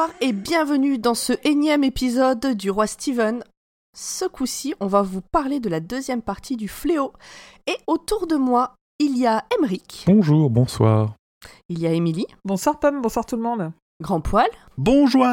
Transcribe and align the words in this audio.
Bonsoir 0.00 0.16
et 0.22 0.32
bienvenue 0.32 0.96
dans 0.96 1.14
ce 1.14 1.34
énième 1.44 1.84
épisode 1.84 2.56
du 2.56 2.70
Roi 2.70 2.86
Steven. 2.86 3.44
Ce 3.94 4.24
coup-ci, 4.24 4.74
on 4.80 4.86
va 4.86 5.02
vous 5.02 5.20
parler 5.20 5.60
de 5.60 5.68
la 5.68 5.80
deuxième 5.80 6.22
partie 6.22 6.56
du 6.56 6.68
Fléau. 6.68 7.12
Et 7.66 7.76
autour 7.86 8.26
de 8.26 8.36
moi, 8.36 8.76
il 8.98 9.18
y 9.18 9.26
a 9.26 9.44
Emeric. 9.58 10.04
Bonjour, 10.06 10.48
bonsoir. 10.48 11.16
Il 11.68 11.80
y 11.80 11.86
a 11.86 11.92
Émilie. 11.92 12.24
Bonsoir 12.46 12.78
Pomme, 12.80 13.02
bonsoir 13.02 13.26
tout 13.26 13.36
le 13.36 13.42
monde. 13.42 13.72
Grand 14.02 14.22
Poil. 14.22 14.48
Bonjour. 14.78 15.26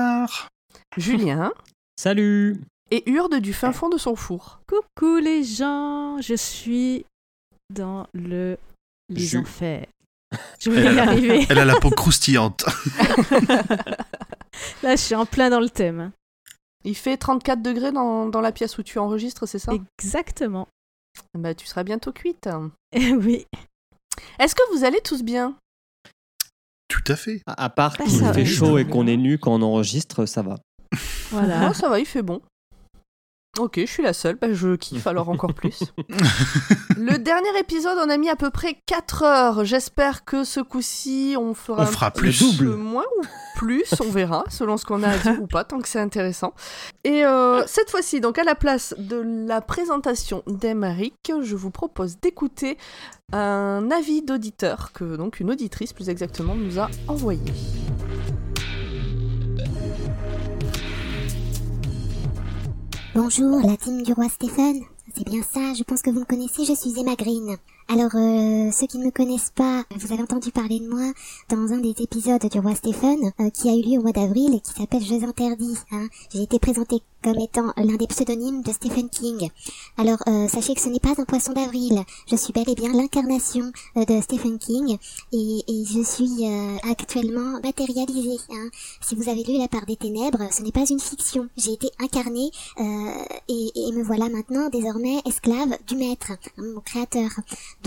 Julien. 0.97 1.53
Salut. 1.95 2.59
Et 2.91 3.09
Urde 3.09 3.35
du 3.35 3.53
fin 3.53 3.71
fond 3.71 3.87
de 3.87 3.97
son 3.97 4.17
four. 4.17 4.59
Coucou 4.67 5.15
les 5.15 5.45
gens, 5.45 6.19
je 6.19 6.35
suis 6.35 7.05
dans 7.73 8.07
le 8.13 8.57
les 9.07 9.21
Jus. 9.21 9.37
enfers. 9.37 9.85
Je 10.59 10.69
vais 10.69 10.93
y 10.93 10.99
arriver. 10.99 11.45
Elle 11.49 11.59
a 11.59 11.63
la 11.63 11.79
peau 11.79 11.89
croustillante. 11.89 12.65
Là, 14.83 14.95
je 14.95 15.01
suis 15.01 15.15
en 15.15 15.25
plein 15.25 15.49
dans 15.49 15.59
le 15.59 15.69
thème. 15.69 16.11
Il 16.83 16.95
fait 16.95 17.17
34 17.17 17.61
degrés 17.61 17.91
dans, 17.91 18.27
dans 18.27 18.41
la 18.41 18.51
pièce 18.51 18.77
où 18.77 18.83
tu 18.83 18.99
enregistres, 18.99 19.47
c'est 19.47 19.59
ça? 19.59 19.73
Exactement. 19.99 20.67
Bah, 21.33 21.53
tu 21.55 21.65
seras 21.65 21.83
bientôt 21.83 22.11
cuite. 22.11 22.47
Eh 22.93 23.13
oui. 23.13 23.45
Est-ce 24.39 24.55
que 24.55 24.61
vous 24.73 24.85
allez 24.85 25.01
tous 25.01 25.21
bien? 25.23 25.55
Tout 26.87 27.03
à 27.07 27.15
fait. 27.15 27.41
À, 27.45 27.65
à 27.65 27.69
part 27.69 27.97
Bah, 27.97 28.05
qu'il 28.05 28.23
fait 28.33 28.45
chaud 28.45 28.77
et 28.77 28.87
qu'on 28.87 29.07
est 29.07 29.17
nu 29.17 29.37
quand 29.37 29.53
on 29.53 29.61
enregistre, 29.61 30.25
ça 30.25 30.41
va. 30.41 30.55
Voilà. 31.31 31.67
Ah, 31.67 31.73
ça 31.73 31.89
va, 31.89 31.99
il 31.99 32.05
fait 32.05 32.21
bon. 32.21 32.41
Ok, 33.59 33.79
je 33.79 33.85
suis 33.85 34.03
la 34.03 34.13
seule, 34.13 34.35
bah, 34.35 34.53
je 34.53 34.75
kiffe 34.75 35.07
alors 35.07 35.29
encore 35.29 35.53
plus. 35.53 35.79
Le 36.97 37.17
dernier 37.17 37.57
épisode, 37.59 37.97
on 38.03 38.09
a 38.09 38.17
mis 38.17 38.29
à 38.29 38.35
peu 38.35 38.49
près 38.49 38.77
4 38.85 39.23
heures. 39.23 39.65
J'espère 39.65 40.25
que 40.25 40.43
ce 40.43 40.59
coup-ci, 40.59 41.35
on 41.39 41.53
fera 41.53 41.83
On 41.83 41.85
fera 41.85 42.11
plus. 42.11 42.39
double. 42.39 42.75
moins 42.75 43.05
ou 43.19 43.23
plus, 43.55 43.93
on 44.01 44.09
verra, 44.11 44.43
selon 44.49 44.77
ce 44.77 44.85
qu'on 44.85 45.01
a 45.03 45.09
à 45.09 45.17
dire 45.17 45.41
ou 45.41 45.47
pas, 45.47 45.63
tant 45.63 45.79
que 45.79 45.87
c'est 45.87 45.99
intéressant. 45.99 46.53
Et 47.03 47.25
euh, 47.25 47.63
cette 47.65 47.89
fois-ci, 47.89 48.21
donc 48.21 48.37
à 48.37 48.43
la 48.43 48.55
place 48.55 48.93
de 48.97 49.23
la 49.47 49.61
présentation 49.61 50.43
d'Emeric, 50.47 51.31
je 51.41 51.55
vous 51.55 51.71
propose 51.71 52.19
d'écouter 52.19 52.77
un 53.33 53.89
avis 53.91 54.21
d'auditeur 54.21 54.91
que 54.93 55.15
donc 55.17 55.39
une 55.39 55.49
auditrice 55.51 55.93
plus 55.93 56.09
exactement 56.09 56.55
nous 56.55 56.79
a 56.79 56.89
envoyé. 57.07 57.41
Bonjour, 63.19 63.59
la 63.65 63.75
team 63.77 64.03
du 64.03 64.13
roi 64.13 64.29
Stéphane. 64.29 64.81
C'est 65.15 65.25
bien 65.25 65.41
ça, 65.41 65.73
je 65.73 65.81
pense 65.81 66.03
que 66.03 66.11
vous 66.11 66.19
me 66.19 66.25
connaissez, 66.25 66.65
je 66.65 66.75
suis 66.75 66.99
Emma 66.99 67.15
Green. 67.15 67.57
Alors, 67.89 68.11
euh, 68.15 68.69
ceux 68.73 68.85
qui 68.85 68.97
ne 68.97 69.05
me 69.05 69.11
connaissent 69.11 69.53
pas, 69.55 69.85
vous 69.95 70.11
avez 70.11 70.21
entendu 70.21 70.51
parler 70.51 70.79
de 70.79 70.89
moi 70.89 71.13
dans 71.49 71.71
un 71.71 71.77
des 71.77 71.95
épisodes 72.01 72.45
du 72.45 72.59
roi 72.59 72.75
Stéphane 72.75 73.31
euh, 73.39 73.49
qui 73.49 73.69
a 73.69 73.75
eu 73.75 73.81
lieu 73.81 73.99
au 73.99 74.01
mois 74.01 74.11
d'avril 74.11 74.53
et 74.53 74.59
qui 74.59 74.73
s'appelle 74.73 75.01
Jeux 75.01 75.23
interdits. 75.23 75.77
Hein. 75.91 76.09
J'ai 76.33 76.43
été 76.43 76.59
présentée 76.59 77.01
comme 77.23 77.39
étant 77.39 77.71
l'un 77.77 77.95
des 77.95 78.07
pseudonymes 78.07 78.61
de 78.61 78.73
Stephen 78.73 79.09
King. 79.09 79.49
Alors, 79.97 80.17
euh, 80.27 80.49
sachez 80.49 80.75
que 80.75 80.81
ce 80.81 80.89
n'est 80.89 80.99
pas 80.99 81.13
un 81.17 81.23
poisson 81.23 81.53
d'avril. 81.53 82.03
Je 82.29 82.35
suis 82.35 82.51
bel 82.51 82.69
et 82.69 82.75
bien 82.75 82.91
l'incarnation 82.91 83.71
de 83.95 84.21
Stephen 84.21 84.59
King 84.59 84.97
et, 85.31 85.63
je 85.67 86.03
suis 86.03 86.45
actuellement 86.83 87.59
matérialisée. 87.63 88.39
Hein. 88.51 88.69
Si 89.01 89.15
vous 89.15 89.29
avez 89.29 89.43
lu 89.43 89.57
La 89.57 89.67
part 89.67 89.85
des 89.85 89.95
ténèbres, 89.95 90.51
ce 90.51 90.61
n'est 90.61 90.71
pas 90.71 90.85
une 90.89 90.99
fiction. 90.99 91.47
J'ai 91.57 91.73
été 91.73 91.89
incarnée 91.99 92.51
et, 93.47 93.71
et 93.75 93.91
me 93.93 94.03
voilà 94.03 94.29
maintenant 94.29 94.69
désormais 94.69 95.21
esclave 95.25 95.77
du 95.87 95.95
maître, 95.95 96.33
hein, 96.57 96.63
mon 96.75 96.81
créateur. 96.81 97.29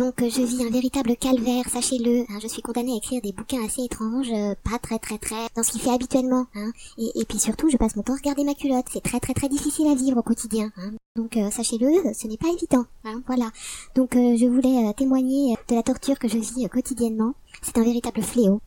Donc 0.01 0.23
euh, 0.23 0.31
je 0.31 0.41
vis 0.41 0.65
un 0.65 0.71
véritable 0.71 1.15
calvaire, 1.15 1.69
sachez-le. 1.69 2.23
hein. 2.23 2.39
je 2.43 2.49
suis 2.49 2.63
condamnée 2.63 2.95
à 2.95 2.97
écrire 2.97 3.21
des 3.21 3.33
bouquins 3.33 3.63
assez 3.63 3.83
étranges, 3.83 4.31
euh, 4.33 4.55
pas 4.65 4.79
très 4.79 4.99
très 4.99 5.19
très 5.19 5.47
dans 5.55 5.63
ce 5.63 5.73
qu'il 5.73 5.83
fait 5.83 5.91
habituellement. 5.91 6.47
Hein. 6.55 6.73
Et, 6.97 7.27
puis 7.29 7.39
surtout, 7.39 7.69
je 7.69 7.77
passe 7.77 7.97
mon 7.97 8.03
temps 8.03 8.15
à 8.15 8.17
regarder 8.17 8.45
ma 8.45 8.55
culotte. 8.55 8.87
C'est 8.91 9.03
très 9.03 9.21
très 9.21 9.35
très 9.35 9.51
difficile 9.51 9.89
à 9.89 9.95
vivre 9.95 10.17
au 10.17 10.23
quotidien. 10.23 10.73
Hein. 10.79 10.93
Donc 11.17 11.37
euh, 11.37 11.51
sachez-le, 11.51 12.15
ce 12.15 12.27
n'est 12.27 12.39
pas 12.39 12.49
évident. 12.49 12.87
Hein, 13.05 13.21
voilà. 13.27 13.51
Donc 13.95 14.17
euh, 14.17 14.39
je 14.39 14.47
voulais 14.47 14.91
témoigner 14.95 15.55
de 15.69 15.75
la 15.75 15.83
torture 15.83 16.19
que 16.19 16.29
je 16.29 16.39
vis 16.39 16.67
quotidiennement. 16.71 17.35
C'est 17.61 17.77
un 17.77 17.85
véritable 17.85 18.23
fléau. 18.23 18.63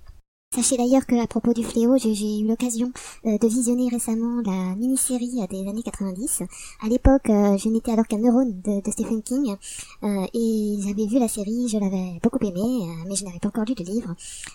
Sachez 0.56 0.78
d'ailleurs 0.78 1.08
que 1.08 1.16
à 1.16 1.26
propos 1.26 1.52
du 1.52 1.64
fléau, 1.64 1.98
j'ai 1.98 2.42
eu 2.42 2.46
l'occasion 2.46 2.92
euh, 3.26 3.40
de 3.40 3.48
visionner 3.48 3.90
récemment 3.90 4.40
la 4.46 4.76
mini-série 4.76 5.40
euh, 5.42 5.48
des 5.48 5.68
années 5.68 5.82
90. 5.82 6.44
À 6.84 6.90
l'époque, 6.90 7.28
euh, 7.32 7.58
je 7.58 7.70
n'étais 7.70 7.92
alors 7.92 8.06
qu'un 8.06 8.20
neurone 8.20 8.62
de, 8.64 8.80
de 8.80 8.92
Stephen 8.92 9.24
King 9.24 9.56
et 10.04 10.78
j'avais 10.80 11.08
vu 11.08 11.18
la 11.18 11.28
série, 11.28 11.68
je 11.70 11.80
l'avais 11.80 12.20
beaucoup 12.22 12.38
aimée, 12.46 12.86
mais 13.08 13.16
je 13.16 13.26
n'avais 13.26 13.40
pas 13.40 13.48
encore 13.48 13.64
lu 13.66 13.74
le 13.80 13.84
livre. 13.84 14.14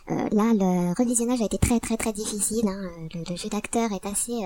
Là, 0.09 0.53
le 0.55 0.95
revisionnage 0.97 1.41
a 1.43 1.47
été 1.47 1.59
très 1.59 1.81
très 1.81 1.97
très 1.97 2.13
difficile. 2.13 2.69
hein. 2.69 2.91
Le, 3.15 3.37
jeu 3.37 3.49
d'acteur 3.49 3.91
est 3.93 4.07
assez 4.07 4.39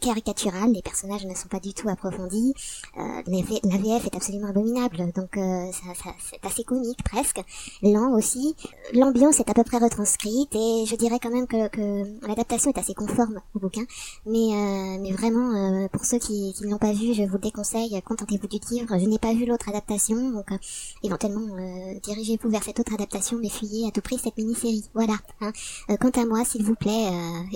caricatural, 0.00 0.72
les 0.72 0.82
personnages 0.82 1.24
ne 1.24 1.34
sont 1.34 1.48
pas 1.48 1.60
du 1.60 1.72
tout 1.72 1.88
approfondis. 1.88 2.54
La 2.96 3.78
VF 3.78 4.06
est 4.06 4.14
absolument 4.14 4.48
abominable, 4.48 4.98
donc 5.14 5.30
c'est 5.34 6.46
assez 6.46 6.64
comique 6.64 7.02
presque, 7.02 7.40
lent 7.82 8.12
aussi. 8.12 8.54
L'ambiance 8.92 9.40
est 9.40 9.48
à 9.48 9.54
peu 9.54 9.64
près 9.64 9.78
retranscrite 9.78 10.54
et 10.54 10.67
je 10.86 10.96
dirais 10.96 11.18
quand 11.22 11.30
même 11.30 11.46
que, 11.46 11.68
que 11.68 12.26
l'adaptation 12.26 12.70
est 12.70 12.78
assez 12.78 12.94
conforme 12.94 13.40
au 13.54 13.58
bouquin. 13.58 13.84
Mais, 14.26 14.48
euh, 14.52 14.98
mais 15.00 15.12
vraiment, 15.12 15.52
euh, 15.54 15.88
pour 15.88 16.04
ceux 16.04 16.18
qui, 16.18 16.52
qui 16.54 16.64
ne 16.64 16.70
l'ont 16.70 16.78
pas 16.78 16.92
vu, 16.92 17.14
je 17.14 17.22
vous 17.22 17.34
le 17.34 17.38
déconseille, 17.40 18.00
contentez-vous 18.04 18.46
du 18.48 18.58
livre. 18.70 18.98
Je 18.98 19.06
n'ai 19.06 19.18
pas 19.18 19.32
vu 19.34 19.46
l'autre 19.46 19.68
adaptation, 19.68 20.30
donc 20.30 20.50
euh, 20.52 20.58
éventuellement 21.02 21.56
dirigez-vous 22.02 22.48
vers 22.50 22.62
cette 22.62 22.80
autre 22.80 22.94
adaptation, 22.94 23.38
mais 23.40 23.48
fuyez 23.48 23.86
à 23.88 23.90
tout 23.90 24.00
prix 24.00 24.18
cette 24.18 24.36
mini-série. 24.36 24.84
Voilà. 24.94 25.14
hein. 25.40 25.52
Quant 26.00 26.10
à 26.20 26.26
moi, 26.26 26.44
s'il 26.44 26.64
vous 26.64 26.74
plaît, 26.74 27.08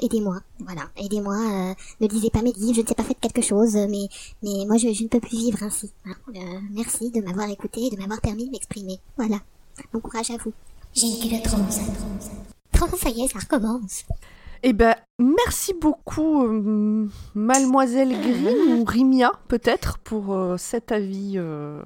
aidez-moi. 0.03 0.41
Voilà, 0.61 0.83
aidez-moi. 0.97 1.37
ne 2.01 2.07
lisez 2.09 2.31
pas 2.31 2.43
mes 2.43 2.53
livres, 2.53 2.75
je 2.75 2.83
ne 2.83 2.87
sais 2.87 2.95
pas 2.95 3.05
fait 3.05 3.15
quelque 3.15 3.43
chose, 3.43 3.75
mais, 3.75 4.09
mais 4.43 4.65
moi 4.67 4.77
je, 4.77 4.89
ne 4.89 5.09
peux 5.09 5.21
plus 5.21 5.37
vivre 5.39 5.63
ainsi. 5.63 5.91
hein. 6.07 6.15
Merci 6.73 7.11
de 7.11 7.21
m'avoir 7.21 7.49
écouté 7.51 7.87
et 7.87 7.91
de 7.91 7.97
m'avoir 7.97 8.21
permis 8.21 8.47
de 8.47 8.51
m'exprimer. 8.51 8.99
Voilà. 9.17 9.41
Bon 9.93 10.01
courage 10.01 10.31
à 10.31 10.37
vous. 10.37 10.53
J'ai 10.95 11.07
une 11.07 11.19
culotte 11.19 12.62
ça 12.97 13.11
y 13.11 13.23
est, 13.23 13.29
ça 13.29 13.39
recommence? 13.39 14.05
Eh 14.65 14.73
ben, 14.73 14.95
merci 15.19 15.75
beaucoup, 15.81 16.45
euh, 16.45 17.09
Mademoiselle 17.35 18.11
Green 18.21 18.47
ou 18.81 18.85
Rimia, 18.85 19.33
peut-être, 19.49 19.99
pour 19.99 20.35
euh, 20.35 20.57
cet 20.57 20.93
avis 20.93 21.35
euh, 21.37 21.83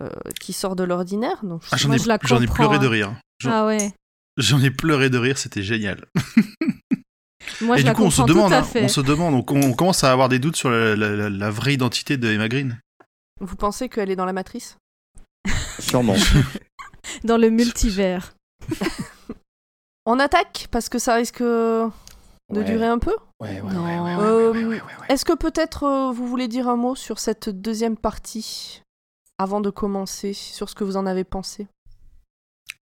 euh, 0.00 0.08
qui 0.40 0.52
sort 0.52 0.76
de 0.76 0.84
l'ordinaire. 0.84 1.40
Donc, 1.44 1.62
Ah, 1.72 1.76
J'en 1.76 1.88
Moi, 1.88 1.96
ai, 1.96 1.98
je 2.00 2.08
la 2.08 2.18
j'en 2.22 2.40
ai 2.40 2.46
pleuré 2.46 2.78
de 2.78 2.86
hein. 2.86 2.90
rire. 2.90 3.12
J'en, 3.40 3.50
Ah 3.50 3.66
ouais. 3.66 3.92
j'en 4.36 4.60
ai 4.62 4.70
pleuré 4.70 5.10
de 5.10 5.18
rire, 5.18 5.38
c'était 5.38 5.62
génial. 5.62 6.04
Moi, 7.60 7.76
Et 7.76 7.78
je 7.80 7.84
du 7.84 7.88
la 7.88 7.94
coup, 7.94 8.02
on 8.04 8.10
se 8.10 8.22
demande, 8.22 8.52
hein, 8.52 8.64
on 8.76 8.88
se 8.88 9.00
demande, 9.00 9.34
on, 9.34 9.44
on 9.56 9.72
commence 9.74 10.04
à 10.04 10.12
avoir 10.12 10.28
des 10.28 10.38
doutes 10.38 10.56
sur 10.56 10.70
la, 10.70 10.94
la- 10.94 11.16
la- 11.16 11.30
la 11.30 11.50
vraie 11.50 11.74
identité 11.74 12.16
de 12.16 12.30
Emma 12.30 12.48
Green. 12.48 12.78
Vous 13.40 13.56
pensez 13.56 13.88
qu'elle 13.88 14.10
est 14.10 14.16
dans 14.16 14.24
la 14.24 14.32
matrice? 14.32 14.76
Sûrement. 15.80 16.14
Dans 17.24 17.36
le 17.36 17.50
multivers. 17.50 18.34
On 20.06 20.18
attaque 20.18 20.66
parce 20.70 20.88
que 20.88 20.98
ça 20.98 21.14
risque 21.14 21.42
de 21.42 21.90
Ouais. 22.50 22.64
durer 22.64 22.86
un 22.86 22.98
peu. 22.98 23.14
Ouais, 23.40 23.60
ouais, 23.60 23.72
Non. 23.72 23.84
ouais, 23.84 23.98
ouais, 23.98 24.16
ouais, 24.16 24.22
Euh, 24.22 24.52
ouais, 24.52 24.58
ouais, 24.58 24.64
ouais, 24.66 24.74
ouais. 24.74 25.06
Est-ce 25.08 25.24
que 25.24 25.32
peut-être 25.32 25.84
euh, 25.84 26.12
vous 26.12 26.26
voulez 26.26 26.48
dire 26.48 26.68
un 26.68 26.76
mot 26.76 26.94
sur 26.94 27.18
cette 27.18 27.48
deuxième 27.48 27.96
partie 27.96 28.82
avant 29.38 29.60
de 29.60 29.70
commencer, 29.70 30.32
sur 30.34 30.68
ce 30.68 30.74
que 30.74 30.84
vous 30.84 30.96
en 30.96 31.06
avez 31.06 31.24
pensé? 31.24 31.66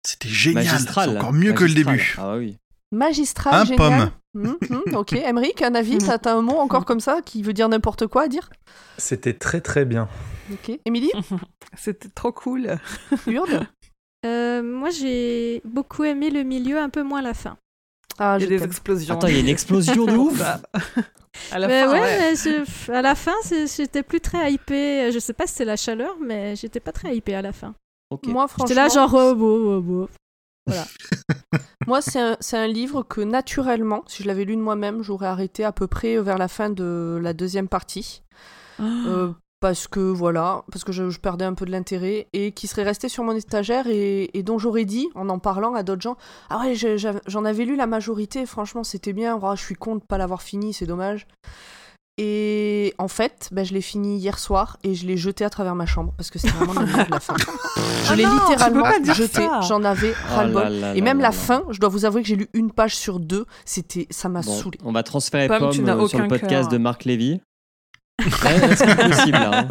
C'était 0.07 0.29
génial. 0.29 0.65
Magistral. 0.67 1.11
C'est 1.11 1.17
encore 1.17 1.33
mieux 1.33 1.53
que 1.55 1.65
le 1.65 1.73
début. 1.75 2.15
Ah 2.19 2.37
oui. 2.37 2.59
Magistral, 2.93 3.55
Un 3.55 3.65
génial. 3.65 4.11
Mhm, 4.35 4.57
mhm, 4.69 4.95
ok, 4.97 5.13
Emric, 5.15 5.63
un 5.63 5.75
avis? 5.75 5.99
T'as 5.99 6.19
t'as 6.19 6.35
un 6.35 6.43
mot 6.43 6.59
encore 6.59 6.85
comme 6.85 7.01
ça 7.01 7.21
qui 7.25 7.43
veut 7.43 7.53
dire 7.53 7.69
n'importe 7.69 8.07
quoi 8.07 8.23
à 8.25 8.29
dire? 8.29 8.51
C'était 8.99 9.33
très 9.35 9.61
très 9.61 9.85
bien. 9.85 10.09
Ok. 10.53 10.79
Émilie? 10.85 11.11
C'était 11.79 12.09
trop 12.11 12.33
cool. 12.33 12.77
Urde? 13.27 13.67
Euh, 14.25 14.63
moi, 14.63 14.91
j'ai 14.91 15.61
beaucoup 15.65 16.05
aimé 16.05 16.31
le 16.31 16.43
milieu, 16.43 16.79
un 16.79 16.89
peu 16.89 17.03
moins 17.03 17.23
la 17.23 17.35
fin. 17.35 17.57
Ah, 18.19 18.37
Il 18.39 18.43
y 18.43 18.47
a 18.47 18.59
des 18.59 18.65
explosions. 18.65 19.15
Attends, 19.15 19.27
il 19.27 19.35
y 19.35 19.37
a 19.39 19.41
une 19.41 19.49
explosion 19.49 20.05
de 20.07 20.13
ouf. 20.17 20.39
Bah, 20.39 20.61
à 21.51 21.59
la 21.59 21.67
Mais 21.67 21.83
fin, 21.83 21.93
ouais, 21.93 22.01
ouais. 22.01 22.19
mais 22.31 22.37
je- 22.37 22.93
à 22.93 23.03
la 23.03 23.15
fin, 23.17 23.35
c'est- 23.43 23.77
j'étais 23.77 24.03
plus 24.05 24.21
très 24.21 24.53
hypée. 24.53 25.11
Je 25.13 25.19
sais 25.19 25.33
pas 25.33 25.47
si 25.47 25.55
c'est 25.55 25.65
la 25.65 25.77
chaleur, 25.77 26.17
mais 26.21 26.55
j'étais 26.57 26.81
pas 26.81 26.93
très 26.93 27.17
hypée 27.17 27.35
à 27.35 27.43
la 27.43 27.53
fin. 27.53 27.75
Ok. 28.11 28.27
Moi, 28.27 28.47
franchement, 28.47 28.67
J'étais 28.69 28.81
là 28.81 28.89
genre, 28.89 29.13
oh, 29.15 29.35
beau, 29.35 29.77
oh, 29.77 29.81
beau. 29.81 30.09
moi 31.87 32.01
c'est 32.01 32.21
un, 32.21 32.37
c'est 32.41 32.57
un 32.57 32.67
livre 32.67 33.03
que 33.03 33.21
naturellement, 33.21 34.03
si 34.07 34.23
je 34.23 34.29
l'avais 34.29 34.45
lu 34.47 34.57
de 34.57 34.63
moi-même, 34.63 35.03
j'aurais 35.03 35.27
arrêté 35.27 35.63
à 35.65 35.73
peu 35.73 35.87
près 35.87 36.17
vers 36.23 36.39
la 36.39 36.49
fin 36.49 36.71
de 36.71 37.19
la 37.23 37.35
deuxième 37.35 37.69
partie. 37.69 38.23
Euh, 38.81 39.31
parce 39.65 39.89
que 39.89 39.99
voilà, 40.01 40.63
parce 40.71 40.85
que 40.85 40.93
je, 40.93 41.09
je 41.09 41.19
perdais 41.19 41.47
un 41.47 41.55
peu 41.55 41.65
de 41.65 41.71
l'intérêt 41.71 42.27
et 42.35 42.53
qui 42.53 42.67
serait 42.67 42.83
resté 42.83 43.09
sur 43.09 43.25
mon 43.25 43.33
étagère 43.35 43.87
et, 43.87 44.29
et 44.37 44.43
dont 44.43 44.59
j'aurais 44.59 44.85
dit, 44.85 45.09
en 45.15 45.31
en 45.31 45.39
parlant 45.39 45.73
à 45.73 45.83
d'autres 45.83 46.03
gens, 46.03 46.19
ah 46.51 46.59
ouais, 46.67 46.75
j'en 46.75 47.45
avais 47.47 47.65
lu 47.65 47.75
la 47.75 47.87
majorité, 47.87 48.45
franchement 48.45 48.85
c'était 48.85 49.15
bien, 49.15 49.39
Oh, 49.43 49.53
je 49.57 49.63
suis 49.63 49.75
con 49.75 49.97
de 49.97 50.03
pas 50.03 50.19
l'avoir 50.19 50.43
fini, 50.43 50.75
c'est 50.75 50.85
dommage. 50.85 51.27
Et 52.19 52.93
en 52.99 53.09
fait, 53.09 53.49
bah, 53.53 53.65
je 53.65 53.73
l'ai 53.73 53.81
fini 53.81 54.19
hier 54.19 54.39
soir 54.39 54.77
et 54.85 54.95
je 54.95 55.07
l'ai 55.07 55.17
jeté 55.17 55.45
à 55.47 55.51
travers 55.51 55.75
ma 55.75 55.87
chambre 55.87 56.13
parce 56.17 56.31
que 56.31 56.39
c'était 56.39 56.55
vraiment 56.55 56.79
le 56.81 56.87
milieu 56.87 57.05
de 57.07 57.11
la 57.11 57.21
fin. 57.21 57.35
Je 58.05 58.13
Ah 58.13 58.17
l'ai 58.17 58.23
peux 58.25 58.31
littéralement 58.35 58.85
jeté. 59.15 59.49
J'en 59.67 59.83
avais 59.83 60.13
Oh 60.31 60.35
ras-le-bol. 60.37 60.73
Et 60.95 61.01
même 61.01 61.17
là 61.17 61.23
la 61.25 61.29
là. 61.31 61.33
fin, 61.33 61.65
je 61.71 61.81
dois 61.81 61.89
vous 61.89 62.05
avouer 62.05 62.21
que 62.23 62.29
j'ai 62.29 62.37
lu 62.37 62.49
une 62.53 62.71
page 62.71 62.95
sur 62.95 63.19
deux. 63.19 63.47
C'était, 63.65 64.07
ça 64.11 64.29
m'a 64.29 64.43
Bon, 64.43 64.53
saoulé. 64.53 64.79
on 64.85 64.93
va 64.93 65.03
transférer 65.03 65.49
Pomme, 65.49 65.65
euh, 65.71 66.07
sur 66.07 66.19
le 66.21 66.29
podcast 66.29 66.65
cœur. 66.65 66.69
de 66.69 66.77
Marc 66.79 67.05
Lévy. 67.07 67.41
Ouais, 68.21 68.77
c'est 68.77 68.97
possible. 68.97 69.37
Hein. 69.37 69.69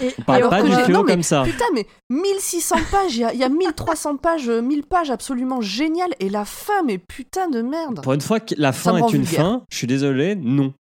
Et, 0.00 0.14
On 0.18 0.22
parle 0.22 0.38
Alors 0.38 0.50
pas 0.50 0.62
que 0.62 0.66
du 0.66 0.72
j'ai- 0.74 0.82
Théo 0.84 0.94
non, 0.96 1.04
mais 1.04 1.12
comme 1.14 1.22
ça. 1.22 1.42
Putain, 1.44 1.64
mais 1.74 1.86
1600 2.10 2.76
pages, 2.90 3.16
il 3.16 3.30
y, 3.34 3.38
y 3.38 3.44
a 3.44 3.48
1300 3.48 4.16
pages, 4.18 4.48
euh, 4.48 4.60
1000 4.60 4.84
pages 4.84 5.10
absolument 5.10 5.60
géniales. 5.60 6.12
Et 6.20 6.28
la 6.28 6.44
fin, 6.44 6.82
mais 6.84 6.98
putain 6.98 7.48
de 7.48 7.62
merde. 7.62 8.02
Pour 8.02 8.12
une 8.12 8.20
fois 8.20 8.38
que 8.40 8.54
la 8.58 8.72
Ça 8.72 8.92
fin 8.92 8.92
rend 8.92 9.08
est 9.08 9.12
une 9.12 9.22
vulgaire. 9.22 9.40
fin, 9.44 9.62
je 9.70 9.76
suis 9.78 9.86
désolé, 9.86 10.34
non. 10.36 10.74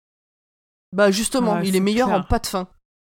Bah 0.94 1.10
justement, 1.10 1.54
Ouais, 1.54 1.62
il 1.68 1.76
est 1.76 1.80
meilleur 1.80 2.08
clair. 2.08 2.20
en 2.20 2.22
pas 2.24 2.38
de 2.40 2.46
fin. 2.46 2.66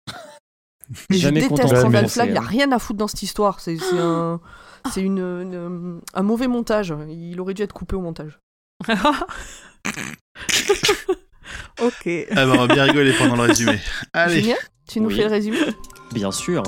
Je 1.09 1.17
Jamais 1.17 1.41
déteste 1.47 1.71
Randall 1.73 2.07
Flagg, 2.09 2.29
il 2.31 2.37
a 2.37 2.41
rien 2.41 2.71
à 2.73 2.79
foutre 2.79 2.99
dans 2.99 3.07
cette 3.07 3.23
histoire. 3.23 3.59
C'est 3.61 3.77
un, 3.97 4.39
c'est 4.91 5.01
une, 5.01 5.19
une- 5.19 6.01
un 6.13 6.23
mauvais 6.23 6.47
montage. 6.47 6.93
Il 7.09 7.39
aurait 7.41 7.53
dû 7.53 7.61
être 7.63 7.73
coupé 7.73 7.95
au 7.95 8.01
montage. 8.01 8.39
ok. 11.81 12.09
Ah 12.31 12.45
bah, 12.45 12.51
on 12.53 12.65
va 12.65 12.73
bien 12.73 12.83
rigoler 12.83 13.13
pendant 13.13 13.35
le 13.35 13.43
résumé. 13.43 13.79
Allez. 14.13 14.41
Julien, 14.41 14.55
tu 14.89 14.99
nous 15.01 15.09
Oui. 15.09 15.15
fais 15.15 15.23
le 15.23 15.29
résumé? 15.29 15.57
Bien 16.13 16.31
sûr. 16.31 16.63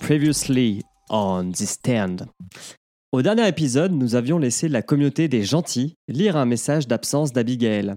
Previously 0.00 0.82
on 1.10 1.50
The 1.52 1.66
Stand. 1.66 2.26
Au 3.12 3.20
dernier 3.22 3.46
épisode, 3.46 3.92
nous 3.92 4.14
avions 4.14 4.38
laissé 4.38 4.68
la 4.68 4.82
communauté 4.82 5.28
des 5.28 5.42
gentils 5.44 5.96
lire 6.08 6.36
un 6.36 6.46
message 6.46 6.88
d'absence 6.88 7.32
d'Abigail. 7.32 7.94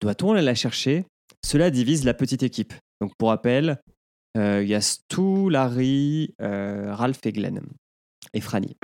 Doit-on 0.00 0.32
aller 0.32 0.42
la 0.42 0.54
chercher? 0.54 1.04
Cela 1.44 1.70
divise 1.70 2.04
la 2.04 2.14
petite 2.14 2.42
équipe. 2.42 2.72
Donc 3.04 3.12
pour 3.18 3.28
rappel, 3.28 3.82
euh, 4.38 4.62
il 4.62 4.68
y 4.70 4.74
a 4.74 4.80
Stu, 4.80 5.50
Larry, 5.50 6.34
euh, 6.40 6.94
Ralph 6.94 7.20
et 7.26 7.32
Glenn. 7.32 7.60
Et 8.32 8.40
Franny. 8.40 8.78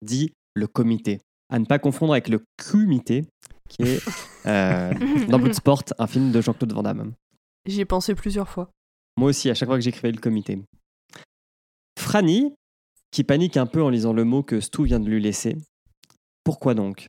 Dit 0.00 0.32
le 0.54 0.66
comité. 0.66 1.20
À 1.50 1.58
ne 1.58 1.66
pas 1.66 1.78
confondre 1.78 2.14
avec 2.14 2.30
le 2.30 2.42
comité, 2.56 3.26
qui 3.68 3.82
est 3.82 4.00
euh, 4.46 4.90
dans 5.28 5.38
Bloodsport, 5.38 5.82
un 5.98 6.06
film 6.06 6.32
de 6.32 6.40
Jean-Claude 6.40 6.72
Van 6.72 6.82
Damme. 6.82 7.12
J'y 7.66 7.82
ai 7.82 7.84
pensé 7.84 8.14
plusieurs 8.14 8.48
fois. 8.48 8.70
Moi 9.18 9.28
aussi, 9.28 9.50
à 9.50 9.54
chaque 9.54 9.68
fois 9.68 9.76
que 9.76 9.84
j'écrivais 9.84 10.12
le 10.12 10.20
comité. 10.20 10.58
Franny, 11.98 12.54
qui 13.10 13.22
panique 13.22 13.58
un 13.58 13.66
peu 13.66 13.82
en 13.82 13.90
lisant 13.90 14.14
le 14.14 14.24
mot 14.24 14.42
que 14.42 14.60
Stu 14.60 14.86
vient 14.86 15.00
de 15.00 15.10
lui 15.10 15.20
laisser. 15.20 15.58
Pourquoi 16.42 16.72
donc? 16.72 17.06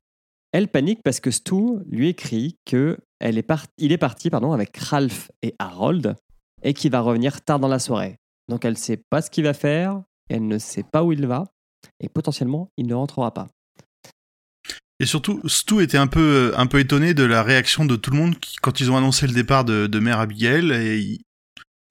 Elle 0.51 0.67
panique 0.69 1.01
parce 1.03 1.19
que 1.19 1.31
Stu 1.31 1.79
lui 1.89 2.09
écrit 2.09 2.57
que 2.65 2.97
elle 3.19 3.37
est 3.37 3.47
il 3.77 3.91
est 3.91 3.97
parti 3.97 4.29
pardon, 4.29 4.51
avec 4.53 4.75
Ralph 4.77 5.31
et 5.41 5.55
Harold 5.59 6.15
et 6.63 6.73
qu'il 6.73 6.91
va 6.91 7.01
revenir 7.01 7.41
tard 7.41 7.59
dans 7.59 7.67
la 7.67 7.79
soirée. 7.79 8.17
Donc 8.49 8.63
elle 8.65 8.73
ne 8.73 8.77
sait 8.77 9.01
pas 9.09 9.21
ce 9.21 9.29
qu'il 9.29 9.43
va 9.43 9.53
faire, 9.53 10.01
elle 10.29 10.47
ne 10.47 10.57
sait 10.57 10.83
pas 10.83 11.03
où 11.03 11.11
il 11.11 11.25
va 11.27 11.43
et 11.99 12.09
potentiellement 12.09 12.69
il 12.77 12.87
ne 12.87 12.93
rentrera 12.93 13.33
pas. 13.33 13.47
Et 14.99 15.05
surtout, 15.05 15.39
Stu 15.47 15.83
était 15.83 15.97
un 15.99 16.07
peu, 16.07 16.53
un 16.57 16.65
peu 16.65 16.79
étonné 16.79 17.13
de 17.13 17.23
la 17.23 17.43
réaction 17.43 17.85
de 17.85 17.95
tout 17.95 18.09
le 18.09 18.17
monde 18.17 18.39
qui- 18.39 18.55
quand 18.55 18.79
ils 18.79 18.89
ont 18.89 18.97
annoncé 18.97 19.27
le 19.27 19.33
départ 19.33 19.63
de, 19.63 19.85
de 19.85 19.99
Mère 19.99 20.19
Abigail. 20.19 20.71
Et 20.71 20.97
il- 20.97 21.21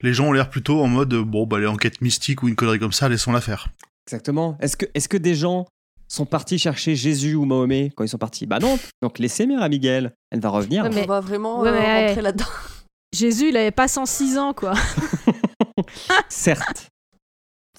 les 0.01 0.13
gens 0.13 0.27
ont 0.27 0.33
l'air 0.33 0.49
plutôt 0.49 0.81
en 0.83 0.87
mode 0.87 1.13
bon, 1.13 1.47
bah, 1.47 1.57
les 1.59 1.67
enquêtes 1.67 2.01
mystiques 2.01 2.43
ou 2.43 2.49
une 2.49 2.55
connerie 2.55 2.79
comme 2.79 2.91
ça, 2.91 3.07
laissons-la 3.07 3.39
faire. 3.39 3.69
Exactement. 4.07 4.57
Est-ce 4.59 4.75
que, 4.75 4.85
est 4.93 5.07
que 5.07 5.15
des 5.17 5.35
gens 5.35 5.65
sont 6.07 6.25
partis 6.25 6.57
chercher 6.57 6.95
Jésus 6.95 7.35
ou 7.35 7.45
Mahomet 7.45 7.91
quand 7.95 8.03
ils 8.03 8.09
sont 8.09 8.17
partis 8.17 8.45
Bah 8.45 8.59
non. 8.59 8.77
Donc 9.01 9.19
laissez 9.19 9.45
Mère 9.45 9.61
Abigail, 9.61 10.09
elle 10.31 10.39
va 10.39 10.49
revenir. 10.49 10.83
Ouais, 10.83 10.89
mais- 10.89 11.03
On 11.03 11.07
va 11.07 11.19
vraiment 11.19 11.59
Ouais, 11.61 11.69
euh, 11.69 12.07
rentrer 12.07 12.21
là-dedans. 12.21 12.45
Jésus, 13.15 13.49
il 13.49 13.57
avait 13.57 13.71
pas 13.71 13.87
106 13.87 14.37
ans, 14.37 14.53
quoi. 14.53 14.73
Certes, 16.29 16.87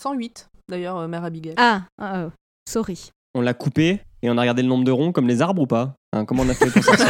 108, 0.00 0.48
d'ailleurs, 0.69 0.96
euh, 0.98 1.08
Mère 1.08 1.25
Abigail. 1.25 1.54
Ah, 1.58 1.82
ah, 2.00 2.25
oh, 2.26 2.30
sorry. 2.69 3.10
on 3.34 3.40
l'a 3.40 3.54
coupé 3.54 4.00
et 4.22 4.30
on 4.30 4.38
a 4.38 4.40
regardé 4.40 4.62
le 4.62 4.69
nombre 4.69 4.84
de 4.84 4.90
ronds 4.90 5.12
comme 5.12 5.28
les 5.28 5.42
arbres 5.42 5.62
ou 5.62 5.66
pas 5.66 5.94
Hein, 6.14 6.25
Comment 6.25 6.42
on 6.44 6.48
a 6.48 6.54
fait 6.54 6.70
pour 6.70 6.82
sortir 6.82 7.06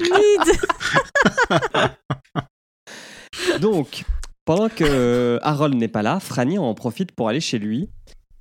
Mid. 0.00 0.56
Donc, 3.60 4.04
pendant 4.44 4.68
que 4.68 5.38
Harold 5.42 5.74
n'est 5.74 5.88
pas 5.88 6.02
là, 6.02 6.20
Franny 6.20 6.58
en 6.58 6.72
profite 6.74 7.12
pour 7.12 7.28
aller 7.28 7.40
chez 7.40 7.58
lui 7.58 7.90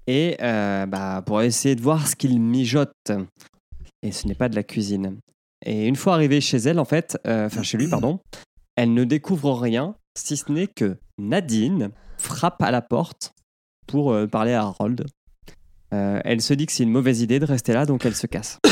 et 0.07 0.37
euh, 0.41 0.85
bah, 0.85 1.21
pour 1.25 1.41
essayer 1.41 1.75
de 1.75 1.81
voir 1.81 2.07
ce 2.07 2.15
qu'il 2.15 2.39
mijote. 2.41 3.11
Et 4.01 4.11
ce 4.11 4.27
n'est 4.27 4.35
pas 4.35 4.49
de 4.49 4.55
la 4.55 4.63
cuisine. 4.63 5.17
Et 5.65 5.87
une 5.87 5.95
fois 5.95 6.13
arrivée 6.13 6.41
chez 6.41 6.57
elle, 6.57 6.79
en 6.79 6.85
fait, 6.85 7.17
euh, 7.27 7.47
enfin 7.47 7.63
chez 7.63 7.77
lui, 7.77 7.87
pardon, 7.87 8.19
elle 8.75 8.93
ne 8.93 9.03
découvre 9.03 9.53
rien, 9.59 9.95
si 10.17 10.37
ce 10.37 10.51
n'est 10.51 10.67
que 10.67 10.97
Nadine 11.17 11.89
frappe 12.17 12.61
à 12.61 12.71
la 12.71 12.81
porte 12.81 13.33
pour 13.87 14.13
euh, 14.13 14.27
parler 14.27 14.53
à 14.53 14.61
Harold. 14.61 15.05
Euh, 15.93 16.19
elle 16.25 16.41
se 16.41 16.53
dit 16.53 16.65
que 16.65 16.71
c'est 16.71 16.83
une 16.83 16.91
mauvaise 16.91 17.21
idée 17.21 17.39
de 17.39 17.45
rester 17.45 17.73
là, 17.73 17.85
donc 17.85 18.05
elle 18.05 18.15
se 18.15 18.27
casse. 18.27 18.59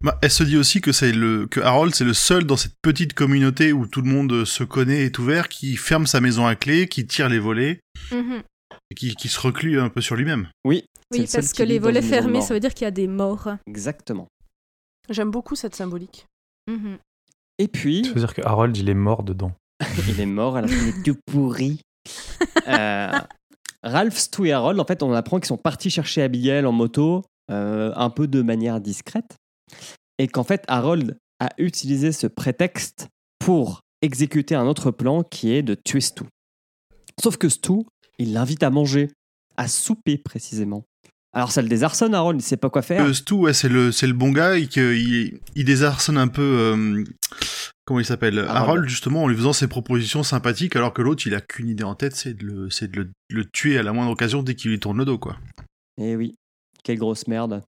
Bah, 0.00 0.18
elle 0.22 0.30
se 0.30 0.42
dit 0.42 0.56
aussi 0.56 0.80
que 0.80 0.92
c'est 0.92 1.12
le 1.12 1.46
que 1.46 1.60
Harold 1.60 1.94
c'est 1.94 2.04
le 2.04 2.14
seul 2.14 2.44
dans 2.44 2.56
cette 2.56 2.74
petite 2.82 3.14
communauté 3.14 3.72
où 3.72 3.86
tout 3.86 4.00
le 4.00 4.10
monde 4.10 4.44
se 4.44 4.64
connaît 4.64 5.02
et 5.02 5.04
est 5.04 5.18
ouvert 5.18 5.48
qui 5.48 5.76
ferme 5.76 6.06
sa 6.06 6.20
maison 6.20 6.46
à 6.46 6.56
clé, 6.56 6.88
qui 6.88 7.06
tire 7.06 7.28
les 7.28 7.38
volets 7.38 7.80
Mhm. 8.10 8.42
Qui, 8.94 9.14
qui 9.14 9.28
se 9.28 9.38
reclue 9.40 9.80
un 9.80 9.88
peu 9.88 10.00
sur 10.00 10.16
lui-même. 10.16 10.48
Oui, 10.64 10.84
Oui, 11.12 11.26
parce 11.32 11.52
que 11.52 11.62
les 11.62 11.78
volets 11.78 12.02
fermés, 12.02 12.40
ça 12.40 12.54
veut 12.54 12.60
dire 12.60 12.74
qu'il 12.74 12.84
y 12.84 12.88
a 12.88 12.92
des 12.92 13.06
morts. 13.08 13.48
Exactement. 13.66 14.26
J'aime 15.08 15.30
beaucoup 15.30 15.56
cette 15.56 15.74
symbolique. 15.74 16.26
Mhm. 16.70 16.98
Et 17.58 17.68
puis, 17.68 18.04
Ça 18.04 18.12
veut 18.12 18.20
dire 18.20 18.34
que 18.34 18.42
Harold, 18.42 18.76
il 18.76 18.88
est 18.88 18.94
mort 18.94 19.22
dedans. 19.22 19.52
Il 20.08 20.20
est 20.20 20.26
mort, 20.26 20.58
elle 20.58 20.64
a 20.64 20.68
fait 20.68 21.02
tout 21.02 21.16
pourri. 21.26 21.80
Euh, 22.66 23.10
Ralph, 23.82 24.16
Stu 24.16 24.48
et 24.48 24.52
Harold, 24.52 24.78
en 24.78 24.84
fait, 24.84 25.02
on 25.02 25.12
apprend 25.14 25.38
qu'ils 25.38 25.46
sont 25.46 25.56
partis 25.56 25.88
chercher 25.88 26.22
Abigail 26.22 26.66
en 26.66 26.72
moto, 26.72 27.24
euh, 27.50 27.92
un 27.96 28.10
peu 28.10 28.26
de 28.26 28.42
manière 28.42 28.80
discrète, 28.80 29.36
et 30.18 30.28
qu'en 30.28 30.44
fait, 30.44 30.64
Harold 30.68 31.16
a 31.40 31.48
utilisé 31.56 32.12
ce 32.12 32.26
prétexte 32.26 33.08
pour 33.38 33.80
exécuter 34.02 34.54
un 34.54 34.66
autre 34.66 34.90
plan 34.90 35.22
qui 35.22 35.52
est 35.52 35.62
de 35.62 35.74
tuer 35.74 36.00
Stu. 36.00 36.24
Sauf 37.20 37.38
que 37.38 37.48
Stu, 37.48 37.84
il 38.18 38.32
l'invite 38.32 38.62
à 38.62 38.70
manger, 38.70 39.10
à 39.56 39.68
souper 39.68 40.18
précisément. 40.18 40.84
Alors 41.32 41.52
ça 41.52 41.62
le 41.62 41.68
désarçonne, 41.68 42.14
Harold, 42.14 42.40
il 42.40 42.44
sait 42.44 42.56
pas 42.56 42.70
quoi 42.70 42.82
faire. 42.82 43.04
Euh, 43.04 43.12
Stu, 43.12 43.34
ouais, 43.34 43.52
c'est 43.52 43.68
le 43.68 43.92
c'est 43.92 44.06
le 44.06 44.14
bon 44.14 44.32
gars 44.32 44.56
et 44.56 44.68
il, 44.76 45.40
il 45.54 45.64
désarçonne 45.64 46.16
un 46.16 46.28
peu 46.28 46.42
euh, 46.42 47.04
comment 47.84 48.00
il 48.00 48.06
s'appelle 48.06 48.38
Harold. 48.38 48.88
Justement 48.88 49.24
en 49.24 49.28
lui 49.28 49.36
faisant 49.36 49.52
ses 49.52 49.68
propositions 49.68 50.22
sympathiques 50.22 50.74
alors 50.74 50.94
que 50.94 51.02
l'autre 51.02 51.26
il 51.26 51.34
a 51.34 51.40
qu'une 51.40 51.68
idée 51.68 51.84
en 51.84 51.94
tête 51.94 52.16
c'est 52.16 52.34
de 52.34 52.44
le 52.44 52.70
c'est 52.70 52.90
de 52.90 53.02
le, 53.02 53.10
le 53.30 53.44
tuer 53.44 53.78
à 53.78 53.82
la 53.82 53.92
moindre 53.92 54.10
occasion 54.10 54.42
dès 54.42 54.54
qu'il 54.54 54.70
lui 54.70 54.80
tourne 54.80 54.98
le 54.98 55.04
dos 55.04 55.18
quoi. 55.18 55.36
Eh 56.00 56.16
oui, 56.16 56.34
quelle 56.82 56.98
grosse 56.98 57.26
merde. 57.26 57.62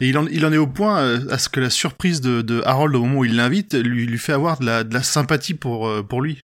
Et 0.00 0.08
il 0.10 0.18
en, 0.18 0.26
il 0.26 0.44
en 0.46 0.52
est 0.52 0.58
au 0.58 0.66
point 0.68 1.00
euh, 1.00 1.28
à 1.30 1.38
ce 1.38 1.48
que 1.48 1.58
la 1.58 1.70
surprise 1.70 2.20
de, 2.20 2.42
de 2.42 2.62
Harold 2.64 2.94
au 2.94 3.00
moment 3.00 3.20
où 3.20 3.24
il 3.24 3.34
l'invite 3.34 3.74
lui, 3.74 4.06
lui 4.06 4.18
fait 4.18 4.32
avoir 4.32 4.60
de 4.60 4.66
la, 4.66 4.84
de 4.84 4.94
la 4.94 5.02
sympathie 5.02 5.54
pour, 5.54 5.88
euh, 5.88 6.02
pour 6.02 6.20
lui. 6.22 6.38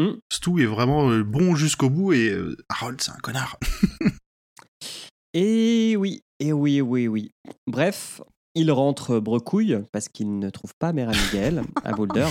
Mm. 0.00 0.18
Stu 0.32 0.62
est 0.62 0.66
vraiment 0.66 1.10
euh, 1.10 1.22
bon 1.22 1.54
jusqu'au 1.54 1.90
bout 1.90 2.14
et 2.14 2.30
euh, 2.30 2.56
Harold 2.70 3.00
c'est 3.02 3.10
un 3.12 3.18
connard. 3.18 3.58
Et 5.32 5.94
oui, 5.96 6.22
et 6.40 6.52
oui, 6.52 6.80
oui, 6.80 7.06
oui. 7.06 7.30
Bref, 7.68 8.20
il 8.56 8.72
rentre 8.72 9.20
brecouille 9.20 9.78
parce 9.92 10.08
qu'il 10.08 10.40
ne 10.40 10.50
trouve 10.50 10.74
pas 10.76 10.92
Mère 10.92 11.10
Abigail 11.10 11.62
à 11.84 11.92
Boulder. 11.92 12.26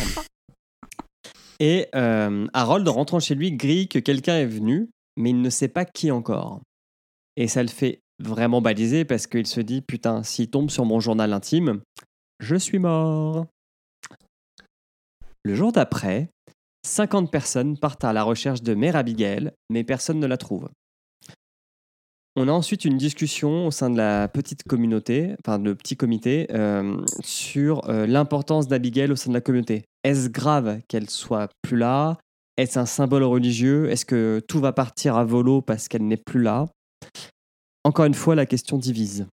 Et 1.62 1.88
euh, 1.96 2.46
Harold, 2.54 2.86
rentrant 2.90 3.22
chez 3.22 3.36
lui, 3.36 3.54
grille 3.54 3.88
que 3.88 4.00
quelqu'un 4.00 4.36
est 4.36 4.46
venu, 4.46 4.90
mais 5.16 5.30
il 5.30 5.42
ne 5.42 5.50
sait 5.50 5.70
pas 5.70 5.86
qui 5.86 6.12
encore. 6.12 6.62
Et 7.38 7.48
ça 7.48 7.64
le 7.64 7.70
fait 7.70 8.02
vraiment 8.22 8.62
baliser 8.62 9.06
parce 9.06 9.28
qu'il 9.28 9.48
se 9.48 9.62
dit 9.62 9.82
Putain, 9.82 10.24
s'il 10.24 10.50
tombe 10.50 10.70
sur 10.70 10.84
mon 10.84 11.00
journal 11.00 11.32
intime, 11.32 11.82
je 12.42 12.58
suis 12.58 12.80
mort. 12.80 13.46
Le 15.44 15.56
jour 15.56 15.72
d'après, 15.72 16.32
50 16.86 17.32
personnes 17.32 17.78
partent 17.78 18.04
à 18.04 18.14
la 18.14 18.24
recherche 18.24 18.62
de 18.62 18.74
Mère 18.74 18.96
Abigail, 18.96 19.52
mais 19.70 19.84
personne 19.84 20.20
ne 20.20 20.28
la 20.28 20.38
trouve. 20.38 20.70
On 22.36 22.48
a 22.48 22.52
ensuite 22.52 22.86
une 22.86 22.98
discussion 22.98 23.68
au 23.68 23.72
sein 23.72 23.90
de 23.90 23.98
la 23.98 24.28
petite 24.28 24.64
communauté, 24.64 25.36
enfin 25.44 25.58
le 25.58 25.76
petit 25.76 25.98
comité, 25.98 26.48
euh, 26.52 27.04
sur 27.22 27.90
euh, 27.90 28.06
l'importance 28.06 28.68
d'Abigail 28.68 29.12
au 29.12 29.16
sein 29.16 29.30
de 29.30 29.34
la 29.34 29.42
communauté. 29.42 29.84
Est-ce 30.04 30.30
grave 30.30 30.80
qu'elle 30.88 31.10
soit 31.10 31.50
plus 31.62 31.76
là? 31.76 32.18
Est-ce 32.56 32.80
un 32.80 32.86
symbole 32.86 33.24
religieux? 33.24 33.90
Est-ce 33.90 34.06
que 34.06 34.42
tout 34.48 34.60
va 34.60 34.72
partir 34.72 35.18
à 35.18 35.26
volo 35.26 35.62
parce 35.62 35.88
qu'elle 35.88 36.08
n'est 36.08 36.18
plus 36.18 36.42
là? 36.42 36.68
Encore 37.84 38.06
une 38.06 38.14
fois, 38.14 38.36
la 38.36 38.46
question 38.46 38.78
divise. 38.78 39.28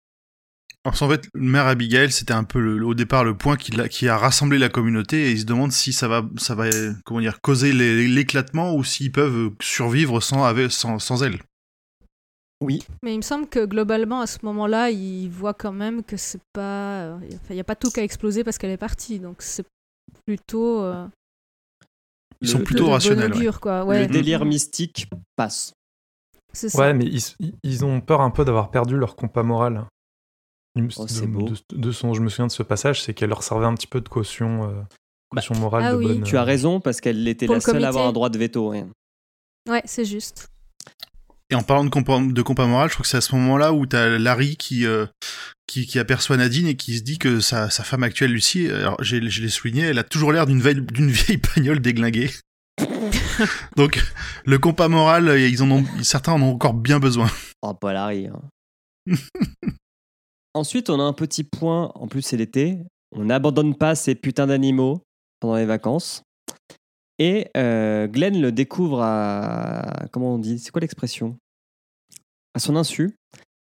En 0.86 1.08
fait, 1.08 1.28
mère 1.34 1.66
Abigail, 1.66 2.12
c'était 2.12 2.32
un 2.32 2.44
peu 2.44 2.60
le- 2.60 2.84
au 2.86 2.94
départ 2.94 3.24
le 3.24 3.36
point 3.36 3.56
qui, 3.56 4.08
a 4.08 4.16
rassemblé 4.16 4.56
la 4.58 4.68
communauté 4.68 5.26
et 5.26 5.32
ils 5.32 5.40
se 5.40 5.44
demandent 5.44 5.72
si 5.72 5.92
ça 5.92 6.06
va, 6.06 6.22
ça 6.36 6.54
va, 6.54 6.66
comment 7.04 7.20
dire, 7.20 7.40
causer 7.40 7.72
l'éclatement 7.72 8.72
ou 8.74 8.84
s'ils 8.84 9.10
peuvent 9.10 9.50
survivre 9.60 10.20
sans, 10.20 10.44
avec, 10.44 10.70
sans, 10.70 10.98
sans 11.00 11.22
elle. 11.24 11.40
Oui, 12.62 12.82
Mais 13.02 13.12
il 13.14 13.18
me 13.18 13.22
semble 13.22 13.48
que 13.48 13.66
globalement, 13.66 14.20
à 14.20 14.26
ce 14.26 14.38
moment-là, 14.44 14.90
il 14.90 15.28
voit 15.28 15.52
quand 15.54 15.72
même 15.72 16.02
que 16.02 16.16
c'est 16.16 16.40
pas. 16.54 17.02
euh, 17.02 17.16
Enfin, 17.34 17.50
il 17.50 17.54
n'y 17.54 17.60
a 17.60 17.64
pas 17.64 17.76
tout 17.76 17.90
qui 17.90 18.00
a 18.00 18.02
explosé 18.02 18.44
parce 18.44 18.56
qu'elle 18.56 18.70
est 18.70 18.76
partie. 18.78 19.18
Donc 19.18 19.42
c'est 19.42 19.66
plutôt. 20.24 20.80
euh, 20.82 21.06
Ils 22.40 22.48
sont 22.48 22.58
Le- 22.58 22.64
plutôt 22.64 22.84
de 22.84 22.88
bon 22.88 22.92
rationnels. 22.92 23.30
ouais. 23.32 23.36
augure, 23.38 23.60
quoi. 23.60 23.84
Ouais, 23.84 24.00
le 24.00 24.06
délire 24.06 24.44
mystique 24.46 25.08
passe. 25.36 25.74
ça. 26.54 26.78
Ouais, 26.78 26.94
mais 26.94 27.04
ils, 27.04 27.20
ils 27.62 27.84
ont 27.84 28.00
peur 28.00 28.20
un 28.22 28.30
peu 28.30 28.44
d'avoir 28.44 28.70
perdu 28.70 28.96
leur 28.96 29.16
compas 29.16 29.42
moral. 29.42 29.84
Oh, 30.98 31.06
de, 31.06 31.26
beau. 31.26 31.48
de- 31.48 31.76
de 31.76 31.92
son, 31.92 32.14
je 32.14 32.20
me 32.20 32.28
souviens 32.28 32.46
de 32.46 32.52
ce 32.52 32.62
passage, 32.62 33.02
c'est 33.02 33.14
qu'elle 33.14 33.30
leur 33.30 33.42
servait 33.42 33.66
un 33.66 33.74
petit 33.74 33.86
peu 33.86 34.00
de 34.00 34.08
caution, 34.08 34.70
euh, 34.70 34.82
caution 35.30 35.54
morale 35.56 35.82
Ah 35.84 35.92
de 35.92 35.96
oui. 35.98 36.04
bonne. 36.06 36.22
Tu 36.22 36.36
as 36.36 36.44
raison 36.44 36.80
parce 36.80 37.00
qu'elle 37.00 37.26
était 37.28 37.46
la 37.46 37.54
le 37.54 37.60
seule 37.60 37.84
à 37.84 37.88
avoir 37.88 38.06
un 38.08 38.12
droit 38.12 38.28
de 38.28 38.38
veto. 38.38 38.72
Ouais, 39.68 39.82
c'est 39.84 40.04
juste. 40.04 40.48
Et 41.50 41.54
en 41.54 41.62
parlant 41.62 41.84
de 41.84 41.90
compas, 41.90 42.20
de 42.20 42.42
compas 42.42 42.66
moral, 42.66 42.88
je 42.88 42.94
crois 42.94 43.04
que 43.04 43.08
c'est 43.08 43.16
à 43.18 43.20
ce 43.20 43.34
moment-là 43.36 43.72
où 43.72 43.86
t'as 43.86 44.18
Larry 44.18 44.56
qui, 44.56 44.84
euh, 44.84 45.06
qui, 45.68 45.86
qui 45.86 45.98
aperçoit 46.00 46.36
Nadine 46.36 46.66
et 46.66 46.74
qui 46.76 46.98
se 46.98 47.02
dit 47.04 47.18
que 47.18 47.38
sa, 47.40 47.70
sa 47.70 47.84
femme 47.84 48.02
actuelle, 48.02 48.32
Lucie, 48.32 48.68
alors 48.68 49.02
j'ai- 49.02 49.28
je 49.30 49.42
l'ai 49.42 49.48
souligné, 49.48 49.82
elle 49.82 49.98
a 50.00 50.04
toujours 50.04 50.32
l'air 50.32 50.46
d'une 50.46 50.60
vieille, 50.60 50.80
d'une 50.80 51.10
vieille 51.10 51.38
pagnole 51.38 51.78
déglinguée. 51.80 52.30
Donc, 53.76 54.02
le 54.44 54.58
compas 54.58 54.88
moral, 54.88 55.28
euh, 55.28 55.38
ils 55.48 55.62
en 55.62 55.70
ont, 55.70 55.84
certains 56.02 56.32
en 56.32 56.42
ont 56.42 56.52
encore 56.52 56.74
bien 56.74 56.98
besoin. 56.98 57.30
Oh, 57.62 57.74
pas 57.74 57.92
Larry. 57.92 58.26
hein. 58.26 58.42
Ensuite, 60.56 60.88
on 60.88 60.98
a 61.00 61.02
un 61.02 61.12
petit 61.12 61.44
point. 61.44 61.92
En 61.96 62.08
plus, 62.08 62.22
c'est 62.22 62.38
l'été. 62.38 62.78
On 63.12 63.26
n'abandonne 63.26 63.74
pas 63.74 63.94
ces 63.94 64.14
putains 64.14 64.46
d'animaux 64.46 65.02
pendant 65.38 65.56
les 65.56 65.66
vacances. 65.66 66.22
Et 67.18 67.48
euh, 67.58 68.06
Glenn 68.06 68.40
le 68.40 68.52
découvre 68.52 69.02
à. 69.02 70.06
Comment 70.12 70.34
on 70.34 70.38
dit 70.38 70.58
C'est 70.58 70.70
quoi 70.70 70.80
l'expression? 70.80 71.36
À 72.54 72.58
son 72.58 72.74
insu, 72.74 73.18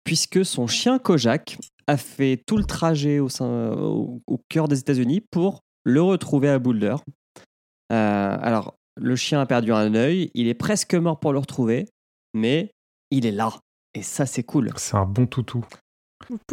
puisque 0.03 0.43
son 0.43 0.65
chien 0.65 0.97
Kojak 0.97 1.59
a 1.85 1.95
fait 1.95 2.41
tout 2.47 2.57
le 2.57 2.63
trajet 2.63 3.19
au, 3.19 4.19
cœur 4.49 4.67
des 4.67 4.79
États-Unis 4.79 5.21
pour 5.29 5.59
le 5.83 6.01
retrouver 6.01 6.49
à 6.49 6.57
Boulder. 6.57 6.95
Euh, 7.91 8.37
alors, 8.41 8.73
le 8.99 9.15
chien 9.15 9.39
a 9.39 9.45
perdu 9.45 9.71
un 9.71 9.93
œil, 9.93 10.31
il 10.33 10.47
est 10.47 10.55
presque 10.55 10.95
mort 10.95 11.19
pour 11.19 11.33
le 11.33 11.39
retrouver, 11.39 11.85
mais 12.33 12.71
il 13.11 13.27
est 13.27 13.31
là. 13.31 13.51
Et 13.93 14.01
ça, 14.01 14.25
c'est 14.25 14.43
cool. 14.43 14.71
C'est 14.75 14.97
un 14.97 15.05
bon 15.05 15.27
toutou. 15.27 15.63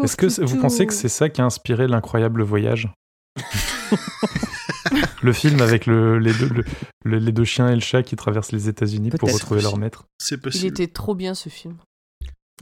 Est-ce 0.03 0.17
que 0.17 0.27
vous 0.45 0.61
pensez 0.61 0.87
que 0.87 0.93
c'est 0.95 1.09
ça 1.09 1.29
qui 1.29 1.41
a 1.41 1.45
inspiré 1.45 1.87
l'incroyable 1.87 2.43
voyage 2.43 2.89
Le 5.23 5.33
film 5.33 5.61
avec 5.61 5.87
le- 5.87 6.19
les, 6.19 6.33
deux, 6.33 6.49
le- 6.49 6.65
le- 7.05 7.19
les 7.19 7.33
deux 7.33 7.45
chiens 7.45 7.69
et 7.69 7.75
le 7.75 7.81
chat 7.81 8.03
qui 8.03 8.15
traversent 8.17 8.53
les 8.53 8.69
États-Unis 8.69 9.11
pour 9.11 9.33
retrouver 9.33 9.61
leur 9.63 9.77
maître. 9.77 10.05
C'est 10.19 10.37
Il 10.37 10.41
possible. 10.41 10.67
était 10.69 10.87
trop 10.87 11.15
bien 11.15 11.35
ce 11.35 11.49
film. 11.49 11.77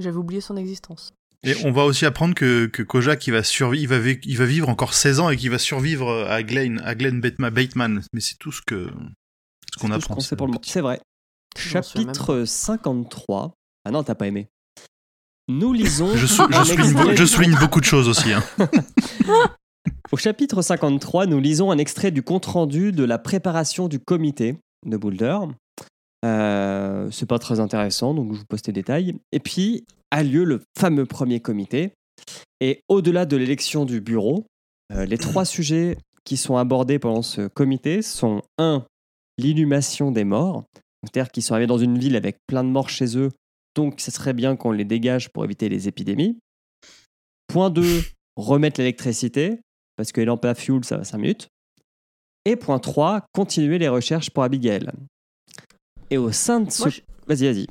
J'avais 0.00 0.16
oublié 0.16 0.40
son 0.40 0.56
existence. 0.56 1.12
Et 1.46 1.54
on 1.66 1.72
va 1.72 1.84
aussi 1.84 2.06
apprendre 2.06 2.34
que, 2.34 2.66
que 2.66 2.82
Kojak, 2.82 3.26
il 3.26 3.32
va, 3.32 3.42
survivre, 3.42 3.82
il, 3.82 3.86
va 3.88 3.98
vi- 3.98 4.18
il 4.24 4.38
va 4.38 4.46
vivre 4.46 4.68
encore 4.70 4.94
16 4.94 5.20
ans 5.20 5.28
et 5.28 5.36
qu'il 5.36 5.50
va 5.50 5.58
survivre 5.58 6.26
à 6.28 6.42
Glenn, 6.42 6.80
à 6.84 6.94
Glenn 6.94 7.20
Bateman. 7.20 7.50
Bateman. 7.52 8.02
Mais 8.14 8.20
c'est 8.20 8.36
tout 8.38 8.50
ce 8.52 8.62
que 8.62 8.88
ce 9.72 9.78
qu'on 9.78 9.88
C'est 9.88 9.94
tout 9.94 10.00
ce 10.00 10.04
apprend. 10.06 10.14
qu'on 10.14 10.20
sait 10.20 10.36
pour 10.36 10.46
le 10.46 10.52
moment. 10.52 10.62
C'est 10.64 10.80
vrai. 10.80 11.00
Chapitre 11.58 12.44
53. 12.44 13.52
Ah 13.84 13.90
non, 13.90 14.02
t'as 14.02 14.14
pas 14.14 14.26
aimé. 14.26 14.48
Nous 15.48 15.72
lisons. 15.72 16.14
Je, 16.16 16.26
sou- 16.26 16.46
je 16.50 16.56
un 16.56 16.64
souligne, 16.64 16.84
extrait- 16.90 17.16
je 17.16 17.24
souligne 17.24 17.56
beaucoup 17.58 17.80
de 17.80 17.84
choses 17.84 18.08
aussi. 18.08 18.32
hein. 18.32 18.42
Au 20.12 20.16
chapitre 20.16 20.62
53, 20.62 21.26
nous 21.26 21.40
lisons 21.40 21.70
un 21.70 21.78
extrait 21.78 22.10
du 22.10 22.22
compte-rendu 22.22 22.92
de 22.92 23.04
la 23.04 23.18
préparation 23.18 23.88
du 23.88 23.98
comité 23.98 24.56
de 24.86 24.96
Boulder. 24.96 25.38
Euh, 26.24 27.10
c'est 27.10 27.26
pas 27.26 27.38
très 27.38 27.60
intéressant, 27.60 28.14
donc 28.14 28.32
je 28.32 28.38
vous 28.38 28.44
poste 28.46 28.66
les 28.68 28.72
détails. 28.72 29.14
Et 29.32 29.40
puis 29.40 29.84
a 30.10 30.22
lieu 30.22 30.44
le 30.44 30.62
fameux 30.78 31.04
premier 31.04 31.40
comité. 31.40 31.92
Et 32.60 32.80
au-delà 32.88 33.26
de 33.26 33.36
l'élection 33.36 33.84
du 33.84 34.00
bureau, 34.00 34.46
euh, 34.92 35.04
les 35.04 35.18
trois 35.18 35.44
sujets 35.44 35.98
qui 36.24 36.36
sont 36.36 36.56
abordés 36.56 36.98
pendant 36.98 37.22
ce 37.22 37.48
comité 37.48 38.00
sont 38.00 38.40
1. 38.58 38.84
L'inhumation 39.36 40.12
des 40.12 40.24
morts. 40.24 40.64
C'est-à-dire 41.02 41.30
qu'ils 41.32 41.42
sont 41.42 41.54
arrivés 41.54 41.66
dans 41.66 41.76
une 41.78 41.98
ville 41.98 42.16
avec 42.16 42.36
plein 42.46 42.62
de 42.64 42.68
morts 42.70 42.88
chez 42.88 43.18
eux, 43.18 43.30
donc 43.74 44.00
ce 44.00 44.10
serait 44.10 44.32
bien 44.32 44.56
qu'on 44.56 44.70
les 44.72 44.84
dégage 44.84 45.30
pour 45.30 45.44
éviter 45.44 45.68
les 45.68 45.88
épidémies. 45.88 46.38
Point 47.48 47.70
2. 47.70 48.02
Remettre 48.36 48.80
l'électricité, 48.80 49.60
parce 49.96 50.10
que 50.10 50.20
les 50.20 50.24
lampes 50.26 50.44
à 50.44 50.54
fuel, 50.56 50.84
ça 50.84 50.96
va 50.96 51.04
5 51.04 51.18
minutes. 51.18 51.48
Et 52.44 52.56
point 52.56 52.80
3. 52.80 53.24
Continuer 53.32 53.78
les 53.78 53.88
recherches 53.88 54.30
pour 54.30 54.42
Abigail. 54.42 54.90
Et 56.10 56.18
au 56.18 56.32
sein 56.32 56.60
de 56.60 56.70
ce... 56.70 56.88
Je- 56.88 57.00
Vas-y, 57.26 57.44
vas-y. 57.46 57.66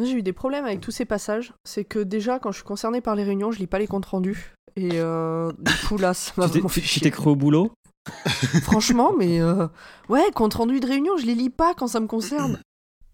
J'ai 0.00 0.12
eu 0.12 0.22
des 0.22 0.32
problèmes 0.32 0.64
avec 0.64 0.80
tous 0.80 0.92
ces 0.92 1.04
passages. 1.04 1.52
C'est 1.64 1.84
que 1.84 1.98
déjà, 1.98 2.38
quand 2.38 2.52
je 2.52 2.58
suis 2.58 2.64
concernée 2.64 3.00
par 3.00 3.16
les 3.16 3.24
réunions, 3.24 3.50
je 3.50 3.58
lis 3.58 3.66
pas 3.66 3.80
les 3.80 3.88
comptes 3.88 4.06
rendus. 4.06 4.54
Et 4.76 4.90
euh, 4.94 5.50
du 5.58 5.72
coup, 5.88 5.98
là, 5.98 6.14
ça 6.14 6.32
m'a 6.36 6.46
vraiment 6.46 6.68
fait 6.68 6.80
tu 6.80 7.00
t'es 7.00 7.10
cru 7.10 7.30
au 7.30 7.36
boulot? 7.36 7.72
Franchement, 8.62 9.12
mais 9.18 9.40
euh, 9.40 9.66
ouais, 10.08 10.30
compte 10.32 10.54
rendu 10.54 10.78
de 10.80 10.86
réunion, 10.86 11.16
je 11.18 11.26
les 11.26 11.34
lis 11.34 11.50
pas 11.50 11.74
quand 11.74 11.88
ça 11.88 11.98
me 12.00 12.06
concerne. 12.06 12.60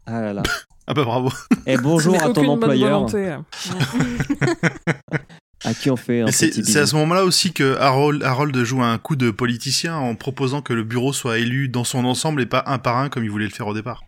Ah 0.06 0.20
là 0.20 0.32
là. 0.34 0.42
Ah 0.86 0.94
bah 0.94 1.04
bravo. 1.04 1.30
Et 1.66 1.76
bonjour 1.78 2.12
Mais 2.12 2.22
à 2.22 2.30
ton 2.30 2.46
employeur, 2.48 3.06
hein. 3.14 3.44
à 5.64 5.72
qui 5.72 5.90
on 5.90 5.96
fait 5.96 6.20
un 6.20 6.26
c'est 6.30 6.76
à 6.78 6.86
ce 6.86 6.94
moment-là 6.96 7.24
aussi 7.24 7.52
que 7.52 7.76
Harold, 7.78 8.22
Harold 8.22 8.56
joue 8.64 8.82
un 8.82 8.98
coup 8.98 9.16
de 9.16 9.30
politicien 9.30 9.96
en 9.96 10.14
proposant 10.14 10.60
que 10.60 10.74
le 10.74 10.84
bureau 10.84 11.12
soit 11.14 11.38
élu 11.38 11.68
dans 11.68 11.84
son 11.84 12.04
ensemble 12.04 12.42
et 12.42 12.46
pas 12.46 12.62
un 12.66 12.78
par 12.78 12.98
un 12.98 13.08
comme 13.08 13.24
il 13.24 13.30
voulait 13.30 13.46
le 13.46 13.52
faire 13.52 13.66
au 13.66 13.74
départ. 13.74 14.04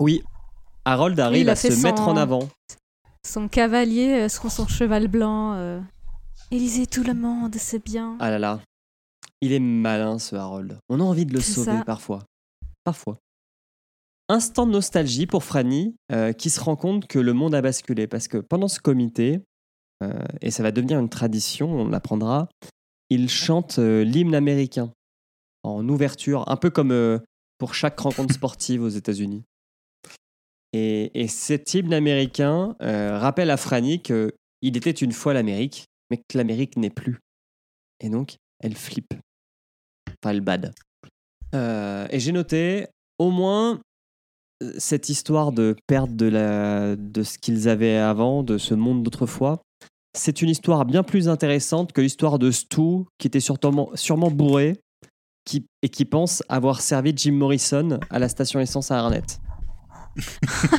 Oui. 0.00 0.22
Harold 0.86 1.20
arrive 1.20 1.48
à 1.50 1.56
se 1.56 1.82
mettre 1.82 2.02
son- 2.04 2.10
en 2.10 2.16
avant. 2.16 2.48
Son 3.28 3.48
cavalier 3.48 4.22
euh, 4.22 4.28
sur 4.30 4.50
son 4.50 4.66
cheval 4.66 5.08
blanc. 5.08 5.52
euh, 5.54 5.78
Élisez 6.50 6.86
tout 6.86 7.04
le 7.04 7.12
monde, 7.12 7.54
c'est 7.58 7.84
bien. 7.84 8.16
Ah 8.18 8.30
là 8.30 8.38
là. 8.38 8.60
Il 9.42 9.52
est 9.52 9.60
malin 9.60 10.18
ce 10.18 10.36
Harold. 10.36 10.78
On 10.88 11.00
a 11.00 11.02
envie 11.02 11.26
de 11.26 11.34
le 11.34 11.40
sauver 11.42 11.76
ça. 11.78 11.84
parfois. 11.84 12.20
Parfois. 12.84 13.18
Instant 14.30 14.64
de 14.64 14.70
nostalgie 14.70 15.26
pour 15.26 15.42
Franny, 15.42 15.96
euh, 16.12 16.32
qui 16.32 16.50
se 16.50 16.60
rend 16.60 16.76
compte 16.76 17.08
que 17.08 17.18
le 17.18 17.32
monde 17.32 17.52
a 17.52 17.60
basculé. 17.60 18.06
Parce 18.06 18.28
que 18.28 18.36
pendant 18.36 18.68
ce 18.68 18.78
comité, 18.78 19.40
euh, 20.04 20.22
et 20.40 20.52
ça 20.52 20.62
va 20.62 20.70
devenir 20.70 21.00
une 21.00 21.08
tradition, 21.08 21.68
on 21.68 21.88
l'apprendra, 21.88 22.48
il 23.08 23.28
chante 23.28 23.80
euh, 23.80 24.04
l'hymne 24.04 24.36
américain 24.36 24.92
en 25.64 25.88
ouverture, 25.88 26.48
un 26.48 26.56
peu 26.56 26.70
comme 26.70 27.20
pour 27.58 27.74
chaque 27.74 27.98
rencontre 27.98 28.32
sportive 28.32 28.84
aux 28.84 28.88
États-Unis. 28.88 29.42
Et, 30.72 31.10
et 31.20 31.26
cet 31.26 31.74
hymne 31.74 31.92
américain 31.92 32.76
rappelle 32.78 33.50
à 33.50 33.56
Franny 33.56 34.00
qu'il 34.00 34.30
était 34.62 34.92
une 34.92 35.10
fois 35.10 35.34
l'Amérique, 35.34 35.86
mais 36.08 36.18
que 36.18 36.38
l'Amérique 36.38 36.76
n'est 36.76 36.88
plus. 36.88 37.18
Et 37.98 38.08
donc, 38.10 38.36
elle 38.60 38.76
flippe. 38.76 39.12
Enfin, 40.08 40.30
elle 40.30 40.40
bad. 40.40 40.72
Et 41.52 42.20
j'ai 42.20 42.32
noté, 42.32 42.86
au 43.18 43.30
moins, 43.32 43.80
cette 44.78 45.08
histoire 45.08 45.52
de 45.52 45.76
perte 45.86 46.14
de, 46.14 46.26
la, 46.26 46.96
de 46.96 47.22
ce 47.22 47.38
qu'ils 47.38 47.68
avaient 47.68 47.96
avant, 47.96 48.42
de 48.42 48.58
ce 48.58 48.74
monde 48.74 49.02
d'autrefois, 49.02 49.62
c'est 50.16 50.42
une 50.42 50.48
histoire 50.48 50.84
bien 50.84 51.02
plus 51.02 51.28
intéressante 51.28 51.92
que 51.92 52.00
l'histoire 52.00 52.38
de 52.38 52.50
Stu, 52.50 53.04
qui 53.18 53.26
était 53.26 53.40
sûrement, 53.40 53.90
sûrement 53.94 54.30
bourré 54.30 54.80
qui, 55.44 55.66
et 55.82 55.88
qui 55.88 56.04
pense 56.04 56.42
avoir 56.48 56.80
servi 56.80 57.12
Jim 57.16 57.32
Morrison 57.32 58.00
à 58.10 58.18
la 58.18 58.28
station 58.28 58.60
essence 58.60 58.90
à 58.90 58.98
Arnett. 58.98 59.40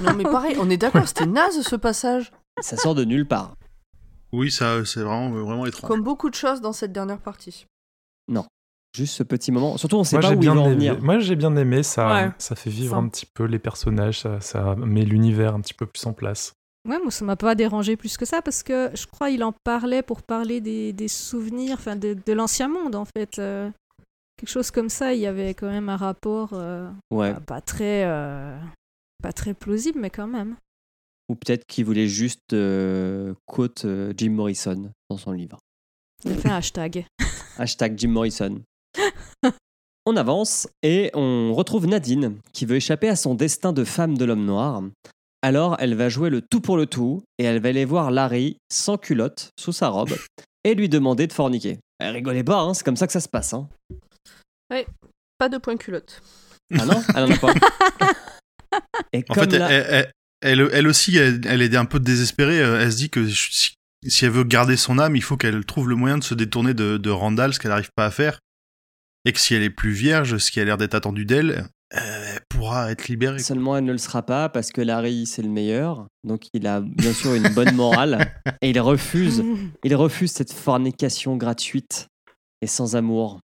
Non, 0.04 0.14
mais 0.16 0.24
pareil, 0.24 0.58
on 0.60 0.70
est 0.70 0.78
d'accord, 0.78 1.08
c'était 1.08 1.26
naze 1.26 1.62
ce 1.62 1.76
passage. 1.76 2.32
Ça 2.60 2.76
sort 2.76 2.96
de 2.96 3.06
nulle 3.06 3.28
part. 3.28 3.56
Oui, 4.34 4.52
ça 4.52 4.84
c'est 4.86 5.02
vraiment 5.02 5.30
vraiment 5.30 5.66
étrange. 5.66 5.90
Comme 5.90 6.04
beaucoup 6.04 6.30
de 6.30 6.36
choses 6.36 6.62
dans 6.62 6.74
cette 6.74 6.92
dernière 6.92 7.20
partie. 7.20 7.66
Juste 8.96 9.16
ce 9.16 9.24
petit 9.24 9.52
moment. 9.52 9.78
Surtout, 9.78 9.96
on 9.98 10.04
sait 10.04 10.18
Moi 10.18 10.22
pas 10.22 10.30
où 10.30 10.32
il 10.34 10.36
va 10.36 10.42
bien 10.54 10.58
en 10.58 10.66
aimé. 10.66 10.76
venir. 10.76 11.02
Moi 11.02 11.20
j'ai 11.20 11.36
bien 11.36 11.56
aimé 11.56 11.82
ça. 11.84 12.14
Ouais. 12.14 12.32
Ça 12.38 12.56
fait 12.56 12.70
vivre 12.70 12.96
Ça. 12.96 13.02
un 13.02 13.08
petit 13.08 13.26
peu 13.26 13.46
les 13.46 13.60
personnages, 13.60 14.20
ça, 14.22 14.42
ça 14.42 14.76
met 14.76 15.06
l'univers 15.06 15.56
un 15.56 15.62
petit 15.62 15.74
peu 15.74 15.86
plus 15.86 16.06
en 16.06 16.14
place. 16.14 16.54
Ouais, 16.90 16.98
moi, 17.00 17.12
ça 17.12 17.24
m'a 17.24 17.36
pas 17.36 17.54
dérangé 17.54 17.96
plus 17.96 18.18
que 18.18 18.26
ça 18.26 18.42
parce 18.42 18.64
que 18.64 18.90
je 18.96 19.06
crois 19.06 19.30
il 19.30 19.44
en 19.44 19.54
parlait 19.64 20.02
pour 20.02 20.24
parler 20.24 20.62
des, 20.62 20.94
des 20.94 21.08
souvenirs, 21.08 21.76
enfin 21.80 21.96
de, 21.96 22.18
de 22.26 22.34
l'ancien 22.34 22.68
monde 22.68 22.96
en 22.96 23.06
fait. 23.06 23.38
euh, 23.40 23.70
quelque 24.38 24.50
chose 24.50 24.72
comme 24.72 24.90
ça, 24.90 25.14
il 25.14 25.20
y 25.20 25.28
avait 25.28 25.54
quand 25.54 25.70
même 25.70 25.90
un 25.90 25.96
rapport 25.98 26.50
euh, 26.54 26.90
Ouais. 27.12 27.34
bah, 27.34 27.40
pas 27.46 27.62
très 27.62 28.04
euh, 28.06 28.58
pas 29.22 29.32
très 29.32 29.54
plausible, 29.54 30.00
mais 30.02 30.10
quand 30.10 30.26
même. 30.28 30.56
Ou 31.30 31.36
peut-être 31.36 31.66
qu'il 31.68 31.86
voulait 31.86 32.08
juste 32.08 32.52
euh, 32.54 33.36
quote 33.46 33.86
euh, 33.86 34.12
Jim 34.18 34.32
Morrison 34.32 34.92
dans 35.10 35.18
son 35.18 35.32
livre. 35.32 35.60
Il 36.26 36.32
a 36.32 36.36
fait 36.36 36.50
un 36.50 36.56
hashtag. 36.56 37.06
Hashtag 37.58 37.98
Jim 37.98 38.10
Morrison. 38.10 38.60
On 40.06 40.16
avance 40.18 40.68
et 40.84 41.12
on 41.14 41.54
retrouve 41.54 41.86
Nadine 41.88 42.38
qui 42.54 42.66
veut 42.66 42.78
échapper 42.78 43.10
à 43.10 43.16
son 43.16 43.36
destin 43.36 43.74
de 43.74 43.84
femme 43.84 44.18
de 44.18 44.26
l'homme 44.26 44.46
noir. 44.46 44.82
Alors 45.44 45.76
elle 45.80 45.96
va 45.96 46.10
jouer 46.10 46.30
le 46.30 46.42
tout 46.42 46.62
pour 46.62 46.78
le 46.78 46.86
tout 46.86 47.24
et 47.38 47.44
elle 47.44 47.62
va 47.62 47.70
aller 47.70 47.86
voir 47.86 48.12
Larry 48.12 48.58
sans 48.72 48.98
culotte 48.98 49.50
sous 49.60 49.72
sa 49.72 49.90
robe 49.90 50.14
et 50.64 50.76
lui 50.76 50.90
demander 50.90 51.28
de 51.28 51.34
forniquer. 51.34 51.78
Elle 52.00 52.14
rigolait 52.16 52.44
pas, 52.44 52.60
hein, 52.62 52.74
c'est 52.74 52.84
comme 52.84 52.96
ça 52.96 53.06
que 53.08 53.14
ça 53.14 53.20
se 53.20 53.30
passe. 53.30 53.54
Hein. 53.54 53.68
Pas 55.38 55.50
de 55.50 55.58
point 55.58 55.78
culotte. 55.78 56.22
Ah 56.80 56.86
non? 56.86 57.02
Elle 57.16 57.24
en 57.24 57.32
a 57.32 57.38
pas. 57.38 57.54
Et 59.14 59.26
En 59.30 59.34
fait, 59.34 59.52
la- 59.54 59.70
elle, 59.72 59.86
elle- 60.42 60.60
elle- 60.62 60.70
elle 60.72 60.88
aussi, 60.88 61.18
elle, 61.18 61.42
elle 61.46 61.62
est 61.62 61.76
un 61.76 61.86
peu 61.86 62.00
désespérée. 62.00 62.62
euh, 62.62 62.80
Elle 62.80 62.92
se 62.92 62.98
dit 62.98 63.10
que 63.10 63.28
si, 63.28 63.74
si 64.08 64.26
elle 64.26 64.32
veut 64.32 64.44
garder 64.46 64.78
son 64.78 64.98
âme, 65.00 65.16
il 65.16 65.22
faut 65.24 65.36
qu'elle 65.38 65.66
trouve 65.66 65.90
le 65.90 65.96
moyen 65.96 66.18
de 66.18 66.24
se 66.24 66.34
détourner 66.34 66.74
de, 66.74 66.98
de 66.98 67.10
Randall, 67.10 67.54
ce 67.54 67.60
qu'elle 67.60 67.72
n'arrive 67.72 67.90
pas 67.96 68.06
à 68.06 68.12
faire. 68.12 68.40
Et 69.26 69.34
que 69.34 69.40
si 69.40 69.54
elle 69.54 69.64
est 69.64 69.70
plus 69.70 69.92
vierge, 69.92 70.38
ce 70.38 70.52
qui 70.52 70.60
a 70.60 70.66
l'air 70.66 70.78
d'être 70.78 70.96
attendu 70.96 71.26
d'elle, 71.26 71.68
euh, 71.94 72.34
elle 72.36 72.42
pourra 72.50 72.92
être 72.92 73.08
libérée. 73.08 73.40
Seulement, 73.40 73.78
elle 73.78 73.86
ne 73.86 73.92
le 73.92 73.98
sera 73.98 74.24
pas 74.24 74.50
parce 74.50 74.72
que 74.72 74.82
Larry, 74.82 75.26
c'est 75.26 75.42
le 75.42 75.50
meilleur. 75.50 76.08
Donc, 76.24 76.48
il 76.54 76.66
a 76.66 76.82
bien 76.82 77.14
sûr 77.14 77.34
une 77.34 77.50
bonne 77.50 77.76
morale. 77.76 78.34
Et 78.62 78.70
il 78.70 78.80
refuse, 78.80 79.44
il 79.84 79.96
refuse 79.96 80.32
cette 80.32 80.54
fornication 80.54 81.38
gratuite 81.38 82.08
et 82.62 82.68
sans 82.68 82.96
amour. 82.96 83.40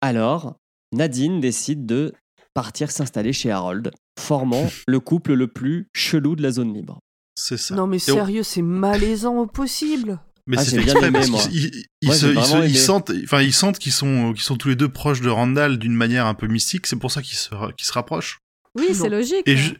Alors, 0.00 0.56
Nadine 0.92 1.40
décide 1.40 1.86
de 1.86 2.12
partir 2.54 2.90
s'installer 2.90 3.32
chez 3.32 3.50
Harold, 3.50 3.92
formant 4.18 4.66
le 4.86 5.00
couple 5.00 5.34
le 5.34 5.46
plus 5.46 5.88
chelou 5.94 6.34
de 6.36 6.42
la 6.42 6.50
zone 6.50 6.74
libre. 6.74 6.98
C'est 7.36 7.56
ça. 7.56 7.74
Non 7.74 7.86
mais 7.86 7.98
sérieux, 7.98 8.42
c'est 8.42 8.62
malaisant 8.62 9.36
au 9.36 9.46
possible. 9.46 10.20
Mais 10.46 10.56
Ah, 10.58 10.64
c'est 10.64 10.76
fait 10.76 10.82
exprès 10.82 11.08
aimé, 11.08 11.18
parce 11.18 11.28
moi. 11.30 11.42
qu'ils 11.42 11.70
ils- 12.02 12.12
se- 12.14 12.74
sentent, 12.78 13.12
enfin 13.24 13.42
ils 13.42 13.52
sentent 13.52 13.78
qu'ils 13.78 13.92
sont, 13.92 14.32
qu'ils 14.32 14.42
sont 14.42 14.56
tous 14.56 14.68
les 14.68 14.76
deux 14.76 14.88
proches 14.88 15.20
de 15.20 15.28
Randall 15.28 15.78
d'une 15.78 15.94
manière 15.94 16.26
un 16.26 16.34
peu 16.34 16.46
mystique. 16.46 16.86
C'est 16.86 16.96
pour 16.98 17.10
ça 17.12 17.22
qu'ils 17.22 17.36
se, 17.38 17.48
qu'ils 17.76 17.86
se 17.86 17.92
rapprochent. 17.92 18.38
Oui, 18.74 18.88
c'est 18.94 19.08
logique. 19.08 19.42
Et, 19.46 19.56
je- 19.56 19.74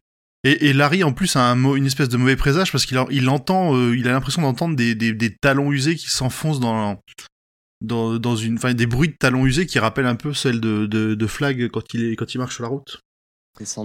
et, 0.44 0.68
et 0.68 0.72
Larry 0.72 1.02
en 1.04 1.12
plus 1.12 1.36
a 1.36 1.40
un, 1.50 1.74
une 1.74 1.86
espèce 1.86 2.08
de 2.08 2.16
mauvais 2.16 2.36
présage 2.36 2.72
parce 2.72 2.86
qu'il 2.86 2.98
il 3.10 3.28
entend, 3.28 3.74
euh, 3.76 3.96
il 3.96 4.08
a 4.08 4.12
l'impression 4.12 4.42
d'entendre 4.42 4.76
des, 4.76 4.94
des, 4.94 5.12
des 5.12 5.34
talons 5.34 5.70
usés 5.72 5.96
qui 5.96 6.08
s'enfoncent 6.10 6.60
dans, 6.60 7.00
dans, 7.82 8.18
dans 8.18 8.36
une, 8.36 8.56
enfin 8.56 8.74
des 8.74 8.86
bruits 8.86 9.08
de 9.08 9.16
talons 9.18 9.46
usés 9.46 9.66
qui 9.66 9.78
rappellent 9.78 10.06
un 10.06 10.16
peu 10.16 10.34
celle 10.34 10.60
de, 10.60 10.86
de, 10.86 11.14
de 11.14 11.26
Flag 11.26 11.68
quand 11.68 11.82
il 11.94 12.04
est, 12.04 12.16
quand 12.16 12.34
il 12.34 12.38
marche 12.38 12.54
sur 12.54 12.62
la 12.62 12.68
route. 12.68 13.00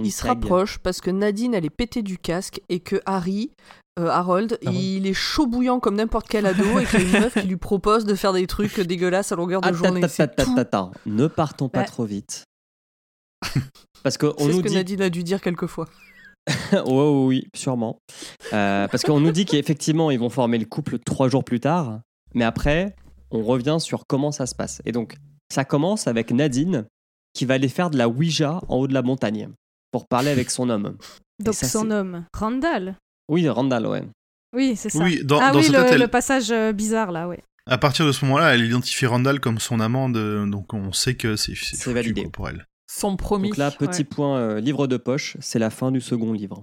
Il 0.02 0.12
se 0.12 0.26
rapproche 0.26 0.78
parce 0.78 1.00
que 1.00 1.10
Nadine 1.10 1.54
elle 1.54 1.64
est 1.64 1.70
pétée 1.70 2.02
du 2.02 2.18
casque 2.18 2.60
et 2.68 2.80
que 2.80 3.00
Harry, 3.06 3.50
euh, 3.98 4.08
Harold, 4.08 4.58
Ah 4.64 4.70
bon 4.70 4.76
il 4.78 5.06
est 5.06 5.14
chaud 5.14 5.46
bouillant 5.46 5.80
comme 5.80 5.96
n'importe 5.96 6.28
quel 6.28 6.46
ado 6.46 6.78
et 6.78 6.84
qu'il 6.84 7.00
y 7.00 7.14
a 7.14 7.18
une 7.18 7.24
meuf 7.24 7.34
qui 7.34 7.46
lui 7.46 7.56
propose 7.56 8.04
de 8.04 8.14
faire 8.14 8.32
des 8.32 8.46
trucs 8.46 8.78
dégueulasses 8.80 9.32
à 9.32 9.36
longueur 9.36 9.60
de 9.60 9.72
journée. 9.72 10.00
attends, 10.00 10.08
C'est 10.08 10.22
attends, 10.22 10.44
tout. 10.54 10.60
attends. 10.60 10.92
Ne 11.06 11.26
partons 11.26 11.68
pas 11.68 11.84
trop 11.84 12.04
vite. 12.04 12.44
Parce 14.02 14.16
C'est 14.18 14.44
ce 14.44 14.50
nous 14.50 14.62
que 14.62 14.68
dit 14.68 14.74
Nadine 14.74 15.02
a 15.02 15.10
dû 15.10 15.22
dire 15.22 15.40
quelquefois. 15.40 15.88
oui, 16.72 16.80
oui, 16.86 17.26
oui, 17.26 17.48
sûrement. 17.54 17.98
Euh, 18.52 18.86
parce 18.88 19.02
qu'on 19.02 19.20
nous 19.20 19.32
dit 19.32 19.44
qu'effectivement, 19.44 20.10
ils 20.10 20.18
vont 20.18 20.30
former 20.30 20.58
le 20.58 20.64
couple 20.64 20.98
trois 20.98 21.28
jours 21.28 21.44
plus 21.44 21.60
tard. 21.60 22.00
Mais 22.34 22.44
après, 22.44 22.94
on 23.30 23.42
revient 23.42 23.78
sur 23.80 24.06
comment 24.06 24.30
ça 24.30 24.46
se 24.46 24.54
passe. 24.54 24.80
Et 24.84 24.92
donc, 24.92 25.16
ça 25.52 25.64
commence 25.64 26.06
avec 26.06 26.30
Nadine 26.30 26.86
qui 27.34 27.44
va 27.44 27.54
aller 27.54 27.68
faire 27.68 27.90
de 27.90 27.98
la 27.98 28.08
Ouija 28.08 28.60
en 28.68 28.76
haut 28.76 28.86
de 28.86 28.94
la 28.94 29.02
montagne 29.02 29.48
pour 30.00 30.08
parler 30.08 30.30
avec 30.30 30.50
son 30.50 30.68
homme. 30.70 30.96
Donc 31.42 31.54
ça, 31.54 31.66
son 31.68 31.90
homme, 31.90 32.24
Randall. 32.34 32.96
Oui, 33.28 33.48
Randall, 33.48 33.86
ouais. 33.86 34.04
Oui, 34.54 34.76
c'est 34.76 34.88
ça. 34.90 34.98
Oui, 35.02 35.22
dans, 35.24 35.38
ah 35.40 35.52
dans 35.52 35.58
oui, 35.60 35.66
le, 35.68 35.72
tête, 35.74 35.92
elle- 35.92 36.00
le 36.00 36.08
passage 36.08 36.50
euh, 36.50 36.72
bizarre 36.72 37.12
là, 37.12 37.28
ouais. 37.28 37.42
à 37.68 37.78
partir 37.78 38.06
de 38.06 38.12
ce 38.12 38.24
moment-là, 38.24 38.54
elle 38.54 38.64
identifie 38.64 39.06
Randall 39.06 39.40
comme 39.40 39.58
son 39.58 39.80
amant, 39.80 40.08
de, 40.08 40.44
donc 40.48 40.72
on 40.72 40.92
sait 40.92 41.14
que 41.16 41.36
c'est, 41.36 41.54
validé. 41.92 42.22
quoi, 42.22 42.30
pour 42.32 42.48
elle. 42.48 42.64
Son 42.90 43.16
promis. 43.16 43.48
Donc 43.48 43.56
là, 43.58 43.70
petit 43.70 43.98
Ouais. 44.02 44.04
point 44.04 44.38
euh, 44.38 44.60
livre 44.60 44.86
de 44.86 44.96
poche, 44.96 45.36
c'est 45.40 45.58
la 45.58 45.70
fin 45.70 45.90
du 45.90 46.00
second 46.00 46.32
livre. 46.32 46.62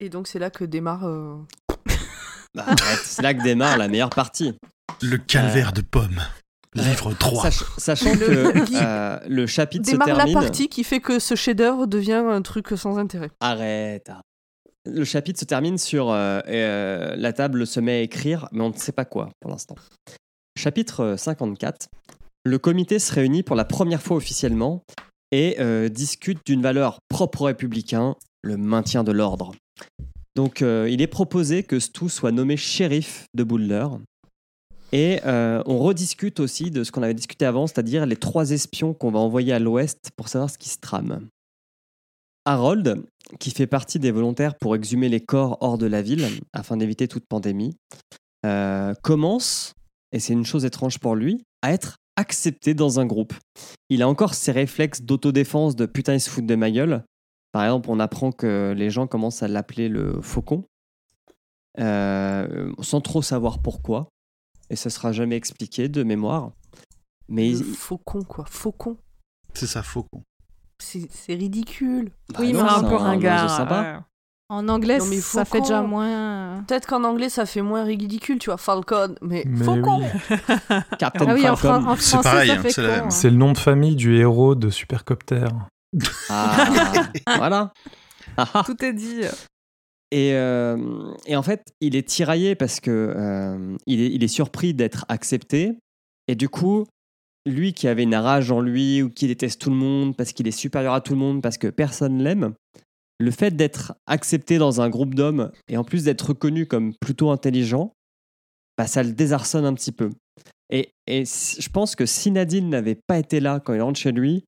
Et 0.00 0.08
donc 0.08 0.28
c'est 0.28 0.38
là 0.38 0.50
que 0.50 0.64
démarre. 0.64 1.04
euh, 1.04 1.36
Bah, 2.54 2.64
c'est 3.02 3.22
là 3.22 3.34
que 3.34 3.42
démarre 3.42 3.76
la 3.76 3.88
meilleure 3.88 4.10
partie. 4.10 4.54
Le 5.02 5.16
calvaire 5.18 5.72
de 5.72 5.80
Pomme. 5.82 6.20
Livre 6.74 7.12
3. 7.14 7.50
Sach- 7.50 7.78
sachant 7.78 8.12
Le- 8.14 8.52
que 8.52 8.58
euh, 8.82 9.18
le 9.28 9.46
chapitre 9.46 9.86
se 9.86 9.92
démarre 9.92 10.08
la 10.08 10.14
termine. 10.16 10.34
partie 10.34 10.68
qui 10.68 10.84
fait 10.84 11.00
que 11.00 11.18
ce 11.18 11.34
chef-d'œuvre 11.34 11.86
devient 11.86 12.22
un 12.28 12.42
truc 12.42 12.68
sans 12.76 12.98
intérêt. 12.98 13.30
Arrête. 13.40 14.10
Le 14.84 15.04
chapitre 15.04 15.40
se 15.40 15.44
termine 15.44 15.76
sur 15.78 16.10
euh, 16.10 16.40
euh, 16.48 17.14
la 17.16 17.32
table 17.32 17.66
se 17.66 17.80
met 17.80 17.92
à 17.92 18.00
écrire, 18.00 18.48
mais 18.52 18.62
on 18.62 18.70
ne 18.70 18.76
sait 18.76 18.92
pas 18.92 19.04
quoi 19.04 19.28
pour 19.40 19.50
l'instant. 19.50 19.74
Chapitre 20.58 21.00
euh, 21.00 21.16
54. 21.16 21.88
Le 22.44 22.58
comité 22.58 22.98
se 22.98 23.12
réunit 23.12 23.42
pour 23.42 23.56
la 23.56 23.64
première 23.64 24.00
fois 24.00 24.16
officiellement 24.16 24.82
et 25.32 25.56
euh, 25.60 25.88
discute 25.88 26.38
d'une 26.46 26.62
valeur 26.62 26.98
propre 27.10 27.42
aux 27.42 27.44
républicains, 27.46 28.14
le 28.42 28.56
maintien 28.56 29.04
de 29.04 29.12
l'ordre. 29.12 29.52
Donc 30.36 30.62
euh, 30.62 30.88
il 30.90 31.02
est 31.02 31.06
proposé 31.08 31.64
que 31.64 31.80
Stu 31.80 32.08
soit 32.08 32.32
nommé 32.32 32.56
shérif 32.56 33.26
de 33.34 33.42
Boulder. 33.44 33.86
Et 34.92 35.20
euh, 35.26 35.62
on 35.66 35.78
rediscute 35.78 36.40
aussi 36.40 36.70
de 36.70 36.82
ce 36.82 36.92
qu'on 36.92 37.02
avait 37.02 37.14
discuté 37.14 37.44
avant, 37.44 37.66
c'est-à-dire 37.66 38.06
les 38.06 38.16
trois 38.16 38.50
espions 38.50 38.94
qu'on 38.94 39.10
va 39.10 39.18
envoyer 39.18 39.52
à 39.52 39.58
l'ouest 39.58 40.10
pour 40.16 40.28
savoir 40.28 40.50
ce 40.50 40.58
qui 40.58 40.68
se 40.68 40.78
trame. 40.78 41.28
Harold, 42.46 43.02
qui 43.38 43.50
fait 43.50 43.66
partie 43.66 43.98
des 43.98 44.10
volontaires 44.10 44.54
pour 44.54 44.74
exhumer 44.74 45.10
les 45.10 45.20
corps 45.20 45.58
hors 45.60 45.76
de 45.76 45.86
la 45.86 46.00
ville 46.00 46.26
afin 46.54 46.78
d'éviter 46.78 47.06
toute 47.06 47.26
pandémie, 47.26 47.76
euh, 48.46 48.94
commence, 49.02 49.74
et 50.12 50.20
c'est 50.20 50.32
une 50.32 50.46
chose 50.46 50.64
étrange 50.64 50.98
pour 50.98 51.14
lui, 51.14 51.44
à 51.60 51.72
être 51.72 51.98
accepté 52.16 52.72
dans 52.72 53.00
un 53.00 53.06
groupe. 53.06 53.34
Il 53.90 54.02
a 54.02 54.08
encore 54.08 54.32
ses 54.32 54.52
réflexes 54.52 55.02
d'autodéfense 55.02 55.76
de 55.76 55.84
putain 55.84 56.18
se 56.18 56.30
fout 56.30 56.46
de 56.46 56.54
ma 56.54 56.70
gueule. 56.70 57.04
Par 57.52 57.64
exemple, 57.64 57.90
on 57.90 58.00
apprend 58.00 58.32
que 58.32 58.74
les 58.76 58.90
gens 58.90 59.06
commencent 59.06 59.42
à 59.42 59.48
l'appeler 59.48 59.88
le 59.88 60.20
faucon, 60.22 60.64
euh, 61.78 62.72
sans 62.80 63.00
trop 63.02 63.20
savoir 63.22 63.60
pourquoi, 63.60 64.08
et 64.70 64.76
ça 64.76 64.90
sera 64.90 65.12
jamais 65.12 65.36
expliqué 65.36 65.88
de 65.88 66.02
mémoire. 66.02 66.50
Mais 67.28 67.50
Le 67.52 67.62
faucon 67.64 68.22
quoi, 68.22 68.44
faucon. 68.48 68.96
C'est 69.54 69.66
ça, 69.66 69.82
Faucon. 69.82 70.22
C'est 70.78 71.34
ridicule. 71.34 72.12
bah 72.32 72.36
Oui, 72.40 72.52
non, 72.52 72.62
mais 72.64 72.70
un 72.70 72.82
peu 72.84 72.94
ringard. 72.94 73.70
ouais. 73.70 73.98
En 74.50 74.66
anglais, 74.68 74.96
Non, 74.98 75.04
mais 75.06 75.20
ça 75.20 75.44
fait 75.44 75.60
déjà 75.60 75.82
moins. 75.82 76.64
Peut-être 76.66 76.86
qu'en 76.86 77.04
anglais 77.04 77.28
ça 77.28 77.44
fait 77.44 77.60
moins 77.60 77.84
ridicule, 77.84 78.38
tu 78.38 78.48
vois, 78.48 78.56
Falcon, 78.56 79.14
mais, 79.20 79.42
Mais 79.46 79.64
faucon. 79.64 80.00
oui. 80.00 80.36
Captain 80.98 81.26
Ah 81.28 81.34
oui, 81.34 81.42
Falcon. 81.42 81.86
en 81.86 81.96
C'est 81.96 82.22
pareil, 82.22 82.50
hein, 82.52 82.62
c'est 82.70 82.78
la- 82.82 83.04
hein. 83.04 83.10
C'est 83.10 83.28
le 83.28 83.36
nom 83.36 83.52
de 83.52 83.58
famille 83.58 83.94
du 83.96 84.16
héros 84.16 84.54
de 84.54 84.70
Supercopter. 84.70 85.48
Ah, 86.30 87.08
voilà. 87.36 87.72
Tout 88.64 88.82
est 88.84 88.92
dit. 88.94 89.20
Et, 90.10 90.32
euh, 90.34 91.12
et 91.26 91.36
en 91.36 91.42
fait, 91.42 91.72
il 91.80 91.94
est 91.94 92.06
tiraillé 92.06 92.54
parce 92.54 92.80
que 92.80 92.90
euh, 92.90 93.76
il, 93.86 94.22
est, 94.22 94.28
surpris 94.28 94.72
d'être 94.72 95.04
accepté. 95.08 95.76
Et 96.28 96.34
du 96.34 96.48
coup, 96.48 96.86
lui 97.46 97.72
qui 97.72 97.88
avait 97.88 98.04
une 98.04 98.14
rage 98.14 98.50
en 98.50 98.60
lui 98.60 99.02
ou 99.02 99.10
qui 99.10 99.26
déteste 99.26 99.60
tout 99.60 99.70
le 99.70 99.76
monde 99.76 100.16
parce 100.16 100.32
qu'il 100.32 100.48
est 100.48 100.52
supérieur 100.52 100.94
à 100.94 101.00
tout 101.00 101.12
le 101.12 101.18
monde, 101.18 101.42
parce 101.42 101.58
que 101.58 101.68
personne 101.68 102.22
l'aime, 102.22 102.54
le 103.18 103.30
fait 103.30 103.54
d'être 103.54 103.94
accepté 104.06 104.58
dans 104.58 104.80
un 104.80 104.88
groupe 104.88 105.14
d'hommes 105.14 105.50
et 105.68 105.76
en 105.76 105.84
plus 105.84 106.04
d'être 106.04 106.28
reconnu 106.28 106.66
comme 106.66 106.94
plutôt 106.94 107.30
intelligent, 107.30 107.92
bah, 108.78 108.86
ça 108.86 109.02
le 109.02 109.12
désarçonne 109.12 109.64
un 109.64 109.74
petit 109.74 109.92
peu. 109.92 110.10
Et, 110.70 110.90
et 111.06 111.24
je 111.24 111.68
pense 111.68 111.96
que 111.96 112.06
si 112.06 112.30
Nadine 112.30 112.68
n'avait 112.68 112.98
pas 113.06 113.18
été 113.18 113.40
là 113.40 113.60
quand 113.60 113.74
il 113.74 113.82
rentre 113.82 113.98
chez 113.98 114.12
lui, 114.12 114.44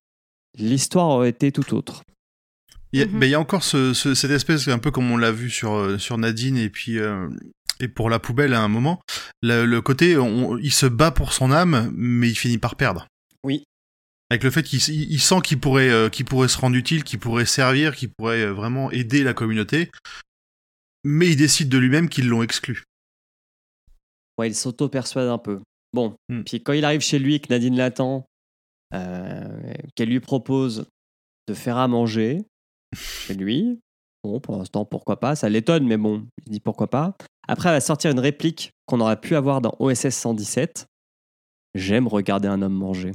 l'histoire 0.57 1.09
aurait 1.09 1.29
été 1.29 1.51
tout 1.51 1.75
autre. 1.75 2.03
Il 2.93 2.99
y 2.99 3.03
a, 3.03 3.05
Mhm. 3.05 3.19
ben, 3.19 3.25
il 3.25 3.31
y 3.31 3.35
a 3.35 3.39
encore 3.39 3.63
ce, 3.63 3.93
ce- 3.93 4.13
cette 4.15 4.31
espèce, 4.31 4.67
un 4.67 4.79
peu 4.79 4.91
comme 4.91 5.09
on 5.11 5.17
l'a 5.17 5.31
vu 5.31 5.49
sur, 5.49 5.73
euh, 5.73 5.97
sur 5.97 6.17
Nadine 6.17 6.57
et 6.57 6.69
puis 6.69 6.99
euh, 6.99 7.29
et 7.79 7.87
pour 7.87 8.09
la 8.09 8.19
poubelle 8.19 8.53
à 8.53 8.61
un 8.61 8.67
moment, 8.67 9.01
le, 9.41 9.65
le 9.65 9.81
côté, 9.81 10.17
on- 10.17 10.57
il 10.57 10.71
se 10.71 10.85
bat 10.85 11.09
pour 11.11 11.33
son 11.33 11.51
âme, 11.51 11.91
mais 11.95 12.29
il 12.29 12.35
finit 12.35 12.57
par 12.59 12.75
perdre. 12.75 13.07
Oui. 13.43 13.63
Avec 14.29 14.43
le 14.43 14.51
fait 14.51 14.61
qu'il 14.63 14.79
il- 14.79 15.11
il 15.11 15.19
sent 15.19 15.41
qu'il 15.43 15.59
pourrait, 15.59 15.89
euh, 15.89 16.09
qu'il 16.09 16.25
pourrait 16.25 16.47
se 16.47 16.57
rendre 16.57 16.75
utile, 16.75 17.03
qu'il 17.03 17.19
pourrait 17.19 17.45
servir, 17.45 17.95
qu'il 17.95 18.09
pourrait 18.11 18.45
vraiment 18.47 18.91
aider 18.91 19.23
la 19.23 19.33
communauté, 19.33 19.89
mais 21.03 21.29
il 21.29 21.35
décide 21.37 21.69
de 21.69 21.77
lui-même 21.77 22.07
qu'ils 22.09 22.27
l'ont 22.27 22.43
exclu. 22.43 22.83
Ouais, 24.37 24.47
il 24.49 24.55
s'auto-persuade 24.55 25.27
un 25.27 25.37
peu. 25.37 25.59
Bon, 25.93 26.15
Hmm. 26.29 26.43
puis 26.43 26.61
quand 26.63 26.73
il 26.73 26.85
arrive 26.85 27.01
chez 27.01 27.19
lui 27.19 27.39
que 27.41 27.47
Nadine 27.49 27.75
l'attend, 27.77 28.25
euh, 28.93 29.73
qu'elle 29.95 30.09
lui 30.09 30.19
propose 30.19 30.85
de 31.47 31.53
faire 31.53 31.77
à 31.77 31.87
manger 31.87 32.43
chez 32.95 33.33
lui, 33.33 33.79
bon, 34.23 34.39
pour 34.39 34.57
l'instant, 34.57 34.85
pourquoi 34.85 35.19
pas, 35.19 35.35
ça 35.35 35.49
l'étonne, 35.49 35.85
mais 35.87 35.97
bon, 35.97 36.25
il 36.45 36.51
dit 36.51 36.59
pourquoi 36.59 36.89
pas. 36.89 37.15
Après, 37.47 37.69
elle 37.69 37.75
va 37.75 37.81
sortir 37.81 38.11
une 38.11 38.19
réplique 38.19 38.71
qu'on 38.85 38.99
aurait 39.01 39.19
pu 39.19 39.35
avoir 39.35 39.61
dans 39.61 39.75
OSS 39.79 40.09
117. 40.09 40.85
J'aime 41.75 42.07
regarder 42.07 42.47
un 42.47 42.61
homme 42.61 42.73
manger. 42.73 43.11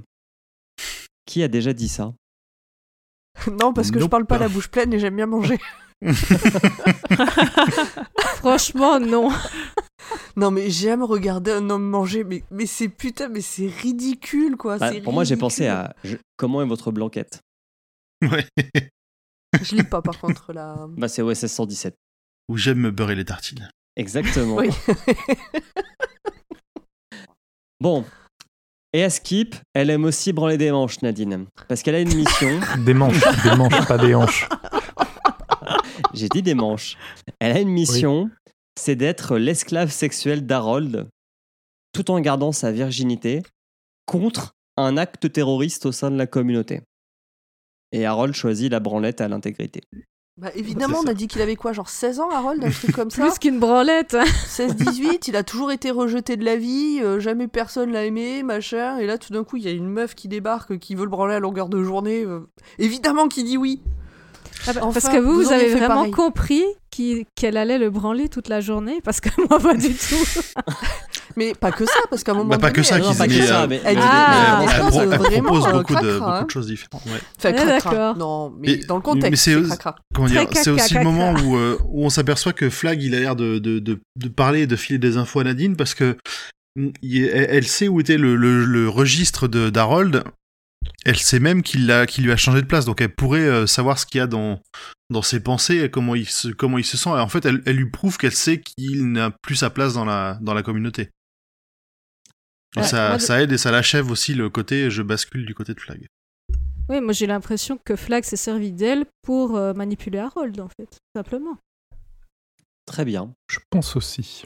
Qui 1.26 1.42
a 1.42 1.48
déjà 1.48 1.72
dit 1.72 1.88
ça? 1.88 2.14
Non, 3.60 3.72
parce 3.74 3.90
que 3.90 3.98
je 3.98 4.04
Nope. 4.04 4.10
parle 4.10 4.26
pas 4.26 4.38
la 4.38 4.48
bouche 4.48 4.68
pleine 4.68 4.92
et 4.94 4.98
j'aime 4.98 5.16
bien 5.16 5.26
manger. 5.26 5.58
Franchement, 8.36 8.98
non. 9.00 9.30
Non, 10.36 10.50
mais 10.50 10.70
j'aime 10.70 11.02
regarder 11.02 11.50
un 11.52 11.68
homme 11.70 11.88
manger, 11.88 12.24
mais, 12.24 12.42
mais 12.50 12.66
c'est 12.66 12.88
putain, 12.88 13.28
mais 13.28 13.40
c'est 13.40 13.66
ridicule 13.66 14.56
quoi. 14.56 14.78
Bah, 14.78 14.92
Pour 15.02 15.12
moi, 15.12 15.24
j'ai 15.24 15.36
pensé 15.36 15.66
à 15.66 15.94
je- 16.04 16.16
comment 16.36 16.62
est 16.62 16.66
votre 16.66 16.90
blanquette? 16.92 17.40
Ouais. 18.22 18.46
Je 19.62 19.76
lis 19.76 19.85
pas 19.85 20.02
par 20.02 20.18
contre 20.18 20.52
la. 20.52 20.87
Bah, 20.96 21.09
c'est 21.09 21.22
OSS 21.22 21.46
117. 21.46 21.94
Ou 22.48 22.56
j'aime 22.56 22.78
me 22.78 22.90
beurrer 22.90 23.14
les 23.14 23.24
tartines. 23.24 23.68
Exactement. 23.96 24.56
Oui. 24.56 24.68
Bon. 27.80 28.04
Et 28.92 29.04
à 29.04 29.11
Skip, 29.11 29.54
elle 29.74 29.90
aime 29.90 30.04
aussi 30.04 30.32
branler 30.32 30.56
des 30.56 30.70
manches, 30.70 31.02
Nadine. 31.02 31.46
Parce 31.68 31.82
qu'elle 31.82 31.94
a 31.94 32.00
une 32.00 32.14
mission. 32.14 32.59
Des 32.78 32.94
manches, 32.94 33.20
des 33.42 33.54
manches, 33.54 33.87
pas 33.87 33.98
des 33.98 34.14
hanches. 34.14 34.48
J'ai 36.14 36.28
dit 36.30 36.42
des 36.42 36.54
manches. 36.54 36.96
Elle 37.38 37.54
a 37.54 37.61
une 37.61 37.68
mission, 37.68 38.30
c'est 38.80 38.96
d'être 38.96 39.37
l'esclave 39.37 39.90
sexuel 39.90 40.46
d'Harold, 40.46 41.09
tout 41.92 42.11
en 42.11 42.18
gardant 42.20 42.52
sa 42.52 42.72
virginité, 42.72 43.42
contre 44.06 44.54
un 44.78 44.96
acte 44.96 45.30
terroriste 45.30 45.85
au 45.85 45.92
sein 45.92 46.11
de 46.11 46.16
la 46.16 46.26
communauté. 46.26 46.80
Et 47.96 48.04
Harold 48.04 48.35
choisit 48.35 48.70
la 48.70 48.78
branlette 48.80 49.20
à 49.22 49.28
l'intégrité. 49.28 49.80
Bah, 50.38 50.50
évidemment, 50.54 50.98
on 51.02 51.06
a 51.06 51.14
dit 51.14 51.28
qu'il 51.28 51.40
avait 51.40 51.56
quoi, 51.56 51.72
genre 51.72 51.88
16 51.88 52.20
ans, 52.20 52.28
Harold, 52.30 52.62
un 52.62 52.70
truc 52.70 52.92
comme 52.94 53.11
ça 53.11 53.22
Plus 53.22 53.38
qu'une 53.38 53.59
branlette. 53.59 54.14
16-18, 54.14 55.28
il 55.28 55.37
a 55.37 55.42
toujours 55.42 55.72
été 55.72 55.90
rejeté 55.90 56.37
de 56.37 56.44
la 56.44 56.56
vie, 56.56 57.00
euh, 57.02 57.20
jamais 57.20 57.48
personne 57.48 57.90
l'a 57.90 58.04
aimé, 58.04 58.42
machin, 58.42 58.98
et 58.98 59.06
là 59.06 59.16
tout 59.16 59.32
d'un 59.32 59.44
coup 59.44 59.56
il 59.56 59.62
y 59.62 59.68
a 59.68 59.70
une 59.70 59.88
meuf 59.88 60.14
qui 60.14 60.28
débarque, 60.28 60.78
qui 60.78 60.94
veut 60.94 61.04
le 61.04 61.11
branler 61.11 61.35
à 61.37 61.40
longueur 61.40 61.70
de 61.70 61.82
journée, 61.82 62.22
euh, 62.22 62.40
évidemment 62.78 63.28
qu'il 63.28 63.46
dit 63.46 63.56
oui 63.56 63.80
Ah 64.66 64.74
bah, 64.74 64.80
Enfin, 64.82 65.00
parce 65.00 65.09
que 65.14 65.18
vous, 65.18 65.37
vous 65.37 65.52
avez 65.52 65.70
vraiment 65.70 65.94
pareil. 65.94 66.11
compris 66.11 66.64
qu'elle 67.35 67.56
allait 67.56 67.78
le 67.78 67.88
branler 67.88 68.28
toute 68.28 68.48
la 68.48 68.61
journée, 68.61 69.00
parce 69.02 69.20
que 69.20 69.28
moi, 69.48 69.59
pas 69.59 69.74
du 69.74 69.94
tout. 69.94 70.24
Mais 71.37 71.55
pas 71.55 71.70
que 71.70 71.85
ça, 71.85 71.92
parce 72.09 72.25
qu'à 72.25 72.33
un 72.33 72.37
moment 72.37 72.49
Bah, 72.49 72.59
pas 72.59 72.70
donné, 72.70 72.77
que 72.77 72.83
ça, 72.83 72.96
elle- 72.96 73.03
qu'ils 73.03 73.16
pas 73.16 73.27
que 73.27 73.33
mais, 73.33 73.46
ça, 73.46 73.66
mais- 73.66 73.81
elle 73.85 73.99
Ah. 74.01 74.64
elle, 74.64 74.68
elle 75.12 75.18
vraiment 75.18 75.42
propose 75.53 75.72
beaucoup 75.72 75.94
de, 75.94 75.99
cracra, 75.99 76.18
beaucoup 76.18 76.31
hein. 76.31 76.42
de 76.44 76.51
choses 76.51 76.66
différentes. 76.66 77.05
ouais. 77.07 77.20
Enfin, 77.38 77.53
cracra. 77.53 77.90
d'accord. 77.90 78.16
Non, 78.16 78.51
mais 78.59 78.68
Mais- 78.68 78.77
dans 78.87 78.96
le 78.96 79.03
contexte, 79.03 79.44
c'est 79.44 79.51
c'est 79.51 79.57
aussi- 79.57 79.68
cracra. 79.68 79.96
Comment 80.14 80.29
dire 80.29 80.46
C'est 80.55 80.70
aussi 80.70 80.94
le 80.94 81.05
moment 81.05 81.33
où, 81.35 81.57
euh, 81.57 81.79
où 81.88 82.05
on 82.07 82.11
s'aperçoit 82.11 82.53
que 82.55 82.70
Flag 82.70 83.03
il 83.03 83.14
a 83.14 83.20
l'air 83.20 83.37
de, 83.37 83.59
de, 83.59 83.79
de, 83.81 84.01
de 84.16 84.29
parler 84.29 84.62
et 84.62 84.66
de 84.66 84.77
filer 84.77 84.99
des 84.99 85.16
infos 85.18 85.40
à 85.40 85.44
Nadine 85.44 85.77
parce 85.77 85.92
que 85.94 86.16
mm, 86.77 86.88
il 87.03 87.25
elle, 87.25 87.46
elle 87.51 87.66
sait 87.66 87.88
où 87.88 88.01
était 88.01 88.16
le, 88.18 88.35
le, 88.37 88.64
le 88.64 88.88
registre 88.88 89.46
de 89.46 89.68
d'Harold. 89.70 90.25
Elle 91.05 91.18
sait 91.18 91.40
même 91.40 91.62
qu'il 91.62 91.92
qu'il 92.09 92.25
lui 92.25 92.33
a 92.33 92.37
changé 92.37 92.62
de 92.62 92.66
place, 92.66 92.85
donc 92.85 93.01
elle 93.01 93.14
pourrait 93.14 93.40
euh, 93.40 93.66
savoir 93.66 93.99
ce 93.99 94.07
qu'il 94.07 94.18
y 94.18 94.22
a 94.22 94.27
dans 94.27 94.61
dans 95.11 95.22
ses 95.22 95.38
pensées, 95.40 95.88
comment 95.88 96.14
il 96.16 96.27
se 96.29 96.49
comment 96.49 96.79
il 96.79 96.85
se 96.85 96.96
sent. 96.96 97.11
Et 97.11 97.12
en 97.20 97.29
fait, 97.29 97.44
elle, 97.44 97.61
elle 97.66 97.77
lui 97.77 97.90
prouve 97.90 98.16
qu'elle 98.18 98.33
sait 98.35 98.61
qu'il 98.61 99.12
n'a 99.12 99.31
plus 99.42 99.55
sa 99.57 99.70
place 99.70 99.94
dans 99.94 100.05
la 100.05 100.38
dans 100.40 100.55
la 100.55 100.62
communauté. 100.62 101.11
Ouais, 102.76 102.83
ça, 102.83 103.09
moi, 103.09 103.16
de- 103.18 103.22
ça 103.22 103.42
aide 103.42 103.52
et 103.52 103.59
ça 103.59 103.70
l'achève 103.70 104.11
aussi 104.11 104.35
le 104.35 104.50
côté 104.50 104.90
je 104.90 105.02
bascule 105.02 105.46
du 105.46 105.55
côté 105.55 105.72
de 105.74 105.81
Flag. 105.81 106.07
Oui, 106.88 107.00
moi 107.00 107.12
j'ai 107.12 107.26
l'impression 107.26 107.79
que 107.85 107.96
Flag 107.96 108.22
s'est 108.24 108.37
servi 108.37 108.72
d'elle 108.72 109.07
pour 109.22 109.57
euh, 109.57 109.72
manipuler 109.74 110.18
Harold, 110.18 110.61
en 110.61 110.68
fait, 110.68 110.98
simplement. 111.14 111.57
Très 112.87 113.05
bien. 113.05 113.33
Je 113.50 113.59
pense 113.70 113.96
aussi. 113.96 114.44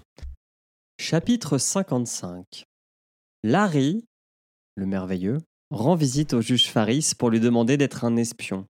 Chapitre 0.98 1.58
55. 1.58 2.64
Larry, 3.42 4.04
le 4.76 4.86
merveilleux, 4.86 5.38
rend 5.70 5.94
visite 5.94 6.34
au 6.34 6.40
juge 6.40 6.68
Faris 6.70 7.12
pour 7.18 7.30
lui 7.30 7.40
demander 7.40 7.76
d'être 7.76 8.04
un 8.04 8.16
espion. 8.16 8.66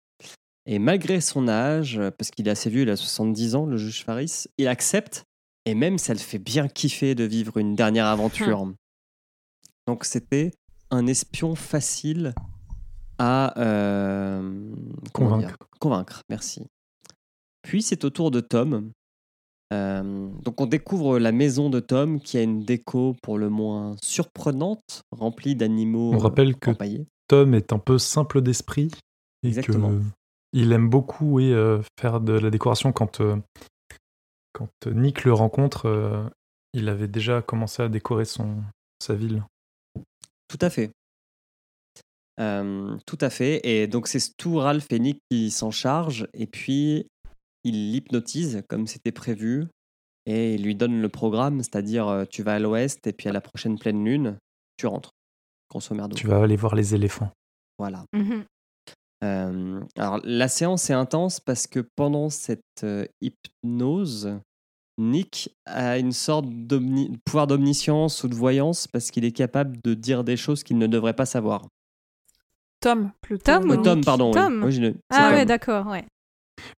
Et 0.65 0.79
malgré 0.79 1.21
son 1.21 1.47
âge, 1.47 1.99
parce 2.17 2.29
qu'il 2.31 2.47
est 2.47 2.51
assez 2.51 2.69
vieux, 2.69 2.81
il 2.81 2.89
a 2.89 2.95
70 2.97 3.55
ans, 3.55 3.65
le 3.65 3.77
juge 3.77 4.03
Faris, 4.03 4.45
il 4.57 4.67
accepte, 4.67 5.23
et 5.65 5.73
même 5.75 5.97
ça 5.97 6.13
le 6.13 6.19
fait 6.19 6.39
bien 6.39 6.67
kiffer 6.67 7.15
de 7.15 7.23
vivre 7.23 7.57
une 7.57 7.75
dernière 7.75 8.07
aventure. 8.07 8.45
Donc 9.87 10.03
c'était 10.03 10.51
un 10.91 11.07
espion 11.07 11.55
facile 11.55 12.33
à 13.17 13.59
euh, 13.59 14.73
Convaincre. 15.13 15.57
convaincre, 15.79 16.21
merci. 16.29 16.67
Puis 17.63 17.81
c'est 17.81 18.03
au 18.05 18.09
tour 18.09 18.29
de 18.31 18.39
Tom. 18.39 18.91
Euh, 19.73 20.29
donc 20.43 20.61
on 20.61 20.65
découvre 20.65 21.19
la 21.19 21.31
maison 21.31 21.69
de 21.69 21.79
Tom 21.79 22.21
qui 22.21 22.37
a 22.37 22.41
une 22.41 22.63
déco 22.63 23.15
pour 23.21 23.37
le 23.37 23.49
moins 23.49 23.95
surprenante, 24.01 25.01
remplie 25.11 25.55
d'animaux 25.55 26.13
On 26.13 26.19
rappelle 26.19 26.55
que 26.55 26.71
empaillés. 26.71 27.05
Tom 27.27 27.53
est 27.53 27.73
un 27.73 27.79
peu 27.79 27.97
simple 27.97 28.41
d'esprit 28.41 28.91
et 29.43 29.49
Exactement. 29.49 29.89
que 29.89 30.01
il 30.53 30.71
aime 30.71 30.89
beaucoup 30.89 31.39
euh, 31.39 31.81
faire 31.99 32.21
de 32.21 32.33
la 32.33 32.49
décoration 32.49 32.93
quand, 32.93 33.19
euh, 33.19 33.35
quand 34.53 34.87
Nick 34.87 35.25
le 35.25 35.33
rencontre. 35.33 35.87
euh, 35.87 36.23
il 36.73 36.89
avait 36.89 37.07
déjà 37.07 37.41
commencé 37.41 37.81
à 37.81 37.89
décorer 37.89 38.25
son, 38.25 38.55
sa 39.01 39.13
ville. 39.13 39.43
Tout 40.47 40.59
à 40.61 40.69
fait. 40.69 40.91
Euh, 42.39 42.97
tout 43.05 43.17
à 43.21 43.29
fait. 43.29 43.61
Et 43.67 43.87
donc 43.87 44.07
c'est 44.07 44.35
tout 44.37 44.57
Ralph 44.57 44.87
et 44.91 44.99
Nick 44.99 45.19
qui 45.29 45.51
s'en 45.51 45.71
chargent. 45.71 46.27
Et 46.33 46.47
puis 46.47 47.07
il 47.63 47.91
l'hypnotise 47.91 48.63
comme 48.69 48.87
c'était 48.87 49.11
prévu. 49.11 49.67
Et 50.25 50.55
il 50.55 50.63
lui 50.63 50.75
donne 50.75 51.01
le 51.01 51.09
programme, 51.09 51.59
c'est-à-dire 51.59 52.25
tu 52.29 52.43
vas 52.43 52.55
à 52.55 52.59
l'ouest 52.59 53.07
et 53.07 53.13
puis 53.13 53.29
à 53.29 53.31
la 53.31 53.39
prochaine 53.39 53.79
pleine 53.79 54.03
lune, 54.03 54.37
tu 54.75 54.85
rentres. 54.85 55.11
Grosso 55.69 55.95
merdo. 55.95 56.15
Tu 56.15 56.27
vas 56.27 56.41
aller 56.43 56.57
voir 56.57 56.75
les 56.75 56.93
éléphants. 56.93 57.31
Voilà. 57.77 58.05
Euh, 59.23 59.81
alors 59.97 60.19
la 60.23 60.47
séance 60.47 60.89
est 60.89 60.93
intense 60.93 61.39
parce 61.39 61.65
que 61.65 61.79
pendant 61.95 62.29
cette 62.29 62.61
euh, 62.83 63.05
hypnose, 63.21 64.39
Nick 64.97 65.55
a 65.65 65.97
une 65.99 66.11
sorte 66.11 66.45
de 66.49 66.81
pouvoir 67.25 67.47
d'omniscience 67.47 68.23
ou 68.23 68.27
de 68.27 68.35
voyance 68.35 68.87
parce 68.87 69.11
qu'il 69.11 69.25
est 69.25 69.31
capable 69.31 69.77
de 69.83 69.93
dire 69.93 70.23
des 70.23 70.37
choses 70.37 70.63
qu'il 70.63 70.77
ne 70.77 70.87
devrait 70.87 71.13
pas 71.13 71.25
savoir. 71.25 71.67
Tom, 72.79 73.11
plutôt. 73.21 73.43
Tom 73.43 73.69
ou 73.69 73.73
Euh, 73.73 73.75
non 73.77 73.83
Tom, 73.83 73.95
Nick 73.97 74.05
pardon. 74.05 74.31
Tom 74.31 74.63
Oui, 74.63 74.71
je 74.71 74.81
ne- 74.81 74.91
c'est 74.91 74.97
Ah 75.11 75.27
Tom. 75.29 75.33
ouais, 75.35 75.45
d'accord, 75.45 75.87
ouais. 75.87 76.05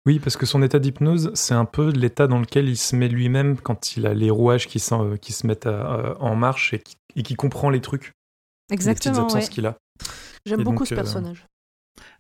Oui, 0.06 0.20
parce 0.20 0.36
que 0.36 0.46
son 0.46 0.62
état 0.62 0.80
d'hypnose, 0.80 1.32
c'est 1.36 1.54
un 1.54 1.66
peu 1.66 1.90
l'état 1.92 2.28
dans 2.28 2.40
lequel 2.40 2.68
il 2.68 2.78
se 2.78 2.96
met 2.96 3.08
lui-même 3.08 3.58
quand 3.58 3.96
il 3.96 4.06
a 4.06 4.14
les 4.14 4.30
rouages 4.30 4.68
qui, 4.68 4.80
s'en- 4.80 5.16
qui 5.18 5.32
se 5.32 5.48
mettent 5.48 5.68
à- 5.68 6.18
en 6.20 6.36
marche 6.36 6.74
et 6.74 6.80
qui, 6.80 6.96
et 7.16 7.24
qui 7.24 7.36
comprend 7.36 7.70
les 7.70 7.80
trucs, 7.82 8.04
les 8.04 8.12
petites 8.12 8.74
Exactement, 8.74 9.24
absences 9.26 9.44
ouais. 9.46 9.50
qu'il 9.50 9.66
a. 9.66 9.78
J'aime 10.46 10.64
beaucoup 10.64 10.80
donc, 10.80 10.88
ce 10.88 10.94
euh, 10.94 10.98
personnage. 10.98 11.46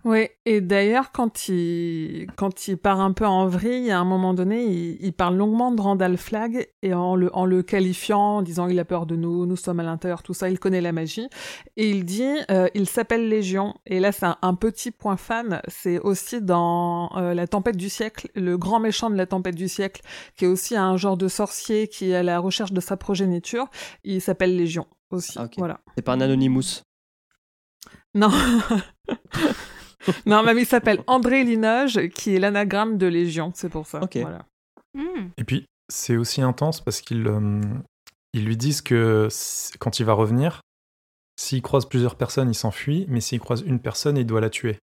Oui, 0.05 0.27
et 0.45 0.61
d'ailleurs, 0.61 1.11
quand 1.11 1.49
il, 1.49 2.27
quand 2.37 2.67
il 2.67 2.77
part 2.77 3.01
un 3.01 3.11
peu 3.11 3.25
en 3.25 3.47
vrille, 3.47 3.91
à 3.91 3.99
un 3.99 4.05
moment 4.05 4.33
donné, 4.33 4.63
il, 4.63 4.97
il 5.01 5.13
parle 5.13 5.35
longuement 5.35 5.71
de 5.71 5.81
Randall 5.81 6.17
Flagg 6.17 6.67
et 6.81 6.93
en 6.93 7.15
le, 7.15 7.35
en 7.35 7.45
le 7.45 7.63
qualifiant, 7.63 8.37
en 8.37 8.41
disant 8.41 8.67
il 8.67 8.79
a 8.79 8.85
peur 8.85 9.05
de 9.05 9.15
nous, 9.15 9.45
nous 9.45 9.55
sommes 9.57 9.79
à 9.79 9.83
l'intérieur, 9.83 10.23
tout 10.23 10.33
ça, 10.33 10.49
il 10.49 10.57
connaît 10.57 10.81
la 10.81 10.91
magie. 10.91 11.27
Et 11.75 11.89
il 11.89 12.05
dit 12.05 12.37
euh, 12.49 12.67
il 12.73 12.87
s'appelle 12.87 13.27
Légion. 13.27 13.75
Et 13.85 13.99
là, 13.99 14.11
c'est 14.11 14.25
un, 14.25 14.37
un 14.41 14.55
petit 14.55 14.91
point 14.91 15.17
fan, 15.17 15.61
c'est 15.67 15.99
aussi 15.99 16.41
dans 16.41 17.11
euh, 17.17 17.33
La 17.33 17.47
Tempête 17.47 17.77
du 17.77 17.89
siècle, 17.89 18.29
le 18.35 18.57
grand 18.57 18.79
méchant 18.79 19.09
de 19.09 19.15
La 19.15 19.25
Tempête 19.25 19.55
du 19.55 19.67
siècle, 19.67 20.01
qui 20.35 20.45
est 20.45 20.47
aussi 20.47 20.75
un 20.77 20.95
genre 20.97 21.17
de 21.17 21.27
sorcier 21.27 21.87
qui 21.87 22.11
est 22.11 22.15
à 22.15 22.23
la 22.23 22.39
recherche 22.39 22.71
de 22.71 22.81
sa 22.81 22.95
progéniture. 22.95 23.67
Il 24.03 24.21
s'appelle 24.21 24.55
Légion 24.55 24.87
aussi. 25.11 25.37
Ah. 25.37 25.49
Voilà. 25.57 25.81
C'est 25.95 26.03
pas 26.03 26.13
un 26.13 26.21
Anonymous? 26.21 26.83
Non. 28.15 28.31
non, 30.25 30.43
mais 30.43 30.53
il 30.55 30.65
s'appelle 30.65 31.03
André 31.07 31.43
Linoge, 31.43 32.07
qui 32.09 32.35
est 32.35 32.39
l'anagramme 32.39 32.97
de 32.97 33.07
Légion, 33.07 33.51
c'est 33.55 33.69
pour 33.69 33.85
ça. 33.85 33.99
Voilà. 34.21 34.45
Hmm. 34.93 35.29
Et 35.37 35.43
puis, 35.43 35.65
c'est 35.91 36.17
aussi 36.17 36.41
intense 36.41 36.81
parce 36.81 37.01
qu'ils 37.01 37.27
euh, 37.27 37.61
ils 38.33 38.45
lui 38.45 38.57
disent 38.57 38.81
que 38.81 39.27
quand 39.79 39.99
il 39.99 40.05
va 40.05 40.13
revenir, 40.13 40.61
s'il 41.39 41.61
croise 41.61 41.85
plusieurs 41.87 42.15
personnes, 42.15 42.49
il 42.49 42.55
s'enfuit, 42.55 43.05
mais 43.09 43.21
s'il 43.21 43.39
croise 43.39 43.61
une 43.61 43.79
personne, 43.79 44.17
il 44.17 44.25
doit 44.25 44.41
la 44.41 44.49
tuer. 44.49 44.77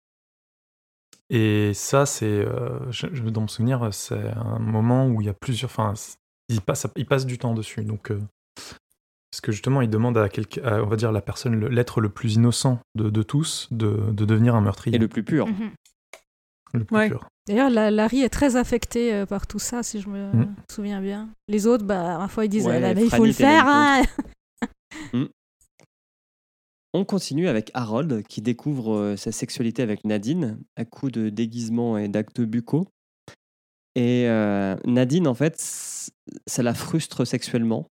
Et 1.29 1.73
ça, 1.73 2.05
c'est, 2.05 2.25
euh, 2.25 2.79
je, 2.91 3.07
je- 3.11 3.23
dans 3.23 3.41
mon 3.41 3.47
souvenir, 3.47 3.91
c'est 3.93 4.29
un 4.35 4.59
moment 4.59 5.07
où 5.07 5.21
il 5.21 5.25
y 5.27 5.29
a 5.29 5.33
plusieurs, 5.33 5.71
enfin, 5.71 5.95
c- 5.95 6.15
il 6.49 6.61
passe, 6.61 6.85
il 6.95 7.05
passe 7.07 7.25
du 7.25 7.37
temps 7.39 7.53
dessus. 7.55 7.83
Donc, 7.83 8.11
euh, 8.11 8.21
parce 9.35 9.41
que 9.41 9.51
justement, 9.51 9.81
il 9.81 9.89
demande 9.89 10.17
à, 10.17 10.29
à, 10.63 10.81
on 10.81 10.87
va 10.87 10.95
dire 10.95 11.11
la 11.11 11.19
personne, 11.21 11.67
l'être 11.67 11.99
le 11.99 12.07
plus 12.07 12.35
innocent 12.35 12.79
de, 12.95 13.09
de 13.09 13.21
tous, 13.21 13.67
de, 13.69 14.11
de 14.13 14.23
devenir 14.23 14.55
un 14.55 14.61
meurtrier, 14.61 14.95
Et 14.95 14.99
le 14.99 15.09
plus 15.09 15.23
pur. 15.23 15.47
Mhm. 15.47 15.71
le 16.73 16.85
plus 16.85 16.95
Ouais. 16.95 17.09
pur. 17.09 17.27
D'ailleurs, 17.45 17.69
la- 17.69 17.91
Larry 17.91 18.21
est 18.21 18.29
très 18.29 18.55
affectée 18.55 19.13
euh, 19.13 19.25
par 19.25 19.45
tout 19.45 19.59
ça, 19.59 19.83
si 19.83 19.99
je 19.99 20.07
me 20.07 20.31
Mm. 20.33 20.55
souviens 20.71 21.01
bien. 21.01 21.29
Les 21.49 21.67
autres, 21.67 21.83
bah, 21.83 22.15
parfois, 22.17 22.45
ils 22.45 22.49
disent 22.49 22.65
Ouais, 22.65 22.81
ah, 22.81 22.93
il 22.97 23.09
faut 23.09 23.25
le 23.25 23.33
faire. 23.33 23.65
Hein 23.67 24.03
On 26.93 27.03
continue 27.03 27.49
avec 27.49 27.71
Harold 27.73 28.23
qui 28.27 28.41
découvre 28.41 28.93
euh, 28.95 29.15
sa 29.17 29.33
sexualité 29.33 29.81
avec 29.83 30.05
Nadine 30.05 30.59
à 30.77 30.85
coup 30.85 31.11
de 31.11 31.27
déguisement 31.29 31.97
et 31.97 32.07
d'actes 32.07 32.39
buccaux. 32.39 32.87
Et 33.95 34.27
euh, 34.29 34.75
Nadine, 34.85 35.27
en 35.27 35.33
fait, 35.33 35.55
ça 36.47 36.63
la 36.63 36.73
frustre 36.73 37.25
sexuellement 37.25 37.87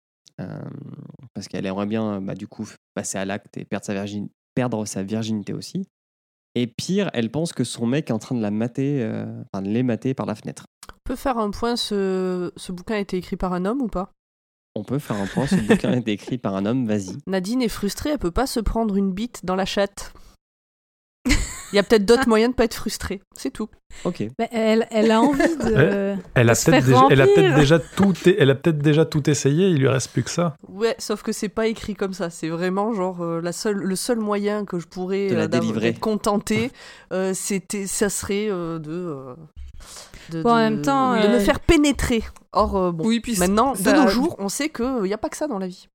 parce 1.34 1.48
qu'elle 1.48 1.66
aimerait 1.66 1.86
bien, 1.86 2.20
bah, 2.20 2.34
du 2.34 2.46
coup, 2.46 2.68
passer 2.94 3.18
à 3.18 3.24
l'acte 3.24 3.56
et 3.56 3.64
perdre 3.64 3.84
sa, 3.86 3.94
virgin- 3.94 4.28
perdre 4.54 4.84
sa 4.86 5.02
virginité 5.02 5.52
aussi. 5.52 5.84
Et 6.54 6.66
pire, 6.66 7.10
elle 7.14 7.30
pense 7.30 7.52
que 7.52 7.64
son 7.64 7.86
mec 7.86 8.10
est 8.10 8.12
en 8.12 8.18
train 8.18 8.34
de 8.34 8.42
la 8.42 8.50
mater, 8.50 9.02
euh, 9.02 9.42
enfin, 9.52 9.62
de 9.62 9.68
les 9.70 9.82
mater 9.82 10.12
par 10.14 10.26
la 10.26 10.34
fenêtre. 10.34 10.66
On 10.90 10.98
peut 11.04 11.16
faire 11.16 11.38
un 11.38 11.50
point, 11.50 11.76
ce... 11.76 12.52
ce 12.56 12.72
bouquin 12.72 12.96
a 12.96 12.98
été 12.98 13.16
écrit 13.16 13.36
par 13.36 13.52
un 13.54 13.64
homme 13.64 13.80
ou 13.80 13.88
pas? 13.88 14.12
On 14.74 14.84
peut 14.84 14.98
faire 14.98 15.16
un 15.16 15.26
point, 15.26 15.46
ce 15.46 15.56
bouquin 15.56 15.92
est 15.92 16.08
écrit 16.08 16.38
par 16.38 16.54
un 16.56 16.64
homme, 16.66 16.86
vas-y. 16.86 17.16
Nadine 17.26 17.62
est 17.62 17.68
frustrée, 17.68 18.10
elle 18.10 18.18
peut 18.18 18.30
pas 18.30 18.46
se 18.46 18.60
prendre 18.60 18.96
une 18.96 19.12
bite 19.12 19.44
dans 19.44 19.56
la 19.56 19.64
chatte. 19.64 20.12
Il 21.72 21.76
y 21.76 21.78
a 21.78 21.82
peut-être 21.82 22.04
d'autres 22.04 22.28
moyens 22.28 22.52
de 22.52 22.56
pas 22.56 22.64
être 22.64 22.74
frustré. 22.74 23.20
C'est 23.36 23.50
tout. 23.50 23.68
Ok. 24.04 24.24
Mais 24.38 24.48
elle, 24.52 24.86
elle 24.90 25.10
a 25.10 25.20
envie 25.20 25.56
de. 25.56 26.14
Elle 26.34 26.48
a 26.50 26.52
de 26.52 26.58
se 26.58 26.70
peut-être 26.70 26.84
faire 26.86 27.00
déjà, 27.00 27.06
elle 27.10 27.20
a 27.20 27.26
peut-être 27.26 27.54
déjà 27.54 27.78
tout, 27.78 28.14
elle 28.26 28.50
a 28.50 28.54
peut-être 28.54 28.78
déjà 28.78 29.04
tout 29.04 29.28
essayé. 29.28 29.68
Il 29.68 29.78
lui 29.78 29.88
reste 29.88 30.10
plus 30.12 30.22
que 30.22 30.30
ça. 30.30 30.54
Ouais, 30.68 30.94
sauf 30.98 31.22
que 31.22 31.32
c'est 31.32 31.48
pas 31.48 31.66
écrit 31.66 31.94
comme 31.94 32.12
ça. 32.14 32.30
C'est 32.30 32.48
vraiment 32.48 32.92
genre 32.94 33.22
euh, 33.22 33.40
la 33.40 33.52
seule, 33.52 33.76
le 33.76 33.96
seul 33.96 34.18
moyen 34.18 34.64
que 34.64 34.78
je 34.78 34.86
pourrais 34.86 35.28
De 35.28 35.34
la 35.34 35.42
euh, 35.42 35.48
délivrer. 35.48 35.92
d'être 35.92 36.00
contentée, 36.00 36.70
euh, 37.12 37.32
c'était, 37.34 37.86
ça 37.86 38.08
serait 38.08 38.48
euh, 38.50 38.78
de, 38.78 38.90
euh, 38.92 39.34
de, 40.30 40.42
Bon, 40.42 40.50
en 40.50 40.56
même 40.56 40.82
temps, 40.82 41.14
de 41.20 41.28
me 41.28 41.38
faire 41.38 41.60
pénétrer. 41.60 42.22
Or, 42.52 42.76
euh, 42.76 42.92
bon, 42.92 43.06
Oui, 43.06 43.20
puis 43.20 43.36
maintenant, 43.38 43.72
de 43.72 43.90
nos 43.92 44.08
jours, 44.08 44.36
on 44.38 44.48
sait 44.48 44.68
qu'il 44.68 45.02
n'y 45.02 45.12
a 45.14 45.18
pas 45.18 45.28
que 45.28 45.36
ça 45.36 45.46
dans 45.46 45.58
la 45.58 45.66
vie. 45.68 45.88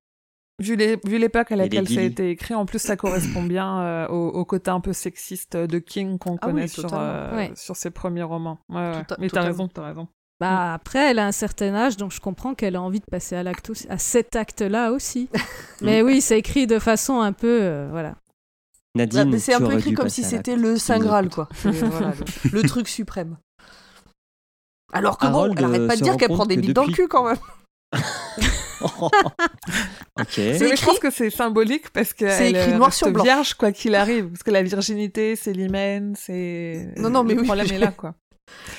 Vu 0.60 0.76
les- 0.76 0.98
vu 1.06 1.20
l'époque 1.20 1.52
à 1.52 1.56
laquelle 1.56 1.88
ça 1.88 2.00
a 2.00 2.04
été 2.04 2.32
écrit, 2.32 2.56
en 2.56 2.66
plus 2.66 2.80
ça 2.80 2.96
correspond 2.98 3.44
bien 3.44 3.80
euh, 3.80 4.08
au, 4.08 4.30
au 4.30 4.44
côté 4.46 4.72
un 4.72 4.80
peu 4.80 4.92
sexiste 4.92 5.56
de 5.56 5.78
King 5.80 6.18
qu'on 6.18 6.38
Ah 6.42 6.48
oui, 6.48 6.54
connaît 6.54 6.68
sur, 6.68 6.90
euh, 6.94 7.36
Ouais. 7.36 7.52
sur 7.56 7.76
ses 7.76 7.92
premiers 7.92 8.24
romans. 8.24 8.58
Ouais, 8.70 8.78
ouais. 8.78 9.04
Mais 9.20 9.30
t'as 9.30 9.44
raison, 9.44 9.68
t'as 9.68 9.86
raison. 9.86 10.08
Bah, 10.40 10.74
après, 10.74 11.12
elle 11.12 11.20
a 11.20 11.28
un 11.28 11.32
certain 11.32 11.74
âge, 11.76 11.98
donc 11.98 12.12
je 12.12 12.20
comprends 12.20 12.54
qu'elle 12.56 12.76
a 12.76 12.82
envie 12.82 13.00
de 13.00 13.06
passer 13.06 13.36
à, 13.36 13.44
l'acte 13.44 13.70
aussi- 13.70 13.88
à 13.90 13.98
cet 14.00 14.36
acte-là 14.36 14.92
aussi. 14.92 15.30
Mais 15.82 16.02
oui, 16.02 16.22
c'est 16.22 16.38
écrit 16.40 16.66
de 16.68 16.80
façon 16.80 17.22
un 17.22 17.34
peu. 17.34 17.60
euh, 17.62 17.88
voilà. 17.92 18.16
Nadine, 18.96 19.20
Ouais, 19.20 19.26
mais 19.26 19.38
c'est 19.40 19.54
un 19.54 19.60
peu 19.60 19.74
écrit 19.78 19.94
comme 19.94 20.10
si 20.10 20.24
c'était 20.24 20.56
le 20.56 20.78
Saint 20.78 20.98
Graal, 20.98 21.30
quoi. 21.30 21.48
Voilà, 21.62 22.14
le, 22.46 22.50
le 22.62 22.64
truc 22.68 22.88
suprême. 22.88 23.38
Alors 24.92 25.20
que 25.20 25.28
bon, 25.28 25.34
Harold, 25.34 25.54
elle 25.60 25.66
arrête 25.66 25.88
pas 25.88 25.96
de 25.98 26.02
dire 26.02 26.18
qu'elle 26.18 26.30
prend 26.32 26.48
des 26.48 26.58
bites 26.58 26.74
dans 26.74 26.82
le 26.82 26.88
depuis- 26.88 27.04
cul 27.04 27.08
quand 27.08 27.26
même. 27.28 27.38
ok. 30.20 30.28
C'est 30.30 30.60
Mais 30.62 30.76
je 30.76 30.86
pense 30.86 31.00
que 31.00 31.10
c'est 31.12 31.30
symbolique 31.30 31.90
parce 31.92 32.14
qu'elle 32.14 32.32
C'est 32.32 32.50
écrit 32.52 32.72
euh, 32.74 32.78
noir 32.78 32.88
reste 32.90 32.98
sur 33.00 33.12
blanc. 33.12 33.24
vierge 33.24 33.54
quoi 33.56 33.72
qu'il 33.72 33.96
arrive. 33.96 34.28
Parce 34.30 34.44
que 34.44 34.52
la 34.52 34.64
virginité, 34.64 35.36
c'est 35.36 35.54
l'hymen, 35.54 36.14
c'est. 36.16 36.94
Non, 36.98 37.10
non, 37.10 37.24
mais 37.24 37.34
le 37.34 37.42
oui, 37.42 37.46
problème 37.46 37.68
je- 37.68 37.74
est 37.74 37.80
là, 37.80 37.92
quoi. 37.92 38.16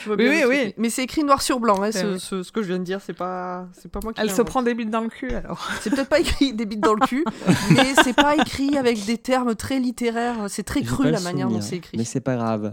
Oui, 0.07 0.15
oui, 0.19 0.43
oui. 0.49 0.75
Mais 0.79 0.89
c'est 0.89 1.03
écrit 1.03 1.25
noir 1.25 1.43
sur 1.43 1.61
blanc, 1.61 1.83
hein, 1.83 1.93
C'est 1.93 2.01
ce, 2.03 2.19
ce- 2.19 2.43
ce 2.43 2.53
que 2.53 2.63
je 2.63 2.69
viens 2.69 2.79
de 2.79 2.85
dire, 2.85 3.01
c'est 3.03 3.13
pas, 3.13 3.69
c'est 3.79 3.91
pas 3.93 4.01
moi 4.03 4.15
qui 4.15 4.21
Elle 4.21 4.31
se 4.31 4.41
prend 4.41 4.63
des 4.63 4.73
bites 4.75 4.89
dans 4.91 5.03
le 5.03 5.09
cul 5.11 5.31
alors. 5.35 5.69
C'est 5.83 5.91
peut-être 5.91 6.09
pas 6.09 6.21
écrit 6.21 6.55
des 6.55 6.65
bites 6.65 6.81
dans 6.81 6.95
le 6.95 7.07
cul, 7.07 7.23
mais 7.73 7.95
c'est 8.03 8.17
pas 8.17 8.35
écrit 8.37 8.79
avec 8.79 9.05
des 9.05 9.19
termes 9.19 9.55
très 9.55 9.79
littéraires. 9.79 10.47
C'est 10.49 10.63
très 10.63 10.83
cru 10.83 11.11
la 11.11 11.21
manière 11.21 11.49
dont 11.49 11.61
c'est 11.61 11.77
écrit. 11.77 11.99
Mais 11.99 12.05
c'est 12.05 12.21
pas 12.23 12.37
grave. 12.37 12.73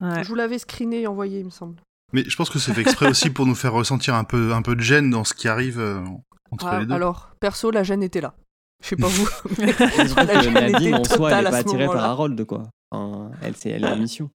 Ouais. 0.00 0.24
Je 0.24 0.28
vous 0.28 0.34
l'avais 0.34 0.58
screené 0.58 1.02
et 1.02 1.06
envoyé, 1.06 1.38
il 1.38 1.44
me 1.44 1.50
semble. 1.50 1.76
Mais 2.12 2.24
je 2.26 2.36
pense 2.36 2.50
que 2.50 2.58
c'est 2.58 2.72
fait 2.74 2.80
exprès 2.82 3.08
aussi 3.08 3.30
pour 3.30 3.46
nous 3.46 3.54
faire 3.54 3.72
ressentir 3.72 4.14
un 4.16 4.24
peu, 4.24 4.52
un 4.52 4.62
peu 4.62 4.74
de 4.74 4.80
gêne 4.80 5.10
dans 5.10 5.22
ce 5.24 5.34
qui 5.34 5.46
arrive 5.48 5.78
euh, 5.80 6.00
entre 6.54 6.66
Ah, 6.66 6.80
les 6.80 6.86
deux. 6.86 6.94
alors, 6.94 7.30
perso, 7.40 7.70
la 7.70 7.82
gêne 7.82 8.02
était 8.02 8.20
là. 8.20 8.34
Je 8.82 8.88
sais 8.88 8.96
pas 8.96 9.06
vous. 9.08 9.28
mais 9.58 9.72
la 10.26 10.40
gêne 10.42 10.54
Nadine, 10.54 10.94
était 10.94 11.12
en 11.12 11.16
soi, 11.16 11.30
elle 11.30 11.36
totale 11.38 11.44
est 11.44 11.48
à 11.48 11.50
pas 11.50 11.56
attirée 11.58 11.86
par. 11.86 12.04
Harold, 12.04 12.44
quoi. 12.44 12.62
Enfin, 12.90 13.30
elle, 13.42 13.56
c'est 13.56 13.70
elle 13.70 13.84
a 13.84 13.94
une 13.94 14.02
mission. 14.02 14.30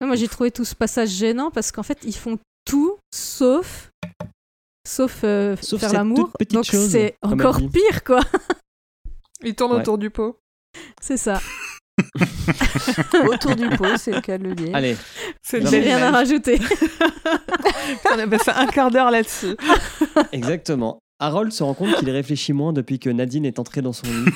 Non, 0.00 0.06
moi, 0.06 0.16
j'ai 0.16 0.28
trouvé 0.28 0.50
tout 0.50 0.64
ce 0.64 0.74
passage 0.74 1.08
gênant 1.10 1.50
parce 1.50 1.72
qu'en 1.72 1.82
fait, 1.82 1.98
ils 2.04 2.14
font 2.14 2.38
tout 2.64 2.98
sauf. 3.12 3.90
Sauf, 4.86 5.20
euh, 5.24 5.56
Sauf 5.60 5.80
faire 5.80 5.92
l'amour. 5.92 6.30
Donc, 6.50 6.64
c'est 6.66 7.16
encore 7.22 7.58
pire, 7.70 8.04
quoi. 8.04 8.20
Il 9.42 9.54
tourne 9.54 9.72
Ouais. 9.72 9.80
autour 9.80 9.98
du 9.98 10.10
pot. 10.10 10.38
C'est 11.00 11.16
ça. 11.16 11.40
Autour 13.28 13.56
du 13.56 13.68
pot, 13.70 13.96
c'est 13.96 14.12
le 14.12 14.20
cas 14.20 14.38
de 14.38 14.44
le 14.44 14.54
dire. 14.54 14.74
Allez, 14.74 14.96
J'ai 15.50 15.58
rien 15.80 15.98
à 16.02 16.10
rajouter. 16.10 16.58
On 18.14 18.18
a 18.18 18.26
passé 18.26 18.50
un 18.54 18.66
quart 18.66 18.90
d'heure 18.90 19.10
là-dessus. 19.10 19.56
exactement. 20.32 20.98
Harold 21.20 21.52
se 21.52 21.62
rend 21.62 21.74
compte 21.74 21.94
qu'il 21.96 22.10
réfléchit 22.10 22.52
moins 22.52 22.72
depuis 22.72 22.98
que 22.98 23.10
Nadine 23.10 23.44
est 23.44 23.58
entrée 23.58 23.82
dans 23.82 23.92
son 23.92 24.06
lit. 24.06 24.32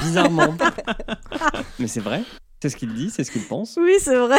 Bizarrement. 0.00 0.56
Mais 1.78 1.86
c'est 1.86 2.00
vrai. 2.00 2.22
C'est 2.62 2.68
ce 2.70 2.76
qu'il 2.76 2.92
dit, 2.94 3.10
c'est 3.10 3.24
ce 3.24 3.30
qu'il 3.30 3.42
pense. 3.46 3.76
oui, 3.80 3.94
c'est 4.00 4.16
vrai. 4.16 4.38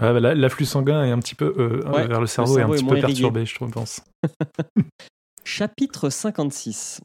Ouais, 0.00 0.12
bah, 0.12 0.20
la- 0.20 0.34
L'afflux 0.34 0.66
sanguin 0.66 1.04
est 1.04 1.10
un 1.10 1.18
petit 1.20 1.34
peu 1.34 1.54
euh, 1.56 1.82
Ouais, 1.90 2.06
vers 2.06 2.20
le 2.20 2.26
cerveau, 2.26 2.56
cerveau 2.56 2.74
est 2.74 2.78
est 2.78 2.80
un 2.80 2.84
petit 2.84 2.88
peu 2.90 2.98
irrigué. 2.98 3.06
perturbé, 3.22 3.46
je 3.46 3.54
trouve, 3.54 3.70
pense. 3.70 4.00
Chapitre 5.44 6.10
56. 6.10 7.00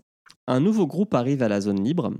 Un 0.47 0.59
nouveau 0.59 0.85
groupe 0.87 1.13
arrive 1.13 1.41
à 1.43 1.47
la 1.47 1.61
zone 1.61 1.81
libre, 1.83 2.11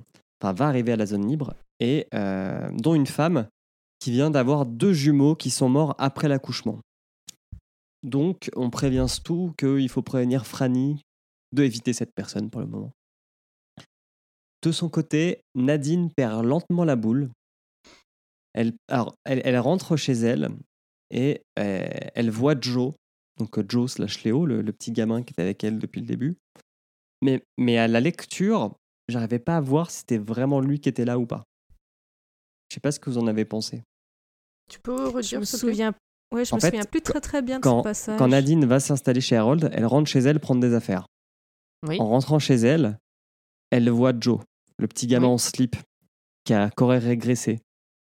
va 0.52 0.68
arriver 0.68 0.92
à 0.92 0.98
la 0.98 1.06
zone 1.06 1.28
libre, 1.28 1.56
et 1.80 2.08
euh, 2.14 2.70
dont 2.74 2.96
une 2.96 3.08
femme 3.08 3.48
qui 4.00 4.12
vient 4.12 4.30
d'avoir 4.30 4.66
deux 4.66 4.92
jumeaux 4.92 5.36
qui 5.36 5.50
sont 5.50 5.70
morts 5.70 5.96
après 5.98 6.28
l'accouchement. 6.28 6.82
Donc 8.04 8.52
on 8.56 8.70
prévient 8.70 9.06
Stu 9.08 9.54
qu'il 9.58 9.88
faut 9.88 10.02
prévenir 10.02 10.46
Franny 10.46 11.02
de 11.54 11.64
éviter 11.64 11.94
cette 11.94 12.14
personne 12.14 12.50
pour 12.50 12.60
le 12.60 12.68
moment. 12.68 12.92
De 14.62 14.72
son 14.72 14.90
côté, 14.90 15.42
Nadine 15.56 16.10
perd 16.12 16.44
lentement 16.46 16.84
la 16.84 16.96
boule. 16.98 17.30
Elle, 18.54 18.74
alors, 18.90 19.16
elle, 19.24 19.42
elle 19.46 19.58
rentre 19.60 19.96
chez 19.96 20.14
elle 20.14 20.50
et 21.10 21.42
euh, 21.60 21.88
elle 22.16 22.30
voit 22.30 22.60
Joe, 22.60 22.94
donc 23.38 23.70
Joe 23.70 23.92
slash 23.92 24.24
Léo, 24.24 24.46
le, 24.46 24.62
le 24.62 24.72
petit 24.74 24.92
gamin 24.92 25.24
qui 25.24 25.32
était 25.32 25.42
avec 25.42 25.64
elle 25.64 25.80
depuis 25.80 26.02
le 26.02 26.08
début. 26.08 26.36
Mais, 27.22 27.42
mais 27.58 27.78
à 27.78 27.88
la 27.88 28.02
lecture, 28.02 28.76
j'arrivais 29.08 29.40
pas 29.40 29.58
à 29.58 29.62
voir 29.62 29.92
si 29.92 30.00
c'était 30.00 30.18
vraiment 30.18 30.60
lui 30.60 30.80
qui 30.80 30.90
était 30.90 31.06
là 31.06 31.18
ou 31.20 31.26
pas. 31.26 31.44
Je 32.70 32.76
sais 32.76 32.80
pas 32.80 32.92
ce 32.92 33.00
que 33.00 33.10
vous 33.10 33.18
en 33.18 33.28
avez 33.28 33.46
pensé. 33.46 33.84
Tu 34.70 34.80
peux 34.80 35.06
Je 35.10 35.12
redire 35.16 35.40
me 35.40 35.46
te 35.46 35.50
plaît? 35.52 35.60
souviens. 35.60 35.94
Ouais, 36.34 36.46
je 36.46 36.54
En 36.54 36.58
me 36.58 36.62
fait, 36.62 36.68
souviens 36.70 36.86
plus 36.86 37.02
très 37.02 37.22
très 37.22 37.42
bien 37.42 37.58
de 37.60 37.64
Quand, 37.64 37.80
ce 37.80 37.84
passage. 37.84 38.18
quand 38.18 38.28
Nadine 38.30 38.66
va 38.66 38.80
s'installer 38.80 39.22
chez 39.22 39.36
Harold, 39.36 39.70
elle 39.74 39.86
rentre 39.86 40.10
chez 40.10 40.20
elle 40.20 40.40
prendre 40.40 40.62
des 40.62 40.74
affaires. 40.74 41.06
Oui. 41.88 42.00
En 42.00 42.08
rentrant 42.08 42.40
chez 42.40 42.56
elle, 42.56 42.98
elle 43.70 43.90
voit 43.90 44.14
Joe, 44.20 44.40
le 44.80 44.88
petit 44.88 45.06
gamin 45.06 45.28
Oui. 45.28 45.34
en 45.34 45.38
slip, 45.38 45.76
qui 46.46 46.54
a 46.54 46.66
encore 46.66 46.90
régressé. 46.92 47.60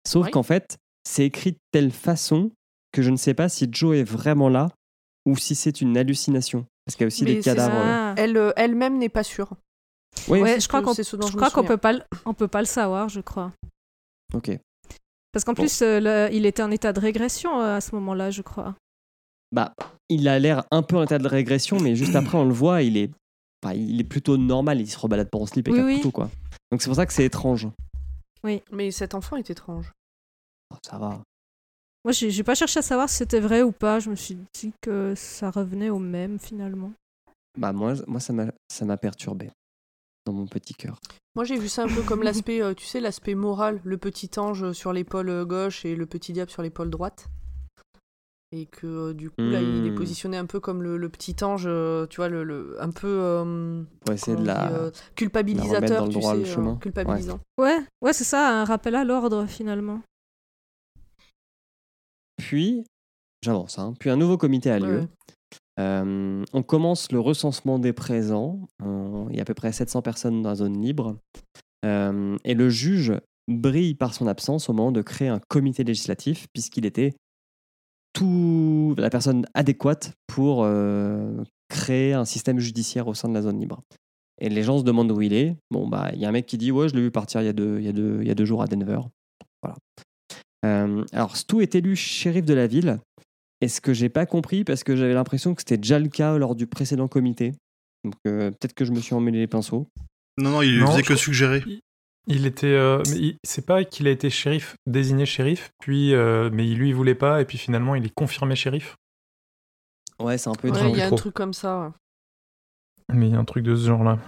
Sauf 0.07 0.25
Oui. 0.25 0.31
qu'en 0.31 0.43
fait, 0.43 0.77
c'est 1.07 1.25
écrit 1.25 1.53
de 1.53 1.57
telle 1.71 1.91
façon 1.91 2.51
que 2.91 3.01
je 3.01 3.09
ne 3.09 3.15
sais 3.15 3.33
pas 3.33 3.49
si 3.49 3.67
Joe 3.71 3.95
est 3.97 4.03
vraiment 4.03 4.49
là 4.49 4.67
ou 5.25 5.35
si 5.37 5.55
c'est 5.55 5.81
une 5.81 5.97
hallucination. 5.97 6.65
Parce 6.85 6.95
qu'il 6.95 7.03
y 7.03 7.05
a 7.05 7.07
aussi 7.07 7.23
Mais 7.23 7.35
des 7.35 7.41
cadavres. 7.41 8.15
Elle, 8.17 8.37
euh, 8.37 8.51
elle-même 8.57 8.97
n'est 8.97 9.09
pas 9.09 9.23
sûre. 9.23 9.55
Oui, 10.27 10.41
Ouais, 10.41 10.53
c'est 10.55 10.61
je 10.61 10.67
crois 10.67 10.81
qu'on 10.81 10.93
souviens. 10.93 11.63
peut 11.63 11.77
pas 11.77 11.93
le- 11.93 12.03
on 12.25 12.33
peut 12.33 12.47
pas 12.47 12.59
le 12.61 12.65
savoir, 12.65 13.09
je 13.09 13.21
crois. 13.21 13.51
ok. 14.33 14.57
Parce 15.31 15.45
qu'en 15.45 15.53
Bon. 15.53 15.61
plus, 15.63 15.81
euh, 15.81 15.99
le- 15.99 16.33
il 16.35 16.45
était 16.45 16.61
en 16.63 16.71
état 16.71 16.91
de 16.93 16.99
régression 16.99 17.61
euh, 17.61 17.77
à 17.77 17.81
ce 17.81 17.95
moment-là, 17.95 18.31
je 18.31 18.41
crois. 18.41 18.75
Bah, 19.53 19.73
il 20.09 20.27
a 20.27 20.39
l'air 20.39 20.63
un 20.71 20.83
peu 20.83 20.97
en 20.97 21.03
état 21.03 21.17
de 21.19 21.27
régression, 21.27 21.79
mais 21.79 21.95
juste 21.95 22.15
après, 22.15 22.37
on 22.37 22.45
le 22.45 22.53
voit, 22.53 22.81
il 22.83 22.97
est, 22.97 23.11
enfin, 23.63 23.73
il 23.75 23.99
est 23.99 24.03
plutôt 24.05 24.37
normal. 24.37 24.79
Il 24.81 24.89
se 24.89 24.97
rebalade 24.97 25.29
pas 25.29 25.37
en 25.39 25.45
slip 25.45 25.67
avec 25.67 25.79
Oui, 25.79 25.85
oui. 25.85 25.95
couteau, 25.97 26.11
quoi. 26.11 26.29
Donc 26.71 26.81
c'est 26.81 26.89
pour 26.89 26.95
ça 26.95 27.05
que 27.05 27.13
c'est 27.13 27.25
étrange. 27.25 27.67
Mais 28.43 28.91
cet 28.91 29.13
enfant 29.15 29.35
est 29.37 29.49
étrange. 29.49 29.91
Oh, 30.73 30.77
ça 30.85 30.97
va. 30.97 31.19
Moi, 32.03 32.11
j'ai 32.13 32.31
j'ai 32.31 32.43
pas 32.43 32.55
cherché 32.55 32.79
à 32.79 32.81
savoir 32.81 33.07
si 33.09 33.17
c'était 33.17 33.39
vrai 33.39 33.61
ou 33.61 33.71
pas. 33.71 33.99
Je 33.99 34.09
me 34.09 34.15
suis 34.15 34.37
dit 34.53 34.73
que 34.81 35.13
ça 35.15 35.51
revenait 35.51 35.89
au 35.89 35.99
même 35.99 36.39
finalement. 36.39 36.91
Bah 37.57 37.71
moi, 37.73 37.93
moi 38.07 38.19
ça 38.19 38.33
m'a, 38.33 38.45
ça 38.69 38.85
m'a 38.85 38.97
perturbé 38.97 39.51
dans 40.25 40.33
mon 40.33 40.45
petit 40.45 40.73
cœur. 40.73 40.99
Moi, 41.35 41.45
j'ai 41.45 41.57
vu 41.57 41.69
ça 41.69 41.83
un 41.83 41.87
peu 41.87 42.03
comme 42.03 42.23
l'aspect, 42.23 42.61
euh, 42.61 42.73
tu 42.73 42.85
sais, 42.85 42.99
l'aspect 42.99 43.35
moral, 43.35 43.79
le 43.83 43.97
petit 43.97 44.29
ange 44.37 44.73
sur 44.73 44.91
l'épaule 44.93 45.29
euh, 45.29 45.45
gauche 45.45 45.85
et 45.85 45.95
le 45.95 46.05
petit 46.05 46.33
diable 46.33 46.51
sur 46.51 46.61
l'épaule 46.61 46.89
droite. 46.89 47.27
Et 48.53 48.65
que 48.65 48.85
euh, 48.85 49.13
du 49.13 49.29
coup, 49.29 49.41
là, 49.49 49.61
il 49.61 49.87
est 49.87 49.91
Hmm. 49.91 49.95
positionné 49.95 50.37
un 50.37 50.45
peu 50.45 50.59
comme 50.59 50.83
le, 50.83 50.97
le 50.97 51.07
petit 51.07 51.35
ange, 51.41 51.69
tu 52.09 52.17
vois, 52.17 52.27
le, 52.27 52.43
le- 52.43 52.75
un 52.81 52.91
peu 52.91 53.07
euh, 53.07 53.81
Pour 54.01 54.13
essayer 54.13 54.35
de 54.35 54.45
la. 54.45 54.67
dit, 54.67 54.73
euh, 54.73 54.77
la 54.77 54.87
remettre 54.89 55.15
culpabilisateur, 55.15 55.99
dans 55.99 56.05
le 56.07 56.11
tu 56.11 56.19
droit 56.19 56.31
sais, 56.33 56.37
le 56.39 56.43
euh, 56.43 56.53
chemin. 56.55 56.75
culpabilisant. 56.75 57.39
Ouais, 57.57 57.79
ouais, 58.01 58.11
c'est 58.13 58.25
ça, 58.25 58.49
un 58.61 58.65
rappel 58.65 58.95
à 58.95 59.05
l'ordre 59.05 59.45
finalement. 59.45 60.01
Puis, 62.37 62.83
j'avance, 63.41 63.79
hein, 63.79 63.93
puis 63.99 64.09
un 64.09 64.17
nouveau 64.17 64.37
comité 64.37 64.69
a 64.71 64.79
lieu. 64.79 64.99
Ouais. 64.99 65.07
On 65.77 66.63
commence 66.63 67.11
le 67.11 67.19
recensement 67.19 67.79
des 67.79 67.93
présents. 67.93 68.67
Il 68.81 69.35
y 69.35 69.39
a 69.39 69.41
à 69.41 69.45
peu 69.45 69.53
près 69.53 69.71
700 69.71 70.01
personnes 70.01 70.41
dans 70.41 70.49
la 70.49 70.55
zone 70.55 70.81
libre. 70.81 71.17
Et 71.83 72.53
le 72.53 72.69
juge 72.69 73.13
brille 73.47 73.95
par 73.95 74.13
son 74.13 74.27
absence 74.27 74.69
au 74.69 74.73
moment 74.73 74.91
de 74.91 75.01
créer 75.01 75.27
un 75.27 75.39
comité 75.47 75.83
législatif, 75.83 76.47
puisqu'il 76.53 76.85
était 76.85 77.13
tout 78.13 78.95
la 78.97 79.09
personne 79.09 79.45
adéquate 79.53 80.13
pour 80.27 80.67
créer 81.69 82.13
un 82.13 82.25
système 82.25 82.59
judiciaire 82.59 83.07
au 83.07 83.13
sein 83.13 83.29
de 83.29 83.33
la 83.33 83.41
zone 83.41 83.59
libre. 83.59 83.81
Et 84.39 84.49
les 84.49 84.63
gens 84.63 84.79
se 84.79 84.83
demandent 84.83 85.11
où 85.11 85.21
il 85.21 85.33
est. 85.33 85.55
Bon, 85.69 85.87
bah, 85.87 86.09
il 86.13 86.19
y 86.19 86.25
a 86.25 86.29
un 86.29 86.31
mec 86.31 86.47
qui 86.47 86.57
dit 86.57 86.71
Ouais, 86.71 86.89
je 86.89 86.95
l'ai 86.95 87.01
vu 87.01 87.11
partir 87.11 87.41
il 87.41 87.45
y, 87.45 87.47
a 87.47 87.53
deux, 87.53 87.79
y 87.79 87.85
il 87.85 88.27
y 88.27 88.31
a 88.31 88.35
deux 88.35 88.45
jours 88.45 88.63
à 88.63 88.67
Denver. 88.67 88.99
Voilà. 89.61 89.77
Alors, 91.13 91.37
Stu 91.37 91.61
est 91.61 91.75
élu 91.75 91.95
shérif 91.95 92.45
de 92.45 92.53
la 92.53 92.67
ville. 92.67 92.99
Et 93.61 93.67
ce 93.67 93.79
que 93.81 93.93
j'ai 93.93 94.09
pas 94.09 94.25
compris, 94.25 94.63
parce 94.63 94.83
que 94.83 94.95
j'avais 94.95 95.13
l'impression 95.13 95.53
que 95.53 95.61
c'était 95.61 95.77
déjà 95.77 95.99
le 95.99 96.09
cas 96.09 96.37
lors 96.37 96.55
du 96.55 96.65
précédent 96.67 97.07
comité? 97.07 97.53
Donc, 98.03 98.15
euh, 98.27 98.49
peut-être 98.51 98.73
que 98.73 98.85
je 98.85 98.91
me 98.91 98.99
suis 98.99 99.13
emmêlé 99.13 99.39
les 99.39 99.47
pinceaux. 99.47 99.87
Non, 100.37 100.49
non, 100.49 100.61
il 100.63 100.79
Non, 100.79 100.87
faisait 100.87 101.01
que 101.01 101.05
crois- 101.07 101.17
suggérer. 101.17 101.63
Il 102.27 102.45
était, 102.45 102.67
euh, 102.67 103.01
c'est 103.43 103.65
pas 103.65 103.83
qu'il 103.83 104.07
a 104.07 104.11
été 104.11 104.29
shérif, 104.29 104.75
désigné 104.87 105.25
shérif, 105.25 105.71
puis 105.79 106.13
euh, 106.13 106.49
mais 106.53 106.65
lui 106.67 106.89
il 106.89 106.95
voulait 106.95 107.15
pas, 107.15 107.41
et 107.41 107.45
puis 107.45 107.57
finalement 107.57 107.95
il 107.95 108.05
est 108.05 108.13
confirmé 108.13 108.55
shérif. 108.55 108.95
Ouais, 110.19 110.37
c'est 110.37 110.49
un 110.49 110.53
peu 110.53 110.69
Ouais, 110.69 110.77
étrange. 110.77 110.91
il 110.95 110.99
y 110.99 111.01
a 111.01 111.07
un 111.07 111.15
truc 111.15 111.33
comme 111.33 111.53
ça. 111.53 111.79
ouais. 113.09 113.15
Mais 113.15 113.27
il 113.27 113.31
y 113.33 113.35
a 113.35 113.39
un 113.39 113.45
truc 113.45 113.63
de 113.63 113.75
ce 113.75 113.87
genre-là. 113.87 114.19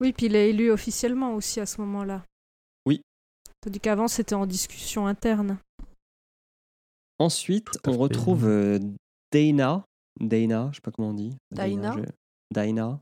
Oui, 0.00 0.12
puis 0.14 0.26
il 0.26 0.36
est 0.36 0.50
élu 0.50 0.70
officiellement 0.70 1.34
aussi 1.34 1.60
à 1.60 1.66
ce 1.66 1.80
moment-là. 1.82 2.24
Oui, 2.86 3.02
Tandis 3.60 3.80
qu'avant, 3.80 4.08
c'était 4.08 4.34
en 4.34 4.46
discussion 4.46 5.06
interne. 5.06 5.58
Ensuite, 7.18 7.68
on 7.86 7.92
fait. 7.92 7.98
retrouve 7.98 8.46
euh, 8.46 8.78
Dana. 9.32 9.84
Dana, 10.20 10.68
je 10.72 10.76
sais 10.76 10.80
pas 10.82 10.90
comment 10.90 11.10
on 11.10 11.14
dit. 11.14 11.36
Daina 11.50 11.94
je- 11.96 12.04
Daina. 12.54 13.00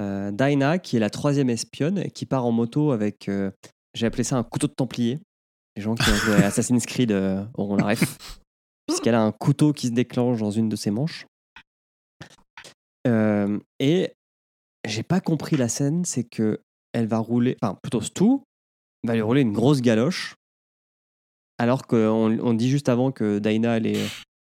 Euh, 0.00 0.78
qui 0.78 0.96
est 0.96 1.00
la 1.00 1.10
troisième 1.10 1.50
espionne, 1.50 2.10
qui 2.10 2.24
part 2.24 2.46
en 2.46 2.52
moto 2.52 2.92
avec, 2.92 3.28
euh, 3.28 3.50
j'ai 3.94 4.06
appelé 4.06 4.24
ça 4.24 4.36
un 4.36 4.42
couteau 4.42 4.66
de 4.66 4.72
templier. 4.72 5.18
Les 5.76 5.82
gens 5.82 5.94
qui 5.94 6.08
ont 6.10 6.14
joué 6.14 6.34
à 6.36 6.46
Assassin's 6.46 6.86
Creed 6.86 7.12
euh, 7.12 7.44
auront 7.54 7.76
la 7.76 7.86
ref. 7.86 8.16
Puisqu'elle 8.86 9.14
a 9.14 9.22
un 9.22 9.32
couteau 9.32 9.72
qui 9.72 9.88
se 9.88 9.92
déclenche 9.92 10.38
dans 10.40 10.50
une 10.50 10.68
de 10.68 10.76
ses 10.76 10.90
manches. 10.90 11.26
Euh, 13.06 13.58
et 13.78 14.12
j'ai 14.86 15.02
pas 15.02 15.20
compris 15.20 15.56
la 15.56 15.68
scène, 15.68 16.04
c'est 16.04 16.24
que 16.24 16.60
elle 16.92 17.06
va 17.06 17.18
rouler, 17.18 17.56
enfin 17.62 17.78
plutôt 17.82 18.00
Stu 18.00 18.24
va 19.04 19.14
lui 19.14 19.22
rouler 19.22 19.42
une 19.42 19.52
grosse 19.52 19.80
galoche, 19.80 20.34
alors 21.60 21.86
qu'on 21.86 22.38
on 22.40 22.54
dit 22.54 22.70
juste 22.70 22.88
avant 22.88 23.12
que 23.12 23.38
Daina 23.38 23.76
elle 23.76 23.86
est 23.86 24.02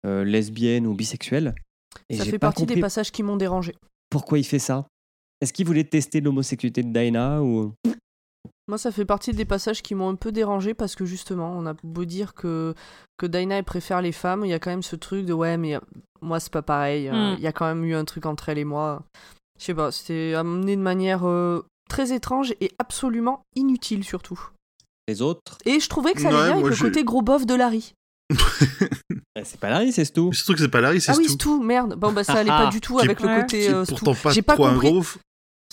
euh, 0.06 0.24
lesbienne 0.24 0.88
ou 0.88 0.94
bisexuelle. 0.94 1.54
Et 2.10 2.16
Ça 2.16 2.24
fait 2.24 2.39
pas 2.39 2.48
partie 2.48 2.66
des 2.66 2.80
passages 2.80 3.12
qui 3.12 3.24
m'ont 3.24 3.36
dérangé. 3.36 3.76
pourquoi 4.10 4.39
il 4.39 4.46
fait 4.46 4.60
ça? 4.60 4.88
Est-ce 5.42 5.52
qu'il 5.52 5.66
voulait 5.68 5.84
tester 5.84 6.22
l'homosexualité 6.22 6.82
de 6.84 6.94
Daina 6.94 7.44
ou 7.44 7.74
Moi, 8.70 8.78
ça 8.78 8.92
fait 8.94 9.04
partie 9.04 9.34
des 9.34 9.44
passages 9.44 9.82
qui 9.82 9.96
m'ont 9.96 10.08
un 10.08 10.16
peu 10.16 10.32
dérangé 10.32 10.74
parce 10.74 10.96
que 10.96 11.04
justement, 11.04 11.52
on 11.52 11.66
a 11.66 11.74
beau 11.84 12.06
dire 12.06 12.34
que, 12.34 12.74
que 13.18 13.26
elle 13.36 13.63
préfère 13.66 14.02
les 14.02 14.13
femmes, 14.13 14.46
il 14.46 14.50
y 14.50 14.54
a 14.54 14.60
quand 14.60 14.72
même 14.72 14.84
ce 14.84 14.96
truc 14.96 15.26
de 15.26 15.34
ouais, 15.34 15.58
mais 15.58 15.78
moi 16.22 16.39
c'est 16.39 16.54
pas 16.54 16.62
pareil. 16.62 17.10
euh, 17.10 17.34
Mm. 17.34 17.36
Il 17.38 17.44
y 17.44 17.48
a 17.48 17.52
quand 17.52 17.66
même 17.66 17.84
eu 17.84 17.96
un 17.96 18.06
truc 18.06 18.26
entre 18.26 18.48
elle 18.48 18.60
et 18.60 18.63
moi. 18.63 19.04
Je 19.60 19.66
sais 19.66 19.76
pas, 19.76 19.92
c'était 19.92 20.34
amené 20.36 20.78
de 20.78 20.82
manière 20.82 21.28
euh, 21.28 21.66
très 21.89 22.13
étrange 22.13 22.54
et 22.62 22.72
absolument 22.80 23.44
inutile 23.56 24.06
surtout. 24.06 24.39
Les 25.08 25.22
autres 25.22 25.58
Et 25.66 25.80
je 25.80 25.89
trouvais 25.89 26.13
que 26.13 26.22
ça 26.22 26.30
Ouais, 26.30 26.34
allait 26.36 26.44
bien 26.46 26.56
moi, 26.60 26.68
avec 26.68 26.78
je- 26.78 26.84
le 26.84 26.89
côté 26.89 27.04
gros 27.04 27.22
bof 27.22 27.46
de 27.46 27.56
Larry. 27.56 27.94
Eh, 29.36 29.44
C'est 29.44 29.60
pas 29.60 29.70
Larry, 29.72 29.92
c'est 29.92 30.06
Stu. 30.06 30.22
Mais 30.22 30.34
Surtout 30.34 30.54
que 30.54 30.60
c'est 30.60 30.68
pas 30.68 30.80
Larry, 30.82 31.02
c'est 31.02 31.12
Ah 31.12 31.16
oui, 31.18 31.24
Stu. 31.24 31.32
c'est 31.32 31.38
tout, 31.38 31.62
merde. 31.63 31.96
Bon, 31.96 32.12
bah 32.12 32.24
ça 32.24 32.34
allait 32.34 32.50
pas 32.52 32.70
du 32.70 32.80
tout 32.82 33.00
avec 33.00 33.20
le 33.20 33.42
côté. 33.42 33.68
Euh, 33.70 33.84
pourtant 33.86 34.13
pas 34.13 34.32
J'ai 34.32 34.42
pas 34.44 34.54
trop 34.54 34.68
compris. 34.70 34.92
gros. 34.92 35.04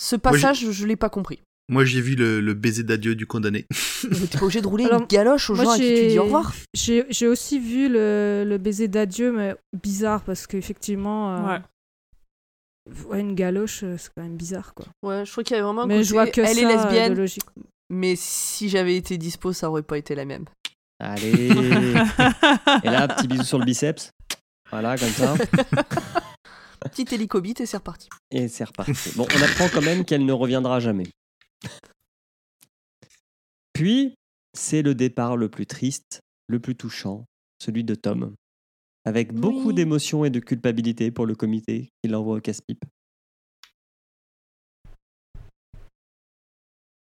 Ce 0.01 0.15
passage, 0.15 0.71
je 0.71 0.85
l'ai 0.87 0.95
pas 0.95 1.09
compris. 1.09 1.39
Moi, 1.69 1.85
j'ai 1.85 2.01
vu 2.01 2.15
le, 2.15 2.41
le 2.41 2.53
baiser 2.55 2.83
d'adieu 2.83 3.13
du 3.15 3.27
condamné. 3.27 3.65
Mais 4.09 4.27
T'es 4.27 4.39
pas 4.39 4.45
obligé 4.45 4.61
de 4.61 4.67
rouler 4.67 4.85
Alors, 4.85 5.01
une 5.01 5.07
galoche 5.07 5.49
aux 5.51 5.55
moi, 5.55 5.63
gens 5.65 5.69
à 5.71 5.75
qui 5.75 5.81
tu 5.83 5.87
j'ai- 5.95 6.07
dis 6.07 6.19
au 6.19 6.23
revoir. 6.23 6.53
J'ai 6.73 7.05
j'ai 7.09 7.27
aussi 7.27 7.59
vu 7.59 7.87
le, 7.87 8.43
le 8.47 8.57
baiser 8.57 8.87
d'adieu, 8.87 9.31
mais 9.31 9.55
bizarre 9.81 10.21
parce 10.23 10.47
qu'effectivement, 10.47 11.35
euh, 11.37 11.57
Ouais. 12.89 13.05
ouais, 13.09 13.19
une 13.21 13.35
galoche, 13.35 13.83
euh, 13.83 13.95
c'est 13.97 14.09
quand 14.15 14.23
même 14.23 14.35
bizarre 14.37 14.73
quoi. 14.73 14.87
Ouais, 15.03 15.23
je 15.23 15.31
crois 15.31 15.43
qu'il 15.43 15.55
y 15.55 15.59
avait 15.59 15.63
vraiment 15.65 15.83
un 15.83 15.87
Mais 15.87 16.03
je 16.03 16.11
vois 16.13 16.25
que 16.27 16.41
elle 16.41 16.55
ça 16.55 16.61
est 16.61 16.65
euh, 16.65 16.67
de 16.69 16.73
lesbienne, 16.73 17.15
logique. 17.15 17.45
Mais 17.91 18.15
si 18.15 18.69
j'avais 18.69 18.95
été 18.95 19.17
dispo, 19.17 19.53
ça 19.53 19.69
aurait 19.69 19.83
pas 19.83 19.97
été 19.97 20.15
la 20.15 20.25
même. 20.25 20.45
Allez. 20.99 21.49
Et 22.83 22.89
là, 22.89 23.07
petit 23.07 23.27
bisou 23.27 23.43
sur 23.43 23.59
le 23.59 23.65
biceps. 23.65 24.11
Voilà, 24.71 24.97
comme 24.97 25.09
ça. 25.09 25.35
Petite 26.79 27.13
hélicobite 27.13 27.61
et 27.61 27.65
c'est 27.67 27.77
reparti. 27.77 28.09
Et 28.31 28.47
c'est 28.47 28.63
reparti. 28.63 29.11
Bon, 29.15 29.27
on 29.37 29.41
apprend 29.43 29.67
quand 29.71 29.83
même 29.83 30.03
qu'elle 30.03 30.25
ne 30.25 30.33
reviendra 30.33 30.79
jamais. 30.79 31.05
Puis, 33.73 34.15
c'est 34.57 34.81
le 34.81 34.95
départ 34.95 35.37
le 35.37 35.49
plus 35.49 35.65
triste, 35.67 36.21
le 36.47 36.59
plus 36.59 36.75
touchant, 36.75 37.25
celui 37.61 37.83
de 37.83 37.93
Tom. 37.95 38.33
Avec 39.05 39.33
beaucoup 39.33 39.69
Oui. 39.69 39.73
d'émotion 39.75 40.25
et 40.25 40.29
de 40.29 40.39
culpabilité 40.39 41.11
pour 41.11 41.25
le 41.25 41.35
comité 41.35 41.89
qui 42.03 42.09
l'envoie 42.09 42.37
au 42.37 42.41
casse-pipe. 42.41 42.83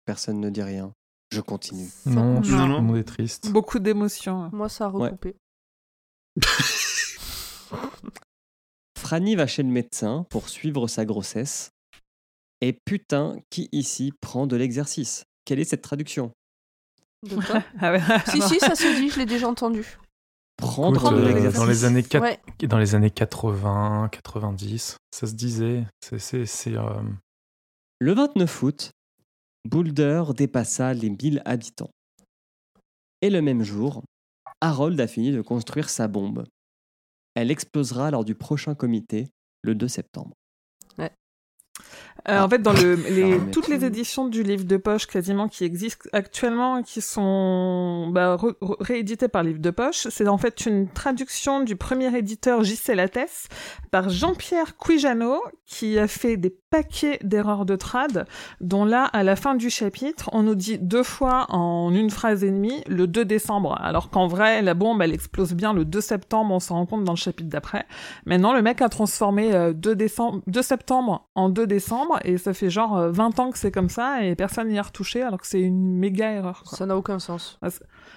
Personne 0.06 0.40
ne 0.40 0.48
dit 0.50 0.62
rien. 0.62 0.92
Je 1.32 1.40
continue. 1.40 1.88
Non, 2.06 2.34
Non. 2.34 2.40
tout 2.40 2.50
le 2.50 2.66
monde 2.80 2.96
est 2.96 3.04
triste. 3.04 3.50
Beaucoup 3.50 3.78
d'émotions. 3.80 4.48
Moi, 4.52 4.68
ça 4.68 4.86
a 4.86 4.90
Ouais. 4.90 5.06
recoupé. 5.10 5.36
Franny 8.98 9.36
va 9.36 9.46
chez 9.46 9.62
le 9.62 9.68
médecin 9.68 10.26
pour 10.30 10.48
suivre 10.48 10.86
sa 10.88 11.04
grossesse. 11.04 11.70
Et 12.60 12.72
putain, 12.72 13.36
qui 13.50 13.68
ici 13.72 14.12
prend 14.20 14.46
de 14.46 14.56
l'exercice? 14.56 15.24
Quelle 15.44 15.60
est 15.60 15.64
cette 15.64 15.82
traduction? 15.82 16.32
De 17.28 17.36
quoi? 17.36 17.62
Ah 17.80 17.92
ouais. 17.92 18.00
Si, 18.30 18.40
si, 18.42 18.58
ça 18.58 18.74
se 18.74 18.96
dit, 19.00 19.10
je 19.10 19.18
l'ai 19.18 19.26
déjà 19.26 19.48
entendu. 19.48 19.98
Prendre 20.56 21.04
Écoute, 21.06 21.18
de 21.18 21.22
euh, 21.24 21.28
l'exercice. 21.34 21.58
dans 21.60 21.66
les 21.66 21.84
années 21.84 22.02
quat- 22.02 22.20
Ouais. 22.22 22.40
dans 22.66 22.78
les 22.78 22.94
années 22.94 23.10
80, 23.10 24.08
90, 24.10 24.96
ça 25.10 25.26
se 25.26 25.34
disait. 25.34 25.84
C'est 26.00 26.18
c'est 26.18 26.46
c'est 26.46 26.74
euh, 26.76 27.02
Le 28.00 28.14
29 28.14 28.62
août, 28.62 28.90
Boulder 29.66 30.22
dépassa 30.36 30.94
les 30.94 31.10
1000 31.10 31.42
habitants. 31.44 31.90
Et 33.20 33.30
le 33.30 33.42
même 33.42 33.64
jour, 33.64 34.04
Harold 34.60 35.00
a 35.00 35.08
fini 35.08 35.32
de 35.32 35.40
construire 35.40 35.90
sa 35.90 36.06
bombe. 36.06 36.46
Elle 37.34 37.50
explosera 37.50 38.12
lors 38.12 38.24
du 38.24 38.36
prochain 38.36 38.76
comité, 38.76 39.26
le 39.62 39.74
2 39.74 39.88
septembre. 39.88 40.34
Euh, 42.28 42.40
en 42.40 42.48
fait, 42.48 42.60
dans 42.60 42.72
le, 42.72 42.94
les, 43.10 43.38
toutes 43.52 43.68
les 43.68 43.84
éditions 43.84 44.26
du 44.26 44.42
livre 44.42 44.64
de 44.64 44.76
poche 44.76 45.06
quasiment 45.06 45.48
qui 45.48 45.64
existent 45.64 46.08
actuellement, 46.12 46.82
qui 46.82 47.00
sont 47.00 48.08
bah, 48.10 48.36
rééditées 48.80 49.28
par 49.28 49.42
livre 49.42 49.60
de 49.60 49.70
poche, 49.70 50.08
c'est 50.10 50.28
en 50.28 50.38
fait 50.38 50.66
une 50.66 50.88
traduction 50.88 51.60
du 51.60 51.76
premier 51.76 52.16
éditeur 52.16 52.64
J.C. 52.64 52.94
Lattès 52.94 53.48
par 53.90 54.08
Jean-Pierre 54.08 54.76
Cuijano, 54.76 55.42
qui 55.66 55.98
a 55.98 56.08
fait 56.08 56.36
des 56.36 56.50
paquets 56.70 57.18
d'erreurs 57.22 57.64
de 57.64 57.76
trad, 57.76 58.26
dont 58.60 58.84
là, 58.84 59.04
à 59.04 59.22
la 59.22 59.36
fin 59.36 59.54
du 59.54 59.70
chapitre, 59.70 60.28
on 60.32 60.42
nous 60.42 60.54
dit 60.54 60.78
deux 60.78 61.02
fois 61.02 61.46
en 61.48 61.92
une 61.94 62.10
phrase 62.10 62.44
et 62.44 62.50
demie 62.50 62.82
le 62.86 63.06
2 63.06 63.24
décembre, 63.24 63.78
alors 63.80 64.10
qu'en 64.10 64.26
vrai, 64.26 64.62
la 64.62 64.74
bombe, 64.74 65.00
elle 65.02 65.12
explose 65.12 65.54
bien 65.54 65.72
le 65.72 65.84
2 65.84 66.00
septembre, 66.00 66.54
on 66.54 66.60
s'en 66.60 66.76
rend 66.76 66.86
compte 66.86 67.04
dans 67.04 67.12
le 67.12 67.16
chapitre 67.18 67.48
d'après. 67.48 67.86
Maintenant, 68.26 68.52
le 68.52 68.62
mec 68.62 68.82
a 68.82 68.88
transformé 68.88 69.54
euh, 69.54 69.72
2, 69.72 69.94
décembre, 69.94 70.42
2 70.46 70.62
septembre 70.62 71.28
en 71.34 71.48
2 71.48 71.66
décembre 71.66 72.15
et 72.24 72.38
ça 72.38 72.54
fait 72.54 72.70
genre 72.70 72.96
euh, 72.96 73.10
20 73.10 73.38
ans 73.40 73.50
que 73.50 73.58
c'est 73.58 73.70
comme 73.72 73.88
ça 73.88 74.24
et 74.24 74.34
personne 74.34 74.68
n'y 74.68 74.78
a 74.78 74.82
retouché 74.82 75.22
alors 75.22 75.40
que 75.40 75.46
c'est 75.46 75.60
une 75.60 75.96
méga 75.96 76.30
erreur. 76.32 76.62
quoi. 76.68 76.76
Ça 76.78 76.86
n'a 76.86 76.96
aucun 76.96 77.18
sens. 77.18 77.58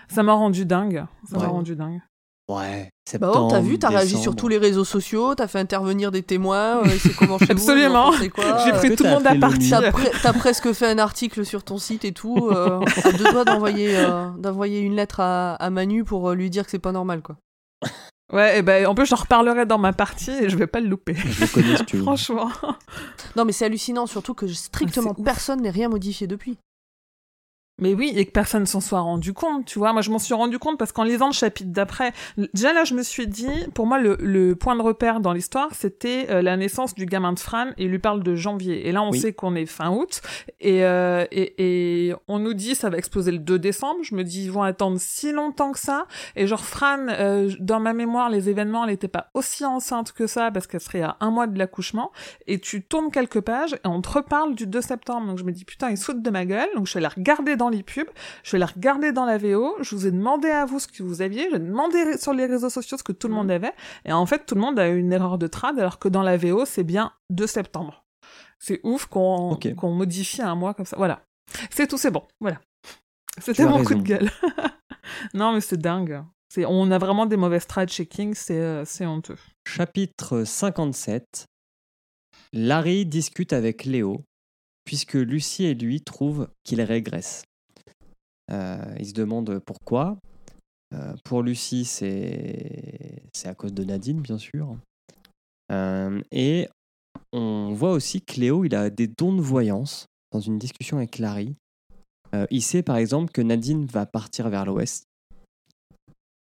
Ça 0.09 0.23
m'a 0.23 0.33
rendu 0.33 0.65
dingue. 0.65 1.05
Ça 1.29 1.37
m'a 1.37 1.43
Ouais. 1.43 1.49
rendu 1.49 1.75
dingue. 1.75 2.01
Ouais, 2.49 2.89
Bah 3.19 3.31
oh, 3.35 3.47
t'as 3.51 3.59
vu, 3.59 3.77
t'as 3.77 3.89
réagi 3.89 4.17
sur 4.17 4.35
tous 4.35 4.47
les 4.47 4.57
réseaux 4.57 4.83
sociaux, 4.83 5.35
t'as 5.35 5.47
fait 5.47 5.59
intervenir 5.59 6.09
des 6.09 6.23
témoins, 6.23 6.77
euh, 6.83 6.89
c'est 6.99 7.13
comment 7.15 7.37
chez 7.37 7.51
Absolument. 7.51 8.11
J'ai 8.17 8.25
euh, 8.27 8.71
pris 8.75 8.95
tout 8.95 9.03
le 9.03 9.11
monde 9.11 9.27
à 9.27 9.35
l'ONU 9.35 9.69
T'as, 9.69 9.91
pre- 9.91 10.21
t'as 10.23 10.33
presque 10.33 10.73
fait 10.73 10.87
un 10.87 10.97
article 10.97 11.45
sur 11.45 11.63
ton 11.63 11.77
site 11.77 12.05
et 12.05 12.11
tout. 12.11 12.49
Euh, 12.51 12.79
à 13.03 13.11
deux 13.11 13.31
doigts 13.31 13.45
d'envoyer, 13.45 13.95
euh, 13.97 14.29
d'envoyer 14.39 14.79
une 14.79 14.95
lettre 14.95 15.19
à, 15.19 15.53
à 15.57 15.69
Manu 15.69 16.03
pour 16.03 16.27
euh, 16.31 16.33
lui 16.33 16.49
dire 16.49 16.65
que 16.65 16.71
c'est 16.71 16.79
pas 16.79 16.91
normal, 16.91 17.21
quoi. 17.21 17.35
Ouais, 18.31 18.59
et 18.59 18.61
ben 18.61 18.85
en 18.85 18.93
plus 18.93 19.07
j'en 19.07 19.15
reparlerai 19.15 19.65
dans 19.65 19.79
ma 19.79 19.91
partie 19.91 20.29
et 20.31 20.49
je 20.49 20.55
vais 20.57 20.67
pas 20.67 20.79
le 20.79 20.87
louper. 20.87 21.15
Je 21.15 21.41
le 21.41 21.47
connais 21.47 21.77
si 21.77 21.85
tu 21.85 21.97
veux. 21.97 22.03
Franchement. 22.03 22.51
Non, 23.35 23.43
mais 23.45 23.51
c'est 23.51 23.65
hallucinant, 23.65 24.05
surtout 24.05 24.33
que 24.35 24.47
strictement 24.47 25.13
Ah, 25.15 25.19
ouf. 25.19 25.25
personne 25.25 25.61
n'est 25.61 25.69
rien 25.71 25.89
modifié 25.89 26.27
depuis. 26.27 26.57
Mais 27.81 27.93
oui, 27.93 28.11
et 28.15 28.25
que 28.25 28.31
personne 28.31 28.65
s'en 28.65 28.81
soit 28.81 28.99
rendu 28.99 29.33
compte, 29.33 29.65
tu 29.65 29.79
vois. 29.79 29.93
Moi, 29.93 30.01
je 30.01 30.09
m'en 30.11 30.19
suis 30.19 30.33
rendu 30.33 30.59
compte 30.59 30.77
parce 30.77 30.91
qu'en 30.91 31.03
lisant 31.03 31.27
le 31.27 31.33
chapitre 31.33 31.71
d'après, 31.71 32.11
déjà 32.53 32.73
là, 32.73 32.83
je 32.83 32.93
me 32.93 33.03
suis 33.03 33.27
dit, 33.27 33.47
pour 33.73 33.85
moi, 33.87 33.99
le, 33.99 34.17
le 34.19 34.55
point 34.55 34.75
de 34.75 34.81
repère 34.81 35.19
dans 35.19 35.33
l'histoire, 35.33 35.69
c'était 35.73 36.27
euh, 36.29 36.41
la 36.41 36.57
naissance 36.57 36.93
du 36.95 37.05
gamin 37.05 37.33
de 37.33 37.39
Fran, 37.39 37.67
et 37.77 37.85
il 37.85 37.89
lui 37.89 37.99
parle 37.99 38.23
de 38.23 38.35
janvier. 38.35 38.87
Et 38.87 38.91
là, 38.91 39.01
on 39.03 39.11
Oui. 39.11 39.19
sait 39.19 39.33
qu'on 39.33 39.55
est 39.55 39.65
fin 39.65 39.89
août, 39.91 40.21
et, 40.59 40.83
euh, 40.83 41.25
et, 41.31 42.07
et 42.09 42.13
on 42.27 42.39
nous 42.39 42.53
dit 42.53 42.75
ça 42.75 42.89
va 42.89 42.97
exploser 42.97 43.31
le 43.31 43.39
2 43.39 43.57
décembre. 43.59 43.99
Je 44.03 44.15
me 44.15 44.23
dis, 44.23 44.43
ils 44.45 44.51
vont 44.51 44.63
attendre 44.63 44.97
si 44.99 45.31
longtemps 45.31 45.71
que 45.71 45.79
ça. 45.79 46.05
Et 46.35 46.47
genre, 46.47 46.63
Fran, 46.65 47.07
euh, 47.09 47.49
dans 47.59 47.79
ma 47.79 47.93
mémoire, 47.93 48.29
les 48.29 48.49
événements, 48.49 48.83
elle 48.83 48.91
n'était 48.91 49.07
pas 49.07 49.29
aussi 49.33 49.65
enceinte 49.65 50.11
que 50.11 50.27
ça 50.27 50.51
parce 50.51 50.67
qu'elle 50.67 50.81
serait 50.81 51.01
à 51.01 51.17
un 51.19 51.31
mois 51.31 51.47
de 51.47 51.57
l'accouchement. 51.57 52.11
Et 52.47 52.59
tu 52.59 52.83
tournes 52.83 53.11
quelques 53.11 53.41
pages 53.41 53.73
et 53.73 53.87
on 53.87 54.01
te 54.01 54.09
reparle 54.09 54.55
du 54.55 54.67
2 54.67 54.81
septembre. 54.81 55.27
Donc 55.27 55.37
je 55.37 55.43
me 55.43 55.51
dis, 55.51 55.65
putain, 55.65 55.89
ils 55.89 55.97
se 55.97 56.05
foutent 56.05 56.21
de 56.21 56.29
ma 56.29 56.45
gueule. 56.45 56.67
Donc 56.75 56.87
je 56.87 56.93
vais 56.93 56.99
la 57.01 57.09
regarder 57.09 57.55
dans 57.55 57.68
les 57.69 57.83
pubs, 57.83 58.09
je 58.43 58.51
vais 58.51 58.57
la 58.59 58.65
regarder 58.65 59.11
dans 59.11 59.25
la 59.25 59.37
VO. 59.37 59.75
Je 59.81 59.95
vous 59.95 60.07
ai 60.07 60.11
demandé 60.11 60.49
à 60.49 60.65
vous 60.65 60.79
ce 60.79 60.87
que 60.87 61.03
vous 61.03 61.21
aviez. 61.21 61.49
J'ai 61.51 61.59
demandé 61.59 62.17
sur 62.17 62.33
les 62.33 62.45
réseaux 62.45 62.69
sociaux 62.69 62.97
ce 62.97 63.03
que 63.03 63.11
tout 63.11 63.27
le 63.27 63.33
monde 63.33 63.51
avait. 63.51 63.73
Et 64.05 64.11
en 64.13 64.25
fait, 64.25 64.45
tout 64.45 64.55
le 64.55 64.61
monde 64.61 64.79
a 64.79 64.89
eu 64.89 64.97
une 64.99 65.13
erreur 65.13 65.37
de 65.37 65.47
trad 65.47 65.79
alors 65.79 65.99
que 65.99 66.09
dans 66.09 66.23
la 66.23 66.37
VO, 66.37 66.65
c'est 66.65 66.83
bien 66.83 67.13
2 67.29 67.47
septembre. 67.47 68.03
C'est 68.59 68.81
ouf 68.83 69.05
qu'on 69.05 69.51
Ok. 69.51 69.73
qu'on 69.75 69.91
modifie 69.91 70.41
un 70.41 70.55
mois 70.55 70.73
comme 70.73 70.85
ça. 70.85 70.97
Voilà. 70.97 71.21
C'est 71.69 71.87
tout, 71.87 71.97
c'est 71.97 72.11
bon. 72.11 72.23
Voilà. 72.41 72.59
C'était 73.41 73.65
mon 73.65 73.83
coup 73.83 73.95
de 73.95 74.01
gueule. 74.01 74.29
non, 75.33 75.53
mais 75.53 75.61
c'est 75.61 75.77
dingue. 75.77 76.23
On 76.57 76.91
a 76.91 76.97
vraiment 76.97 77.25
des 77.25 77.37
mauvaises 77.37 77.67
trades 77.67 77.89
chez 77.89 78.05
King, 78.05 78.33
c'est, 78.33 78.57
euh, 78.59 78.83
c'est 78.83 79.05
honteux. 79.05 79.37
Chapitre 79.67 80.43
57. 80.43 81.45
Larry 82.53 83.05
discute 83.05 83.53
avec 83.53 83.85
Léo, 83.85 84.25
puisque 84.83 85.13
Lucie 85.13 85.65
et 85.65 85.75
lui 85.75 86.01
trouvent 86.01 86.49
qu'il 86.63 86.81
régresse. 86.81 87.43
Euh, 88.51 88.95
il 88.99 89.07
se 89.07 89.13
demande 89.13 89.59
pourquoi. 89.59 90.17
Euh, 90.93 91.13
pour 91.23 91.43
Lucie, 91.43 91.85
c'est 91.85 93.21
à 93.45 93.55
cause 93.55 93.73
de 93.73 93.83
Nadine, 93.83 94.21
bien 94.21 94.37
sûr. 94.37 94.75
Euh, 95.71 96.21
et 96.31 96.67
on 97.31 97.73
voit 97.73 97.91
aussi 97.91 98.21
que 98.21 98.39
Léo, 98.39 98.65
il 98.65 98.73
a 98.73 98.89
des 98.89 99.07
dons 99.07 99.35
de 99.35 99.41
voyance 99.41 100.07
dans 100.31 100.39
une 100.39 100.57
discussion 100.57 100.97
avec 100.97 101.19
Larry. 101.19 101.55
Il 102.51 102.61
sait 102.61 102.83
par 102.83 102.97
exemple 102.97 103.31
que 103.31 103.41
Nadine 103.41 103.87
va 103.87 104.05
partir 104.05 104.49
vers 104.49 104.63
l'ouest. 104.63 105.03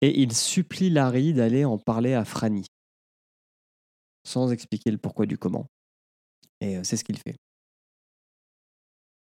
Et 0.00 0.20
il 0.20 0.32
supplie 0.32 0.90
Larry 0.90 1.32
d'aller 1.34 1.64
en 1.64 1.76
parler 1.76 2.14
à 2.14 2.24
Franny. 2.24 2.66
Sans 4.24 4.52
expliquer 4.52 4.92
le 4.92 4.98
pourquoi 4.98 5.26
du 5.26 5.38
comment. 5.38 5.66
Et 6.60 6.82
c'est 6.84 6.96
ce 6.96 7.02
qu'il 7.02 7.18
fait. 7.18 7.34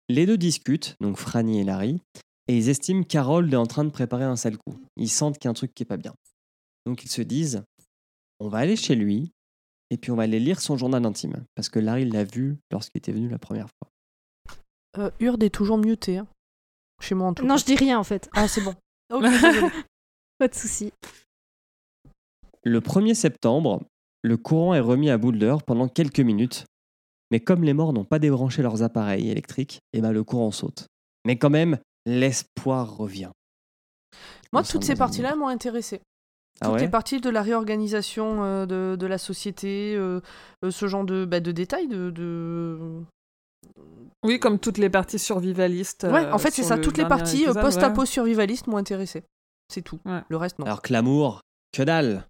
Les 0.09 0.26
deux 0.26 0.38
discutent, 0.38 0.97
donc 0.99 1.15
Franny 1.15 1.61
et 1.61 1.63
Larry, 1.63 2.01
et 2.47 2.57
ils 2.57 2.69
estiment 2.69 3.03
qu'Harold 3.03 3.51
est 3.53 3.57
en 3.57 3.65
train 3.65 3.83
de 3.85 3.89
préparer 3.91 4.23
un 4.23 4.35
sale 4.35 4.57
coup. 4.57 4.79
Ils 4.97 5.09
sentent 5.09 5.37
qu'il 5.37 5.45
y 5.45 5.49
a 5.49 5.51
un 5.51 5.55
truc 5.55 5.73
qui 5.73 5.83
est 5.83 5.85
pas 5.85 5.97
bien. 5.97 6.13
Donc 6.85 7.03
ils 7.03 7.09
se 7.11 7.21
disent, 7.21 7.63
on 8.39 8.49
va 8.49 8.59
aller 8.59 8.75
chez 8.75 8.95
lui, 8.95 9.31
et 9.89 9.97
puis 9.97 10.11
on 10.11 10.15
va 10.15 10.23
aller 10.23 10.39
lire 10.39 10.59
son 10.61 10.77
journal 10.77 11.05
intime, 11.05 11.45
parce 11.55 11.69
que 11.69 11.79
Larry 11.79 12.05
l'a 12.05 12.23
vu 12.23 12.57
lorsqu'il 12.71 12.97
était 12.99 13.11
venu 13.11 13.29
la 13.29 13.39
première 13.39 13.67
fois. 13.69 13.89
Euh, 14.97 15.11
Urde 15.19 15.43
est 15.43 15.49
toujours 15.49 15.77
muté. 15.77 16.17
hein. 16.17 16.27
Chez 17.01 17.15
moi 17.15 17.27
en 17.27 17.33
tout 17.33 17.45
Non, 17.45 17.57
je 17.57 17.65
dis 17.65 17.75
rien 17.75 17.97
en 17.99 18.03
fait. 18.03 18.29
Ah, 18.33 18.47
c'est 18.47 18.61
bon. 18.61 18.73
Ok, 19.13 19.23
désolé. 19.23 19.67
Pas 20.37 20.47
de 20.47 20.55
souci. 20.55 20.91
Le 22.63 22.79
1er 22.79 23.13
septembre, 23.13 23.83
le 24.21 24.37
courant 24.37 24.73
est 24.73 24.79
remis 24.79 25.09
à 25.09 25.17
Boulder 25.17 25.57
pendant 25.65 25.87
quelques 25.89 26.19
minutes, 26.19 26.65
mais 27.29 27.39
comme 27.39 27.63
les 27.63 27.73
morts 27.73 27.91
n'ont 27.91 28.05
pas 28.05 28.19
débranché 28.19 28.61
leurs 28.61 28.83
appareils 28.83 29.29
électriques, 29.29 29.79
eh 29.93 30.01
ben 30.01 30.11
le 30.11 30.23
courant 30.23 30.51
saute. 30.51 30.87
Mais 31.25 31.37
quand 31.37 31.49
même, 31.49 31.77
l'espoir 32.06 32.95
revient. 32.95 33.30
Moi, 34.54 34.64
toutes 34.64 34.84
ces 34.84 34.95
parties-là 34.95 35.36
m'ont 35.36 35.47
intéressé. 35.47 36.02
Ah 36.60 36.66
Toutes 36.66 36.76
ouais? 36.76 36.82
les 36.82 36.89
parties 36.89 37.22
de 37.22 37.30
la 37.30 37.41
réorganisation 37.41 38.43
euh, 38.43 38.66
de, 38.66 38.95
de 38.95 39.08
la 39.08 39.18
société, 39.18 39.95
euh, 39.95 40.20
euh, 40.64 40.70
ce 40.72 40.88
genre 40.88 41.06
de, 41.06 41.26
bah, 41.26 41.39
de 41.39 41.52
détails, 41.52 41.88
de, 41.88 42.12
de... 42.12 42.78
Oui, 44.24 44.39
comme 44.39 44.60
toutes 44.60 44.78
les 44.78 44.89
parties 44.89 45.18
survivalistes. 45.18 46.04
Ouais, 46.04 46.26
euh, 46.26 46.34
en 46.34 46.38
fait, 46.38 46.52
c'est 46.52 46.64
ça. 46.64 46.76
le 46.76 46.82
Toutes 46.82 46.97
les 46.97 47.08
parties 47.08 47.45
post-apo 47.45 48.02
ouais. 48.02 48.06
survivalistes 48.06 48.68
m'ont 48.68 48.78
intéressé. 48.78 49.24
C'est 49.74 49.82
tout. 49.82 49.99
Ouais. 50.06 50.22
Le 50.30 50.38
reste, 50.38 50.60
non. 50.60 50.66
Alors 50.66 50.82
que 50.82 50.91
l'amour, 50.93 51.41
que 51.72 51.84
dalle 51.84 52.28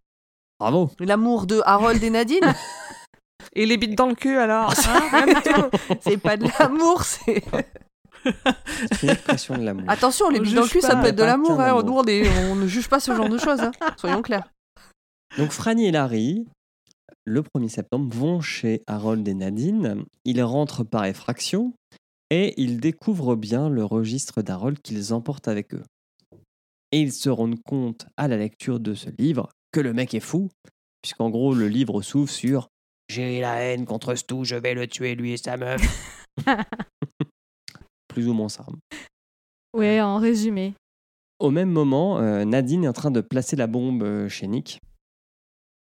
Bravo 0.60 0.92
L'amour 1.00 1.48
de 1.48 1.62
Harold 1.66 2.02
et 2.04 2.10
Nadine, 2.12 2.54
Et 3.54 3.66
les 3.66 3.78
bites 3.78 3.98
dans 3.98 4.08
le 4.08 4.16
cul 4.16 4.38
alors 4.38 4.72
hein 4.88 5.26
du 5.26 5.34
tout. 5.34 5.98
c'est 6.02 6.18
pas 6.18 6.38
de 6.38 6.48
l'amour, 6.60 7.04
c'est. 7.04 7.44
C'est 8.92 9.04
une 9.04 9.10
expression 9.10 9.58
de 9.58 9.64
l'amour. 9.64 9.86
Attention, 9.90 10.30
les 10.30 10.40
On 10.40 10.44
billes 10.44 10.54
dans 10.56 10.62
le 10.64 10.68
cul, 10.68 10.82
ça 10.82 10.96
peut 10.96 11.08
être 11.08 11.16
de 11.18 11.24
l'amour. 11.24 11.60
Hein. 11.60 11.66
amour. 11.78 11.84
Nous, 11.84 11.94
on, 11.94 12.04
est- 12.06 12.50
on 12.52 12.56
ne 12.56 12.68
juge 12.68 12.88
pas 12.90 13.00
ce 13.00 13.16
genre 13.16 13.30
de 13.30 13.38
choses. 13.38 13.60
hein. 13.62 13.72
Soyons 13.98 14.22
clairs. 14.22 14.50
Donc 15.38 15.52
Franny 15.52 15.88
et 15.88 15.92
Larry, 15.92 16.46
le 17.26 17.42
1er 17.42 17.70
septembre, 17.70 18.14
vont 18.16 18.42
chez 18.42 18.84
Harold 18.88 19.28
et 19.28 19.34
Nadine. 19.34 20.06
Ils 20.26 20.42
rentrent 20.44 20.84
par 20.84 21.06
effraction 21.06 21.74
et 22.30 22.54
ils 22.62 22.80
découvrent 22.80 23.36
bien 23.36 23.70
le 23.70 23.84
registre 23.86 24.42
d'Harold 24.42 24.80
qu'ils 24.82 25.14
emportent 25.14 25.48
avec 25.48 25.74
eux. 25.74 25.84
Et 26.92 27.00
ils 27.02 27.14
se 27.14 27.30
rendent 27.30 27.62
compte 27.64 28.06
à 28.18 28.28
la 28.28 28.38
lecture 28.38 28.80
de 28.80 28.94
ce 28.94 29.10
livre 29.18 29.50
que 29.72 29.80
le 29.80 29.94
mec 29.94 30.14
est 30.14 30.20
fou, 30.20 30.50
puisqu'en 31.02 31.30
gros 31.30 31.54
le 31.54 31.68
livre 31.70 32.02
s'ouvre 32.02 32.30
sur 32.30 32.68
J'ai 33.10 33.40
la 33.40 33.56
haine 33.62 33.86
contre 33.86 34.16
Stu, 34.16 34.44
je 34.44 34.56
vais 34.58 34.74
le 34.74 34.88
tuer 34.88 35.16
lui 35.16 35.32
et 35.32 35.38
sa 35.38 35.56
meuf. 35.56 35.82
Plus 38.12 38.28
ou 38.28 38.34
moins 38.34 38.50
ça. 38.50 38.66
Ouais, 39.74 40.02
en 40.02 40.18
résumé. 40.18 40.74
Au 41.40 41.50
même 41.50 41.72
moment, 41.72 42.20
euh, 42.20 42.44
Nadine 42.44 42.84
est 42.84 42.88
en 42.88 42.94
train 42.94 43.10
de 43.12 43.22
placer 43.22 43.56
la 43.56 43.68
bombe 43.68 44.04
euh, 44.04 44.28
chez 44.30 44.48
Nick 44.48 44.80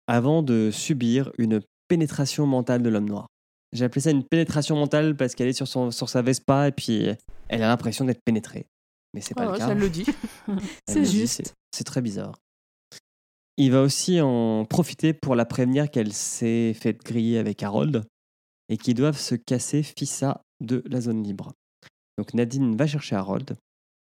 avant 0.06 0.42
de 0.42 0.70
subir 0.72 1.32
une 1.38 1.60
pénétration 1.88 2.46
mentale 2.46 2.82
de 2.82 2.88
l'homme 2.88 3.08
noir. 3.08 3.26
J'ai 3.72 3.84
appelé 3.84 4.00
ça 4.00 4.10
une 4.10 4.24
pénétration 4.24 4.76
mentale 4.76 5.16
parce 5.16 5.34
qu'elle 5.34 5.48
est 5.48 5.52
sur, 5.52 5.68
son, 5.68 5.90
sur 5.90 6.08
sa 6.08 6.22
Vespa 6.22 6.68
et 6.68 6.72
puis 6.72 7.08
elle 7.48 7.62
a 7.62 7.68
l'impression 7.68 8.04
d'être 8.04 8.22
pénétrée. 8.24 8.66
Mais 9.12 9.20
c'est 9.20 9.34
pas 9.34 9.44
le 9.44 9.52
ouais, 9.52 9.58
cas. 9.58 9.66
ça 9.68 9.74
le 9.74 9.88
dit. 9.90 10.06
C'est 10.88 11.04
juste. 11.04 11.34
c'est- 11.44 11.54
C'est 11.74 11.84
très 11.84 12.00
bizarre. 12.00 12.36
Il 13.56 13.72
va 13.72 13.82
aussi 13.82 14.20
en 14.20 14.64
profiter 14.64 15.12
pour 15.12 15.34
la 15.34 15.44
prévenir 15.44 15.90
qu'elle 15.90 16.12
s'est 16.12 16.74
faite 16.74 17.02
griller 17.04 17.38
avec 17.38 17.62
Harold 17.62 18.04
et 18.68 18.76
qu'ils 18.76 18.94
doivent 18.94 19.18
se 19.18 19.34
casser 19.34 19.82
fissa 19.82 20.42
de 20.60 20.82
la 20.86 21.00
zone 21.00 21.22
libre. 21.22 21.52
Donc 22.20 22.34
Nadine 22.34 22.76
va 22.76 22.86
chercher 22.86 23.16
Harold, 23.16 23.56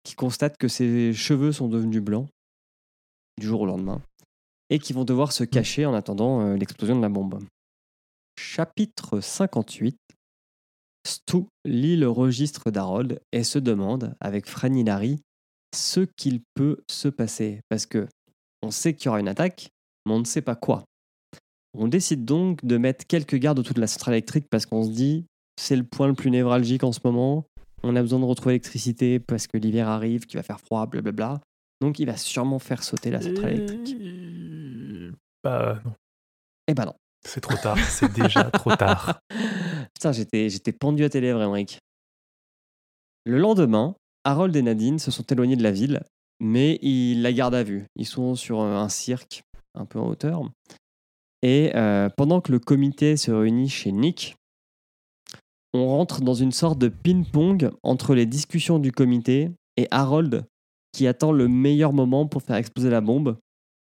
qui 0.04 0.14
constate 0.14 0.58
que 0.60 0.68
ses 0.68 1.12
cheveux 1.12 1.52
sont 1.52 1.68
devenus 1.68 2.04
blancs 2.04 2.28
du 3.40 3.48
jour 3.48 3.62
au 3.62 3.66
lendemain 3.66 4.00
et 4.70 4.78
qui 4.78 4.94
vont 4.94 5.06
devoir 5.06 5.32
se 5.32 5.44
cacher 5.44 5.88
en 5.88 5.96
attendant 5.96 6.42
euh, 6.42 6.56
l'explosion 6.56 6.96
de 6.96 7.02
la 7.02 7.10
bombe. 7.10 7.44
Chapitre 8.38 9.22
58 9.22 9.98
Stu 11.08 11.46
lit 11.66 11.98
le 11.98 12.08
registre 12.08 12.70
d'Harold 12.70 13.20
et 13.32 13.44
se 13.44 13.58
demande, 13.58 14.16
avec 14.20 14.46
Franny 14.46 14.84
Larry, 14.84 15.20
ce 15.76 16.02
qu'il 16.02 16.42
peut 16.54 16.84
se 16.88 17.08
passer. 17.08 17.62
Parce 17.70 17.88
que 17.88 18.08
on 18.62 18.70
sait 18.70 18.94
qu'il 18.94 19.08
y 19.08 19.10
aura 19.10 19.20
une 19.20 19.28
attaque, 19.28 19.70
mais 20.06 20.14
on 20.14 20.20
ne 20.20 20.26
sait 20.26 20.44
pas 20.44 20.56
quoi. 20.56 20.84
On 21.74 21.88
décide 21.88 22.24
donc 22.24 22.64
de 22.64 22.78
mettre 22.78 23.08
quelques 23.08 23.38
gardes 23.38 23.58
autour 23.58 23.74
de 23.74 23.82
la 23.82 23.88
centrale 23.88 24.14
électrique 24.14 24.46
parce 24.52 24.68
qu'on 24.68 24.84
se 24.84 24.92
dit 24.92 25.26
c'est 25.58 25.76
le 25.76 25.84
point 25.84 26.08
le 26.08 26.14
plus 26.14 26.30
névralgique 26.30 26.84
en 26.84 26.92
ce 26.92 27.00
moment. 27.04 27.48
On 27.88 27.96
a 27.96 28.02
besoin 28.02 28.20
de 28.20 28.26
retrouver 28.26 28.54
l'électricité 28.54 29.20
parce 29.20 29.46
que 29.48 29.58
l'hiver 29.58 29.88
arrive, 29.88 30.26
qu'il 30.26 30.38
va 30.40 30.44
faire 30.44 30.60
froid, 30.60 30.86
blablabla. 30.88 31.40
Donc 31.82 32.00
il 32.00 32.06
va 32.06 32.18
sûrement 32.18 32.58
faire 32.60 32.84
sauter 32.84 33.12
la 33.12 33.22
centrale 33.22 33.54
électrique. 33.54 33.96
Euh, 34.02 35.12
Bah 35.44 35.80
non, 35.86 35.94
Eh 36.68 36.74
ben 36.74 36.86
non. 36.86 36.94
c'est 37.28 37.42
trop 37.42 37.58
tard, 37.58 37.78
c'est 37.78 38.12
déjà 38.12 38.46
trop 38.46 38.76
tard. 38.76 39.20
Putain, 39.94 40.12
j'étais, 40.12 40.50
j'étais 40.50 40.72
pendu 40.72 41.04
à 41.04 41.10
tes 41.10 41.22
lèvres, 41.22 41.42
Emmerich. 41.42 41.80
Le 43.26 43.38
lendemain, 43.38 43.96
Harold 44.24 44.56
et 44.56 44.62
Nadine 44.62 44.98
se 45.00 45.12
sont 45.12 45.24
éloignés 45.24 45.56
de 45.56 45.64
la 45.64 45.72
ville, 45.72 46.02
mais 46.40 46.80
ils 46.82 47.22
la 47.22 47.34
gardent 47.34 47.56
à 47.56 47.64
vue. 47.64 47.86
Ils 47.96 48.06
sont 48.08 48.36
sur 48.36 48.62
un 48.62 48.90
cirque, 48.90 49.44
un 49.76 49.86
peu 49.86 50.00
en 50.00 50.08
hauteur. 50.08 50.42
Et 51.44 51.72
euh, 51.76 52.10
pendant 52.18 52.42
que 52.42 52.52
le 52.52 52.60
comité 52.60 53.18
se 53.18 53.30
réunit 53.32 53.70
chez 53.70 53.92
Nick, 53.92 54.36
on 55.76 55.88
rentre 55.88 56.22
dans 56.22 56.34
une 56.34 56.52
sorte 56.52 56.80
de 56.80 56.88
ping-pong 56.90 57.72
entre 57.84 58.16
les 58.16 58.26
discussions 58.26 58.80
du 58.80 58.92
comité 58.92 59.52
et 59.78 59.88
Harold, 59.92 60.46
qui 60.92 61.08
attend 61.08 61.32
le 61.32 61.48
meilleur 61.48 61.94
moment 61.94 62.26
pour 62.28 62.42
faire 62.42 62.56
exploser 62.56 62.90
la 62.90 63.02
bombe. 63.02 63.38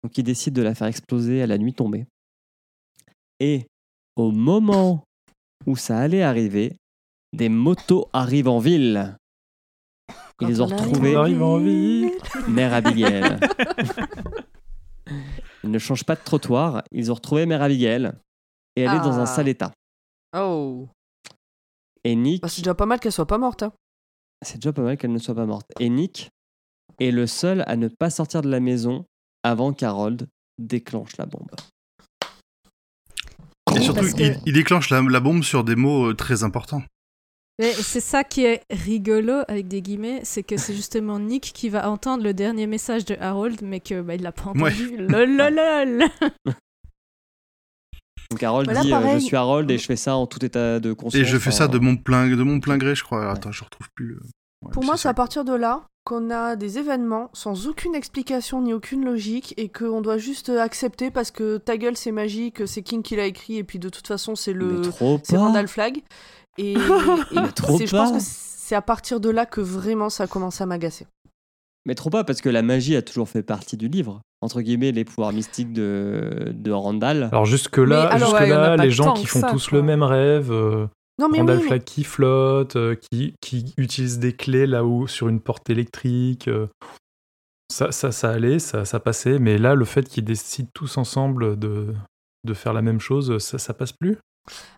Donc 0.03 0.17
il 0.19 0.25
décide 0.25 0.55
de 0.55 0.63
la 0.63 0.75
faire 0.75 0.87
exploser 0.89 1.43
à 1.43 1.47
la 1.47 1.59
nuit 1.59 1.73
tombée. 1.75 2.07
Et 3.41 3.67
au 4.17 4.31
moment 4.31 5.05
où 5.67 5.77
ça 5.77 5.99
allait 5.99 6.23
arriver, 6.23 6.77
des 7.33 7.49
motos 7.49 8.09
arrivent 8.13 8.49
en 8.49 8.59
ville. 8.59 9.17
Ils 10.41 10.63
ont 10.63 10.69
Quand 10.69 10.75
on 10.75 10.79
arrive 10.79 10.89
retrouvé 10.91 11.17
On 11.17 11.21
arrive 11.21 11.43
en 11.43 11.59
ville. 11.59 12.11
Mère 12.49 12.75
Abigail. 12.75 13.39
ils 15.65 15.71
ne 15.71 15.79
changent 15.79 16.05
pas 16.05 16.15
de 16.17 16.21
trottoir, 16.25 16.83
ils 16.93 17.11
ont 17.11 17.15
retrouvé 17.15 17.47
Mère 17.47 17.63
Abigail. 17.63 18.13
Et 18.77 18.83
elle 18.83 18.95
est 18.95 19.01
dans 19.01 19.19
un 19.19 19.23
Ah. 19.23 19.27
sale 19.27 19.49
état. 19.49 19.73
Oh. 20.37 20.89
Et 22.07 22.15
Nick, 22.15 22.43
Bah, 22.43 22.49
c'est 22.49 22.61
déjà 22.63 22.75
pas 22.75 22.87
mal 22.87 23.01
qu'elle 23.01 23.11
soit 23.13 23.27
pas 23.27 23.39
morte. 23.39 23.63
hein. 23.65 23.73
c'est 24.45 24.57
déjà 24.59 24.73
pas 24.73 24.83
mal 24.83 24.97
qu'elle 24.97 25.13
ne 25.13 25.19
soit 25.19 25.35
pas 25.35 25.47
morte. 25.47 25.67
Et 25.81 25.89
Nick 25.89 26.31
est 27.01 27.11
le 27.11 27.27
seul 27.27 27.65
à 27.67 27.77
ne 27.77 27.89
pas 27.89 28.11
sortir 28.11 28.43
de 28.43 28.49
la 28.49 28.61
maison 28.61 29.05
avant 29.43 29.73
qu'Harold 29.73 30.29
déclenche 30.59 31.17
la 31.17 31.27
bombe. 31.27 31.51
Et 33.77 33.81
surtout, 33.81 34.03
que- 34.03 34.23
il, 34.23 34.41
il 34.47 34.53
déclenche 34.53 34.89
la, 34.91 35.03
la 35.03 35.21
bombe 35.21 35.43
sur 35.43 35.65
des 35.65 35.75
mots 35.77 36.11
euh, 36.11 36.15
très 36.15 36.45
importants. 36.45 36.83
Mais 37.59 37.73
c'est 37.73 38.01
ça 38.01 38.23
qui 38.23 38.45
est 38.45 38.63
rigolo 38.71 39.43
avec 39.49 39.67
des 39.67 39.81
guillemets, 39.83 40.21
c'est 40.25 40.43
que 40.43 40.57
c'est 40.59 40.75
justement 40.75 41.19
Nick 41.19 41.53
qui 41.55 41.69
va 41.71 41.91
entendre 41.91 42.23
le 42.23 42.35
dernier 42.35 42.67
message 42.67 43.05
de 43.07 43.17
Harold, 43.19 43.61
mais 43.63 43.81
que 43.81 44.01
bah, 44.03 44.15
il 44.15 44.23
l'a 44.23 44.33
pas 44.33 44.53
Ouais. 44.53 44.71
entendu. 44.73 44.97
Lololol. 44.99 46.05
Donc 48.31 48.43
Harold 48.43 48.67
Voilà, 48.67 48.83
dit 48.83 48.93
euh, 48.93 48.99
pareil. 48.99 49.21
Je 49.21 49.25
suis 49.25 49.37
Harold 49.37 49.71
et 49.71 49.79
je 49.79 49.87
fais 49.87 49.97
ça 49.97 50.17
en 50.17 50.27
tout 50.27 50.45
état 50.45 50.81
de 50.81 50.93
conscience. 50.93 51.21
Et 51.21 51.25
je 51.25 51.39
fais 51.39 51.51
ça 51.51 51.69
de 51.69 51.79
mon 51.79 51.97
plein, 51.97 52.29
de 52.29 52.43
mon 52.43 52.61
plein 52.61 52.77
gré, 52.79 52.95
je 52.95 53.05
crois. 53.05 53.31
Attends, 53.31 53.53
je 53.53 53.65
retrouve 53.65 53.89
plus. 53.95 54.07
le- 54.15 54.21
Ouais, 54.65 54.73
Pour 54.73 54.85
moi, 54.85 54.97
c'est 54.97 55.09
à 55.09 55.15
partir 55.15 55.45
de 55.45 55.53
là 55.53 55.83
qu'on 56.05 56.31
a 56.31 56.57
des 56.57 56.79
événements 56.79 57.29
sans 57.35 57.67
aucune 57.67 57.95
explication 57.95 58.63
ni 58.63 58.73
aucune 58.73 59.05
logique 59.05 59.53
et 59.59 59.69
qu'on 59.69 60.01
doit 60.01 60.17
juste 60.19 60.49
accepter 60.49 61.11
parce 61.11 61.31
que 61.31 61.59
ta 61.59 61.77
gueule 61.77 61.97
c'est 61.97 62.13
magique, 62.13 62.67
c'est 62.67 62.83
King 62.83 63.03
qui 63.03 63.17
l'a 63.17 63.27
écrit 63.27 63.57
et 63.59 63.65
puis 63.65 63.79
de 63.79 63.89
toute 63.89 64.07
façon 64.07 64.35
c'est 64.35 64.55
Mais 64.55 64.61
le 64.61 64.83
c'est. 65.25 65.37
Randall 65.37 65.69
Flag 65.69 66.01
et, 66.59 66.75
trop 67.55 67.79
je 67.79 67.91
pense 67.91 68.13
que 68.13 68.19
c'est 68.21 68.75
à 68.77 68.81
partir 68.83 69.21
de 69.21 69.29
là 69.29 69.45
que 69.47 69.61
vraiment 69.61 70.09
ça 70.09 70.27
commence 70.27 70.61
à 70.61 70.67
m'agacer. 70.67 71.07
Mais 71.87 71.95
trop 71.95 72.11
pas, 72.11 72.25
parce 72.25 72.41
que 72.41 72.49
la 72.49 72.63
magie 72.63 72.97
a 72.97 73.03
toujours 73.03 73.29
fait 73.29 73.43
partie 73.43 73.77
du 73.77 73.89
livre. 73.89 74.21
Entre 74.43 74.61
guillemets, 74.61 74.93
les 74.93 75.05
pouvoirs 75.05 75.33
mystiques 75.33 75.73
de, 75.73 76.53
de 76.53 76.71
Randall. 76.73 77.29
Alors 77.33 77.47
jusque-là, 77.47 78.19
jusque 78.19 78.33
ouais, 78.35 78.49
là 78.49 78.77
les 78.77 78.91
gens 78.91 79.15
qui 79.15 79.25
font 79.27 79.41
ça, 79.41 79.51
tous 79.51 79.69
quoi. 79.69 79.79
le 79.79 79.85
même 79.85 80.03
rêve, 80.03 80.51
euh, 80.53 80.87
Non 81.19 81.29
mais 81.31 81.39
Randall 81.39 81.59
oui, 81.61 81.67
mais- 81.71 81.81
qui 81.81 82.05
flotte, 82.05 82.77
euh, 82.77 82.97
qui, 82.97 83.35
qui 83.41 83.73
utilise 83.79 84.19
des 84.19 84.35
clés 84.35 84.67
là-haut 84.67 85.07
sur 85.07 85.29
une 85.29 85.41
porte 85.41 85.71
électrique. 85.71 86.49
euh, 86.49 86.67
ça, 87.71 87.91
ça, 87.93 88.13
ça 88.13 88.31
allait, 88.31 88.59
ça, 88.59 88.85
ça 88.85 89.01
passait. 89.01 89.39
Mais 89.39 89.57
là, 89.59 89.75
le 89.75 89.85
fait 89.85 90.09
qu'ils 90.09 90.25
décident 90.25 90.69
tous 90.75 90.99
ensemble 90.99 91.59
de, 91.59 91.95
de 92.45 92.55
faire 92.55 92.73
la 92.73 92.83
même 92.83 93.01
chose, 93.01 93.39
ça, 93.39 93.59
ça 93.59 93.75
passe 93.75 93.93
plus? 93.93 94.19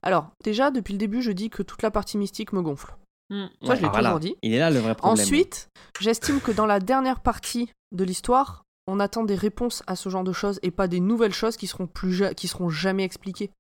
Alors 0.03 0.31
déjà 0.45 0.71
depuis 0.71 0.93
le 0.93 0.99
début 0.99 1.21
je 1.21 1.31
dis 1.31 1.51
que 1.51 1.63
toute 1.63 1.83
la 1.83 1.91
partie 1.91 2.17
mystique 2.17 2.53
me 2.55 2.63
gonfle. 2.63 2.95
Mm. 3.31 3.47
Ça, 3.66 3.74
je 3.74 3.83
l'ai 3.83 3.89
toujours 3.91 4.20
dit. 4.20 4.35
Il 4.43 4.55
est 4.55 4.59
là 4.59 4.70
le 4.70 4.79
vrai 4.81 4.95
problème. 4.95 5.22
Ensuite, 5.22 5.68
j'estime 6.01 6.41
que 6.41 6.51
dans 6.51 6.66
la 6.66 6.81
dernière 6.81 7.20
partie 7.20 7.70
de 7.93 8.05
l'histoire, 8.05 8.64
on 8.87 9.01
attend 9.01 9.22
des 9.24 9.35
réponses 9.35 9.83
à 9.87 9.97
ce 9.97 10.09
genre 10.09 10.24
de 10.24 10.33
choses 10.33 10.59
et 10.62 10.70
pas 10.70 10.89
des 10.89 11.01
nouvelles 11.01 11.35
choses 11.35 11.57
qui 11.59 11.66
seront 11.66 11.87
plus 11.87 12.14
ja- 12.14 12.33
qui 12.33 12.49
seront 12.49 12.70
jamais 12.70 13.05
expliquées. 13.05 13.51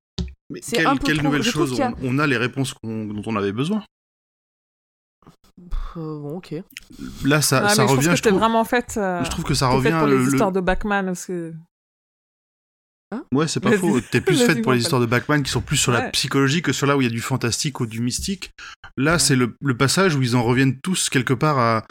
Mais 0.50 0.60
C'est 0.62 0.76
quelle, 0.76 0.86
un 0.86 0.96
peu 0.96 1.04
quelle 1.06 1.16
trop- 1.18 1.26
nouvelle 1.26 1.42
je 1.42 1.50
trouve 1.50 1.62
chose 1.66 1.70
qu'il 1.72 1.80
y 1.80 1.82
a- 1.82 1.92
on, 2.02 2.16
on 2.16 2.18
a 2.18 2.26
les 2.26 2.38
réponses 2.38 2.74
dont 2.82 3.22
on 3.26 3.36
avait 3.36 3.52
besoin. 3.52 3.84
Euh, 5.96 6.18
bon, 6.20 6.36
ok. 6.38 6.54
Là, 7.24 7.42
ça, 7.42 7.62
Ah, 7.64 7.68
ça 7.68 7.82
mais 7.82 7.88
je 7.88 7.92
revient. 7.92 8.04
trouve 8.06 8.10
que 8.12 8.16
Je 8.16 8.22
trouve, 8.22 8.38
vraiment 8.38 8.64
fait. 8.64 8.94
euh, 8.96 9.24
je 9.24 9.30
trouve 9.30 9.44
que 9.44 9.54
ça 9.54 9.68
revient. 9.68 9.90
pour 9.98 10.06
le- 10.06 10.16
les 10.18 10.24
le- 10.24 10.28
histoires 10.30 10.52
de 10.52 10.60
Batman 10.60 11.06
parce 11.06 11.26
que. 11.26 11.52
Ouais, 13.32 13.48
c'est 13.48 13.60
pas 13.60 13.70
Vas-y. 13.70 13.78
faux. 13.78 14.00
T'es 14.00 14.20
plus 14.20 14.36
faite 14.46 14.62
pour 14.62 14.72
les 14.72 14.80
histoires 14.80 15.00
de 15.00 15.06
Batman 15.06 15.42
qui 15.42 15.50
sont 15.50 15.60
plus 15.60 15.76
sur 15.76 15.92
la 15.92 16.08
psychologie 16.10 16.62
que 16.62 16.72
sur 16.72 16.86
là 16.86 16.96
où 16.96 17.00
il 17.00 17.04
y 17.04 17.08
a 17.08 17.10
du 17.10 17.20
fantastique 17.20 17.80
ou 17.80 17.86
du 17.86 18.00
mystique. 18.00 18.50
Là, 18.96 19.18
c'est 19.18 19.36
le, 19.36 19.56
le 19.60 19.76
passage 19.76 20.14
où 20.14 20.22
ils 20.22 20.36
en 20.36 20.42
reviennent 20.42 20.78
tous 20.80 21.08
quelque 21.08 21.34
part 21.34 21.58
à, 21.58 21.84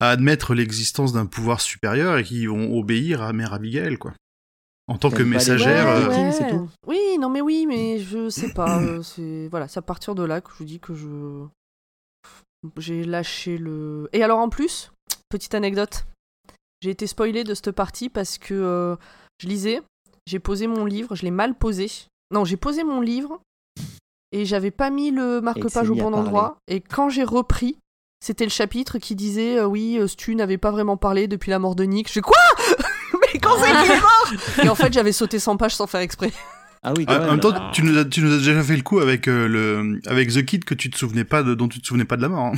à 0.00 0.10
admettre 0.10 0.54
l'existence 0.54 1.12
d'un 1.12 1.26
pouvoir 1.26 1.60
supérieur 1.60 2.18
et 2.18 2.24
qui 2.24 2.46
vont 2.46 2.76
obéir 2.78 3.22
à 3.22 3.32
Mère 3.32 3.52
Abigail, 3.52 3.96
quoi. 3.96 4.14
En 4.86 4.98
tant 4.98 5.10
que 5.10 5.22
messagère. 5.22 5.86
Ouais, 5.86 6.14
euh, 6.14 6.26
ouais. 6.26 6.32
c'est 6.32 6.50
tout. 6.50 6.68
Oui, 6.86 7.00
non 7.18 7.30
mais 7.30 7.40
oui, 7.40 7.64
mais 7.66 7.98
je 8.00 8.28
sais 8.28 8.52
pas. 8.52 8.82
euh, 8.82 9.02
c'est 9.02 9.48
voilà, 9.48 9.66
c'est 9.66 9.78
à 9.78 9.82
partir 9.82 10.14
de 10.14 10.22
là 10.22 10.42
que 10.42 10.50
je 10.52 10.56
vous 10.58 10.64
dis 10.64 10.78
que 10.80 10.94
je 10.94 11.46
j'ai 12.78 13.04
lâché 13.04 13.56
le. 13.56 14.08
Et 14.12 14.22
alors 14.22 14.38
en 14.40 14.48
plus, 14.50 14.92
petite 15.30 15.54
anecdote, 15.54 16.06
j'ai 16.82 16.90
été 16.90 17.06
spoilé 17.06 17.44
de 17.44 17.54
cette 17.54 17.70
partie 17.72 18.10
parce 18.10 18.36
que 18.36 18.54
euh, 18.54 18.96
je 19.38 19.48
lisais, 19.48 19.80
j'ai 20.26 20.38
posé 20.38 20.66
mon 20.66 20.84
livre, 20.84 21.14
je 21.14 21.22
l'ai 21.22 21.30
mal 21.30 21.54
posé. 21.54 21.90
Non, 22.32 22.44
j'ai 22.44 22.56
posé 22.56 22.84
mon 22.84 23.00
livre 23.00 23.40
et 24.32 24.44
j'avais 24.44 24.70
pas 24.70 24.90
mis 24.90 25.10
le 25.10 25.40
marque-page 25.40 25.90
au 25.90 25.94
bon 25.94 26.12
endroit. 26.14 26.56
Et 26.68 26.80
quand 26.80 27.08
j'ai 27.08 27.24
repris, 27.24 27.76
c'était 28.24 28.44
le 28.44 28.50
chapitre 28.50 28.98
qui 28.98 29.14
disait 29.14 29.58
euh, 29.58 29.66
oui, 29.66 29.98
euh, 29.98 30.06
Stu 30.08 30.34
n'avait 30.34 30.58
pas 30.58 30.70
vraiment 30.70 30.96
parlé 30.96 31.28
depuis 31.28 31.50
la 31.50 31.58
mort 31.58 31.74
de 31.74 31.84
Nick. 31.84 32.08
Je 32.08 32.14
fais 32.14 32.20
quoi? 32.22 32.36
Mais 33.32 33.38
quand 33.38 33.56
c'est 33.58 33.70
qu'il 33.82 33.90
est 33.92 34.00
mort? 34.00 34.32
Et 34.64 34.68
en 34.68 34.74
fait, 34.74 34.92
j'avais 34.92 35.12
sauté 35.12 35.38
100 35.38 35.56
pages 35.58 35.74
sans 35.76 35.86
faire 35.86 36.00
exprès. 36.00 36.32
Ah 36.82 36.92
oui, 36.96 37.06
quand 37.06 37.12
Ah, 37.14 37.16
en 37.16 37.20
même. 37.20 37.30
même 37.32 37.40
temps, 37.40 37.70
tu 37.70 37.82
nous, 37.82 37.96
as, 37.98 38.04
tu 38.04 38.20
nous 38.22 38.32
as 38.32 38.38
déjà 38.38 38.62
fait 38.62 38.76
le 38.76 38.82
coup 38.82 38.98
avec 39.00 39.28
euh, 39.28 39.46
le 39.46 40.00
avec 40.06 40.30
The 40.32 40.44
Kid 40.44 40.64
que 40.64 40.74
tu 40.74 40.90
te 40.90 40.96
souvenais 40.98 41.24
pas 41.24 41.42
de, 41.42 41.54
dont 41.54 41.68
tu 41.68 41.80
te 41.80 41.86
souvenais 41.86 42.04
pas 42.04 42.16
de 42.16 42.22
la 42.22 42.28
mort. 42.28 42.46
hein. 42.46 42.52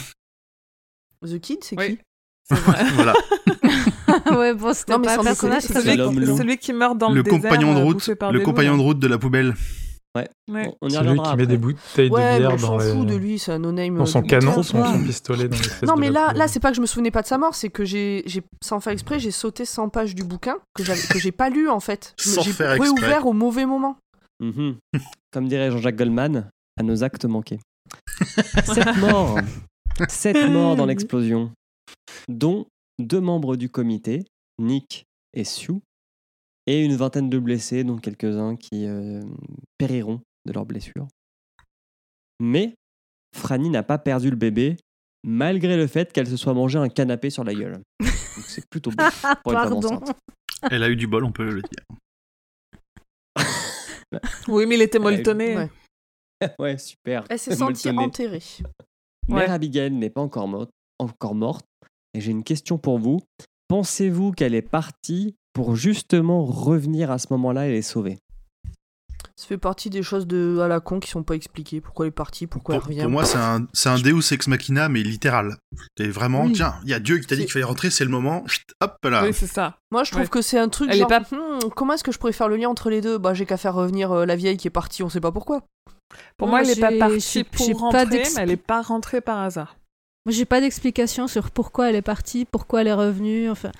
The 1.27 1.39
Kid, 1.41 1.63
c'est 1.65 1.77
Oui. 1.79 1.97
qui? 1.99 2.03
Voilà. 2.95 3.13
ouais, 4.39 4.55
bon, 4.55 4.73
c'était 4.75 4.93
Non, 4.93 5.03
pas 5.03 5.15
un 5.19 5.23
personnage 5.25 5.63
c'est 5.63 5.75
celui, 5.75 5.97
qui- 5.97 6.27
loup. 6.27 6.37
celui 6.37 6.59
qui 6.59 6.73
meurt 6.73 6.97
dans 6.99 7.09
le, 7.11 7.17
le 7.17 7.23
désert, 7.23 7.41
compagnon 7.43 7.75
de 7.75 7.81
euh, 7.81 7.85
route, 7.85 8.07
le 8.09 8.41
compagnon 8.41 8.73
loups, 8.73 8.79
de 8.79 8.83
route 8.83 8.99
de 8.99 9.07
la 9.09 9.19
poubelle. 9.19 9.49
là. 9.49 9.55
Ouais. 10.49 10.71
On 10.81 10.89
y 10.89 10.93
Celui 10.93 11.21
qui 11.21 11.37
met 11.37 11.47
des 11.47 11.59
bouteilles 11.59 12.09
Ouais, 12.09 12.35
de 12.35 12.47
bière 12.47 12.57
dans, 12.57 12.79
les- 12.79 12.91
fout 12.93 13.07
de 13.07 13.17
lui, 13.17 13.39
c'est 13.39 13.53
un 13.53 13.59
no-name. 13.59 13.97
dans 13.97 14.03
euh, 14.05 14.07
son 14.07 14.23
du- 14.23 14.29
canon, 14.29 14.63
son, 14.63 15.03
pistolet 15.05 15.47
dans 15.49 15.57
l'espèce 15.59 15.83
Non, 15.83 15.97
mais 15.97 16.09
là, 16.11 16.33
là 16.33 16.49
c'est 16.49 16.59
pas 16.59 16.71
que 16.71 16.77
je 16.77 16.81
me 16.81 16.87
souvenais 16.87 17.11
pas 17.11 17.21
de 17.21 17.27
sa 17.27 17.37
mort, 17.37 17.55
c'est 17.55 17.69
que 17.69 17.85
j'ai, 17.85 18.23
j'ai, 18.25 18.43
sans 18.65 18.81
faire 18.81 18.95
exprès, 18.95 19.19
j'ai 19.19 19.31
sauté 19.31 19.67
100 19.67 19.91
pages 19.91 20.15
du 20.15 20.25
bouquin 20.25 20.57
que, 20.75 20.83
j'avais, 20.85 21.03
que 21.03 21.19
j'ai 21.19 21.33
pas 21.33 21.51
lu 21.51 21.69
en 21.69 21.81
fait. 21.81 22.15
Je 22.19 22.31
me- 22.31 22.35
Sans 22.37 22.41
j'ai 22.43 22.53
faire 22.53 22.73
exprès. 22.73 22.89
réouvert 22.89 23.27
au 23.27 23.35
mauvais 23.35 23.67
moment. 23.67 23.99
Mhm. 24.41 24.77
Comme 25.33 25.49
dirait 25.49 25.71
Jean-Jacques 25.71 25.97
Goldman, 25.97 26.49
à 26.81 26.83
nos 26.83 27.05
actes 27.05 27.27
manqués. 27.27 27.59
Sept 28.65 28.97
morts. 28.97 29.39
Sept 30.09 30.49
morts 30.51 30.77
dans 30.77 30.87
l'explosion, 30.87 31.51
dont 32.29 32.65
deux 32.99 33.21
membres 33.21 33.57
du 33.57 33.69
comité, 33.69 34.25
Nick 34.59 35.05
et 35.35 35.45
Sue, 35.45 35.81
et 36.67 36.85
une 36.85 36.97
vingtaine 36.97 37.31
de 37.31 37.39
blessés, 37.39 37.85
dont 37.85 37.99
quelques-uns 37.99 38.57
qui 38.57 38.87
euh, 38.87 39.23
périront 39.79 40.21
de 40.47 40.53
leurs 40.53 40.67
blessures. 40.67 41.07
Mais 42.41 42.75
Franny 43.35 43.71
n'a 43.71 43.83
pas 43.83 43.99
perdu 43.99 44.31
le 44.31 44.37
bébé, 44.37 44.77
malgré 45.25 45.77
le 45.77 45.87
fait 45.87 46.13
qu'elle 46.13 46.27
se 46.27 46.37
soit 46.37 46.55
mangé 46.55 46.79
un 46.79 46.89
canapé 46.89 47.31
sur 47.31 47.45
la 47.45 47.55
gueule. 47.55 47.81
C'est 48.49 48.69
plutôt 48.69 48.91
beau 48.91 48.97
pour 49.45 49.53
une 49.53 49.59
femme 49.59 49.71
Pardon. 49.71 49.79
enceinte. 49.79 50.19
Elle 50.71 50.83
a 50.83 50.89
eu 50.89 50.97
du 50.97 51.07
bol, 51.07 51.25
on 51.25 51.33
peut 51.33 51.51
le 51.51 51.63
dire. 51.63 51.85
Oui, 54.49 54.67
mais 54.67 54.77
il 54.77 54.83
était 54.83 55.01
molletonné. 55.01 55.57
Ouais. 55.57 55.71
ouais, 56.61 56.79
super. 56.79 57.25
Elle 57.29 57.39
s'est 57.39 57.57
sentie 57.57 57.91
enterrée. 57.91 58.43
Mère 59.29 59.39
Ouais. 59.39 59.45
Abigail 59.51 59.91
n'est 59.91 60.11
pas 60.11 60.21
encore 60.21 60.47
morte, 60.47 60.71
encore 61.01 61.35
morte. 61.35 61.67
Et 62.17 62.21
j'ai 62.23 62.31
une 62.31 62.45
question 62.45 62.79
pour 62.79 62.99
vous. 62.99 63.21
Pensez-vous 63.69 64.33
qu'elle 64.33 64.55
est 64.55 64.63
partie 64.63 65.37
pour 65.53 65.77
justement 65.77 66.45
revenir 66.45 67.11
à 67.11 67.19
ce 67.19 67.27
moment-là 67.31 67.69
et 67.69 67.73
les 67.73 67.83
sauver? 67.83 68.19
Ça 69.39 69.47
fait 69.49 69.59
partie 69.59 69.91
des 69.91 70.03
choses 70.03 70.27
de 70.27 70.61
à 70.63 70.69
la 70.69 70.81
con 70.81 70.99
qui 70.99 71.11
sont 71.11 71.23
pas 71.23 71.35
expliquées. 71.35 71.83
Pourquoi 71.83 72.07
elle 72.07 72.09
est 72.09 72.13
partie, 72.13 72.47
pourquoi 72.47 72.77
Pour, 72.77 72.85
elle 72.85 72.89
revient. 72.89 73.03
pour 73.03 73.11
moi, 73.11 73.27
c'est 73.27 73.37
un, 73.37 73.67
c'est 73.75 73.91
un 73.91 73.99
Deus 73.99 74.33
ex 74.33 74.49
machina, 74.49 74.89
mais 74.89 75.03
littéral. 75.03 75.59
C'est 75.99 76.09
vraiment, 76.09 76.45
Oui. 76.45 76.53
tiens, 76.53 76.77
il 76.85 76.89
y 76.91 76.95
a 76.95 77.01
Dieu 77.01 77.19
qui 77.19 77.27
t'a 77.27 77.37
dit 77.37 77.43
qu'il 77.43 77.53
fallait 77.53 77.65
rentrer, 77.67 77.91
c'est 77.91 78.05
le 78.05 78.11
moment. 78.11 78.47
Chut, 78.47 78.65
Hop 78.81 78.97
là. 79.05 79.25
Oui, 79.25 79.35
c'est 79.35 79.47
ça. 79.47 79.77
Moi, 79.91 80.05
je 80.05 80.11
trouve 80.13 80.23
Ouais. 80.23 80.29
que 80.29 80.41
c'est 80.41 80.59
un 80.59 80.71
truc 80.71 80.89
Elle 80.91 81.03
est 81.03 81.07
pas- 81.07 81.21
hmm, 81.21 81.69
comment 81.75 81.93
est-ce 81.93 82.05
que 82.05 82.13
je 82.13 82.19
pourrais 82.19 82.33
faire 82.33 82.49
le 82.49 82.57
lien 82.57 82.71
entre 82.71 82.89
les 82.89 83.03
deux? 83.03 83.19
Bah, 83.19 83.35
j'ai 83.35 83.45
qu'à 83.45 83.59
faire 83.59 83.75
revenir 83.75 84.11
euh, 84.11 84.25
la 84.25 84.37
vieille 84.37 84.57
qui 84.57 84.69
est 84.69 84.71
partie, 84.71 85.03
on 85.03 85.11
sait 85.11 85.21
pas 85.21 85.33
pourquoi. 85.33 85.61
Pour 86.39 86.49
Moi, 86.49 86.61
moi, 86.63 86.69
elle 86.71 86.75
n'est 86.75 86.81
pas 86.99 87.07
partie 87.09 87.45
pour 87.45 87.67
pas 87.67 87.79
rentrer, 87.79 88.07
d'expli- 88.07 88.37
mais 88.37 88.43
elle 88.45 88.49
n'est 88.49 88.57
pas 88.57 88.81
rentrée 88.81 89.21
par 89.21 89.39
hasard. 89.41 89.77
Moi, 90.27 90.33
j'ai 90.33 90.45
pas 90.45 90.61
d'explication 90.61 91.29
sur 91.29 91.51
pourquoi 91.51 91.89
elle 91.89 91.95
est 91.95 92.03
partie, 92.03 92.45
pourquoi 92.45 92.81
elle 92.81 92.89
est 92.89 92.93
revenue, 92.93 93.49
enfin, 93.49 93.71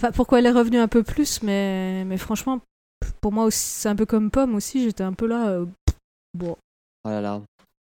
enfin 0.00 0.10
pourquoi 0.12 0.40
elle 0.40 0.46
est 0.46 0.50
revenue 0.52 0.78
un 0.78 0.88
peu 0.88 1.02
plus, 1.04 1.42
mais, 1.42 2.04
mais 2.04 2.18
franchement, 2.18 2.60
pour 3.20 3.30
moi 3.32 3.44
aussi, 3.44 3.60
c'est 3.60 3.88
un 3.88 3.94
peu 3.96 4.04
comme 4.04 4.30
Pomme 4.30 4.54
aussi, 4.56 4.82
j'étais 4.82 5.04
un 5.04 5.12
peu 5.12 5.26
là. 5.26 5.48
euh, 5.50 5.66
bon, 6.34 6.56
Oh 7.04 7.08
là 7.08 7.20
là. 7.20 7.42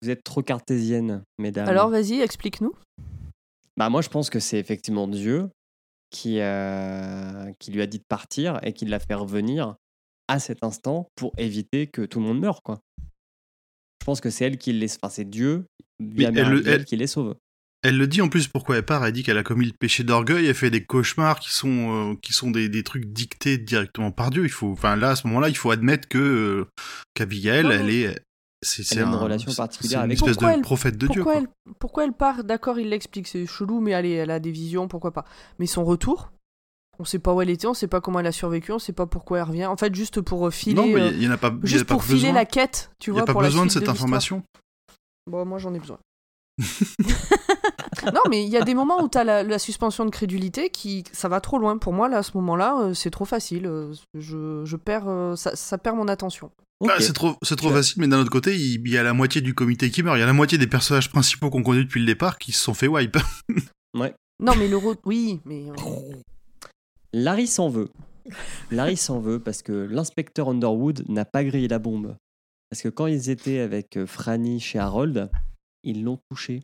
Vous 0.02 0.10
êtes 0.10 0.24
trop 0.24 0.42
cartésienne, 0.42 1.22
mesdames. 1.38 1.68
Alors, 1.68 1.90
vas-y, 1.90 2.20
explique-nous. 2.20 2.74
Bah 3.76 3.88
moi, 3.88 4.02
je 4.02 4.08
pense 4.08 4.30
que 4.30 4.40
c'est 4.40 4.58
effectivement 4.58 5.06
Dieu 5.06 5.48
qui, 6.10 6.40
euh, 6.40 7.52
qui 7.60 7.70
lui 7.70 7.82
a 7.82 7.86
dit 7.86 7.98
de 7.98 8.04
partir 8.08 8.58
et 8.64 8.72
qui 8.72 8.84
l'a 8.84 8.98
fait 8.98 9.14
revenir 9.14 9.76
à 10.28 10.40
cet 10.40 10.64
instant 10.64 11.06
pour 11.14 11.32
éviter 11.38 11.86
que 11.86 12.02
tout 12.02 12.18
le 12.20 12.26
monde 12.26 12.40
meure, 12.40 12.62
quoi. 12.64 12.80
Je 14.00 14.04
pense 14.06 14.20
que 14.20 14.30
c'est 14.30 14.44
elle 14.44 14.58
qui 14.58 14.72
les... 14.72 14.92
Enfin, 14.96 15.08
c'est 15.08 15.24
Dieu, 15.24 15.66
Oui, 16.00 16.28
Mère 16.30 16.50
elle 16.52 16.68
elle- 16.68 16.84
qui 16.84 16.96
les 16.96 17.06
sauve. 17.06 17.36
Elle 17.84 17.98
le 17.98 18.06
dit 18.06 18.22
en 18.22 18.28
plus 18.28 18.46
pourquoi 18.46 18.76
elle 18.76 18.84
part. 18.84 19.04
Elle 19.04 19.12
dit 19.12 19.22
qu'elle 19.24 19.38
a 19.38 19.42
commis 19.42 19.66
le 19.66 19.72
péché 19.72 20.04
d'orgueil. 20.04 20.46
Elle 20.46 20.54
fait 20.54 20.70
des 20.70 20.84
cauchemars 20.84 21.40
qui 21.40 21.52
sont 21.52 22.12
euh, 22.12 22.14
qui 22.22 22.32
sont 22.32 22.50
des, 22.52 22.68
des 22.68 22.82
trucs 22.84 23.06
dictés 23.12 23.58
directement 23.58 24.12
par 24.12 24.30
Dieu. 24.30 24.44
Il 24.44 24.50
faut, 24.50 24.70
enfin 24.70 24.94
là 24.96 25.10
à 25.10 25.16
ce 25.16 25.26
moment-là, 25.26 25.48
il 25.48 25.56
faut 25.56 25.70
admettre 25.72 26.06
que 26.08 26.18
euh, 26.18 26.66
qu'Abigail, 27.14 27.66
elle 27.72 27.90
est, 27.90 28.22
c'est 28.64 28.98
a 28.98 29.02
une 29.02 29.08
un- 29.08 29.16
relation 29.18 29.52
particulière 29.52 29.98
une 30.00 30.04
avec- 30.04 30.18
espèce 30.18 30.34
Pourquoi 30.36 30.50
de 30.52 30.54
elle- 30.58 30.62
prophète 30.62 30.96
de 30.96 31.06
Dieu. 31.08 31.22
pourquoi, 31.24 31.40
quoi. 31.40 31.42
elle, 31.66 31.72
pourquoi 31.80 32.04
elle 32.04 32.12
part? 32.12 32.44
D'accord, 32.44 32.78
il 32.78 32.88
l'explique, 32.88 33.26
c'est 33.26 33.46
chelou, 33.46 33.80
mais 33.80 33.94
allez, 33.94 34.10
elle 34.12 34.30
a 34.30 34.38
des 34.38 34.52
visions, 34.52 34.86
pourquoi 34.86 35.10
pas. 35.12 35.24
Mais 35.58 35.66
son 35.66 35.84
retour, 35.84 36.30
on 37.00 37.04
sait 37.04 37.18
pas 37.18 37.34
où 37.34 37.42
elle 37.42 37.50
était, 37.50 37.66
on 37.66 37.74
sait 37.74 37.88
pas 37.88 38.00
comment 38.00 38.20
elle 38.20 38.26
a 38.28 38.32
survécu, 38.32 38.70
on 38.70 38.78
sait 38.78 38.92
pas 38.92 39.06
pourquoi 39.06 39.38
elle 39.38 39.44
revient. 39.44 39.66
En 39.66 39.76
fait, 39.76 39.92
juste 39.92 40.20
pour 40.20 40.52
filer. 40.54 40.76
Non, 40.76 40.86
mais 40.86 41.00
euh, 41.00 41.10
il 41.10 41.22
y 41.24 41.26
en 41.26 41.32
a 41.32 41.36
pas. 41.36 41.48
il 41.52 41.64
a 41.64 41.66
juste 41.66 41.84
pas 41.86 41.94
pour 41.94 42.04
filer 42.04 42.18
besoin. 42.18 42.32
la 42.34 42.44
quête, 42.44 42.92
tu 43.00 43.10
Il 43.10 43.14
y 43.14 43.14
vois. 43.14 43.22
a 43.22 43.24
pas 43.26 43.32
pour 43.32 43.42
besoin 43.42 43.66
de 43.66 43.72
cette 43.72 43.88
information. 43.88 44.44
Bon, 45.28 45.44
moi 45.44 45.58
j'en 45.58 45.74
ai 45.74 45.80
besoin. 45.80 45.98
non, 48.14 48.20
mais 48.30 48.42
il 48.44 48.48
y 48.50 48.56
a 48.56 48.62
des 48.62 48.74
moments 48.74 49.02
où 49.02 49.08
t'as 49.08 49.24
la, 49.24 49.42
la 49.42 49.58
suspension 49.58 50.04
de 50.04 50.10
crédulité 50.10 50.70
qui. 50.70 51.04
Ça 51.12 51.28
va 51.28 51.40
trop 51.40 51.58
loin. 51.58 51.78
Pour 51.78 51.92
moi, 51.92 52.08
là, 52.08 52.18
à 52.18 52.22
ce 52.22 52.36
moment-là, 52.36 52.78
euh, 52.80 52.94
c'est 52.94 53.10
trop 53.10 53.24
facile. 53.24 53.66
euh, 53.66 53.92
Je, 54.14 54.64
je 54.64 54.76
perds. 54.76 55.08
euh, 55.08 55.36
ça, 55.36 55.54
ça 55.56 55.78
perd 55.78 55.96
mon 55.96 56.08
attention. 56.08 56.50
Ah, 56.88 56.96
c'est 56.98 57.12
trop, 57.12 57.34
c'est 57.42 57.54
trop 57.54 57.68
Tu 57.68 57.74
as- 57.74 57.76
facile, 57.76 58.00
mais 58.00 58.08
d'un 58.08 58.18
autre 58.20 58.30
côté, 58.30 58.56
il 58.56 58.80
il 58.84 58.88
y 58.92 58.98
a 58.98 59.04
la 59.04 59.12
moitié 59.12 59.40
du 59.40 59.54
comité 59.54 59.90
qui 59.90 60.02
meurt. 60.02 60.16
Il 60.16 60.20
y 60.20 60.24
a 60.24 60.26
la 60.26 60.32
moitié 60.32 60.58
des 60.58 60.66
personnages 60.66 61.08
principaux 61.10 61.48
qu'on 61.48 61.62
connaît 61.62 61.84
depuis 61.84 62.00
le 62.00 62.06
départ 62.06 62.38
qui 62.38 62.50
se 62.52 62.60
sont 62.60 62.74
fait 62.74 62.88
wipe. 62.88 63.18
Non, 64.40 64.56
mais 64.56 64.66
le. 64.66 64.76
re- 64.76 64.96
Oui, 65.04 65.38
mais. 65.44 65.66
Larry 67.12 67.46
s'en 67.46 67.68
veut. 67.68 67.90
Larry 68.70 68.96
s'en 68.96 69.20
veut 69.20 69.38
parce 69.38 69.62
que 69.62 69.72
l'inspecteur 69.72 70.48
Underwood 70.48 71.04
n'a 71.08 71.24
pas 71.24 71.44
grillé 71.44 71.68
la 71.68 71.78
bombe. 71.78 72.16
Parce 72.70 72.82
que 72.82 72.88
quand 72.88 73.06
ils 73.06 73.30
étaient 73.30 73.58
avec 73.60 73.98
Franny 74.06 74.58
chez 74.60 74.78
Harold, 74.78 75.30
ils 75.84 76.02
l'ont 76.02 76.18
touché. 76.30 76.62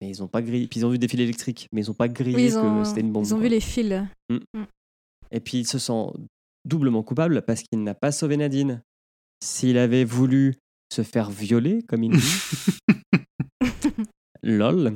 Mais 0.00 0.08
ils 0.10 0.22
ont 0.22 0.28
pas 0.28 0.42
grillé. 0.42 0.66
Puis 0.68 0.80
ils 0.80 0.86
ont 0.86 0.90
vu 0.90 0.98
des 0.98 1.08
fils 1.08 1.20
électriques, 1.20 1.68
mais 1.72 1.80
ils 1.82 1.90
ont 1.90 1.94
pas 1.94 2.08
grillé 2.08 2.36
oui, 2.36 2.44
ils 2.46 2.52
que 2.52 2.58
ont, 2.58 2.84
c'était 2.84 3.00
une 3.00 3.12
bombe. 3.12 3.24
ils 3.24 3.32
ont 3.32 3.36
quoi. 3.38 3.44
vu 3.44 3.50
les 3.50 3.60
fils. 3.60 3.94
Et 5.30 5.40
puis 5.40 5.58
il 5.58 5.66
se 5.66 5.78
sent 5.78 6.06
doublement 6.64 7.02
coupable 7.02 7.42
parce 7.42 7.62
qu'il 7.62 7.82
n'a 7.82 7.94
pas 7.94 8.12
sauvé 8.12 8.36
Nadine. 8.36 8.82
S'il 9.42 9.78
avait 9.78 10.04
voulu 10.04 10.54
se 10.92 11.02
faire 11.02 11.30
violer, 11.30 11.82
comme 11.82 12.04
il 12.04 12.12
dit, 12.16 12.78
lol, 14.42 14.94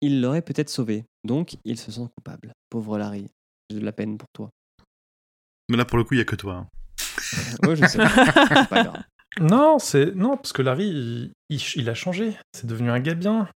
il 0.00 0.20
l'aurait 0.20 0.42
peut-être 0.42 0.70
sauvé. 0.70 1.04
Donc 1.24 1.56
il 1.64 1.78
se 1.78 1.90
sent 1.92 2.06
coupable. 2.16 2.52
Pauvre 2.70 2.98
Larry, 2.98 3.26
j'ai 3.70 3.78
de 3.78 3.84
la 3.84 3.92
peine 3.92 4.18
pour 4.18 4.28
toi. 4.32 4.50
mais 5.70 5.76
là, 5.76 5.84
pour 5.84 5.98
le 5.98 6.04
coup, 6.04 6.14
il 6.14 6.18
y 6.18 6.20
a 6.20 6.24
que 6.24 6.36
toi. 6.36 6.54
hein. 6.54 6.68
Ouais, 7.66 7.76
je 7.76 7.84
sais. 7.86 7.98
C'est 7.98 8.68
pas 8.68 8.84
grave. 8.84 9.02
Non, 9.40 9.78
c'est 9.78 10.14
non 10.14 10.36
parce 10.36 10.52
que 10.52 10.62
Larry, 10.62 10.88
il, 10.88 11.32
il- 11.50 11.62
il 11.76 11.88
a 11.88 11.94
changé. 11.94 12.36
C'est 12.54 12.66
devenu 12.66 12.90
un 12.90 13.00
gars 13.00 13.14
bien. 13.14 13.48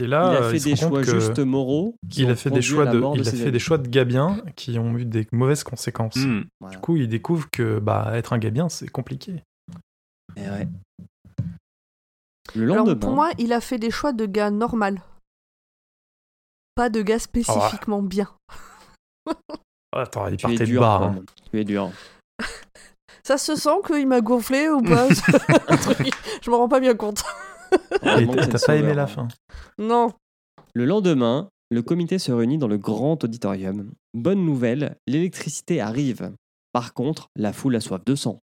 Et 0.00 0.06
là, 0.06 0.32
il 0.32 0.36
a 0.36 0.40
euh, 0.42 0.50
fait 0.50 0.58
des 0.58 0.76
choix 0.76 1.02
juste 1.02 1.38
moraux. 1.38 1.96
Il 2.16 2.30
a 2.30 2.36
fait 2.36 2.50
des 2.50 2.62
choix 2.62 2.86
de, 2.86 2.98
il 3.14 3.20
a 3.20 3.30
fait 3.30 3.42
amis. 3.42 3.52
des 3.52 3.58
choix 3.58 3.78
de 3.78 3.88
gars 3.88 4.04
bien 4.04 4.42
qui 4.56 4.78
ont 4.78 4.96
eu 4.96 5.04
des 5.04 5.26
mauvaises 5.32 5.64
conséquences. 5.64 6.16
Hmm. 6.16 6.42
Voilà. 6.60 6.76
Du 6.76 6.80
coup, 6.80 6.96
il 6.96 7.08
découvre 7.08 7.50
que 7.50 7.78
bah 7.78 8.12
être 8.14 8.32
un 8.32 8.38
gars 8.38 8.50
bien, 8.50 8.68
c'est 8.68 8.88
compliqué. 8.88 9.42
Et 10.36 10.48
ouais. 10.48 10.68
Le 12.54 12.72
Alors, 12.72 12.98
pour 12.98 13.12
moi, 13.12 13.30
il 13.38 13.52
a 13.52 13.60
fait 13.60 13.78
des 13.78 13.90
choix 13.90 14.12
de 14.12 14.26
gars 14.26 14.50
normal. 14.50 15.02
Pas 16.74 16.88
de 16.88 17.02
gars 17.02 17.18
spécifiquement 17.18 18.02
bien. 18.02 18.30
Attends, 19.92 20.26
il 20.28 20.38
tu 20.38 20.46
partait 20.46 20.58
de 20.60 20.64
dur, 20.64 20.80
bas. 20.80 21.12
hein. 21.14 21.22
Tu 21.50 21.60
es 21.60 21.64
dur. 21.64 21.90
Ça 23.22 23.36
se 23.36 23.54
sent 23.56 23.76
qu'il 23.86 24.06
m'a 24.08 24.22
gonflé 24.22 24.68
ou 24.70 24.80
pas? 24.80 25.08
Je 26.42 26.50
me 26.50 26.56
rends 26.56 26.68
pas 26.68 26.80
bien 26.80 26.94
compte. 26.94 27.22
Et 28.18 28.26
que 28.26 28.50
t'as- 28.50 28.58
pas 28.66 28.76
aimé 28.76 28.94
la 28.94 29.06
fin 29.06 29.28
Non. 29.78 30.12
Le 30.74 30.84
lendemain, 30.84 31.48
le 31.70 31.82
comité 31.82 32.18
se 32.18 32.32
réunit 32.32 32.58
dans 32.58 32.68
le 32.68 32.78
grand 32.78 33.22
auditorium. 33.24 33.90
Bonne 34.14 34.44
nouvelle, 34.44 34.96
l'électricité 35.06 35.80
arrive. 35.80 36.32
Par 36.72 36.94
contre, 36.94 37.28
la 37.36 37.52
foule 37.52 37.76
a 37.76 37.80
soif 37.80 38.04
de 38.04 38.14
sang. 38.14 38.40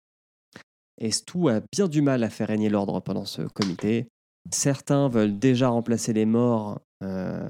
Et 1.00 1.12
Stu 1.12 1.50
a 1.50 1.62
bien 1.72 1.88
du 1.88 2.02
mal 2.02 2.24
à 2.24 2.30
faire 2.30 2.48
régner 2.48 2.70
l'ordre 2.70 3.00
pendant 3.02 3.26
ce 3.26 3.42
comité. 3.44 4.08
Certains 4.52 5.10
veulent 5.10 5.38
déjà 5.38 5.70
remplacer 5.70 6.14
les 6.14 6.26
morts 6.26 6.80
euh, 7.04 7.50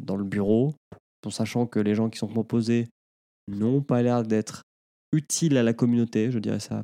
dans 0.00 0.16
le 0.16 0.24
bureau, 0.24 0.74
en 1.24 1.30
sachant 1.30 1.66
que 1.66 1.78
les 1.78 1.94
gens 1.94 2.08
qui 2.10 2.18
sont 2.18 2.26
proposés 2.26 2.88
n'ont 3.48 3.80
pas 3.82 4.02
l'air 4.02 4.22
d'être 4.24 4.62
utiles 5.12 5.56
à 5.56 5.62
la 5.62 5.72
communauté, 5.72 6.30
je 6.30 6.38
dirais 6.38 6.60
ça 6.60 6.82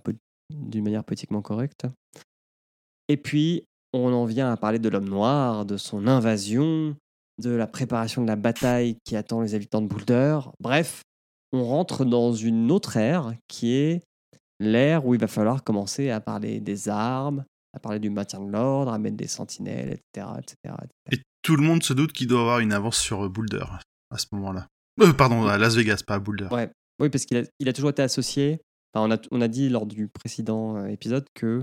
d'une 0.52 0.84
manière 0.84 1.04
politiquement 1.04 1.42
correcte. 1.42 1.86
Et 3.08 3.16
puis, 3.16 3.64
on 3.92 4.12
en 4.12 4.24
vient 4.24 4.52
à 4.52 4.56
parler 4.56 4.78
de 4.78 4.88
l'homme 4.88 5.08
noir, 5.08 5.64
de 5.64 5.76
son 5.76 6.06
invasion, 6.06 6.96
de 7.42 7.50
la 7.50 7.66
préparation 7.66 8.22
de 8.22 8.26
la 8.26 8.36
bataille 8.36 8.96
qui 9.04 9.16
attend 9.16 9.40
les 9.40 9.54
habitants 9.54 9.82
de 9.82 9.86
Boulder. 9.86 10.38
Bref, 10.60 11.02
on 11.52 11.64
rentre 11.64 12.04
dans 12.04 12.32
une 12.32 12.70
autre 12.70 12.96
ère 12.96 13.34
qui 13.48 13.72
est 13.72 14.02
l'ère 14.58 15.06
où 15.06 15.14
il 15.14 15.20
va 15.20 15.28
falloir 15.28 15.62
commencer 15.62 16.10
à 16.10 16.20
parler 16.20 16.60
des 16.60 16.88
armes, 16.88 17.44
à 17.74 17.78
parler 17.78 17.98
du 17.98 18.10
maintien 18.10 18.40
de 18.40 18.50
l'ordre, 18.50 18.92
à 18.92 18.98
mettre 18.98 19.16
des 19.16 19.28
sentinelles, 19.28 19.90
etc. 19.90 20.28
etc., 20.38 20.56
etc. 20.64 20.74
Et 21.12 21.18
tout 21.42 21.56
le 21.56 21.62
monde 21.62 21.82
se 21.82 21.92
doute 21.92 22.12
qu'il 22.12 22.26
doit 22.26 22.40
avoir 22.40 22.60
une 22.60 22.72
avance 22.72 22.98
sur 22.98 23.24
euh, 23.24 23.28
Boulder 23.28 23.64
à 24.10 24.18
ce 24.18 24.26
moment-là. 24.32 24.66
Euh, 25.00 25.12
pardon, 25.12 25.46
à 25.46 25.58
Las 25.58 25.76
Vegas, 25.76 26.02
pas 26.06 26.14
à 26.14 26.18
Boulder. 26.18 26.48
Ouais. 26.50 26.70
Oui, 26.98 27.10
parce 27.10 27.26
qu'il 27.26 27.36
a, 27.36 27.42
il 27.60 27.68
a 27.68 27.72
toujours 27.74 27.90
été 27.90 28.02
associé. 28.02 28.60
Enfin, 28.94 29.06
on, 29.06 29.14
a, 29.14 29.18
on 29.30 29.40
a 29.42 29.48
dit 29.48 29.68
lors 29.68 29.84
du 29.84 30.08
précédent 30.08 30.76
euh, 30.76 30.86
épisode 30.86 31.26
que 31.34 31.62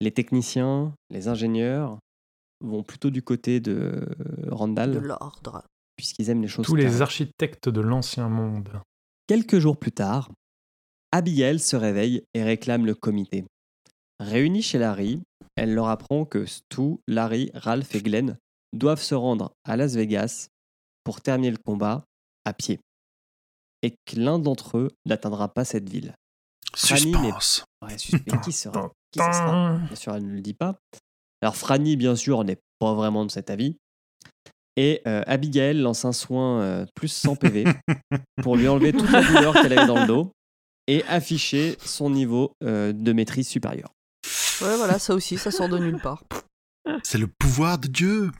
les 0.00 0.12
techniciens, 0.12 0.94
les 1.10 1.28
ingénieurs 1.28 1.98
vont 2.60 2.82
plutôt 2.82 3.10
du 3.10 3.22
côté 3.22 3.60
de 3.60 4.06
De 4.44 4.50
Randall, 4.50 4.98
l'ordre. 4.98 5.64
puisqu'ils 5.96 6.30
aiment 6.30 6.42
les 6.42 6.48
choses 6.48 6.66
Tous 6.66 6.74
les 6.74 7.02
architectes 7.02 7.68
de 7.68 7.80
l'ancien 7.80 8.28
monde. 8.28 8.80
Quelques 9.26 9.58
jours 9.58 9.76
plus 9.76 9.92
tard, 9.92 10.30
Abigail 11.12 11.58
se 11.58 11.76
réveille 11.76 12.22
et 12.34 12.42
réclame 12.42 12.86
le 12.86 12.94
comité. 12.94 13.44
Réunis 14.20 14.62
chez 14.62 14.78
Larry, 14.78 15.22
elle 15.56 15.74
leur 15.74 15.88
apprend 15.88 16.24
que 16.24 16.46
Stu, 16.46 16.98
Larry, 17.06 17.50
Ralph 17.54 17.94
et 17.94 18.02
Glenn 18.02 18.36
doivent 18.72 19.02
se 19.02 19.14
rendre 19.14 19.52
à 19.64 19.76
Las 19.76 19.94
Vegas 19.94 20.48
pour 21.04 21.20
terminer 21.20 21.50
le 21.50 21.58
combat 21.58 22.04
à 22.44 22.52
pied. 22.52 22.80
Et 23.82 23.94
que 24.06 24.16
l'un 24.16 24.38
d'entre 24.38 24.78
eux 24.78 24.90
n'atteindra 25.06 25.48
pas 25.48 25.64
cette 25.64 25.88
ville. 25.88 26.14
Suspense. 26.74 27.64
Ouais, 27.80 27.96
suspect. 27.96 28.40
Qui 28.44 28.52
sera 28.52 28.90
Qui 29.12 29.20
ce 29.20 29.24
sera? 29.32 29.78
Bien 29.86 29.96
sûr, 29.96 30.14
elle 30.14 30.26
ne 30.26 30.32
le 30.34 30.40
dit 30.40 30.54
pas. 30.54 30.76
Alors, 31.42 31.56
Franny, 31.56 31.96
bien 31.96 32.16
sûr, 32.16 32.42
n'est 32.44 32.58
pas 32.78 32.94
vraiment 32.94 33.24
de 33.24 33.30
cet 33.30 33.50
avis. 33.50 33.76
Et 34.76 35.00
euh, 35.08 35.22
Abigail 35.26 35.76
lance 35.78 36.04
un 36.04 36.12
soin 36.12 36.60
euh, 36.60 36.86
plus 36.94 37.08
100 37.08 37.36
PV 37.36 37.64
pour 38.42 38.56
lui 38.56 38.68
enlever 38.68 38.92
toute 38.92 39.10
la 39.10 39.22
douleur 39.24 39.54
qu'elle 39.54 39.76
avait 39.76 39.86
dans 39.88 40.00
le 40.00 40.06
dos 40.06 40.32
et 40.86 41.02
afficher 41.08 41.76
son 41.84 42.10
niveau 42.10 42.52
euh, 42.64 42.92
de 42.92 43.12
maîtrise 43.12 43.48
supérieur. 43.48 43.88
Ouais, 44.62 44.76
voilà, 44.76 44.98
ça 44.98 45.14
aussi, 45.14 45.36
ça 45.38 45.50
sort 45.50 45.68
de 45.68 45.78
nulle 45.78 45.98
part. 46.00 46.22
C'est 47.02 47.18
le 47.18 47.26
pouvoir 47.26 47.78
de 47.78 47.88
Dieu. 47.88 48.30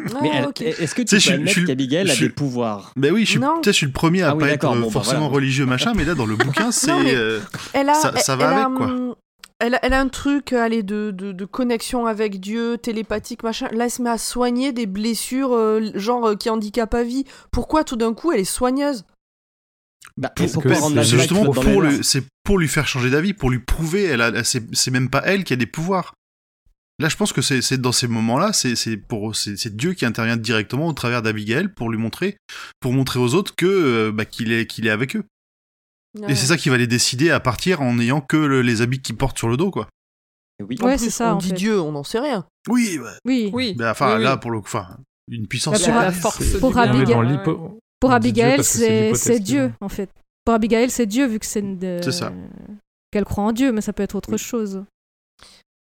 Mais 0.00 0.30
Ah, 0.32 0.38
elle- 0.38 0.44
ok. 0.46 0.60
est-ce 0.62 0.94
que 0.94 1.02
tu 1.02 1.08
sais, 1.08 1.16
peux 1.16 1.20
je 1.20 1.20
suis- 1.20 1.32
admettre 1.34 1.64
qu'Abigail 1.66 2.10
a 2.10 2.16
des 2.16 2.28
pouvoirs? 2.30 2.92
Ben 2.96 3.12
oui, 3.14 3.24
je 3.24 3.30
suis, 3.30 3.38
Non. 3.40 3.60
tu 3.62 3.66
sais, 3.68 3.72
je 3.72 3.76
suis 3.76 3.86
le 3.86 3.92
premier 3.92 4.22
à 4.22 4.30
Ah 4.30 4.34
oui, 4.34 4.40
pas 4.40 4.50
être 4.50 4.68
bah 4.74 4.90
forcément 4.90 5.20
voilà. 5.20 5.34
religieux 5.34 5.64
machin, 5.66 5.92
mais 5.94 6.04
là 6.04 6.14
dans 6.16 6.26
le 6.26 6.34
bouquin 6.36 6.72
c'est 6.72 6.88
Non, 6.90 7.00
mais- 7.04 7.14
euh, 7.14 7.40
Elle 7.72 7.88
a, 7.88 7.94
Ça- 7.94 8.12
elle- 8.14 8.20
ça 8.22 8.34
va 8.36 8.50
elle 8.50 8.58
a, 8.58 8.64
avec, 8.66 8.76
quoi. 8.76 9.16
Elle 9.60 9.74
a, 9.74 9.84
elle 9.84 9.92
a 9.92 10.00
un 10.00 10.08
truc, 10.08 10.52
allez, 10.52 10.84
de, 10.84 11.10
de, 11.10 11.32
de 11.32 11.44
connexion 11.44 12.06
avec 12.06 12.38
Dieu, 12.38 12.78
télépathique, 12.78 13.42
machin. 13.42 13.68
Là, 13.72 13.86
elle 13.86 13.90
se 13.90 14.00
met 14.02 14.10
à 14.10 14.18
soigner 14.18 14.72
des 14.72 14.86
blessures, 14.86 15.52
euh, 15.52 15.90
genre, 15.94 16.28
euh, 16.28 16.36
qui 16.36 16.48
handicapent 16.48 16.94
à 16.94 17.02
vie. 17.02 17.24
Pourquoi, 17.50 17.82
tout 17.82 17.96
d'un 17.96 18.14
coup, 18.14 18.30
elle 18.30 18.40
est 18.40 18.44
soigneuse? 18.44 19.04
Bah, 20.16 20.32
que 20.34 20.46
justement 21.02 21.52
pour 21.52 21.82
le, 21.82 22.02
c'est 22.02 22.24
pour 22.44 22.58
lui 22.58 22.68
faire 22.68 22.88
changer 22.88 23.10
d'avis, 23.10 23.34
pour 23.34 23.50
lui 23.50 23.58
prouver, 23.58 24.04
elle 24.04 24.20
a, 24.20 24.42
c'est, 24.42 24.62
c'est 24.74 24.90
même 24.90 25.10
pas 25.10 25.22
elle 25.24 25.44
qui 25.44 25.52
a 25.52 25.56
des 25.56 25.66
pouvoirs. 25.66 26.14
Là, 27.00 27.08
je 27.08 27.16
pense 27.16 27.32
que 27.32 27.42
c'est, 27.42 27.62
c'est 27.62 27.80
dans 27.80 27.92
ces 27.92 28.08
moments-là, 28.08 28.52
c'est, 28.52 28.74
c'est 28.74 28.96
pour, 28.96 29.36
c'est, 29.36 29.56
c'est 29.56 29.76
Dieu 29.76 29.92
qui 29.94 30.04
intervient 30.04 30.36
directement 30.36 30.88
au 30.88 30.92
travers 30.92 31.22
d'Abigail 31.22 31.68
pour 31.68 31.90
lui 31.90 31.98
montrer, 31.98 32.36
pour 32.80 32.92
montrer 32.92 33.20
aux 33.20 33.34
autres 33.34 33.54
que, 33.56 33.66
euh, 33.66 34.12
bah, 34.12 34.24
qu'il 34.24 34.52
est, 34.52 34.66
qu'il 34.66 34.86
est 34.86 34.90
avec 34.90 35.14
eux. 35.14 35.24
Et 36.28 36.34
c'est 36.34 36.46
ça 36.46 36.56
qui 36.56 36.68
va 36.68 36.76
les 36.76 36.86
décider 36.86 37.30
à 37.30 37.40
partir 37.40 37.80
en 37.82 37.94
n'ayant 37.94 38.20
que 38.20 38.36
le- 38.36 38.62
les 38.62 38.80
habits 38.82 39.00
qu'ils 39.00 39.16
portent 39.16 39.38
sur 39.38 39.48
le 39.48 39.56
dos, 39.56 39.70
quoi. 39.70 39.88
Oui. 40.60 40.76
En 40.80 40.86
Ouais, 40.86 40.96
plus, 40.96 41.04
c'est 41.04 41.10
ça, 41.10 41.32
On 41.32 41.36
en 41.36 41.38
dit 41.38 41.50
fait. 41.50 41.54
Dieu, 41.54 41.80
on 41.80 41.92
n'en 41.92 42.02
sait 42.02 42.18
rien. 42.18 42.44
Oui, 42.68 42.98
ouais. 42.98 43.10
Oui. 43.24 43.50
Oui. 43.52 43.76
Mais 43.78 43.86
enfin, 43.88 44.16
oui, 44.16 44.24
là, 44.24 44.36
pour 44.36 44.50
le 44.50 44.58
coup, 44.60 44.66
enfin, 44.66 44.96
une 45.30 45.46
puissance. 45.46 45.80
pour- 45.84 45.94
la 45.94 46.10
force 46.10 46.58
pour 46.58 46.76
Abigail-. 46.78 47.38
Pour 48.00 48.12
c'est 48.64 49.40
Dieu, 49.40 49.72
en 49.80 49.88
fait. 49.88 50.10
Pour 50.44 50.54
Abigail, 50.54 50.90
c'est 50.90 51.06
Dieu, 51.06 51.26
vu 51.26 51.38
que 51.38 51.46
c'est 51.46 51.60
une 51.60 51.78
de- 51.78 52.00
C'est 52.02 52.10
ça. 52.12 52.32
Qu'elle 53.12 53.24
croit 53.24 53.44
en 53.44 53.52
Dieu, 53.52 53.70
mais 53.72 53.80
ça 53.82 53.92
peut 53.92 54.02
être 54.02 54.14
autre 54.16 54.32
Oui. 54.32 54.38
chose. 54.38 54.82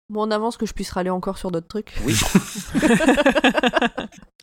Bon, 0.09 0.27
on 0.27 0.31
avance 0.31 0.57
que 0.57 0.66
je 0.66 0.73
puisse 0.73 0.91
râler 0.91 1.11
encore 1.11 1.39
sur 1.39 1.51
d'autres 1.51 1.68
trucs. 1.68 1.93
Oui. 2.05 2.14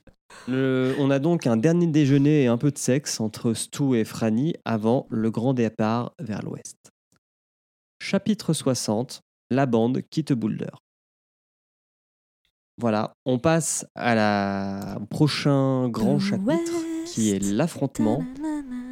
Le- 0.47 0.95
on 0.99 1.09
a 1.09 1.19
donc 1.19 1.47
un 1.47 1.57
dernier 1.57 1.87
déjeuner 1.87 2.43
et 2.43 2.47
un 2.47 2.57
peu 2.57 2.71
de 2.71 2.77
sexe 2.77 3.19
entre 3.19 3.53
Stu 3.53 3.97
et 3.97 4.05
Franny 4.05 4.53
avant 4.65 5.07
le 5.09 5.31
grand 5.31 5.53
départ 5.53 6.13
vers 6.19 6.41
l'ouest. 6.43 6.77
Chapitre 8.01 8.53
60 8.53 9.21
La 9.49 9.65
bande 9.65 10.01
quitte 10.09 10.33
Boulder. 10.33 10.69
Voilà, 12.79 13.13
on 13.25 13.39
passe 13.39 13.87
à 13.95 14.13
la, 14.13 14.97
au 15.01 15.05
prochain 15.07 15.89
grand 15.89 16.19
chapitre 16.19 16.71
qui 17.07 17.31
est 17.31 17.39
l'affrontement 17.39 18.23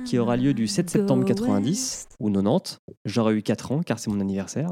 qui 0.06 0.18
aura 0.18 0.38
lieu 0.38 0.54
du 0.54 0.68
7 0.68 0.90
septembre 0.90 1.24
90 1.26 2.08
ou 2.20 2.32
90. 2.32 2.78
J'aurais 3.06 3.36
eu 3.36 3.44
4 3.44 3.72
ans 3.74 3.82
car 3.84 4.00
c'est 4.00 4.10
mon 4.10 4.20
anniversaire. 4.22 4.70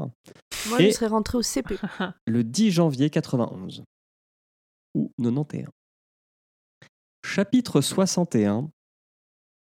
Moi, 0.68 0.80
Et- 0.82 0.90
je 0.90 0.96
serais 0.96 1.06
rentrée 1.06 1.38
au 1.38 1.42
CP. 1.42 1.76
le 2.26 2.42
10 2.42 2.70
janvier 2.72 3.08
91 3.10 3.84
ou 4.94 5.10
91. 5.22 5.68
Chapitre 7.24 7.80
61. 7.80 8.70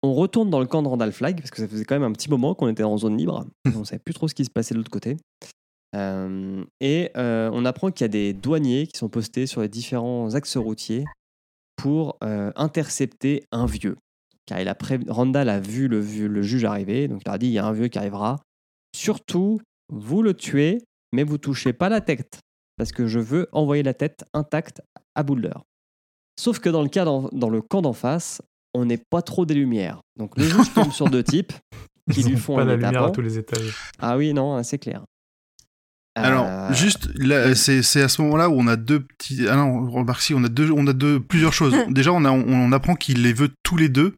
On 0.02 0.14
retourne 0.16 0.50
dans 0.50 0.60
le 0.60 0.66
camp 0.66 0.82
de 0.82 0.88
Randall 0.88 1.12
Flag 1.14 1.38
parce 1.38 1.52
que 1.52 1.58
ça 1.58 1.68
faisait 1.68 1.86
quand 1.86 1.96
même 1.96 2.04
un 2.04 2.12
petit 2.12 2.30
moment 2.30 2.56
qu'on 2.56 2.68
était 2.68 2.84
en 2.84 2.98
zone 2.98 3.16
libre. 3.16 3.46
On 3.76 3.80
ne 3.80 3.84
savait 3.84 4.02
plus 4.04 4.16
trop 4.16 4.28
ce 4.28 4.34
qui 4.34 4.44
se 4.44 4.50
passait 4.50 4.74
de 4.74 4.80
l'autre 4.80 4.92
côté. 4.92 5.18
Euh, 5.96 6.66
et 6.82 7.12
euh, 7.16 7.52
on 7.54 7.66
apprend 7.66 7.92
qu'il 7.92 8.04
y 8.04 8.06
a 8.06 8.08
des 8.10 8.34
douaniers 8.34 8.88
qui 8.88 8.98
sont 8.98 9.10
postés 9.10 9.46
sur 9.46 9.62
les 9.62 9.68
différents 9.70 10.34
axes 10.34 10.58
routiers 10.58 11.06
pour 11.76 12.18
euh, 12.24 12.52
intercepter 12.56 13.44
un 13.52 13.68
vieux. 13.68 13.98
Car 14.48 14.60
il 14.60 14.68
a 14.68 14.74
prév- 14.74 15.08
Randall 15.08 15.50
a 15.50 15.60
vu 15.60 15.88
le 15.88 16.02
juge 16.42 16.66
arriver, 16.66 17.08
donc 17.08 17.22
il 17.22 17.28
leur 17.28 17.36
a 17.36 17.38
dit 17.38 17.46
il 17.46 17.54
y 17.54 17.60
a 17.60 17.66
un 17.68 17.74
vieux 17.74 17.90
qui 17.90 18.00
arrivera. 18.00 18.40
Surtout, 18.96 19.62
vous 19.90 20.24
le 20.24 20.34
tuez, 20.34 20.80
mais 21.12 21.24
vous 21.24 21.38
touchez 21.38 21.74
pas 21.74 21.90
la 21.90 22.02
tête, 22.02 22.40
parce 22.76 22.92
que 22.92 23.06
je 23.06 23.20
veux 23.20 23.48
envoyer 23.52 23.84
la 23.84 23.94
tête 23.94 24.26
intacte 24.34 24.82
à 25.14 25.22
Boulder. 25.22 25.54
Sauf 26.40 26.60
que 26.60 26.70
dans 26.70 26.82
le, 26.82 26.90
cas 26.90 27.06
dans 27.06 27.50
le 27.50 27.62
camp 27.62 27.82
d'en 27.82 27.94
face, 27.94 28.42
on 28.74 28.86
n'est 28.86 28.98
pas 29.10 29.22
trop 29.22 29.46
des 29.46 29.54
lumières. 29.54 30.02
Donc 30.18 30.38
le 30.38 30.44
juge 30.46 30.74
tombe 30.74 30.92
sur 30.92 31.10
deux 31.10 31.24
types 31.24 31.54
qui 32.12 32.22
Ils 32.22 32.28
lui 32.28 32.36
ont 32.36 32.38
font 32.40 32.56
pas 32.56 32.64
un 32.64 32.66
la 32.66 32.76
lumière 32.76 33.04
à 33.04 33.12
tous 33.12 33.22
les 33.22 33.38
étages. 33.38 33.76
Ah 34.00 34.18
oui, 34.18 34.34
non, 34.34 34.62
c'est 34.64 34.78
clair. 34.80 35.04
Alors, 36.16 36.46
Euh, 36.46 36.74
juste, 36.74 37.10
là, 37.16 37.56
c'est, 37.56 37.82
c'est 37.82 38.02
à 38.04 38.08
ce 38.08 38.22
moment-là 38.22 38.50
où 38.50 38.54
on 38.54 38.68
a 38.68 38.76
deux 38.76 39.00
petits. 39.00 39.48
Ah 39.48 39.56
non, 39.56 39.90
remarque 39.90 40.22
si, 40.22 40.34
on 40.36 40.44
a 40.44 40.50
deux, 40.50 40.70
on 40.72 40.86
a 40.86 40.94
deux, 40.94 41.20
plusieurs 41.20 41.54
choses. 41.54 41.74
Déjà, 41.90 42.12
on, 42.14 42.24
a, 42.26 42.32
on, 42.32 42.44
on 42.48 42.72
apprend 42.72 42.96
qu'il 42.96 43.24
les 43.24 43.34
veut 43.34 43.50
tous 43.64 43.78
les 43.78 43.90
deux. 43.90 44.14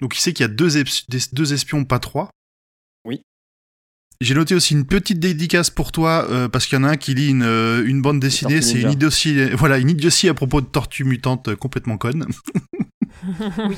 Donc, 0.00 0.16
il 0.16 0.20
sait 0.20 0.32
qu'il 0.32 0.42
y 0.44 0.48
a 0.50 0.52
deux, 0.52 0.76
eps- 0.78 1.06
deux 1.32 1.52
espions, 1.52 1.84
pas 1.84 1.98
trois. 2.00 2.30
Oui. 4.20 4.26
J'ai 4.26 4.34
noté 4.34 4.54
aussi 4.54 4.74
une 4.74 4.86
petite 4.86 5.18
dédicace 5.20 5.70
pour 5.70 5.92
toi, 5.92 6.26
euh, 6.30 6.48
parce 6.48 6.66
qu'il 6.66 6.78
y 6.78 6.80
en 6.80 6.84
a 6.84 6.90
un 6.90 6.96
qui 6.96 7.14
lit 7.14 7.28
une, 7.28 7.42
euh, 7.42 7.84
une 7.86 8.00
bande 8.02 8.20
dessinée. 8.20 8.62
C'est 8.62 8.80
une 8.80 8.90
idiotie, 8.92 9.50
voilà, 9.50 9.78
une 9.78 9.90
idiotie 9.90 10.28
à 10.28 10.34
propos 10.34 10.60
de 10.60 10.66
tortues 10.66 11.04
mutantes 11.04 11.48
euh, 11.48 11.56
complètement 11.56 11.98
connes. 11.98 12.26
Oui. 13.28 13.76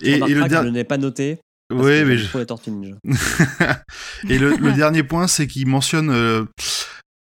Et, 0.00 0.12
et 0.12 0.18
le 0.34 0.46
dernier. 0.46 0.68
je 0.68 0.72
n'ai 0.74 0.84
pas 0.84 0.98
noté. 0.98 1.38
que 1.70 1.74
mais 2.04 2.16
je- 2.18 2.38
les 2.38 2.46
Tortues 2.46 2.70
Ninja. 2.70 2.96
et 4.28 4.38
le, 4.38 4.56
le 4.56 4.72
dernier 4.72 5.02
point, 5.02 5.26
c'est 5.26 5.46
qu'il 5.46 5.66
mentionne, 5.66 6.10
euh, 6.10 6.44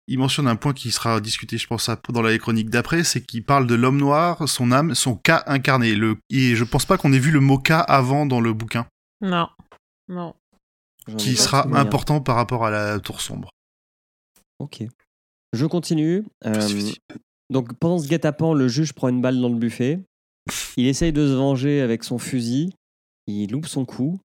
il 0.08 0.18
mentionne 0.18 0.46
un 0.46 0.56
point 0.56 0.74
qui 0.74 0.90
sera 0.90 1.20
discuté, 1.20 1.56
je 1.56 1.66
pense, 1.66 1.88
dans 2.10 2.22
la 2.22 2.36
chronique 2.38 2.68
d'après, 2.68 3.02
c'est 3.04 3.22
qu'il 3.22 3.44
parle 3.44 3.66
de 3.66 3.74
l'homme 3.74 3.96
noir, 3.96 4.46
son 4.48 4.72
âme, 4.72 4.94
son 4.94 5.14
cas 5.16 5.42
incarné. 5.46 5.94
Le, 5.94 6.16
et 6.30 6.54
je 6.56 6.64
pense 6.64 6.84
pas 6.84 6.98
qu'on 6.98 7.12
ait 7.12 7.18
vu 7.18 7.30
le 7.30 7.40
mot 7.40 7.58
cas 7.58 7.80
avant 7.80 8.26
dans 8.26 8.40
le 8.40 8.52
bouquin, 8.52 8.86
Non. 9.22 9.48
Non. 10.08 10.34
Qui 11.18 11.36
sera 11.36 11.66
important 11.78 12.20
par 12.20 12.36
rapport 12.36 12.64
à 12.66 12.70
la 12.70 12.98
tour 12.98 13.20
sombre. 13.20 13.50
Ok. 14.58 14.82
Je 15.52 15.66
continue. 15.66 16.24
Euh, 16.44 16.68
donc 17.50 17.74
pendant 17.74 17.98
ce 17.98 18.08
guet-apens, 18.08 18.54
le 18.54 18.68
juge 18.68 18.92
prend 18.92 19.08
une 19.08 19.20
balle 19.20 19.40
dans 19.40 19.48
le 19.48 19.56
buffet. 19.56 20.00
Il 20.76 20.86
essaye 20.86 21.12
de 21.12 21.26
se 21.26 21.32
venger 21.32 21.80
avec 21.80 22.04
son 22.04 22.18
fusil. 22.18 22.74
Il 23.26 23.52
loupe 23.52 23.66
son 23.66 23.84
coup. 23.84 24.18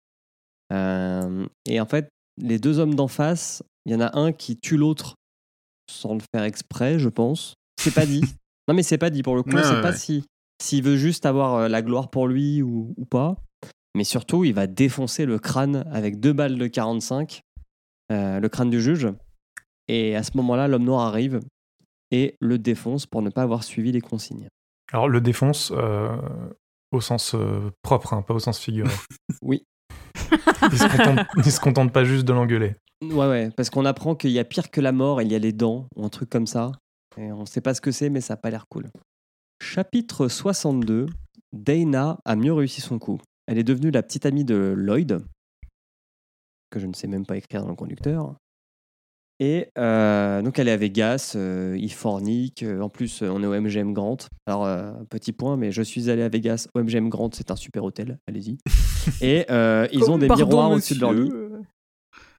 Euh, 0.73 1.47
et 1.67 1.81
en 1.81 1.87
fait, 1.87 2.09
les 2.39 2.59
deux 2.59 2.79
hommes 2.79 2.95
d'en 2.95 3.09
face, 3.09 3.63
il 3.85 3.93
y 3.93 3.95
en 3.95 4.01
a 4.01 4.19
un 4.19 4.33
qui 4.33 4.57
tue 4.57 4.77
l'autre 4.77 5.17
sans 5.91 6.15
le 6.15 6.21
faire 6.33 6.45
exprès, 6.45 6.99
je 6.99 7.09
pense. 7.09 7.55
C'est 7.81 7.95
pas 7.95 8.07
dit. 8.07 8.21
non 8.69 8.75
mais 8.75 8.83
c'est 8.83 8.99
pas 8.99 9.11
dit 9.11 9.23
pour 9.23 9.37
le 9.37 9.43
coup. 9.43 9.51
Ouais, 9.51 9.67
ouais, 9.67 9.83
pas 9.83 9.91
ouais. 9.91 9.97
si 9.97 10.25
s'il 10.63 10.85
veut 10.85 10.97
juste 10.97 11.27
avoir 11.27 11.55
euh, 11.55 11.69
la 11.69 11.83
gloire 11.83 12.11
pour 12.11 12.29
lui 12.29 12.63
ou, 12.63 12.95
ou 12.97 13.05
pas. 13.05 13.37
Mais 13.97 14.05
surtout, 14.05 14.45
il 14.45 14.55
va 14.55 14.67
défoncer 14.67 15.27
le 15.27 15.39
crâne 15.39 15.85
avec 15.93 16.21
deux 16.21 16.33
balles 16.33 16.57
de 16.57 16.67
45, 16.67 17.43
euh, 18.13 18.41
le 18.41 18.49
crâne 18.49 18.71
du 18.71 18.81
juge. 18.81 19.09
Et 19.89 20.15
à 20.15 20.23
ce 20.23 20.37
moment-là, 20.37 20.69
l'homme 20.69 20.85
noir 20.85 21.07
arrive 21.07 21.41
et 22.11 22.37
le 22.41 22.59
défonce 22.59 23.07
pour 23.07 23.23
ne 23.23 23.31
pas 23.31 23.43
avoir 23.43 23.65
suivi 23.65 23.93
les 23.93 24.01
consignes. 24.01 24.49
Alors, 24.93 25.09
le 25.09 25.21
défonce 25.21 25.73
euh, 25.75 26.17
au 26.93 27.01
sens 27.01 27.35
euh, 27.35 27.71
propre, 27.83 28.15
hein, 28.15 28.23
pas 28.23 28.35
au 28.35 28.39
sens 28.39 28.59
figuré. 28.59 28.91
Oui. 29.43 29.65
Il 30.71 30.79
se 30.79 30.97
contente, 30.97 31.27
il 31.37 31.53
se 31.53 31.61
contente 31.61 31.93
pas 31.93 32.05
juste 32.05 32.27
de 32.27 32.33
l'engueuler. 32.33 32.75
Ouais, 33.03 33.27
ouais, 33.27 33.51
parce 33.57 33.71
qu'on 33.71 33.87
apprend 33.87 34.15
qu'il 34.15 34.31
y 34.31 34.39
a 34.39 34.45
pire 34.45 34.71
que 34.71 34.81
la 34.81 34.93
mort, 34.93 35.23
il 35.23 35.33
y 35.33 35.35
a 35.35 35.39
les 35.39 35.53
dents, 35.53 35.87
ou 35.97 36.05
un 36.05 36.11
truc 36.11 36.29
comme 36.29 36.47
ça. 36.47 36.73
Et 37.17 37.33
on 37.33 37.47
sait 37.47 37.63
pas 37.63 37.75
ce 37.75 37.81
que 37.81 37.91
c'est, 37.91 38.11
mais 38.11 38.21
ça 38.21 38.35
a 38.35 38.37
pas 38.37 38.51
l'air 38.51 38.67
cool. 38.69 38.91
Chapitre 39.63 40.29
62. 40.29 41.07
Dana 41.53 42.19
a 42.25 42.37
mieux 42.37 42.53
réussi 42.53 42.81
son 42.81 42.99
coup. 42.99 43.21
Elle 43.51 43.59
est 43.59 43.65
devenue 43.65 43.91
la 43.91 44.05
petite 44.05 44.27
amie 44.27 44.45
de 44.45 44.75
Lloyd, 44.77 45.19
que 46.71 46.79
je 46.79 46.87
ne 46.87 46.93
sais 46.95 47.09
même 47.09 47.27
pas 47.27 47.37
écrire 47.37 47.63
dans 47.63 47.71
le 47.71 47.75
conducteur. 47.75 48.37
Et 49.41 49.71
euh, 49.77 50.41
donc 50.43 50.59
elle 50.61 50.69
est 50.69 50.73
à 50.73 50.77
Vegas, 50.77 51.33
euh, 51.35 51.77
forniquent. 51.89 52.63
euh, 52.63 52.81
En 52.81 52.89
plus, 52.89 53.23
on 53.23 53.43
est 53.43 53.47
au 53.47 53.61
MGM 53.61 53.93
Grant. 53.93 54.19
Alors, 54.47 54.67
euh, 54.67 54.93
petit 55.09 55.33
point, 55.33 55.57
mais 55.57 55.73
je 55.73 55.83
suis 55.83 56.11
allé 56.11 56.23
à 56.23 56.29
Vegas 56.29 56.69
au 56.75 56.81
MGM 56.81 57.09
Grant, 57.09 57.31
c'est 57.33 57.51
un 57.51 57.57
super 57.57 57.83
hôtel, 57.83 58.19
allez-y. 58.29 58.59
Et 59.21 59.47
ils 59.93 60.11
ont 60.11 60.19
des 60.19 60.29
Pardon, 60.29 60.47
miroirs 60.47 60.71
au-dessus 60.71 60.95
de 60.95 61.01
leur 61.01 61.13
lit. 61.13 61.33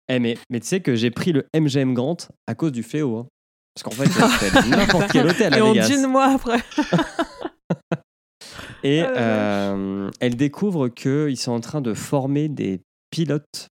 Eh 0.08 0.20
mais, 0.20 0.38
mais 0.50 0.62
tu 0.62 0.68
sais 0.68 0.80
que 0.80 0.96
j'ai 0.96 1.12
pris 1.12 1.34
le 1.34 1.46
MGM 1.54 1.94
Grant 1.94 2.18
à 2.48 2.56
cause 2.56 2.72
du 2.72 2.84
fléau. 2.84 3.18
hein. 3.18 3.28
Parce 3.76 3.84
qu'en 3.84 3.92
fait, 4.04 4.70
n'importe 4.70 5.12
quel 5.12 5.28
hôtel 5.28 5.54
à 5.54 5.58
Et 5.58 5.62
on 5.62 5.74
Vegas. 5.74 5.88
dîne 5.90 6.08
moi 6.08 6.26
après. 6.36 6.60
Et 8.84 9.02
Ah 9.02 9.10
euh, 9.74 10.10
elle 10.20 10.36
découvre 10.36 10.88
qu'ils 10.90 11.38
sont 11.38 11.52
en 11.52 11.60
train 11.62 11.82
de 11.82 11.94
former 11.94 12.50
des 12.50 12.82
pilotes 13.12 13.68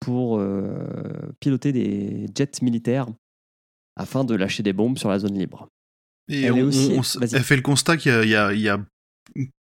pour 0.00 0.38
euh, 0.38 0.86
piloter 1.40 1.72
des 1.72 2.26
jets 2.34 2.62
militaires 2.62 3.06
afin 3.96 4.24
de 4.24 4.34
lâcher 4.34 4.62
des 4.62 4.72
bombes 4.72 4.98
sur 4.98 5.08
la 5.08 5.18
zone 5.18 5.38
libre. 5.38 5.68
Et 6.28 6.42
Elle 6.42 6.52
on- 6.52 6.56
est 6.56 6.62
aussi- 6.62 6.92
on- 6.92 6.98
on- 7.00 7.20
vas-y. 7.20 7.34
elle 7.36 7.42
fait 7.44 7.56
le 7.56 7.62
constat 7.62 7.96
qu'il 7.96 8.10
y 8.12 8.14
a, 8.14 8.22
il 8.24 8.30
y 8.30 8.36
a- 8.36 8.52
il 8.54 8.60
y 8.60 8.68
a, 8.68 8.80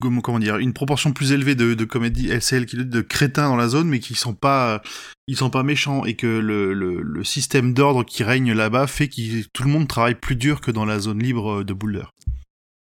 comment, 0.01 0.21
comment 0.21 0.39
dire, 0.39 0.57
une 0.59 0.73
proportion 0.73 1.13
plus 1.13 1.33
élevée 1.33 1.55
de, 1.55 1.75
de 1.75 1.85
comédie, 1.85 2.29
qui 2.67 2.77
de 2.77 3.01
crétins 3.01 3.49
dans 3.49 3.57
la 3.57 3.69
zone, 3.69 3.89
mais 3.89 4.01
qui 4.01 4.15
sont 4.15 4.35
pas, 4.35 4.83
ils 5.27 5.37
sont 5.37 5.51
pas 5.51 5.63
méchants 5.63 6.05
et 6.05 6.15
que 6.15 6.27
le, 6.27 6.73
le, 6.75 7.03
le 7.03 7.25
système 7.25 7.75
d'ordre 7.75 8.05
qui 8.05 8.23
règne 8.25 8.53
là-bas 8.53 8.87
fait 8.87 9.09
que 9.09 9.43
tout 9.53 9.63
le 9.65 9.71
monde 9.71 9.89
travaille 9.89 10.15
plus 10.17 10.37
dur 10.37 10.61
que 10.61 10.71
dans 10.71 10.85
la 10.85 10.99
zone 10.99 11.23
libre 11.23 11.63
de 11.65 11.73
Boulder. 11.73 12.05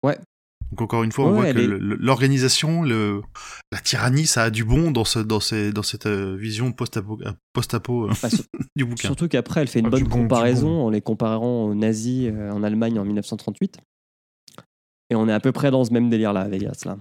Ouais. 0.03 0.19
Donc 0.73 0.83
encore 0.83 1.05
une 1.05 1.13
fois, 1.13 1.27
on 1.27 1.39
Ouais, 1.39 1.53
voit 1.53 1.55
que 1.55 1.59
est- 1.61 1.79
l'organisation, 2.01 2.83
le, 2.83 3.23
la 3.73 3.79
tyrannie, 3.79 4.27
ça 4.27 4.43
a 4.45 4.51
du 4.51 4.65
bon 4.65 4.91
dans, 4.91 5.05
ce, 5.05 5.19
dans, 5.21 5.39
ces, 5.41 5.73
dans 5.73 5.83
cette 5.85 6.07
euh, 6.07 6.35
vision 6.37 6.73
post-apo, 6.73 7.21
euh, 7.23 7.29
euh, 8.11 8.13
Bah, 8.23 8.29
sur- 8.31 8.45
du 8.77 8.85
bouquin. 8.85 9.09
surtout 9.09 9.29
qu'après, 9.29 9.61
elle 9.63 9.69
fait 9.69 9.79
une 9.81 9.87
Ah, 9.87 9.91
bonne 9.91 10.05
bon, 10.05 10.23
comparaison 10.23 10.69
bon. 10.69 10.87
en 10.87 10.91
les 10.91 11.01
comparant 11.01 11.65
aux 11.67 11.75
nazis 11.75 12.29
euh, 12.33 12.51
en 12.51 12.63
Allemagne 12.63 12.99
en 12.99 13.05
1938. 13.05 13.79
Et 15.11 15.15
on 15.15 15.29
est 15.29 15.33
à 15.33 15.39
peu 15.41 15.53
près 15.53 15.71
dans 15.71 15.85
ce 15.85 15.93
même 15.93 16.11
délire-là 16.11 16.41
à 16.41 16.49
Vegas. 16.49 16.83
Là. 16.85 16.99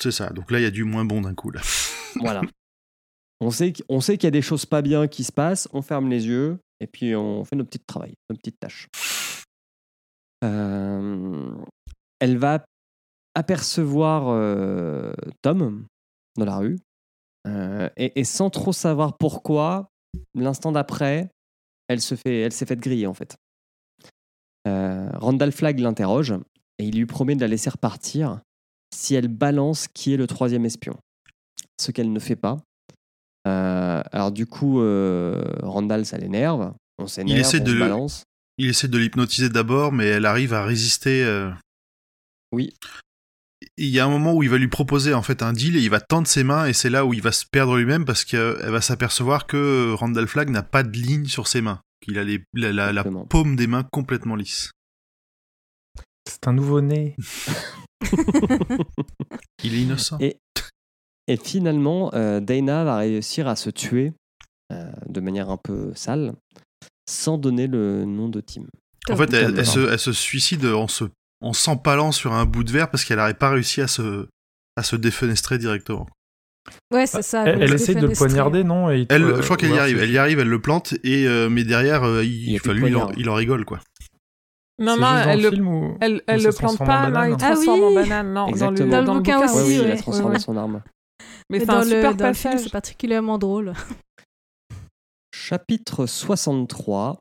C'est 0.00 0.12
ça. 0.12 0.30
Donc 0.30 0.50
là, 0.52 0.60
il 0.60 0.62
y 0.62 0.66
a 0.66 0.70
du 0.70 0.84
moins 0.84 1.04
bon 1.04 1.20
d'un 1.22 1.34
coup. 1.34 1.50
Là. 1.50 1.60
Voilà. 2.20 2.40
On 3.40 3.50
sait, 3.50 3.72
qu'- 3.72 3.82
on 3.88 4.00
sait 4.00 4.16
qu'il 4.16 4.26
y 4.26 4.28
a 4.28 4.32
des 4.32 4.42
choses 4.42 4.64
pas 4.64 4.80
bien 4.82 5.06
qui 5.08 5.22
se 5.24 5.30
passent, 5.32 5.68
on 5.72 5.82
ferme 5.82 6.08
les 6.08 6.26
yeux 6.26 6.58
et 6.80 6.86
puis 6.86 7.14
on 7.14 7.44
fait 7.44 7.54
nos 7.56 7.64
petits 7.64 7.78
travail, 7.80 8.14
nos 8.30 8.36
petites 8.36 8.58
tâches. 8.58 8.86
Euh, 10.44 11.50
elle 12.20 12.36
va 12.38 12.64
apercevoir 13.34 14.28
euh, 14.28 15.12
Tom 15.42 15.86
dans 16.36 16.44
la 16.44 16.56
rue 16.56 16.78
euh, 17.46 17.88
et, 17.96 18.18
et 18.18 18.24
sans 18.24 18.50
trop 18.50 18.72
savoir 18.72 19.16
pourquoi, 19.16 19.90
l'instant 20.34 20.72
d'après, 20.72 21.30
elle 21.88 22.00
se 22.00 22.14
fait, 22.14 22.40
elle 22.40 22.52
s'est 22.52 22.66
faite 22.66 22.80
griller 22.80 23.06
en 23.06 23.14
fait. 23.14 23.36
Euh, 24.66 25.08
Randall 25.14 25.52
Flagg 25.52 25.78
l'interroge 25.78 26.34
et 26.78 26.84
il 26.84 26.96
lui 26.96 27.06
promet 27.06 27.36
de 27.36 27.40
la 27.40 27.48
laisser 27.48 27.70
repartir 27.70 28.40
si 28.94 29.14
elle 29.14 29.28
balance 29.28 29.88
qui 29.88 30.12
est 30.12 30.16
le 30.16 30.26
troisième 30.26 30.64
espion 30.64 30.96
ce 31.80 31.92
qu'elle 31.92 32.12
ne 32.12 32.20
fait 32.20 32.36
pas. 32.36 32.58
Alors 33.44 34.30
du 34.30 34.44
coup, 34.44 34.82
Randall, 35.62 36.04
ça 36.04 36.18
l'énerve. 36.18 36.74
On 36.98 37.06
s'énerve, 37.06 37.38
essaie 37.38 37.62
on 37.62 37.64
de 37.64 37.72
se 37.72 37.78
balance. 37.78 38.24
Il 38.58 38.68
essaie 38.68 38.88
de 38.88 38.98
l'hypnotiser 38.98 39.48
d'abord, 39.48 39.90
mais 39.90 40.04
elle 40.04 40.26
arrive 40.26 40.52
à 40.52 40.64
résister. 40.64 41.24
Oui. 42.52 42.74
Il 43.76 43.86
y 43.88 43.98
a 43.98 44.04
un 44.04 44.08
moment 44.08 44.34
où 44.34 44.42
il 44.42 44.48
va 44.50 44.56
lui 44.58 44.68
proposer 44.68 45.14
en 45.14 45.22
fait 45.22 45.42
un 45.42 45.52
deal 45.52 45.76
et 45.76 45.80
il 45.80 45.90
va 45.90 46.00
tendre 46.00 46.26
ses 46.28 46.44
mains 46.44 46.66
et 46.66 46.72
c'est 46.72 46.90
là 46.90 47.04
où 47.04 47.12
il 47.12 47.20
va 47.22 47.32
se 47.32 47.44
perdre 47.44 47.76
lui-même 47.76 48.04
parce 48.04 48.24
qu'elle 48.24 48.56
va 48.70 48.80
s'apercevoir 48.80 49.46
que 49.46 49.92
Randall 49.94 50.28
Flagg 50.28 50.50
n'a 50.50 50.62
pas 50.62 50.82
de 50.84 50.96
ligne 50.96 51.26
sur 51.26 51.48
ses 51.48 51.60
mains. 51.60 51.80
Il 52.06 52.18
a 52.18 52.24
les, 52.24 52.42
la, 52.54 52.72
la- 52.72 52.92
la 52.92 53.00
Exactement. 53.00 53.26
paume 53.26 53.56
des 53.56 53.66
mains 53.66 53.82
complètement 53.82 54.36
lisse. 54.36 54.70
C'est 56.28 56.46
un 56.46 56.52
nouveau-né. 56.52 57.16
Il 59.64 59.74
est 59.74 59.80
innocent. 59.82 60.18
Et, 60.20 60.36
et 61.26 61.36
finalement, 61.36 62.12
euh, 62.14 62.40
Dana 62.40 62.84
va 62.84 62.98
réussir 62.98 63.48
à 63.48 63.56
se 63.56 63.70
tuer 63.70 64.12
euh, 64.72 64.90
de 65.08 65.20
manière 65.20 65.50
un 65.50 65.56
peu 65.56 65.92
sale, 65.94 66.34
sans 67.08 67.38
donner 67.38 67.66
le 67.66 68.04
nom 68.04 68.28
de 68.28 68.40
Tim. 68.40 68.64
en 69.10 69.16
fait, 69.16 69.32
elle 69.32 69.66
se, 69.66 69.80
elle 69.90 69.98
se 69.98 70.12
suicide 70.12 70.64
en 70.66 70.86
se 70.88 71.04
en 71.40 71.52
s'empalant 71.52 72.12
sur 72.12 72.32
un 72.32 72.44
bout 72.44 72.64
de 72.64 72.72
verre 72.72 72.90
parce 72.90 73.04
qu'elle 73.04 73.18
n'aurait 73.18 73.34
pas 73.34 73.50
réussi 73.50 73.80
à 73.80 73.88
se 73.88 74.28
à 74.76 74.82
se 74.82 74.96
défenestrer 74.96 75.58
directement. 75.58 76.06
Ouais, 76.92 77.06
c'est 77.06 77.22
ça. 77.22 77.44
Elle, 77.46 77.62
elle 77.62 77.72
essaye 77.74 77.96
de 77.96 78.06
le 78.06 78.12
poignarder, 78.12 78.62
non 78.62 78.90
Et 78.90 79.06
Elle, 79.08 79.24
euh, 79.24 79.36
je 79.38 79.42
crois 79.42 79.56
qu'elle 79.56 79.70
y 79.70 79.72
ouais, 79.72 79.78
arrive. 79.78 79.98
Elle 80.02 80.10
y 80.10 80.18
arrive, 80.18 80.38
elle 80.38 80.48
le 80.48 80.60
plante 80.60 80.94
et 81.02 81.26
euh, 81.26 81.48
mais 81.48 81.64
derrière, 81.64 82.04
euh, 82.04 82.24
il, 82.24 82.50
Il 82.52 82.60
a 82.68 82.72
lui, 82.72 82.88
il 82.88 82.96
en, 82.96 83.10
il 83.12 83.28
en 83.30 83.34
rigole 83.34 83.64
quoi. 83.64 83.80
Non, 84.80 84.94
non, 84.94 85.00
dans 85.00 85.16
elle 85.18 85.40
le 85.42 85.48
elle, 86.00 86.22
elle 86.28 86.42
le 86.42 86.52
plante 86.52 86.76
transforme 86.76 86.86
pas, 86.86 87.06
en 87.06 87.10
non, 87.10 87.24
il 87.24 87.30
banane. 87.30 87.32
Ah 87.40 87.52
transforme 87.54 87.82
en 87.82 87.88
oui. 87.88 87.94
banane, 87.94 88.32
non. 88.32 88.50
Dans 88.52 88.70
le, 88.70 88.76
Dans 88.78 89.00
le 89.00 89.06
bouquin 89.06 89.40
bouquin 89.40 89.44
aussi, 89.44 89.56
Oui, 89.56 89.62
oui, 89.66 89.74
il 89.74 89.80
ouais. 89.80 89.88
la 89.88 89.96
transforme 89.96 90.32
Ouais, 90.32 90.38
son 90.38 90.56
arme. 90.56 90.82
Mais 91.50 91.58
Mais 91.58 91.64
c'est 91.64 91.70
un 91.70 91.74
dans, 91.74 91.80
le, 91.80 91.86
super 91.86 92.14
dans 92.14 92.28
le 92.28 92.34
film, 92.34 92.58
c'est 92.58 92.70
particulièrement 92.70 93.38
drôle. 93.38 93.72
Chapitre 95.34 96.06
63. 96.06 97.18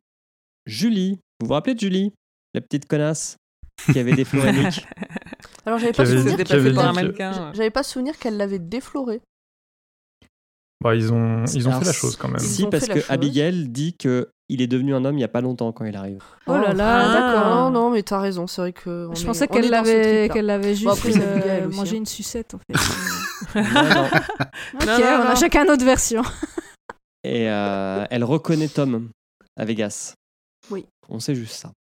Julie. 0.68 1.20
Vous 1.40 1.48
vous 1.48 1.54
rappelez 1.54 1.74
de 1.76 1.80
Julie? 1.80 2.14
La 2.54 2.62
petite 2.62 2.88
connasse? 2.88 3.38
Qui 3.92 4.00
avait 4.00 4.14
des 4.14 4.26
floréniques 4.26 4.86
Alors 5.66 5.80
j'avais 5.80 5.94
pas 5.94 6.06
souvenir 6.06 6.38
qu'elle 6.38 6.48
pas 7.72 7.84
souvenir 7.84 8.14
l'avait 8.38 8.60
défloré. 8.60 9.22
Bah, 10.84 10.94
ils 10.96 11.12
ont, 11.12 11.44
ils 11.46 11.68
ont 11.68 11.72
Alors, 11.72 11.80
fait 11.82 11.88
la 11.88 11.94
chose 11.94 12.16
quand 12.18 12.28
même. 12.28 12.40
Si, 12.40 12.66
parce 12.68 12.88
que. 12.88 13.00
Abigail 13.12 13.68
dit 13.68 13.98
que 13.98 14.30
il 14.48 14.62
est 14.62 14.68
devenu 14.68 14.94
un 14.94 15.04
homme 15.06 15.18
il 15.18 15.22
y 15.22 15.26
a 15.26 15.28
pas 15.28 15.42
longtemps 15.42 15.72
quand 15.72 15.86
il 15.86 15.96
arrive. 15.98 16.22
Oh 16.46 16.54
là 16.54 16.74
là, 16.74 17.00
Ah. 17.00 17.14
d'accord. 17.34 17.56
Non, 17.56 17.70
non, 17.72 17.90
mais 17.92 18.04
t'as 18.04 18.20
raison, 18.20 18.46
c'est 18.48 18.62
vrai 18.62 18.74
que. 18.74 19.10
je 19.14 19.22
est- 19.22 19.26
pensais 19.26 19.48
qu'elle 19.48 19.70
l'avait, 19.70 20.30
qu'elle 20.32 20.46
l'avait 20.46 20.76
juste 20.76 20.86
Bon, 20.86 20.92
après, 20.94 21.12
euh, 21.20 21.68
aussi, 21.68 21.78
mangé 21.78 21.96
hein. 21.96 22.00
une 22.00 22.06
sucette 22.06 22.54
en 22.54 22.60
fait. 22.60 22.78
Non, 23.56 23.64
non. 23.64 24.06
ok, 24.06 24.86
Non, 24.86 24.98
non, 25.00 25.04
on 25.04 25.22
a 25.26 25.30
non. 25.30 25.36
chacun 25.36 25.66
notre 25.66 25.84
version. 25.86 26.22
Et 27.24 27.50
euh, 27.50 28.06
elle 28.12 28.24
reconnaît 28.24 28.68
Tom 28.68 29.10
à 29.58 29.66
Vegas. 29.66 30.14
Oui. 30.70 30.86
On 31.10 31.20
sait 31.20 31.34
juste 31.36 31.54
ça. 31.56 31.72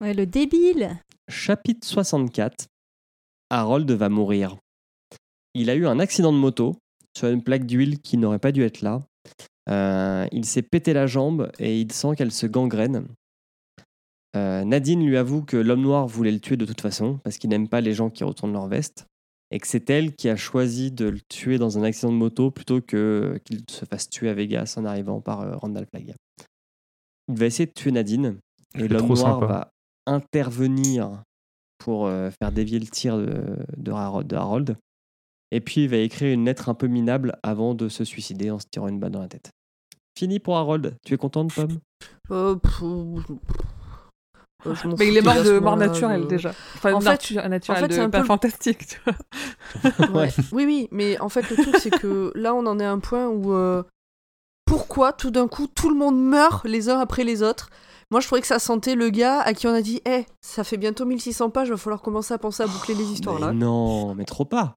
Ouais, 0.00 0.14
le 0.14 0.24
débile. 0.24 0.98
Chapitre 1.28 1.86
64. 1.86 2.68
Harold 3.50 3.90
va 3.90 4.08
mourir. 4.08 4.56
Il 5.54 5.68
a 5.68 5.74
eu 5.74 5.86
un 5.86 5.98
accident 5.98 6.32
de 6.32 6.38
moto 6.38 6.76
sur 7.14 7.28
une 7.28 7.42
plaque 7.42 7.66
d'huile 7.66 8.00
qui 8.00 8.16
n'aurait 8.16 8.38
pas 8.38 8.52
dû 8.52 8.62
être 8.62 8.80
là. 8.80 9.02
Euh, 9.68 10.26
il 10.32 10.46
s'est 10.46 10.62
pété 10.62 10.94
la 10.94 11.06
jambe 11.06 11.52
et 11.58 11.78
il 11.78 11.92
sent 11.92 12.14
qu'elle 12.16 12.32
se 12.32 12.46
gangrène. 12.46 13.08
Euh, 14.36 14.64
Nadine 14.64 15.04
lui 15.04 15.18
avoue 15.18 15.42
que 15.42 15.58
l'homme 15.58 15.82
noir 15.82 16.06
voulait 16.06 16.32
le 16.32 16.40
tuer 16.40 16.56
de 16.56 16.64
toute 16.64 16.80
façon 16.80 17.18
parce 17.18 17.36
qu'il 17.36 17.50
n'aime 17.50 17.68
pas 17.68 17.82
les 17.82 17.92
gens 17.92 18.08
qui 18.08 18.24
retournent 18.24 18.52
leur 18.52 18.68
veste 18.68 19.06
et 19.50 19.58
que 19.58 19.66
c'est 19.66 19.90
elle 19.90 20.14
qui 20.14 20.28
a 20.28 20.36
choisi 20.36 20.92
de 20.92 21.08
le 21.08 21.20
tuer 21.28 21.58
dans 21.58 21.78
un 21.78 21.82
accident 21.82 22.12
de 22.12 22.16
moto 22.16 22.50
plutôt 22.50 22.80
que 22.80 23.40
qu'il 23.44 23.64
se 23.68 23.84
fasse 23.84 24.08
tuer 24.08 24.30
à 24.30 24.34
Vegas 24.34 24.74
en 24.78 24.84
arrivant 24.84 25.20
par 25.20 25.40
euh, 25.40 25.56
Randall 25.56 25.86
Flagg. 25.86 26.14
Il 27.28 27.34
va 27.36 27.46
essayer 27.46 27.66
de 27.66 27.72
tuer 27.72 27.90
Nadine 27.90 28.38
et 28.76 28.88
l'homme 28.88 29.08
noir 29.08 29.18
sympa. 29.18 29.46
va 29.46 29.70
intervenir 30.06 31.22
pour 31.78 32.06
euh, 32.06 32.30
faire 32.40 32.52
dévier 32.52 32.78
le 32.78 32.86
tir 32.86 33.16
de, 33.18 33.56
de 33.76 33.92
Harold. 34.36 34.76
Et 35.52 35.60
puis 35.60 35.84
il 35.84 35.88
va 35.88 35.96
écrire 35.96 36.32
une 36.32 36.44
lettre 36.44 36.68
un 36.68 36.74
peu 36.74 36.86
minable 36.86 37.36
avant 37.42 37.74
de 37.74 37.88
se 37.88 38.04
suicider 38.04 38.50
en 38.50 38.58
se 38.58 38.66
tirant 38.70 38.88
une 38.88 39.00
balle 39.00 39.12
dans 39.12 39.20
la 39.22 39.28
tête. 39.28 39.50
Fini 40.18 40.38
pour 40.38 40.56
Harold. 40.56 40.94
Tu 41.04 41.14
es 41.14 41.16
content 41.16 41.44
de 41.44 41.52
Pomme? 41.52 41.78
Euh, 42.30 42.54
pff, 42.56 42.82
Mais 44.98 45.08
il 45.08 45.16
est 45.16 45.22
mort 45.22 45.42
de 45.42 45.58
mort 45.58 45.76
naturelle 45.76 46.26
déjà. 46.26 46.50
Enfin, 46.50 46.92
En 46.92 47.00
fait- 47.00 47.08
natu- 47.14 47.48
naturelle, 47.48 47.78
en 47.78 47.80
fait, 47.80 47.88
de- 47.88 47.94
c'est 47.94 48.00
un 48.00 48.10
pas 48.10 48.20
peu 48.20 48.26
fantastique. 48.26 48.86
Tu 48.86 49.00
vois. 49.04 50.10
Ouais. 50.22 50.28
Oui, 50.52 50.64
oui, 50.66 50.88
mais 50.90 51.18
en 51.20 51.28
fait, 51.30 51.48
le 51.50 51.56
truc, 51.56 51.76
c'est 51.78 51.90
que 51.90 52.30
là, 52.34 52.54
on 52.54 52.66
en 52.66 52.78
est 52.78 52.84
à 52.84 52.92
un 52.92 52.98
point 52.98 53.26
où. 53.28 53.52
euh, 53.54 53.82
pourquoi 54.66 55.12
tout 55.12 55.30
d'un 55.32 55.48
coup, 55.48 55.66
tout 55.66 55.88
le 55.88 55.96
monde 55.96 56.22
meurt 56.22 56.64
les 56.64 56.88
uns 56.90 57.00
après 57.00 57.24
les 57.24 57.42
autres 57.42 57.70
Moi, 58.10 58.20
je 58.20 58.26
trouvais 58.26 58.40
que 58.40 58.46
ça 58.46 58.58
sentait 58.58 58.94
le 58.96 59.08
gars 59.10 59.40
à 59.40 59.52
qui 59.54 59.66
on 59.68 59.74
a 59.74 59.82
dit 59.82 60.00
Eh, 60.06 60.24
ça 60.40 60.64
fait 60.64 60.76
bientôt 60.76 61.04
1600 61.04 61.50
pages, 61.50 61.70
va 61.70 61.76
falloir 61.76 62.02
commencer 62.02 62.34
à 62.34 62.38
penser 62.38 62.62
à 62.62 62.66
boucler 62.66 62.94
les 62.94 63.04
histoires 63.04 63.36
Mais 63.38 63.46
là. 63.46 63.52
non, 63.52 64.14
mais 64.14 64.24
trop 64.24 64.44
pas. 64.44 64.74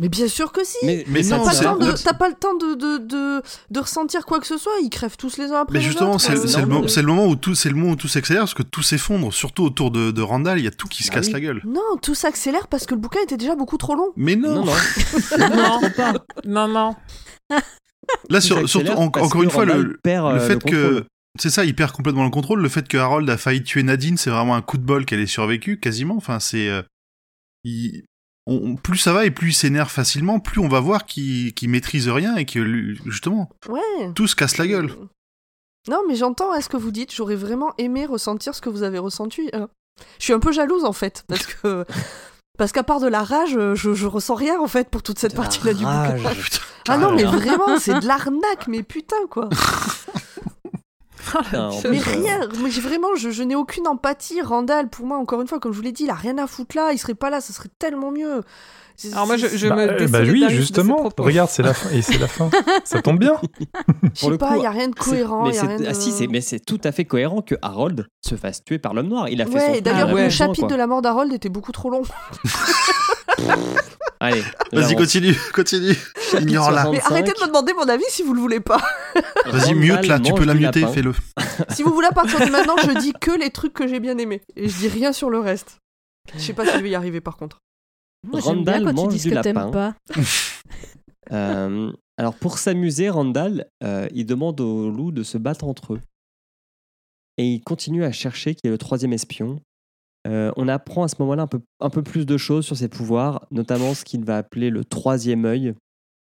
Mais 0.00 0.08
bien 0.08 0.26
sûr 0.26 0.50
que 0.50 0.64
si 0.64 0.76
Mais, 0.82 1.04
Mais 1.06 1.22
ça 1.22 1.38
non, 1.38 1.44
T'as 1.44 1.50
pas, 1.52 1.56
tient- 1.56 1.72
le 1.74 1.78
temps 1.78 1.86
de, 1.86 1.92
t'as 2.02 2.14
pas 2.14 2.28
le 2.28 2.34
temps 2.34 2.54
de, 2.56 2.74
de, 2.74 2.98
de, 2.98 3.42
de 3.70 3.80
ressentir 3.80 4.26
quoi 4.26 4.40
que 4.40 4.46
ce 4.48 4.58
soit, 4.58 4.72
ils 4.82 4.90
crèvent 4.90 5.16
tous 5.16 5.36
les 5.38 5.52
uns 5.52 5.60
après 5.60 5.74
Mais 5.74 5.78
les 5.78 5.84
justement, 5.84 6.14
autres. 6.14 6.20
c'est 6.22 6.32
euh, 6.36 6.46
c'est 6.48 6.60
le, 6.62 6.66
non, 6.66 6.74
mo- 6.74 6.80
mais- 6.82 6.88
c'est 6.88 7.00
le 7.00 7.06
moment 7.06 7.26
où 7.28 7.36
tout, 7.36 7.54
c'est 7.54 7.68
le 7.68 7.76
moment 7.76 7.92
où 7.92 7.96
tout 7.96 8.08
s'accélère 8.08 8.42
parce 8.42 8.54
que 8.54 8.64
tout 8.64 8.82
s'effondre, 8.82 9.32
surtout 9.32 9.62
autour 9.62 9.92
de, 9.92 10.10
de 10.10 10.20
Randall, 10.20 10.58
il 10.58 10.64
y 10.64 10.68
a 10.68 10.72
tout 10.72 10.88
qui 10.88 11.04
se 11.04 11.10
Bah 11.10 11.14
casse 11.14 11.26
oui. 11.28 11.32
la 11.34 11.40
gueule. 11.40 11.62
Non, 11.64 11.80
tout 12.02 12.16
s'accélère 12.16 12.66
parce 12.66 12.86
que 12.86 12.94
le 12.94 13.00
bouquin 13.00 13.20
était 13.22 13.36
déjà 13.36 13.54
beaucoup 13.54 13.76
trop 13.78 13.94
long. 13.94 14.10
Mais 14.16 14.34
non, 14.34 14.64
Non, 14.64 14.64
non. 14.64 15.80
Pas. 15.96 16.12
Non, 16.44 16.66
non. 16.66 16.96
là 17.50 17.60
Tout 18.28 18.40
sur- 18.40 18.68
surtout 18.68 18.90
en- 18.92 19.04
encore 19.04 19.42
une 19.44 19.50
fois 19.50 19.64
le, 19.64 19.80
le 19.82 20.00
euh, 20.10 20.40
fait 20.40 20.58
que 20.58 20.86
contrôle. 20.88 21.04
C'est 21.38 21.50
ça, 21.50 21.64
il 21.64 21.74
perd 21.74 21.92
complètement 21.92 22.24
le 22.24 22.30
contrôle. 22.30 22.60
Le 22.60 22.68
fait 22.68 22.86
que 22.88 22.96
Harold 22.96 23.28
a 23.28 23.36
failli 23.36 23.62
tuer 23.62 23.82
Nadine, 23.82 24.16
c'est 24.16 24.30
vraiment 24.30 24.54
un 24.54 24.62
coup 24.62 24.78
de 24.78 24.84
bol 24.84 25.04
qu'elle 25.04 25.20
ait 25.20 25.26
survécu 25.26 25.78
quasiment. 25.80 26.16
Enfin, 26.16 26.40
c'est 26.40 26.68
euh, 26.68 26.82
il- 27.64 28.04
on- 28.46 28.76
plus 28.76 28.98
ça 28.98 29.12
va 29.12 29.24
et 29.24 29.30
plus 29.30 29.50
il 29.50 29.54
s'énerve 29.54 29.90
facilement, 29.90 30.38
plus 30.38 30.60
on 30.60 30.68
va 30.68 30.80
voir 30.80 31.06
qu'il 31.06 31.54
maîtrise 31.68 32.08
rien 32.08 32.36
et 32.36 32.44
que 32.44 32.58
lui- 32.58 33.00
justement 33.06 33.48
Ouais. 33.68 34.12
tout 34.14 34.26
se 34.26 34.36
casse 34.36 34.58
la 34.58 34.66
gueule. 34.66 34.94
Non, 35.88 36.02
mais 36.08 36.14
j'entends 36.14 36.52
à 36.52 36.60
ce 36.60 36.68
que 36.68 36.76
vous 36.76 36.90
dites. 36.90 37.14
J'aurais 37.14 37.36
vraiment 37.36 37.74
aimé 37.78 38.06
ressentir 38.06 38.54
ce 38.54 38.60
que 38.60 38.68
vous 38.70 38.82
avez 38.82 38.98
ressenti. 38.98 39.50
hein. 39.52 39.68
Je 40.18 40.24
suis 40.24 40.32
un 40.32 40.40
peu 40.40 40.50
jalouse 40.52 40.84
en 40.84 40.92
fait, 40.92 41.24
parce 41.28 41.46
que 41.46 41.84
parce 42.58 42.72
qu'à 42.72 42.82
part 42.84 43.00
de 43.00 43.06
la 43.08 43.22
rage, 43.24 43.56
euh, 43.56 43.74
je, 43.74 43.94
je 43.94 44.06
ressens 44.06 44.34
rien 44.34 44.60
en 44.60 44.66
fait 44.68 44.88
pour 44.90 45.02
toute 45.02 45.18
cette 45.18 45.34
partie-là 45.34 45.72
du 45.74 45.84
bouquin. 45.84 46.32
Putain. 46.34 46.58
Ah 46.88 46.98
non, 46.98 47.12
mais 47.14 47.24
Ah. 47.24 47.30
vraiment, 47.30 47.78
c'est 47.78 47.98
de 48.00 48.06
l'arnaque, 48.06 48.66
mais 48.68 48.82
putain 48.82 49.26
quoi. 49.30 49.48
En 51.54 51.70
Mais 51.90 51.98
euh, 51.98 52.02
rien, 52.04 52.40
mais 52.62 52.70
vraiment, 52.70 53.08
je, 53.16 53.30
je 53.30 53.42
n'ai 53.42 53.56
aucune 53.56 53.86
empathie. 53.86 54.40
Randall, 54.42 54.88
pour 54.88 55.06
moi, 55.06 55.18
encore 55.18 55.40
une 55.40 55.48
fois, 55.48 55.58
comme 55.60 55.72
je 55.72 55.76
vous 55.78 55.82
l'ai 55.84 55.92
dit, 55.92 56.04
il 56.04 56.10
a 56.10 56.14
rien 56.14 56.38
à 56.38 56.46
foutre 56.46 56.76
là. 56.76 56.92
Il 56.92 56.98
serait 56.98 57.14
pas 57.14 57.30
là, 57.30 57.40
ça 57.40 57.52
serait 57.52 57.70
tellement 57.78 58.10
mieux. 58.10 58.42
Alors 59.12 59.26
moi, 59.26 59.36
je, 59.36 59.48
je 59.48 59.66
bah, 59.66 59.74
me 59.74 59.82
euh, 60.02 60.06
bah 60.06 60.20
ces 60.24 60.54
justement. 60.54 61.10
Regarde, 61.18 61.50
c'est 61.50 61.64
la 61.64 61.74
fin. 61.74 61.90
Et 61.90 62.00
c'est 62.00 62.18
la 62.18 62.28
fin. 62.28 62.48
Ça 62.84 63.02
tombe 63.02 63.18
bien. 63.18 63.34
Je 64.14 64.26
le 64.28 64.32
sais 64.34 64.38
pas, 64.38 64.56
il 64.56 64.62
y 64.62 64.66
a 64.66 64.70
rien 64.70 64.86
de 64.86 64.94
cohérent. 64.94 65.42
mais 65.48 65.54
y 65.54 65.58
a 65.58 65.60
c'est- 65.60 65.66
rien 65.66 65.76
de... 65.78 65.86
ah 65.88 65.94
si, 65.94 66.12
c'est 66.12 66.28
mais 66.28 66.40
c'est 66.40 66.60
tout 66.60 66.80
à 66.84 66.92
fait 66.92 67.04
cohérent 67.04 67.42
que 67.42 67.56
Harold 67.60 68.06
se 68.20 68.36
fasse 68.36 68.62
tuer 68.62 68.78
par 68.78 68.94
l'homme 68.94 69.08
noir. 69.08 69.28
Il 69.28 69.42
a 69.42 69.46
fait 69.46 69.58
son 69.58 69.72
Ouais, 69.72 69.80
d'ailleurs, 69.80 70.08
Ah 70.10 70.14
ouais. 70.14 70.24
le 70.24 70.30
chapitre 70.30 70.60
quoi. 70.60 70.68
de 70.68 70.76
la 70.76 70.86
mort 70.86 71.02
d'Harold 71.02 71.32
était 71.32 71.48
beaucoup 71.48 71.72
trop 71.72 71.90
long. 71.90 72.02
Allez, 74.20 74.42
Vas-y, 74.72 74.94
continue, 74.94 75.34
continue. 75.52 75.94
Ignore-la. 76.40 76.90
Mais 76.90 77.00
65. 77.00 77.10
arrêtez 77.10 77.32
de 77.32 77.40
me 77.42 77.46
demander 77.48 77.72
mon 77.74 77.88
avis 77.88 78.04
si 78.08 78.22
vous 78.22 78.34
le 78.34 78.40
voulez 78.40 78.60
pas. 78.60 78.80
Vas-y, 79.46 79.74
mute 79.74 80.06
là, 80.06 80.18
tu 80.18 80.32
peux 80.32 80.44
la 80.44 80.54
muter, 80.54 80.86
fais-le. 80.86 81.12
si 81.70 81.82
vous 81.82 81.92
voulez, 81.92 82.08
à 82.08 82.12
partir 82.12 82.40
de 82.40 82.50
maintenant, 82.50 82.76
je 82.78 82.98
dis 82.98 83.12
que 83.12 83.30
les 83.30 83.50
trucs 83.50 83.74
que 83.74 83.86
j'ai 83.86 84.00
bien 84.00 84.16
aimés. 84.18 84.40
Et 84.56 84.68
je 84.68 84.78
dis 84.78 84.88
rien 84.88 85.12
sur 85.12 85.30
le 85.30 85.40
reste. 85.40 85.78
Je 86.34 86.38
sais 86.40 86.52
pas 86.54 86.64
si 86.64 86.72
je 86.78 86.82
vais 86.82 86.90
y 86.90 86.94
arriver 86.94 87.20
par 87.20 87.36
contre. 87.36 87.58
Moi, 88.26 88.40
j'aime 88.40 88.64
bien 88.64 88.82
quand 88.82 88.90
tu 88.90 88.94
mange 88.94 89.12
dis 89.12 89.18
ce 89.18 89.28
du 89.28 89.34
que 89.34 89.40
t'aimes 89.40 89.56
lapin. 89.56 89.70
pas. 89.70 89.94
Euh, 91.32 91.90
alors 92.18 92.34
pour 92.34 92.58
s'amuser, 92.58 93.08
Randall, 93.08 93.66
euh, 93.82 94.06
il 94.12 94.26
demande 94.26 94.60
aux 94.60 94.90
loups 94.90 95.10
de 95.10 95.22
se 95.22 95.38
battre 95.38 95.64
entre 95.64 95.94
eux. 95.94 96.00
Et 97.38 97.46
il 97.46 97.62
continue 97.62 98.04
à 98.04 98.12
chercher 98.12 98.54
qui 98.54 98.66
est 98.66 98.70
le 98.70 98.76
troisième 98.76 99.14
espion. 99.14 99.58
Euh, 100.26 100.50
on 100.56 100.68
apprend 100.68 101.02
à 101.04 101.08
ce 101.08 101.16
moment-là 101.20 101.42
un 101.42 101.46
peu, 101.46 101.60
un 101.80 101.90
peu 101.90 102.02
plus 102.02 102.24
de 102.24 102.36
choses 102.38 102.64
sur 102.64 102.76
ses 102.76 102.88
pouvoirs, 102.88 103.46
notamment 103.50 103.92
ce 103.94 104.04
qu'il 104.04 104.24
va 104.24 104.38
appeler 104.38 104.70
le 104.70 104.84
troisième 104.84 105.44
œil, 105.44 105.74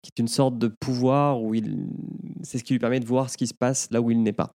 qui 0.02 0.12
est 0.16 0.20
une 0.22 0.28
sorte 0.28 0.58
de 0.58 0.68
pouvoir 0.68 1.42
où 1.42 1.54
il, 1.56 1.88
c'est 2.44 2.58
ce 2.58 2.64
qui 2.64 2.74
lui 2.74 2.80
permet 2.80 3.00
de 3.00 3.06
voir 3.06 3.30
ce 3.30 3.38
qui 3.38 3.48
se 3.48 3.54
passe 3.54 3.90
là 3.92 4.02
où 4.02 4.12
il 4.12 4.22
n'est 4.24 4.34
pas. 4.34 4.52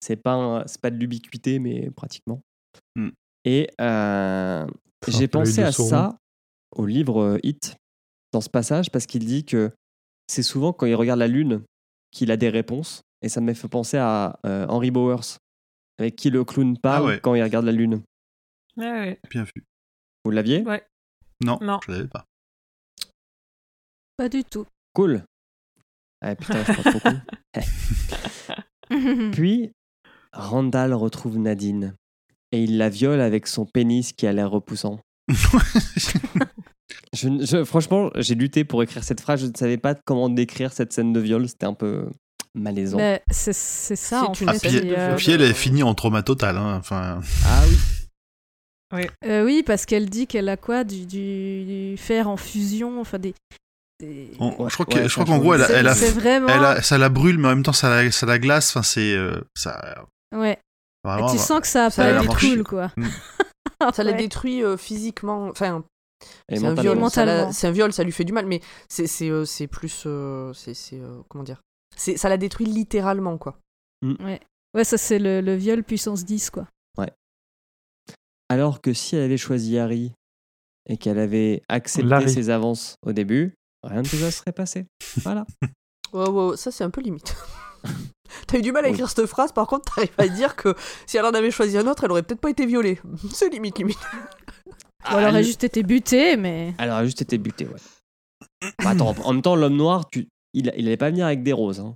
C'est 0.00 0.16
pas, 0.16 0.34
un- 0.34 0.66
c'est 0.66 0.80
pas 0.80 0.90
de 0.90 0.96
l'ubiquité, 0.96 1.58
mais 1.58 1.90
pratiquement. 1.90 2.40
Hmm. 2.94 3.08
Et 3.44 3.68
euh, 3.80 4.64
j'ai 5.08 5.26
pensé 5.28 5.62
à 5.62 5.72
Sauron. 5.72 5.88
ça 5.88 6.16
au 6.76 6.86
livre 6.86 7.20
euh, 7.22 7.38
Hit, 7.42 7.76
dans 8.32 8.40
ce 8.40 8.48
passage, 8.50 8.90
parce 8.92 9.06
qu'il 9.06 9.24
dit 9.24 9.44
que 9.44 9.72
c'est 10.28 10.42
souvent 10.42 10.72
quand 10.72 10.86
il 10.86 10.94
regarde 10.94 11.18
la 11.18 11.26
lune 11.28 11.62
qu'il 12.12 12.30
a 12.30 12.36
des 12.36 12.48
réponses. 12.48 13.02
Et 13.22 13.28
ça 13.28 13.40
me 13.40 13.52
fait 13.54 13.68
penser 13.68 13.96
à 13.96 14.38
euh, 14.46 14.66
Henry 14.68 14.92
Bowers, 14.92 15.38
avec 15.98 16.14
qui 16.14 16.30
le 16.30 16.44
clown 16.44 16.78
parle 16.78 17.02
Ah 17.02 17.06
ouais. 17.08 17.20
quand 17.20 17.34
il 17.34 17.42
regarde 17.42 17.64
la 17.64 17.72
lune. 17.72 18.02
Ouais, 18.78 18.90
ouais. 18.90 19.20
Bien 19.30 19.44
vu. 19.44 19.64
Vous 20.24 20.30
l'aviez? 20.30 20.62
Ouais. 20.62 20.84
Non, 21.44 21.58
Non. 21.60 21.78
je 21.86 21.92
l'avais 21.92 22.08
pas. 22.08 22.24
Pas 24.16 24.28
du 24.28 24.44
tout. 24.44 24.66
Cool. 24.94 25.24
Ah 26.20 26.34
putain, 26.34 26.64
je. 26.64 27.60
Puis, 29.32 29.72
Randall 30.32 30.92
retrouve 30.94 31.38
Nadine. 31.38 31.94
Et 32.50 32.64
il 32.64 32.78
la 32.78 32.88
viole 32.88 33.20
avec 33.20 33.46
son 33.46 33.66
pénis 33.66 34.12
qui 34.12 34.26
a 34.26 34.32
l'air 34.32 34.50
repoussant. 34.50 34.98
Je, 37.14 37.28
je- 37.44 37.64
franchement, 37.64 38.10
j'ai 38.16 38.34
lutté 38.34 38.64
pour 38.64 38.82
écrire 38.82 39.02
cette 39.02 39.20
phrase. 39.20 39.40
Je 39.40 39.46
ne 39.46 39.54
savais 39.56 39.78
pas 39.78 39.94
comment 39.94 40.28
décrire 40.28 40.72
cette 40.72 40.92
scène 40.92 41.12
de 41.12 41.20
viol. 41.20 41.48
C'était 41.48 41.66
un 41.66 41.74
peu 41.74 42.10
malaisant. 42.54 42.98
Mais 42.98 43.22
c'est 43.30 43.52
ça, 43.54 44.28
en 44.28 44.34
fait. 44.34 44.66
euh, 44.66 44.80
viol. 44.80 45.16
Puis 45.16 45.30
elle 45.32 45.42
est 45.42 45.54
finie 45.54 45.82
en 45.82 45.94
trauma 45.94 46.22
total. 46.22 46.56
Hein. 46.58 46.76
Enfin, 46.76 47.20
Ah 47.46 47.62
oui. 47.68 47.76
Euh, 49.24 49.44
oui, 49.44 49.62
parce 49.64 49.84
qu'elle 49.86 50.08
dit 50.08 50.26
qu'elle 50.26 50.48
a 50.48 50.56
quoi? 50.56 50.84
Du, 50.84 51.04
du, 51.06 51.64
du 51.64 51.96
fer 51.98 52.28
en 52.28 52.36
fusion, 52.36 53.00
enfin 53.00 53.18
des. 53.18 53.34
des- 54.00 54.30
on- 54.38 54.48
Ouais, 54.62 54.70
je 54.70 54.74
crois 54.74 54.86
ouais, 54.94 55.02
qu'en 55.02 55.08
change. 55.08 55.40
gros, 55.40 55.54
elle, 55.54 55.62
a- 55.62 55.66
C'est- 55.66 55.72
elle 55.74 55.88
a, 55.88 55.94
vraiment. 55.94 56.48
elle 56.48 56.64
a- 56.64 56.82
ça 56.82 56.98
la 56.98 57.08
brûle, 57.08 57.38
mais 57.38 57.48
en 57.48 57.50
même 57.56 57.62
temps, 57.62 57.72
ça 57.72 57.90
la, 57.90 58.10
ça 58.10 58.26
la 58.26 58.38
glace. 58.38 58.70
Enfin, 58.70 58.82
c'est 58.82 59.14
euh, 59.14 59.40
ça. 59.56 60.04
Ouais. 60.34 60.58
Vraiment, 61.04 61.30
tu 61.30 61.38
sens 61.38 61.60
que 61.60 61.66
ça 61.66 61.86
a 61.86 61.90
ça 61.90 62.04
pas 62.04 62.22
été 62.24 62.34
cool, 62.34 62.64
quoi. 62.64 62.90
Mm. 62.96 63.04
Ça 63.94 64.02
la 64.02 64.10
Ouais. 64.10 64.16
détruit 64.18 64.64
euh, 64.64 64.76
physiquement. 64.76 65.46
Enfin, 65.50 65.84
c'est 66.48 66.64
un 66.66 66.74
viol. 66.74 66.98
C'est 67.52 67.66
un 67.68 67.70
viol, 67.70 67.92
ça 67.92 68.02
lui 68.02 68.10
fait 68.10 68.24
du 68.24 68.32
mal. 68.32 68.44
Mais 68.46 68.60
c'est 68.88 69.06
c'est 69.06 69.28
euh, 69.30 69.44
c'est 69.44 69.68
plus. 69.68 70.02
euh, 70.06 70.52
c'est 70.52 70.74
c'est, 70.74 70.98
euh, 70.98 71.20
comment 71.28 71.44
dire? 71.44 71.60
Ça 71.96 72.28
la 72.28 72.36
détruit 72.38 72.66
littéralement, 72.66 73.38
quoi. 73.38 73.56
Ouais, 74.02 74.84
ça 74.84 74.98
c'est 74.98 75.18
le, 75.20 75.40
le 75.40 75.54
viol 75.54 75.84
puissance 75.84 76.24
10, 76.24 76.50
quoi. 76.50 76.66
Alors 78.48 78.80
que 78.80 78.92
si 78.92 79.16
elle 79.16 79.22
avait 79.22 79.36
choisi 79.36 79.78
Harry 79.78 80.12
et 80.88 80.96
qu'elle 80.96 81.18
avait 81.18 81.62
accepté 81.68 82.08
Larry. 82.08 82.30
ses 82.30 82.50
avances 82.50 82.96
au 83.04 83.12
début, 83.12 83.54
rien 83.82 84.02
de 84.02 84.08
tout 84.08 84.16
ça 84.16 84.30
serait 84.30 84.52
passé. 84.52 84.86
Voilà. 85.22 85.46
Ouais, 86.14 86.56
ça 86.56 86.70
c'est 86.70 86.84
un 86.84 86.88
peu 86.90 87.02
limite. 87.02 87.36
T'as 88.46 88.58
eu 88.58 88.62
du 88.62 88.72
mal 88.72 88.82
à 88.84 88.88
Oui. 88.88 88.94
écrire 88.94 89.10
cette 89.10 89.26
phrase, 89.26 89.52
par 89.52 89.66
contre, 89.66 89.92
t'arrives 89.94 90.14
à 90.16 90.26
dire 90.26 90.56
que 90.56 90.74
si 91.06 91.18
elle 91.18 91.26
en 91.26 91.32
avait 91.34 91.50
choisi 91.50 91.76
un 91.76 91.86
autre, 91.86 92.04
elle 92.04 92.10
aurait 92.12 92.22
peut-être 92.22 92.40
pas 92.40 92.48
été 92.48 92.64
violée. 92.64 92.98
C'est 93.34 93.50
limite, 93.50 93.76
limite. 93.76 93.98
Ou 94.66 95.18
elle 95.18 95.26
aurait 95.28 95.44
juste 95.44 95.64
été 95.64 95.82
butée, 95.82 96.38
mais. 96.38 96.72
Elle 96.78 96.88
aurait 96.88 97.04
juste 97.04 97.20
été 97.20 97.36
butée, 97.36 97.66
ouais. 97.66 98.70
Bah, 98.82 98.90
attends, 98.90 99.10
en 99.22 99.32
même 99.34 99.42
temps, 99.42 99.54
l'homme 99.54 99.76
noir, 99.76 100.08
tu... 100.08 100.28
il, 100.54 100.72
il 100.78 100.86
allait 100.86 100.96
pas 100.96 101.10
venir 101.10 101.26
avec 101.26 101.42
des 101.42 101.52
roses. 101.52 101.80
hein. 101.80 101.94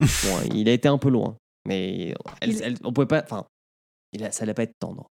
Bon, 0.00 0.38
il 0.54 0.68
a 0.68 0.72
été 0.72 0.86
un 0.86 0.98
peu 0.98 1.08
loin. 1.10 1.36
Mais 1.66 2.14
elle- 2.40 2.50
Il- 2.52 2.62
elle- 2.62 2.76
on 2.84 2.92
pouvait 2.92 3.08
pas. 3.08 3.22
Enfin, 3.24 3.46
il 4.12 4.22
a- 4.24 4.30
ça 4.30 4.44
allait 4.44 4.54
pas 4.54 4.62
être 4.62 4.78
tendre. 4.78 5.08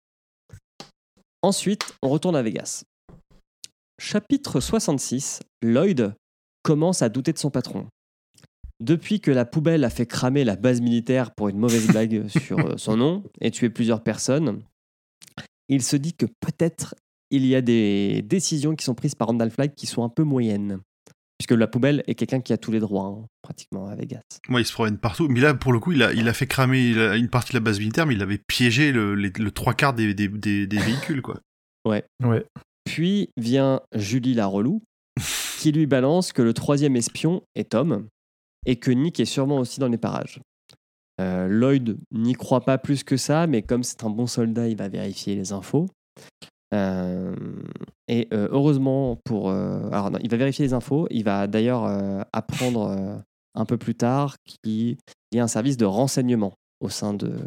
Ensuite, 1.45 1.95
on 2.01 2.09
retourne 2.09 2.37
à 2.37 2.43
Vegas. 2.43 2.85
Chapitre 4.01 4.61
66. 4.61 5.41
Lloyd 5.61 6.15
commence 6.63 7.03
à 7.03 7.11
douter 7.11 7.35
de 7.35 7.39
son 7.39 7.51
patron. 7.51 7.87
Depuis 8.81 9.21
que 9.21 9.31
la 9.31 9.45
poubelle 9.45 9.85
a 9.85 9.91
fait 9.91 10.07
cramer 10.07 10.45
la 10.45 10.57
base 10.57 10.81
militaire 10.81 11.35
pour 11.35 11.51
une 11.51 11.59
mauvaise 11.59 11.87
blague 11.89 12.29
sur 12.29 12.59
euh, 12.61 12.79
son 12.79 12.97
nom 12.97 13.25
et 13.43 13.51
tuer 13.51 13.69
plusieurs 13.69 14.03
personnes, 14.03 14.63
il 15.69 15.83
se 15.83 15.97
dit 15.97 16.15
que 16.15 16.25
peut-être 16.25 16.95
il 17.31 17.45
y 17.45 17.55
a 17.55 17.61
des 17.61 18.23
décisions 18.23 18.75
qui 18.75 18.87
sont 18.87 18.95
prises 18.95 19.15
par 19.15 19.29
Randall 19.29 19.51
Flagg 19.51 19.75
qui 19.75 19.87
sont 19.87 20.03
un 20.03 20.09
peu 20.09 20.23
moyennes. 20.23 20.81
Puisque 21.47 21.59
la 21.61 21.67
poubelle 21.67 22.03
est 22.07 22.15
quelqu'un 22.15 22.41
qui 22.41 22.55
a 22.55 22.57
tous 22.57 22.73
les 22.73 22.81
droits, 22.81 23.05
hein, 23.05 23.27
pratiquement, 23.43 23.87
à 23.89 23.95
Vegas. 23.97 24.23
Moi, 24.49 24.63
il 24.63 24.65
se 24.65 24.73
promène 24.73 24.97
partout. 24.97 25.29
Mais 25.29 25.41
là, 25.41 25.53
pour 25.53 25.75
le 25.75 25.79
coup, 25.79 25.93
il 25.93 26.03
a, 26.03 26.11
il 26.15 26.27
a 26.27 26.33
fait 26.33 26.47
cramer 26.47 26.93
une 27.19 27.29
partie 27.29 27.53
de 27.53 27.57
la 27.59 27.61
base 27.61 27.79
militaire, 27.81 28.07
mais 28.07 28.15
il 28.15 28.23
avait 28.23 28.39
piégé 28.47 28.93
le, 28.93 29.15
les- 29.15 29.29
le 29.39 29.51
trois 29.51 29.75
quarts 29.75 29.93
des, 29.93 30.15
des, 30.15 30.29
des- 30.29 30.67
des 30.67 30.79
véhicules, 30.79 31.21
quoi. 31.21 31.41
Ouais. 31.85 32.03
Puis 32.87 33.29
vient 33.37 33.83
Julie 33.95 34.33
la 34.33 34.47
relou, 34.47 34.81
qui 35.59 35.71
lui 35.71 35.85
balance 35.85 36.33
que 36.33 36.41
le 36.41 36.55
troisième 36.55 36.97
espion 36.97 37.43
est 37.55 37.73
Tom, 37.73 38.07
et 38.65 38.77
que 38.77 38.91
Nick 38.91 39.21
est 39.21 39.27
sûrement 39.27 39.59
aussi 39.59 39.81
dans 39.81 39.89
les 39.89 39.99
parages. 39.99 40.41
Euh, 41.21 41.47
Lloyd 41.47 41.99
n'y 42.11 42.33
croit 42.33 42.63
pas 42.65 42.79
plus 42.79 43.05
que 43.05 43.19
ça, 43.19 43.47
mais 43.47 43.61
comme 43.61 43.83
c'est 43.83 44.03
un 44.03 44.09
bon 44.11 44.27
soldat, 44.27 44.67
il 44.69 44.77
va 44.79 44.89
vérifier 44.89 45.35
les 45.35 45.53
infos. 45.53 45.91
Euh, 46.75 47.35
et 48.09 48.29
euh, 48.35 48.49
heureusement 48.51 49.17
pour... 49.25 49.49
euh, 49.51 49.89
alors 49.93 50.11
non, 50.11 50.19
il 50.23 50.31
va 50.31 50.37
vérifier 50.37 50.65
les 50.65 50.73
infos, 50.75 51.07
il 51.11 51.23
va 51.25 51.47
d'ailleurs 51.47 51.85
euh, 51.85 52.21
apprendre 52.33 52.89
euh, 52.89 53.17
un 53.55 53.65
peu 53.65 53.77
plus 53.79 53.95
tard 53.95 54.37
qu'il 54.63 54.97
y 55.33 55.39
a 55.39 55.43
un 55.45 55.49
service 55.49 55.77
de 55.77 55.85
renseignement 55.85 56.53
au 56.81 56.89
sein 56.89 57.15
de, 57.15 57.39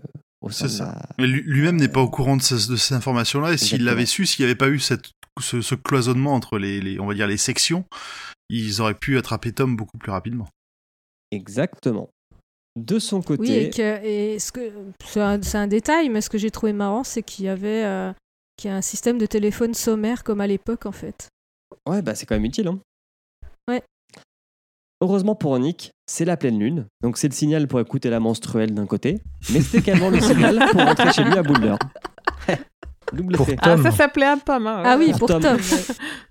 au 0.41 0.49
sein 0.49 0.67
C'est 0.67 0.73
de 0.73 0.77
ça. 0.77 0.85
la- 0.95 1.09
Mais 1.19 1.27
lui- 1.27 1.43
lui-même 1.45 1.75
n'est 1.75 1.89
pas 1.89 2.01
au 2.01 2.09
courant 2.09 2.37
de, 2.37 2.41
ces- 2.41 2.69
de 2.71 2.75
ces 2.77 2.93
informations-là, 2.95 3.53
et 3.53 3.57
s'il 3.57 3.83
l'avait 3.83 4.05
su, 4.05 4.25
s'il 4.25 4.43
n'y 4.45 4.49
avait 4.49 4.55
pas 4.57 4.69
eu 4.69 4.79
cette, 4.79 5.11
ce, 5.41 5.61
ce 5.61 5.75
cloisonnement 5.75 6.33
entre 6.33 6.57
les, 6.57 6.79
les- 6.79 6.99
on 6.99 7.05
va 7.05 7.13
dire, 7.13 7.27
les 7.27 7.37
sections, 7.37 7.83
ils 8.49 8.81
auraient 8.81 8.93
pu 8.95 9.17
attraper 9.17 9.51
Tom 9.51 9.75
beaucoup 9.75 9.97
plus 9.97 10.11
rapidement. 10.11 10.47
Exactement. 11.31 12.09
De 12.79 12.99
son 12.99 13.21
côté, 13.21 13.41
Oui, 13.41 13.51
et, 13.51 13.69
que, 13.71 14.05
et 14.05 14.39
ce 14.39 14.51
que 14.51 14.71
c'est 15.03 15.19
un, 15.57 15.67
détail, 15.67 16.09
mais 16.09 16.21
ce 16.21 16.29
que 16.29 16.37
j'ai 16.37 16.51
trouvé 16.51 16.73
marrant, 16.73 17.03
c'est 17.03 17.23
qu'il 17.23 17.45
y 17.45 17.49
avait 17.49 17.83
euh, 17.83 18.13
qu'il 18.57 18.69
y 18.69 18.73
a 18.73 18.75
un 18.77 18.81
système 18.81 19.17
de 19.17 19.25
téléphone 19.25 19.73
sommaire 19.73 20.23
comme 20.23 20.41
à 20.41 20.47
l'époque, 20.47 20.85
en 20.85 20.91
fait. 20.91 21.27
ouais, 21.87 22.01
bah, 22.01 22.15
c'est 22.15 22.25
quand 22.25 22.35
même 22.35 22.45
utile. 22.45 22.67
Hein. 22.67 22.79
Ouais. 23.69 23.81
Heureusement 25.01 25.35
pour 25.35 25.57
Nick, 25.59 25.91
c'est 26.07 26.25
la 26.25 26.37
pleine 26.37 26.57
lune, 26.59 26.87
donc 27.03 27.17
c'est 27.17 27.27
le 27.27 27.33
signal 27.35 27.67
pour 27.67 27.79
écouter 27.79 28.09
la 28.09 28.19
menstruelle 28.19 28.73
d'un 28.73 28.87
côté, 28.87 29.19
mais 29.51 29.61
c'est 29.61 29.77
également 29.77 30.09
le 30.09 30.19
signal 30.19 30.57
pour 30.71 30.81
rentrer 30.81 31.13
chez 31.13 31.23
lui 31.23 31.33
à 31.37 31.43
Boulder. 31.43 31.75
Double 33.13 33.37
Pour. 33.37 33.47
Ah, 33.61 33.77
ça 33.77 33.91
s'appelait 33.91 34.25
un 34.25 34.37
pomme. 34.37 34.67
Hein, 34.67 34.81
Ah 34.85 34.97
oui, 34.97 35.11
Pour 35.11 35.19
pour 35.19 35.27
Tom. 35.29 35.41
Tom. 35.41 35.57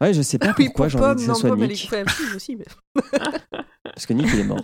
Ouais, 0.01 0.12
je 0.12 0.20
sais 0.20 0.37
pas 0.39 0.53
Oui, 0.59 0.66
pourquoi 0.66 0.89
pour 0.89 0.99
j'ai 0.99 1.05
envie 1.05 1.22
que 1.24 1.29
non, 1.29 1.35
ce 1.35 1.41
soit 1.41 1.57
elle 1.59 1.68
Nick, 1.68 1.85
est 1.85 1.89
quand 1.89 1.97
même 1.97 2.09
fille 2.09 2.35
aussi. 2.37 2.57
Mais... 2.57 2.66
parce 3.85 4.05
que 4.05 4.12
Nick 4.12 4.27
il 4.35 4.41
est 4.41 4.45
mort. 4.45 4.61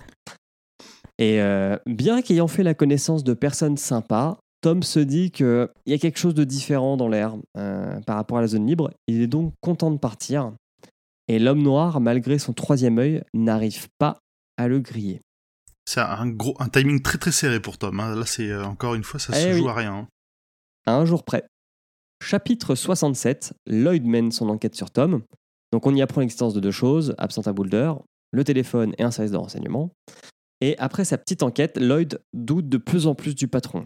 Et 1.19 1.41
euh, 1.41 1.77
bien 1.87 2.21
qu'ayant 2.21 2.49
fait 2.49 2.65
la 2.65 2.75
connaissance 2.75 3.25
de 3.25 3.33
personnes 3.33 3.77
sympas, 3.79 4.39
Tom 4.63 4.83
se 4.83 5.01
dit 5.01 5.31
qu'il 5.31 5.69
y 5.87 5.93
a 5.93 5.99
quelque 5.99 6.19
chose 6.19 6.35
de 6.35 6.45
différent 6.45 6.97
dans 6.97 7.09
l'air 7.09 7.35
euh, 7.59 8.01
par 8.03 8.17
rapport 8.17 8.39
à 8.39 8.41
la 8.41 8.47
zone 8.47 8.67
libre. 8.67 8.91
Il 9.09 9.21
est 9.21 9.27
donc 9.27 9.53
content 9.61 9.91
de 9.91 9.99
partir. 9.99 10.53
Et 11.29 11.39
l'homme 11.39 11.63
noir, 11.63 12.01
malgré 12.01 12.39
son 12.39 12.53
troisième 12.53 12.99
œil, 12.99 13.23
n'arrive 13.35 13.89
pas 13.99 14.19
à 14.57 14.69
le 14.69 14.79
griller. 14.81 15.21
C'est 15.85 16.01
un 16.01 16.29
gros, 16.29 16.55
un 16.61 16.69
timing 16.69 17.03
très 17.03 17.19
très 17.19 17.33
serré 17.33 17.59
pour 17.61 17.77
Tom. 17.77 17.99
hein. 18.01 18.15
Là, 18.15 18.25
c'est 18.25 18.49
euh, 18.51 18.65
encore 18.65 18.95
une 18.95 19.03
fois, 19.05 19.19
ça 19.21 19.33
Eh 19.37 19.43
se 19.43 19.49
oui. 19.55 19.59
joue 19.59 19.69
à 19.69 19.75
rien. 19.75 19.93
hein. 19.95 20.09
À 20.87 20.95
un 20.97 21.05
jour 21.05 21.25
près. 21.25 21.45
Chapitre 22.23 22.75
67, 22.77 23.53
Lloyd 23.67 24.05
mène 24.07 24.31
son 24.31 24.49
enquête 24.49 24.77
sur 24.77 24.91
Tom. 24.93 25.23
Donc 25.73 25.87
on 25.87 25.95
y 25.95 26.03
apprend 26.03 26.21
l'existence 26.21 26.55
de 26.55 26.61
deux 26.61 26.71
choses, 26.71 27.15
absente 27.19 27.49
à 27.49 27.53
Boulder, 27.53 27.93
le 28.31 28.45
téléphone 28.45 28.95
et 28.99 29.03
un 29.03 29.11
service 29.11 29.33
de 29.33 29.37
renseignement. 29.39 29.91
Et 30.61 30.79
après 30.79 31.05
sa 31.05 31.19
petite 31.19 31.43
enquête, 31.43 31.79
Lloyd 31.81 32.21
doute 32.33 32.69
de 32.69 32.79
plus 32.79 33.09
en 33.09 33.17
plus 33.17 33.35
du 33.35 33.49
patron. 33.49 33.85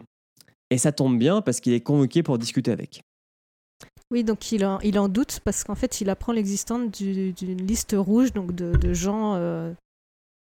Et 0.70 0.78
ça 0.78 0.92
tombe 0.92 1.18
bien 1.18 1.42
parce 1.42 1.60
qu'il 1.60 1.72
est 1.72 1.80
convoqué 1.80 2.22
pour 2.22 2.38
discuter 2.38 2.72
avec. 2.72 3.02
Oui, 4.10 4.24
donc 4.24 4.52
il 4.52 4.64
en, 4.64 4.78
il 4.80 4.98
en 4.98 5.08
doute 5.08 5.40
parce 5.44 5.64
qu'en 5.64 5.74
fait, 5.74 6.00
il 6.00 6.10
apprend 6.10 6.32
l'existence 6.32 6.90
du- 6.90 7.32
d'une 7.32 7.66
liste 7.66 7.94
rouge 7.98 8.32
donc 8.32 8.54
de, 8.54 8.72
de 8.76 8.92
gens 8.94 9.34
euh, 9.36 9.72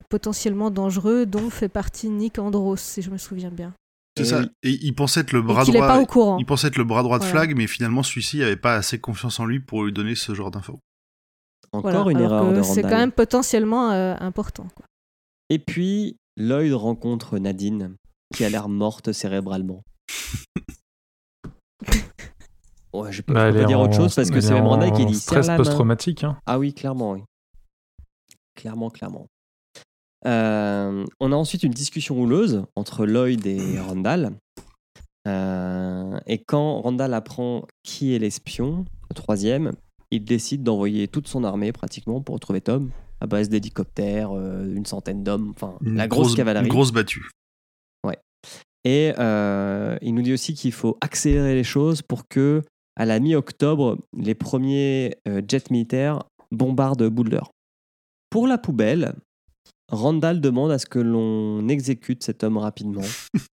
potentiellement 0.08 0.70
dangereux, 0.70 1.26
dont 1.26 1.50
fait 1.50 1.68
partie 1.68 2.08
Nick 2.08 2.38
Andros, 2.38 2.76
si 2.80 3.02
je 3.02 3.10
me 3.10 3.18
souviens 3.18 3.50
bien. 3.50 3.74
C'est 4.16 4.24
ça. 4.24 4.40
oui. 4.40 4.46
Et 4.64 4.70
il 4.82 4.94
pensait 4.94 5.20
être 5.20 5.32
le 5.32 5.40
bras 5.42 5.64
n'est 5.64 5.72
droit. 5.72 5.86
pas 5.86 6.00
au 6.00 6.06
courant. 6.06 6.38
Il 6.38 6.46
pensait 6.46 6.66
être 6.68 6.76
le 6.76 6.84
bras 6.84 7.02
droit 7.02 7.18
de 7.18 7.24
Voilà. 7.24 7.40
Flag, 7.46 7.56
mais 7.56 7.66
finalement 7.66 8.02
celui-ci 8.02 8.38
n'avait 8.38 8.56
pas 8.56 8.74
assez 8.74 8.98
confiance 8.98 9.38
en 9.40 9.46
lui 9.46 9.60
pour 9.60 9.84
lui 9.84 9.92
donner 9.92 10.14
ce 10.14 10.34
genre 10.34 10.50
d'infos. 10.50 10.78
Encore 11.72 11.90
Voilà, 12.04 12.10
une 12.10 12.20
erreur 12.24 12.52
de 12.52 12.62
C'est 12.62 12.82
quand 12.82 12.88
même 12.90 13.12
potentiellement 13.12 13.92
euh, 13.92 14.16
important. 14.18 14.66
quoi. 14.74 14.84
Et 15.50 15.58
puis, 15.58 16.16
Lloyd 16.36 16.72
rencontre 16.72 17.38
Nadine, 17.38 17.94
qui 18.34 18.44
a 18.44 18.48
l'air 18.50 18.68
morte 18.68 19.12
cérébralement. 19.12 19.82
Ouais, 22.92 23.12
je 23.12 23.22
peux, 23.22 23.32
Bah, 23.32 23.42
je 23.42 23.46
elle 23.48 23.54
peux 23.54 23.60
est 23.62 23.66
dire 23.66 23.80
autre 23.80 23.94
chose 23.94 24.14
parce 24.16 24.30
que 24.30 24.40
c'est 24.40 24.50
est 24.50 24.54
même 24.54 24.66
Randall 24.66 24.92
qui 24.92 25.06
dit 25.06 25.14
stress 25.14 25.46
main. 25.46 25.56
post-traumatique. 25.56 26.24
hein. 26.24 26.36
Ah 26.46 26.58
oui, 26.58 26.74
clairement, 26.74 27.12
oui. 27.12 27.20
Clairement, 28.56 28.90
clairement. 28.90 29.26
Euh, 30.26 31.04
on 31.20 31.32
a 31.32 31.36
ensuite 31.36 31.62
une 31.62 31.72
discussion 31.72 32.20
houleuse 32.20 32.64
entre 32.74 33.06
Lloyd 33.06 33.46
et 33.46 33.78
Randall. 33.88 34.32
Euh, 35.28 36.18
et 36.26 36.38
quand 36.42 36.80
Randall 36.80 37.14
apprend 37.14 37.64
qui 37.84 38.12
est 38.14 38.18
l'espion, 38.18 38.84
le 39.08 39.14
troisième, 39.14 39.70
il 40.10 40.24
décide 40.24 40.64
d'envoyer 40.64 41.06
toute 41.06 41.28
son 41.28 41.44
armée 41.44 41.70
pratiquement 41.72 42.20
pour 42.20 42.34
retrouver 42.34 42.60
Tom, 42.60 42.90
à 43.20 43.26
base 43.28 43.48
d'hélicoptères, 43.48 44.30
euh, 44.32 44.74
une 44.74 44.84
centaine 44.86 45.22
d'hommes, 45.22 45.52
enfin 45.54 45.76
Une 45.82 45.94
la 45.96 46.08
grosse, 46.08 46.34
cavalerie. 46.34 46.66
Une 46.66 46.72
grosse 46.72 46.90
battue. 46.90 47.30
Et 48.84 49.12
euh, 49.18 49.96
il 50.00 50.14
nous 50.14 50.22
dit 50.22 50.32
aussi 50.32 50.54
qu'il 50.54 50.72
faut 50.72 50.96
accélérer 51.00 51.54
les 51.54 51.64
choses 51.64 52.00
pour 52.02 52.26
que, 52.28 52.62
à 52.96 53.04
la 53.04 53.18
mi-octobre, 53.20 53.98
les 54.16 54.34
premiers 54.34 55.16
euh, 55.28 55.42
jets 55.46 55.64
militaires 55.70 56.22
bombardent 56.50 57.08
Boulder. 57.08 57.42
Pour 58.30 58.46
la 58.46 58.58
poubelle, 58.58 59.14
Randall 59.90 60.40
demande 60.40 60.70
à 60.70 60.78
ce 60.78 60.86
que 60.86 60.98
l'on 60.98 61.68
exécute 61.68 62.22
cet 62.22 62.44
homme 62.44 62.56
rapidement. 62.58 63.02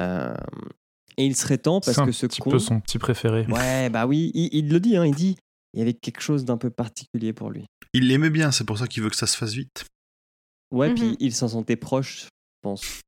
Euh, 0.00 0.34
et 1.16 1.24
il 1.24 1.36
serait 1.36 1.58
temps 1.58 1.80
parce 1.80 1.94
C'est 1.94 2.00
un 2.02 2.06
que 2.06 2.10
ce 2.12 2.26
petit 2.26 2.40
con. 2.40 2.50
peu 2.50 2.58
son 2.58 2.80
petit 2.80 2.98
préféré. 2.98 3.46
Ouais, 3.46 3.88
bah 3.90 4.06
oui, 4.08 4.32
il, 4.34 4.48
il 4.52 4.68
le 4.68 4.80
dit, 4.80 4.96
hein, 4.96 5.06
il 5.06 5.14
dit. 5.14 5.36
Il 5.72 5.78
y 5.78 5.82
avait 5.82 5.94
quelque 5.94 6.20
chose 6.20 6.44
d'un 6.44 6.56
peu 6.56 6.68
particulier 6.70 7.32
pour 7.32 7.50
lui. 7.50 7.64
Il 7.92 8.08
l'aimait 8.08 8.30
bien, 8.30 8.50
c'est 8.50 8.64
pour 8.64 8.76
ça 8.78 8.88
qu'il 8.88 9.04
veut 9.04 9.10
que 9.10 9.14
ça 9.16 9.28
se 9.28 9.36
fasse 9.36 9.52
vite. 9.52 9.84
Ouais, 10.72 10.88
Mhm. 10.88 10.94
puis 10.96 11.16
il 11.20 11.32
s'en 11.32 11.46
sentait 11.46 11.76
proche, 11.76 12.24
je 12.24 12.28
pense. 12.62 13.02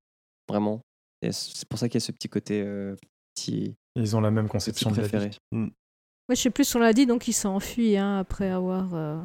Vraiment. 0.49 0.81
C'est 1.30 1.68
pour 1.68 1.78
ça 1.78 1.88
qu'il 1.88 1.94
y 2.00 2.02
a 2.02 2.06
ce 2.06 2.12
petit 2.12 2.28
côté 2.28 2.62
euh, 2.62 2.94
petit, 3.34 3.74
Ils 3.96 4.14
ont 4.16 4.20
la 4.20 4.30
même 4.30 4.48
conception 4.48 4.90
de 4.90 5.00
la 5.00 5.06
vie. 5.26 5.38
Ouais, 5.52 6.34
je 6.34 6.40
sais 6.42 6.50
plus, 6.50 6.74
on 6.74 6.78
l'a 6.80 6.92
dit, 6.92 7.06
donc 7.06 7.28
il 7.28 7.32
s'est 7.32 7.46
enfui 7.48 7.96
hein, 7.96 8.18
après 8.18 8.50
avoir 8.50 8.94
euh, 8.94 9.20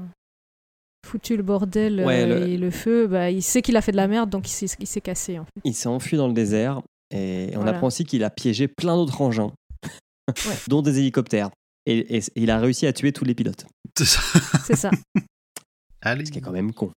foutu 1.06 1.36
le 1.36 1.44
bordel 1.44 2.00
euh, 2.00 2.06
Ouais, 2.06 2.26
le- 2.28 2.48
et 2.48 2.58
le 2.58 2.70
feu. 2.72 3.08
Bah, 3.08 3.32
il 3.32 3.42
sait 3.42 3.62
qu'il 3.62 3.76
a 3.76 3.82
fait 3.82 3.92
de 3.92 3.98
la 3.98 4.08
merde, 4.08 4.30
donc 4.30 4.48
il 4.50 4.68
s'est, 4.70 5.02
cassé. 5.02 5.40
En 5.40 5.46
fait. 5.46 5.52
Il 5.64 5.74
s'est 5.76 5.90
enfui 5.90 6.18
dans 6.18 6.28
le 6.28 6.34
désert 6.34 6.82
et 7.14 7.50
on 7.54 7.58
Voilà. 7.58 7.72
apprend 7.72 7.88
aussi 7.88 8.06
qu'il 8.06 8.24
a 8.24 8.30
piégé 8.30 8.68
plein 8.68 8.96
d'autres 8.96 9.20
engins, 9.22 9.52
dont 10.68 10.82
des 10.82 11.00
hélicoptères. 11.00 11.50
Et, 11.88 12.18
et 12.18 12.22
il 12.36 12.52
a 12.52 12.60
réussi 12.60 12.86
à 12.86 12.94
tuer 12.94 13.12
tous 13.12 13.26
les 13.26 13.34
pilotes, 13.34 13.66
C'est 13.98 14.06
ça. 14.06 14.22
C'est 14.64 14.76
ça. 14.76 14.92
Allez. 16.02 16.26
ce 16.26 16.32
qui 16.32 16.38
est 16.38 16.42
quand 16.42 16.52
même 16.52 16.74
con. 16.74 16.92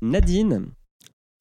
Nadine 0.00 0.66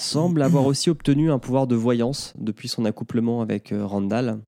semble 0.02 0.42
avoir 0.42 0.66
aussi 0.66 0.90
obtenu 0.90 1.32
un 1.32 1.40
pouvoir 1.40 1.68
de 1.68 1.76
voyance 1.76 2.34
depuis 2.38 2.68
son 2.68 2.86
accouplement 2.86 3.42
avec 3.42 3.72
euh, 3.72 3.86
Randall. 3.86 4.40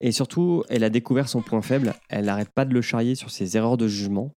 Et 0.00 0.12
surtout, 0.12 0.62
elle 0.68 0.84
a 0.84 0.90
découvert 0.90 1.28
son 1.28 1.42
point 1.42 1.62
faible. 1.62 1.94
Elle 2.08 2.26
n'arrête 2.26 2.50
pas 2.54 2.64
de 2.64 2.74
le 2.74 2.82
charrier 2.82 3.14
sur 3.14 3.30
ses 3.30 3.56
erreurs 3.56 3.76
de 3.76 3.88
jugement. 3.88 4.32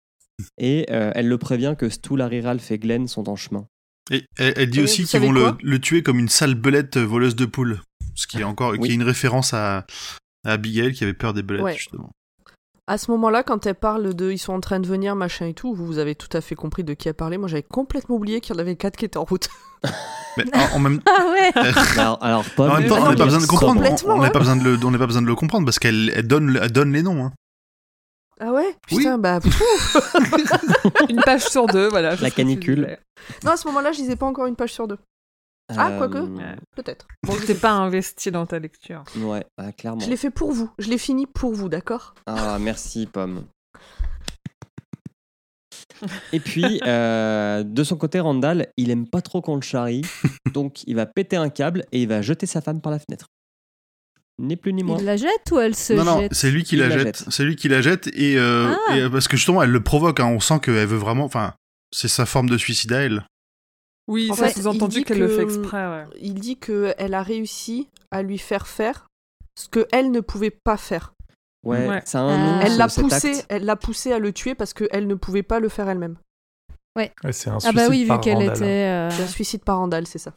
Et 0.59 0.85
euh, 0.91 1.11
elle 1.15 1.27
le 1.27 1.37
prévient 1.37 1.75
que 1.77 1.89
Stu, 1.89 2.15
Larry, 2.15 2.41
Ralph 2.41 2.69
et 2.71 2.77
Glenn 2.77 3.07
sont 3.07 3.27
en 3.27 3.35
chemin. 3.35 3.65
Et 4.11 4.23
elle, 4.37 4.53
elle 4.55 4.69
dit 4.69 4.79
Et 4.79 4.83
aussi 4.83 5.05
qu'ils 5.05 5.19
vont 5.19 5.31
le, 5.31 5.79
tuer 5.79 6.03
comme 6.03 6.19
une 6.19 6.29
sale 6.29 6.53
belette 6.55 6.97
voleuse 6.97 7.35
de 7.35 7.45
poules. 7.45 7.81
Ce 8.15 8.27
qui 8.27 8.39
est 8.39 8.43
encore 8.43 8.73
qui 8.73 8.79
Oui. 8.79 8.89
est 8.91 8.93
une 8.93 9.03
référence 9.03 9.53
à, 9.53 9.85
à 10.45 10.53
Abigail 10.53 10.93
qui 10.93 11.03
avait 11.03 11.13
peur 11.13 11.33
des 11.33 11.43
belettes, 11.43 11.63
Ouais. 11.63 11.75
justement. 11.75 12.11
À 12.89 12.97
ce 12.97 13.11
moment-là, 13.11 13.43
quand 13.43 13.65
elle 13.65 13.75
parle 13.75 14.13
de 14.13 14.31
ils 14.31 14.37
sont 14.37 14.53
en 14.53 14.61
train 14.61 14.79
de 14.79 14.87
venir, 14.87 15.13
machin 15.15 15.47
et 15.47 15.53
tout, 15.53 15.73
vous, 15.73 15.85
vous 15.85 15.97
avez 15.97 16.15
tout 16.15 16.29
à 16.31 16.39
fait 16.39 16.55
compris 16.55 16.85
de 16.85 16.93
qui 16.93 17.09
elle 17.09 17.15
parlait. 17.15 17.37
Moi, 17.37 17.49
j'avais 17.49 17.63
complètement 17.63 18.15
oublié 18.15 18.39
qu'il 18.39 18.55
y 18.55 18.57
en 18.57 18.61
avait 18.61 18.77
quatre 18.77 18.95
qui 18.95 19.03
étaient 19.05 19.17
en 19.17 19.25
route. 19.25 19.49
Mais 20.37 20.45
en, 20.55 20.75
en 20.75 20.79
même, 20.79 21.01
Ah 21.07 21.25
ouais 21.31 21.51
Alors, 21.97 22.17
alors 22.23 22.45
Pomme, 22.55 22.71
en 22.71 22.79
même 22.79 22.87
temps, 22.87 22.95
Ah 22.99 23.07
on 23.07 23.09
n'a 23.09 23.15
pas 23.17 23.25
besoin 23.25 23.41
de 23.41 23.45
comprendre. 23.45 23.73
complètement, 23.81 24.13
On 24.15 24.19
n'a 24.21 24.27
hein. 24.27 24.31
pas 24.31 24.39
besoin 24.39 24.55
de 24.55 24.63
le, 24.63 24.77
on 24.85 24.91
n'a 24.91 24.97
pas 24.99 25.05
besoin 25.07 25.21
de 25.21 25.27
le 25.27 25.35
comprendre 25.35 25.65
parce 25.65 25.79
qu'elle 25.79 26.11
elle 26.15 26.27
donne, 26.27 26.57
elle 26.61 26.71
donne 26.71 26.93
les 26.93 27.03
noms. 27.03 27.25
hein. 27.25 27.33
Ah 28.39 28.53
ouais? 28.53 28.75
Oui. 28.91 28.97
Putain, 28.99 29.17
bah. 29.17 29.39
pfff. 29.41 30.15
Une 31.09 31.21
page 31.23 31.43
sur 31.47 31.65
deux, 31.65 31.87
voilà. 31.89 32.15
La 32.17 32.29
canicule. 32.31 32.97
non, 33.43 33.51
à 33.51 33.57
ce 33.57 33.67
moment-là, 33.67 33.91
je 33.91 33.99
lisais 33.99 34.15
pas 34.15 34.27
encore 34.27 34.45
une 34.45 34.55
page 34.55 34.71
sur 34.73 34.87
deux. 34.87 34.97
Ah, 35.75 35.91
euh, 35.91 35.97
quoique. 35.97 36.27
Peut-être. 36.75 37.07
Bon, 37.27 37.33
je 37.39 37.45
sais 37.45 37.55
pas 37.59 37.71
investi 37.71 38.31
dans 38.31 38.45
ta 38.45 38.57
lecture. 38.59 39.03
Ouais, 39.17 39.45
bah, 39.57 39.71
clairement. 39.73 39.99
Je 39.99 40.09
l'ai 40.09 40.15
fait 40.17 40.29
pour 40.31 40.51
vous. 40.53 40.69
Je 40.79 40.87
l'ai 40.89 40.97
fini 40.97 41.25
pour 41.25 41.53
vous, 41.53 41.67
d'accord? 41.69 42.15
Ah, 42.25 42.57
merci, 42.59 43.05
Pomme. 43.05 43.43
Et 46.33 46.39
puis, 46.39 46.79
euh, 46.85 47.63
de 47.63 47.83
son 47.83 47.97
côté, 47.97 48.19
Randall, 48.19 48.67
il 48.77 48.91
aime 48.91 49.07
pas 49.07 49.21
trop 49.21 49.41
qu'on 49.41 49.55
le 49.55 49.61
charrie, 49.61 50.03
donc 50.53 50.83
il 50.85 50.95
va 50.95 51.05
péter 51.05 51.35
un 51.35 51.49
câble 51.49 51.85
et 51.91 52.01
il 52.03 52.07
va 52.07 52.21
jeter 52.21 52.45
sa 52.45 52.61
femme 52.61 52.81
par 52.81 52.91
la 52.91 52.99
fenêtre. 52.99 53.25
Ni 54.39 54.55
plus 54.55 54.71
ni 54.73 54.83
moins. 54.83 54.99
Il 54.99 55.05
la 55.05 55.17
jette 55.17 55.51
ou 55.51 55.57
elle 55.59 55.73
se 55.75 55.93
Non, 55.93 56.03
non, 56.03 56.19
jette? 56.19 56.33
c'est 56.35 56.51
lui 56.51 56.63
qui 56.63 56.75
Il 56.75 56.81
la, 56.81 56.91
jette. 56.91 57.17
jette. 57.17 57.25
C'est 57.29 57.43
lui 57.43 57.55
qui 57.55 57.67
la 57.69 57.81
jette 57.81 58.07
et, 58.13 58.37
euh, 58.37 58.71
Ah. 58.89 58.95
et, 58.97 59.09
parce 59.09 59.27
que 59.27 59.35
justement, 59.35 59.63
elle 59.63 59.71
le 59.71 59.81
provoque. 59.81 60.19
hein. 60.19 60.27
On 60.27 60.39
sent 60.39 60.59
qu'elle 60.61 60.85
veut 60.85 60.97
vraiment. 60.97 61.23
Enfin, 61.25 61.55
c'est 61.91 62.07
sa 62.07 62.27
forme 62.27 62.47
de 62.47 62.57
suicide 62.59 62.93
à 62.93 62.99
elle. 63.01 63.25
Oui, 64.07 64.29
En 64.31 64.35
ça 64.35 64.47
fait, 64.47 64.59
sous-entendu 64.61 65.03
qu'elle 65.03 65.19
le 65.19 65.27
fait 65.27 65.43
exprès, 65.43 65.85
ouais. 65.87 66.05
Il 66.21 66.35
dit 66.35 66.55
qu'elle 66.57 67.13
a 67.13 67.21
réussi 67.23 67.89
à 68.11 68.21
lui 68.23 68.37
faire 68.37 68.67
faire 68.67 69.05
ce 69.59 69.67
que 69.67 69.85
elle 69.91 70.11
ne 70.11 70.21
pouvait 70.21 70.51
pas 70.63 70.77
faire. 70.77 71.13
Ouais, 71.65 71.87
Ouais. 71.87 72.01
ça 72.05 72.19
a 72.19 72.23
un 72.23 72.37
nom. 72.37 72.59
Elle 72.61 72.71
ce- 72.73 72.77
l'a 72.77 72.87
cet 72.89 73.03
poussé, 73.03 73.29
acte. 73.39 73.45
elle 73.49 73.65
l'a 73.65 73.75
poussé 73.75 74.13
à 74.13 74.19
le 74.19 74.31
tuer 74.31 74.55
parce 74.55 74.73
qu'elle 74.73 75.07
ne 75.07 75.15
pouvait 75.15 75.43
pas 75.43 75.59
le 75.59 75.67
faire 75.67 75.89
elle-même. 75.89 76.17
Ouais, 76.97 77.11
c'est 77.31 77.49
un 77.49 77.57
Ah 77.65 77.71
bah 77.73 77.87
oui, 77.89 78.05
vu 78.05 78.19
qu'elle 78.21 78.41
était... 78.41 78.63
euh, 78.63 79.09
C'est 79.11 79.23
un 79.23 79.27
suicide 79.27 79.63
par 79.63 79.77
Randall, 79.77 80.07
c'est 80.07 80.17
ça. 80.19 80.33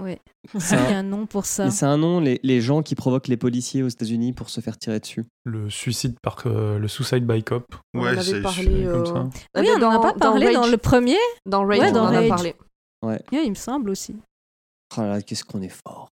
Ouais. 0.00 0.18
C'est 0.58 0.76
Il 0.88 0.90
y 0.90 0.92
un- 0.92 0.96
a 0.96 0.98
un 0.98 1.02
nom 1.02 1.26
pour 1.26 1.44
ça. 1.46 1.70
c'est 1.70 1.84
un 1.86 1.98
nom, 1.98 2.20
les, 2.20 2.40
les 2.42 2.60
gens 2.60 2.82
qui 2.82 2.94
provoquent 2.94 3.28
les 3.28 3.36
policiers 3.36 3.82
aux 3.82 3.88
États-Unis 3.88 4.32
pour 4.32 4.48
se 4.50 4.60
faire 4.60 4.78
tirer 4.78 4.98
dessus. 5.00 5.24
Le 5.44 5.68
suicide 5.70 6.16
par 6.22 6.36
euh, 6.46 6.78
le 6.78 6.88
suicide 6.88 7.26
by 7.26 7.42
cop. 7.44 7.64
On 7.94 8.02
Ouais, 8.02 8.10
avait 8.10 8.22
c'est 8.22 8.40
parlé. 8.42 8.64
comme 8.84 9.02
euh, 9.02 9.04
ça. 9.04 9.28
Oui, 9.60 9.68
on 9.76 9.82
en 9.82 9.90
a 9.90 10.00
pas 10.00 10.14
parlé 10.14 10.52
dans, 10.52 10.66
le 10.66 10.76
premier. 10.78 11.16
Dans 11.46 11.66
Rage, 11.66 11.78
Ouais, 11.80 11.90
on 11.92 11.96
en 11.98 12.06
a 12.06 12.10
Rage. 12.12 12.28
parlé. 12.28 12.54
Ouais. 13.04 13.22
Il 13.32 13.50
me 13.50 13.54
semble 13.54 13.90
aussi. 13.90 14.14
Oh 14.96 15.00
là 15.00 15.08
là, 15.08 15.22
qu'est-ce 15.22 15.44
qu'on 15.44 15.62
est 15.62 15.74
fort. 15.86 16.08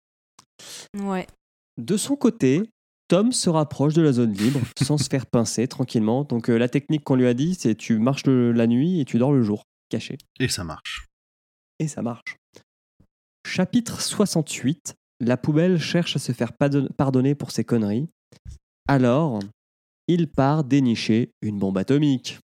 Ouais. 0.99 1.27
De 1.81 1.97
son 1.97 2.17
côté, 2.17 2.63
Tom 3.09 3.33
se 3.33 3.49
rapproche 3.51 3.95
de 3.95 4.03
la 4.03 4.13
zone 4.13 4.33
libre 4.33 4.61
sans 4.83 4.99
se 4.99 5.09
faire 5.09 5.27
pincer 5.27 5.69
tranquillement. 5.69 6.25
Donc 6.25 6.49
euh, 6.51 6.57
la 6.59 6.69
technique 6.69 7.05
qu'on 7.05 7.17
lui 7.17 7.27
a 7.27 7.35
dit, 7.35 7.55
c'est 7.55 7.75
tu 7.75 7.99
marches 7.99 8.27
le- 8.27 8.53
la 8.53 8.67
nuit 8.67 9.01
et 9.01 9.05
tu 9.05 9.19
dors 9.19 9.33
le 9.33 9.43
jour, 9.43 9.63
caché. 9.89 10.19
Et 10.41 10.49
ça 10.49 10.65
marche. 10.65 11.07
Et 11.79 11.89
ça 11.89 12.03
marche. 12.03 12.37
Chapitre 13.47 14.01
68. 14.01 14.95
La 15.21 15.37
poubelle 15.37 15.79
cherche 15.79 16.17
à 16.17 16.19
se 16.19 16.33
faire 16.33 16.53
pardon- 16.53 16.89
pardonner 16.97 17.35
pour 17.35 17.51
ses 17.53 17.65
conneries. 17.65 18.09
Alors, 18.89 19.41
il 20.09 20.29
part 20.29 20.65
dénicher 20.65 21.31
une 21.43 21.59
bombe 21.59 21.79
atomique. 21.79 22.39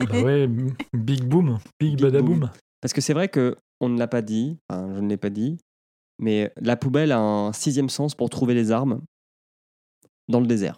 Bah 0.00 0.22
ouais, 0.22 0.46
big 0.92 1.24
boom, 1.24 1.58
big, 1.80 1.96
Big 1.96 2.00
badaboom. 2.02 2.50
Parce 2.80 2.92
que 2.92 3.00
c'est 3.00 3.12
vrai 3.14 3.28
que 3.28 3.56
on 3.80 3.88
ne 3.88 3.98
l'a 3.98 4.08
pas 4.08 4.22
dit, 4.22 4.58
enfin, 4.68 4.94
je 4.94 5.00
ne 5.00 5.08
l'ai 5.08 5.16
pas 5.16 5.30
dit, 5.30 5.58
mais 6.18 6.52
la 6.60 6.76
poubelle 6.76 7.12
a 7.12 7.18
un 7.18 7.52
sixième 7.52 7.88
sens 7.88 8.14
pour 8.14 8.30
trouver 8.30 8.54
les 8.54 8.70
armes 8.72 9.00
dans 10.28 10.40
le 10.40 10.46
désert. 10.46 10.76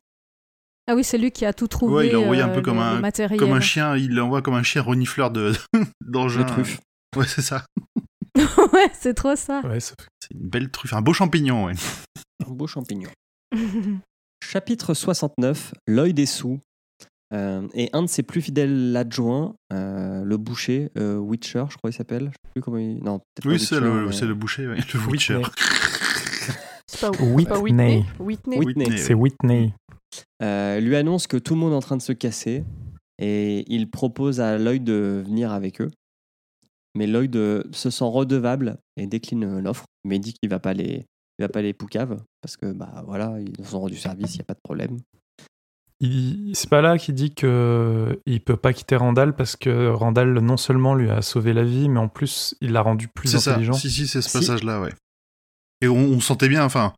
Ah 0.86 0.94
oui, 0.94 1.04
c'est 1.04 1.18
lui 1.18 1.30
qui 1.30 1.44
a 1.44 1.52
tout 1.52 1.68
trouvé. 1.68 1.94
Ouais, 1.94 2.08
il 2.08 2.16
envoyé 2.16 2.42
un 2.42 2.48
euh, 2.50 2.54
peu 2.54 2.62
comme 2.62 2.78
un- 2.78 3.00
matériel. 3.00 3.38
Comme 3.38 3.52
un 3.52 3.60
chien, 3.60 3.96
il 3.96 4.14
l'envoie 4.14 4.42
comme 4.42 4.54
un 4.54 4.62
chien 4.62 4.82
renifleur 4.82 5.30
de 5.30 5.52
d'engins. 6.00 6.40
Le 6.40 6.46
truffe. 6.46 6.80
Ouais, 7.16 7.26
c'est 7.26 7.42
ça. 7.42 7.64
ouais, 8.36 8.90
c'est 8.92 9.14
trop 9.14 9.36
ça. 9.36 9.60
Ouais, 9.62 9.80
ça- 9.80 9.94
C'est 10.20 10.34
une 10.34 10.48
belle 10.48 10.70
truffe, 10.70 10.92
un 10.92 11.02
beau 11.02 11.12
champignon, 11.12 11.64
ouais. 11.66 11.74
Un 12.46 12.50
beau 12.50 12.66
champignon. 12.66 13.10
Chapitre 14.42 14.94
69, 14.94 15.74
l'œil 15.86 16.14
des 16.14 16.26
sous. 16.26 16.58
Euh, 17.32 17.68
et 17.74 17.90
un 17.92 18.02
de 18.02 18.08
ses 18.08 18.22
plus 18.24 18.40
fidèles 18.42 18.96
adjoints, 18.96 19.54
euh, 19.72 20.24
le 20.24 20.36
boucher, 20.36 20.90
euh, 20.98 21.16
Witcher, 21.16 21.64
je 21.70 21.76
crois 21.76 21.90
qu'il 21.90 21.96
s'appelle. 21.98 22.24
Je 22.24 22.28
sais 22.30 22.50
plus 22.54 22.62
comment 22.62 22.78
il. 22.78 22.98
Non, 23.04 23.20
Oui, 23.44 23.58
c'est 23.60 23.78
le, 23.78 24.06
mais- 24.06 24.20
le 24.26 24.34
boucher, 24.34 24.66
ouais. 24.66 24.76
le 24.76 25.00
Witcher. 25.10 25.36
Whitney. 25.36 25.50
C'est 26.88 27.00
pas, 27.00 27.10
Whitney. 27.10 27.44
c'est 27.44 27.48
pas 27.48 27.58
Whitney. 27.60 28.04
Whitney. 28.18 28.58
Whitney. 28.58 28.58
Whitney, 28.86 28.98
C'est 28.98 29.14
Whitney. 29.14 29.74
Euh, 30.42 30.80
lui 30.80 30.96
annonce 30.96 31.26
que 31.28 31.36
tout 31.36 31.54
le 31.54 31.60
monde 31.60 31.72
est 31.72 31.76
en 31.76 31.80
train 31.80 31.96
de 31.96 32.02
se 32.02 32.12
casser 32.12 32.64
et 33.20 33.64
il 33.72 33.88
propose 33.90 34.40
à 34.40 34.58
Lloyd 34.58 34.82
de 34.82 35.22
venir 35.24 35.52
avec 35.52 35.80
eux. 35.80 35.90
Mais 36.96 37.06
Lloyd 37.06 37.36
se 37.72 37.90
sent 37.90 38.04
redevable 38.04 38.76
et 38.96 39.06
décline 39.06 39.60
l'offre, 39.60 39.84
mais 40.04 40.18
dit 40.18 40.32
qu'il 40.34 40.50
va 40.50 40.58
pas 40.58 40.72
les, 40.74 41.04
il 41.38 41.42
va 41.42 41.48
pas 41.48 41.62
les 41.62 41.72
poucaves 41.74 42.20
parce 42.42 42.56
que 42.56 42.72
bah 42.72 43.04
voilà, 43.06 43.36
ils 43.38 43.52
nous 43.60 43.76
ont 43.76 43.80
rendu 43.80 43.96
service, 43.96 44.34
il 44.34 44.38
y 44.38 44.42
a 44.42 44.44
pas 44.44 44.54
de 44.54 44.60
problème. 44.64 44.98
Il- 46.00 46.52
C'est 46.54 46.70
pas 46.70 46.80
là 46.80 46.96
qu'il 46.98 47.14
dit 47.14 47.34
que 47.34 48.18
il 48.26 48.40
peut 48.42 48.56
pas 48.56 48.72
quitter 48.72 48.96
Randall 48.96 49.34
parce 49.36 49.56
que 49.56 49.88
Randall 49.88 50.32
non 50.38 50.56
seulement 50.56 50.94
lui 50.94 51.10
a 51.10 51.20
sauvé 51.22 51.52
la 51.52 51.62
vie, 51.64 51.88
mais 51.88 52.00
en 52.00 52.08
plus 52.08 52.54
il 52.60 52.72
l'a 52.72 52.80
rendu 52.80 53.08
plus 53.08 53.28
C'est 53.28 53.38
ça. 53.38 53.52
intelligent. 53.52 53.74
Si, 53.74 53.90
si, 53.90 54.06
c'est 54.06 54.22
ce 54.22 54.28
Si. 54.30 54.38
passage-là, 54.38 54.80
ouais. 54.80 54.92
Et 55.82 55.88
on, 55.88 55.96
on 55.98 56.20
sentait 56.20 56.48
bien, 56.48 56.64
enfin, 56.64 56.94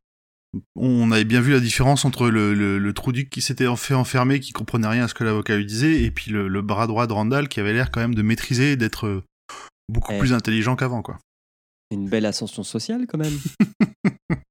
on 0.76 1.10
avait 1.10 1.24
bien 1.24 1.40
vu 1.40 1.52
la 1.52 1.60
différence 1.60 2.04
entre 2.04 2.28
le, 2.28 2.54
le, 2.54 2.78
le 2.78 2.92
qui 3.24 3.40
s'était 3.42 3.66
en- 3.66 3.76
fait 3.76 3.94
enfermer, 3.94 4.38
qui 4.40 4.52
comprenait 4.52 4.86
rien 4.88 5.04
à 5.04 5.08
ce 5.08 5.14
que 5.14 5.24
l'avocat 5.24 5.56
lui 5.56 5.66
disait, 5.66 6.02
et 6.02 6.10
puis 6.10 6.30
le, 6.30 6.46
le 6.48 6.62
bras 6.62 6.86
droit 6.86 7.06
de 7.06 7.12
Randall 7.12 7.48
qui 7.48 7.58
avait 7.60 7.72
l'air 7.72 7.90
quand 7.90 8.00
même 8.00 8.14
de 8.14 8.22
maîtriser 8.22 8.72
et 8.72 8.76
d'être 8.76 9.06
euh, 9.06 9.22
beaucoup 9.88 10.12
Eh. 10.12 10.18
plus 10.18 10.32
intelligent 10.32 10.76
qu'avant, 10.76 11.02
quoi. 11.02 11.18
Une 11.90 12.08
belle 12.08 12.26
ascension 12.26 12.62
sociale 12.62 13.06
quand 13.08 13.18
même. 13.18 13.36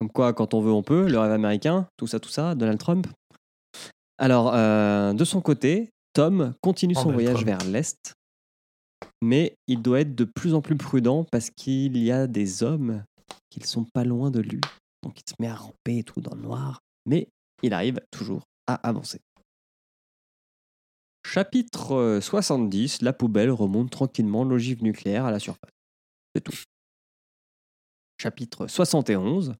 Comme 0.00 0.10
quoi, 0.10 0.32
quand 0.32 0.54
on 0.54 0.60
veut, 0.62 0.72
on 0.72 0.82
peut. 0.82 1.08
Le 1.10 1.18
rêve 1.18 1.32
américain, 1.32 1.86
tout 1.98 2.06
ça, 2.06 2.18
tout 2.20 2.30
ça. 2.30 2.54
Donald 2.54 2.78
Trump. 2.78 3.06
Alors, 4.20 4.54
euh, 4.54 5.14
de 5.14 5.24
son 5.24 5.40
côté, 5.40 5.88
Tom 6.12 6.54
continue 6.60 6.94
son 6.94 7.04
Donald 7.04 7.22
voyage 7.22 7.44
vers 7.46 7.64
l'est, 7.64 8.12
mais 9.22 9.56
il 9.66 9.80
doit 9.80 10.00
être 10.00 10.14
de 10.14 10.24
plus 10.24 10.52
en 10.52 10.60
plus 10.60 10.76
prudent 10.76 11.24
parce 11.32 11.48
qu'il 11.48 11.96
y 11.96 12.12
a 12.12 12.26
des 12.26 12.62
hommes 12.62 13.02
qui 13.48 13.66
sont 13.66 13.86
pas 13.94 14.04
loin 14.04 14.30
de 14.30 14.40
lui. 14.40 14.60
Donc, 15.02 15.18
il 15.18 15.22
se 15.26 15.34
met 15.40 15.48
à 15.48 15.54
ramper 15.54 15.98
et 15.98 16.04
tout 16.04 16.20
dans 16.20 16.34
le 16.36 16.42
noir, 16.42 16.80
mais 17.06 17.28
il 17.62 17.72
arrive 17.72 17.98
toujours 18.10 18.42
à 18.66 18.74
avancer. 18.86 19.20
Chapitre 21.24 21.92
euh, 21.94 22.20
70, 22.20 23.00
la 23.00 23.14
poubelle 23.14 23.50
remonte 23.50 23.90
tranquillement 23.90 24.44
l'ogive 24.44 24.82
nucléaire 24.82 25.24
à 25.24 25.30
la 25.30 25.38
surface. 25.38 25.70
C'est 26.34 26.42
tout. 26.42 26.58
Chapitre 28.20 28.66
71. 28.66 29.54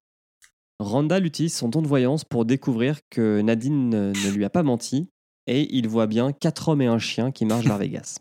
Randall 0.81 1.25
utilise 1.25 1.55
son 1.55 1.69
don 1.69 1.81
de 1.81 1.87
voyance 1.87 2.23
pour 2.25 2.45
découvrir 2.45 2.99
que 3.09 3.41
Nadine 3.41 3.89
ne 3.89 4.07
ne 4.11 4.31
lui 4.31 4.45
a 4.45 4.49
pas 4.49 4.63
menti 4.63 5.09
et 5.47 5.67
il 5.75 5.87
voit 5.87 6.07
bien 6.07 6.31
quatre 6.33 6.69
hommes 6.69 6.81
et 6.81 6.87
un 6.87 6.99
chien 6.99 7.31
qui 7.31 7.45
marchent 7.45 7.65
vers 7.65 7.77
Vegas. 7.79 8.17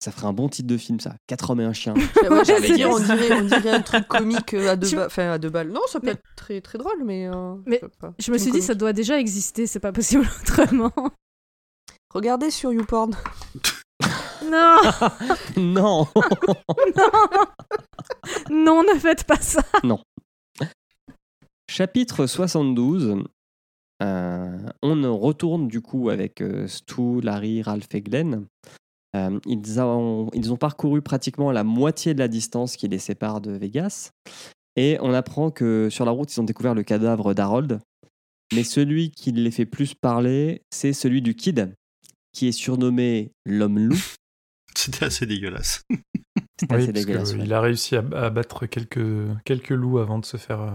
Ça 0.00 0.10
ferait 0.12 0.26
un 0.26 0.34
bon 0.34 0.50
titre 0.50 0.68
de 0.68 0.76
film, 0.76 1.00
ça. 1.00 1.16
Quatre 1.26 1.48
hommes 1.50 1.62
et 1.62 1.64
un 1.64 1.72
chien. 1.72 1.94
Ouais, 1.94 2.44
j'allais 2.44 2.74
dire, 2.74 2.90
on 2.90 2.98
dirait, 2.98 3.32
on 3.32 3.44
dirait 3.44 3.70
un 3.70 3.80
truc 3.80 4.06
comique 4.06 4.52
euh, 4.52 4.72
à 4.72 4.76
deux, 4.76 4.94
ba- 4.94 5.06
enfin, 5.06 5.30
à 5.30 5.38
deux 5.38 5.48
balles. 5.48 5.70
Non, 5.70 5.80
ça 5.88 5.98
peut 5.98 6.06
Mais- 6.08 6.12
être 6.12 6.22
très, 6.36 6.60
très 6.60 6.76
drôle, 6.76 7.02
mais. 7.06 7.26
euh, 7.26 7.54
Mais 7.64 7.78
je 7.82 7.86
sais 7.86 7.92
pas. 7.98 8.12
Je 8.18 8.30
me 8.30 8.36
suis 8.36 8.50
dit, 8.52 8.60
ça 8.60 8.74
doit 8.74 8.92
déjà 8.92 9.18
exister, 9.18 9.66
c'est 9.66 9.80
pas 9.80 9.92
possible 9.92 10.28
autrement. 10.42 10.92
Regardez 12.12 12.50
sur 12.50 12.72
YouPorn. 12.72 13.14
Non, 14.44 14.76
non 15.56 16.06
non, 16.94 17.14
non, 18.50 18.82
ne 18.82 18.98
faites 18.98 19.24
pas 19.24 19.40
ça. 19.40 19.62
Chapitre 21.76 22.26
72. 22.26 23.24
Euh, 24.00 24.58
on 24.80 25.18
retourne 25.18 25.66
du 25.66 25.80
coup 25.80 26.08
avec 26.08 26.40
euh, 26.40 26.68
Stu, 26.68 27.20
Larry, 27.20 27.62
Ralph 27.62 27.92
et 27.94 28.00
Glenn. 28.00 28.46
Euh, 29.16 29.40
ils, 29.44 29.80
ont, 29.80 30.30
ils 30.34 30.52
ont 30.52 30.56
parcouru 30.56 31.02
pratiquement 31.02 31.50
la 31.50 31.64
moitié 31.64 32.14
de 32.14 32.20
la 32.20 32.28
distance 32.28 32.76
qui 32.76 32.86
les 32.86 33.00
sépare 33.00 33.40
de 33.40 33.50
Vegas. 33.50 34.12
Et 34.76 34.98
on 35.00 35.12
apprend 35.12 35.50
que 35.50 35.88
sur 35.90 36.04
la 36.04 36.12
route, 36.12 36.32
ils 36.32 36.40
ont 36.40 36.44
découvert 36.44 36.76
le 36.76 36.84
cadavre 36.84 37.34
d'Harold. 37.34 37.80
Mais 38.54 38.62
celui 38.62 39.10
qui 39.10 39.32
les 39.32 39.50
fait 39.50 39.66
plus 39.66 39.94
parler, 39.94 40.62
c'est 40.70 40.92
celui 40.92 41.22
du 41.22 41.34
Kid, 41.34 41.74
qui 42.30 42.46
est 42.46 42.52
surnommé 42.52 43.32
l'homme 43.44 43.80
loup. 43.80 44.14
C'était 44.76 45.06
assez 45.06 45.26
dégueulasse. 45.26 45.82
C'est 46.60 46.70
Oui, 46.70 46.76
assez 46.76 46.92
parce 46.92 47.04
dégueulasse. 47.04 47.32
que 47.32 47.38
ouais. 47.38 47.44
il 47.46 47.52
a 47.52 47.60
réussi 47.60 47.96
à, 47.96 48.04
à 48.14 48.30
battre 48.30 48.66
quelques, 48.66 49.26
quelques 49.44 49.70
loups 49.70 49.98
avant 49.98 50.20
de 50.20 50.24
se 50.24 50.36
faire. 50.36 50.72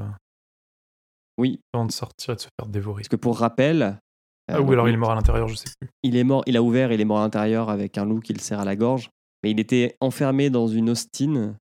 Euh, 1.39 1.41
Oui, 1.41 1.59
avant 1.73 1.85
de 1.85 1.91
sortir 1.91 2.33
et 2.33 2.35
de 2.35 2.41
se 2.41 2.47
faire 2.59 2.69
dévorer. 2.69 3.01
parce 3.01 3.07
que 3.09 3.15
pour 3.15 3.37
rappel. 3.39 3.99
Ah, 4.47 4.57
euh, 4.57 4.61
ou 4.61 4.71
alors 4.71 4.89
il 4.89 4.93
est 4.93 4.97
mort 4.97 5.11
à 5.11 5.15
l'intérieur, 5.15 5.47
je 5.47 5.55
sais 5.55 5.69
plus. 5.79 5.89
il 6.03 6.15
est 6.15 6.23
mort, 6.23 6.43
il 6.47 6.57
a 6.57 6.63
ouvert, 6.63 6.91
il 6.91 6.99
est 6.99 7.05
mort 7.05 7.19
à 7.19 7.21
l'intérieur 7.21 7.69
avec 7.69 7.97
un 7.97 8.05
loup 8.05 8.19
qui 8.19 8.33
le 8.33 8.39
serre 8.39 8.59
à 8.59 8.65
la 8.65 8.75
gorge. 8.75 9.09
Mais 9.43 9.51
il 9.51 9.59
était 9.59 9.95
enfermé 10.01 10.49
dans 10.49 10.67
une 10.67 10.89
Austin 10.89 11.55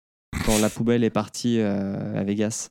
quand 0.45 0.59
la 0.61 0.70
poubelle 0.70 1.03
est 1.05 1.11
partie 1.11 1.59
euh, 1.61 2.18
à 2.18 2.22
Vegas, 2.25 2.68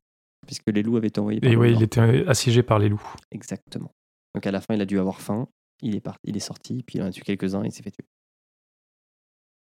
puisque 0.48 0.64
les 0.68 0.82
loups 0.84 0.98
avaient 0.98 1.08
été 1.10 1.20
envoyés 1.20 1.42
par 1.42 1.52
Et 1.52 1.56
nord. 1.56 1.66
il 1.66 1.84
était 1.84 2.26
assiégé 2.28 2.64
par 2.64 2.80
les 2.80 2.90
loups. 2.90 3.14
Exactement. 3.32 3.92
Donc 4.34 4.48
à 4.48 4.52
la 4.52 4.62
fin, 4.62 4.74
il 4.74 4.82
a 4.82 4.86
dû 4.86 4.98
avoir 5.00 5.20
faim. 5.22 5.48
Il 5.82 5.96
est, 5.96 6.02
parti, 6.02 6.22
il 6.24 6.38
est 6.38 6.40
sorti, 6.40 6.84
puis 6.88 6.98
il 6.98 7.02
en 7.02 7.08
a 7.08 7.12
tué 7.12 7.22
quelques-uns 7.24 7.64
et 7.64 7.68
il 7.68 7.72
s'est 7.72 7.84
fait 7.84 7.92
tuer. 7.92 8.06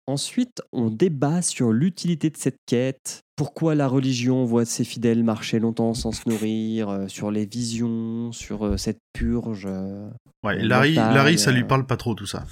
Ensuite, 0.07 0.61
on 0.71 0.91
débat 0.91 1.41
sur 1.41 1.71
l'utilité 1.71 2.29
de 2.29 2.37
cette 2.37 2.57
quête, 2.67 3.21
pourquoi 3.35 3.73
la 3.73 3.87
religion 3.87 4.45
voit 4.45 4.63
ses 4.65 4.83
fidèles 4.83 5.23
marcher 5.23 5.57
longtemps 5.59 5.95
sans 5.95 6.11
se 6.11 6.29
nourrir, 6.29 6.89
euh, 6.89 7.07
sur 7.07 7.31
les 7.31 7.45
visions, 7.47 8.31
sur 8.31 8.65
euh, 8.65 8.77
cette 8.77 8.99
purge. 9.13 9.65
euh, 9.65 10.07
Ouais, 10.43 10.61
Larry, 10.61 10.93
mental, 10.95 11.13
Larry, 11.15 11.39
ça 11.39 11.51
lui 11.51 11.63
euh, 11.63 11.67
parle 11.67 11.87
pas 11.87 11.97
trop 11.97 12.13
tout 12.13 12.27
ça. 12.27 12.45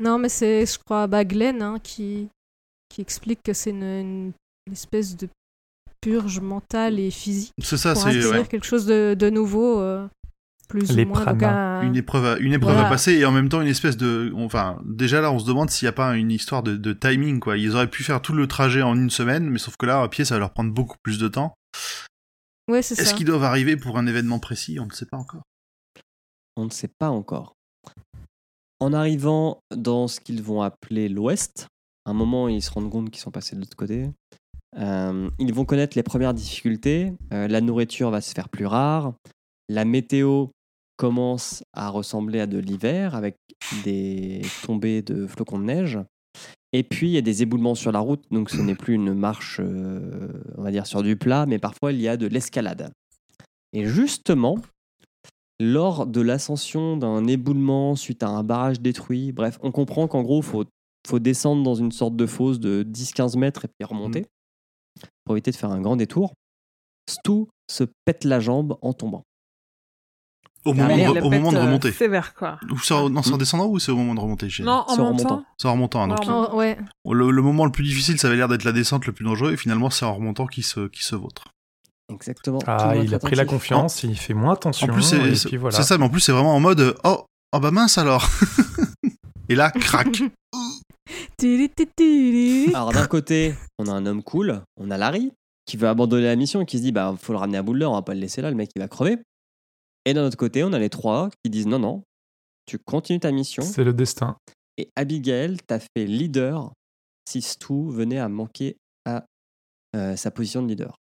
Non, 0.00 0.18
mais 0.18 0.28
c'est, 0.28 0.64
je 0.66 0.78
crois, 0.78 1.06
bah, 1.06 1.24
Glenn 1.24 1.60
hein, 1.62 1.78
qui, 1.82 2.28
qui 2.88 3.00
explique 3.02 3.42
que 3.42 3.52
c'est 3.52 3.70
une, 3.70 3.82
une- 3.82 4.32
une 4.66 4.72
espèce 4.72 5.16
de 5.16 5.28
purge 6.00 6.40
mentale 6.40 6.98
et 6.98 7.10
physique 7.10 7.52
C'est 7.62 7.76
ça, 7.76 7.92
pour 7.92 8.02
c'est 8.02 8.26
ouais, 8.26 8.46
quelque 8.46 8.64
chose 8.64 8.86
de, 8.86 9.14
de 9.18 9.30
nouveau, 9.30 9.80
euh, 9.80 10.06
plus 10.72 10.90
Les 10.96 11.04
ou 11.04 11.08
moins. 11.08 11.24
Donc, 11.24 11.38
pranas. 11.38 11.80
un- 11.80 11.82
une 11.82 11.96
épreuve, 11.96 12.24
à, 12.26 12.38
une 12.38 12.52
épreuve 12.52 12.78
à 12.78 12.88
passer 12.88 13.12
et 13.12 13.24
en 13.24 13.32
même 13.32 13.48
temps 13.48 13.60
une 13.60 13.68
espèce 13.68 13.96
de, 13.96 14.32
enfin, 14.36 14.80
déjà 14.84 15.20
là, 15.20 15.30
on 15.32 15.38
se 15.38 15.46
demande 15.46 15.68
s'il 15.70 15.86
n'y 15.86 15.90
a 15.90 15.92
pas 15.92 16.14
une 16.16 16.30
histoire 16.30 16.62
de, 16.62 16.76
de 16.76 16.92
timing 16.92 17.40
quoi. 17.40 17.56
Ils 17.58 17.74
auraient 17.74 17.90
pu 17.90 18.02
faire 18.02 18.22
tout 18.22 18.32
le 18.32 18.46
trajet 18.46 18.82
en 18.82 18.94
une 18.96 19.10
semaine, 19.10 19.48
mais 19.50 19.58
sauf 19.58 19.76
que 19.76 19.86
là, 19.86 20.02
à 20.02 20.08
pied, 20.08 20.24
ça 20.24 20.34
va 20.36 20.40
leur 20.40 20.52
prendre 20.52 20.72
beaucoup 20.72 20.96
plus 21.02 21.18
de 21.18 21.28
temps. 21.28 21.54
Ouais, 22.70 22.80
c'est 22.82 22.98
Est-ce 22.98 23.10
ça. 23.10 23.16
qu'ils 23.16 23.26
doivent 23.26 23.44
arriver 23.44 23.76
pour 23.76 23.98
un 23.98 24.06
événement 24.06 24.38
précis? 24.38 24.78
On 24.80 24.86
ne 24.86 24.92
sait 24.92 25.06
pas 25.06 25.16
encore. 25.18 25.42
On 26.56 26.64
ne 26.64 26.70
sait 26.70 26.90
pas 26.98 27.10
encore. 27.10 27.54
En 28.80 28.92
arrivant 28.92 29.60
dans 29.74 30.08
ce 30.08 30.20
qu'ils 30.20 30.42
vont 30.42 30.62
appeler 30.62 31.08
l'Ouest, 31.08 31.66
à 32.04 32.10
un 32.10 32.14
moment 32.14 32.48
ils 32.48 32.62
se 32.62 32.70
rendent 32.70 32.90
compte 32.90 33.10
qu'ils 33.10 33.20
sont 33.20 33.30
passés 33.30 33.54
de 33.56 33.60
l'autre 33.60 33.76
côté, 33.76 34.08
euh, 34.78 35.30
ils 35.38 35.52
vont 35.54 35.64
connaître 35.64 35.96
les 35.96 36.02
premières 36.02 36.34
difficultés. 36.34 37.12
Euh, 37.32 37.46
la 37.46 37.60
nourriture 37.60 38.10
va 38.10 38.20
se 38.20 38.32
faire 38.32 38.48
plus 38.48 38.66
rare. 38.66 39.12
La 39.68 39.84
météo 39.84 40.48
commence 40.96 41.64
à 41.72 41.88
ressembler 41.88 42.40
à 42.40 42.46
de 42.46 42.58
l'hiver 42.58 43.14
avec 43.14 43.36
des 43.84 44.42
tombées 44.64 45.02
de 45.02 45.26
flocons 45.26 45.58
de 45.58 45.64
neige. 45.64 45.98
Et 46.72 46.82
puis 46.82 47.08
il 47.08 47.12
y 47.12 47.18
a 47.18 47.22
des 47.22 47.42
éboulements 47.42 47.74
sur 47.74 47.92
la 47.92 47.98
route, 47.98 48.24
donc 48.30 48.50
ce 48.50 48.60
n'est 48.60 48.74
plus 48.74 48.94
une 48.94 49.12
marche, 49.12 49.60
euh, 49.62 50.28
on 50.56 50.62
va 50.62 50.70
dire, 50.70 50.86
sur 50.86 51.02
du 51.02 51.16
plat, 51.16 51.44
mais 51.46 51.58
parfois 51.58 51.92
il 51.92 52.00
y 52.00 52.08
a 52.08 52.16
de 52.16 52.26
l'escalade. 52.26 52.90
Et 53.74 53.84
justement, 53.84 54.58
lors 55.62 56.06
de 56.06 56.20
l'ascension 56.20 56.96
d'un 56.96 57.26
éboulement 57.26 57.94
suite 57.94 58.22
à 58.22 58.28
un 58.28 58.42
barrage 58.42 58.80
détruit. 58.80 59.32
Bref, 59.32 59.58
on 59.62 59.70
comprend 59.70 60.08
qu'en 60.08 60.22
gros, 60.22 60.40
il 60.40 60.44
faut, 60.44 60.64
faut 61.06 61.18
descendre 61.18 61.62
dans 61.62 61.74
une 61.74 61.92
sorte 61.92 62.16
de 62.16 62.26
fosse 62.26 62.58
de 62.58 62.82
10-15 62.82 63.38
mètres 63.38 63.64
et 63.64 63.68
puis 63.68 63.86
remonter. 63.86 64.26
pour 65.24 65.36
éviter 65.36 65.52
de 65.52 65.56
faire 65.56 65.70
un 65.70 65.80
grand 65.80 65.96
détour. 65.96 66.34
Stu 67.08 67.46
se 67.70 67.84
pète 68.04 68.24
la 68.24 68.40
jambe 68.40 68.76
en 68.82 68.92
tombant. 68.92 69.22
Au 70.64 70.74
moment, 70.74 70.96
de, 70.96 71.20
au 71.20 71.30
moment 71.30 71.50
de 71.50 71.56
pète, 71.56 71.62
euh, 71.62 71.66
remonter. 71.66 71.92
sévère, 71.92 72.34
quoi. 72.34 72.58
Ou 72.70 72.74
non, 73.08 73.22
c'est 73.22 73.32
en 73.32 73.36
descendant 73.36 73.66
ou 73.66 73.78
c'est 73.80 73.90
au 73.90 73.96
moment 73.96 74.14
de 74.14 74.20
remonter 74.20 74.48
j'ai- 74.48 74.62
Non, 74.62 74.84
en 74.86 74.94
remontant. 74.94 75.44
C'est 75.58 75.66
en 75.68 75.72
remontant. 75.72 76.02
hein, 76.04 76.08
donc, 76.08 76.54
ouais. 76.54 76.78
le, 77.10 77.30
le 77.30 77.42
moment 77.42 77.64
le 77.64 77.72
plus 77.72 77.82
difficile, 77.84 78.18
ça 78.18 78.28
avait 78.28 78.36
l'air 78.36 78.46
d'être 78.48 78.64
la 78.64 78.72
descente 78.72 79.06
le 79.06 79.12
plus 79.12 79.24
dangereux, 79.24 79.52
et 79.52 79.56
finalement, 79.56 79.90
c'est 79.90 80.04
en 80.04 80.14
remontant 80.14 80.46
qui 80.46 80.62
se, 80.62 80.86
qui 80.88 81.02
se 81.04 81.16
vautre. 81.16 81.44
Exactement. 82.12 82.60
Ah, 82.66 82.94
il 82.96 83.14
a 83.14 83.18
pris 83.18 83.34
la 83.34 83.44
confiance, 83.44 84.02
il 84.04 84.16
fait 84.16 84.34
moins 84.34 84.52
attention. 84.52 84.88
En 84.88 84.92
plus, 84.92 85.02
c'est 85.02 85.56
voilà. 85.56 85.82
ça, 85.82 85.98
mais 85.98 86.04
en 86.04 86.08
plus, 86.10 86.20
c'est 86.20 86.32
vraiment 86.32 86.54
en 86.54 86.60
mode 86.60 86.94
oh, 87.04 87.24
oh 87.52 87.60
bah 87.60 87.70
mince 87.70 87.98
alors. 87.98 88.28
et 89.48 89.54
là, 89.54 89.70
crac. 89.70 90.22
Alors 92.74 92.92
d'un 92.92 93.06
côté, 93.06 93.54
on 93.78 93.86
a 93.86 93.92
un 93.92 94.06
homme 94.06 94.22
cool, 94.22 94.62
on 94.80 94.90
a 94.90 94.96
Larry, 94.98 95.32
qui 95.66 95.76
veut 95.76 95.88
abandonner 95.88 96.26
la 96.26 96.36
mission 96.36 96.60
et 96.60 96.66
qui 96.66 96.78
se 96.78 96.82
dit 96.82 96.92
bah 96.92 97.14
faut 97.20 97.32
le 97.32 97.38
ramener 97.38 97.58
à 97.58 97.62
Boulder, 97.62 97.86
on 97.86 97.94
va 97.94 98.02
pas 98.02 98.14
le 98.14 98.20
laisser 98.20 98.42
là, 98.42 98.50
le 98.50 98.56
mec 98.56 98.70
il 98.76 98.78
va 98.80 98.88
crever. 98.88 99.18
Et 100.04 100.14
d'un 100.14 100.26
autre 100.26 100.36
côté, 100.36 100.64
on 100.64 100.72
a 100.72 100.78
les 100.78 100.90
trois 100.90 101.30
qui 101.42 101.50
disent 101.50 101.66
non 101.66 101.78
non, 101.78 102.02
tu 102.66 102.78
continues 102.78 103.20
ta 103.20 103.32
mission 103.32 103.62
C'est 103.62 103.84
le 103.84 103.92
destin. 103.92 104.36
et 104.78 104.90
Abigail 104.96 105.58
t'a 105.66 105.78
fait 105.78 106.06
leader 106.06 106.72
si 107.28 107.42
Stu 107.42 107.90
venait 107.90 108.18
à 108.18 108.28
manquer 108.28 108.76
à 109.04 109.24
euh, 109.94 110.16
sa 110.16 110.30
position 110.30 110.62
de 110.62 110.68
leader. 110.68 110.96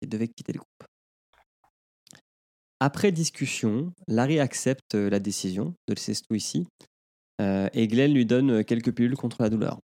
Il 0.00 0.08
devait 0.08 0.28
quitter 0.28 0.52
le 0.52 0.58
groupe. 0.60 0.88
Après 2.80 3.12
discussion, 3.12 3.92
Larry 4.08 4.40
accepte 4.40 4.94
euh, 4.94 5.10
la 5.10 5.20
décision 5.20 5.74
de 5.88 5.94
laisser 5.94 6.14
Stu 6.14 6.36
ici 6.36 6.66
euh, 7.40 7.68
et 7.72 7.86
Glenn 7.86 8.12
lui 8.12 8.26
donne 8.26 8.64
quelques 8.64 8.94
pilules 8.94 9.16
contre 9.16 9.42
la 9.42 9.50
douleur. 9.50 9.78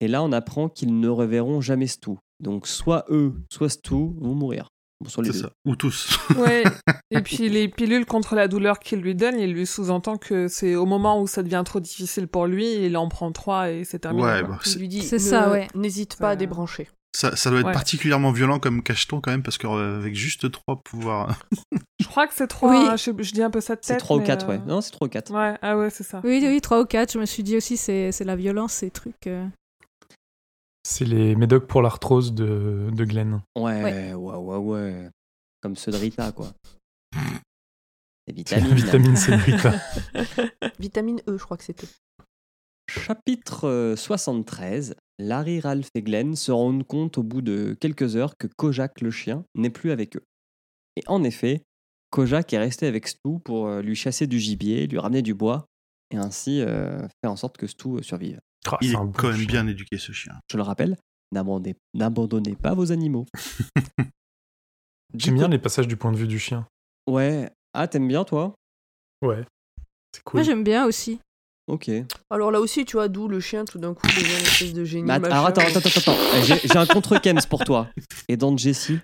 Et 0.00 0.08
là, 0.08 0.22
on 0.22 0.32
apprend 0.32 0.68
qu'ils 0.68 0.98
ne 0.98 1.08
reverront 1.08 1.60
jamais 1.60 1.86
Stu. 1.88 2.12
Donc 2.40 2.68
soit 2.68 3.04
eux, 3.10 3.34
soit 3.50 3.68
Stu 3.68 3.94
vont 3.94 4.34
mourir. 4.34 4.68
Bon, 5.00 5.08
soit 5.08 5.22
les 5.22 5.30
C'est 5.32 5.38
deux. 5.38 5.44
ça. 5.44 5.52
Ou 5.64 5.76
tous. 5.76 6.18
Ouais. 6.36 6.64
Et 7.10 7.20
puis 7.20 7.48
les 7.48 7.68
pilules 7.68 8.04
contre 8.04 8.34
la 8.34 8.48
douleur 8.48 8.80
qu'il 8.80 9.00
lui 9.00 9.14
donne, 9.14 9.38
il 9.38 9.52
lui 9.52 9.66
sous-entend 9.66 10.16
que 10.16 10.48
c'est 10.48 10.74
au 10.74 10.86
moment 10.86 11.20
où 11.22 11.26
ça 11.26 11.42
devient 11.42 11.62
trop 11.64 11.78
difficile 11.80 12.26
pour 12.28 12.46
lui, 12.46 12.84
il 12.84 12.96
en 12.96 13.08
prend 13.08 13.30
trois 13.32 13.70
et 13.70 13.84
c'est 13.84 14.00
terminé. 14.00 14.24
Ouais, 14.24 14.42
bah, 14.42 14.58
Il 14.64 14.70
c'est- 14.70 14.78
lui 14.78 14.88
dit 14.88 15.02
C'est 15.02 15.18
ça, 15.20 15.50
ouais. 15.50 15.68
N'hésite 15.74 16.16
pas 16.16 16.30
à 16.30 16.36
débrancher. 16.36 16.88
ça, 17.16 17.34
ça 17.36 17.50
doit 17.50 17.60
être 17.60 17.66
Ouais. 17.66 17.72
particulièrement 17.72 18.32
violent 18.32 18.58
comme 18.58 18.82
cacheton 18.82 19.20
quand 19.20 19.30
même, 19.30 19.42
parce 19.42 19.56
qu'avec 19.58 20.14
juste 20.14 20.50
trois 20.50 20.80
pouvoirs. 20.84 21.38
Je 22.00 22.06
crois 22.06 22.26
que 22.26 22.34
c'est 22.34 22.46
trois. 22.48 22.70
Oui. 22.70 22.86
hein, 22.88 22.96
je, 22.96 23.32
dis 23.32 23.42
un 23.42 23.50
peu 23.50 23.60
ça 23.60 23.74
de 23.76 23.80
C'est 23.82 23.94
tête. 23.94 24.00
3 24.00 24.16
ou 24.16 24.20
mais, 24.20 24.26
4, 24.26 24.44
euh, 24.46 24.48
ouais. 24.50 24.60
Non, 24.66 24.80
c'est 24.80 24.90
3 24.92 25.06
ou 25.06 25.10
4. 25.10 25.32
Ouais, 25.32 25.56
ah 25.62 25.76
ouais, 25.76 25.90
c'est 25.90 26.04
ça. 26.04 26.20
Oui, 26.24 26.40
oui, 26.42 26.60
3 26.60 26.80
ou 26.80 26.84
4. 26.84 27.12
Je 27.12 27.18
me 27.18 27.26
suis 27.26 27.42
dit 27.42 27.56
aussi, 27.56 27.76
c'est 27.76 28.12
c'est 28.12 28.24
la 28.24 28.36
violence, 28.36 28.72
ces 28.74 28.90
trucs. 28.90 29.26
euh. 29.26 29.46
C'est 30.88 31.04
les 31.04 31.36
médocs 31.36 31.66
pour 31.66 31.82
l'arthrose 31.82 32.32
de, 32.32 32.88
de 32.90 33.04
Glenn. 33.04 33.42
Ouais, 33.54 34.14
ouais, 34.14 34.14
ouais, 34.14 34.56
ouais, 34.56 35.10
Comme 35.60 35.76
ceux 35.76 35.92
de 35.92 35.98
Rita, 35.98 36.32
quoi. 36.32 36.50
Des 38.26 38.32
vitamines. 38.32 38.74
vitamine 38.74 39.14
C 39.14 39.32
de 39.32 39.36
Rita. 39.36 39.74
Vitamine 40.78 41.20
E, 41.28 41.36
je 41.36 41.44
crois 41.44 41.58
que 41.58 41.64
c'était. 41.64 41.88
Chapitre 42.88 43.68
euh, 43.68 43.96
73. 43.96 44.96
Larry, 45.18 45.60
Ralph 45.60 45.90
et 45.94 46.00
Glenn 46.00 46.34
se 46.34 46.52
rendent 46.52 46.86
compte 46.86 47.18
au 47.18 47.22
bout 47.22 47.42
de 47.42 47.76
quelques 47.78 48.16
heures 48.16 48.38
que 48.38 48.46
Kojak 48.46 49.02
le 49.02 49.10
chien 49.10 49.44
n'est 49.54 49.68
plus 49.68 49.90
avec 49.90 50.16
eux. 50.16 50.24
Et 50.96 51.02
en 51.06 51.22
effet, 51.22 51.64
Kojak 52.08 52.50
est 52.54 52.58
resté 52.58 52.86
avec 52.86 53.08
Stu 53.08 53.40
pour 53.44 53.66
euh, 53.66 53.82
lui 53.82 53.94
chasser 53.94 54.26
du 54.26 54.38
gibier, 54.38 54.86
lui 54.86 54.98
ramener 54.98 55.20
du 55.20 55.34
bois 55.34 55.66
et 56.10 56.16
ainsi 56.16 56.62
euh, 56.62 57.06
faire 57.22 57.30
en 57.30 57.36
sorte 57.36 57.58
que 57.58 57.66
Stu 57.66 57.88
euh, 57.98 58.02
survive. 58.02 58.40
Oh, 58.70 58.76
Il 58.80 58.88
c'est 58.88 58.94
est 58.94 58.96
quand 59.16 59.28
même 59.28 59.36
chien. 59.36 59.46
bien 59.46 59.66
éduqué 59.68 59.98
ce 59.98 60.12
chien. 60.12 60.34
Je 60.50 60.56
le 60.56 60.62
rappelle, 60.62 60.96
n'abandonnez 61.32 62.56
pas 62.56 62.74
vos 62.74 62.90
animaux. 62.92 63.26
J'aime 65.14 65.34
bien 65.36 65.48
les 65.48 65.58
passages 65.58 65.88
du 65.88 65.96
point 65.96 66.12
de 66.12 66.16
vue 66.18 66.26
du 66.26 66.38
chien. 66.38 66.66
Ouais. 67.08 67.50
Ah, 67.72 67.88
t'aimes 67.88 68.08
bien 68.08 68.24
toi? 68.24 68.54
Ouais. 69.22 69.44
C'est 70.14 70.22
cool. 70.24 70.38
Moi, 70.40 70.44
j'aime 70.44 70.64
bien 70.64 70.84
aussi. 70.86 71.18
Ok. 71.66 71.90
Alors 72.30 72.50
là 72.50 72.60
aussi, 72.60 72.84
tu 72.84 72.96
vois, 72.96 73.08
d'où 73.08 73.28
le 73.28 73.40
chien, 73.40 73.64
tout 73.64 73.78
d'un 73.78 73.94
coup, 73.94 74.06
devient 74.06 74.20
une 74.38 74.46
espèce 74.46 74.72
de 74.72 74.84
génie. 74.84 75.10
Alors 75.10 75.46
attends, 75.46 75.60
attends, 75.62 75.80
attends, 75.80 76.00
attends. 76.12 76.42
J'ai 76.44 76.58
j'ai 76.66 76.76
un 76.76 76.86
contre-Kems 76.86 77.46
pour 77.48 77.64
toi. 77.64 77.88
Et 78.28 78.36
dans 78.36 78.56
Jessie, 78.56 78.98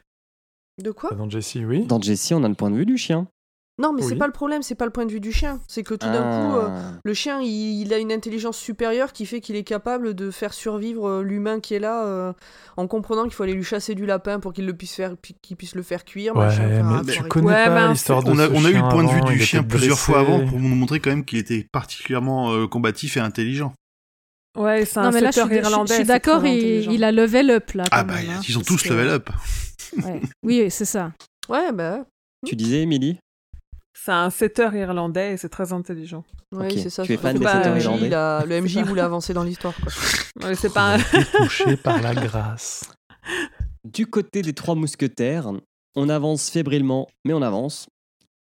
De 0.83 0.91
quoi? 0.91 1.11
Dans 1.15 1.29
Jessie, 1.29 1.65
oui. 1.65 1.85
dans 1.87 2.01
Jessie, 2.01 2.33
on 2.35 2.43
a 2.43 2.49
le 2.49 2.55
point 2.55 2.71
de 2.71 2.77
vue 2.77 2.87
du 2.87 2.97
chien. 2.97 3.29
Non, 3.77 3.93
mais 3.93 4.03
c'est 4.03 4.15
pas 4.15 4.27
le 4.29 4.33
problème, 4.33 4.63
c'est 4.63 4.77
pas 4.77 4.85
le 4.85 4.93
point 4.93 5.05
de 5.05 5.11
vue 5.11 5.19
du 5.19 5.33
chien. 5.33 5.59
C'est 5.67 5.83
que 5.83 5.95
tout 5.95 6.07
d'un 6.07 6.23
coup, 6.23 6.57
euh, 6.59 6.69
Ah. 6.71 6.93
le 7.05 7.13
chien, 7.13 7.41
il, 7.41 7.81
il 7.83 7.93
a 7.93 7.99
une 7.99 8.13
intelligence 8.13 8.57
supérieure 8.57 9.13
qui 9.13 9.27
fait 9.27 9.41
qu'il 9.41 9.57
est 9.57 9.65
capable 9.65 10.15
de 10.15 10.31
faire 10.31 10.55
survivre 10.55 11.09
euh, 11.09 11.23
l'humain 11.25 11.59
qui 11.59 11.75
est 11.75 11.81
là 11.81 12.05
euh, 12.07 12.33
en 12.77 12.87
comprenant 12.87 13.25
qu'il 13.25 13.33
faut 13.33 13.43
aller 13.43 13.53
lui 13.55 13.65
chasser 13.65 13.97
du 13.97 14.07
lapin 14.07 14.39
pour 14.39 14.53
qu'il 14.53 14.65
le 14.65 14.75
puisse 14.77 14.95
faire, 14.95 15.17
qu'il 15.43 15.57
puisse 15.57 15.75
le 15.75 15.83
faire 15.83 16.05
cuire. 16.05 16.37
Ouais, 16.37 16.45
machin. 16.47 17.03
Mais 17.05 17.13
tu 17.13 17.23
connais 17.25 17.47
Ouais, 17.49 17.65
pas 17.65 17.75
ben, 17.75 17.91
l'histoire 17.91 18.23
de 18.23 18.31
On 18.31 18.39
a, 18.39 18.47
ce 18.47 18.53
on 18.53 18.65
a 18.65 18.71
eu 18.71 18.75
le 18.75 18.81
point 18.89 19.03
de 19.03 19.09
vue 19.11 19.17
avant, 19.19 19.31
du 19.33 19.41
chien 19.41 19.65
plusieurs 19.65 19.99
fois 19.99 20.21
avant 20.21 20.47
pour 20.47 20.61
nous 20.61 20.69
montrer 20.69 21.01
quand 21.01 21.11
même 21.11 21.25
qu'il 21.25 21.39
était 21.41 21.67
particulièrement 21.73 22.53
euh, 22.53 22.69
combatif 22.69 23.17
et 23.17 23.21
intelligent. 23.21 23.73
Ouais, 24.57 24.85
c'est 24.85 24.99
un 24.99 25.07
Non, 25.07 25.11
mais 25.11 25.21
là, 25.21 25.33
je 25.33 25.41
suis, 25.41 25.49
je- 25.49 25.55
je 25.55 25.59
irlandais. 25.59 25.95
suis 25.95 26.03
c'est 26.05 26.09
d'accord, 26.09 26.47
il, 26.47 27.03
a 27.03 27.11
level 27.11 27.51
up 27.51 27.73
là. 27.73 27.83
Ah 27.91 28.05
bah, 28.05 28.15
même, 28.15 28.31
hein, 28.37 28.41
ils 28.49 28.57
ont 28.57 28.63
tous 28.63 28.87
level 28.87 29.09
up. 29.09 29.31
Oui, 30.45 30.71
c'est 30.71 30.85
ça. 30.85 31.11
Ouais, 31.49 31.73
bah, 31.73 32.05
Tu 32.47 32.55
disais, 32.55 32.83
Émilie? 32.83 33.19
C'est 33.97 34.13
un 34.13 34.29
setter 34.31 34.69
irlandais 34.75 35.33
et 35.35 35.37
c'est 35.37 35.49
très 35.49 35.73
intelligent. 35.73 36.25
Ok, 36.53 36.73
c'est 36.73 36.91
ça. 36.91 37.05
tu 37.05 37.13
es 37.13 37.17
fan 37.17 37.39
des 37.39 37.45
le 37.45 37.51
setters 37.51 37.75
MJ, 37.75 37.85
irlandais 37.85 38.07
il 38.09 38.15
a- 38.15 38.45
Le 38.45 38.61
MJ 38.61 38.79
voulait 38.79 39.01
avancer 39.03 39.33
dans 39.35 39.45
l'histoire. 39.45 39.75
Ouais, 40.43 40.57
c'est 40.57 40.73
pas 40.73 40.95
un... 40.97 40.99
touché 40.99 41.77
par 41.77 42.03
la 42.03 42.13
grâce. 42.15 42.91
Du 43.85 44.07
côté 44.07 44.43
des 44.43 44.53
trois 44.53 44.75
mousquetaires, 44.75 45.53
on 45.95 46.09
avance 46.09 46.51
fébrilement, 46.51 47.07
mais 47.25 47.33
on 47.35 47.43
avance, 47.43 47.87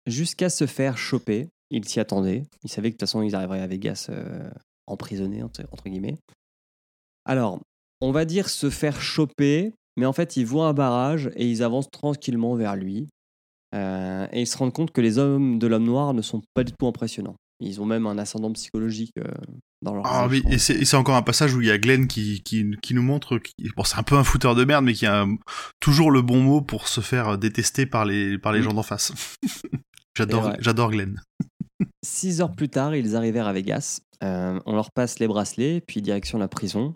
jusqu'à 0.06 0.50
se 0.50 0.66
faire 0.66 0.96
choper. 0.98 1.48
Ils 1.70 1.86
s'y 1.88 1.98
attendaient. 1.98 2.44
Ils 2.62 2.70
savaient 2.70 2.90
que 2.90 2.94
de 2.94 2.98
toute 2.98 3.08
façon, 3.08 3.22
ils 3.22 3.34
arriveraient 3.34 3.62
à 3.62 3.66
Vegas 3.66 4.06
euh, 4.10 4.50
emprisonnés, 4.86 5.42
entre, 5.42 5.62
entre 5.72 5.84
guillemets. 5.88 6.16
Alors, 7.24 7.58
on 8.00 8.12
va 8.12 8.24
dire 8.24 8.48
se 8.50 8.70
faire 8.70 9.00
choper, 9.00 9.72
mais 9.96 10.06
en 10.06 10.12
fait, 10.12 10.36
ils 10.36 10.46
voient 10.46 10.66
un 10.68 10.74
barrage 10.74 11.30
et 11.34 11.48
ils 11.48 11.62
avancent 11.62 11.90
tranquillement 11.90 12.54
vers 12.54 12.76
lui. 12.76 13.08
Euh, 13.74 14.26
et 14.32 14.42
ils 14.42 14.46
se 14.46 14.56
rendent 14.58 14.72
compte 14.72 14.90
que 14.90 15.00
les 15.00 15.18
hommes 15.18 15.58
de 15.58 15.66
l'homme 15.66 15.84
noir 15.84 16.12
ne 16.14 16.22
sont 16.22 16.42
pas 16.54 16.64
du 16.64 16.72
tout 16.72 16.86
impressionnants. 16.86 17.36
Ils 17.60 17.80
ont 17.80 17.84
même 17.86 18.06
un 18.06 18.16
ascendant 18.18 18.50
psychologique 18.52 19.12
euh, 19.18 19.30
dans 19.82 19.94
leur 19.94 20.06
Ah 20.06 20.26
oui, 20.28 20.42
et 20.50 20.58
c'est 20.58 20.96
encore 20.96 21.14
un 21.14 21.22
passage 21.22 21.54
où 21.54 21.60
il 21.60 21.68
y 21.68 21.70
a 21.70 21.76
Glenn 21.78 22.08
qui, 22.08 22.42
qui, 22.42 22.64
qui 22.82 22.94
nous 22.94 23.02
montre, 23.02 23.38
qui, 23.38 23.54
bon 23.76 23.84
c'est 23.84 23.98
un 23.98 24.02
peu 24.02 24.16
un 24.16 24.24
fouteur 24.24 24.54
de 24.54 24.64
merde, 24.64 24.84
mais 24.84 24.94
qui 24.94 25.06
a 25.06 25.26
toujours 25.78 26.10
le 26.10 26.22
bon 26.22 26.40
mot 26.42 26.62
pour 26.62 26.88
se 26.88 27.00
faire 27.02 27.36
détester 27.38 27.84
par 27.86 28.06
les, 28.06 28.38
par 28.38 28.52
les 28.52 28.60
Mm. 28.60 28.62
gens 28.62 28.72
d'en 28.74 28.82
face. 28.82 29.12
J'adore 30.16 30.52
j'adore 30.58 30.90
Glenn. 30.90 31.20
Six 32.04 32.40
heures 32.40 32.52
plus 32.52 32.68
tard, 32.68 32.94
ils 32.96 33.14
arrivèrent 33.14 33.46
à 33.46 33.52
Vegas. 33.52 34.00
Euh, 34.24 34.58
on 34.66 34.74
leur 34.74 34.90
passe 34.90 35.18
les 35.18 35.28
bracelets, 35.28 35.80
puis 35.86 36.02
direction 36.02 36.38
la 36.38 36.48
prison. 36.48 36.94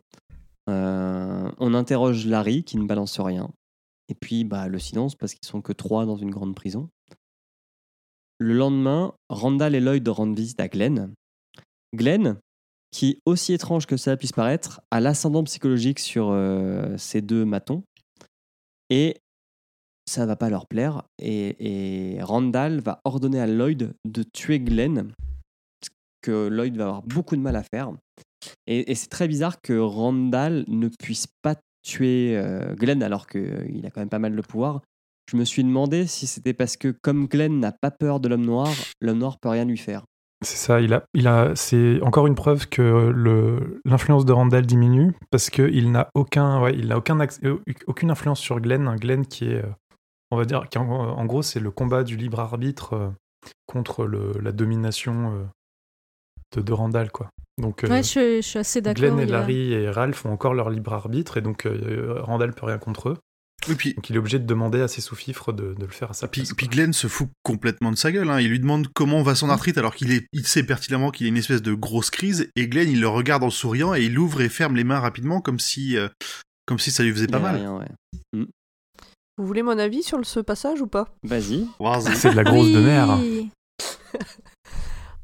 On 0.67 1.75
interroge 1.75 2.27
Larry, 2.27 2.65
qui 2.65 2.77
ne 2.79 2.87
balance 2.87 3.21
rien. 3.21 3.51
Et 4.09 4.15
puis, 4.15 4.45
bah, 4.45 4.69
le 4.69 4.79
silence, 4.79 5.15
parce 5.15 5.35
qu'ils 5.35 5.49
sont 5.49 5.63
que 5.63 5.73
trois 5.73 6.07
dans 6.07 6.17
une 6.17 6.31
grande 6.31 6.55
prison. 6.55 6.89
Le 8.39 8.55
lendemain, 8.55 9.15
Randall 9.29 9.75
et 9.75 9.81
Lloyd 9.81 10.07
rendent 10.09 10.37
visite 10.37 10.61
à 10.61 10.69
Glenn. 10.69 11.15
Glenn, 11.95 12.39
qui, 12.91 13.19
aussi 13.25 13.53
étrange 13.53 13.87
que 13.87 13.97
ça 13.97 14.17
puisse 14.17 14.33
paraître, 14.33 14.81
a 14.91 15.01
l'ascendant 15.01 15.45
psychologique 15.45 15.99
sur 15.99 16.31
euh, 16.31 16.97
ces 16.99 17.23
deux 17.23 17.45
matons. 17.45 17.83
Et 18.91 19.17
ça 20.07 20.27
va 20.27 20.37
pas 20.37 20.51
leur 20.51 20.67
plaire. 20.67 21.05
Et, 21.19 22.19
Randall 22.21 22.81
va 22.81 23.01
ordonner 23.05 23.41
à 23.41 23.47
Lloyd 23.47 23.95
de 24.05 24.23
tuer 24.23 24.61
Glenn, 24.61 25.13
ce 25.83 25.91
que 26.21 26.49
Lloyd 26.49 26.77
va 26.77 26.85
avoir 26.85 27.03
beaucoup 27.03 27.37
de 27.37 27.41
mal 27.41 27.57
à 27.57 27.63
faire. 27.63 27.93
Et 28.67 28.95
c'est 28.95 29.09
très 29.09 29.27
bizarre 29.27 29.61
que 29.63 29.79
Randall 29.79 30.65
ne 30.69 30.89
puisse 30.89 31.27
pas 31.41 31.55
tuer 31.85 32.37
euh, 32.37 32.75
Glenn 32.75 33.03
alors 33.03 33.29
qu'il 33.29 33.83
a 33.87 33.91
quand 33.91 34.01
même 34.01 34.09
pas 34.09 34.19
mal 34.19 34.35
de 34.35 34.43
pouvoir. 34.43 34.83
Je 35.31 35.37
me 35.37 35.45
suis 35.45 35.63
demandé 35.63 36.07
si 36.07 36.27
c'était 36.27 36.53
parce 36.53 36.77
que 36.77 36.89
comme 36.89 37.29
Glenn 37.29 37.61
n'a 37.61 37.73
pas 37.73 37.91
peur 37.91 38.21
de 38.21 38.29
l'homme 38.29 38.45
noir, 38.45 38.69
l'homme 39.01 39.19
noir 39.19 39.39
peut 39.39 39.49
rien 39.49 39.65
lui 39.65 39.79
faire. 39.79 40.05
C'est 40.45 40.59
ça, 40.59 40.81
il 40.81 40.93
a, 40.93 41.05
il 41.15 41.27
a, 41.27 41.53
c'est 41.55 42.03
encore 42.03 42.27
une 42.27 42.35
preuve 42.35 42.69
que 42.69 43.13
l'influence 43.85 44.27
de 44.27 44.33
Randall 44.33 44.67
diminue 44.67 45.15
parce 45.31 45.49
qu'il 45.49 45.91
n'a 45.91 46.11
aucun, 46.15 46.61
ouais, 46.61 46.75
euh, 46.85 47.59
aucune 47.87 48.11
influence 48.11 48.41
sur 48.41 48.61
Glenn. 48.61 48.95
Glenn 48.97 49.27
qui 49.27 49.47
est, 49.47 49.65
euh, 49.65 49.73
on 50.31 50.37
va 50.37 50.45
dire, 50.45 50.69
qui 50.69 50.77
en, 50.79 51.25
gros, 51.25 51.43
c'est 51.43 51.61
le 51.61 51.71
combat 51.71 52.05
du 52.05 52.17
libre 52.17 52.41
arbitre 52.41 52.93
euh, 52.93 53.11
contre 53.67 54.05
la 54.07 54.53
domination 54.53 55.33
euh, 55.33 55.45
de, 56.57 56.63
de 56.63 56.73
Randall, 56.73 57.11
quoi. 57.11 57.31
Donc, 57.59 57.85
euh, 57.85 57.89
Ouais, 57.89 58.03
je, 58.03 58.37
je 58.43 58.47
suis 58.47 58.59
assez 58.59 58.81
d'accord. 58.81 59.01
Glenn 59.03 59.21
et 59.21 59.23
a- 59.25 59.27
Larry 59.27 59.73
et 59.73 59.89
Ralph 59.91 60.25
ont 60.27 60.33
encore 60.33 60.55
leur 60.55 60.71
libre 60.71 60.93
arbitre 60.93 61.37
et 61.37 61.41
donc 61.41 61.67
euh, 61.67 62.17
Randall 62.21 62.53
peut 62.53 62.67
rien 62.67 62.79
contre 62.79 63.11
eux. 63.11 63.17
Et 63.71 63.77
puis, 63.77 63.95
Donc 63.95 64.11
il 64.11 64.17
est 64.17 64.19
obligé 64.19 64.39
de 64.39 64.45
demander 64.45 64.81
à 64.83 64.89
ses 64.89 65.01
sous-fifres 65.01 65.53
de, 65.53 65.73
de 65.75 65.85
le 65.87 65.91
faire 65.93 66.11
à 66.11 66.15
sa 66.15 66.29
puis, 66.29 66.43
place. 66.43 66.53
puis. 66.55 66.67
Glenn 66.69 66.93
se 66.93 67.07
fout 67.07 67.29
complètement 67.45 67.91
de 67.93 67.97
sa 67.97 68.13
gueule. 68.13 68.29
Hein. 68.29 68.41
Il 68.41 68.49
lui 68.51 68.61
demande 68.61 68.89
comment 68.95 69.23
va 69.23 69.35
son 69.35 69.49
arthrite 69.49 69.79
alors 69.79 69.95
qu'il 69.95 70.13
est, 70.13 70.27
il 70.33 70.47
sait 70.47 70.65
pertinemment 70.65 71.11
qu'il 71.11 71.27
a 71.27 71.29
une 71.29 71.37
espèce 71.39 71.63
de 71.63 71.73
grosse 71.73 72.11
crise. 72.11 72.51
Et 72.57 72.69
Glenn, 72.69 72.91
il 72.91 73.01
le 73.01 73.09
regarde 73.09 73.43
en 73.45 73.51
souriant 73.51 73.95
et 73.95 74.03
il 74.03 74.19
ouvre 74.19 74.41
et 74.43 74.49
ferme 74.51 74.77
les 74.77 74.85
mains 74.85 75.01
rapidement 75.01 75.41
comme 75.41 75.61
si, 75.61 75.97
euh, 75.97 76.09
Comme 76.67 76.79
si 76.79 76.91
ça 76.91 77.05
lui 77.05 77.13
faisait 77.13 77.27
pas 77.29 77.39
mal. 77.39 77.57
rien, 77.57 77.79
ouais. 77.79 78.45
Vous 79.39 79.47
voulez 79.47 79.63
mon 79.63 79.79
avis 79.79 80.03
sur 80.03 80.25
ce 80.27 80.41
passage 80.41 80.81
ou 80.83 80.87
pas? 80.87 81.09
Vas-y. 81.23 81.67
Vas-y. 81.81 82.17
C'est 82.17 82.31
de 82.33 82.37
la 82.37 82.45
grosse 82.45 82.71
de 82.71 82.81
mer. 82.81 83.19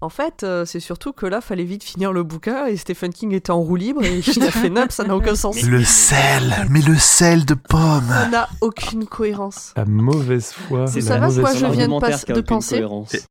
En 0.02 0.08
fait, 0.08 0.44
euh, 0.44 0.64
c'est 0.64 0.80
surtout 0.80 1.12
que 1.12 1.26
là, 1.26 1.42
fallait 1.42 1.64
vite 1.64 1.84
finir 1.84 2.12
le 2.12 2.22
bouquin 2.22 2.64
et 2.66 2.76
Stephen 2.78 3.12
King 3.12 3.32
était 3.34 3.50
en 3.50 3.60
roue 3.60 3.76
libre 3.76 4.02
et 4.02 4.20
il 4.20 4.42
a 4.42 4.50
fait 4.50 4.70
nappe, 4.70 4.92
ça 4.92 5.04
n'a 5.04 5.14
aucun 5.14 5.34
sens. 5.34 5.60
Le 5.62 5.84
sel, 5.84 6.54
mais 6.70 6.80
le 6.80 6.96
sel 6.96 7.44
de 7.44 7.52
pomme. 7.52 8.08
Ça 8.08 8.28
n'a 8.28 8.48
aucune 8.62 9.04
cohérence. 9.06 9.74
La 9.76 9.84
mauvaise 9.84 10.52
foi. 10.52 10.86
C'est 10.86 11.00
la 11.00 11.06
ça 11.06 11.18
va, 11.18 11.26
mauvaise 11.26 11.40
quoi, 11.44 11.54
je 11.54 11.66
viens 11.66 11.86
de 11.88 12.00
pas- 12.00 12.42
penser. 12.42 12.82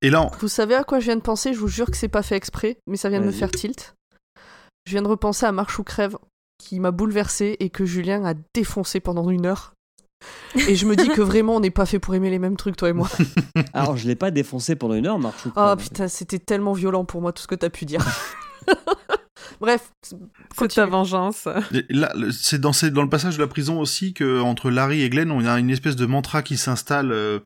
Et, 0.01 0.07
et 0.07 0.09
là, 0.11 0.23
on- 0.25 0.31
Vous 0.39 0.47
savez 0.47 0.75
à 0.75 0.83
quoi 0.83 0.99
je 0.99 1.05
viens 1.05 1.15
de 1.15 1.21
penser? 1.21 1.53
Je 1.53 1.59
vous 1.59 1.67
jure 1.67 1.89
que 1.89 1.97
c'est 1.97 2.07
pas 2.07 2.21
fait 2.21 2.35
exprès, 2.35 2.77
mais 2.85 2.97
ça 2.97 3.09
vient 3.09 3.19
de 3.19 3.25
me 3.25 3.31
faire 3.31 3.49
tilt. 3.51 3.95
Je 4.85 4.91
viens 4.91 5.01
de 5.01 5.07
repenser 5.07 5.47
à 5.47 5.51
Marche 5.51 5.79
ou 5.79 5.83
Crève, 5.83 6.17
qui 6.63 6.79
m'a 6.79 6.91
bouleversé 6.91 7.57
et 7.59 7.69
que 7.71 7.85
Julien 7.85 8.25
a 8.25 8.33
défoncé 8.53 8.99
pendant 8.99 9.29
une 9.31 9.47
heure. 9.47 9.73
Et 10.67 10.75
je 10.75 10.85
me 10.85 10.95
dis 10.95 11.09
que 11.09 11.21
vraiment, 11.21 11.55
on 11.55 11.59
n'est 11.59 11.69
pas 11.71 11.85
fait 11.85 11.99
pour 11.99 12.15
aimer 12.15 12.29
les 12.29 12.39
mêmes 12.39 12.57
trucs, 12.57 12.75
toi 12.75 12.89
et 12.89 12.93
moi. 12.93 13.09
Alors, 13.73 13.97
je 13.97 14.07
l'ai 14.07 14.15
pas 14.15 14.31
défoncé 14.31 14.75
pendant 14.75 14.95
une 14.95 15.05
heure, 15.05 15.19
Marc. 15.19 15.35
Oh 15.55 15.75
putain, 15.77 16.07
c'était 16.07 16.39
tellement 16.39 16.73
violent 16.73 17.05
pour 17.05 17.21
moi, 17.21 17.31
tout 17.31 17.41
ce 17.43 17.47
que 17.47 17.55
t'as 17.55 17.69
pu 17.69 17.85
dire. 17.85 18.05
Bref, 19.61 19.91
C'est 20.03 20.67
ta 20.69 20.85
vengeance. 20.85 21.47
Là, 21.89 22.13
c'est 22.31 22.61
dans, 22.61 22.71
le 22.71 23.09
passage 23.09 23.35
de 23.35 23.41
la 23.41 23.47
prison 23.47 23.79
aussi 23.79 24.13
que 24.13 24.39
entre 24.41 24.69
Larry 24.69 25.01
et 25.01 25.09
Glenn, 25.09 25.31
on 25.31 25.45
a 25.45 25.59
une 25.59 25.69
espèce 25.69 25.95
de 25.95 26.05
mantra 26.05 26.41
qui 26.43 26.55
s'installe. 26.55 27.11
Euh, 27.11 27.39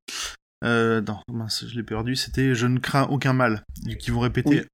euh, 0.63 1.01
non, 1.01 1.17
mince, 1.31 1.65
je 1.67 1.75
l'ai 1.75 1.83
perdu. 1.83 2.15
C'était 2.15 2.55
"Je 2.55 2.67
ne 2.67 2.79
crains 2.79 3.07
aucun 3.09 3.33
mal", 3.33 3.63
qui 3.99 4.11
vont 4.11 4.19
répéter, 4.19 4.61
Oui. 4.61 4.67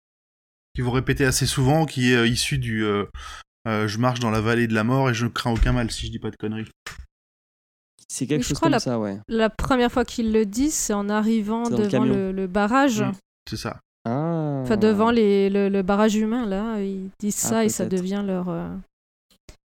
qui 0.76 0.81
vont 0.81 0.91
répéter 0.91 1.26
assez 1.26 1.45
souvent, 1.45 1.85
qui 1.85 2.11
est 2.11 2.15
euh, 2.15 2.27
issu 2.27 2.57
du 2.57 2.84
euh, 2.84 3.05
euh, 3.67 3.88
"Je 3.88 3.97
marche 3.99 4.19
dans 4.19 4.31
la 4.31 4.41
vallée 4.41 4.67
de 4.67 4.73
la 4.73 4.84
mort 4.84 5.09
et 5.09 5.13
je 5.13 5.26
ne 5.26 5.30
crains 5.30 5.51
aucun 5.51 5.71
mal", 5.71 5.89
si 5.91 6.07
je 6.07 6.11
dis 6.11 6.19
pas 6.19 6.31
de 6.31 6.35
conneries. 6.35 6.67
C'est 8.11 8.26
quelque 8.26 8.41
Oui, 8.41 8.48
chose 8.48 8.57
crois 8.57 8.65
comme 8.68 8.72
la- 8.73 8.80
ça, 8.80 8.99
ouais. 8.99 9.19
La 9.27 9.49
première 9.49 9.91
fois 9.91 10.03
qu'ils 10.03 10.34
le 10.34 10.45
disent, 10.45 10.73
c'est 10.73 10.94
en 10.94 11.10
arrivant 11.10 11.69
le 11.69 11.77
devant 11.77 12.03
le, 12.03 12.31
le 12.31 12.48
barrage. 12.48 13.02
Mm. 13.03 13.11
C'est 13.49 13.57
ça. 13.57 13.80
Ah. 14.06 14.61
Enfin, 14.64 14.77
devant 14.77 15.11
les, 15.11 15.49
le, 15.49 15.69
le 15.69 15.81
barrage 15.84 16.15
humain, 16.15 16.45
là. 16.48 16.81
Ils 16.81 17.10
disent 17.19 17.41
Ah, 17.45 17.49
ça 17.49 17.65
et 17.65 17.69
ça 17.69 17.86
devient 17.86 18.23
leur. 18.26 18.49
euh, 18.49 18.76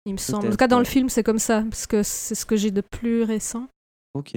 Il 0.05 0.13
me 0.13 0.19
semble. 0.19 0.49
En 0.49 0.51
tout 0.51 0.57
cas, 0.59 0.69
dans 0.69 0.79
le 0.79 0.85
film, 0.85 1.09
c'est 1.09 1.23
comme 1.23 1.39
ça. 1.39 1.63
Parce 1.63 1.87
que 1.87 2.03
c'est 2.03 2.35
ce 2.35 2.45
que 2.45 2.57
j'ai 2.57 2.71
de 2.71 2.83
plus 2.83 3.23
récent. 3.23 3.67
Ok. 4.13 4.37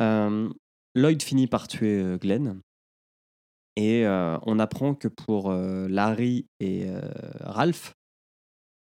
Euh, 0.00 0.48
Lloyd 0.96 1.22
finit 1.22 1.46
par 1.46 1.68
tuer 1.68 2.00
euh, 2.02 2.16
Glenn. 2.18 2.60
Et 3.76 4.04
euh, 4.06 4.38
on 4.42 4.58
apprend 4.58 4.94
que 4.94 5.08
pour 5.08 5.50
euh, 5.50 5.86
Larry 5.88 6.46
et 6.60 6.84
euh, 6.86 7.00
Ralph, 7.40 7.94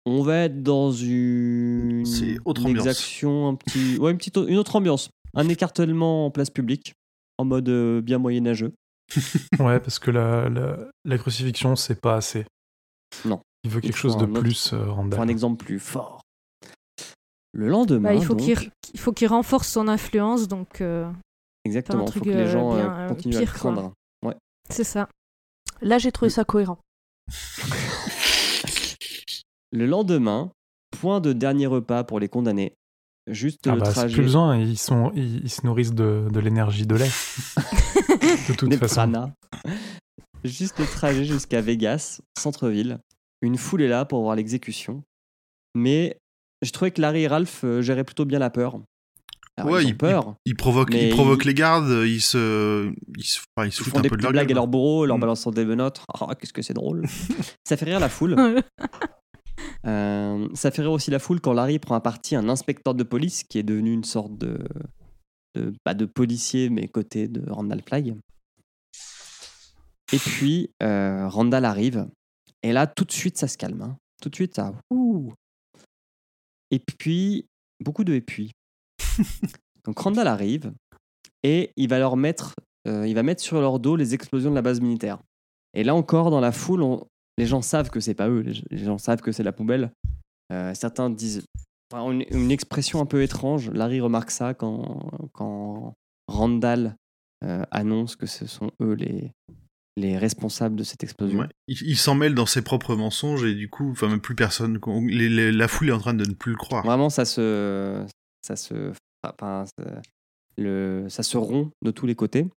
on 0.05 0.23
va 0.23 0.37
être 0.45 0.63
dans 0.63 0.91
une, 0.91 2.03
autre 2.45 2.61
une 2.61 2.67
ambiance. 2.69 2.85
exaction, 2.87 3.47
un 3.49 3.55
petit, 3.55 3.97
ouais, 3.99 4.11
une, 4.11 4.17
petite, 4.17 4.37
une 4.37 4.57
autre 4.57 4.75
ambiance. 4.75 5.09
Un 5.35 5.47
écartèlement 5.49 6.25
en 6.25 6.31
place 6.31 6.49
publique, 6.49 6.93
en 7.37 7.45
mode 7.45 7.69
euh, 7.69 8.01
bien 8.01 8.17
moyenâgeux. 8.17 8.73
Ouais, 9.59 9.79
parce 9.79 9.99
que 9.99 10.09
la, 10.11 10.49
la, 10.49 10.77
la 11.05 11.17
crucifixion, 11.17 11.75
c'est 11.75 11.99
pas 11.99 12.15
assez. 12.15 12.45
Non. 13.25 13.41
Il 13.63 13.69
veut 13.69 13.81
quelque 13.81 13.97
chose 13.97 14.17
de 14.17 14.23
autre- 14.25 14.39
plus, 14.41 14.73
euh, 14.73 14.89
Randall. 14.91 15.11
Pour 15.17 15.21
un 15.21 15.27
exemple 15.27 15.63
plus 15.63 15.79
fort. 15.79 16.21
Le 17.53 17.67
lendemain, 17.67 18.09
Bah, 18.09 18.15
il 18.15 18.97
faut 18.99 19.11
qu'il 19.13 19.27
renforce 19.27 19.67
son 19.67 19.87
influence, 19.89 20.47
donc 20.47 20.79
euh, 20.81 21.11
exactement, 21.65 22.05
il 22.05 22.11
faut 22.13 22.19
que 22.21 22.29
les 22.29 22.35
euh, 22.35 22.47
gens 22.51 22.73
bien, 22.73 22.85
euh, 22.93 23.05
euh, 23.05 23.07
continuent 23.09 23.35
à 23.35 23.39
pire, 23.39 23.53
le 23.53 23.59
quoi. 23.59 23.71
craindre. 23.73 23.93
c'est 24.69 24.85
ça. 24.85 25.09
Là, 25.81 25.97
j'ai 25.97 26.11
trouvé 26.13 26.29
ça 26.29 26.45
cohérent. 26.45 26.79
Le 29.71 29.85
lendemain, 29.85 30.51
point 30.99 31.19
de 31.21 31.33
dernier 31.33 31.67
repas 31.67 32.03
pour 32.03 32.19
les 32.19 32.27
condamnés. 32.29 32.73
Juste 33.27 33.67
Ah 33.67 33.73
le 33.75 33.79
bah, 33.79 33.85
c'est 33.85 33.93
trajet. 33.93 34.13
plus 34.15 34.23
besoin, 34.23 34.57
ils, 34.57 34.77
sont, 34.77 35.11
ils, 35.15 35.43
ils 35.43 35.49
se 35.49 35.65
nourrissent 35.65 35.93
de, 35.93 36.27
de 36.31 36.39
l'énergie 36.39 36.85
de 36.87 36.95
lait. 36.95 37.09
de 38.49 38.55
toute 38.55 38.69
des 38.69 38.77
façon. 38.77 38.95
pranas. 38.95 39.29
Juste 40.43 40.79
le 40.79 40.85
trajet 40.85 41.23
jusqu'à 41.23 41.61
Vegas, 41.61 42.19
centre-ville. 42.37 42.99
Une 43.41 43.57
foule 43.57 43.83
est 43.83 43.87
là 43.87 44.05
pour 44.05 44.21
voir 44.23 44.35
l'exécution. 44.35 45.03
Mais 45.75 46.17
je 46.63 46.71
trouvais 46.71 46.91
que 46.91 46.99
Larry 47.01 47.21
et 47.23 47.27
Ralph 47.27 47.63
euh, 47.63 47.81
géraient 47.81 48.03
plutôt 48.03 48.25
bien 48.25 48.39
la 48.39 48.49
peur. 48.49 48.79
Alors, 49.57 49.71
Ouais, 49.71 49.83
ils 49.83 49.85
ont 49.85 49.89
il- 49.89 49.97
peur. 49.97 50.35
Il 50.45 50.55
provoque, 50.55 50.89
Mais 50.91 51.09
il 51.09 51.13
provoque 51.13 51.43
il- 51.45 51.47
les 51.49 51.53
gardes, 51.53 52.03
ils 52.05 52.21
se, 52.21 52.91
ils 53.17 53.23
se, 53.23 53.39
enfin, 53.55 53.67
ils 53.67 53.71
se 53.71 53.81
Ils 53.81 53.83
foutent 53.83 53.93
font 53.93 53.99
un 53.99 54.01
des 54.01 54.09
peu 54.09 54.17
de 54.17 54.23
leur 54.23 54.31
blagues 54.31 54.51
à 54.51 54.55
leur 54.55 54.67
bourreau, 54.67 55.05
leur 55.05 55.17
Mm. 55.17 55.21
balançant 55.21 55.51
des 55.51 55.63
menottes. 55.65 56.01
Ah, 56.19 56.33
qu'est-ce 56.39 56.53
que 56.53 56.61
c'est 56.63 56.73
drôle. 56.73 57.05
ça 57.67 57.77
fait 57.77 57.85
rire 57.85 57.99
la 57.99 58.09
foule. 58.09 58.35
Euh, 59.85 60.47
ça 60.53 60.71
fait 60.71 60.81
rire 60.83 60.91
aussi 60.91 61.11
la 61.11 61.19
foule 61.19 61.41
quand 61.41 61.53
Larry 61.53 61.79
prend 61.79 61.95
à 61.95 62.01
partie 62.01 62.35
un 62.35 62.49
inspecteur 62.49 62.93
de 62.93 63.03
police 63.03 63.43
qui 63.43 63.57
est 63.57 63.63
devenu 63.63 63.91
une 63.93 64.03
sorte 64.03 64.37
de, 64.37 64.59
de, 65.55 65.73
pas 65.83 65.93
de 65.93 66.05
policier, 66.05 66.69
mais 66.69 66.87
côté 66.87 67.27
de 67.27 67.49
Randall 67.49 67.81
Flagg. 67.81 68.15
Et 70.13 70.17
puis, 70.17 70.69
euh, 70.83 71.27
Randall 71.27 71.65
arrive. 71.65 72.07
Et 72.63 72.73
là, 72.73 72.85
tout 72.85 73.05
de 73.05 73.11
suite, 73.11 73.37
ça 73.37 73.47
se 73.47 73.57
calme. 73.57 73.81
hein. 73.81 73.97
Tout 74.21 74.29
de 74.29 74.35
suite, 74.35 74.55
ça. 74.55 74.73
ouh. 74.91 75.33
Et 76.69 76.79
puis, 76.79 77.45
beaucoup 77.83 78.03
de 78.03 78.13
et 78.13 78.21
puis. 78.21 78.51
Donc, 79.85 79.97
Randall 79.97 80.27
arrive 80.27 80.71
et 81.43 81.71
il 81.75 81.89
va 81.89 81.97
leur 81.97 82.17
mettre, 82.17 82.53
euh, 82.87 83.07
il 83.07 83.15
va 83.15 83.23
mettre 83.23 83.41
sur 83.41 83.59
leur 83.59 83.79
dos 83.79 83.95
les 83.95 84.13
explosions 84.13 84.51
de 84.51 84.55
la 84.55 84.61
base 84.61 84.79
militaire. 84.79 85.19
Et 85.73 85.83
là 85.83 85.95
encore, 85.95 86.29
dans 86.29 86.39
la 86.41 86.51
foule, 86.51 86.83
on- 86.83 87.07
les 87.41 87.47
gens 87.47 87.63
savent 87.63 87.89
que 87.89 87.99
c'est 87.99 88.13
pas 88.13 88.29
eux, 88.29 88.41
les, 88.69 88.77
gens 88.77 88.99
savent 88.99 89.21
que 89.21 89.31
c'est 89.31 89.41
la 89.41 89.51
poubelle. 89.51 89.91
Euh, 90.53 90.75
certains 90.75 91.09
disent 91.09 91.43
enfin, 91.91 92.11
une, 92.11 92.23
une 92.29 92.51
expression 92.51 93.01
un 93.01 93.07
peu 93.07 93.23
étrange. 93.23 93.71
Larry 93.71 93.99
remarque 93.99 94.29
ça 94.29 94.53
quand, 94.53 95.09
quand 95.33 95.95
Randall 96.27 96.95
euh, 97.43 97.63
annonce 97.71 98.15
que 98.15 98.27
ce 98.27 98.45
sont 98.45 98.69
eux 98.79 98.93
les, 98.93 99.31
les 99.97 100.19
responsables 100.19 100.75
de 100.75 100.83
cette 100.83 101.03
explosion. 101.03 101.39
Ouais. 101.39 101.47
Il, 101.67 101.77
il 101.81 101.97
s'en 101.97 102.13
mêle 102.13 102.35
dans 102.35 102.45
ses 102.45 102.61
propres 102.61 102.95
mensonges 102.95 103.43
et 103.43 103.55
du 103.55 103.69
coup, 103.69 103.89
enfin, 103.89 104.07
même 104.07 104.21
plus 104.21 104.35
personne. 104.35 104.79
les- 105.07 105.29
les- 105.29 105.51
la 105.51 105.67
foule 105.67 105.89
est 105.89 105.93
en 105.93 105.99
train 105.99 106.13
de 106.13 106.23
ne 106.29 106.35
plus 106.35 106.51
le 106.51 106.57
croire. 106.57 106.85
Vraiment, 106.85 107.09
ça 107.09 107.25
se, 107.25 108.05
ça 108.45 108.55
se, 108.55 108.91
enfin, 109.25 109.65
ça- 109.65 110.01
le, 110.57 111.07
ça 111.09 111.23
se 111.23 111.37
rompt 111.37 111.71
de 111.81 111.89
tous 111.89 112.05
les 112.05 112.15
côtés. 112.15 112.47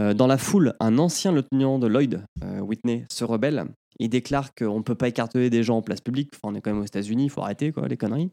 Euh, 0.00 0.14
dans 0.14 0.26
la 0.26 0.38
foule, 0.38 0.74
un 0.80 0.98
ancien 0.98 1.30
lieutenant 1.30 1.78
de 1.78 1.86
Lloyd, 1.88 2.24
euh, 2.42 2.60
Whitney, 2.60 3.04
se 3.12 3.24
rebelle. 3.24 3.66
Il 3.98 4.08
déclare 4.08 4.54
qu'on 4.54 4.78
ne 4.78 4.82
peut 4.82 4.94
pas 4.94 5.08
écarteler 5.08 5.50
des 5.50 5.62
gens 5.62 5.76
en 5.78 5.82
place 5.82 6.00
publique. 6.00 6.30
Enfin, 6.34 6.52
on 6.52 6.54
est 6.56 6.60
quand 6.60 6.72
même 6.72 6.82
aux 6.82 6.86
États-Unis, 6.86 7.24
il 7.24 7.30
faut 7.30 7.42
arrêter 7.42 7.72
quoi, 7.72 7.86
les 7.88 7.96
conneries. 7.96 8.30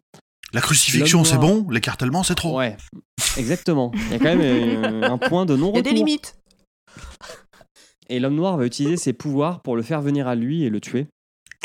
La 0.53 0.61
crucifixion, 0.61 1.23
c'est 1.23 1.37
bon, 1.37 1.65
l'écartèlement, 1.69 2.23
c'est 2.23 2.35
trop. 2.35 2.57
Ouais, 2.57 2.75
exactement. 3.37 3.91
Il 3.93 4.11
y 4.11 4.13
a 4.15 4.17
quand 4.19 4.35
même 4.35 4.41
euh, 4.41 5.09
un 5.09 5.17
point 5.17 5.45
de 5.45 5.53
Il 5.53 5.57
y 5.57 5.59
a 5.59 5.65
non-retour. 5.65 5.83
des 5.83 5.91
limites. 5.93 6.35
Et 8.09 8.19
l'homme 8.19 8.35
noir 8.35 8.57
va 8.57 8.65
utiliser 8.65 8.97
ses 8.97 9.13
pouvoirs 9.13 9.61
pour 9.61 9.77
le 9.77 9.81
faire 9.81 10.01
venir 10.01 10.27
à 10.27 10.35
lui 10.35 10.63
et 10.63 10.69
le 10.69 10.81
tuer. 10.81 11.07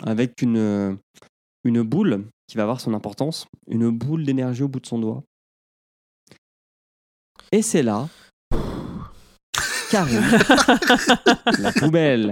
Avec 0.04 0.40
une, 0.40 0.58
euh, 0.58 0.94
une 1.64 1.82
boule 1.82 2.26
qui 2.46 2.56
va 2.56 2.62
avoir 2.62 2.80
son 2.80 2.94
importance. 2.94 3.46
Une 3.66 3.90
boule 3.90 4.24
d'énergie 4.24 4.62
au 4.62 4.68
bout 4.68 4.78
de 4.78 4.86
son 4.86 5.00
doigt. 5.00 5.24
Et 7.50 7.62
c'est 7.62 7.82
là 7.82 8.08
qu'arrive 9.90 10.20
la 11.58 11.72
poubelle. 11.72 12.30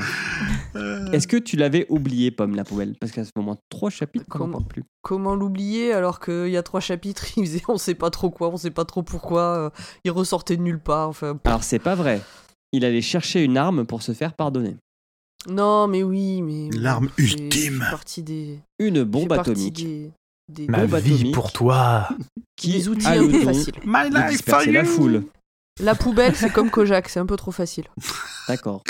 Euh, 0.77 1.11
Est-ce 1.13 1.27
que 1.29 1.37
tu 1.37 1.57
l'avais 1.57 1.87
oublié, 1.89 2.31
Pomme, 2.31 2.57
la 2.57 2.65
poubelle? 2.65 2.95
Parce 3.01 3.13
qu'à 3.13 3.25
ce 3.25 3.31
moment, 3.37 3.57
trois 3.71 3.91
chapitres 3.91 4.27
n'en 4.29 4.39
Comment 4.39 4.53
parle 4.59 4.65
plus. 4.69 4.85
Comment 5.03 5.35
l'oublier 5.35 5.93
alors 5.93 6.21
qu'il 6.21 6.49
y 6.49 6.57
a 6.57 6.63
trois 6.63 6.81
chapitres, 6.81 7.27
il 7.39 7.47
faisait 7.47 7.63
on 7.69 7.79
sait 7.79 7.95
pas 7.95 8.11
trop 8.11 8.31
quoi, 8.31 8.49
on 8.49 8.57
sait 8.57 8.71
pas 8.71 8.85
trop 8.85 9.03
pourquoi, 9.03 9.57
euh, 9.57 9.71
il 10.05 10.11
ressortait 10.11 10.57
de 10.57 10.63
nulle 10.63 10.81
part. 10.81 11.09
Enfin, 11.09 11.39
Alors, 11.45 11.63
c'est 11.65 11.79
pas 11.79 11.95
vrai. 11.95 12.21
Il 12.73 12.85
allait 12.85 13.03
chercher 13.03 13.45
une 13.45 13.57
arme 13.57 13.87
pour 13.87 14.03
se 14.03 14.13
faire 14.13 14.33
pardonner. 14.33 14.77
non, 15.49 15.87
mais 15.87 16.03
oui, 16.03 16.43
mais. 16.43 16.71
L'arme 16.77 17.09
ultime. 17.19 17.83
c'est 17.85 17.91
partie 17.91 18.23
des. 18.23 18.59
Une 18.79 19.05
bombe 19.05 19.29
partie 19.29 19.51
atomique 19.51 19.77
Des, 19.85 20.11
des, 20.49 20.67
Ma 20.67 20.85
vie 20.87 21.31
pour 21.31 21.53
toi. 21.53 22.09
qui 22.57 22.73
des 22.73 22.89
outils 22.89 23.07
un 23.07 23.23
le 23.23 23.29
peu 23.31 23.41
faciles. 23.41 23.75
My 23.85 24.11
life 24.11 24.43
for 24.45 24.61
la 24.67 24.85
foule. 24.85 25.25
La 25.81 25.95
poubelle, 25.95 26.37
c'est 26.37 26.53
comme 26.53 26.71
Kojak, 26.71 27.09
c'est 27.09 27.19
un 27.19 27.27
peu 27.27 27.37
trop 27.37 27.51
facile. 27.51 27.85
D'accord. 28.49 28.83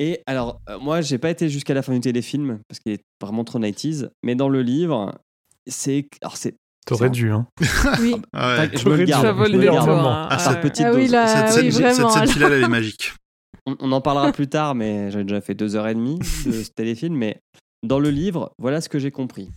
Et 0.00 0.22
alors, 0.26 0.60
euh, 0.68 0.78
moi, 0.78 1.00
j'ai 1.00 1.18
pas 1.18 1.30
été 1.30 1.48
jusqu'à 1.48 1.74
la 1.74 1.82
fin 1.82 1.92
du 1.92 2.00
téléfilm 2.00 2.60
parce 2.68 2.78
qu'il 2.80 2.92
est 2.92 3.02
vraiment 3.20 3.44
trop 3.44 3.58
90s, 3.58 4.10
mais 4.22 4.34
dans 4.34 4.48
le 4.48 4.62
livre, 4.62 5.14
c'est. 5.66 6.08
Alors, 6.22 6.36
c'est. 6.36 6.54
T'aurais 6.86 7.10
dû, 7.10 7.30
hein. 7.30 7.46
Oui. 8.00 8.16
Ah 8.32 8.56
ouais. 8.60 8.70
je 8.74 8.88
me 8.88 8.96
le 8.96 9.04
garde. 9.04 9.22
Ça 9.22 9.32
vaut 9.32 9.44
je 9.44 9.50
le 9.52 9.58
me 9.58 9.64
le 9.64 9.70
détour. 9.70 9.86
garde. 9.86 9.90
hein. 10.06 10.28
Ah, 10.30 10.52
Ouais. 10.54 10.60
petite 10.60 10.86
Ah 10.86 10.92
oui, 10.94 11.02
dose. 11.02 11.10
là, 11.12 11.26
cette, 11.50 11.64
oui, 11.64 11.72
cette- 11.72 11.94
cette 11.94 12.40
elle 12.42 12.62
est 12.64 12.68
magique. 12.68 13.12
On, 13.66 13.76
on 13.80 13.92
en 13.92 14.00
parlera 14.00 14.32
plus 14.32 14.48
tard, 14.48 14.74
mais 14.74 15.10
j'ai 15.10 15.24
déjà 15.24 15.40
fait 15.42 15.54
deux 15.54 15.76
heures 15.76 15.86
et 15.88 15.94
demie 15.94 16.18
de 16.18 16.52
ce 16.52 16.70
téléfilm. 16.70 17.14
Mais 17.16 17.40
dans 17.82 17.98
le 17.98 18.08
livre, 18.10 18.52
voilà 18.58 18.80
ce 18.80 18.88
que 18.88 18.98
j'ai 18.98 19.10
compris. 19.10 19.50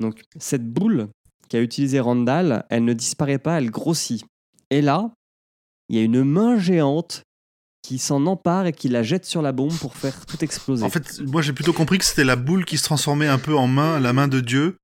Donc, 0.00 0.22
cette 0.38 0.66
boule 0.66 1.08
qu'a 1.50 1.60
utilisée 1.60 2.00
Randall, 2.00 2.64
elle 2.70 2.84
ne 2.86 2.94
disparaît 2.94 3.38
pas, 3.38 3.58
elle 3.58 3.70
grossit. 3.70 4.24
Et 4.70 4.80
là, 4.80 5.10
il 5.90 5.96
y 5.96 6.00
a 6.00 6.02
une 6.04 6.24
main 6.24 6.56
géante 6.58 7.22
qui 7.82 7.98
s'en 7.98 8.26
empare 8.26 8.66
et 8.66 8.72
qui 8.72 8.88
la 8.88 9.02
jette 9.02 9.24
sur 9.24 9.42
la 9.42 9.52
bombe 9.52 9.76
pour 9.78 9.96
faire 9.96 10.14
tout 10.26 10.42
exploser. 10.44 10.84
En 10.84 10.90
fait, 10.90 11.20
moi 11.26 11.42
j'ai 11.42 11.52
plutôt 11.52 11.72
compris 11.72 11.98
que 11.98 12.04
c'était 12.04 12.24
la 12.24 12.36
boule 12.36 12.64
qui 12.64 12.78
se 12.78 12.84
transformait 12.84 13.26
un 13.26 13.38
peu 13.38 13.56
en 13.56 13.66
main, 13.66 13.98
la 14.00 14.12
main 14.12 14.28
de 14.28 14.40
Dieu. 14.40 14.76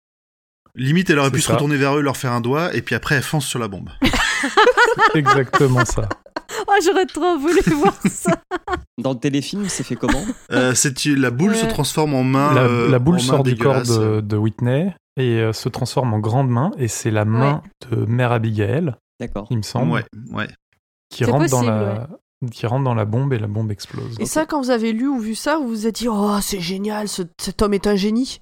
Limite, 0.74 1.10
elle 1.10 1.18
aurait 1.18 1.30
pu 1.30 1.40
se 1.40 1.50
retourner 1.50 1.76
vers 1.76 1.96
eux, 1.96 2.02
leur 2.02 2.16
faire 2.16 2.32
un 2.32 2.40
doigt, 2.40 2.72
et 2.74 2.82
puis 2.82 2.94
après, 2.94 3.16
elle 3.16 3.22
fonce 3.22 3.46
sur 3.46 3.58
la 3.58 3.66
bombe. 3.68 3.90
Exactement 5.14 5.84
ça. 5.84 6.08
Oh, 6.66 6.72
j'aurais 6.84 7.06
trop 7.06 7.38
voulu 7.38 7.60
voir 7.74 7.94
ça. 8.08 8.32
Dans 8.98 9.12
le 9.12 9.18
téléfilm, 9.18 9.68
c'est 9.68 9.84
fait 9.84 9.96
comment 9.96 10.24
Euh, 10.52 10.74
c'est 10.74 11.04
la 11.06 11.30
boule 11.30 11.54
se 11.56 11.66
transforme 11.66 12.14
en 12.14 12.24
main. 12.24 12.54
La, 12.54 12.62
euh, 12.62 12.88
la 12.90 12.98
boule 12.98 13.20
sort 13.20 13.42
du 13.42 13.56
corps 13.56 13.82
de, 13.82 14.20
de 14.20 14.36
Whitney 14.36 14.94
et 15.16 15.40
euh, 15.40 15.52
se 15.52 15.68
transforme 15.68 16.14
en 16.14 16.18
grande 16.18 16.48
main 16.48 16.70
et 16.78 16.88
c'est 16.88 17.10
la 17.10 17.24
main 17.24 17.62
de 17.90 17.96
Mère 18.06 18.32
Abigail, 18.32 18.94
D'accord. 19.20 19.46
il 19.50 19.58
me 19.58 19.62
semble, 19.62 19.90
Ouais, 19.92 20.04
ouais. 20.32 20.48
qui 21.10 21.24
rentre 21.24 21.50
dans 21.50 21.62
la 21.62 22.08
qui 22.52 22.66
rentre 22.66 22.84
dans 22.84 22.94
la 22.94 23.04
bombe 23.04 23.32
et 23.32 23.38
la 23.38 23.46
bombe 23.48 23.70
explose. 23.72 24.16
Et 24.20 24.26
ça, 24.26 24.46
quand 24.46 24.60
vous 24.60 24.70
avez 24.70 24.92
lu 24.92 25.06
ou 25.08 25.18
vu 25.18 25.34
ça, 25.34 25.58
vous 25.58 25.68
vous 25.68 25.86
êtes 25.86 25.96
dit 25.96 26.08
Oh, 26.08 26.36
c'est 26.40 26.60
génial, 26.60 27.08
ce- 27.08 27.22
cet 27.40 27.62
homme 27.62 27.74
est 27.74 27.86
un 27.86 27.96
génie. 27.96 28.40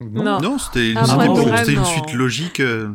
Non. 0.00 0.40
Non, 0.40 0.58
c'était 0.58 0.92
Ah, 0.96 1.04
c'était 1.06 1.26
bon, 1.26 1.78
une 1.80 1.84
suite 1.84 2.12
logique. 2.14 2.60
euh. 2.60 2.92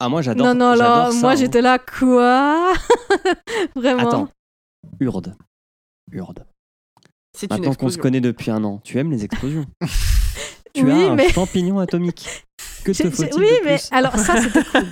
Ah, 0.00 0.08
moi 0.08 0.22
j'adore 0.22 0.46
Non, 0.46 0.54
non, 0.54 0.74
là, 0.74 1.10
ça, 1.10 1.18
moi 1.20 1.30
hein. 1.32 1.36
j'étais 1.36 1.60
là, 1.62 1.78
quoi? 1.78 2.72
Vraiment 3.76 4.08
Attends. 4.08 4.28
Urde. 5.00 5.34
Urde. 6.10 6.44
C'est 7.36 7.46
une 7.50 7.56
Maintenant 7.56 7.74
qu'on 7.74 7.88
se 7.88 7.98
connaît 7.98 8.20
depuis 8.20 8.50
un 8.50 8.62
an, 8.64 8.80
tu 8.84 8.98
aimes 8.98 9.10
les 9.10 9.24
explosions? 9.24 9.66
tu 10.74 10.84
Oui, 10.84 10.90
as 10.90 11.10
un 11.12 11.14
mais- 11.16 11.28
champignon 11.30 11.78
atomique. 11.78 12.44
Que 12.84 12.90
te 12.92 13.10
faut-il 13.10 13.34
Oui, 13.38 13.46
de 13.60 13.64
mais 13.64 13.76
plus? 13.76 13.88
alors 13.92 14.16
ça 14.16 14.40
c'était 14.40 14.64
cool. 14.64 14.88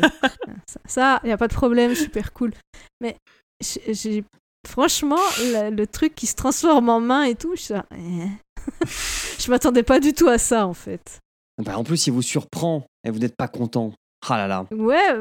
ça, 0.87 1.21
il 1.25 1.29
y 1.31 1.33
a 1.33 1.37
pas 1.37 1.49
de 1.49 1.55
problème, 1.55 1.95
super 1.97 2.33
cool. 2.33 2.53
Mais 3.01 3.17
j'ai- 3.61 4.24
franchement 4.69 5.16
le, 5.39 5.70
le 5.70 5.87
truc 5.87 6.15
qui 6.15 6.27
se 6.27 6.35
transforme 6.35 6.89
en 6.89 7.01
main 7.01 7.23
et 7.24 7.35
tout, 7.35 7.55
je, 7.57 7.74
eh. 7.97 8.28
je 9.39 9.51
m'attendais 9.51 9.82
pas 9.82 10.01
du 10.01 10.12
tout 10.12 10.28
à 10.28 10.39
ça 10.39 10.66
en 10.66 10.74
fait. 10.74 11.19
Bah, 11.65 11.77
en 11.78 11.85
plus, 11.85 12.07
il 12.07 12.12
vous 12.12 12.23
surprend 12.23 12.85
et 13.05 13.11
vous 13.11 13.19
n'êtes 13.19 13.37
pas 13.37 13.49
content. 13.49 13.93
Ah 14.28 14.37
là 14.37 14.47
là. 14.47 14.66
Ouais. 14.70 15.12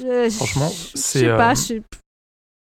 euh, 0.00 0.30
Franchement, 0.30 0.70
c'est, 0.94 1.20
sais 1.20 1.26
pas, 1.28 1.52
euh, 1.52 1.80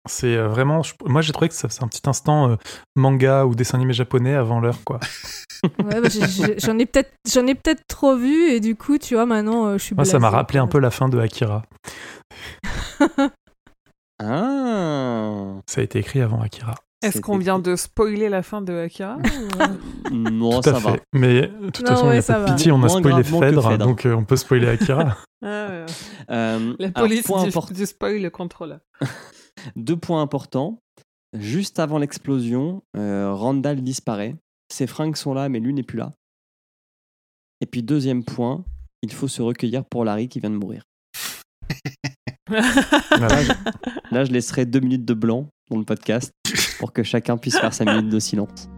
C'est 0.10 0.36
euh, 0.36 0.48
vraiment, 0.48 0.82
moi 1.06 1.22
j'ai 1.22 1.32
trouvé 1.34 1.48
que 1.50 1.56
c'est 1.56 1.84
un 1.84 1.88
petit 1.88 2.08
instant 2.10 2.52
euh, 2.52 2.56
manga 2.96 3.46
ou 3.46 3.56
dessin 3.56 3.78
animé 3.78 3.94
japonais 3.94 4.34
avant 4.36 4.60
l'heure 4.60 4.80
quoi. 4.86 5.00
ouais, 5.64 6.02
bah, 6.02 6.10
j'en 6.58 6.78
ai 6.80 6.86
peut-être 6.86 7.12
j'en 7.30 7.48
ai 7.48 7.56
peut-être 7.56 7.84
trop 7.88 8.16
vu 8.16 8.50
et 8.50 8.60
du 8.60 8.76
coup, 8.76 8.98
tu 8.98 9.14
vois, 9.16 9.26
maintenant 9.26 9.68
euh, 9.68 9.78
je 9.78 9.84
suis 9.84 9.96
Moi 9.96 10.06
ça 10.06 10.20
m'a 10.20 10.30
rappelé 10.30 10.60
un 10.60 10.68
peu 10.68 10.80
la 10.80 10.92
fin 10.92 11.08
de 11.10 11.20
Akira. 11.20 11.64
Ah. 14.24 15.62
Ça 15.68 15.82
a 15.82 15.84
été 15.84 16.00
écrit 16.00 16.22
avant 16.22 16.42
Akira. 16.42 16.76
Est-ce 17.04 17.20
qu'on 17.20 17.40
vient 17.40 17.58
de 17.58 17.76
spoiler 17.76 18.30
la 18.30 18.44
fin 18.44 18.62
de 18.62 18.74
Akira 18.74 19.18
ou- 19.18 20.12
Non, 20.14 20.62
Tout 20.62 20.70
à 20.70 20.74
ça 20.74 20.80
va. 20.80 20.94
fait. 20.94 21.02
Mais 21.14 21.48
de 21.48 21.70
toute 21.72 21.82
Non, 21.86 21.94
façon, 21.96 22.06
il 22.06 22.10
ouais, 22.10 22.14
n'y 22.14 22.20
a 22.20 22.24
pas 22.24 22.40
de 22.40 22.46
va. 22.46 22.54
pitié, 22.54 22.72
on 22.72 22.84
a 22.84 22.90
spoilé 22.90 23.24
Phèdre, 23.24 23.70
Phèdre. 23.70 23.86
donc 23.86 24.06
euh, 24.06 24.14
on 24.16 24.24
peut 24.24 24.36
spoiler 24.36 24.68
Akira. 24.70 25.18
Ah, 25.44 25.68
ouais. 25.70 25.86
Euh, 26.30 26.76
La 26.78 26.88
alors, 26.94 27.08
police 27.08 27.24
point 27.24 27.42
du, 27.44 27.50
import- 27.50 27.72
du 27.74 27.86
spoil 27.88 28.30
contrôle. 28.30 28.80
Deux 29.76 29.98
points 29.98 30.22
importants. 30.22 30.80
Juste 31.34 31.80
avant 31.80 31.98
l'explosion, 31.98 32.84
euh, 32.98 33.34
Randall 33.34 33.82
disparaît. 33.82 34.36
Ses 34.72 34.86
fringues 34.86 35.16
sont 35.16 35.34
là, 35.34 35.50
mais 35.50 35.60
lui 35.60 35.74
n'est 35.74 35.84
plus 35.84 35.98
là. 35.98 36.12
Et 37.62 37.66
puis 37.66 37.82
deuxième 37.84 38.24
point, 38.24 38.64
il 39.02 39.12
faut 39.14 39.28
se 39.28 39.42
recueillir 39.42 39.86
pour 39.86 40.04
Larry 40.06 40.28
qui 40.30 40.40
vient 40.40 40.50
de 40.50 40.56
mourir. 40.58 40.84
Là, 44.12 44.26
je 44.26 44.32
laisserai 44.32 44.66
deux 44.66 44.80
minutes 44.80 45.06
de 45.06 45.14
blanc 45.14 45.48
dans 45.70 45.78
le 45.78 45.86
podcast 45.86 46.34
pour 46.80 46.94
que 46.94 47.04
chacun 47.04 47.38
puisse 47.38 47.58
faire 47.58 47.74
sa 47.74 47.86
minute 47.86 48.10
de 48.10 48.20
silence. 48.20 48.70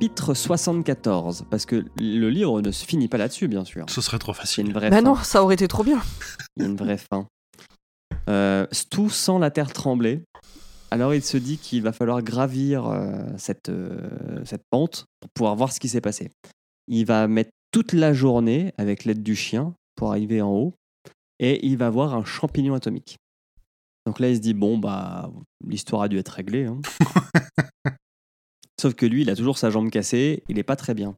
Chapitre 0.00 0.34
74, 0.34 1.44
parce 1.50 1.66
que 1.66 1.84
le 1.98 2.28
livre 2.28 2.60
ne 2.60 2.70
se 2.72 2.84
finit 2.84 3.06
pas 3.08 3.16
là-dessus, 3.16 3.46
bien 3.48 3.64
sûr. 3.64 3.86
Ce 3.88 4.00
serait 4.00 4.18
trop 4.18 4.34
C'est 4.34 4.40
facile. 4.40 4.66
une 4.66 4.72
vraie 4.72 4.90
Bah 4.90 4.96
fin. 4.96 5.02
non, 5.02 5.14
ça 5.14 5.42
aurait 5.42 5.54
été 5.54 5.68
trop 5.68 5.84
bien. 5.84 6.02
Il 6.56 6.62
y 6.62 6.66
a 6.66 6.68
une 6.68 6.76
vraie 6.76 6.98
fin. 6.98 7.26
Euh, 8.28 8.66
Stu 8.72 9.08
sent 9.08 9.38
la 9.38 9.50
terre 9.50 9.72
trembler. 9.72 10.22
Alors 10.90 11.14
il 11.14 11.22
se 11.22 11.36
dit 11.36 11.58
qu'il 11.58 11.82
va 11.82 11.92
falloir 11.92 12.22
gravir 12.22 12.86
euh, 12.86 13.12
cette, 13.38 13.68
euh, 13.68 14.44
cette 14.44 14.62
pente 14.68 15.06
pour 15.20 15.30
pouvoir 15.32 15.54
voir 15.56 15.72
ce 15.72 15.78
qui 15.80 15.88
s'est 15.88 16.00
passé. 16.00 16.30
Il 16.88 17.06
va 17.06 17.26
mettre 17.28 17.50
toute 17.70 17.92
la 17.92 18.12
journée 18.12 18.72
avec 18.78 19.04
l'aide 19.04 19.22
du 19.22 19.36
chien 19.36 19.74
pour 19.94 20.10
arriver 20.10 20.42
en 20.42 20.50
haut 20.50 20.74
et 21.38 21.64
il 21.66 21.76
va 21.78 21.88
voir 21.88 22.14
un 22.14 22.24
champignon 22.24 22.74
atomique. 22.74 23.16
Donc 24.06 24.18
là 24.20 24.28
il 24.28 24.36
se 24.36 24.40
dit 24.40 24.54
bon 24.54 24.76
bah 24.76 25.30
l'histoire 25.66 26.02
a 26.02 26.08
dû 26.08 26.18
être 26.18 26.28
réglée. 26.30 26.66
hein. 26.66 26.80
Sauf 28.80 28.94
que 28.94 29.06
lui 29.06 29.22
il 29.22 29.30
a 29.30 29.36
toujours 29.36 29.58
sa 29.58 29.70
jambe 29.70 29.90
cassée, 29.90 30.42
il 30.48 30.58
est 30.58 30.62
pas 30.64 30.76
très 30.76 30.94
bien. 30.94 31.16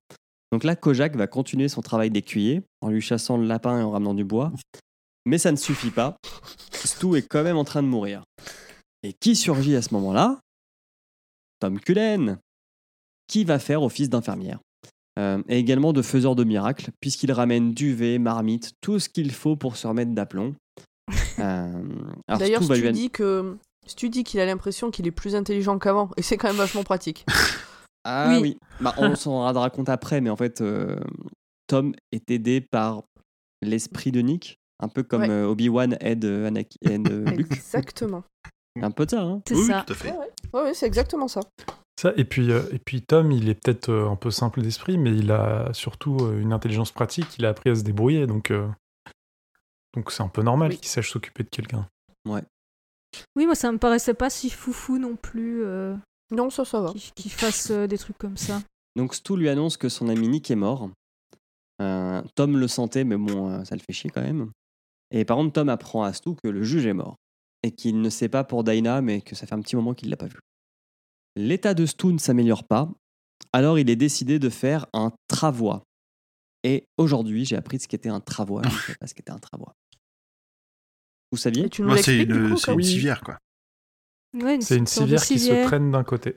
Donc 0.52 0.62
là 0.64 0.76
Kojak 0.76 1.16
va 1.16 1.26
continuer 1.26 1.68
son 1.68 1.82
travail 1.82 2.10
d'écuyer 2.10 2.62
en 2.80 2.88
lui 2.90 3.00
chassant 3.00 3.36
le 3.36 3.46
lapin 3.46 3.80
et 3.80 3.82
en 3.82 3.90
ramenant 3.90 4.14
du 4.14 4.24
bois. 4.24 4.52
Mais 5.24 5.38
ça 5.38 5.50
ne 5.50 5.56
suffit 5.56 5.90
pas. 5.90 6.16
Stu 6.72 7.16
est 7.16 7.22
quand 7.26 7.42
même 7.42 7.56
en 7.56 7.64
train 7.64 7.82
de 7.82 7.88
mourir. 7.88 8.22
Et 9.02 9.12
qui 9.12 9.34
surgit 9.34 9.74
à 9.74 9.82
ce 9.82 9.92
moment-là? 9.94 10.38
Tom 11.58 11.80
Cullen, 11.80 12.38
qui 13.26 13.44
va 13.44 13.58
faire 13.58 13.82
office 13.82 14.08
d'infirmière? 14.08 14.60
Euh, 15.18 15.42
et 15.48 15.58
également 15.58 15.92
de 15.92 16.02
faiseur 16.02 16.36
de 16.36 16.44
miracles, 16.44 16.90
puisqu'il 17.00 17.32
ramène 17.32 17.72
duvet, 17.72 18.18
marmite, 18.18 18.72
tout 18.82 18.98
ce 19.00 19.08
qu'il 19.08 19.32
faut 19.32 19.56
pour 19.56 19.76
se 19.76 19.86
remettre 19.86 20.12
d'aplomb. 20.12 20.54
Euh, 21.38 21.82
D'ailleurs, 22.28 22.60
tu 22.66 22.74
lui- 22.74 22.92
dis 22.92 23.10
que. 23.10 23.56
Si 23.86 23.94
tu 23.96 24.08
dis 24.10 24.24
qu'il 24.24 24.40
a 24.40 24.46
l'impression 24.46 24.90
qu'il 24.90 25.06
est 25.06 25.10
plus 25.12 25.34
intelligent 25.34 25.78
qu'avant, 25.78 26.10
et 26.16 26.22
c'est 26.22 26.36
quand 26.36 26.48
même 26.48 26.56
vachement 26.56 26.84
pratique. 26.84 27.24
Ah 28.08 28.28
oui, 28.30 28.38
Oui. 28.40 28.58
Bah, 28.80 28.94
on 28.98 29.14
s'en 29.16 29.32
rendra 29.32 29.68
compte 29.68 29.88
après, 29.88 30.20
mais 30.20 30.30
en 30.30 30.36
fait, 30.36 30.60
euh, 30.60 31.00
Tom 31.66 31.92
est 32.12 32.30
aidé 32.30 32.60
par 32.60 33.02
l'esprit 33.62 34.12
de 34.12 34.20
Nick, 34.20 34.60
un 34.78 34.86
peu 34.86 35.02
comme 35.02 35.22
Ouais. 35.22 35.28
euh, 35.30 35.48
Obi-Wan 35.48 35.96
aide 35.98 36.24
euh, 36.24 36.46
Anakin, 36.46 36.76
aide, 36.82 37.08
Luke. 37.36 37.50
Exactement. 37.50 38.22
Un 38.80 38.92
peu 38.92 39.06
ça, 39.10 39.22
hein 39.22 39.42
C'est 39.48 39.56
Oui, 39.56 39.64
ça. 39.66 39.82
tout 39.84 39.92
à 39.92 39.96
fait. 39.96 40.12
Ouais, 40.12 40.18
ouais. 40.18 40.30
Ouais, 40.54 40.62
ouais, 40.62 40.74
c'est 40.74 40.86
exactement 40.86 41.26
ça. 41.26 41.40
Ça, 42.00 42.12
et, 42.16 42.24
puis, 42.24 42.52
euh, 42.52 42.62
et 42.70 42.78
puis 42.78 43.02
Tom, 43.02 43.32
il 43.32 43.48
est 43.48 43.54
peut-être 43.60 43.88
euh, 43.88 44.08
un 44.08 44.14
peu 44.14 44.30
simple 44.30 44.62
d'esprit, 44.62 44.98
mais 44.98 45.10
il 45.10 45.32
a 45.32 45.72
surtout 45.72 46.16
euh, 46.20 46.38
une 46.40 46.52
intelligence 46.52 46.92
pratique, 46.92 47.36
il 47.40 47.44
a 47.44 47.48
appris 47.48 47.70
à 47.70 47.74
se 47.74 47.82
débrouiller, 47.82 48.28
donc 48.28 48.52
euh, 48.52 48.68
donc 49.96 50.12
c'est 50.12 50.22
un 50.22 50.28
peu 50.28 50.42
normal 50.42 50.70
Oui. 50.70 50.76
qu'il 50.78 50.86
sache 50.88 51.10
s'occuper 51.10 51.42
de 51.42 51.48
quelqu'un. 51.48 51.88
Oui, 53.34 53.46
moi 53.46 53.54
ça 53.54 53.72
me 53.72 53.78
paraissait 53.78 54.14
pas 54.14 54.30
si 54.30 54.50
foufou 54.50 54.98
non 54.98 55.16
plus 55.16 55.64
euh, 55.64 55.94
Non, 56.30 56.50
ça, 56.50 56.64
ça 56.64 56.80
va. 56.80 56.92
qu'il 57.14 57.30
fasse 57.30 57.70
euh, 57.70 57.86
des 57.86 57.98
trucs 57.98 58.18
comme 58.18 58.36
ça. 58.36 58.62
Donc 58.96 59.14
Stu 59.14 59.36
lui 59.36 59.48
annonce 59.48 59.76
que 59.76 59.88
son 59.88 60.08
ami 60.08 60.28
Nick 60.28 60.50
est 60.50 60.56
mort. 60.56 60.90
Euh, 61.82 62.22
Tom 62.34 62.58
le 62.58 62.68
sentait, 62.68 63.04
mais 63.04 63.16
bon, 63.16 63.50
euh, 63.50 63.64
ça 63.64 63.74
le 63.74 63.80
fait 63.80 63.92
chier 63.92 64.10
quand 64.10 64.22
même. 64.22 64.50
Et 65.10 65.24
par 65.24 65.36
contre, 65.36 65.52
Tom 65.52 65.68
apprend 65.68 66.02
à 66.02 66.12
Stu 66.12 66.34
que 66.42 66.48
le 66.48 66.62
juge 66.62 66.86
est 66.86 66.94
mort. 66.94 67.16
Et 67.62 67.72
qu'il 67.72 68.00
ne 68.00 68.10
sait 68.10 68.28
pas 68.28 68.44
pour 68.44 68.64
Dinah, 68.64 69.02
mais 69.02 69.20
que 69.20 69.34
ça 69.34 69.46
fait 69.46 69.54
un 69.54 69.60
petit 69.60 69.76
moment 69.76 69.92
qu'il 69.94 70.08
ne 70.08 70.12
l'a 70.12 70.16
pas 70.16 70.26
vu. 70.26 70.38
L'état 71.36 71.74
de 71.74 71.84
Stu 71.84 72.08
ne 72.08 72.18
s'améliore 72.18 72.64
pas. 72.64 72.88
Alors 73.52 73.78
il 73.78 73.90
est 73.90 73.96
décidé 73.96 74.38
de 74.38 74.48
faire 74.48 74.86
un 74.92 75.12
travois. 75.28 75.82
Et 76.64 76.86
aujourd'hui, 76.96 77.44
j'ai 77.44 77.56
appris 77.56 77.78
ce 77.78 77.86
qu'était 77.88 78.08
un 78.08 78.20
travois. 78.20 78.62
Je 78.64 78.68
ne 78.68 78.72
savais 78.80 78.96
pas 78.98 79.06
ce 79.06 79.14
qu'était 79.14 79.30
un 79.32 79.38
travois. 79.38 79.74
Vous 81.32 81.38
saviez 81.38 81.68
c'est 81.70 82.22
une, 82.22 82.54
coup 82.54 82.60
une 82.70 82.74
Oui. 82.76 82.84
civière, 82.84 83.20
quoi. 83.22 83.38
Ouais, 84.34 84.60
C'est 84.60 84.76
une 84.76 84.86
civière 84.86 85.22
qui 85.22 85.38
se 85.38 85.64
traîne 85.66 85.90
d'un 85.90 86.04
côté. 86.04 86.36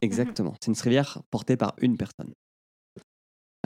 Exactement. 0.00 0.54
C'est 0.62 0.70
une 0.70 0.78
rivière 0.80 1.22
portée 1.30 1.56
par 1.56 1.74
une 1.80 1.96
personne. 1.96 2.32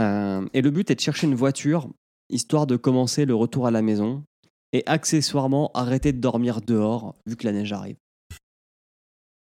Euh, 0.00 0.46
et 0.52 0.62
le 0.62 0.70
but 0.70 0.90
est 0.90 0.94
de 0.94 1.00
chercher 1.00 1.26
une 1.26 1.34
voiture, 1.34 1.88
histoire 2.30 2.66
de 2.66 2.76
commencer 2.76 3.24
le 3.24 3.34
retour 3.34 3.66
à 3.66 3.70
la 3.70 3.82
maison. 3.82 4.22
et 4.72 4.82
accessoirement 4.86 5.70
arrêter 5.74 6.12
de 6.12 6.18
dormir 6.20 6.60
dehors 6.60 7.14
vu 7.24 7.36
que 7.36 7.46
la 7.46 7.52
neige 7.52 7.72
arrive. 7.72 7.96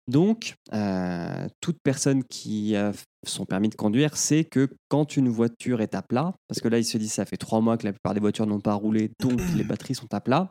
Donc, 0.08 0.54
euh, 0.72 1.46
toute 1.60 1.76
personne 1.84 2.24
qui 2.24 2.74
a 2.74 2.92
son 3.24 3.44
permis 3.44 3.68
de 3.68 3.76
conduire 3.76 4.16
sait 4.16 4.44
que 4.44 4.68
quand 4.88 5.16
une 5.16 5.28
voiture 5.28 5.82
est 5.82 5.94
à 5.94 6.02
plat, 6.02 6.34
parce 6.48 6.60
que 6.60 6.66
là 6.68 6.78
il 6.78 6.84
se 6.84 6.98
dit 6.98 7.08
ça 7.08 7.24
fait 7.26 7.36
trois 7.36 7.60
mois 7.60 7.76
que 7.76 7.84
la 7.86 7.92
plupart 7.92 8.14
des 8.14 8.20
voitures 8.20 8.46
n'ont 8.46 8.60
pas 8.60 8.74
roulé, 8.74 9.12
donc 9.20 9.40
les 9.56 9.62
batteries 9.62 9.94
sont 9.94 10.12
à 10.12 10.20
plat, 10.20 10.50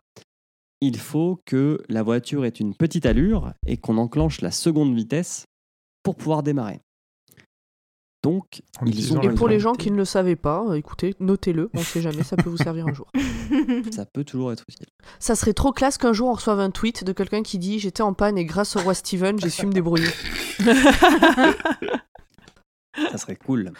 il 0.81 0.97
faut 0.97 1.41
que 1.45 1.81
la 1.89 2.03
voiture 2.03 2.45
ait 2.45 2.49
une 2.49 2.75
petite 2.75 3.05
allure 3.05 3.53
et 3.65 3.77
qu'on 3.77 3.97
enclenche 3.97 4.41
la 4.41 4.51
seconde 4.51 4.95
vitesse 4.95 5.45
pour 6.03 6.15
pouvoir 6.15 6.43
démarrer. 6.43 6.81
Donc, 8.21 8.61
ils 8.85 9.15
ont 9.15 9.21
Et 9.21 9.29
pour 9.29 9.47
les 9.47 9.61
gens 9.61 9.73
qui 9.73 9.91
ne 9.91 9.95
le 9.95 10.03
savaient 10.03 10.35
pas, 10.35 10.65
euh, 10.67 10.73
écoutez, 10.73 11.15
notez-le, 11.21 11.69
on 11.73 11.79
sait 11.79 12.01
jamais, 12.01 12.23
ça 12.23 12.35
peut 12.35 12.49
vous 12.49 12.57
servir 12.57 12.85
un 12.85 12.93
jour. 12.93 13.07
ça 13.91 14.05
peut 14.05 14.25
toujours 14.25 14.51
être 14.51 14.65
utile. 14.67 14.87
Ça 15.19 15.35
serait 15.35 15.53
trop 15.53 15.71
classe 15.71 15.97
qu'un 15.97 16.11
jour 16.11 16.27
on 16.29 16.33
reçoive 16.33 16.59
un 16.59 16.71
tweet 16.71 17.05
de 17.05 17.13
quelqu'un 17.13 17.43
qui 17.43 17.59
dit 17.59 17.79
J'étais 17.79 18.03
en 18.03 18.13
panne 18.13 18.37
et 18.37 18.43
grâce 18.43 18.75
au 18.75 18.79
roi 18.79 18.93
Steven, 18.93 19.39
j'ai 19.39 19.49
su 19.49 19.65
me 19.65 19.71
débrouiller. 19.71 20.09
Ça 23.11 23.17
serait 23.17 23.37
cool. 23.37 23.71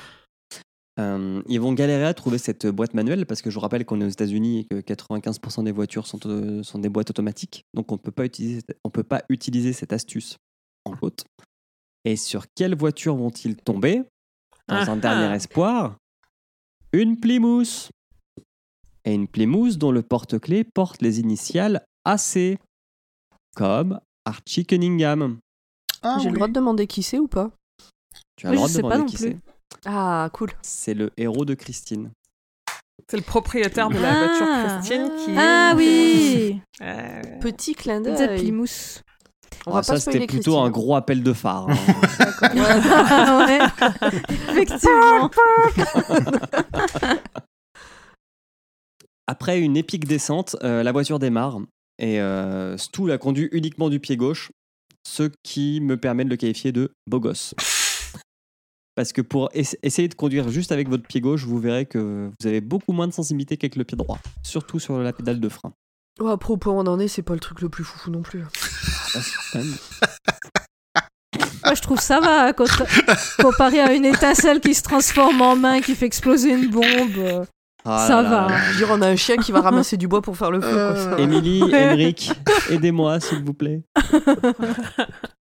Euh, 0.99 1.41
ils 1.47 1.61
vont 1.61 1.71
galérer 1.73 2.05
à 2.05 2.13
trouver 2.13 2.37
cette 2.37 2.67
boîte 2.67 2.93
manuelle 2.93 3.25
parce 3.25 3.41
que 3.41 3.49
je 3.49 3.55
vous 3.55 3.61
rappelle 3.61 3.85
qu'on 3.85 4.01
est 4.01 4.05
aux 4.05 4.09
États-Unis 4.09 4.59
et 4.59 4.65
que 4.65 4.81
95% 4.81 5.63
des 5.63 5.71
voitures 5.71 6.07
sont, 6.07 6.19
euh, 6.25 6.61
sont 6.63 6.79
des 6.79 6.89
boîtes 6.89 7.09
automatiques. 7.09 7.65
Donc 7.73 7.91
on 7.91 7.97
peut 7.97 8.11
pas 8.11 8.25
utiliser 8.25 8.61
on 8.83 8.89
peut 8.89 9.03
pas 9.03 9.23
utiliser 9.29 9.71
cette 9.71 9.93
astuce 9.93 10.37
en 10.85 10.91
côte. 10.91 11.23
Et 12.03 12.15
sur 12.15 12.45
quelle 12.53 12.75
voiture 12.75 13.15
vont-ils 13.15 13.55
tomber? 13.55 14.03
Dans 14.67 14.75
un 14.75 14.87
Ah 14.87 14.95
dernier 14.97 15.25
ah. 15.25 15.35
espoir, 15.35 15.97
une 16.93 17.19
Plymouth. 17.19 17.89
Et 19.05 19.13
une 19.13 19.27
Plymouth 19.27 19.77
dont 19.77 19.91
le 19.91 20.01
porte-clés 20.01 20.63
porte 20.63 21.01
les 21.01 21.19
initiales 21.19 21.83
AC, 22.05 22.59
comme 23.55 23.99
Archie 24.25 24.65
Cunningham. 24.65 25.39
Ah, 26.01 26.17
j'ai 26.19 26.25
oui. 26.25 26.31
le 26.31 26.35
droit 26.35 26.47
de 26.47 26.53
demander 26.53 26.87
qui 26.87 27.03
c'est 27.03 27.19
ou 27.19 27.27
pas? 27.27 27.51
Tu 28.35 28.45
as 28.45 28.51
Oui, 28.51 28.55
le 28.55 28.57
droit 28.57 28.69
de 28.69 28.77
demander 28.77 29.05
qui 29.05 29.17
c'est. 29.17 29.37
Ah, 29.85 30.29
cool. 30.33 30.51
C'est 30.61 30.93
le 30.93 31.11
héros 31.17 31.45
de 31.45 31.53
Christine. 31.53 32.11
C'est 33.09 33.17
le 33.17 33.23
propriétaire 33.23 33.89
de 33.89 33.97
la 33.97 34.13
voiture 34.25 34.45
Ah. 34.49 34.65
Christine 34.79 35.09
qui. 35.25 35.31
Ah 35.37 35.73
oui 35.75 36.59
Euh, 36.81 37.21
Petit 37.41 37.73
clin 37.75 37.99
d'œil. 38.01 38.39
Plymouth. 38.39 39.03
On 39.65 39.71
Ah, 39.71 39.75
va 39.75 39.83
ça, 39.83 39.99
c'était 39.99 40.19
plutôt 40.19 40.33
Christine. 40.53 40.53
un 40.65 40.69
gros 40.69 40.95
appel 40.95 41.23
de 41.23 41.33
phare. 41.33 41.67
hein. 41.69 41.75
ouais, 43.47 43.59
effectivement. 44.49 45.29
Après 49.27 49.59
une 49.59 49.77
épique 49.77 50.05
descente, 50.07 50.55
euh, 50.63 50.81
la 50.83 50.91
voiture 50.91 51.19
démarre 51.19 51.59
et 51.99 52.19
euh, 52.19 52.77
Stu 52.77 53.07
la 53.07 53.17
conduit 53.17 53.49
uniquement 53.51 53.89
du 53.89 53.99
pied 53.99 54.17
gauche, 54.17 54.51
ce 55.05 55.29
qui 55.43 55.81
me 55.81 55.97
permet 55.97 56.23
de 56.25 56.29
le 56.29 56.37
qualifier 56.37 56.71
de 56.71 56.91
beau 57.07 57.19
gosse. 57.19 57.53
Parce 58.99 59.13
que 59.13 59.21
pour 59.21 59.47
ess- 59.53 59.77
essayer 59.81 60.09
de 60.09 60.13
conduire 60.13 60.49
juste 60.49 60.73
avec 60.73 60.89
votre 60.89 61.03
pied 61.07 61.21
gauche, 61.21 61.45
vous 61.45 61.57
verrez 61.57 61.85
que 61.85 62.29
vous 62.37 62.47
avez 62.47 62.59
beaucoup 62.59 62.91
moins 62.91 63.07
de 63.07 63.13
sensibilité 63.13 63.55
qu'avec 63.55 63.77
le 63.77 63.85
pied 63.85 63.95
droit, 63.95 64.19
surtout 64.43 64.77
sur 64.77 64.99
la 64.99 65.13
pédale 65.13 65.39
de 65.39 65.47
frein. 65.47 65.71
Au 66.19 66.35
point 66.35 66.73
où 66.73 66.79
on 66.79 66.85
en 66.85 66.99
est, 66.99 67.07
c'est 67.07 67.21
pas 67.21 67.33
le 67.33 67.39
truc 67.39 67.61
le 67.61 67.69
plus 67.69 67.85
foufou 67.85 68.11
non 68.11 68.21
plus. 68.21 68.43
Ah, 69.15 69.19
Moi, 71.63 71.73
je 71.75 71.81
trouve 71.81 72.01
ça 72.01 72.19
va, 72.19 72.51
contra- 72.51 72.85
comparé 73.41 73.79
à 73.79 73.93
une 73.93 74.03
étincelle 74.03 74.59
qui 74.59 74.73
se 74.73 74.81
transforme 74.83 75.41
en 75.43 75.55
main, 75.55 75.79
qui 75.79 75.95
fait 75.95 76.05
exploser 76.07 76.51
une 76.51 76.69
bombe. 76.69 76.83
euh, 77.19 77.45
Ah 77.85 78.05
Ça 78.05 78.21
là 78.21 78.29
va. 78.29 78.47
là. 78.49 78.57
Je 78.65 78.71
veux 78.71 78.77
dire, 78.79 78.89
on 78.91 79.01
a 79.01 79.07
un 79.07 79.15
chien 79.15 79.37
qui 79.37 79.53
va 79.53 79.61
ramasser 79.61 79.95
du 79.95 80.09
bois 80.09 80.21
pour 80.21 80.35
faire 80.35 80.51
le 80.51 80.59
feu. 80.59 80.75
va. 80.75 81.17
Émilie, 81.21 81.61
Émeric, 81.63 82.33
aidez-moi 82.69 83.21
s'il 83.21 83.45
vous 83.45 83.53
plaît. 83.53 83.81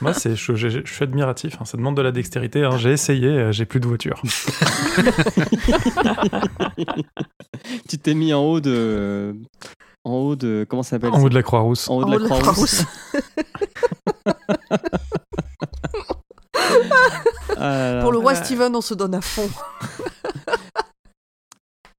Moi, 0.00 0.14
c'est, 0.14 0.36
je, 0.36 0.54
je- 0.54 0.68
je 0.84 0.92
suis 0.92 1.02
admiratif. 1.02 1.56
hein. 1.60 1.64
Ça 1.64 1.76
demande 1.76 1.96
de 1.96 2.02
la 2.02 2.12
dextérité. 2.12 2.64
hein. 2.64 2.76
J'ai 2.78 2.92
essayé, 2.92 3.26
euh, 3.28 3.52
j'ai 3.52 3.64
plus 3.66 3.80
de 3.80 3.86
voiture. 3.88 4.22
tu 7.88 7.98
t'es 7.98 8.14
mis 8.14 8.32
en 8.32 8.42
haut 8.44 8.60
de. 8.60 9.34
En 10.04 10.12
haut 10.12 10.36
de. 10.36 10.64
Comment 10.68 10.82
ça 10.82 10.90
s'appelle? 10.90 11.10
En 11.10 11.20
haut 11.22 11.28
de 11.28 11.34
la 11.34 11.42
Croix-Rousse. 11.42 11.88
En 11.90 11.96
haut 11.96 12.04
de 12.04 12.06
En 12.06 12.10
la 12.10 12.16
haut 12.16 12.18
de 12.20 12.24
la 12.28 12.38
Croix-Rousse. 12.38 12.84
Là. 17.56 18.00
Pour 18.02 18.12
le 18.12 18.18
roi. 18.18 18.34
Steven, 18.34 18.74
on 18.74 18.80
se 18.80 18.94
donne 18.94 19.14
à 19.14 19.20
fond. 19.20 19.48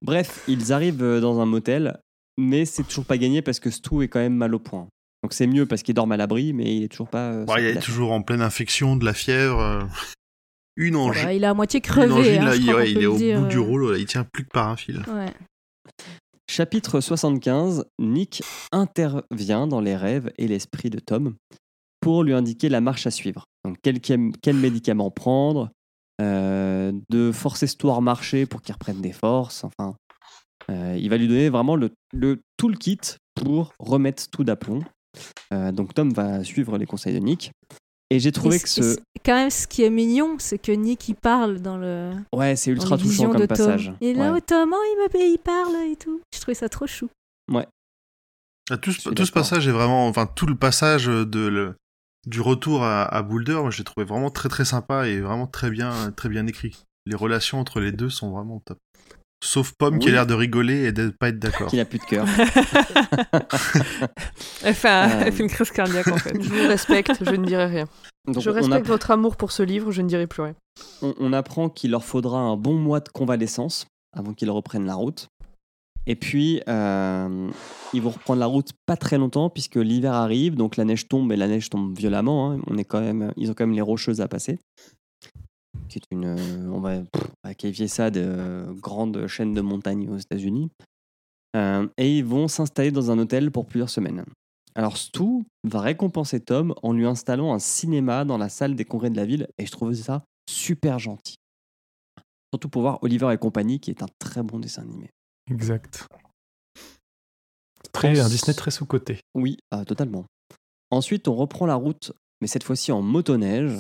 Bref, 0.02 0.44
ils 0.48 0.72
arrivent 0.72 1.04
euh, 1.04 1.20
dans 1.20 1.40
un 1.42 1.46
motel, 1.46 2.00
mais 2.38 2.64
c'est 2.66 2.84
toujours 2.84 3.06
pas 3.06 3.18
gagné 3.18 3.42
parce 3.42 3.60
que 3.60 3.70
Stu 3.70 4.04
est 4.04 4.08
quand 4.08 4.20
même 4.20 4.36
mal 4.36 4.56
au 4.56 4.60
point. 4.60 4.88
Donc 5.24 5.34
c'est 5.34 5.48
mieux 5.48 5.66
parce 5.66 5.84
qu'il 5.84 5.94
dorme 5.96 6.12
à 6.14 6.18
l'abri, 6.18 6.54
mais 6.54 6.76
il 6.78 6.84
est 6.84 6.88
toujours 6.88 7.10
pas. 7.10 7.32
euh, 7.32 7.46
Bon, 7.46 7.56
il 7.58 7.66
est 7.66 7.80
toujours 7.82 8.12
en 8.12 8.22
pleine 8.22 8.42
infection, 8.42 8.96
de 8.96 9.04
la 9.06 9.14
fièvre. 9.14 9.60
euh, 9.60 9.82
Une 10.78 10.96
angine. 10.96 11.24
bah, 11.24 11.34
il 11.34 11.44
est 11.44 11.48
à 11.48 11.54
moitié 11.54 11.82
crevé. 11.82 12.12
angine, 12.12 12.42
hein, 12.42 12.46
là, 12.46 12.56
il, 12.56 12.74
ouais, 12.74 12.92
est 12.92 12.94
le 12.94 13.10
au 13.10 13.18
dire, 13.18 13.42
bout 13.42 13.48
du 13.48 13.60
rouleau, 13.60 13.92
là, 13.92 13.98
il 13.98 14.06
tient 14.06 14.24
plus 14.24 14.44
que 14.46 14.50
par 14.54 14.70
un 14.70 14.78
fil. 14.78 15.04
Ouais. 15.08 15.34
Chapitre 16.50 17.00
75, 17.00 17.86
Nick 18.00 18.42
intervient 18.72 19.68
dans 19.68 19.82
les 19.82 19.96
rêves 19.96 20.32
et 20.38 20.48
l'esprit 20.48 20.90
de 20.90 21.00
Tom 21.00 21.36
pour 22.02 22.24
lui 22.24 22.34
indiquer 22.34 22.70
la 22.70 22.82
marche 22.82 23.06
à 23.06 23.12
suivre. 23.12 23.44
Donc 23.66 23.78
quel, 23.84 24.00
quel 24.00 24.56
médicament 24.56 25.12
prendre, 25.12 25.70
euh, 26.22 26.92
de 27.10 27.32
forcer 27.32 27.68
Stu 27.68 27.90
à 27.90 28.00
marcher 28.00 28.46
pour 28.46 28.62
qu'il 28.62 28.74
reprenne 28.74 29.02
des 29.02 29.12
forces, 29.12 29.64
enfin. 29.64 29.96
euh, 30.72 30.98
il 31.00 31.10
va 31.10 31.18
lui 31.18 31.28
donner 31.28 31.50
vraiment 31.50 31.76
le, 31.76 31.92
le 32.14 32.40
toolkit 32.58 33.00
pour 33.36 33.74
remettre 33.80 34.24
Stu 34.24 34.44
d'aplomb. 34.44 34.82
Euh, 35.54 35.72
donc 35.72 35.94
Tom 35.94 36.12
va 36.14 36.44
suivre 36.44 36.78
les 36.78 36.86
conseils 36.86 37.14
de 37.14 37.20
Nick. 37.20 37.52
Et 38.12 38.20
j'ai 38.20 38.32
trouvé 38.32 38.56
Et 38.56 38.60
que 38.60 38.68
ce... 38.68 38.98
Quand 39.24 39.36
même, 39.36 39.50
ce 39.52 39.68
qui 39.68 39.84
est 39.84 39.90
mignon, 39.90 40.38
c'est 40.40 40.58
que 40.58 40.72
Nick, 40.72 41.10
il 41.10 41.16
parle 41.16 41.60
dans 41.60 41.78
le. 41.78 42.12
Ouais, 42.34 42.56
c'est 42.56 42.72
ultra 42.72 42.98
touchant 42.98 43.30
comme 43.30 43.46
passage. 43.48 43.94
Et 44.02 44.14
là, 44.14 44.32
Ouais. 44.32 44.40
oh, 44.40 44.46
Tom, 44.46 44.74
oh, 44.76 44.82
il, 44.84 45.20
me- 45.20 45.34
il 45.34 45.38
parle 45.38 45.76
et 45.92 45.96
tout. 45.96 46.22
Je 46.34 46.40
trouvais 46.42 46.56
ça 46.56 46.70
trop 46.70 46.88
chou. 46.88 47.10
Ah, 48.72 48.78
tout, 48.78 48.92
ce- 48.92 49.10
Je 49.10 49.14
tout 49.16 49.26
ce 49.26 49.32
passage 49.32 49.68
est 49.68 49.72
vraiment, 49.72 50.08
enfin 50.08 50.28
tout 50.28 50.46
le 50.46 50.56
passage 50.56 51.08
de 51.08 51.40
le- 51.48 51.76
du 52.28 52.40
retour 52.42 52.84
à, 52.84 53.04
à 53.04 53.22
Boulder, 53.24 53.56
moi, 53.56 53.72
j'ai 53.72 53.84
trouvé 53.84 54.06
vraiment 54.06 54.30
très 54.30 54.48
très 54.50 54.66
sympa 54.66 55.08
et 55.08 55.20
vraiment 55.22 55.48
très 55.48 55.72
bien, 55.72 56.12
très 56.12 56.30
bien 56.30 56.46
écrit. 56.48 56.78
Les 57.08 57.16
relations 57.16 57.60
entre 57.60 57.80
les 57.80 57.92
deux 57.92 58.10
sont 58.10 58.30
vraiment 58.32 58.60
top. 58.60 58.78
Sauf 59.42 59.72
Pomme 59.78 60.00
qui 60.00 60.10
a 60.10 60.12
l'air 60.12 60.28
de 60.28 60.34
rigoler 60.34 60.84
et 60.86 60.92
de 60.92 61.10
pas 61.10 61.30
être 61.30 61.40
d'accord. 61.40 61.70
Qui 61.70 61.78
n'a 61.78 61.86
plus 61.86 62.00
de 62.00 62.04
cœur. 62.04 62.26
elle, 64.64 64.74
fait 64.76 64.90
un- 64.90 65.10
Euh. 65.10 65.22
elle 65.26 65.34
fait 65.34 65.44
une 65.44 65.50
crise 65.50 65.72
cardiaque 65.72 66.08
en 66.10 66.18
fait. 66.18 66.42
Je 66.42 66.50
vous 66.50 66.68
respecte, 66.68 67.24
je 67.24 67.32
ne 67.36 67.46
dirai 67.46 67.66
rien. 67.66 67.88
Donc, 68.28 68.40
je 68.44 68.50
on 68.50 68.54
respecte 68.54 68.86
a- 68.86 68.90
votre 68.90 69.12
amour 69.12 69.38
pour 69.38 69.52
ce 69.52 69.64
livre, 69.64 69.92
je 69.92 70.02
ne 70.02 70.08
dirai 70.08 70.28
plus 70.28 70.44
rien. 70.44 70.56
on, 71.02 71.14
on 71.20 71.34
apprend 71.34 71.70
qu'il 71.70 71.92
leur 71.92 72.04
faudra 72.04 72.40
un 72.40 72.58
bon 72.58 72.76
mois 72.76 73.00
de 73.00 73.10
convalescence 73.10 73.88
avant 74.16 74.34
qu'ils 74.34 74.52
reprennent 74.52 74.86
la 74.86 74.96
route. 74.96 75.28
Et 76.06 76.16
puis, 76.16 76.62
euh, 76.68 77.50
ils 77.94 78.02
vont 78.02 78.10
reprendre 78.10 78.40
la 78.40 78.46
route 78.48 78.72
pas 78.88 78.98
très 78.98 79.18
longtemps 79.18 79.50
puisque 79.50 79.76
l'hiver 79.76 80.14
arrive, 80.14 80.56
donc 80.56 80.76
la 80.76 80.86
neige 80.86 81.08
tombe 81.08 81.32
et 81.32 81.36
la 81.36 81.48
neige 81.48 81.70
tombe 81.70 81.96
violemment. 81.98 82.52
hein. 82.52 82.60
On 82.68 82.78
est 82.78 82.86
quand 82.86 83.02
même, 83.02 83.32
ils 83.38 83.52
ont 83.52 83.54
quand 83.54 83.66
même 83.68 83.76
les 83.76 83.82
rocheuses 83.82 84.22
à 84.22 84.28
passer. 84.28 84.58
Qui 85.90 85.98
est 85.98 86.06
une, 86.12 86.26
euh, 86.26 86.70
on 86.72 86.80
va, 86.80 87.02
qualifier 87.56 87.88
ça 87.88 88.12
de 88.12 88.22
euh, 88.24 88.74
grande 88.74 89.26
chaîne 89.28 89.54
de 89.54 89.62
montagnes 89.62 90.08
aux 90.08 90.18
États-Unis. 90.18 90.70
Euh, 91.56 91.88
et 91.98 92.20
ils 92.20 92.26
vont 92.26 92.48
s'installer 92.48 92.92
dans 92.92 93.10
un 93.10 93.18
hôtel 93.18 93.50
pour 93.50 93.66
plusieurs 93.66 93.90
semaines. 93.90 94.24
Alors 94.76 94.98
Stu 94.98 95.44
va 95.64 95.82
récompenser 95.82 96.40
Tom 96.40 96.76
en 96.84 96.94
lui 96.94 97.08
installant 97.08 97.54
un 97.54 97.60
cinéma 97.60 98.24
dans 98.24 98.38
la 98.38 98.50
salle 98.50 98.76
des 98.76 98.86
congrès 98.86 99.10
de 99.10 99.18
la 99.18 99.26
ville 99.26 99.48
et 99.58 99.66
je 99.66 99.72
trouve 99.72 99.92
ça 99.94 100.24
super 100.48 101.00
gentil. 101.00 101.38
Surtout 102.54 102.70
pour 102.70 102.84
voir 102.84 103.00
Oliver 103.02 103.34
et 103.34 103.38
compagnie 103.38 103.80
qui 103.80 103.90
est 103.90 104.04
un 104.04 104.10
très 104.20 104.44
bon 104.44 104.60
dessin 104.60 104.84
animé. 104.84 105.10
Exact. 105.50 106.08
Très, 107.92 108.20
un 108.20 108.30
Disney 108.30 108.54
très 108.54 108.70
sous-côté. 108.70 109.20
Oui, 109.34 109.58
totalement. 109.88 110.26
Ensuite, 110.92 111.28
on 111.28 111.36
reprend 111.36 111.66
la 111.66 111.76
route, 111.76 112.14
mais 112.42 112.48
cette 112.48 112.64
fois-ci 112.64 112.92
en 112.92 113.02
motoneige. 113.02 113.80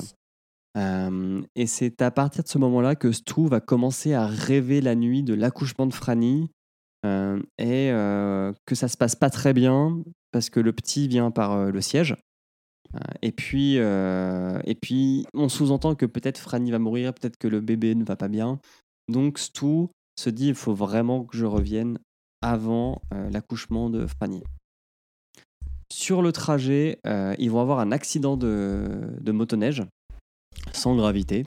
Et 0.75 1.67
c'est 1.67 2.01
à 2.01 2.11
partir 2.11 2.43
de 2.43 2.47
ce 2.47 2.57
moment-là 2.57 2.95
que 2.95 3.11
Stu 3.11 3.47
va 3.47 3.59
commencer 3.59 4.13
à 4.13 4.27
rêver 4.27 4.81
la 4.81 4.95
nuit 4.95 5.23
de 5.23 5.33
l'accouchement 5.33 5.87
de 5.87 5.93
Franny 5.93 6.51
et 7.03 7.89
que 7.89 8.75
ça 8.75 8.87
se 8.87 8.97
passe 8.97 9.15
pas 9.15 9.29
très 9.29 9.53
bien 9.53 10.03
parce 10.31 10.49
que 10.49 10.59
le 10.59 10.71
petit 10.73 11.07
vient 11.07 11.31
par 11.31 11.71
le 11.71 11.81
siège. 11.81 12.15
Et 13.21 13.31
puis, 13.31 13.75
et 13.75 14.75
puis, 14.81 15.25
on 15.33 15.49
sous-entend 15.49 15.95
que 15.95 16.05
peut-être 16.05 16.39
Franny 16.39 16.71
va 16.71 16.79
mourir, 16.79 17.13
peut-être 17.13 17.37
que 17.37 17.47
le 17.47 17.61
bébé 17.61 17.95
ne 17.95 18.03
va 18.03 18.15
pas 18.15 18.27
bien. 18.27 18.59
Donc 19.07 19.39
Stu 19.39 19.87
se 20.19 20.29
dit 20.29 20.49
il 20.49 20.55
faut 20.55 20.73
vraiment 20.73 21.25
que 21.25 21.35
je 21.35 21.45
revienne 21.45 21.97
avant 22.41 23.01
l'accouchement 23.11 23.89
de 23.89 24.05
Franny. 24.05 24.43
Sur 25.91 26.21
le 26.21 26.31
trajet, 26.31 26.99
ils 27.39 27.49
vont 27.49 27.59
avoir 27.59 27.79
un 27.79 27.91
accident 27.91 28.37
de, 28.37 29.17
de 29.19 29.31
motoneige 29.31 29.83
sans 30.73 30.95
gravité. 30.95 31.45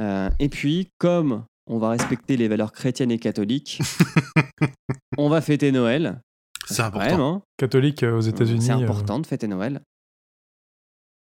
Euh, 0.00 0.30
et 0.38 0.48
puis, 0.48 0.88
comme 0.98 1.44
on 1.66 1.78
va 1.78 1.90
respecter 1.90 2.36
les 2.36 2.48
valeurs 2.48 2.72
chrétiennes 2.72 3.10
et 3.10 3.18
catholiques, 3.18 3.80
On 5.18 5.28
va 5.30 5.40
fêter 5.40 5.72
Noël. 5.72 6.20
C'est 6.68 6.82
important. 6.82 7.08
Vraiment. 7.08 7.42
Catholique 7.56 8.02
euh, 8.02 8.16
aux 8.18 8.20
États-Unis. 8.20 8.60
C'est 8.62 8.72
euh, 8.72 8.76
important 8.84 9.18
de 9.18 9.26
fêter 9.26 9.46
Noël. 9.46 9.80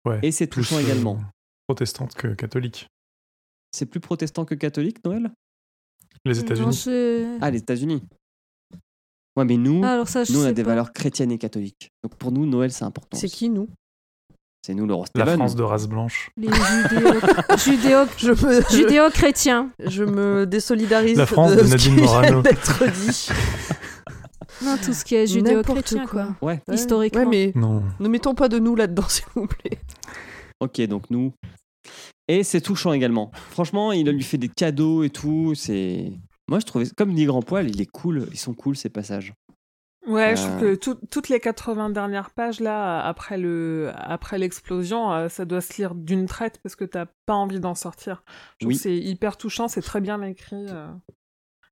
ouais, 0.06 0.20
Et 0.22 0.30
c'est 0.30 0.46
plus, 0.46 0.62
touchant 0.62 0.76
euh, 0.76 0.80
également. 0.82 1.18
Protestante 1.66 2.14
que 2.14 2.28
catholique. 2.28 2.86
C'est 3.72 3.86
plus 3.86 3.98
protestant 4.00 4.44
que 4.44 4.54
catholique, 4.54 5.04
Noël? 5.04 5.32
Les 6.24 6.38
États-Unis. 6.38 6.84
Ah, 7.40 7.50
les 7.50 7.58
États-Unis. 7.58 8.02
Ouais, 9.36 9.44
mais 9.46 9.56
nous, 9.56 9.80
Ah, 9.82 9.94
alors 9.94 10.08
ça, 10.08 10.24
je 10.24 10.32
nous, 10.32 10.42
on 10.42 10.46
a 10.46 10.52
des 10.52 10.62
pas. 10.62 10.70
valeurs 10.70 10.92
chrétiennes 10.92 11.32
et 11.32 11.38
catholiques. 11.38 11.88
Donc 12.04 12.14
pour 12.16 12.30
nous, 12.30 12.46
Noël, 12.46 12.70
c'est 12.70 12.84
important. 12.84 13.16
C'est 13.16 13.28
qui, 13.28 13.48
nous? 13.48 13.68
C'est 14.64 14.74
nous, 14.74 14.86
le 14.86 14.94
roi 14.94 15.06
La 15.16 15.24
Steven. 15.24 15.38
France 15.40 15.56
de 15.56 15.62
race 15.64 15.88
blanche. 15.88 16.30
Les 16.36 16.48
judéo- 16.48 17.20
judéo- 17.58 18.06
Je 18.16 18.30
me, 18.30 18.62
je, 18.70 18.76
judéo-chrétiens. 18.76 19.70
je 19.84 20.04
me 20.04 20.46
désolidarise 20.46 21.18
La 21.18 21.26
France 21.26 21.56
de, 21.56 21.62
de 21.62 21.66
Nadine 21.68 21.96
Morano. 22.00 22.42
d'être 22.42 22.84
dit. 22.92 23.28
Non, 24.64 24.76
tout 24.80 24.92
ce 24.92 25.04
qui 25.04 25.16
est 25.16 25.26
judéo-chrétien, 25.26 26.06
quoi. 26.06 26.28
quoi. 26.38 26.48
Ouais. 26.48 26.62
Ouais. 26.68 26.74
Historiquement. 26.76 27.22
Ouais, 27.22 27.26
mais 27.26 27.52
Non. 27.56 27.82
ne 27.98 28.08
mettons 28.08 28.34
pas 28.36 28.48
de 28.48 28.60
nous 28.60 28.76
là-dedans, 28.76 29.08
s'il 29.08 29.24
vous 29.34 29.48
plaît. 29.48 29.78
Ok, 30.60 30.80
donc 30.82 31.10
nous. 31.10 31.32
Et 32.28 32.44
c'est 32.44 32.60
touchant 32.60 32.92
également. 32.92 33.32
Franchement, 33.50 33.90
il 33.90 34.08
lui 34.08 34.22
fait 34.22 34.38
des 34.38 34.48
cadeaux 34.48 35.02
et 35.02 35.10
tout. 35.10 35.54
C'est. 35.56 36.12
Moi, 36.48 36.60
je 36.60 36.66
trouvais, 36.66 36.84
comme 36.96 37.12
dit 37.12 37.24
Grand 37.24 37.42
Poil, 37.42 37.68
il 37.68 37.80
est 37.80 37.90
cool. 37.90 38.28
Ils 38.30 38.38
sont 38.38 38.54
cool 38.54 38.76
ces 38.76 38.88
passages. 38.88 39.32
Ouais, 40.06 40.34
je 40.34 40.42
Euh. 40.42 40.46
trouve 40.48 40.60
que 40.60 40.74
tout- 40.74 40.98
toutes 41.10 41.28
les 41.28 41.38
80 41.38 41.90
dernières 41.90 42.30
pages, 42.30 42.58
là, 42.58 43.00
après 43.04 43.38
le, 43.38 43.92
après 43.94 44.36
l'explosion, 44.38 45.12
euh, 45.12 45.28
ça 45.28 45.44
doit 45.44 45.60
se 45.60 45.76
lire 45.76 45.94
d'une 45.94 46.26
traite 46.26 46.58
parce 46.62 46.74
que 46.74 46.84
t'as 46.84 47.06
pas 47.26 47.34
envie 47.34 47.60
d'en 47.60 47.74
sortir. 47.76 48.24
Je 48.58 48.64
trouve 48.66 48.68
Oui. 48.72 48.76
que 48.76 48.82
c'est 48.82 48.96
hyper 48.96 49.36
touchant, 49.36 49.68
c'est 49.68 49.82
très 49.82 50.00
bien 50.00 50.20
écrit. 50.22 50.66
euh. 50.70 50.88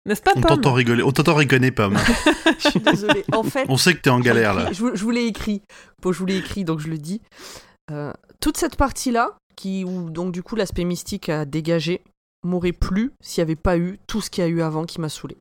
N'est-ce 0.07 0.23
pas, 0.23 0.31
On 0.37 0.41
Pomme 0.41 0.49
t'entend 0.49 0.73
rigoler. 0.73 1.03
On 1.03 1.11
t'entend 1.13 1.35
rigoler, 1.35 1.71
Pomme. 1.73 1.97
Je 2.61 2.71
suis 2.71 2.81
désolée. 2.81 3.25
En 3.33 3.43
fait, 3.43 3.67
On 3.69 3.77
sait 3.77 3.95
que 3.95 4.01
t'es 4.01 4.11
en 4.11 4.21
galère, 4.21 4.55
là. 4.55 4.73
Je, 4.73 4.81
vous- 4.81 4.95
je 4.97 5.03
vous 5.03 5.11
l'ai 5.11 5.25
écrit. 5.27 5.63
Bon, 6.01 6.13
je 6.13 6.19
vous 6.19 6.27
l'ai 6.27 6.37
écrit, 6.39 6.65
donc 6.65 6.79
je 6.81 6.89
le 6.89 6.99
dis. 6.99 7.21
Euh, 7.91 8.13
toute 8.41 8.57
cette 8.57 8.77
partie-là, 8.77 9.37
qui, 9.57 9.85
où 9.85 10.09
donc 10.09 10.33
du 10.33 10.43
coup 10.43 10.57
l'aspect 10.57 10.85
mystique 10.85 11.29
a 11.29 11.45
dégagé, 11.45 12.03
m'aurait 12.45 12.73
plu 12.73 13.13
s'il 13.21 13.43
n'y 13.43 13.51
avait 13.51 13.57
pas 13.61 13.77
eu 13.77 13.99
tout 14.07 14.21
ce 14.23 14.31
qu'il 14.31 14.43
y 14.43 14.47
a 14.47 14.49
eu 14.51 14.63
avant 14.63 14.85
qui 14.85 15.01
m'a 15.01 15.09
saoulé. 15.11 15.37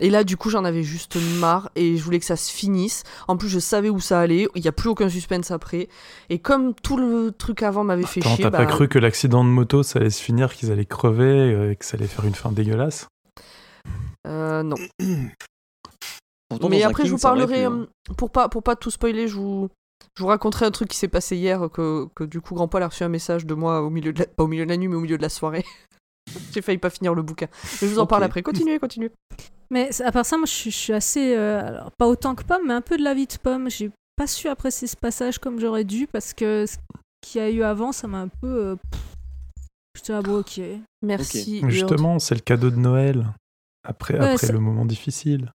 Et 0.00 0.10
là, 0.10 0.24
du 0.24 0.36
coup, 0.36 0.50
j'en 0.50 0.64
avais 0.64 0.82
juste 0.82 1.16
marre 1.38 1.70
et 1.74 1.96
je 1.96 2.02
voulais 2.02 2.18
que 2.18 2.24
ça 2.24 2.36
se 2.36 2.52
finisse. 2.52 3.02
En 3.26 3.36
plus, 3.36 3.48
je 3.48 3.58
savais 3.58 3.90
où 3.90 4.00
ça 4.00 4.20
allait. 4.20 4.48
Il 4.54 4.62
n'y 4.62 4.68
a 4.68 4.72
plus 4.72 4.88
aucun 4.88 5.08
suspense 5.08 5.50
après. 5.50 5.88
Et 6.30 6.38
comme 6.38 6.74
tout 6.74 6.96
le 6.96 7.32
truc 7.32 7.62
avant 7.62 7.84
m'avait 7.84 8.04
fait 8.04 8.20
Attends, 8.20 8.36
chier, 8.36 8.44
t'as 8.44 8.50
bah, 8.50 8.58
pas 8.58 8.66
cru 8.66 8.88
que 8.88 8.98
l'accident 8.98 9.44
de 9.44 9.50
moto, 9.50 9.82
ça 9.82 9.98
allait 9.98 10.10
se 10.10 10.22
finir, 10.22 10.54
qu'ils 10.54 10.70
allaient 10.70 10.84
crever 10.84 11.52
euh, 11.52 11.72
et 11.72 11.76
que 11.76 11.84
ça 11.84 11.96
allait 11.96 12.06
faire 12.06 12.24
une 12.24 12.34
fin 12.34 12.52
dégueulasse? 12.52 13.08
Euh, 14.26 14.62
non. 14.62 14.76
Pourtant, 16.48 16.68
Mais 16.68 16.82
après, 16.82 17.04
je 17.04 17.10
vous 17.10 17.18
parlerai, 17.18 17.60
pu, 17.60 17.66
hein. 17.66 17.86
euh, 18.10 18.14
pour 18.14 18.30
pas, 18.30 18.48
pour 18.48 18.62
pas 18.62 18.74
tout 18.74 18.90
spoiler, 18.90 19.28
je 19.28 19.34
vous, 19.34 19.68
je 20.16 20.22
vous 20.22 20.28
raconterai 20.28 20.64
un 20.64 20.70
truc 20.70 20.88
qui 20.88 20.96
s'est 20.96 21.08
passé 21.08 21.36
hier, 21.36 21.68
que, 21.72 22.06
que 22.14 22.24
du 22.24 22.40
coup, 22.40 22.54
Grand 22.54 22.68
Paul 22.68 22.82
a 22.82 22.88
reçu 22.88 23.04
un 23.04 23.08
message 23.08 23.44
de 23.44 23.54
moi 23.54 23.82
au 23.82 23.90
milieu 23.90 24.12
de 24.12 24.20
la, 24.20 24.26
pas 24.26 24.44
au 24.44 24.46
milieu 24.46 24.64
de 24.64 24.70
la 24.70 24.76
nuit, 24.76 24.88
mais 24.88 24.96
au 24.96 25.00
milieu 25.00 25.18
de 25.18 25.22
la 25.22 25.28
soirée. 25.28 25.64
J'ai 26.52 26.62
failli 26.62 26.78
pas 26.78 26.90
finir 26.90 27.14
le 27.14 27.22
bouquin. 27.22 27.48
Mais 27.80 27.88
je 27.88 27.92
vous 27.92 27.98
en 27.98 28.06
parle 28.06 28.24
après. 28.24 28.42
Continuez, 28.42 28.78
continuez. 28.78 29.10
Mais 29.70 29.90
à 30.02 30.12
part 30.12 30.24
ça, 30.24 30.36
moi, 30.36 30.46
je 30.46 30.52
suis, 30.52 30.70
je 30.70 30.76
suis 30.76 30.92
assez. 30.92 31.34
euh, 31.36 31.60
alors, 31.66 31.90
pas 31.92 32.06
autant 32.08 32.34
que 32.34 32.42
Pomme, 32.44 32.66
mais 32.66 32.74
un 32.74 32.80
peu 32.80 32.96
de 32.96 33.02
l'avis 33.04 33.26
de 33.26 33.36
Pomme. 33.42 33.68
J'ai 33.70 33.90
pas 34.16 34.26
su 34.26 34.48
apprécier 34.48 34.88
ce 34.88 34.96
passage 34.96 35.38
comme 35.38 35.60
j'aurais 35.60 35.84
dû 35.84 36.06
parce 36.06 36.32
que 36.34 36.64
ce 36.66 36.76
qu'il 37.20 37.40
y 37.40 37.44
a 37.44 37.50
eu 37.50 37.62
avant, 37.62 37.92
ça 37.92 38.08
m'a 38.08 38.20
un 38.20 38.28
peu. 38.28 38.46
euh, 38.46 38.76
J'étais 39.94 40.12
à 40.12 40.22
bon, 40.22 40.38
ok. 40.40 40.60
Merci. 41.02 41.60
Mais 41.62 41.68
Et 41.68 41.72
Justement, 41.72 42.18
c'est 42.18 42.34
le 42.34 42.40
cadeau 42.40 42.70
de 42.70 42.76
Noël. 42.76 43.26
Après, 43.86 44.18
Ouais, 44.18 44.32
après 44.34 44.52
le 44.52 44.58
moment 44.60 44.84
difficile. 44.84 45.50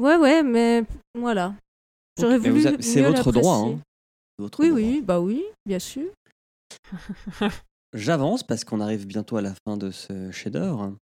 Ouais, 0.00 0.16
ouais, 0.16 0.42
mais 0.42 0.84
voilà. 1.18 1.54
J'aurais 2.18 2.36
Ok, 2.36 2.42
mais 2.44 2.50
voulu. 2.50 2.82
c'est 2.82 3.02
votre 3.02 3.30
droit, 3.32 3.56
hein. 3.58 3.78
Votre 4.38 4.60
Oui, 4.60 4.68
droit. 4.68 4.78
oui, 4.80 5.00
bah 5.02 5.20
oui, 5.20 5.44
bien 5.66 5.78
sûr. 5.78 6.06
J'avance 7.94 8.42
parce 8.42 8.64
qu'on 8.64 8.80
arrive 8.80 9.06
bientôt 9.06 9.36
à 9.36 9.42
la 9.42 9.52
fin 9.66 9.76
de 9.76 9.90
ce 9.90 10.30
chef-d'œuvre. 10.32 10.94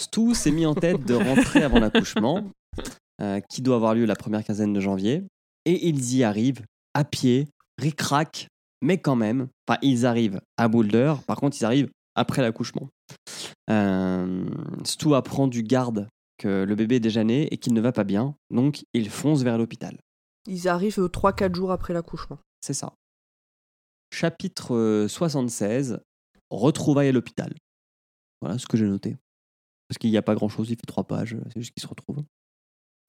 Stu 0.00 0.34
s'est 0.34 0.50
mis 0.50 0.66
en 0.66 0.74
tête 0.74 1.04
de 1.04 1.14
rentrer 1.14 1.62
avant 1.62 1.78
l'accouchement, 1.78 2.50
euh, 3.20 3.40
qui 3.40 3.62
doit 3.62 3.76
avoir 3.76 3.94
lieu 3.94 4.04
la 4.04 4.16
première 4.16 4.44
quinzaine 4.44 4.72
de 4.72 4.80
janvier. 4.80 5.22
Et 5.64 5.88
ils 5.88 6.14
y 6.14 6.24
arrivent 6.24 6.62
à 6.94 7.04
pied, 7.04 7.48
ric-rac, 7.78 8.48
mais 8.82 8.98
quand 8.98 9.16
même. 9.16 9.48
Enfin, 9.66 9.78
ils 9.82 10.06
arrivent 10.06 10.40
à 10.56 10.68
Boulder, 10.68 11.14
par 11.26 11.36
contre, 11.38 11.56
ils 11.60 11.64
arrivent 11.64 11.90
après 12.14 12.42
l'accouchement. 12.42 12.88
Euh, 13.70 14.44
Stu 14.84 15.14
apprend 15.14 15.48
du 15.48 15.62
garde 15.62 16.08
que 16.38 16.64
le 16.64 16.74
bébé 16.74 16.96
est 16.96 17.00
déjà 17.00 17.24
né 17.24 17.52
et 17.52 17.56
qu'il 17.56 17.72
ne 17.72 17.80
va 17.80 17.92
pas 17.92 18.04
bien, 18.04 18.36
donc 18.50 18.84
il 18.92 19.08
fonce 19.10 19.42
vers 19.42 19.58
l'hôpital. 19.58 19.98
Ils 20.46 20.68
arrivent 20.68 20.98
3-4 20.98 21.54
jours 21.54 21.72
après 21.72 21.92
l'accouchement. 21.92 22.38
C'est 22.60 22.74
ça. 22.74 22.92
Chapitre 24.12 24.74
euh, 24.76 25.08
76, 25.08 26.00
retrouvailles 26.50 27.08
à 27.08 27.12
l'hôpital. 27.12 27.52
Voilà 28.40 28.58
ce 28.58 28.66
que 28.66 28.76
j'ai 28.76 28.86
noté. 28.86 29.16
Parce 29.88 29.98
qu'il 29.98 30.10
n'y 30.10 30.16
a 30.16 30.22
pas 30.22 30.34
grand-chose, 30.34 30.70
il 30.70 30.76
fait 30.76 30.86
trois 30.86 31.04
pages, 31.04 31.34
euh, 31.34 31.42
c'est 31.52 31.60
juste 31.60 31.72
qu'ils 31.72 31.82
se 31.82 31.88
retrouvent. 31.88 32.22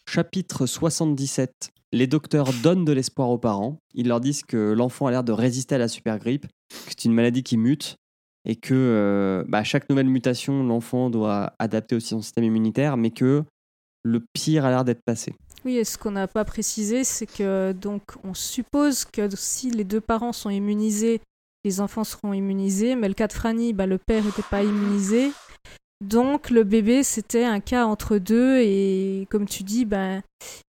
Chapitre 0.08 0.66
77, 0.66 1.72
les 1.92 2.08
docteurs 2.08 2.52
donnent 2.64 2.86
de 2.86 2.94
l'espoir 2.94 3.30
aux 3.30 3.38
parents. 3.38 3.80
Ils 3.94 4.08
leur 4.08 4.22
disent 4.22 4.44
que 4.44 4.74
l'enfant 4.74 5.08
a 5.08 5.12
l'air 5.12 5.24
de 5.24 5.32
résister 5.32 5.76
à 5.76 5.78
la 5.78 5.88
super 5.88 6.20
grippe, 6.20 6.48
que 6.48 6.90
c'est 6.90 7.06
une 7.06 7.14
maladie 7.14 7.44
qui 7.44 7.58
mute, 7.58 7.98
et 8.46 8.56
que 8.56 8.74
euh, 8.74 9.44
bah, 9.48 9.60
à 9.60 9.64
chaque 9.64 9.90
nouvelle 9.90 10.08
mutation, 10.08 10.64
l'enfant 10.64 11.10
doit 11.10 11.54
adapter 11.60 11.96
aussi 11.96 12.10
son 12.10 12.22
système 12.22 12.46
immunitaire, 12.46 12.96
mais 12.96 13.12
que 13.12 13.44
le 14.04 14.24
pire 14.34 14.66
a 14.66 14.70
l'air 14.70 14.86
d'être 14.86 15.04
passé. 15.04 15.34
Oui, 15.66 15.78
et 15.78 15.84
ce 15.84 15.98
qu'on 15.98 16.12
n'a 16.12 16.28
pas 16.28 16.46
précisé, 16.46 17.04
c'est 17.04 17.26
que 17.26 17.74
donc 17.74 18.04
on 18.24 18.34
suppose 18.34 19.04
que 19.04 19.28
si 19.36 19.72
les 19.72 19.84
deux 19.84 20.00
parents 20.00 20.32
sont 20.32 20.50
immunisés, 20.50 21.20
les 21.66 21.82
enfants 21.82 22.06
seront 22.06 22.32
immunisés. 22.32 22.96
Mais 22.96 23.10
le 23.10 23.14
cas 23.14 23.28
de 23.28 23.34
Franny, 23.34 23.74
bah, 23.74 23.86
le 23.86 23.98
père 23.98 24.24
n'était 24.24 24.44
pas 24.50 24.64
immunisé. 24.64 25.32
Donc 26.02 26.50
le 26.52 26.64
bébé, 26.64 27.04
c'était 27.04 27.44
un 27.44 27.60
cas 27.60 27.86
entre 27.86 28.18
deux. 28.18 28.60
Et 28.60 29.28
comme 29.30 29.46
tu 29.48 29.64
dis, 29.64 29.86
ben, 29.86 30.22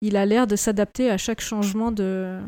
il 0.00 0.16
a 0.16 0.26
l'air 0.26 0.46
de 0.46 0.56
s'adapter 0.56 1.10
à 1.10 1.16
chaque 1.18 1.40
changement 1.40 1.92
de. 1.92 2.40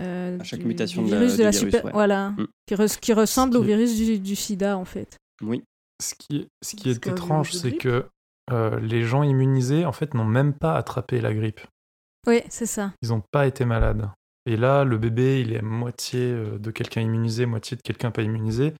euh, 0.00 0.38
À 0.38 0.44
chaque 0.44 0.60
du- 0.60 0.66
mutation 0.66 1.02
du 1.02 1.10
de 1.10 1.14
la- 1.14 1.20
virus 1.20 1.36
de 1.36 1.42
la 1.44 1.50
virus, 1.50 1.64
super. 1.66 1.84
ouais. 1.84 1.92
Voilà. 1.92 2.30
Mm. 2.30 2.46
Qui, 2.66 2.74
res- 2.74 2.98
qui 3.00 3.12
ressemble 3.12 3.56
au 3.56 3.60
qui 3.60 3.66
virus 3.68 3.96
du, 3.96 4.18
du 4.18 4.36
sida, 4.36 4.76
en 4.76 4.84
fait. 4.84 5.16
Oui. 5.42 5.62
Ce 6.02 6.14
qui 6.14 6.36
est, 6.38 6.48
ce 6.62 6.76
qui 6.76 6.90
est 6.90 7.06
étrange, 7.06 7.52
c'est 7.52 7.72
que 7.72 8.04
euh, 8.52 8.78
les 8.80 9.02
gens 9.02 9.22
immunisés, 9.22 9.84
en 9.86 9.92
fait, 9.92 10.14
n'ont 10.14 10.24
même 10.26 10.52
pas 10.52 10.76
attrapé 10.76 11.20
la 11.20 11.32
grippe. 11.32 11.60
Oui, 12.26 12.42
c'est 12.48 12.66
ça. 12.66 12.92
Ils 13.02 13.08
n'ont 13.10 13.22
pas 13.30 13.46
été 13.46 13.64
malades. 13.64 14.10
Et 14.46 14.56
là, 14.56 14.84
le 14.84 14.96
bébé, 14.96 15.40
il 15.40 15.52
est 15.52 15.58
à 15.58 15.62
moitié 15.62 16.20
euh, 16.20 16.58
de 16.58 16.70
quelqu'un 16.70 17.00
immunisé, 17.00 17.46
moitié 17.46 17.76
de 17.76 17.82
quelqu'un 17.82 18.10
pas 18.10 18.22
immunisé. 18.22 18.72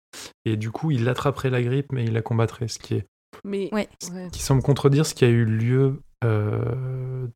Et 0.44 0.56
du 0.56 0.70
coup, 0.70 0.90
il 0.92 1.08
attraperait 1.08 1.50
la 1.50 1.60
grippe, 1.62 1.92
mais 1.92 2.04
il 2.04 2.12
la 2.12 2.22
combattrait. 2.22 2.68
Ce 2.68 2.78
qui, 2.78 2.94
est, 2.94 3.06
Mais 3.44 3.68
ouais. 3.72 3.88
qui 4.32 4.42
semble 4.42 4.62
contredire 4.62 5.04
ce 5.06 5.14
qui 5.14 5.24
a 5.24 5.28
eu 5.28 5.44
lieu 5.44 6.00
euh, 6.24 7.26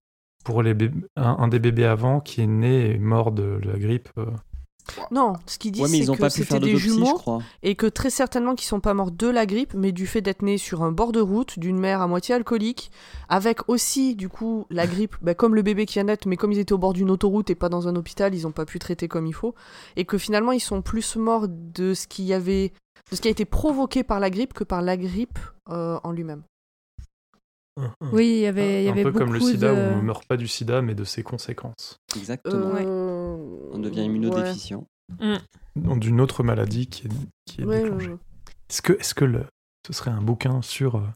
pour 0.45 0.63
les 0.63 0.75
bébés- 0.75 1.05
un, 1.17 1.37
un 1.41 1.49
des 1.49 1.59
bébés 1.59 1.85
avant 1.87 2.21
qui 2.21 2.41
est 2.41 2.47
né 2.47 2.93
et 2.95 2.99
mort 2.99 3.33
de 3.33 3.61
la 3.65 3.79
grippe. 3.79 4.09
euh. 4.19 4.27
Non, 5.11 5.35
ce 5.47 5.59
qu'ils 5.59 5.73
disent, 5.73 5.83
Ouais, 5.83 5.89
c'est 5.89 6.05
n'ont 6.07 6.15
que 6.15 6.21
pas 6.21 6.29
pu 6.29 6.39
c'était 6.39 6.47
faire 6.47 6.61
des 6.61 6.77
jumeaux 6.77 7.15
crois. 7.15 7.43
et 7.63 7.75
que 7.75 7.87
très 7.87 8.11
certainement 8.11 8.55
qu'ils 8.55 8.67
sont 8.69 8.81
pas 8.81 8.95
morts 8.95 9.11
de 9.11 9.27
la 9.29 9.47
grippe, 9.47 9.75
mais 9.75 9.93
du 9.93 10.07
fait 10.07 10.21
d'être 10.21 10.43
nés 10.43 10.59
sur 10.59 10.83
un 10.83 10.93
bord 10.93 11.13
de 11.13 11.21
route 11.21 11.59
d'une 11.59 11.79
mère 11.79 12.01
à 12.01 12.07
moitié 12.07 12.35
alcoolique, 12.35 12.91
avec 13.29 13.69
aussi 13.69 14.15
du 14.15 14.29
coup 14.29 14.67
la 14.71 14.87
grippe, 14.87 15.17
bah, 15.23 15.35
comme 15.35 15.55
le 15.55 15.63
bébé 15.63 15.87
qui 15.87 15.95
vient 15.95 16.05
d'être, 16.05 16.27
mais 16.27 16.37
comme 16.37 16.53
ils 16.53 16.59
étaient 16.59 16.73
au 16.73 16.79
bord 16.79 16.93
d'une 16.93 17.11
autoroute 17.11 17.51
et 17.51 17.55
pas 17.55 17.69
dans 17.69 17.89
un 17.89 17.97
hôpital, 17.97 18.35
ils 18.35 18.47
ont 18.47 18.53
pas 18.53 18.65
pu 18.65 18.79
traiter 18.79 19.09
comme 19.09 19.27
il 19.27 19.35
faut, 19.35 19.55
et 19.97 20.05
que 20.05 20.19
finalement 20.19 20.53
ils 20.53 20.61
sont 20.61 20.83
plus 20.83 21.17
morts 21.17 21.47
de 21.49 21.95
ce 21.95 22.07
qui 22.07 22.25
y 22.25 22.33
avait, 22.33 22.73
de 23.11 23.17
ce 23.17 23.21
qui 23.21 23.29
a 23.29 23.31
été 23.31 23.45
provoqué 23.45 24.03
par 24.03 24.21
la 24.21 24.31
grippe 24.31 24.53
que 24.53 24.65
par 24.65 24.83
la 24.83 24.97
grippe 24.97 25.39
euh, 25.71 25.99
en 26.05 26.13
lui-même. 26.13 26.43
Oui, 28.13 28.27
il 28.29 28.39
y 28.41 28.47
avait, 28.47 28.83
il 28.83 28.87
y 28.87 28.89
un 28.89 28.93
avait 28.93 29.05
peu 29.05 29.11
beaucoup 29.13 29.25
comme 29.25 29.35
le 29.35 29.41
sida, 29.41 29.69
de... 29.75 29.75
où 29.75 29.95
on 29.95 29.97
ne 29.99 30.03
meurt 30.03 30.25
pas 30.27 30.37
du 30.37 30.49
sida, 30.49 30.83
mais 30.83 30.95
de 30.95 31.05
ses 31.05 31.23
conséquences. 31.23 31.97
Exactement. 32.17 32.75
Euh, 32.77 33.71
On 33.73 33.79
devient 33.79 34.01
ouais. 34.01 34.07
immunodéficient. 34.07 34.87
Donc, 35.77 36.01
D'une 36.01 36.21
autre 36.21 36.43
maladie 36.43 36.87
qui 36.89 37.07
est, 37.07 37.11
qui 37.47 37.63
est 37.63 37.65
Ouais, 37.65 37.83
déclenchée. 37.83 38.07
ouais, 38.09 38.13
ouais. 38.13 38.19
Est-ce 38.69 38.83
que, 38.83 38.93
est-ce 38.95 39.15
que 39.15 39.25
le, 39.25 39.47
ce 39.87 39.93
serait 39.93 40.11
un 40.11 40.21
bouquin 40.23 40.63
sur, 40.63 40.97
euh, 40.97 41.07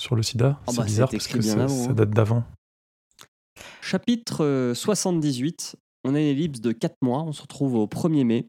sur 0.00 0.16
le 0.16 0.22
sida? 0.22 0.60
Ah 0.66 0.70
C'est 0.70 0.76
bah, 0.78 0.84
bizarre 0.84 1.08
parce 1.10 1.28
que 1.28 1.40
ça, 1.40 1.52
avant, 1.62 1.68
ça 1.68 1.90
hein. 1.90 1.94
date 1.94 2.10
d'avant. 2.10 2.44
Chapitre 3.80 4.44
euh, 4.44 4.74
78, 4.74 5.76
on 6.04 6.14
a 6.14 6.20
une 6.20 6.26
ellipse 6.26 6.60
de 6.60 6.72
4 6.72 6.96
mois, 7.02 7.22
on 7.22 7.32
se 7.32 7.42
retrouve 7.42 7.74
au 7.74 7.86
1er 7.86 8.24
mai. 8.24 8.46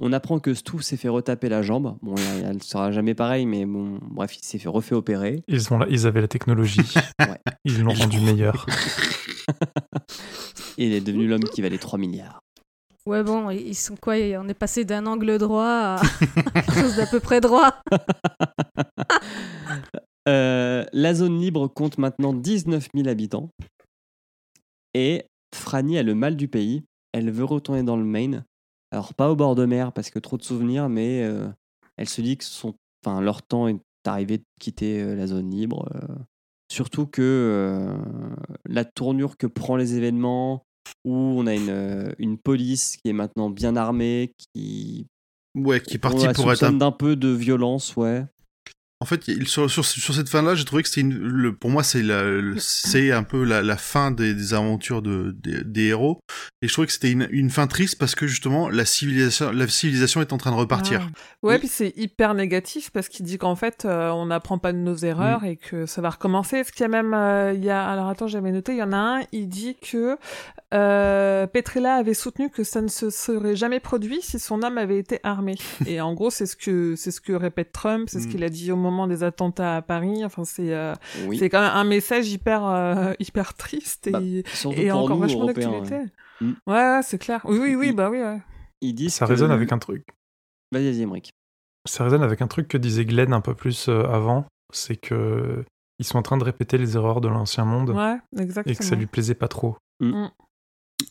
On 0.00 0.12
apprend 0.12 0.38
que 0.38 0.54
Stu 0.54 0.80
s'est 0.82 0.96
fait 0.96 1.08
retaper 1.08 1.48
la 1.48 1.60
jambe. 1.62 1.96
Bon, 2.02 2.14
elle, 2.16 2.44
elle 2.44 2.62
sera 2.62 2.92
jamais 2.92 3.14
pareille, 3.14 3.46
mais 3.46 3.66
bon, 3.66 3.98
bref, 4.02 4.36
il 4.36 4.44
s'est 4.44 4.58
fait 4.58 4.68
refait 4.68 4.94
opérer. 4.94 5.42
Ils, 5.48 5.72
ont 5.72 5.78
la- 5.78 5.88
ils 5.88 6.06
avaient 6.06 6.20
la 6.20 6.28
technologie. 6.28 6.80
Ouais. 7.20 7.38
Ils 7.64 7.82
l'ont 7.82 7.92
rendu 7.92 8.20
meilleur. 8.20 8.64
Et 10.78 10.86
il 10.86 10.92
est 10.92 11.00
devenu 11.00 11.26
l'homme 11.26 11.42
qui 11.44 11.62
valait 11.62 11.78
3 11.78 11.98
milliards. 11.98 12.40
Ouais, 13.06 13.22
bon, 13.24 13.50
ils 13.50 13.74
sont 13.74 13.96
quoi? 13.96 14.14
On 14.14 14.48
est 14.48 14.54
passé 14.54 14.84
d'un 14.84 15.06
angle 15.06 15.36
droit 15.38 15.64
à 15.98 16.02
quelque 16.54 16.72
chose 16.74 16.96
d'à 16.96 17.06
peu 17.06 17.20
près 17.20 17.40
droit. 17.40 17.74
Euh, 20.28 20.84
la 20.92 21.14
zone 21.14 21.40
libre 21.40 21.68
compte 21.68 21.96
maintenant 21.96 22.34
19 22.34 22.88
000 22.94 23.08
habitants. 23.08 23.48
Et 24.92 25.24
Franny 25.54 25.96
a 25.96 26.02
le 26.02 26.14
mal 26.14 26.36
du 26.36 26.48
pays. 26.48 26.84
Elle 27.12 27.30
veut 27.30 27.44
retourner 27.44 27.82
dans 27.82 27.96
le 27.96 28.04
Maine. 28.04 28.44
Alors, 28.90 29.14
pas 29.14 29.30
au 29.30 29.36
bord 29.36 29.54
de 29.54 29.64
mer 29.66 29.92
parce 29.92 30.10
que 30.10 30.18
trop 30.18 30.36
de 30.38 30.42
souvenirs, 30.42 30.88
mais 30.88 31.22
euh, 31.22 31.48
elle 31.96 32.08
se 32.08 32.20
dit 32.20 32.36
que 32.36 32.44
son, 32.44 32.74
enfin, 33.04 33.20
leur 33.20 33.42
temps 33.42 33.68
est 33.68 33.80
arrivé 34.06 34.38
de 34.38 34.44
quitter 34.60 35.02
euh, 35.02 35.14
la 35.14 35.26
zone 35.26 35.50
libre. 35.50 35.88
euh. 35.94 36.14
surtout 36.72 37.06
que 37.06 37.22
euh, 37.22 37.96
la 38.66 38.84
tournure 38.84 39.36
que 39.36 39.46
prend 39.46 39.76
les 39.76 39.94
événements, 39.94 40.64
où 41.04 41.14
on 41.14 41.46
a 41.46 41.54
une, 41.54 41.68
euh, 41.68 42.12
une 42.18 42.38
police 42.38 42.96
qui 42.96 43.10
est 43.10 43.12
maintenant 43.12 43.50
bien 43.50 43.76
armée, 43.76 44.32
qui 44.38 45.06
Ouais, 45.54 45.80
qui 45.80 45.94
est 45.94 45.98
on 45.98 46.00
parti 46.10 46.26
la 46.26 46.32
pour 46.32 46.52
être 46.52 46.64
un 46.64 46.72
d'un 46.72 46.92
peu 46.92 47.16
de 47.16 47.28
violence, 47.28 47.96
ouais. 47.96 48.24
En 49.00 49.06
fait, 49.06 49.22
sur, 49.46 49.70
sur, 49.70 49.84
sur 49.86 50.12
cette 50.12 50.28
fin-là, 50.28 50.56
j'ai 50.56 50.64
trouvé 50.64 50.82
que 50.82 50.88
c'était 50.88 51.06
le, 51.08 51.54
pour 51.54 51.70
moi, 51.70 51.84
c'est 51.84 52.02
la, 52.02 52.24
le- 52.24 52.56
c'est 52.58 53.12
un 53.12 53.22
peu 53.22 53.44
la, 53.44 53.62
la 53.62 53.76
fin 53.76 54.10
des, 54.10 54.34
des 54.34 54.54
aventures 54.54 55.02
de, 55.02 55.36
des, 55.40 55.62
des 55.62 55.84
héros. 55.84 56.18
Et 56.62 56.66
je 56.66 56.72
trouvais 56.72 56.88
que 56.88 56.92
c'était 56.92 57.12
une, 57.12 57.28
une 57.30 57.48
fin 57.48 57.68
triste 57.68 57.96
parce 57.96 58.16
que 58.16 58.26
justement, 58.26 58.68
la 58.68 58.84
civilisation, 58.84 59.52
la 59.52 59.68
civilisation 59.68 60.20
est 60.20 60.32
en 60.32 60.36
train 60.36 60.50
de 60.50 60.56
repartir. 60.56 61.02
Ah. 61.04 61.18
Ouais, 61.44 61.52
Oui. 61.54 61.58
puis 61.60 61.68
c'est 61.68 61.92
hyper 61.96 62.34
négatif 62.34 62.90
parce 62.90 63.08
qu'il 63.08 63.24
dit 63.24 63.38
qu'en 63.38 63.54
fait, 63.54 63.84
euh, 63.84 64.10
on 64.10 64.26
n'apprend 64.26 64.58
pas 64.58 64.72
de 64.72 64.78
nos 64.78 64.96
erreurs 64.96 65.44
et 65.44 65.54
que 65.56 65.86
ça 65.86 66.00
va 66.00 66.10
recommencer. 66.10 66.56
Est-ce 66.56 66.72
qu'il 66.72 66.82
y 66.82 66.84
a 66.86 66.88
même, 66.88 67.14
euh, 67.14 67.52
il 67.54 67.64
y 67.64 67.70
a, 67.70 67.86
alors 67.88 68.08
attends, 68.08 68.26
j'avais 68.26 68.50
noté, 68.50 68.72
il 68.72 68.78
y 68.78 68.82
en 68.82 68.92
a 68.92 68.96
un, 68.96 69.20
il 69.30 69.48
dit 69.48 69.76
que 69.80 70.16
euh, 70.74 71.46
Petrella 71.46 71.94
avait 71.94 72.14
soutenu 72.14 72.50
que 72.50 72.64
ça 72.64 72.80
ne 72.80 72.88
se 72.88 73.10
serait 73.10 73.54
jamais 73.54 73.78
produit 73.78 74.18
si 74.22 74.40
son 74.40 74.62
homme 74.64 74.76
avait 74.76 74.98
été 74.98 75.20
armé. 75.22 75.54
et 75.86 76.00
en 76.00 76.14
gros, 76.14 76.30
c'est 76.30 76.46
ce 76.46 76.56
que 76.56 76.94
c'est 76.96 77.12
ce 77.12 77.20
que 77.20 77.32
répète 77.32 77.70
Trump, 77.70 78.08
c'est 78.10 78.18
ce 78.18 78.26
Mm. 78.26 78.30
qu'il 78.30 78.42
a 78.44 78.48
dit 78.48 78.72
au 78.72 78.76
moment 78.76 78.87
des 79.06 79.22
attentats 79.22 79.76
à 79.76 79.82
Paris. 79.82 80.24
Enfin, 80.24 80.44
c'est 80.44 80.72
euh, 80.74 80.94
Oui. 81.26 81.38
c'est 81.38 81.48
quand 81.48 81.60
même 81.60 81.72
un 81.74 81.84
message 81.84 82.30
hyper 82.30 82.64
euh, 82.66 83.12
hyper 83.18 83.54
triste 83.54 84.06
et, 84.06 84.10
Bah, 84.12 84.20
et 84.76 84.90
encore 84.92 85.16
nous, 85.16 85.22
vachement 85.22 85.44
d'actualité. 85.46 85.94
ouais. 85.94 86.06
Mm. 86.40 86.52
Ouais, 86.66 86.74
ouais, 86.74 87.00
c'est 87.02 87.18
clair. 87.18 87.40
Oui, 87.44 87.58
oui, 87.60 87.74
oui, 87.74 87.86
Il- 87.88 87.94
bah 87.96 88.10
oui. 88.10 88.20
Ouais. 88.20 88.40
Ils 88.80 88.94
disent 88.94 89.14
Ça 89.14 89.26
que- 89.26 89.32
résonne 89.32 89.50
avec 89.50 89.72
un 89.72 89.78
truc. 89.78 90.06
Vas-y, 90.72 90.84
vas-y, 90.90 91.02
Emmerich. 91.02 91.30
Ça 91.88 92.04
résonne 92.04 92.22
avec 92.22 92.42
un 92.42 92.46
truc 92.46 92.68
que 92.68 92.78
disait 92.78 93.04
Glenn 93.04 93.32
un 93.32 93.40
peu 93.40 93.54
plus 93.54 93.88
euh, 93.88 94.04
avant, 94.04 94.44
c'est 94.72 94.96
que 94.96 95.64
ils 95.98 96.04
sont 96.04 96.18
en 96.18 96.22
train 96.22 96.36
de 96.36 96.44
répéter 96.44 96.78
les 96.78 96.94
erreurs 96.96 97.20
de 97.20 97.28
l'ancien 97.28 97.64
monde 97.64 97.90
Ouais, 97.90 98.18
exactement. 98.40 98.72
et 98.72 98.76
que 98.76 98.84
ça 98.84 98.94
lui 98.94 99.06
plaisait 99.06 99.34
pas 99.34 99.48
trop. 99.48 99.76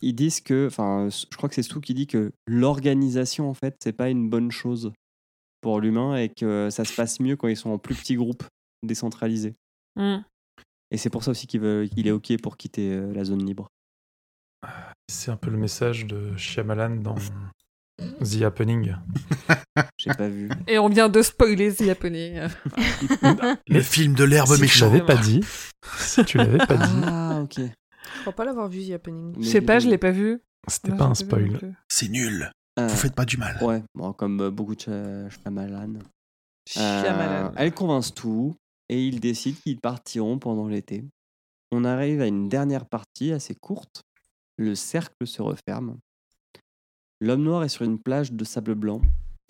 Ils 0.01 0.13
disent 0.13 0.41
que, 0.41 0.67
enfin, 0.67 1.07
je 1.09 1.35
crois 1.37 1.49
que 1.49 1.55
c'est 1.55 1.63
Stu 1.63 1.79
qui 1.81 1.93
dit 1.93 2.07
que 2.07 2.31
l'organisation, 2.45 3.49
en 3.49 3.53
fait, 3.53 3.75
c'est 3.81 3.93
pas 3.93 4.09
une 4.09 4.29
bonne 4.29 4.51
chose 4.51 4.91
pour 5.61 5.79
l'humain 5.79 6.15
et 6.15 6.29
que 6.29 6.69
ça 6.69 6.85
se 6.85 6.93
passe 6.93 7.19
mieux 7.19 7.35
quand 7.35 7.47
ils 7.47 7.57
sont 7.57 7.71
en 7.71 7.77
plus 7.77 7.95
petits 7.95 8.15
groupes 8.15 8.43
décentralisés. 8.84 9.55
Mm. 9.95 10.17
Et 10.91 10.97
c'est 10.97 11.09
pour 11.09 11.23
ça 11.23 11.31
aussi 11.31 11.47
qu'il 11.47 11.61
veut, 11.61 11.88
qu'il 11.88 12.07
est 12.07 12.11
OK 12.11 12.31
pour 12.41 12.57
quitter 12.57 12.93
euh, 12.93 13.11
la 13.13 13.23
zone 13.25 13.45
libre. 13.45 13.67
C'est 15.09 15.31
un 15.31 15.38
peu 15.38 15.49
le 15.49 15.57
message 15.57 16.05
de 16.05 16.35
Shyamalan 16.38 16.97
dans 16.97 17.15
The 17.97 18.41
Happening. 18.43 18.95
J'ai 19.97 20.13
pas 20.13 20.27
vu. 20.27 20.49
Et 20.67 20.79
on 20.79 20.89
vient 20.89 21.09
de 21.09 21.21
spoiler 21.21 21.73
The 21.73 21.89
Happening. 21.89 22.41
Le 23.67 23.81
film 23.81 24.13
de 24.13 24.23
l'herbe 24.23 24.55
si 24.55 24.67
tu 24.67 24.79
l'avais 24.81 25.05
pas 25.05 25.17
dit, 25.17 25.41
si 25.97 26.25
tu 26.25 26.38
l'avais 26.38 26.57
pas 26.57 26.77
dit, 26.77 27.01
Ah, 27.05 27.41
ok. 27.43 27.59
Je 27.59 28.21
crois 28.21 28.34
pas 28.34 28.45
l'avoir 28.45 28.67
vu, 28.69 28.88
The 28.88 28.91
Happening. 28.91 29.35
Je 29.39 29.47
sais 29.47 29.61
pas, 29.61 29.79
je 29.79 29.89
l'ai 29.89 29.97
pas 29.97 30.11
vu. 30.11 30.41
c'était 30.67 30.95
pas 30.95 31.05
un 31.05 31.15
spoil. 31.15 31.75
C'est 31.89 32.09
nul. 32.09 32.51
Euh, 32.79 32.87
Vous 32.87 32.95
faites 32.95 33.15
pas 33.15 33.25
du 33.25 33.37
mal. 33.37 33.57
Ouais, 33.63 33.83
bon, 33.95 34.13
comme 34.13 34.39
euh, 34.41 34.51
beaucoup 34.51 34.75
de 34.75 34.81
Shy- 34.81 35.29
Shyamalan. 35.41 35.95
Euh, 35.95 35.99
Shyamalan. 37.03 37.53
elle 37.55 37.73
convainc 37.73 38.13
tout 38.13 38.55
et 38.89 39.05
ils 39.07 39.19
décident 39.19 39.57
qu'ils 39.63 39.79
partiront 39.79 40.37
pendant 40.37 40.67
l'été. 40.67 41.03
On 41.71 41.83
arrive 41.85 42.21
à 42.21 42.27
une 42.27 42.49
dernière 42.49 42.85
partie 42.85 43.31
assez 43.31 43.55
courte. 43.55 44.01
Le 44.57 44.75
cercle 44.75 45.25
se 45.27 45.41
referme. 45.41 45.97
L'homme 47.19 47.43
noir 47.43 47.63
est 47.63 47.69
sur 47.69 47.83
une 47.83 47.99
plage 47.99 48.31
de 48.31 48.43
sable 48.43 48.75
blanc. 48.75 49.01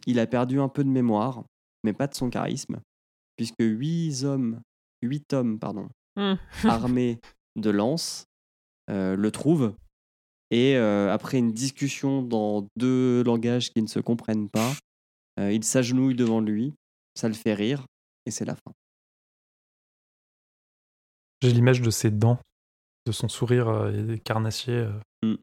Il 0.05 0.19
a 0.19 0.27
perdu 0.27 0.59
un 0.59 0.69
peu 0.69 0.83
de 0.83 0.89
mémoire, 0.89 1.43
mais 1.83 1.93
pas 1.93 2.07
de 2.07 2.15
son 2.15 2.29
charisme, 2.29 2.79
puisque 3.35 3.55
huit 3.59 4.23
hommes, 4.23 4.61
huit 5.01 5.33
hommes 5.33 5.59
pardon, 5.59 5.89
Hmm. 6.17 6.35
armés 6.63 7.19
de 7.57 7.69
lances 7.69 8.25
euh, 8.89 9.15
le 9.15 9.31
trouvent. 9.31 9.75
Et 10.51 10.77
euh, 10.77 11.11
après 11.11 11.37
une 11.39 11.51
discussion 11.51 12.21
dans 12.21 12.67
deux 12.77 13.23
langages 13.23 13.71
qui 13.71 13.81
ne 13.81 13.87
se 13.87 13.99
comprennent 13.99 14.49
pas, 14.49 14.71
euh, 15.39 15.51
il 15.51 15.63
s'agenouille 15.63 16.15
devant 16.15 16.39
lui, 16.41 16.73
ça 17.15 17.27
le 17.27 17.33
fait 17.33 17.53
rire, 17.53 17.85
et 18.25 18.31
c'est 18.31 18.45
la 18.45 18.55
fin. 18.55 18.71
J'ai 21.41 21.51
l'image 21.51 21.81
de 21.81 21.89
ses 21.91 22.09
dents, 22.11 22.39
de 23.05 23.11
son 23.11 23.27
sourire 23.29 23.67
euh, 23.67 24.15
carnassier. 24.23 24.73
euh. 24.73 24.91
Mm. 25.23 25.35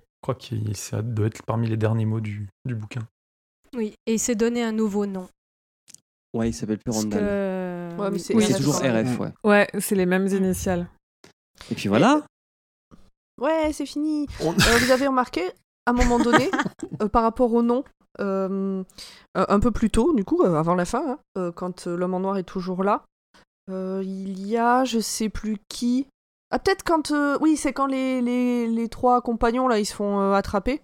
Je 0.00 0.20
crois 0.22 0.34
que 0.34 0.74
ça 0.74 1.02
doit 1.02 1.26
être 1.26 1.42
parmi 1.44 1.68
les 1.68 1.76
derniers 1.76 2.04
mots 2.04 2.20
du, 2.20 2.48
du 2.64 2.74
bouquin. 2.74 3.06
Oui, 3.74 3.94
et 4.06 4.14
il 4.14 4.18
s'est 4.18 4.34
donné 4.34 4.62
un 4.62 4.72
nouveau 4.72 5.06
nom. 5.06 5.28
Ouais, 6.34 6.50
il 6.50 6.52
s'appelle 6.52 6.78
plus 6.78 6.92
Randall. 6.92 7.20
que... 7.20 7.96
Ouais, 7.98 8.10
mais 8.10 8.16
oui, 8.16 8.20
c'est- 8.20 8.34
oui, 8.34 8.42
C'est 8.44 8.52
RF, 8.54 8.58
toujours. 8.58 8.74
RF, 8.80 9.18
ouais. 9.20 9.32
Ouais, 9.44 9.66
c'est 9.80 9.94
les 9.94 10.06
mêmes 10.06 10.26
initiales. 10.26 10.88
Et 11.70 11.74
puis 11.74 11.88
voilà, 11.88 12.24
Ouais, 13.38 13.70
c'est 13.72 13.86
fini. 13.86 14.26
On- 14.42 14.52
Euh, 14.52 14.78
vous 14.80 14.90
avez 14.90 15.06
remarqué, 15.06 15.42
à 15.86 15.90
un 15.90 15.92
moment 15.92 16.18
donné, 16.18 16.50
euh, 17.02 17.08
par 17.08 17.22
rapport 17.22 17.52
au 17.52 17.62
nom, 17.62 17.84
euh, 18.20 18.82
un 19.34 19.60
peu 19.60 19.70
plus 19.70 19.90
tôt, 19.90 20.12
du 20.14 20.24
coup, 20.24 20.42
avant 20.42 20.74
la 20.74 20.84
fin, 20.84 21.18
hein, 21.36 21.52
quand 21.54 21.86
l'homme 21.86 22.14
en 22.14 22.20
noir 22.20 22.36
est 22.38 22.42
toujours 22.44 22.82
là, 22.82 23.04
il 23.70 24.46
y 24.46 24.56
a, 24.56 24.84
je 24.84 24.98
sais 24.98 25.28
plus 25.28 25.58
qui. 25.68 26.06
Ah, 26.50 26.58
peut-être 26.58 26.82
quand. 26.82 27.12
oui, 27.40 27.56
c'est 27.56 27.72
quand 27.72 27.86
les, 27.86 28.20
les, 28.22 28.66
les 28.66 28.88
trois 28.88 29.20
compagnons, 29.20 29.68
là, 29.68 29.78
ils 29.78 29.84
se 29.86 29.94
font 29.94 30.32
attraper. 30.32 30.80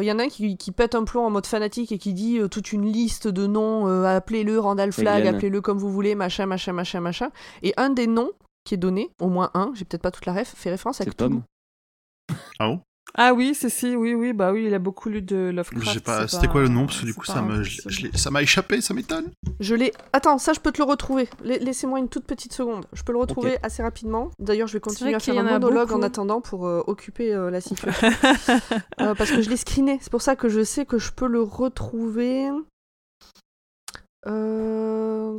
Il 0.00 0.04
y 0.04 0.10
en 0.10 0.18
a 0.18 0.24
un 0.24 0.28
qui, 0.28 0.56
qui 0.56 0.72
pète 0.72 0.96
un 0.96 1.04
plomb 1.04 1.24
en 1.24 1.30
mode 1.30 1.46
fanatique 1.46 1.92
et 1.92 1.98
qui 1.98 2.14
dit 2.14 2.40
euh, 2.40 2.48
toute 2.48 2.72
une 2.72 2.84
liste 2.84 3.28
de 3.28 3.46
noms, 3.46 3.86
euh, 3.86 4.02
appelez-le 4.04 4.58
Randall 4.58 4.90
Flag, 4.92 5.22
appelez-le 5.36 5.60
comme 5.60 5.78
vous 5.78 5.92
voulez, 5.92 6.16
machin, 6.16 6.46
machin, 6.46 6.72
machin, 6.72 6.98
machin. 7.00 7.30
Et 7.62 7.72
un 7.76 7.90
des 7.90 8.08
noms 8.08 8.32
qui 8.64 8.74
est 8.74 8.78
donné, 8.78 9.12
au 9.22 9.28
moins 9.28 9.52
un, 9.54 9.70
j'ai 9.74 9.84
peut-être 9.84 10.02
pas 10.02 10.10
toute 10.10 10.26
la 10.26 10.32
ref, 10.32 10.52
fait 10.56 10.70
référence 10.70 11.00
à 11.00 11.04
Cthulhu. 11.04 11.30
Tom. 11.30 11.42
Ah 12.58 12.68
bon? 12.68 12.80
Ah 13.16 13.32
oui, 13.32 13.54
c'est 13.54 13.68
si, 13.68 13.94
oui, 13.94 14.12
oui, 14.14 14.32
bah 14.32 14.50
oui, 14.50 14.64
il 14.66 14.74
a 14.74 14.80
beaucoup 14.80 15.08
lu 15.08 15.22
de 15.22 15.52
Lovecraft. 15.54 16.00
Pas. 16.00 16.22
c'est 16.26 16.34
C'était 16.34 16.48
quoi 16.48 16.62
le 16.62 16.68
nom? 16.68 16.86
Parce 16.86 16.98
que 16.98 17.04
du 17.06 17.12
c'est 17.12 17.20
coup, 17.20 17.26
pas 17.26 17.34
ça 17.34 17.42
me, 17.42 17.52
un 17.52 17.62
je- 17.62 17.78
truc, 17.78 17.92
je 17.92 18.02
l'ai- 18.02 18.18
ça 18.18 18.30
m'a 18.32 18.42
échappé, 18.42 18.80
ça 18.80 18.92
m'étonne. 18.92 19.30
Je 19.60 19.76
l'ai. 19.76 19.92
Attends, 20.12 20.36
ça 20.38 20.52
je 20.52 20.58
peux 20.58 20.72
te 20.72 20.78
le 20.78 20.84
retrouver. 20.84 21.28
La- 21.44 21.58
Laissez-moi 21.58 22.00
une 22.00 22.08
toute 22.08 22.24
petite 22.24 22.52
seconde. 22.52 22.86
Je 22.92 23.04
peux 23.04 23.12
le 23.12 23.18
retrouver 23.18 23.58
assez 23.62 23.84
rapidement. 23.84 24.30
D'ailleurs, 24.40 24.66
je 24.66 24.72
vais 24.72 24.80
continuer 24.80 25.14
à 25.14 25.20
faire 25.20 25.38
un 25.38 25.44
monologue 25.60 25.92
en 25.92 26.02
attendant 26.02 26.40
pour 26.40 26.66
euh, 26.66 26.82
occuper 26.88 27.32
euh, 27.32 27.50
la 27.50 27.60
situation. 27.60 28.08
Euh, 29.00 29.14
parce 29.14 29.30
que 29.30 29.42
je 29.42 29.50
l'ai 29.50 29.56
screené. 29.56 29.98
C'est 30.00 30.10
pour 30.10 30.22
ça 30.22 30.34
que 30.34 30.48
je 30.48 30.64
sais 30.64 30.84
que 30.84 30.98
je 30.98 31.12
peux 31.12 31.26
le 31.28 31.42
retrouver. 31.42 32.48
Euh... 34.26 35.38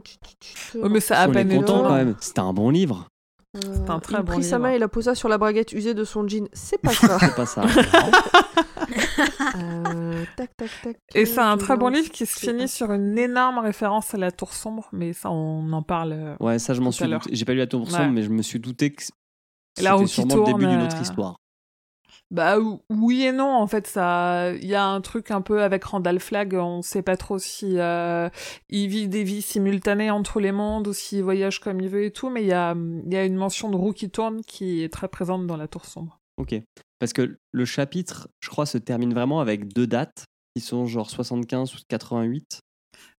Ouais, 0.76 0.90
mais 0.90 1.00
ça 1.00 1.20
a 1.22 1.28
même, 1.28 2.16
c'était 2.22 2.40
un 2.42 2.54
bon 2.54 2.70
livre. 2.70 3.08
Euh, 3.56 3.88
un 3.88 4.00
très 4.00 4.18
il 4.18 4.24
bon 4.24 4.34
prit 4.34 4.44
sa 4.44 4.58
livre. 4.58 4.68
main 4.70 4.74
et 4.74 4.80
la 4.80 4.88
posa 4.88 5.16
sur 5.16 5.30
la 5.30 5.38
braguette 5.38 5.72
usée 5.74 5.94
de 5.94 6.04
son 6.04 6.28
jean. 6.28 6.48
C'est 6.54 6.80
pas 6.82 6.92
ça. 6.92 7.18
C'est 7.20 7.36
pas 7.36 7.46
ça. 7.46 7.64
Euh, 9.58 10.24
tac, 10.36 10.56
tac, 10.58 10.70
tac. 10.84 10.98
Et 11.14 11.26
c'est 11.26 11.40
un 11.40 11.58
très 11.58 11.78
bon 11.78 11.90
livre 11.90 12.10
qui 12.12 12.26
se 12.26 12.38
finit 12.40 12.68
sur 12.68 12.92
une 12.92 13.18
énorme 13.18 13.60
référence 13.60 14.14
à 14.14 14.18
la 14.18 14.32
tour 14.32 14.54
sombre, 14.54 14.88
mais 14.92 15.14
ça, 15.14 15.30
on 15.32 15.72
en 15.74 15.82
parle. 15.84 16.14
euh, 16.14 16.36
Ouais, 16.40 16.60
ça 16.60 16.74
je 16.74 16.82
m'en 16.82 16.92
suis. 16.92 17.06
J'ai 17.32 17.46
pas 17.46 17.54
lu 17.54 17.60
la 17.60 17.68
tour 17.68 17.90
sombre, 17.90 18.04
Ouais. 18.04 18.10
mais 18.12 18.22
je 18.24 18.30
me 18.30 18.42
suis 18.42 18.60
douté 18.60 18.92
que 18.94 19.04
c'était 19.78 20.08
sûrement 20.08 20.36
le 20.36 20.44
début 20.46 20.60
tourne, 20.64 20.74
d'une 20.76 20.82
autre 20.86 20.98
euh, 20.98 21.02
histoire. 21.02 21.36
Bah 22.36 22.60
ou- 22.60 22.82
oui 22.90 23.24
et 23.24 23.32
non, 23.32 23.50
en 23.50 23.66
fait, 23.66 23.88
ça, 23.88 24.52
il 24.56 24.66
y 24.68 24.76
a 24.76 24.86
un 24.86 25.00
truc 25.00 25.32
un 25.32 25.40
peu 25.42 25.64
avec 25.64 25.86
Randall 25.86 26.20
Flagg, 26.20 26.54
on 26.56 26.82
sait 26.82 27.02
pas 27.02 27.16
trop 27.16 27.40
si 27.40 27.80
euh, 27.80 28.30
il 28.70 28.90
vit 28.90 29.08
des 29.08 29.24
vies 29.24 29.42
simultanées 29.42 30.12
entre 30.12 30.42
les 30.42 30.52
mondes 30.52 30.88
ou 30.90 30.94
s'il 30.94 31.24
voyage 31.24 31.60
comme 31.60 31.80
il 31.80 31.88
veut 31.88 32.04
et 32.04 32.12
tout, 32.12 32.30
mais 32.30 32.42
il 32.42 32.48
y 32.48 32.54
a, 32.54 32.76
il 32.76 33.14
y 33.14 33.16
a 33.16 33.24
une 33.24 33.38
mention 33.38 33.70
de 33.70 33.78
roue 33.78 33.94
qui 33.94 34.10
tourne 34.10 34.42
qui 34.42 34.84
est 34.84 34.92
très 34.92 35.08
présente 35.08 35.48
dans 35.48 35.56
la 35.56 35.70
tour 35.70 35.86
sombre. 35.86 36.20
Ok. 36.38 36.56
Parce 37.00 37.14
que 37.14 37.38
le 37.54 37.66
chapitre, 37.66 38.28
je 38.42 38.50
crois, 38.50 38.66
se 38.66 38.78
termine 38.78 39.14
vraiment 39.14 39.40
avec 39.40 39.72
deux 39.74 39.88
dates 39.88 40.26
qui 40.56 40.62
sont 40.62 40.86
genre 40.88 41.10
75 41.10 41.74
ou 41.74 41.78
88. 41.88 42.60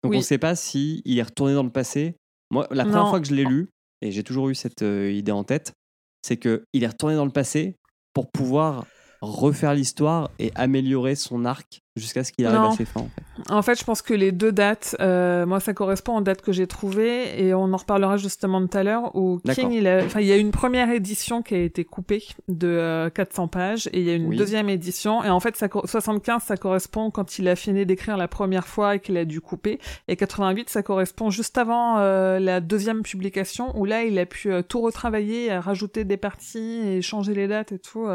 Donc 0.03 0.11
Oui. 0.11 0.17
on 0.17 0.21
sait 0.21 0.37
pas 0.37 0.55
si 0.55 1.01
il 1.05 1.17
est 1.17 1.23
retourné 1.23 1.55
dans 1.55 1.63
le 1.63 1.71
passé. 1.71 2.15
Moi, 2.51 2.67
la 2.69 2.83
première 2.83 3.03
Non. 3.05 3.09
fois 3.09 3.19
que 3.19 3.25
je 3.27 3.33
l'ai 3.33 3.45
lu, 3.45 3.69
et 4.01 4.11
j'ai 4.11 4.23
toujours 4.23 4.49
eu 4.49 4.55
cette 4.55 4.83
euh, 4.83 5.11
idée 5.11 5.31
en 5.31 5.43
tête, 5.43 5.73
c'est 6.21 6.37
que 6.37 6.63
il 6.73 6.83
est 6.83 6.87
retourné 6.87 7.15
dans 7.15 7.25
le 7.25 7.31
passé 7.31 7.75
pour 8.13 8.29
pouvoir 8.31 8.85
refaire 9.21 9.73
l'histoire 9.73 10.29
et 10.39 10.51
améliorer 10.55 11.15
son 11.15 11.45
arc 11.45 11.81
jusqu'à 11.95 12.23
ce 12.23 12.31
qu'il 12.31 12.45
arrive 12.45 12.59
Non. 12.59 12.69
à 12.69 12.75
ses 12.75 12.85
fins. 12.85 12.99
En 13.01 13.05
fait. 13.09 13.51
En 13.53 13.61
fait, 13.63 13.79
je 13.79 13.83
pense 13.83 14.03
que 14.03 14.13
les 14.13 14.31
deux 14.31 14.51
dates, 14.51 14.95
euh, 14.99 15.47
moi, 15.47 15.59
ça 15.59 15.73
correspond 15.73 16.17
aux 16.17 16.21
dates 16.21 16.41
que 16.43 16.51
j'ai 16.51 16.67
trouvées 16.67 17.41
et 17.43 17.55
on 17.55 17.73
en 17.73 17.77
reparlera 17.77 18.17
justement 18.17 18.65
tout 18.67 18.77
à 18.77 18.83
l'heure. 18.83 19.15
Où. 19.15 19.39
King, 19.55 19.71
il, 19.71 19.87
a, 19.87 20.03
enfin, 20.05 20.19
il 20.21 20.27
y 20.27 20.31
a 20.31 20.37
une 20.37 20.51
première 20.51 20.91
édition 20.91 21.41
qui 21.41 21.55
a 21.55 21.59
été 21.59 21.85
coupée 21.85 22.23
de 22.47 22.67
euh, 22.67 23.09
400 23.09 23.47
pages 23.47 23.87
et 23.93 23.99
il 23.99 24.03
y 24.05 24.11
a 24.11 24.13
une 24.13 24.27
Oui. 24.27 24.37
deuxième 24.37 24.69
édition. 24.69 25.23
Et 25.23 25.29
en 25.31 25.39
fait, 25.39 25.55
ça, 25.55 25.69
co- 25.69 25.85
75, 25.87 26.43
ça 26.43 26.55
correspond 26.57 27.09
quand 27.09 27.39
il 27.39 27.47
a 27.47 27.55
fini 27.55 27.83
d'écrire 27.87 28.15
la 28.17 28.27
première 28.27 28.67
fois 28.67 28.95
et 28.95 28.99
qu'il 28.99 29.17
a 29.17 29.25
dû 29.25 29.41
couper. 29.41 29.79
Et 30.07 30.15
88, 30.15 30.69
ça 30.69 30.83
correspond 30.83 31.31
juste 31.31 31.57
avant 31.57 31.97
euh, 31.97 32.37
la 32.37 32.59
deuxième 32.59 33.01
publication 33.01 33.75
où 33.75 33.85
là, 33.85 34.03
il 34.03 34.19
a 34.19 34.27
pu 34.27 34.51
euh, 34.51 34.61
tout 34.61 34.81
retravailler, 34.81 35.51
euh, 35.51 35.59
rajouter 35.59 36.03
des 36.05 36.17
parties 36.17 36.79
et 36.85 37.01
changer 37.01 37.33
les 37.33 37.47
dates 37.47 37.71
et 37.71 37.79
tout. 37.79 38.07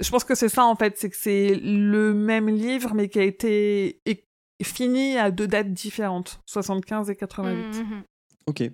Je 0.00 0.10
pense 0.10 0.24
que 0.24 0.34
c'est 0.34 0.48
ça 0.48 0.64
en 0.64 0.76
fait, 0.76 0.98
c'est 0.98 1.10
que 1.10 1.16
c'est 1.16 1.54
le 1.54 2.14
même 2.14 2.48
livre 2.48 2.92
mais 2.94 3.08
qui 3.08 3.18
a 3.18 3.22
été 3.22 4.00
fini 4.62 5.18
à 5.18 5.30
deux 5.30 5.46
dates 5.46 5.72
différentes, 5.72 6.40
75 6.46 7.10
et 7.10 7.16
88. 7.16 7.82
Mhm. 7.82 8.02
Ok. 8.46 8.70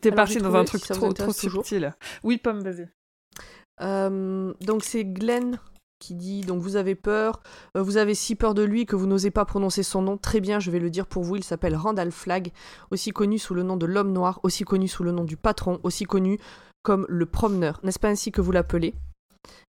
T'es 0.00 0.12
parti 0.12 0.38
dans 0.38 0.54
un 0.54 0.64
truc 0.64 0.84
si 0.84 0.92
trop, 0.92 1.12
trop 1.12 1.32
subtil. 1.32 1.94
Oui, 2.22 2.38
Pomme, 2.38 2.62
vas-y. 2.62 2.88
Euh, 3.82 4.54
donc 4.60 4.84
c'est 4.84 5.04
Glenn 5.04 5.58
qui 5.98 6.14
dit 6.14 6.42
donc 6.42 6.62
vous 6.62 6.76
avez 6.76 6.94
peur, 6.94 7.42
euh, 7.76 7.82
vous 7.82 7.96
avez 7.96 8.14
si 8.14 8.34
peur 8.34 8.54
de 8.54 8.62
lui 8.62 8.86
que 8.86 8.96
vous 8.96 9.06
n'osez 9.06 9.30
pas 9.30 9.44
prononcer 9.44 9.82
son 9.82 10.02
nom. 10.02 10.18
Très 10.18 10.40
bien, 10.40 10.60
je 10.60 10.70
vais 10.70 10.78
le 10.78 10.90
dire 10.90 11.06
pour 11.06 11.22
vous. 11.22 11.36
Il 11.36 11.44
s'appelle 11.44 11.74
Randall 11.74 12.12
Flagg, 12.12 12.52
aussi 12.90 13.10
connu 13.10 13.38
sous 13.38 13.54
le 13.54 13.62
nom 13.62 13.76
de 13.76 13.86
l'homme 13.86 14.12
noir, 14.12 14.40
aussi 14.42 14.64
connu 14.64 14.88
sous 14.88 15.02
le 15.02 15.12
nom 15.12 15.24
du 15.24 15.36
patron, 15.36 15.80
aussi 15.82 16.04
connu 16.04 16.38
comme 16.82 17.06
le 17.08 17.26
promeneur. 17.26 17.80
N'est-ce 17.82 17.98
pas 17.98 18.08
ainsi 18.08 18.30
que 18.30 18.40
vous 18.40 18.52
l'appelez? 18.52 18.94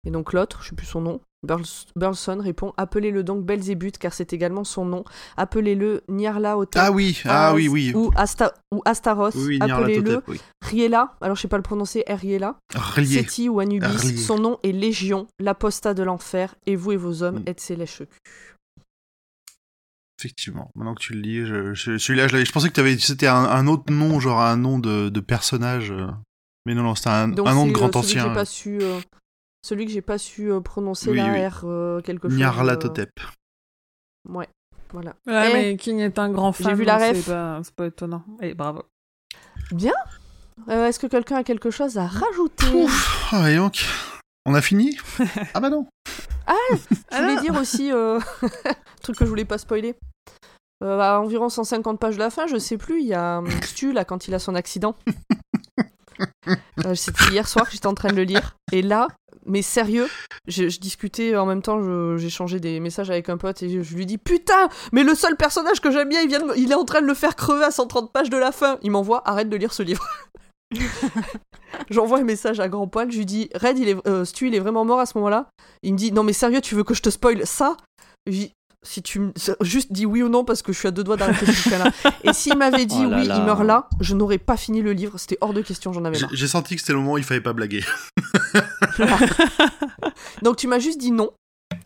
Et 0.07 0.11
donc 0.11 0.33
l'autre, 0.33 0.63
je 0.63 0.69
sais 0.71 0.75
plus 0.75 0.87
son 0.87 1.01
nom, 1.01 1.21
Burles- 1.47 1.87
Burleson 1.97 2.39
répond 2.41 2.73
appelez-le 2.77 3.23
donc 3.23 3.45
Belzébuth 3.45 3.99
car 3.99 4.13
c'est 4.15 4.33
également 4.33 4.65
son 4.65 4.85
nom. 4.85 5.05
Appelez-le 5.37 6.03
Nyarlathotep. 6.09 6.83
Ah 6.83 6.91
oui, 6.91 7.21
ah 7.27 7.53
oui, 7.55 7.69
oui. 7.69 7.93
Ou, 7.95 8.11
Asta- 8.17 8.55
ou 8.73 8.81
Astaroth. 8.85 9.35
Oui, 9.35 9.59
appelez-le 9.61 10.23
oui. 10.29 10.41
Riela. 10.63 11.15
Alors 11.21 11.37
je 11.37 11.43
sais 11.43 11.49
pas 11.49 11.57
le 11.59 11.63
prononcer, 11.63 12.03
Riela. 12.07 12.57
Relié. 12.75 13.23
Seti 13.23 13.49
ou 13.49 13.61
Anubis, 13.61 14.17
son 14.25 14.39
nom 14.39 14.59
est 14.63 14.73
Légion, 14.73 15.27
l'apostat 15.39 15.93
de 15.95 16.03
l'enfer, 16.03 16.55
et 16.67 16.77
vous 16.77 16.93
et 16.93 16.97
vos 16.97 17.23
hommes 17.23 17.41
Mm. 17.41 17.49
êtes 17.49 17.61
ses 17.61 17.77
lèches 17.77 18.03
Effectivement. 20.21 20.71
Maintenant 20.75 20.95
que 20.95 21.01
tu 21.03 21.13
le 21.15 21.21
lis, 21.21 21.45
je, 21.47 21.75
je- 21.75 21.99
celui-là, 21.99 22.29
je, 22.29 22.51
pensais 22.53 22.71
que 22.71 22.99
c'était 22.99 23.27
un, 23.27 23.35
un 23.45 23.67
autre 23.67 23.93
nom, 23.93 24.21
genre 24.21 24.41
un 24.41 24.57
nom 24.57 24.79
de, 24.79 25.09
de 25.09 25.21
personnage. 25.21 25.91
euh. 25.91 26.07
Mais 26.67 26.75
non, 26.75 26.83
non, 26.83 26.95
c'était 26.95 27.11
un, 27.11 27.25
un 27.37 27.55
nom 27.55 27.67
de 27.67 27.73
grand 27.73 27.89
euh, 27.89 27.91
que 27.91 27.99
ancien. 27.99 28.29
j'ai 28.29 28.33
pas 28.35 28.45
su, 28.47 28.79
euh, 28.81 29.01
celui 29.65 29.87
que 29.87 29.93
j'ai 29.93 30.03
pas 30.03 30.19
su 30.19 30.53
euh, 30.53 30.61
prononcer 30.61 31.11
Oui, 31.11 31.17
là, 31.17 31.33
oui. 31.33 31.47
R 31.47 31.61
euh, 31.65 32.01
quelque 32.03 32.29
chose. 32.29 32.37
Nyarlathotep. 32.37 33.09
euh, 33.19 34.33
Ouais, 34.33 34.49
voilà. 34.93 35.15
Ouais, 35.27 35.51
Eh, 35.51 35.53
mais 35.55 35.77
King 35.77 36.01
est 36.01 36.19
un 36.19 36.31
grand 36.31 36.53
fan. 36.53 36.67
j'ai 36.69 36.75
vu 36.75 36.85
la 36.85 36.97
ref. 36.99 37.25
C'est 37.63 37.75
pas, 37.75 37.87
étonnant. 37.87 38.23
Et 38.43 38.55
bravo. 38.55 38.83
Bien. 39.73 39.93
Euh, 40.69 40.87
est-ce 40.87 40.99
que 40.99 41.07
quelqu'un 41.07 41.37
a 41.37 41.45
quelque 41.45 41.71
chose 41.71 41.97
à 41.99 42.07
rajouter? 42.07 42.67
Ouf, 42.75 43.29
ah, 43.33 43.51
et 43.51 43.57
donc, 43.57 43.85
on 44.47 44.55
a 44.55 44.61
fini? 44.61 44.97
Ah 45.55 45.61
bah 45.61 45.71
non. 45.71 45.87
Je 47.11 47.17
voulais 47.23 47.41
dire 47.41 47.57
aussi, 47.59 47.91
euh, 47.91 48.21
truc 49.03 49.17
que 49.17 49.25
je 49.25 49.31
voulais 49.31 49.47
pas 49.47 49.57
spoiler. 49.57 49.95
Euh, 50.83 51.01
à 51.01 51.19
environ 51.21 51.49
150 51.49 51.99
pages 51.99 52.17
de 52.17 52.21
la 52.21 52.29
fin, 52.29 52.47
je 52.47 52.59
sais 52.59 52.77
plus, 52.77 53.01
il 53.01 53.07
y 53.07 53.15
a 53.15 53.39
hum, 53.39 53.49
Stu 53.63 53.93
là 53.93 54.05
quand 54.05 54.29
il 54.29 54.35
a 54.35 54.39
son 54.39 54.55
accident. 54.55 54.95
Euh, 56.85 56.95
C'était 56.95 57.25
hier 57.33 57.49
soir 57.49 57.65
que 57.67 57.73
j'étais 57.73 57.87
en 57.87 57.95
train 57.95 58.11
de 58.11 58.17
le 58.17 58.25
lire. 58.25 58.57
Et 58.73 58.83
là, 58.83 59.09
mais 59.47 59.63
sérieux, 59.63 60.09
je, 60.47 60.69
je 60.69 60.79
discutais 60.81 61.37
en 61.37 61.47
même 61.47 61.63
temps, 61.63 61.79
changé 62.29 62.61
des 62.61 62.81
messages 62.81 63.11
avec 63.11 63.29
un 63.29 63.37
pote 63.37 63.63
et 63.63 63.69
je, 63.69 63.83
je 63.83 63.95
lui 63.97 64.07
dis 64.07 64.19
Putain, 64.19 64.69
mais 64.93 65.03
le 65.05 65.15
seul 65.15 65.37
personnage 65.37 65.81
que 65.81 65.91
j'aime 65.91 66.09
bien, 66.09 66.21
il, 66.23 66.29
vient 66.29 66.41
de 66.41 66.45
me- 66.47 66.59
il 66.59 66.71
est 66.71 66.75
en 66.77 66.85
train 66.85 67.01
de 67.03 67.07
le 67.07 67.15
faire 67.15 67.37
crever 67.37 67.65
à 67.65 67.71
130 67.71 68.13
pages 68.13 68.31
de 68.31 68.37
la 68.37 68.53
fin. 68.53 68.79
Il 68.83 68.91
m'envoie 68.91 69.23
Arrête 69.29 69.49
de 69.49 69.57
lire 69.57 69.73
ce 69.73 69.83
livre. 69.83 70.07
J'envoie 71.91 72.19
un 72.19 72.25
message 72.25 72.61
à 72.61 72.69
grand 72.69 72.87
poil, 72.87 73.11
je 73.11 73.19
lui 73.19 73.27
dis 73.27 73.49
Red, 73.55 73.79
il 73.79 73.89
est, 73.89 74.09
euh, 74.09 74.25
Stu, 74.25 74.49
il 74.49 74.55
est 74.55 74.61
vraiment 74.61 74.85
mort 74.85 75.01
à 75.01 75.07
ce 75.07 75.19
moment-là. 75.19 75.49
Il 75.83 75.93
me 75.93 75.99
dit 75.99 76.13
Non, 76.13 76.23
mais 76.23 76.33
sérieux, 76.33 76.61
tu 76.61 76.75
veux 76.75 76.85
que 76.85 76.95
je 76.95 77.03
te 77.03 77.11
spoil 77.11 77.47
ça? 77.47 77.77
Je 78.27 78.33
lui 78.33 78.39
dis, 78.39 78.53
si 78.85 79.03
tu 79.03 79.19
me 79.19 79.33
juste 79.63 79.93
dis 79.93 80.07
oui 80.07 80.23
ou 80.23 80.29
non 80.29 80.45
parce 80.45 80.63
que 80.63 80.73
je 80.73 80.79
suis 80.79 80.87
à 80.89 80.91
deux 80.93 81.03
doigts 81.03 81.17
d'arrêter 81.17 81.47
ce 81.47 81.65
bouquin-là. 81.65 81.91
Et 82.23 82.33
s'il 82.33 82.57
m'avait 82.57 82.87
dit 82.87 82.95
Oh 83.07 83.11
là 83.11 83.19
oui, 83.21 83.27
là. 83.27 83.37
il 83.39 83.45
meurt 83.45 83.65
là, 83.65 83.89
je 84.01 84.15
n'aurais 84.15 84.39
pas 84.39 84.57
fini 84.57 84.83
le 84.83 84.93
livre. 84.93 85.19
C'était 85.19 85.39
hors 85.41 85.53
de 85.53 85.63
question, 85.63 85.93
j'en 85.93 86.05
avais 86.05 86.21
marre. 86.21 86.31
j'ai 86.33 86.47
senti 86.49 86.75
que 86.77 86.81
c'était 86.81 86.93
le 86.93 86.99
moment 87.01 87.13
où 87.15 87.19
il 87.19 87.25
fallait 87.25 87.41
pas 87.41 87.53
blaguer. 87.53 87.83
Donc 90.43 90.57
tu 90.57 90.69
m'as 90.69 90.79
juste 90.79 90.99
dit 90.99 91.11
non 91.11 91.31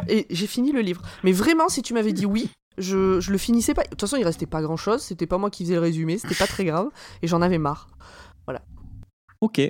et 0.09 0.27
j'ai 0.31 0.47
fini 0.47 0.73
le 0.73 0.81
livre. 0.81 1.03
Mais 1.25 1.33
vraiment, 1.33 1.69
si 1.69 1.83
tu 1.83 1.95
m'avais 1.95 2.12
dit 2.12 2.27
oui, 2.27 2.51
je, 2.77 3.20
je 3.20 3.31
le 3.33 3.39
finissais 3.39 3.75
pas. 3.75 3.83
De 3.85 3.89
toute 3.91 4.01
façon, 4.01 4.16
il 4.16 4.25
restait 4.25 4.47
pas 4.47 4.61
grand-chose. 4.62 5.03
C'était 5.03 5.27
pas 5.27 5.39
moi 5.39 5.51
qui 5.51 5.65
faisais 5.65 5.75
le 5.75 5.81
résumé. 5.81 6.19
C'était 6.19 6.35
pas 6.35 6.47
très 6.47 6.65
grave 6.65 6.89
et 7.23 7.27
j'en 7.27 7.43
avais 7.43 7.59
marre. 7.59 7.89
Ok. 9.41 9.61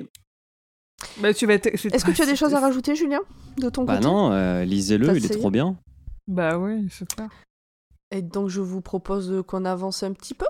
Bah, 1.21 1.35
tu 1.35 1.47
vas 1.47 1.53
être- 1.53 1.67
Est-ce 1.67 2.05
que 2.05 2.11
tu 2.11 2.23
as 2.23 2.27
des 2.27 2.37
choses 2.37 2.55
à 2.55 2.61
rajouter, 2.61 2.97
Julien, 2.97 3.21
de 3.59 3.69
ton 3.69 3.85
Bah 3.85 3.97
côté? 3.97 4.07
non, 4.09 4.33
euh, 4.33 4.65
lisez-le, 4.65 5.15
il 5.15 5.27
est 5.27 5.29
trop 5.29 5.51
bien. 5.51 5.77
Bah 6.29 6.59
oui, 6.59 6.87
c'est 6.91 7.09
clair. 7.09 7.31
Et 8.11 8.21
donc 8.21 8.49
je 8.49 8.61
vous 8.61 8.83
propose 8.83 9.43
qu'on 9.47 9.65
avance 9.65 10.03
un 10.03 10.13
petit 10.13 10.35
peu 10.35 10.45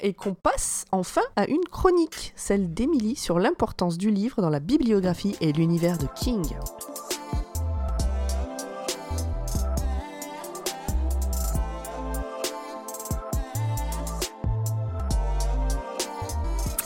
et 0.00 0.14
qu'on 0.14 0.32
passe 0.32 0.86
enfin 0.90 1.20
à 1.36 1.46
une 1.46 1.64
chronique, 1.70 2.32
celle 2.34 2.72
d'Émilie 2.72 3.14
sur 3.14 3.38
l'importance 3.38 3.98
du 3.98 4.10
livre 4.10 4.40
dans 4.40 4.48
la 4.48 4.58
bibliographie 4.58 5.36
et 5.42 5.52
l'univers 5.52 5.98
de 5.98 6.06
King. 6.14 6.56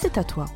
C'est 0.00 0.18
à 0.18 0.24
toi. 0.24 0.46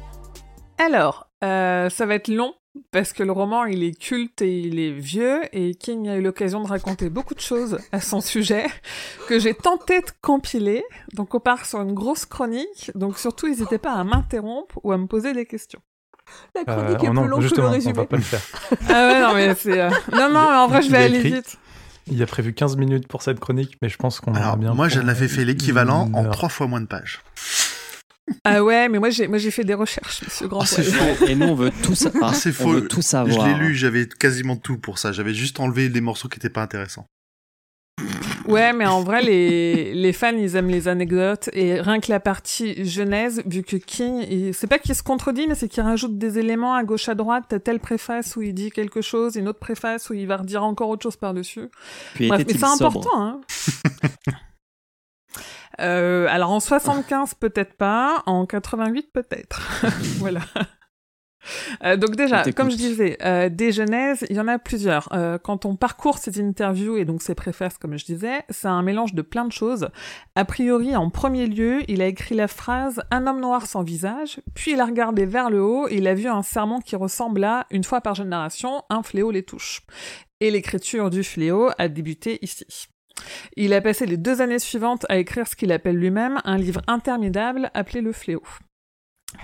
Alors, 0.79 1.29
euh, 1.45 1.89
ça 1.89 2.05
va 2.05 2.17
être 2.17 2.27
long 2.27 2.53
parce 2.91 3.13
que 3.13 3.23
le 3.23 3.33
roman 3.33 3.65
il 3.65 3.83
est 3.83 3.99
culte 3.99 4.43
et 4.43 4.59
il 4.61 4.79
est 4.79 4.93
vieux 4.93 5.41
et 5.53 5.75
King 5.75 6.09
a 6.09 6.17
eu 6.17 6.23
l'occasion 6.23 6.63
de 6.63 6.69
raconter 6.69 7.11
beaucoup 7.11 7.35
de 7.35 7.41
choses 7.41 7.79
à 7.93 8.01
son 8.01 8.21
sujet 8.21 8.67
que 9.29 9.39
j'ai 9.39 9.55
tenté 9.55 10.01
de 10.01 10.07
compiler. 10.21 10.85
Donc 11.15 11.35
on 11.35 11.41
part 11.41 11.67
sur 11.67 11.81
une 11.83 11.95
grosse 11.95 12.25
chronique. 12.27 12.91
Donc 12.95 13.19
surtout 13.19 13.49
n'hésitez 13.49 13.79
pas 13.79 13.93
à 13.93 14.05
m'interrompre 14.05 14.79
ou 14.85 14.93
à 14.93 14.99
me 14.99 15.07
poser 15.07 15.33
des 15.33 15.47
questions. 15.47 15.81
La 16.55 16.63
Euh, 16.63 16.65
chronique 16.65 16.99
oh 17.03 17.05
est 17.07 17.11
non, 17.13 17.21
plus 17.23 17.31
longue 17.31 17.49
que 17.51 17.61
le 17.61 17.67
on 17.67 17.71
résumé. 17.71 17.93
va 17.95 18.07
pas 18.07 18.17
le 18.17 18.23
faire. 18.23 18.41
Ah 18.89 19.09
ouais 19.09 19.21
non 19.21 19.35
mais 19.35 19.55
c'est 19.55 19.81
euh, 19.81 19.91
non 20.13 20.29
non 20.31 20.51
mais 20.51 20.57
en 20.57 20.67
vrai 20.69 20.83
je 20.83 20.91
vais 20.91 20.99
a 20.99 21.03
aller 21.03 21.21
vite. 21.21 21.57
Il 22.09 22.23
a 22.23 22.27
prévu 22.27 22.53
15 22.55 22.77
minutes 22.77 23.09
pour 23.09 23.23
cette 23.23 23.41
chronique, 23.41 23.79
mais 23.83 23.89
je 23.89 23.97
pense 23.97 24.21
qu'on 24.21 24.31
aura 24.31 24.41
Alors, 24.41 24.57
bien. 24.57 24.75
moi, 24.75 24.87
pour 24.87 24.95
j'en 24.97 25.09
avais 25.09 25.27
fait 25.27 25.45
l'équivalent 25.45 26.09
en 26.15 26.31
trois 26.31 26.49
fois 26.49 26.69
moins 26.69 26.81
de 26.81 26.87
pages. 26.87 27.21
Ah 28.45 28.63
ouais 28.65 28.89
mais 28.89 28.99
moi 28.99 29.11
j'ai 29.11 29.29
moi 29.29 29.39
j'ai 29.39 29.51
fait 29.53 29.63
des 29.65 29.75
recherches 29.75 30.23
Monsieur 30.25 30.49
Grand. 30.49 30.61
Ah, 30.63 30.67
c'est 30.67 30.83
faux. 30.83 31.27
Et 31.27 31.35
nous, 31.37 31.47
on 31.47 31.55
veut 31.55 31.71
tout, 31.83 31.95
sa- 31.95 32.11
ah, 32.23 32.33
c'est 32.35 32.51
on 32.51 32.53
faux. 32.53 32.71
veut 32.73 32.89
tout 32.89 33.01
Je 33.01 33.07
savoir. 33.07 33.47
l'ai 33.47 33.55
lu, 33.55 33.75
j'avais 33.75 34.07
quasiment 34.09 34.57
tout 34.57 34.79
pour 34.79 34.99
ça. 34.99 35.13
J'avais 35.13 35.33
juste 35.35 35.61
enlevé 35.61 35.89
les 35.89 36.01
morceaux 36.01 36.29
qui 36.29 36.39
étaient 36.39 36.51
pas 36.51 36.63
intéressants. 36.63 37.07
Ouais, 38.47 38.73
mais 38.73 38.87
en 38.87 39.03
vrai, 39.03 39.23
les, 39.23 39.93
les 39.95 40.13
fans, 40.13 40.37
ils 40.37 40.55
aiment 40.57 40.69
les 40.71 40.87
anecdotes. 40.89 41.49
Et 41.53 41.81
rien 41.81 41.99
que 42.01 42.11
la 42.11 42.21
partie 42.21 42.85
genèse, 42.85 43.43
vu 43.47 43.63
que 43.63 43.77
King, 43.77 44.25
il- 44.31 44.55
c'est 44.55 44.67
pas 44.67 44.79
qu'il 44.79 44.95
se 44.95 45.03
contredit, 45.03 45.47
mais 45.49 45.55
c'est 45.55 45.69
qu'il 45.69 45.83
rajoute 45.83 46.19
des 46.19 46.39
éléments 46.39 46.75
à 46.75 46.83
gauche 46.85 47.09
à 47.09 47.15
droite. 47.15 47.45
T'as 47.49 47.59
telle 47.61 47.81
préface 47.81 48.35
où 48.37 48.43
il 48.43 48.55
dit 48.55 48.71
quelque 48.71 49.01
chose, 49.03 49.37
une 49.37 49.49
autre 49.49 49.59
préface 49.61 50.11
où 50.11 50.15
il 50.15 50.27
va 50.27 50.37
redire 50.39 50.63
encore 50.65 50.89
autre 50.91 51.03
chose 51.05 51.17
par-dessus. 51.17 51.69
Puis 52.15 52.29
Bref, 52.29 52.45
mais 52.47 52.55
c'est 52.55 52.65
important, 52.65 53.11
hein. 53.17 53.41
Euh, 55.81 56.27
alors 56.31 56.51
en 56.51 56.61
75 56.61 57.35
peut-être 57.35 57.75
pas, 57.75 58.23
en 58.27 58.47
88 58.47 59.13
peut-être. 59.13 59.61
voilà. 60.19 60.41
Euh, 61.85 61.97
donc 61.97 62.17
déjà, 62.17 62.43
comme 62.53 62.71
je 62.71 62.77
disais, 62.77 63.17
euh, 63.23 63.49
des 63.49 63.73
genèses, 63.73 64.25
il 64.31 64.37
y 64.37 64.41
en 64.41 64.49
a 64.49 64.59
plusieurs. 64.59 65.09
Euh, 65.13 65.39
quand 65.39 65.65
on 65.65 65.77
parcourt 65.77 66.19
ces 66.19 66.41
interviews 66.41 66.97
et 66.97 67.05
donc 67.05 67.23
ces 67.23 67.35
préfaces, 67.35 67.79
comme 67.79 67.97
je 67.97 68.05
disais, 68.05 68.43
c'est 68.51 68.69
un 68.69 68.83
mélange 68.83 69.15
de 69.15 69.23
plein 69.23 69.45
de 69.45 69.53
choses. 69.53 69.89
A 70.35 70.45
priori, 70.45 70.97
en 70.97 71.11
premier 71.11 71.47
lieu, 71.47 71.81
il 71.89 72.03
a 72.03 72.07
écrit 72.07 72.35
la 72.35 72.49
phrase 72.49 73.03
«Un 73.11 73.27
homme 73.27 73.41
noir 73.41 73.67
sans 73.67 73.83
visage», 73.83 74.41
puis 74.55 74.73
il 74.73 74.81
a 74.81 74.87
regardé 74.87 75.27
vers 75.27 75.51
le 75.51 75.63
haut 75.63 75.89
et 75.89 75.97
il 75.97 76.09
a 76.09 76.15
vu 76.15 76.29
un 76.29 76.43
serment 76.43 76.81
qui 76.81 76.97
ressemble 76.97 77.45
à 77.45 77.67
«Une 77.71 77.85
fois 77.85 78.01
par 78.01 78.15
génération, 78.15 78.83
un 78.91 79.03
fléau 79.03 79.31
les 79.31 79.43
touche». 79.43 79.83
Et 80.41 80.51
l'écriture 80.51 81.09
du 81.09 81.23
fléau 81.23 81.71
a 81.79 81.89
débuté 81.89 82.39
ici. 82.43 82.89
Il 83.57 83.73
a 83.73 83.81
passé 83.81 84.07
les 84.07 84.17
deux 84.17 84.41
années 84.41 84.59
suivantes 84.59 85.07
à 85.09 85.19
écrire 85.19 85.47
ce 85.47 85.57
qu'il 85.57 85.73
appelle 85.73 85.97
lui-même 85.97 86.41
un 86.45 86.59
livre 86.59 86.83
interminable 86.87 87.71
appelé 87.75 88.01
Le 88.01 88.13
Fléau. 88.13 88.43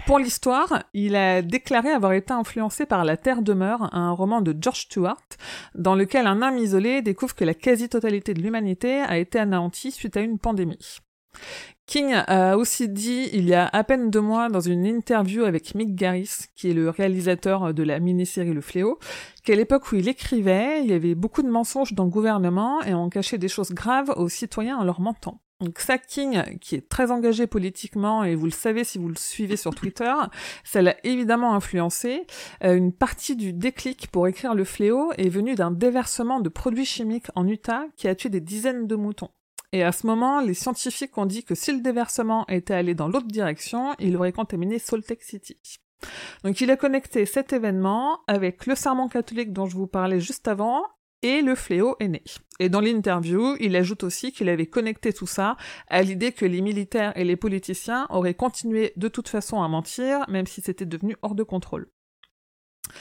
Pour 0.07 0.19
l'histoire, 0.19 0.85
il 0.95 1.17
a 1.17 1.43
déclaré 1.43 1.91
avoir 1.91 2.13
été 2.13 2.33
influencé 2.33 2.87
par 2.87 3.05
La 3.05 3.17
Terre 3.17 3.43
demeure, 3.43 3.95
un 3.95 4.13
roman 4.13 4.41
de 4.41 4.57
George 4.59 4.83
Stewart, 4.83 5.23
dans 5.75 5.95
lequel 5.95 6.27
un 6.27 6.41
homme 6.41 6.59
isolé 6.59 7.03
découvre 7.03 7.35
que 7.35 7.45
la 7.45 7.55
quasi-totalité 7.55 8.33
de 8.33 8.41
l'humanité 8.41 9.01
a 9.01 9.19
été 9.19 9.39
anéantie 9.39 9.91
suite 9.91 10.17
à 10.17 10.21
une 10.21 10.39
pandémie. 10.39 10.99
King 11.87 12.15
a 12.15 12.57
aussi 12.57 12.89
dit 12.89 13.29
il 13.33 13.49
y 13.49 13.55
a 13.55 13.67
à 13.67 13.85
peine 13.85 14.11
deux 14.11 14.21
mois 14.21 14.49
dans 14.49 14.61
une 14.61 14.87
interview 14.87 15.45
avec 15.45 15.75
Mick 15.75 15.95
Garris, 15.95 16.47
qui 16.55 16.71
est 16.71 16.75
le 16.75 16.89
réalisateur 16.89 17.75
de 17.75 17.83
la 17.83 17.99
mini-série 17.99 18.53
Le 18.53 18.61
Fléau, 18.61 18.99
qu'à 19.45 19.55
l'époque 19.55 19.91
où 19.93 19.97
il 19.97 20.09
écrivait, 20.09 20.83
il 20.83 20.91
y 20.91 20.95
avait 20.95 21.15
beaucoup 21.15 21.43
de 21.43 21.51
mensonges 21.51 21.93
dans 21.93 22.05
le 22.05 22.11
gouvernement 22.11 22.83
et 22.83 22.95
on 22.95 23.09
cachait 23.11 23.39
des 23.39 23.49
choses 23.49 23.73
graves 23.73 24.13
aux 24.17 24.29
citoyens 24.29 24.79
en 24.79 24.85
leur 24.85 25.01
mentant. 25.01 25.41
Donc 25.63 25.79
ça, 25.79 25.97
King, 25.97 26.59
qui 26.59 26.75
est 26.75 26.89
très 26.89 27.13
engagé 27.13 27.47
politiquement, 27.47 28.25
et 28.25 28.35
vous 28.35 28.47
le 28.47 28.51
savez 28.51 28.83
si 28.83 28.99
vous 28.99 29.09
le 29.09 29.17
suivez 29.17 29.57
sur 29.57 29.75
Twitter, 29.75 30.13
ça 30.65 30.83
l'a 30.83 30.97
évidemment 31.05 31.55
influencé. 31.55 32.27
Euh, 32.65 32.75
une 32.75 32.93
partie 32.93 33.37
du 33.37 33.53
déclic 33.53 34.09
pour 34.11 34.27
écrire 34.27 34.55
Le 34.55 34.65
Fléau 34.65 35.13
est 35.19 35.29
venue 35.29 35.55
d'un 35.55 35.71
déversement 35.71 36.41
de 36.41 36.49
produits 36.49 36.85
chimiques 36.85 37.29
en 37.37 37.47
Utah 37.47 37.85
qui 37.97 38.09
a 38.09 38.15
tué 38.17 38.29
des 38.29 38.41
dizaines 38.41 38.89
de 38.89 38.97
moutons. 38.97 39.31
Et 39.73 39.83
à 39.83 39.93
ce 39.93 40.07
moment, 40.07 40.41
les 40.41 40.55
scientifiques 40.55 41.17
ont 41.17 41.27
dit 41.27 41.45
que 41.45 41.55
si 41.55 41.73
le 41.73 41.81
déversement 41.81 42.47
était 42.49 42.75
allé 42.75 42.95
dans 42.95 43.09
l'autre 43.09 43.27
direction, 43.27 43.95
il 43.99 44.17
aurait 44.17 44.33
contaminé 44.33 44.79
Salt 44.79 45.09
Lake 45.09 45.23
City. 45.23 45.57
Donc 46.45 46.61
il 46.61 46.71
a 46.71 46.77
connecté 46.77 47.27
cet 47.27 47.53
événement 47.53 48.21
avec 48.27 48.67
le 48.67 48.75
serment 48.75 49.09
catholique 49.09 49.53
dont 49.53 49.67
je 49.67 49.77
vous 49.77 49.87
parlais 49.87 50.21
juste 50.21 50.49
avant 50.49 50.85
et 51.23 51.41
le 51.41 51.55
fléau 51.55 51.97
est 52.01 52.09
né. 52.09 52.23
Et 52.59 52.69
dans 52.69 52.81
l'interview, 52.81 53.57
il 53.61 53.77
ajoute 53.77 54.03
aussi 54.03 54.33
qu'il 54.33 54.49
avait 54.49 54.67
connecté 54.67 55.13
tout 55.13 55.27
ça 55.27 55.57
à 55.89 56.03
l'idée 56.03 56.33
que 56.33 56.45
les 56.45 56.61
militaires 56.61 57.17
et 57.17 57.25
les 57.25 57.37
politiciens 57.37 58.07
auraient 58.11 58.35
continué 58.35 58.93
de 58.97 59.09
toute 59.09 59.29
façon 59.29 59.63
à 59.63 59.69
mentir, 59.69 60.29
même 60.29 60.47
si 60.47 60.61
c'était 60.61 60.87
devenu 60.87 61.17
hors 61.23 61.37
de 61.37 61.45
contrôle. 61.45 61.89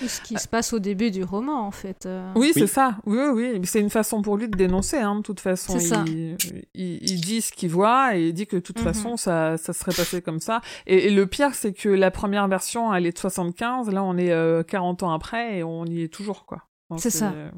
Ce 0.06 0.22
qui 0.22 0.38
se 0.38 0.48
passe 0.48 0.74
au 0.74 0.80
début 0.80 1.12
du 1.12 1.24
roman, 1.24 1.66
en 1.68 1.72
fait. 1.72 2.06
euh. 2.06 2.32
Oui, 2.36 2.52
c'est 2.54 2.68
ça. 2.68 2.98
Oui, 3.06 3.20
oui. 3.34 3.62
C'est 3.66 3.80
une 3.82 3.90
façon 3.90 4.22
pour 4.22 4.38
lui 4.38 4.48
de 4.48 4.56
dénoncer, 4.58 4.98
hein, 4.98 5.16
de 5.16 5.22
toute 5.22 5.40
façon. 5.40 5.78
Il, 6.08 6.38
il, 6.74 7.10
il 7.12 7.22
dit 7.22 7.42
ce 7.42 7.52
qu'il 7.52 7.70
voit 7.70 8.16
et 8.16 8.28
il 8.30 8.34
dit 8.34 8.48
que 8.48 8.56
de 8.56 8.62
toute 8.62 8.78
Mhm. 8.80 8.84
façon, 8.86 9.18
ça, 9.18 9.58
ça 9.58 9.74
serait 9.74 9.92
passé 9.94 10.22
comme 10.22 10.40
ça. 10.40 10.62
Et, 10.88 11.08
et 11.08 11.10
le 11.12 11.28
pire, 11.28 11.54
c'est 11.56 11.74
que 11.74 11.90
la 11.90 12.10
première 12.10 12.48
version, 12.48 12.94
elle 12.94 13.06
est 13.06 13.12
de 13.12 13.18
75. 13.20 13.90
Là, 13.90 14.04
on 14.04 14.18
est 14.18 14.32
euh, 14.32 14.64
40 14.64 15.04
ans 15.04 15.12
après 15.12 15.58
et 15.58 15.64
on 15.64 15.86
y 15.86 16.04
est 16.04 16.08
toujours, 16.14 16.46
quoi. 16.46 16.64
C'est 16.98 17.10
ça. 17.10 17.32
euh, 17.36 17.50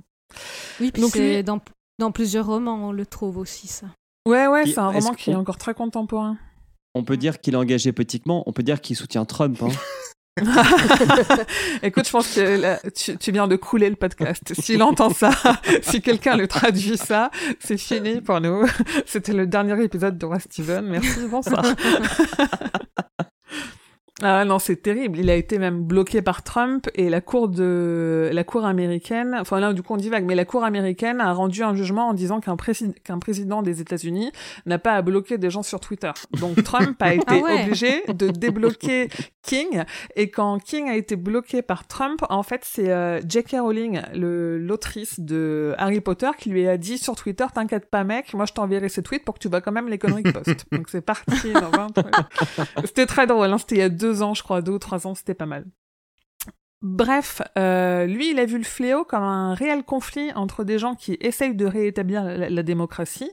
Oui, 0.79 0.91
puis 0.91 1.01
Donc 1.01 1.11
c'est 1.11 1.35
lui- 1.37 1.43
dans, 1.43 1.59
dans 1.99 2.11
plusieurs 2.11 2.47
romans, 2.47 2.87
on 2.89 2.91
le 2.91 3.05
trouve 3.05 3.37
aussi, 3.37 3.67
ça. 3.67 3.87
Ouais, 4.27 4.47
ouais, 4.47 4.65
c'est 4.65 4.79
un 4.79 4.89
roman 4.89 5.13
qui 5.13 5.31
est 5.31 5.35
encore 5.35 5.57
très 5.57 5.73
contemporain. 5.73 6.37
On 6.95 7.03
peut 7.03 7.17
dire 7.17 7.41
qu'il 7.41 7.53
est 7.55 7.57
engagé 7.57 7.91
politiquement, 7.91 8.43
on 8.47 8.53
peut 8.53 8.63
dire 8.63 8.79
qu'il 8.81 8.95
soutient 8.95 9.25
Trump. 9.25 9.61
Hein. 9.61 9.69
Écoute, 11.84 12.07
je 12.07 12.11
pense 12.11 12.27
que 12.34 13.15
tu 13.18 13.31
viens 13.31 13.47
de 13.47 13.55
couler 13.55 13.89
le 13.89 13.95
podcast. 13.95 14.53
S'il 14.60 14.81
entend 14.81 15.11
ça, 15.11 15.31
si 15.84 16.01
quelqu'un 16.01 16.35
le 16.35 16.47
traduit 16.47 16.97
ça, 16.97 17.30
c'est 17.60 17.77
fini 17.77 18.19
pour 18.19 18.41
nous. 18.41 18.65
C'était 19.05 19.34
le 19.34 19.45
dernier 19.45 19.84
épisode 19.84 20.18
de 20.18 20.26
Roi 20.26 20.39
Steven. 20.39 20.85
Merci, 20.88 21.27
bonsoir. 21.30 21.64
Ah 24.22 24.45
non, 24.45 24.60
c'est 24.60 24.76
terrible. 24.76 25.18
Il 25.18 25.30
a 25.31 25.35
été 25.35 25.57
même 25.57 25.81
bloqué 25.84 26.22
par 26.22 26.44
Trump 26.44 26.88
et 26.94 27.10
la 27.10 27.19
cour 27.19 27.49
de 27.49 28.30
la 28.31 28.44
cour 28.44 28.64
américaine. 28.64 29.35
Enfin 29.40 29.60
là, 29.60 29.73
du 29.73 29.81
coup, 29.81 29.94
on 29.95 29.98
divague, 29.98 30.23
mais 30.26 30.35
la 30.35 30.45
cour 30.45 30.64
américaine 30.64 31.19
a 31.19 31.34
rendu 31.34 31.64
un 31.64 31.73
jugement 31.73 32.10
en 32.10 32.14
disant 32.14 32.40
qu'un 32.40 32.56
prési- 32.56 32.94
qu'un 33.03 33.18
président 33.18 33.64
des 33.64 33.81
États-Unis 33.81 34.31
n'a 34.68 34.77
pas 34.77 34.94
à 34.94 35.02
bloquer 35.02 35.40
des 35.40 35.49
gens 35.49 35.64
sur 35.64 35.80
Twitter. 35.80 36.11
Donc 36.40 36.64
Trump 36.64 36.95
a 37.02 37.14
été 37.15 37.23
Ah 37.27 37.38
ouais. 37.38 37.64
obligé 37.64 38.03
de 38.07 38.30
débloquer 38.30 39.10
King. 39.41 39.84
Et 40.15 40.30
quand 40.30 40.60
King 40.64 40.90
a 40.90 40.95
été 40.95 41.15
bloqué 41.15 41.64
par 41.64 41.88
Trump, 41.88 42.22
en 42.30 42.44
fait, 42.44 42.61
c'est 42.64 42.91
euh, 42.91 43.19
J.K. 43.27 43.56
Rowling, 43.61 43.99
l'autrice 44.14 45.19
de 45.19 45.73
Harry 45.80 46.02
Potter, 46.02 46.30
qui 46.38 46.49
lui 46.49 46.68
a 46.68 46.77
dit 46.77 46.99
sur 46.99 47.15
Twitter, 47.15 47.45
t'inquiète 47.53 47.90
pas 47.90 48.03
mec, 48.03 48.34
moi 48.35 48.45
je 48.45 48.53
t'enverrai 48.53 48.90
ces 48.90 49.02
tweets 49.02 49.26
pour 49.26 49.34
que 49.34 49.40
tu 49.40 49.48
vois 49.49 49.61
quand 49.61 49.72
même 49.72 49.88
les 49.90 49.98
conneries 49.98 50.22
que 50.23 50.30
poste. 50.30 50.65
Donc 50.72 50.88
c'est 50.90 51.02
parti. 51.02 51.34
C'était 52.85 53.06
très 53.07 53.26
drôle, 53.26 53.48
hein, 53.52 53.57
c'était 53.57 53.76
il 53.76 53.80
y 53.80 53.81
a 53.81 53.90
deux 53.90 54.02
ans, 54.21 54.34
je 54.34 54.43
crois, 54.43 54.61
deux 54.61 54.73
ou 54.73 54.80
trois 54.80 55.07
ans, 55.07 55.15
c'était 55.15 55.34
pas 55.34 55.45
mal. 55.45 55.65
Bref, 56.81 57.41
euh, 57.57 58.05
lui, 58.05 58.31
il 58.31 58.39
a 58.39 58.45
vu 58.45 58.57
le 58.57 58.65
fléau 58.65 59.05
comme 59.05 59.23
un 59.23 59.53
réel 59.53 59.84
conflit 59.84 60.34
entre 60.34 60.65
des 60.65 60.80
gens 60.80 60.95
qui 60.95 61.17
essayent 61.21 61.55
de 61.55 61.65
réétablir 61.65 62.25
la, 62.25 62.49
la 62.49 62.63
démocratie 62.63 63.31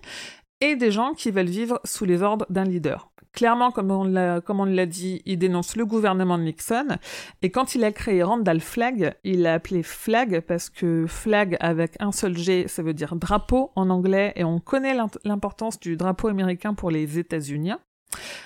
et 0.61 0.77
des 0.77 0.93
gens 0.93 1.15
qui 1.15 1.31
veulent 1.31 1.47
vivre 1.47 1.81
sous 1.85 2.05
les 2.05 2.23
ordres 2.23 2.47
d'un 2.49 2.65
leader. 2.65 3.11
Clairement, 3.33 3.71
comme 3.71 3.91
on 3.93 4.05
l'a, 4.05 4.87
dit, 4.87 5.23
il 5.25 5.39
dénonce 5.39 5.77
le 5.77 5.87
gouvernement 5.87 6.37
de 6.37 6.43
Nixon. 6.43 6.99
Et 7.43 7.51
quand 7.51 7.77
il 7.77 7.85
a 7.85 7.93
créé 7.93 8.25
Randall 8.25 8.61
Flag, 8.61 9.15
il 9.23 9.43
l'a 9.43 9.55
appelé 9.55 9.85
Flag 9.85 10.41
parce 10.41 10.69
que 10.69 11.07
flag 11.07 11.57
avec 11.61 11.93
un 12.01 12.11
seul 12.11 12.37
G, 12.37 12.67
ça 12.67 12.83
veut 12.83 12.93
dire 12.93 13.15
drapeau 13.15 13.71
en 13.77 13.89
anglais, 13.89 14.33
et 14.35 14.43
on 14.43 14.59
connaît 14.59 14.97
l'importance 15.25 15.79
du 15.79 15.97
drapeau 15.97 16.27
américain 16.27 16.75
pour 16.75 16.91
les 16.91 17.19
États-Unis. 17.19 17.73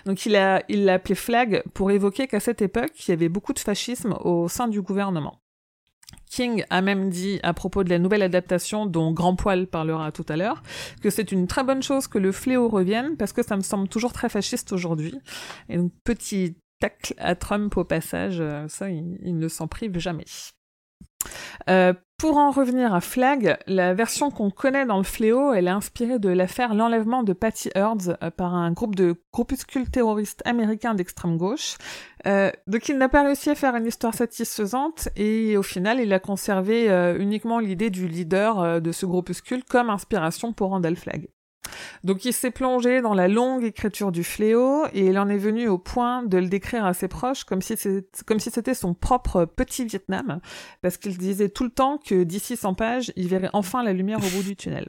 Donc 0.07 0.27
il 0.27 0.62
il 0.69 0.85
l'a 0.85 0.95
appelé 0.95 1.15
Flag 1.15 1.62
pour 1.73 1.91
évoquer 1.91 2.27
qu'à 2.27 2.41
cette 2.41 2.62
époque, 2.62 2.93
il 3.07 3.11
y 3.11 3.15
avait 3.15 3.28
beaucoup 3.28 3.53
de 3.53 3.59
fascisme 3.59 4.15
au 4.20 4.49
sein 4.49 4.69
du 4.69 4.82
gouvernement. 4.82 5.41
King 6.31 6.65
a 6.70 6.81
même 6.82 7.11
dit 7.11 7.41
à 7.43 7.55
propos 7.55 7.85
de 7.85 7.91
la 7.91 7.99
nouvelle 7.99 8.23
adaptation 8.23 8.86
dont 8.86 9.12
Grand 9.12 9.36
Poil 9.36 9.66
parlera 9.66 10.12
tout 10.12 10.27
à 10.28 10.36
l'heure 10.36 10.62
que 11.03 11.11
c'est 11.11 11.32
une 11.32 11.47
très 11.47 11.65
bonne 11.65 11.82
chose 11.82 12.09
que 12.09 12.19
le 12.19 12.32
fléau 12.32 12.69
revienne 12.69 13.16
parce 13.16 13.32
que 13.32 13.43
ça 13.43 13.57
me 13.57 13.62
semble 13.62 13.89
toujours 13.89 14.12
très 14.12 14.28
fasciste 14.28 14.73
aujourd'hui. 14.73 15.19
Et 15.69 15.77
donc 15.77 15.93
petit 16.05 16.57
tacle 16.81 17.15
à 17.19 17.35
Trump 17.35 17.77
au 17.77 17.85
passage, 17.85 18.41
euh, 18.41 18.66
ça 18.69 18.91
il, 18.91 19.19
il 19.23 19.39
ne 19.39 19.49
s'en 19.49 19.69
prive 19.69 19.99
jamais. 19.99 20.24
Euh, 21.70 21.95
pour 22.16 22.36
en 22.36 22.51
revenir 22.51 22.95
à 22.95 23.01
Flag, 23.01 23.59
la 23.66 23.95
version 23.95 24.31
qu'on 24.31 24.51
connaît 24.51 24.86
dans 24.86 24.99
le 24.99 25.03
fléau, 25.03 25.53
elle 25.53 25.66
est 25.66 25.70
inspirée 25.70 26.19
de 26.19 26.28
l'affaire 26.28 26.74
L'enlèvement 26.74 27.23
de 27.23 27.32
Patty 27.32 27.70
Heards 27.74 28.16
euh, 28.23 28.31
par 28.31 28.55
un 28.55 28.73
groupe 28.73 28.95
de 28.95 29.16
groupuscules 29.32 29.91
terroristes 29.91 30.43
américains 30.45 30.95
d'extrême 30.95 31.36
gauche. 31.36 31.77
Euh, 32.27 32.51
donc 32.66 32.89
il 32.89 32.97
n'a 32.97 33.09
pas 33.09 33.23
réussi 33.23 33.51
à 33.51 33.55
faire 33.55 33.77
une 33.77 33.86
histoire 33.86 34.15
satisfaisante 34.15 35.09
et 35.16 35.57
au 35.57 35.62
final 35.62 36.01
il 36.01 36.12
a 36.12 36.19
conservé 36.19 36.91
euh, 36.91 37.19
uniquement 37.19 37.59
l'idée 37.59 37.91
du 37.91 38.09
leader 38.09 38.61
euh, 38.61 38.81
de 38.81 38.93
ce 38.93 39.05
groupuscule 39.05 39.62
comme 39.65 39.91
inspiration 39.91 40.53
pour 40.53 40.70
Randall 40.70 40.97
Flag. 40.97 41.28
Donc 42.03 42.24
il 42.24 42.32
s'est 42.32 42.51
plongé 42.51 43.01
dans 43.01 43.15
la 43.15 43.28
longue 43.28 43.65
écriture 43.65 44.12
du 44.12 44.24
fléau 44.24 44.85
et 44.93 45.07
il 45.07 45.19
en 45.19 45.28
est 45.28 45.39
venu 45.39 45.69
au 45.69 45.78
point 45.78 46.23
de 46.23 46.39
le 46.39 46.49
décrire 46.49 46.85
à 46.85 46.95
ses 46.95 47.09
proches 47.09 47.45
comme 47.45 47.61
si 47.62 47.77
c'était 47.77 48.74
son 48.74 48.95
propre 48.95 49.45
petit 49.45 49.85
Vietnam, 49.85 50.41
parce 50.82 50.97
qu'il 50.97 51.16
disait 51.19 51.49
tout 51.49 51.65
le 51.65 51.70
temps 51.70 51.99
que 51.99 52.23
d'ici 52.23 52.57
100 52.57 52.74
pages, 52.74 53.12
il 53.16 53.28
verrait 53.28 53.51
enfin 53.53 53.82
la 53.82 53.93
lumière 53.93 54.19
au 54.19 54.28
bout 54.36 54.43
du 54.43 54.57
tunnel. 54.57 54.89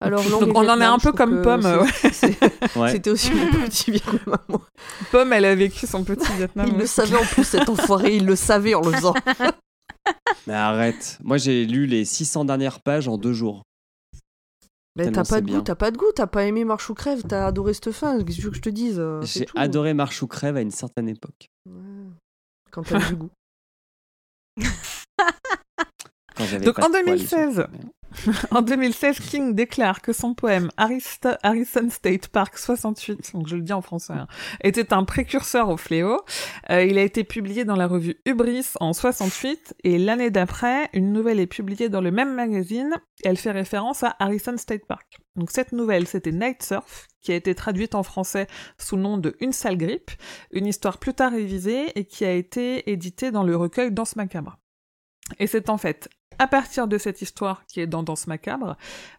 Alors, 0.00 0.22
Donc, 0.24 0.56
on 0.56 0.68
en 0.68 0.80
est 0.80 0.84
un 0.84 0.98
peu 0.98 1.12
comme 1.12 1.42
Pomme, 1.42 1.64
ouais. 2.76 2.90
C'était 2.90 3.10
aussi 3.10 3.32
mon 3.32 3.46
petit 3.64 3.90
Vietnam 3.90 4.34
à 4.34 4.40
moi. 4.48 4.62
Pomme, 5.10 5.32
elle 5.32 5.44
a 5.44 5.54
vécu 5.54 5.86
son 5.86 6.04
petit 6.04 6.32
Vietnam. 6.36 6.68
Il 6.70 6.78
le 6.78 6.86
savait 6.86 7.16
en 7.16 7.24
plus, 7.24 7.44
cet 7.44 7.68
enfoiré, 7.68 8.14
il 8.14 8.24
le 8.24 8.36
savait 8.36 8.74
en 8.74 8.82
le 8.82 8.92
faisant. 8.92 9.14
Mais 10.46 10.54
arrête. 10.54 11.18
Moi, 11.22 11.36
j'ai 11.36 11.66
lu 11.66 11.86
les 11.86 12.04
600 12.04 12.44
dernières 12.44 12.80
pages 12.80 13.08
en 13.08 13.18
deux 13.18 13.32
jours. 13.32 13.62
Mais 14.98 15.10
t'as 15.12 15.24
pas 15.24 15.40
de 15.40 15.46
bien. 15.46 15.56
goût, 15.58 15.62
t'as 15.64 15.74
pas 15.74 15.90
de 15.90 15.96
goût, 15.96 16.12
t'as 16.14 16.26
pas 16.26 16.44
aimé 16.44 16.64
Marche 16.64 16.90
ou 16.90 16.94
Crève, 16.94 17.22
t'as 17.22 17.46
adoré 17.46 17.72
cette 17.74 17.92
fin, 17.92 18.18
qu'est-ce 18.22 18.36
que 18.36 18.40
tu 18.40 18.42
veux 18.42 18.50
que 18.50 18.56
je 18.56 18.62
te 18.62 18.68
dise 18.68 18.98
euh, 18.98 19.22
J'ai 19.22 19.44
tout. 19.46 19.56
adoré 19.58 19.94
Marche 19.94 20.22
ou 20.22 20.26
Crève 20.26 20.56
à 20.56 20.60
une 20.60 20.70
certaine 20.70 21.08
époque. 21.08 21.48
Ouais. 21.66 22.06
Quand 22.70 22.82
t'as 22.82 22.98
du 23.08 23.16
goût. 23.16 23.30
Quand 26.36 26.44
j'avais 26.44 26.64
Donc 26.66 26.76
pas 26.76 26.86
en 26.86 26.88
de 26.88 26.92
poils 26.92 27.04
2016, 27.06 27.54
sur- 27.54 27.68
En 28.50 28.62
2016, 28.62 29.20
King 29.20 29.54
déclare 29.54 30.00
que 30.00 30.12
son 30.12 30.34
poème 30.34 30.70
Harris- 30.76 31.20
Harrison 31.42 31.88
State 31.90 32.28
Park 32.28 32.58
68, 32.58 33.32
donc 33.34 33.48
je 33.48 33.56
le 33.56 33.62
dis 33.62 33.72
en 33.72 33.82
français, 33.82 34.14
hein, 34.14 34.26
était 34.62 34.92
un 34.92 35.04
précurseur 35.04 35.68
au 35.68 35.76
fléau. 35.76 36.20
Euh, 36.70 36.84
il 36.84 36.98
a 36.98 37.02
été 37.02 37.24
publié 37.24 37.64
dans 37.64 37.76
la 37.76 37.86
revue 37.86 38.16
Hubris 38.24 38.66
en 38.80 38.92
68 38.92 39.74
et 39.84 39.98
l'année 39.98 40.30
d'après, 40.30 40.88
une 40.92 41.12
nouvelle 41.12 41.40
est 41.40 41.46
publiée 41.46 41.88
dans 41.88 42.00
le 42.00 42.10
même 42.10 42.34
magazine. 42.34 42.94
Elle 43.24 43.36
fait 43.36 43.50
référence 43.50 44.02
à 44.02 44.16
Harrison 44.18 44.56
State 44.56 44.86
Park. 44.86 45.18
Donc 45.36 45.50
cette 45.50 45.72
nouvelle, 45.72 46.06
c'était 46.06 46.32
Night 46.32 46.62
Surf, 46.62 47.06
qui 47.20 47.32
a 47.32 47.36
été 47.36 47.54
traduite 47.54 47.94
en 47.94 48.02
français 48.02 48.46
sous 48.78 48.96
le 48.96 49.02
nom 49.02 49.18
de 49.18 49.36
Une 49.40 49.52
sale 49.52 49.76
grippe, 49.76 50.10
une 50.52 50.66
histoire 50.66 50.98
plus 50.98 51.14
tard 51.14 51.32
révisée 51.32 51.92
et 51.98 52.04
qui 52.04 52.24
a 52.24 52.32
été 52.32 52.90
éditée 52.90 53.30
dans 53.30 53.44
le 53.44 53.56
recueil 53.56 53.92
Danse 53.92 54.16
macabre. 54.16 54.58
Et 55.38 55.46
c'est 55.46 55.68
en 55.68 55.78
fait 55.78 56.08
à 56.38 56.46
partir 56.46 56.88
de 56.88 56.98
cette 56.98 57.22
histoire 57.22 57.64
qui 57.66 57.80
est 57.80 57.86
dans 57.86 58.02
Danse 58.02 58.26
macabre 58.26 58.76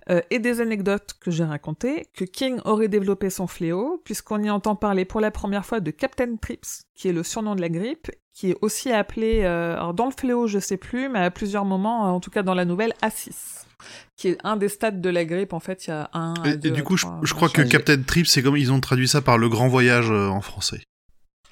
euh, 0.09 0.21
et 0.29 0.39
des 0.39 0.61
anecdotes 0.61 1.15
que 1.19 1.31
j'ai 1.31 1.43
racontées 1.43 2.07
que 2.13 2.25
King 2.25 2.59
aurait 2.65 2.87
développé 2.87 3.29
son 3.29 3.47
fléau 3.47 4.01
puisqu'on 4.03 4.41
y 4.43 4.49
entend 4.49 4.75
parler 4.75 5.05
pour 5.05 5.21
la 5.21 5.31
première 5.31 5.65
fois 5.65 5.79
de 5.79 5.91
Captain 5.91 6.35
Trips 6.37 6.83
qui 6.95 7.07
est 7.07 7.13
le 7.13 7.23
surnom 7.23 7.55
de 7.55 7.61
la 7.61 7.69
grippe 7.69 8.11
qui 8.33 8.51
est 8.51 8.57
aussi 8.61 8.91
appelé 8.91 9.41
euh, 9.43 9.75
alors 9.75 9.93
dans 9.93 10.05
le 10.05 10.13
fléau 10.17 10.47
je 10.47 10.59
sais 10.59 10.77
plus 10.77 11.09
mais 11.09 11.19
à 11.19 11.31
plusieurs 11.31 11.65
moments 11.65 12.07
euh, 12.07 12.11
en 12.11 12.19
tout 12.19 12.31
cas 12.31 12.43
dans 12.43 12.55
la 12.55 12.65
nouvelle 12.65 12.93
A6 13.01 13.65
qui 14.15 14.29
est 14.29 14.37
un 14.43 14.57
des 14.57 14.69
stades 14.69 15.01
de 15.01 15.09
la 15.09 15.25
grippe 15.25 15.53
en 15.53 15.59
fait 15.59 15.87
il 15.87 15.89
y 15.89 15.93
a 15.93 16.09
un 16.13 16.33
Et, 16.43 16.49
à 16.49 16.53
et 16.53 16.57
deux, 16.57 16.71
du 16.71 16.83
coup, 16.83 16.97
je, 16.97 17.05
crois 17.33 17.49
que 17.49 17.61
machin. 17.61 17.71
Captain 17.71 18.01
Trip, 18.01 18.27
c'est 18.27 18.41
comme 18.41 18.57
ils 18.57 18.71
ont 18.71 18.79
traduit 18.79 19.07
ça 19.07 19.21
par 19.21 19.37
le 19.37 19.49
grand 19.49 19.67
voyage 19.67 20.11
euh, 20.11 20.27
en 20.27 20.41
français. 20.41 20.81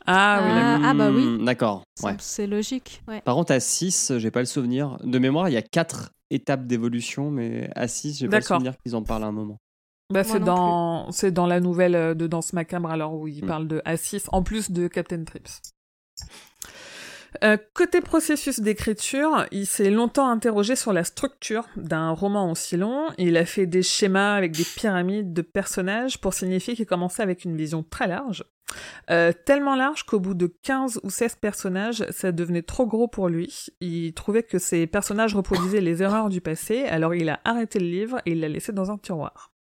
Ah 0.07 0.41
oui 0.43 0.49
Ah, 0.51 0.55
d'accord. 0.55 0.85
ah 0.89 0.93
bah 0.93 1.11
oui. 1.11 1.25
Hmm, 1.25 1.45
D'accord. 1.45 1.83
Ça, 1.95 2.07
Ouais. 2.07 2.15
C'est 2.19 2.47
logique. 2.47 3.01
Ouais. 3.07 3.21
Par 3.21 3.35
contre, 3.35 3.51
à 3.51 3.59
6, 3.59 4.13
j'ai 4.17 4.31
pas 4.31 4.39
le 4.39 4.45
souvenir. 4.45 4.97
De 5.03 5.19
mémoire, 5.19 5.49
il 5.49 5.53
y 5.53 5.57
a 5.57 5.61
4 5.61 6.11
étapes 6.29 6.65
d'évolution, 6.65 7.29
mais 7.31 7.69
à 7.75 7.87
6, 7.87 8.17
j'ai 8.19 8.27
pas 8.27 8.37
le 8.37 8.41
D'accord. 8.41 8.57
souvenir 8.57 8.73
qu'ils 8.83 8.95
en 8.95 9.03
parlent 9.03 9.23
à 9.23 9.27
un 9.27 9.31
moment. 9.31 9.57
Bah, 10.13 10.23
c'est 10.23 10.39
dans, 10.39 11.11
c'est 11.11 11.31
dans 11.31 11.47
la 11.47 11.59
nouvelle 11.59 11.95
euh, 11.95 12.13
de 12.13 12.27
Danse 12.27 12.53
Macabre, 12.53 12.89
alors 12.89 13.13
où 13.15 13.27
il 13.27 13.43
Mm. 13.43 13.47
parle 13.47 13.67
de 13.67 13.79
A6, 13.85 14.27
en 14.31 14.41
plus 14.41 14.71
de 14.71 14.87
Captain 14.87 15.23
Trips. 15.25 15.49
Euh, 17.43 17.57
côté 17.73 17.99
processus 18.01 18.61
d'écriture, 18.61 19.45
il 19.51 19.65
s'est 19.67 19.91
longtemps 19.91 20.29
interrogé 20.29 20.75
sur 20.75 20.93
la 20.93 21.03
structure 21.03 21.67
d'un 21.75 22.11
roman 22.11 22.49
aussi 22.49 22.77
long. 22.77 23.07
Il 23.17 23.35
a 23.37 23.45
fait 23.45 23.65
des 23.67 23.83
schémas 23.83 24.33
avec 24.35 24.53
des 24.53 24.63
pyramides 24.63 25.33
de 25.33 25.41
personnages 25.41 26.19
pour 26.19 26.33
signifier 26.33 26.75
qu'il 26.75 26.85
commençait 26.85 27.21
avec 27.21 27.43
une 27.43 27.55
vision 27.57 27.83
très 27.83 28.07
large. 28.07 28.45
Euh, 29.09 29.31
tellement 29.45 29.75
large 29.75 30.03
qu'au 30.03 30.19
bout 30.19 30.33
de 30.33 30.47
15 30.63 30.99
ou 31.03 31.09
16 31.09 31.35
personnages, 31.35 32.05
ça 32.09 32.31
devenait 32.31 32.61
trop 32.61 32.85
gros 32.85 33.07
pour 33.07 33.29
lui. 33.29 33.67
Il 33.79 34.13
trouvait 34.13 34.43
que 34.43 34.59
ces 34.59 34.87
personnages 34.87 35.35
reproduisaient 35.35 35.81
les 35.81 36.03
erreurs 36.03 36.29
du 36.29 36.41
passé, 36.41 36.83
alors 36.85 37.15
il 37.15 37.29
a 37.29 37.39
arrêté 37.45 37.79
le 37.79 37.87
livre 37.87 38.19
et 38.25 38.31
il 38.31 38.41
l'a 38.41 38.49
laissé 38.49 38.73
dans 38.73 38.91
un 38.91 38.97
tiroir. 38.97 39.53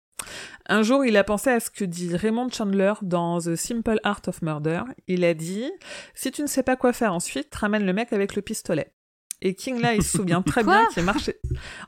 Un 0.67 0.81
jour, 0.81 1.05
il 1.05 1.15
a 1.15 1.23
pensé 1.23 1.49
à 1.49 1.59
ce 1.59 1.69
que 1.69 1.85
dit 1.85 2.15
Raymond 2.15 2.49
Chandler 2.49 2.93
dans 3.01 3.39
The 3.39 3.55
Simple 3.55 3.99
Art 4.03 4.21
of 4.27 4.41
Murder. 4.41 4.81
Il 5.07 5.23
a 5.23 5.33
dit 5.33 5.71
Si 6.13 6.31
tu 6.31 6.41
ne 6.41 6.47
sais 6.47 6.63
pas 6.63 6.75
quoi 6.75 6.91
faire 6.91 7.13
ensuite, 7.13 7.53
ramène 7.55 7.85
le 7.85 7.93
mec 7.93 8.11
avec 8.11 8.35
le 8.35 8.41
pistolet. 8.41 8.91
Et 9.41 9.53
King 9.53 9.79
là, 9.79 9.93
il 9.93 10.03
se 10.03 10.17
souvient 10.17 10.41
très 10.41 10.63
bien 10.63 10.87
qu'il 10.93 11.03
marchait. 11.03 11.39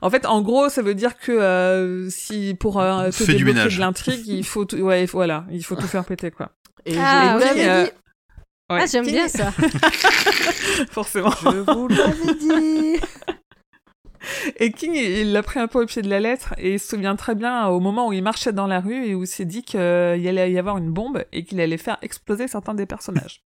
En 0.02 0.08
fait, 0.08 0.24
en 0.24 0.40
gros, 0.40 0.68
ça 0.68 0.82
veut 0.82 0.94
dire 0.94 1.18
que 1.18 1.32
euh, 1.32 2.08
si 2.08 2.54
pour 2.58 2.80
euh, 2.80 3.10
du 3.10 3.26
débloquer 3.26 3.74
de 3.74 3.80
l'intrigue, 3.80 4.26
il 4.28 4.44
faut 4.44 4.64
tout... 4.64 4.76
ouais, 4.76 5.04
voilà, 5.06 5.46
il 5.50 5.64
faut 5.64 5.74
tout 5.74 5.88
faire 5.88 6.04
péter 6.04 6.30
quoi. 6.30 6.52
Et 6.86 6.94
Ah, 6.98 7.38
je 7.40 7.44
euh, 7.46 7.84
dit. 7.84 7.90
Ouais, 8.70 8.78
Ah, 8.82 8.86
j'aime 8.86 9.04
King- 9.04 9.14
bien 9.14 9.28
ça. 9.28 9.50
Forcément. 10.90 11.30
Je 11.42 11.72
vous 11.72 11.88
l'avais 11.88 12.34
dit. 12.34 13.00
Et 14.56 14.70
King, 14.72 14.94
il 14.94 15.02
il 15.18 15.32
l'a 15.32 15.42
pris 15.42 15.58
un 15.60 15.66
peu 15.66 15.82
au 15.82 15.86
pied 15.86 16.02
de 16.02 16.08
la 16.10 16.20
lettre 16.20 16.54
et 16.58 16.74
il 16.74 16.78
se 16.80 16.88
souvient 16.88 17.16
très 17.16 17.34
bien 17.34 17.66
au 17.68 17.80
moment 17.80 18.08
où 18.08 18.12
il 18.12 18.22
marchait 18.22 18.52
dans 18.52 18.66
la 18.66 18.80
rue 18.80 19.06
et 19.06 19.14
où 19.14 19.22
il 19.24 19.26
s'est 19.26 19.44
dit 19.46 19.62
qu'il 19.62 19.80
allait 19.80 20.52
y 20.52 20.58
avoir 20.58 20.76
une 20.78 20.92
bombe 20.92 21.24
et 21.32 21.42
qu'il 21.44 21.60
allait 21.60 21.78
faire 21.78 21.96
exploser 22.02 22.46
certains 22.46 22.74
des 22.74 22.86
personnages. 22.86 23.42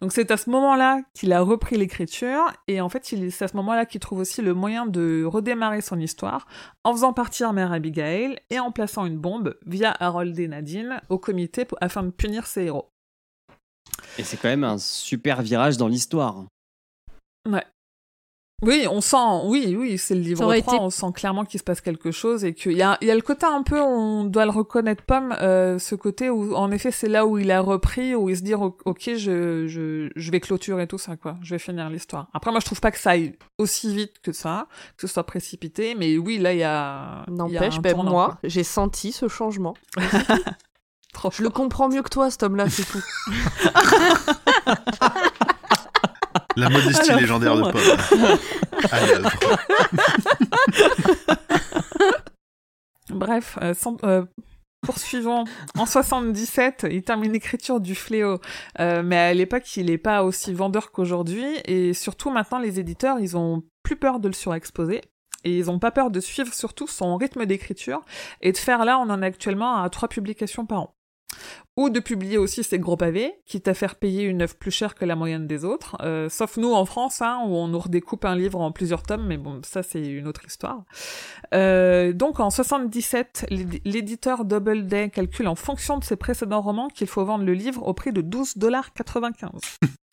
Donc 0.00 0.12
c'est 0.12 0.30
à 0.30 0.36
ce 0.36 0.50
moment-là 0.50 1.00
qu'il 1.14 1.32
a 1.32 1.40
repris 1.40 1.76
l'écriture 1.76 2.52
et 2.68 2.80
en 2.80 2.88
fait 2.88 3.12
il- 3.12 3.32
c'est 3.32 3.44
à 3.44 3.48
ce 3.48 3.56
moment-là 3.56 3.86
qu'il 3.86 4.00
trouve 4.00 4.18
aussi 4.18 4.42
le 4.42 4.52
moyen 4.52 4.84
de 4.86 5.24
redémarrer 5.24 5.80
son 5.80 5.98
histoire 5.98 6.46
en 6.84 6.92
faisant 6.92 7.12
partir 7.14 7.52
Mère 7.52 7.72
Abigail 7.72 8.38
et 8.50 8.58
en 8.58 8.70
plaçant 8.70 9.06
une 9.06 9.16
bombe 9.18 9.56
via 9.64 9.96
Harold 9.98 10.38
et 10.38 10.48
Nadine 10.48 11.00
au 11.08 11.18
comité 11.18 11.64
pour- 11.64 11.78
afin 11.80 12.02
de 12.02 12.10
punir 12.10 12.46
ses 12.46 12.64
héros. 12.64 12.90
Et 14.18 14.24
c'est 14.24 14.36
quand 14.36 14.48
même 14.48 14.64
un 14.64 14.78
super 14.78 15.40
virage 15.42 15.76
dans 15.78 15.88
l'histoire. 15.88 16.44
Oui, 18.62 18.86
on 18.90 19.02
sent, 19.02 19.16
oui, 19.44 19.76
oui, 19.78 19.98
c'est 19.98 20.14
le 20.14 20.22
livre 20.22 20.38
Ça 20.38 20.46
aurait 20.46 20.62
3, 20.62 20.74
été- 20.76 20.82
on 20.82 20.88
sent 20.88 21.12
clairement 21.14 21.44
qu'il 21.44 21.60
se 21.60 21.64
passe 21.64 21.82
quelque 21.82 22.10
chose 22.10 22.42
et 22.42 22.54
qu'il 22.54 22.72
y 22.72 22.80
a, 22.82 22.96
il 23.02 23.08
y 23.08 23.10
a 23.10 23.14
le 23.14 23.20
côté 23.20 23.44
un 23.44 23.62
peu, 23.62 23.78
on 23.78 24.24
doit 24.24 24.46
le 24.46 24.50
reconnaître, 24.50 25.02
Pomme, 25.02 25.36
euh, 25.42 25.78
ce 25.78 25.94
côté 25.94 26.30
où, 26.30 26.54
en 26.54 26.70
effet, 26.70 26.90
c'est 26.90 27.08
là 27.08 27.26
où 27.26 27.36
il 27.36 27.50
a 27.50 27.60
repris, 27.60 28.14
où 28.14 28.30
il 28.30 28.36
se 28.38 28.42
dit, 28.42 28.54
ok, 28.54 29.10
je, 29.14 29.66
je, 29.66 30.08
je 30.16 30.30
vais 30.30 30.40
clôturer 30.40 30.86
tout 30.86 30.96
ça, 30.96 31.16
quoi, 31.16 31.36
je 31.42 31.54
vais 31.54 31.58
finir 31.58 31.90
l'histoire. 31.90 32.28
Après, 32.32 32.50
moi, 32.50 32.60
je 32.60 32.64
trouve 32.64 32.80
pas 32.80 32.90
que 32.90 32.98
ça 32.98 33.10
aille 33.10 33.36
aussi 33.58 33.94
vite 33.94 34.20
que 34.22 34.32
ça, 34.32 34.68
que 34.96 35.06
ce 35.06 35.12
soit 35.12 35.24
précipité, 35.24 35.94
mais 35.94 36.16
oui, 36.16 36.38
là, 36.38 36.54
il 36.54 36.60
y 36.60 36.64
a, 36.64 37.26
N'empêche, 37.28 37.78
ben 37.80 37.94
moi, 37.94 38.38
j'ai 38.42 38.64
senti 38.64 39.12
ce 39.12 39.28
changement. 39.28 39.74
Trop 41.12 41.30
Je 41.30 41.42
le 41.42 41.50
comprends 41.50 41.88
mieux 41.90 42.02
que 42.02 42.08
toi, 42.10 42.30
cet 42.30 42.42
homme-là, 42.42 42.70
c'est 42.70 42.84
tout. 42.84 43.02
La 46.56 46.70
modestie 46.70 47.12
légendaire 47.14 47.56
de. 47.56 47.62
Paul. 47.62 47.80
À 48.90 49.06
l'œuvre. 49.06 49.30
Bref, 53.10 53.58
euh, 53.62 53.74
sans- 53.74 54.02
euh, 54.04 54.24
poursuivons. 54.82 55.44
En 55.78 55.86
77, 55.86 56.86
il 56.90 57.02
termine 57.02 57.32
l'écriture 57.32 57.80
du 57.80 57.94
Fléau, 57.94 58.40
Euh, 58.80 59.02
mais 59.04 59.16
à 59.18 59.34
l'époque, 59.34 59.76
il 59.76 59.86
n'est 59.86 59.98
pas 59.98 60.22
aussi 60.24 60.52
vendeur 60.52 60.90
qu'aujourd'hui, 60.92 61.46
et 61.64 61.94
surtout 61.94 62.30
maintenant, 62.30 62.58
les 62.58 62.80
éditeurs, 62.80 63.18
ils 63.20 63.36
ont 63.36 63.62
plus 63.82 63.96
peur 63.96 64.18
de 64.20 64.28
le 64.28 64.34
surexposer. 64.34 65.00
Et 65.44 65.56
ils 65.58 65.70
ont 65.70 65.78
pas 65.78 65.92
peur 65.92 66.10
de 66.10 66.18
suivre 66.18 66.52
surtout 66.52 66.88
son 66.88 67.16
rythme 67.16 67.46
d'écriture 67.46 68.00
et 68.40 68.50
de 68.50 68.56
faire 68.56 68.84
là, 68.84 68.98
on 68.98 69.08
en 69.10 69.22
est 69.22 69.26
actuellement 69.26 69.80
à 69.80 69.88
trois 69.90 70.08
publications 70.08 70.66
par 70.66 70.80
an. 70.80 70.95
Ou 71.76 71.90
de 71.90 72.00
publier 72.00 72.38
aussi 72.38 72.64
ses 72.64 72.78
gros 72.78 72.96
pavés, 72.96 73.34
quitte 73.44 73.68
à 73.68 73.74
faire 73.74 73.96
payer 73.96 74.22
une 74.22 74.40
œuvre 74.40 74.54
plus 74.56 74.70
chère 74.70 74.94
que 74.94 75.04
la 75.04 75.14
moyenne 75.14 75.46
des 75.46 75.64
autres. 75.64 75.96
Euh, 76.00 76.30
sauf 76.30 76.56
nous 76.56 76.72
en 76.72 76.86
France, 76.86 77.20
hein, 77.20 77.40
où 77.46 77.54
on 77.54 77.68
nous 77.68 77.78
redécoupe 77.78 78.24
un 78.24 78.34
livre 78.34 78.60
en 78.60 78.72
plusieurs 78.72 79.02
tomes, 79.02 79.26
mais 79.26 79.36
bon, 79.36 79.60
ça 79.62 79.82
c'est 79.82 80.02
une 80.06 80.26
autre 80.26 80.44
histoire. 80.46 80.84
Euh, 81.52 82.12
donc 82.14 82.40
en 82.40 82.48
77, 82.50 83.46
l'édi- 83.50 83.82
l'éditeur 83.84 84.44
Doubleday 84.46 85.10
calcule 85.10 85.48
en 85.48 85.54
fonction 85.54 85.98
de 85.98 86.04
ses 86.04 86.16
précédents 86.16 86.62
romans 86.62 86.88
qu'il 86.88 87.08
faut 87.08 87.24
vendre 87.26 87.44
le 87.44 87.52
livre 87.52 87.86
au 87.86 87.92
prix 87.92 88.12
de 88.12 88.22
12,95$. 88.22 89.50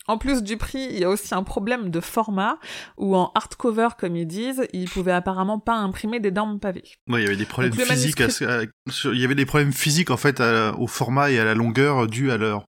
En 0.08 0.18
plus 0.18 0.44
du 0.44 0.58
prix, 0.58 0.88
il 0.92 1.00
y 1.00 1.04
a 1.06 1.10
aussi 1.10 1.34
un 1.34 1.44
problème 1.44 1.90
de 1.90 2.00
format, 2.02 2.58
où 2.98 3.16
en 3.16 3.32
hardcover, 3.36 3.90
comme 3.98 4.16
ils 4.18 4.28
disent, 4.28 4.68
ils 4.74 4.90
pouvaient 4.90 5.14
apparemment 5.14 5.60
pas 5.60 5.76
imprimer 5.76 6.20
d'énormes 6.20 6.60
pavés. 6.60 6.84
Ouais, 7.10 7.22
il 7.22 7.24
y 7.24 7.28
avait 7.28 7.38
des 7.38 7.46
problèmes 7.46 7.72
Donc, 7.74 7.86
physiques. 7.86 8.20
à- 8.20 8.64
il 9.14 9.20
y 9.20 9.24
avait 9.24 9.36
des 9.36 9.46
problèmes 9.46 9.72
physiques 9.72 10.12
en 10.12 10.18
fait 10.18 10.42
à- 10.42 10.76
au 10.78 10.88
format 10.88 11.32
et 11.32 11.40
à 11.40 11.46
la 11.46 11.54
longueur 11.56 12.08
dus 12.08 12.32
à 12.32 12.38
leur. 12.38 12.66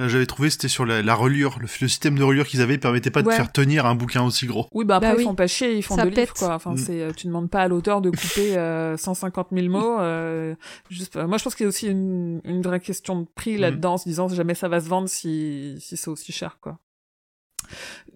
Là, 0.00 0.08
J'avais 0.08 0.24
trouvé 0.26 0.48
c'était 0.50 0.68
sur 0.68 0.86
la, 0.86 1.02
la 1.02 1.14
reliure, 1.14 1.58
le, 1.60 1.66
le 1.80 1.88
système 1.88 2.18
de 2.18 2.22
reliure 2.24 2.46
qu'ils 2.46 2.62
avaient 2.62 2.78
permettait 2.78 3.10
pas 3.10 3.22
de 3.22 3.30
faire 3.30 3.52
tenir 3.52 3.84
un 3.86 3.94
bouquin 3.94 4.22
aussi 4.24 4.46
gros. 4.46 4.66
Oui, 4.72 4.84
bah 4.86 4.96
après, 4.96 5.08
Bah 5.10 5.14
ils 5.14 5.18
oui. 5.18 5.24
font 5.24 5.34
pas 5.34 5.46
chier, 5.46 5.74
ils 5.76 5.82
font 5.82 5.96
Ça 5.96 6.02
deux 6.04 6.08
livres, 6.08 6.20
pète. 6.22 6.32
quoi. 6.32 6.54
Enfin, 6.54 6.72
Mm. 6.72 6.76
c'est, 6.78 7.00
euh, 7.02 7.12
tu 7.14 7.26
demandes 7.26 7.50
pas 7.50 7.60
à 7.60 7.68
l'auteur 7.68 8.00
de 8.00 8.08
couper 8.10 8.56
euh, 8.56 8.96
150 8.96 9.48
000 9.52 9.68
mots. 9.68 10.00
euh, 10.00 10.54
juste, 10.88 11.16
euh, 11.16 11.26
moi, 11.26 11.36
je 11.38 11.44
pense 11.44 11.54
qu'il 11.54 11.64
y 11.64 11.66
a 11.66 11.68
aussi 11.68 11.86
une, 11.88 12.40
une 12.44 12.62
vraie 12.62 12.80
question 12.80 13.20
de 13.20 13.26
prix 13.34 13.56
Mm. 13.56 13.60
là-dedans, 13.60 13.92
en 13.94 13.98
se 13.98 14.08
disant 14.08 14.28
jamais 14.28 14.54
ça 14.54 14.68
va 14.68 14.80
se 14.80 14.88
vendre 14.88 15.08
si, 15.08 15.76
si 15.80 15.96
c'est 15.98 16.08
aussi 16.08 16.32
cher, 16.32 16.56
quoi. 16.62 16.78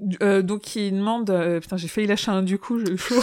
Du- 0.01 0.17
euh, 0.23 0.43
donc 0.43 0.75
il 0.75 0.91
demande 0.93 1.31
euh, 1.31 1.61
putain 1.61 1.77
j'ai 1.77 1.87
failli 1.87 2.09
lâcher 2.09 2.31
un 2.33 2.43
du 2.43 2.59
coup 2.59 2.81
j'ai 2.85 2.93
eu 2.93 2.99
chaud 2.99 3.21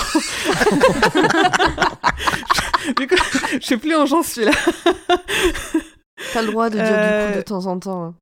du 2.97 3.07
coup 3.07 3.15
je 3.59 3.65
sais 3.65 3.77
plus 3.77 3.95
où 3.95 4.05
j'en 4.05 4.23
suis 4.23 4.45
là 4.45 4.51
T'as 6.33 6.41
le 6.43 6.51
droit 6.51 6.69
de 6.69 6.75
dire 6.75 6.85
du 6.85 6.91
Euh, 6.93 7.31
coup 7.31 7.37
de 7.37 7.41
temps 7.41 7.65
en 7.65 7.79
temps. 7.79 8.13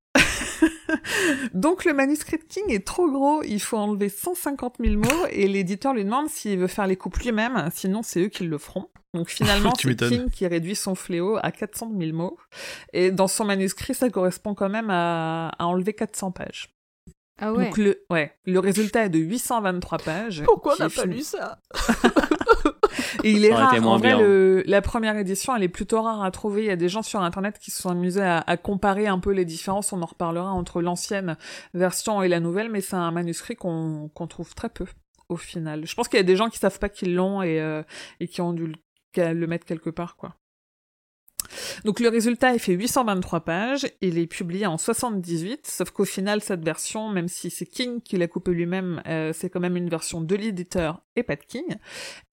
Donc 1.54 1.86
le 1.86 1.94
manuscrit 1.94 2.38
de 2.38 2.44
King 2.44 2.66
est 2.70 2.86
trop 2.86 3.10
gros, 3.10 3.44
il 3.44 3.60
faut 3.60 3.78
enlever 3.78 4.10
150 4.10 4.76
000 4.84 4.96
mots 4.96 5.26
et 5.32 5.48
l'éditeur 5.48 5.94
lui 5.94 6.04
demande 6.04 6.30
s'il 6.30 6.60
veut 6.60 6.68
faire 6.68 6.88
les 6.88 6.96
coupes 6.96 7.18
lui-même, 7.18 7.70
sinon 7.74 8.02
c'est 8.04 8.22
eux 8.22 8.28
qui 8.28 8.44
le 8.44 8.58
feront. 8.58 8.90
Donc 9.14 9.30
finalement 9.30 9.74
c'est. 9.80 9.96
King 9.96 10.30
qui 10.30 10.46
réduit 10.48 10.76
son 10.76 10.96
fléau 10.96 11.38
à 11.42 11.52
400 11.52 11.92
000 11.98 12.16
mots 12.16 12.38
et 12.94 13.12
dans 13.12 13.28
son 13.28 13.46
manuscrit 13.46 13.94
ça 13.94 14.10
correspond 14.10 14.54
quand 14.54 14.70
même 14.70 14.90
à, 14.90 15.50
à 15.58 15.66
enlever 15.66 15.94
400 15.94 16.32
pages. 16.32 16.70
Ah 17.42 17.54
ouais. 17.54 17.66
Donc 17.66 17.78
le, 17.78 18.06
ouais, 18.10 18.34
le 18.46 18.60
résultat 18.60 19.06
est 19.06 19.10
de 19.10 19.20
823 19.20 19.98
pages. 20.00 20.44
Pourquoi 20.44 20.76
on 20.78 20.84
n'a 20.84 20.90
pas 20.90 21.04
fini. 21.04 21.16
lu 21.16 21.22
ça? 21.22 21.60
Et 23.24 23.32
il 23.32 23.46
est 23.46 23.50
rare. 23.54 23.74
En 23.88 23.98
vrai, 23.98 24.10
bien. 24.10 24.20
le- 24.20 24.64
la 24.66 24.82
première 24.82 25.18
édition, 25.18 25.56
elle 25.56 25.64
est 25.64 25.68
plutôt 25.70 26.02
rare 26.02 26.24
à 26.24 26.32
trouver. 26.32 26.64
Il 26.64 26.68
y 26.68 26.72
a 26.72 26.76
des 26.76 26.90
gens 26.90 27.02
sur 27.02 27.22
Internet 27.22 27.58
qui 27.60 27.72
se 27.72 27.82
sont 27.82 27.90
amusés 27.90 28.22
à, 28.22 28.40
à 28.46 28.58
comparer 28.58 29.08
un 29.08 29.20
peu 29.20 29.32
les 29.32 29.46
différences. 29.46 29.94
On 29.94 30.02
en 30.02 30.06
reparlera 30.06 30.52
entre 30.52 30.82
l'ancienne 30.82 31.38
version 31.74 32.22
et 32.22 32.28
la 32.28 32.40
nouvelle, 32.40 32.70
mais 32.70 32.82
c'est 32.82 32.96
un 32.96 33.12
manuscrit 33.12 33.56
qu'on 33.56 34.10
trouve 34.30 34.54
très 34.56 34.70
peu 34.70 34.86
au 35.30 35.38
final. 35.38 35.86
Je 35.86 35.94
pense 35.96 36.08
qu'il 36.08 36.18
y 36.18 36.22
a 36.22 36.24
des 36.24 36.36
gens 36.36 36.50
qui 36.50 36.58
savent 36.58 36.80
pas 36.80 36.90
qu'ils 36.90 37.14
l'ont 37.16 37.42
et, 37.44 37.62
euh, 37.62 37.84
et 38.20 38.28
qui 38.28 38.42
ont 38.42 38.54
dû 38.54 38.68
le, 39.18 39.34
le 39.34 39.48
mettre 39.48 39.66
quelque 39.66 39.90
part, 39.92 40.16
quoi. 40.16 40.36
Donc 41.86 42.00
le 42.00 42.10
résultat, 42.10 42.54
il 42.54 42.60
fait 42.60 42.74
823 42.74 43.42
pages, 43.42 43.88
il 44.02 44.18
est 44.18 44.28
publié 44.28 44.66
en 44.66 44.78
78, 44.78 45.68
sauf 45.68 45.92
qu'au 45.92 46.06
final, 46.06 46.42
cette 46.42 46.64
version, 46.64 47.10
même 47.10 47.28
si 47.28 47.50
c'est 47.50 47.66
King 47.66 48.02
qui 48.02 48.18
l'a 48.18 48.28
coupé 48.28 48.52
lui-même, 48.52 49.02
euh, 49.08 49.32
c'est 49.34 49.50
quand 49.50 49.60
même 49.60 49.78
une 49.78 49.90
version 49.90 50.22
de 50.22 50.36
l'éditeur 50.36 51.02
et 51.16 51.24
pas 51.24 51.36
de 51.36 51.44
King. 51.44 51.76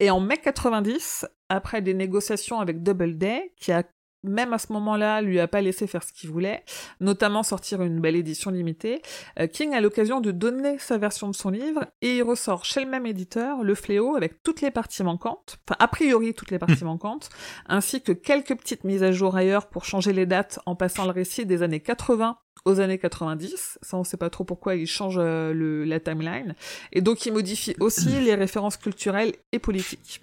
Et 0.00 0.10
en 0.10 0.20
mai 0.20 0.38
90, 0.38 1.26
après 1.48 1.82
des 1.82 1.94
négociations 1.94 2.60
avec 2.60 2.82
Doubleday, 2.82 3.52
qui 3.56 3.72
a 3.72 3.82
même 4.22 4.52
à 4.52 4.58
ce 4.58 4.72
moment-là, 4.72 5.20
lui 5.22 5.38
a 5.40 5.46
pas 5.48 5.60
laissé 5.60 5.86
faire 5.86 6.02
ce 6.02 6.12
qu'il 6.12 6.30
voulait, 6.30 6.64
notamment 7.00 7.42
sortir 7.42 7.82
une 7.82 8.00
belle 8.00 8.16
édition 8.16 8.50
limitée, 8.50 9.02
euh, 9.38 9.46
King 9.46 9.74
a 9.74 9.80
l'occasion 9.80 10.20
de 10.20 10.30
donner 10.30 10.78
sa 10.78 10.98
version 10.98 11.28
de 11.28 11.34
son 11.34 11.50
livre 11.50 11.86
et 12.02 12.16
il 12.16 12.22
ressort 12.22 12.64
chez 12.64 12.84
le 12.84 12.90
même 12.90 13.06
éditeur 13.06 13.62
Le 13.62 13.74
Fléau 13.74 14.16
avec 14.16 14.42
toutes 14.42 14.60
les 14.60 14.70
parties 14.70 15.02
manquantes, 15.04 15.58
enfin 15.68 15.76
a 15.78 15.88
priori 15.88 16.34
toutes 16.34 16.50
les 16.50 16.58
parties 16.58 16.84
manquantes, 16.84 17.28
ainsi 17.66 18.02
que 18.02 18.12
quelques 18.12 18.56
petites 18.56 18.84
mises 18.84 19.02
à 19.02 19.12
jour 19.12 19.36
ailleurs 19.36 19.68
pour 19.68 19.84
changer 19.84 20.12
les 20.12 20.26
dates 20.26 20.58
en 20.66 20.74
passant 20.74 21.04
le 21.04 21.12
récit 21.12 21.46
des 21.46 21.62
années 21.62 21.80
80 21.80 22.38
aux 22.64 22.80
années 22.80 22.98
90. 22.98 23.78
Ça, 23.80 23.96
on 23.96 24.02
sait 24.02 24.16
pas 24.16 24.30
trop 24.30 24.42
pourquoi 24.42 24.74
il 24.74 24.86
change 24.88 25.18
euh, 25.18 25.52
le, 25.52 25.84
la 25.84 26.00
timeline. 26.00 26.56
Et 26.92 27.00
donc, 27.00 27.24
il 27.26 27.32
modifie 27.32 27.76
aussi 27.80 28.08
les 28.20 28.34
références 28.34 28.76
culturelles 28.76 29.34
et 29.52 29.60
politiques. 29.60 30.22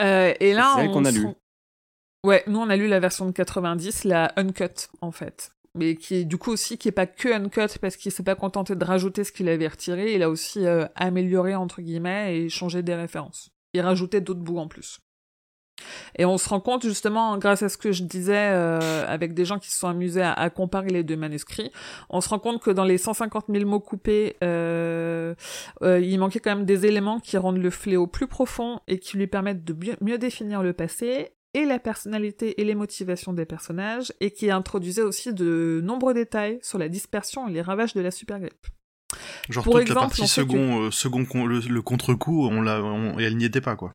Euh, 0.00 0.34
et 0.40 0.52
là, 0.52 0.76
on 0.94 1.04
a 1.04 1.10
rend- 1.24 1.34
Ouais, 2.24 2.42
nous 2.46 2.58
on 2.58 2.70
a 2.70 2.76
lu 2.76 2.88
la 2.88 3.00
version 3.00 3.26
de 3.26 3.32
90, 3.32 4.04
la 4.04 4.32
uncut 4.36 4.88
en 5.02 5.12
fait, 5.12 5.52
mais 5.74 5.94
qui 5.94 6.16
est 6.16 6.24
du 6.24 6.38
coup 6.38 6.50
aussi 6.50 6.78
qui 6.78 6.88
est 6.88 6.92
pas 6.92 7.06
que 7.06 7.28
uncut 7.28 7.78
parce 7.80 7.96
qu'il 7.96 8.10
s'est 8.10 8.22
pas 8.22 8.34
contenté 8.34 8.74
de 8.74 8.84
rajouter 8.84 9.24
ce 9.24 9.30
qu'il 9.30 9.48
avait 9.48 9.68
retiré, 9.68 10.14
il 10.14 10.22
a 10.22 10.30
aussi 10.30 10.66
euh, 10.66 10.86
amélioré 10.96 11.54
entre 11.54 11.82
guillemets 11.82 12.36
et 12.36 12.48
changé 12.48 12.82
des 12.82 12.94
références. 12.94 13.50
Et 13.74 13.80
rajouté 13.80 14.20
d'autres 14.20 14.40
bouts 14.40 14.58
en 14.58 14.68
plus. 14.68 15.00
Et 16.16 16.24
on 16.24 16.38
se 16.38 16.48
rend 16.48 16.60
compte 16.60 16.82
justement, 16.82 17.36
grâce 17.38 17.62
à 17.62 17.68
ce 17.68 17.76
que 17.76 17.92
je 17.92 18.04
disais, 18.04 18.50
euh, 18.52 19.04
avec 19.06 19.34
des 19.34 19.44
gens 19.44 19.58
qui 19.58 19.70
se 19.70 19.78
sont 19.78 19.88
amusés 19.88 20.22
à, 20.22 20.32
à, 20.32 20.50
comparer 20.50 20.88
les 20.88 21.02
deux 21.02 21.16
manuscrits, 21.16 21.72
on 22.10 22.20
se 22.20 22.28
rend 22.28 22.38
compte 22.38 22.62
que 22.62 22.70
dans 22.70 22.84
les 22.84 22.98
150 22.98 23.46
000 23.48 23.68
mots 23.68 23.80
coupés, 23.80 24.36
euh, 24.42 25.34
euh, 25.82 26.00
il 26.00 26.18
manquait 26.18 26.40
quand 26.40 26.54
même 26.54 26.64
des 26.64 26.86
éléments 26.86 27.20
qui 27.20 27.36
rendent 27.36 27.58
le 27.58 27.70
fléau 27.70 28.06
plus 28.06 28.28
profond 28.28 28.80
et 28.86 28.98
qui 28.98 29.16
lui 29.16 29.26
permettent 29.26 29.64
de 29.64 29.76
mieux 30.00 30.18
définir 30.18 30.62
le 30.62 30.72
passé 30.72 31.32
et 31.54 31.64
la 31.64 31.78
personnalité 31.78 32.60
et 32.60 32.64
les 32.64 32.74
motivations 32.74 33.32
des 33.32 33.46
personnages, 33.46 34.12
et 34.20 34.30
qui 34.30 34.50
introduisait 34.50 35.02
aussi 35.02 35.32
de 35.32 35.80
nombreux 35.82 36.14
détails 36.14 36.58
sur 36.62 36.78
la 36.78 36.88
dispersion 36.88 37.48
et 37.48 37.52
les 37.52 37.62
ravages 37.62 37.94
de 37.94 38.00
la 38.00 38.10
supergrippe. 38.10 38.66
Genre 39.48 39.64
Pour 39.64 39.74
toute 39.74 39.82
exemple, 39.82 40.00
la 40.00 40.06
partie 40.06 40.26
second, 40.26 40.90
second 40.90 41.46
le, 41.46 41.80
contre-coup, 41.80 42.48
on 42.48 42.60
l'a, 42.60 42.82
elle 43.18 43.36
n'y 43.36 43.44
était 43.44 43.60
pas 43.60 43.76
quoi. 43.76 43.92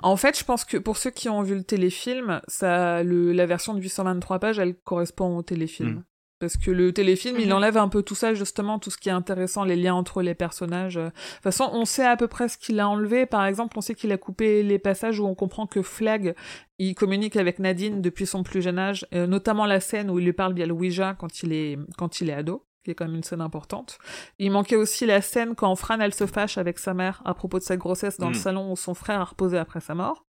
En 0.00 0.16
fait, 0.16 0.38
je 0.38 0.44
pense 0.44 0.64
que 0.64 0.76
pour 0.76 0.96
ceux 0.96 1.10
qui 1.10 1.28
ont 1.28 1.42
vu 1.42 1.54
le 1.54 1.62
téléfilm, 1.62 2.40
ça, 2.48 3.02
le, 3.02 3.32
la 3.32 3.46
version 3.46 3.74
de 3.74 3.80
823 3.80 4.38
pages, 4.38 4.58
elle 4.58 4.74
correspond 4.74 5.36
au 5.36 5.42
téléfilm. 5.42 5.90
Mm. 5.90 6.04
Parce 6.38 6.58
que 6.58 6.70
le 6.70 6.92
téléfilm, 6.92 7.38
il 7.40 7.48
mhm. 7.48 7.54
enlève 7.54 7.76
un 7.78 7.88
peu 7.88 8.02
tout 8.02 8.14
ça, 8.14 8.34
justement, 8.34 8.78
tout 8.78 8.90
ce 8.90 8.98
qui 8.98 9.08
est 9.08 9.12
intéressant, 9.12 9.64
les 9.64 9.76
liens 9.76 9.94
entre 9.94 10.20
les 10.20 10.34
personnages. 10.34 10.96
De 10.96 11.06
toute 11.06 11.42
façon, 11.42 11.70
on 11.72 11.84
sait 11.86 12.04
à 12.04 12.16
peu 12.16 12.28
près 12.28 12.48
ce 12.48 12.58
qu'il 12.58 12.78
a 12.78 12.88
enlevé. 12.88 13.24
Par 13.24 13.46
exemple, 13.46 13.78
on 13.78 13.80
sait 13.80 13.94
qu'il 13.94 14.12
a 14.12 14.18
coupé 14.18 14.62
les 14.62 14.78
passages 14.78 15.18
où 15.18 15.26
on 15.26 15.34
comprend 15.34 15.66
que 15.66 15.80
Flag, 15.80 16.34
il 16.78 16.94
communique 16.94 17.36
avec 17.36 17.58
Nadine 17.58 18.02
depuis 18.02 18.26
son 18.26 18.42
plus 18.42 18.60
jeune 18.60 18.78
âge, 18.78 19.06
euh, 19.14 19.26
notamment 19.26 19.64
la 19.64 19.80
scène 19.80 20.10
où 20.10 20.18
il 20.18 20.26
lui 20.26 20.34
parle 20.34 20.52
via 20.52 20.66
le 20.66 20.72
Ouija 20.72 21.14
quand 21.18 21.42
il 21.42 21.52
est, 21.52 21.78
quand 21.96 22.20
il 22.20 22.30
est 22.30 22.34
ado 22.34 22.62
qui 22.84 22.92
est 22.92 22.94
quand 22.94 23.06
même 23.06 23.16
une 23.16 23.24
scène 23.24 23.40
importante. 23.40 23.98
Il 24.38 24.52
manquait 24.52 24.76
aussi 24.76 25.06
la 25.06 25.20
scène 25.20 25.56
quand 25.56 25.74
Fran, 25.74 25.98
elle 25.98 26.14
se 26.14 26.24
fâche 26.24 26.56
avec 26.56 26.78
sa 26.78 26.94
mère 26.94 27.20
à 27.24 27.34
propos 27.34 27.58
de 27.58 27.64
sa 27.64 27.76
grossesse 27.76 28.16
dans 28.16 28.28
le 28.28 28.36
mm. 28.36 28.40
salon 28.40 28.70
où 28.70 28.76
son 28.76 28.94
frère 28.94 29.20
a 29.20 29.24
reposé 29.24 29.58
après 29.58 29.80
sa 29.80 29.96
mort. 29.96 30.24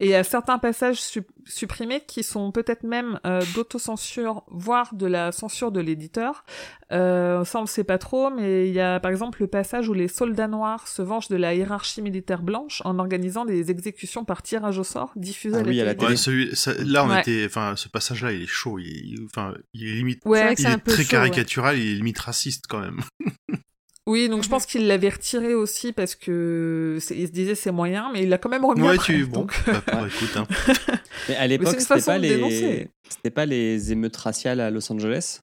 Et 0.00 0.06
il 0.06 0.10
y 0.10 0.14
a 0.14 0.24
certains 0.24 0.58
passages 0.58 0.98
supprimés 1.44 2.02
qui 2.06 2.22
sont 2.22 2.50
peut-être 2.50 2.82
même 2.82 3.20
euh, 3.24 3.40
d'autocensure, 3.54 4.42
voire 4.48 4.94
de 4.94 5.06
la 5.06 5.30
censure 5.30 5.70
de 5.70 5.80
l'éditeur. 5.80 6.44
Euh, 6.90 7.44
ça, 7.44 7.58
on 7.60 7.62
ne 7.62 7.66
sait 7.68 7.84
pas 7.84 7.98
trop, 7.98 8.30
mais 8.30 8.68
il 8.68 8.74
y 8.74 8.80
a 8.80 8.98
par 8.98 9.10
exemple 9.10 9.40
le 9.40 9.46
passage 9.46 9.88
où 9.88 9.94
les 9.94 10.08
soldats 10.08 10.48
noirs 10.48 10.88
se 10.88 11.02
vengent 11.02 11.28
de 11.28 11.36
la 11.36 11.54
hiérarchie 11.54 12.02
militaire 12.02 12.42
blanche 12.42 12.82
en 12.84 12.98
organisant 12.98 13.44
des 13.44 13.70
exécutions 13.70 14.24
par 14.24 14.42
tirage 14.42 14.78
au 14.78 14.84
sort 14.84 15.12
diffusées 15.14 15.56
ah 15.56 15.60
à 15.60 15.84
la 15.84 15.94
télé. 15.94 16.50
là, 16.84 17.04
on 17.04 17.16
était, 17.16 17.44
enfin, 17.46 17.74
ce 17.76 17.88
passage-là, 17.88 18.32
il 18.32 18.42
est 18.42 18.46
chaud, 18.46 18.78
il, 18.78 19.24
enfin, 19.26 19.54
il 19.72 19.86
est 19.86 19.94
limite, 19.94 20.22
il 20.26 20.34
est, 20.34 20.84
très 20.84 21.04
caricatural, 21.04 21.78
il 21.78 21.92
est 21.92 21.94
limite 21.94 22.18
raciste 22.18 22.64
quand 22.68 22.80
même. 22.80 23.00
Oui, 24.08 24.28
donc 24.28 24.42
je 24.42 24.48
pense 24.48 24.66
qu'il 24.66 24.88
l'avait 24.88 25.10
retiré 25.10 25.54
aussi 25.54 25.92
parce 25.92 26.16
que 26.16 26.98
il 27.10 27.26
se 27.28 27.32
disait 27.32 27.54
c'est 27.54 27.70
moyen, 27.70 28.10
mais 28.12 28.24
il 28.24 28.28
l'a 28.28 28.38
quand 28.38 28.48
même 28.48 28.64
remis 28.64 28.82
ouais, 28.82 28.98
Tu... 28.98 29.26
Bon, 29.26 29.46
bah, 29.66 29.82
bah, 29.86 30.06
écoute. 30.08 30.36
Hein. 30.36 30.46
mais 31.28 31.36
à 31.36 31.46
l'époque, 31.46 31.80
c'était 31.80 32.02
pas 32.02 32.18
les, 32.18 32.88
c'était 33.08 33.30
pas 33.30 33.46
les 33.46 33.92
émeutes 33.92 34.16
raciales 34.16 34.60
à 34.60 34.70
Los 34.70 34.90
Angeles? 34.92 35.40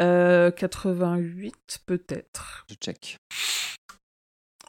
Euh, 0.00 0.50
88 0.52 1.80
peut-être. 1.86 2.66
Je 2.70 2.74
check. 2.76 3.18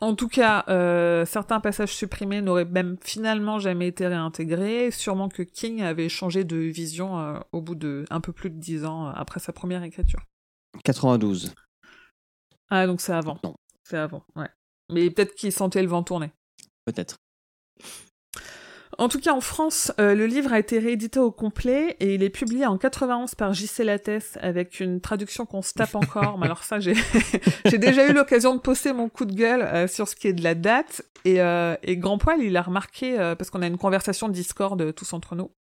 En 0.02 0.14
tout 0.14 0.28
cas, 0.28 0.66
euh, 0.68 1.26
certains 1.26 1.60
passages 1.60 1.94
supprimés 1.94 2.42
n'auraient 2.42 2.66
même 2.66 2.98
finalement 3.02 3.60
jamais 3.60 3.88
été 3.88 4.06
réintégrés. 4.08 4.92
Sûrement 4.92 5.30
que 5.30 5.42
King 5.42 5.82
avait 5.82 6.10
changé 6.10 6.44
de 6.44 6.58
vision 6.58 7.20
euh, 7.20 7.40
au 7.54 7.62
bout 7.62 7.76
de 7.76 8.06
un 8.10 8.20
peu 8.20 8.34
plus 8.34 8.50
de 8.50 8.60
dix 8.60 8.86
ans 8.86 9.08
euh, 9.08 9.12
après 9.16 9.40
sa 9.40 9.54
première 9.54 9.84
écriture. 9.84 10.20
92. 10.84 11.54
Ah, 12.70 12.88
donc 12.88 13.02
c'est 13.02 13.14
avant. 13.14 13.38
Non. 13.44 13.56
C'est 13.84 13.98
avant, 13.98 14.24
ouais. 14.36 14.50
Mais 14.92 15.10
peut-être 15.10 15.36
qu'il 15.36 15.52
sentait 15.52 15.82
le 15.82 15.88
vent 15.88 16.04
tourner. 16.04 16.32
Peut-être. 16.86 17.18
En 18.98 19.10
tout 19.10 19.20
cas, 19.20 19.34
en 19.34 19.42
France, 19.42 19.92
euh, 20.00 20.16
le 20.16 20.26
livre 20.26 20.54
a 20.54 20.60
été 20.60 20.80
réédité 20.80 21.20
au 21.20 21.32
complet 21.32 21.98
et 22.00 22.16
il 22.16 22.24
est 22.24 22.30
publié 22.30 22.66
en 22.66 22.78
91 22.78 23.36
par 23.36 23.54
J.C. 23.54 23.84
Lattès 23.84 24.38
avec 24.40 24.80
une 24.80 25.02
traduction 25.02 25.46
qu'on 25.46 25.62
se 25.62 25.74
tape 25.74 25.96
encore. 25.96 26.38
Mais 26.38 26.46
alors 26.46 26.64
ça, 26.64 26.80
j'ai 26.80 27.78
déjà 27.78 28.08
eu 28.08 28.14
l'occasion 28.14 28.56
de 28.56 28.62
poster 28.62 28.94
mon 28.94 29.10
coup 29.10 29.26
de 29.26 29.34
gueule 29.34 29.64
euh, 29.64 29.88
sur 29.88 30.08
ce 30.08 30.16
qui 30.16 30.28
est 30.28 30.34
de 30.34 30.44
la 30.44 30.56
date. 30.56 31.02
Et, 31.26 31.42
euh, 31.42 31.76
et 31.84 31.98
Grand 31.98 32.18
Poil, 32.18 32.42
il 32.42 32.56
a 32.56 32.62
remarqué, 32.62 33.18
parce 33.38 33.50
qu'on 33.50 33.64
a 33.64 33.68
une 33.68 33.78
conversation 33.78 34.30
Discord 34.30 34.94
tous 34.94 35.12
entre 35.12 35.36
nous, 35.36 35.52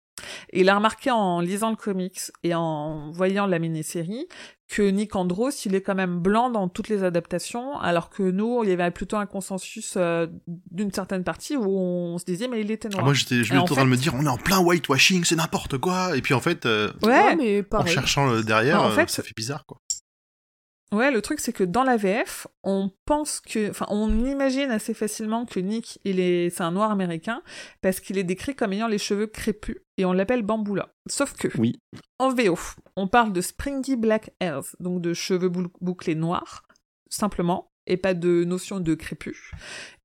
et 0.51 0.61
il 0.61 0.69
a 0.69 0.75
remarqué 0.75 1.11
en 1.11 1.39
lisant 1.39 1.69
le 1.69 1.75
comics 1.75 2.19
et 2.43 2.53
en 2.55 3.11
voyant 3.11 3.45
la 3.45 3.59
mini-série 3.59 4.27
que 4.67 4.81
Nick 4.81 5.15
Andros, 5.15 5.65
il 5.65 5.75
est 5.75 5.81
quand 5.81 5.93
même 5.95 6.19
blanc 6.19 6.49
dans 6.49 6.67
toutes 6.67 6.89
les 6.89 7.03
adaptations, 7.03 7.77
alors 7.79 8.09
que 8.09 8.23
nous, 8.23 8.63
il 8.63 8.69
y 8.69 8.73
avait 8.73 8.89
plutôt 8.89 9.17
un 9.17 9.27
consensus 9.27 9.93
euh, 9.95 10.25
d'une 10.71 10.91
certaine 10.91 11.23
partie 11.23 11.55
où 11.55 11.69
on 11.69 12.17
se 12.17 12.25
disait, 12.25 12.47
mais 12.47 12.61
il 12.61 12.71
était 12.71 12.89
noir. 12.89 13.03
moi, 13.03 13.13
j'étais, 13.13 13.43
je 13.43 13.55
en 13.55 13.65
train 13.65 13.85
de 13.85 13.89
me 13.89 13.95
dire, 13.95 14.15
on 14.15 14.25
est 14.25 14.29
en 14.29 14.37
plein 14.37 14.59
whitewashing, 14.59 15.23
c'est 15.23 15.35
n'importe 15.35 15.77
quoi. 15.77 16.17
Et 16.17 16.21
puis 16.21 16.33
en 16.33 16.41
fait, 16.41 16.65
euh, 16.65 16.91
ouais, 17.03 17.35
mais 17.35 17.63
en 17.71 17.85
cherchant 17.85 18.25
le 18.25 18.43
derrière, 18.43 18.81
en 18.81 18.89
fait, 18.89 19.09
ça 19.09 19.21
fait 19.21 19.35
bizarre, 19.35 19.65
quoi. 19.65 19.81
Ouais, 20.95 21.11
le 21.11 21.21
truc 21.21 21.41
c'est 21.41 21.51
que 21.51 21.65
dans 21.65 21.83
la 21.83 21.97
VF, 21.97 22.47
on 22.63 22.89
pense 23.03 23.41
que, 23.41 23.69
enfin, 23.69 23.85
on 23.89 24.25
imagine 24.25 24.71
assez 24.71 24.93
facilement 24.93 25.45
que 25.45 25.59
Nick, 25.59 25.99
il 26.05 26.21
est, 26.21 26.49
c'est 26.49 26.63
un 26.63 26.71
noir 26.71 26.89
américain 26.89 27.41
parce 27.81 27.99
qu'il 27.99 28.17
est 28.17 28.23
décrit 28.23 28.55
comme 28.55 28.71
ayant 28.71 28.87
les 28.87 28.97
cheveux 28.97 29.27
crépus 29.27 29.75
et 29.97 30.05
on 30.05 30.13
l'appelle 30.13 30.41
Bamboula. 30.41 30.87
Sauf 31.09 31.33
que, 31.33 31.49
oui. 31.57 31.81
en 32.17 32.29
VO, 32.29 32.57
on 32.95 33.09
parle 33.09 33.33
de 33.33 33.41
springy 33.41 33.97
black 33.97 34.31
hairs, 34.39 34.63
donc 34.79 35.01
de 35.01 35.13
cheveux 35.13 35.51
bouclés 35.81 36.15
noirs, 36.15 36.63
simplement, 37.09 37.73
et 37.87 37.97
pas 37.97 38.13
de 38.13 38.45
notion 38.45 38.79
de 38.79 38.95
crépus. 38.95 39.51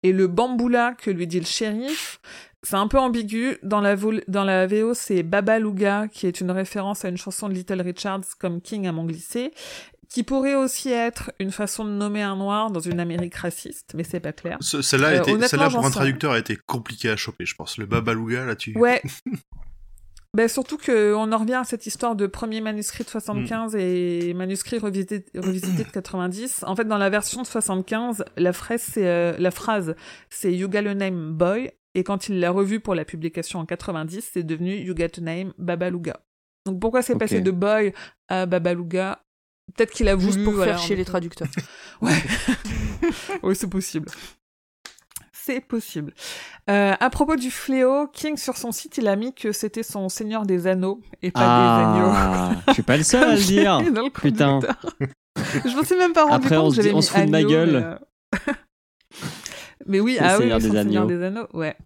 Et 0.02 0.12
le 0.12 0.26
Bamboula 0.26 0.94
que 0.98 1.12
lui 1.12 1.28
dit 1.28 1.38
le 1.38 1.46
shérif, 1.46 2.20
c'est 2.64 2.74
un 2.74 2.88
peu 2.88 2.98
ambigu. 2.98 3.58
Dans 3.62 3.80
la, 3.80 3.94
dans 4.26 4.44
la 4.44 4.66
VO, 4.66 4.94
c'est 4.94 5.22
Babaluga, 5.22 6.08
qui 6.08 6.26
est 6.26 6.40
une 6.40 6.50
référence 6.50 7.04
à 7.04 7.10
une 7.10 7.16
chanson 7.16 7.48
de 7.48 7.54
Little 7.54 7.80
Richards 7.80 8.36
comme 8.40 8.60
King 8.60 8.88
à 8.88 8.92
mon 8.92 9.04
glissé 9.04 9.52
qui 10.10 10.24
pourrait 10.24 10.56
aussi 10.56 10.90
être 10.90 11.30
une 11.38 11.52
façon 11.52 11.84
de 11.84 11.90
nommer 11.90 12.22
un 12.22 12.36
noir 12.36 12.70
dans 12.70 12.80
une 12.80 12.98
Amérique 12.98 13.36
raciste, 13.36 13.92
mais 13.94 14.02
c'est 14.02 14.20
pas 14.20 14.32
clair. 14.32 14.58
Celle-là, 14.60 15.22
euh, 15.22 15.70
pour 15.70 15.86
un 15.86 15.90
traducteur, 15.90 16.32
a 16.32 16.38
été 16.38 16.56
compliquée 16.56 17.10
à 17.10 17.16
choper, 17.16 17.46
je 17.46 17.54
pense. 17.54 17.78
Le 17.78 17.86
Babaluga, 17.86 18.44
là-dessus. 18.44 18.76
Ouais. 18.76 19.00
ben, 20.34 20.48
surtout 20.48 20.78
qu'on 20.78 21.32
en 21.32 21.38
revient 21.38 21.54
à 21.54 21.64
cette 21.64 21.86
histoire 21.86 22.16
de 22.16 22.26
premier 22.26 22.60
manuscrit 22.60 23.04
de 23.04 23.08
75 23.08 23.74
mm. 23.74 23.78
et 23.78 24.34
manuscrit 24.34 24.78
revisité, 24.78 25.24
revisité 25.36 25.84
de 25.84 25.90
90. 25.90 26.64
En 26.66 26.74
fait, 26.74 26.86
dans 26.86 26.98
la 26.98 27.08
version 27.08 27.42
de 27.42 27.46
75, 27.46 28.24
la 28.36 28.52
phrase, 28.52 28.82
c'est, 28.82 29.06
euh, 29.06 29.36
la 29.38 29.52
phrase, 29.52 29.94
c'est 30.28 30.52
You 30.52 30.68
got 30.68 30.88
a 30.88 30.94
name 30.94 31.34
boy, 31.34 31.70
et 31.94 32.02
quand 32.02 32.28
il 32.28 32.40
l'a 32.40 32.50
revu 32.50 32.80
pour 32.80 32.96
la 32.96 33.04
publication 33.04 33.60
en 33.60 33.66
90, 33.66 34.28
c'est 34.32 34.42
devenu 34.42 34.74
You 34.74 34.94
got 34.96 35.18
a 35.18 35.20
name 35.20 35.52
Babaluga. 35.56 36.20
Donc 36.66 36.80
pourquoi 36.80 37.02
c'est 37.02 37.16
passé 37.16 37.40
de 37.40 37.50
boy 37.52 37.94
à 38.28 38.46
Babaluga 38.46 39.22
Peut-être 39.76 39.92
qu'il 39.92 40.08
a 40.08 40.14
voulu 40.14 40.44
pour 40.44 40.62
faire 40.62 40.78
chier 40.78 40.96
les 40.96 41.04
traducteurs. 41.04 41.48
ouais. 42.02 42.12
oui, 43.42 43.54
c'est 43.58 43.70
possible. 43.70 44.08
C'est 45.32 45.60
possible. 45.60 46.12
Euh, 46.68 46.94
à 46.98 47.10
propos 47.10 47.36
du 47.36 47.50
fléau, 47.50 48.06
King 48.12 48.36
sur 48.36 48.56
son 48.56 48.72
site, 48.72 48.98
il 48.98 49.08
a 49.08 49.16
mis 49.16 49.34
que 49.34 49.52
c'était 49.52 49.82
son 49.82 50.08
Seigneur 50.08 50.44
des 50.44 50.66
Anneaux 50.66 51.00
et 51.22 51.30
pas 51.30 51.40
des 51.40 51.46
ah, 51.48 52.48
agneaux. 52.48 52.60
Je 52.68 52.72
suis 52.74 52.82
pas 52.82 52.96
le 52.96 53.02
seul 53.02 53.24
à 53.24 53.34
le 53.34 53.40
dire. 53.46 53.80
Putain. 54.12 54.60
je 55.36 55.76
me 55.76 55.84
suis 55.84 55.96
même 55.96 56.12
pas 56.12 56.24
rendu 56.24 56.34
Après, 56.34 56.56
compte. 56.56 56.78
Après, 56.78 56.92
on 56.92 57.00
se 57.00 57.10
fout 57.10 57.24
de 57.24 57.30
ma 57.30 57.42
gueule. 57.42 57.98
Mais, 58.32 58.38
euh, 58.38 58.54
mais 59.86 60.00
oui, 60.00 60.18
ah 60.20 60.38
oui, 60.38 60.50
des 60.50 60.60
Seigneur 60.60 61.06
des 61.06 61.22
Anneaux, 61.22 61.46
ouais. 61.54 61.76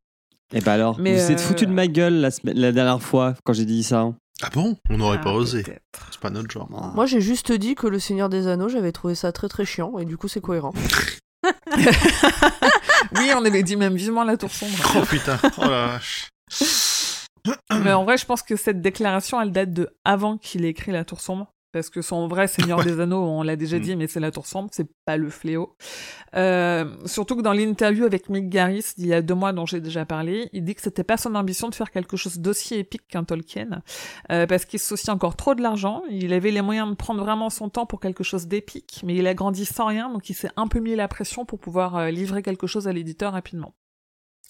Et 0.52 0.59
eh 0.59 0.61
bah 0.61 0.66
ben 0.66 0.73
alors, 0.73 1.01
mais 1.01 1.15
vous 1.15 1.32
êtes 1.32 1.40
foutu 1.40 1.66
de 1.66 1.73
ma 1.73 1.86
gueule 1.86 2.15
la, 2.15 2.28
la 2.44 2.70
dernière 2.70 3.02
fois 3.02 3.35
quand 3.44 3.55
j'ai 3.55 3.65
dit 3.65 3.82
ça. 3.82 4.12
Ah 4.43 4.51
bon? 4.52 4.77
On 4.90 4.97
n'aurait 4.97 5.20
pas 5.20 5.31
ah, 5.31 5.35
osé. 5.35 5.65
C'est 6.11 6.20
pas 6.20 6.31
notre 6.31 6.51
genre. 6.51 6.69
Moi, 6.94 7.06
j'ai 7.06 7.20
juste 7.20 7.52
dit 7.52 7.74
que 7.74 7.86
le 7.86 7.98
Seigneur 7.98 8.28
des 8.28 8.47
Anneaux, 8.48 8.69
j'avais 8.69 8.93
trouvé 8.93 9.15
ça 9.15 9.32
très 9.32 9.48
très 9.48 9.65
chiant, 9.65 9.98
et 9.98 10.05
du 10.05 10.16
coup, 10.16 10.28
c'est 10.28 10.40
cohérent. 10.40 10.73
oui, 13.16 13.31
on 13.36 13.44
avait 13.44 13.62
dit 13.62 13.77
même 13.77 13.94
vivement 13.94 14.24
la 14.24 14.36
tour 14.36 14.51
sombre. 14.51 14.77
Oh 14.97 15.02
putain, 15.05 15.39
oh 15.59 15.62
la 15.62 15.86
vache. 15.86 16.28
Mais 17.70 17.93
en 17.93 18.05
vrai, 18.05 18.16
je 18.16 18.24
pense 18.24 18.43
que 18.43 18.56
cette 18.56 18.81
déclaration, 18.81 19.40
elle 19.40 19.52
date 19.52 19.73
de 19.73 19.90
avant 20.05 20.39
qu'il 20.39 20.65
ait 20.65 20.70
écrit 20.70 20.93
la 20.93 21.05
tour 21.05 21.20
sombre 21.20 21.53
parce 21.75 21.91
que 21.91 22.03
son 22.03 22.29
vrai 22.29 22.47
Seigneur 22.47 22.85
des 22.85 23.01
Anneaux, 23.01 23.25
on 23.25 23.43
l'a 23.43 23.57
déjà 23.57 23.77
mm. 23.81 23.83
dit, 23.83 23.97
mais 23.97 24.07
c'est 24.07 24.21
la 24.21 24.31
tour 24.31 24.47
sombre, 24.47 24.69
c'est 24.73 24.89
pas 25.05 25.17
le 25.17 25.29
fléau. 25.29 25.77
Euh, 26.37 26.85
surtout 27.05 27.37
que 27.37 27.43
dans 27.43 27.53
l'interview 27.53 28.05
avec 28.05 28.29
Mick 28.29 28.49
Garris 28.49 28.85
d'il 28.97 29.09
y 29.09 29.13
a 29.13 29.23
deux 29.23 29.35
mois 29.35 29.53
dont 29.53 29.67
j'ai 29.67 29.81
déjà 29.81 30.07
parlé, 30.07 30.49
il 30.53 30.65
dit 30.65 30.77
que 30.77 30.81
c'était 30.81 31.03
pas 31.03 31.17
son 31.17 31.35
ambition 31.35 31.69
de 31.69 31.75
faire 31.75 31.91
quelque 31.91 32.17
chose 32.17 32.39
d'aussi 32.39 32.77
épique 32.77 33.09
qu'un 33.09 33.25
Tolkien, 33.25 33.83
euh, 34.31 34.47
parce 34.47 34.65
qu'il 34.65 34.79
se 34.79 34.87
soucie 34.87 35.11
encore 35.11 35.35
trop 35.35 35.57
de 35.57 35.63
l'argent. 35.63 36.03
Il 36.09 36.33
avait 36.33 36.53
les 36.53 36.63
moyens 36.63 36.89
de 36.89 36.95
prendre 36.95 37.21
vraiment 37.21 37.51
son 37.51 37.69
temps 37.69 37.87
pour 37.87 37.99
quelque 37.99 38.23
chose 38.23 38.47
d'épique, 38.47 39.03
mais 39.05 39.17
il 39.17 39.27
a 39.27 39.35
grandi 39.35 39.65
sans 39.65 39.87
rien, 39.87 40.13
donc 40.13 40.31
il 40.31 40.35
s'est 40.35 40.51
un 40.57 40.69
peu 40.69 40.79
mis 40.79 40.95
la 40.95 41.09
pression 41.09 41.45
pour 41.45 41.59
pouvoir 41.59 41.97
euh, 41.97 42.11
livrer 42.11 42.43
quelque 42.43 42.69
chose 42.69 42.87
à 42.87 42.93
l'éditeur 42.93 43.33
rapidement. 43.33 43.75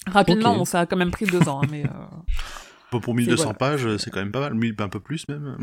Rapidement, 0.06 0.54
bon, 0.54 0.66
ça 0.66 0.80
a 0.80 0.86
quand 0.86 0.98
même 0.98 1.10
pris 1.10 1.24
deux 1.24 1.48
ans, 1.48 1.62
hein, 1.62 1.68
mais. 1.70 1.84
pour 2.90 3.14
1200 3.14 3.54
pages, 3.54 3.96
c'est 3.96 4.10
quand 4.10 4.20
même 4.20 4.30
pas 4.30 4.50
mal, 4.50 4.74
un 4.78 4.88
peu 4.90 5.00
plus 5.00 5.26
même. 5.28 5.56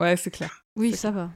Ouais, 0.00 0.16
c'est 0.16 0.30
clair. 0.30 0.64
Oui, 0.76 0.94
ça 0.94 1.10
va. 1.10 1.30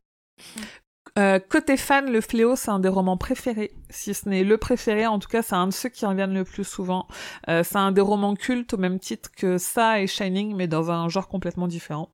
Euh, 1.18 1.38
côté 1.38 1.76
fan, 1.76 2.10
Le 2.10 2.20
Fléau, 2.20 2.56
c'est 2.56 2.70
un 2.70 2.78
des 2.78 2.88
romans 2.88 3.16
préférés. 3.16 3.72
Si 3.88 4.14
ce 4.14 4.28
n'est 4.28 4.44
le 4.44 4.58
préféré, 4.58 5.06
en 5.06 5.18
tout 5.18 5.28
cas, 5.28 5.42
c'est 5.42 5.54
un 5.54 5.66
de 5.66 5.72
ceux 5.72 5.88
qui 5.88 6.06
reviennent 6.06 6.34
le 6.34 6.44
plus 6.44 6.64
souvent. 6.64 7.08
Euh, 7.48 7.62
c'est 7.64 7.76
un 7.76 7.92
des 7.92 8.00
romans 8.00 8.34
cultes 8.34 8.74
au 8.74 8.76
même 8.76 8.98
titre 8.98 9.30
que 9.36 9.58
ça 9.58 10.00
et 10.00 10.06
Shining, 10.06 10.54
mais 10.54 10.68
dans 10.68 10.90
un 10.90 11.08
genre 11.08 11.28
complètement 11.28 11.66
différent. 11.66 12.12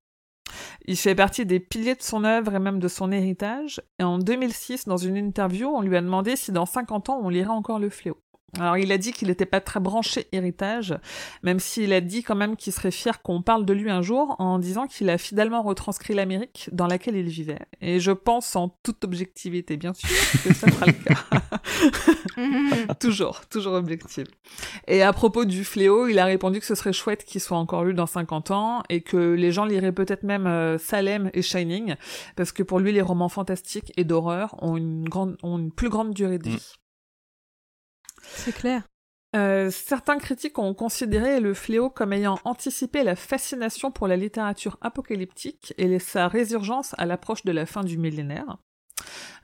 Il 0.86 0.96
fait 0.96 1.14
partie 1.14 1.44
des 1.44 1.60
piliers 1.60 1.96
de 1.96 2.02
son 2.02 2.24
œuvre 2.24 2.54
et 2.54 2.58
même 2.58 2.78
de 2.78 2.88
son 2.88 3.10
héritage. 3.12 3.82
Et 3.98 4.04
en 4.04 4.18
2006, 4.18 4.86
dans 4.86 4.96
une 4.96 5.16
interview, 5.16 5.68
on 5.68 5.82
lui 5.82 5.96
a 5.96 6.00
demandé 6.00 6.36
si 6.36 6.52
dans 6.52 6.66
50 6.66 7.10
ans 7.10 7.20
on 7.22 7.28
lirait 7.28 7.48
encore 7.48 7.78
Le 7.78 7.90
Fléau. 7.90 8.16
Alors 8.58 8.78
il 8.78 8.90
a 8.92 8.98
dit 8.98 9.12
qu'il 9.12 9.28
n'était 9.28 9.44
pas 9.44 9.60
très 9.60 9.80
branché 9.80 10.28
héritage, 10.32 10.94
même 11.42 11.60
s'il 11.60 11.92
a 11.92 12.00
dit 12.00 12.22
quand 12.22 12.36
même 12.36 12.56
qu'il 12.56 12.72
serait 12.72 12.90
fier 12.90 13.20
qu'on 13.20 13.42
parle 13.42 13.66
de 13.66 13.72
lui 13.72 13.90
un 13.90 14.02
jour 14.02 14.36
en 14.38 14.58
disant 14.58 14.86
qu'il 14.86 15.10
a 15.10 15.18
fidèlement 15.18 15.62
retranscrit 15.62 16.14
l'Amérique 16.14 16.70
dans 16.72 16.86
laquelle 16.86 17.16
il 17.16 17.28
vivait. 17.28 17.58
Et 17.80 18.00
je 18.00 18.12
pense 18.12 18.56
en 18.56 18.68
toute 18.82 19.04
objectivité, 19.04 19.76
bien 19.76 19.92
sûr, 19.92 20.08
que 20.42 20.54
ça 20.54 20.70
sera 20.70 20.86
le 20.86 20.92
cas. 20.92 22.94
toujours, 23.00 23.42
toujours 23.50 23.74
objectif. 23.74 24.26
Et 24.86 25.02
à 25.02 25.12
propos 25.12 25.44
du 25.44 25.64
fléau, 25.64 26.06
il 26.06 26.18
a 26.18 26.24
répondu 26.24 26.60
que 26.60 26.66
ce 26.66 26.74
serait 26.74 26.92
chouette 26.92 27.24
qu'il 27.24 27.40
soit 27.40 27.58
encore 27.58 27.84
lu 27.84 27.94
dans 27.94 28.06
50 28.06 28.50
ans 28.52 28.82
et 28.88 29.02
que 29.02 29.34
les 29.34 29.52
gens 29.52 29.66
liraient 29.66 29.92
peut-être 29.92 30.22
même 30.22 30.46
euh, 30.46 30.78
Salem 30.78 31.30
et 31.34 31.42
Shining, 31.42 31.96
parce 32.36 32.52
que 32.52 32.62
pour 32.62 32.78
lui 32.78 32.92
les 32.92 33.02
romans 33.02 33.28
fantastiques 33.28 33.92
et 33.96 34.04
d'horreur 34.04 34.54
ont 34.62 34.76
une, 34.76 35.08
grande, 35.08 35.36
ont 35.42 35.58
une 35.58 35.72
plus 35.72 35.88
grande 35.88 36.14
durée 36.14 36.38
de 36.38 36.48
vie. 36.48 36.72
C'est 38.34 38.54
clair. 38.54 38.82
Euh, 39.34 39.70
certains 39.70 40.18
critiques 40.18 40.58
ont 40.58 40.72
considéré 40.72 41.40
le 41.40 41.52
fléau 41.52 41.90
comme 41.90 42.12
ayant 42.12 42.38
anticipé 42.44 43.02
la 43.02 43.16
fascination 43.16 43.90
pour 43.90 44.06
la 44.08 44.16
littérature 44.16 44.78
apocalyptique 44.80 45.74
et 45.76 45.98
sa 45.98 46.28
résurgence 46.28 46.94
à 46.96 47.06
l'approche 47.06 47.44
de 47.44 47.52
la 47.52 47.66
fin 47.66 47.82
du 47.82 47.98
millénaire. 47.98 48.56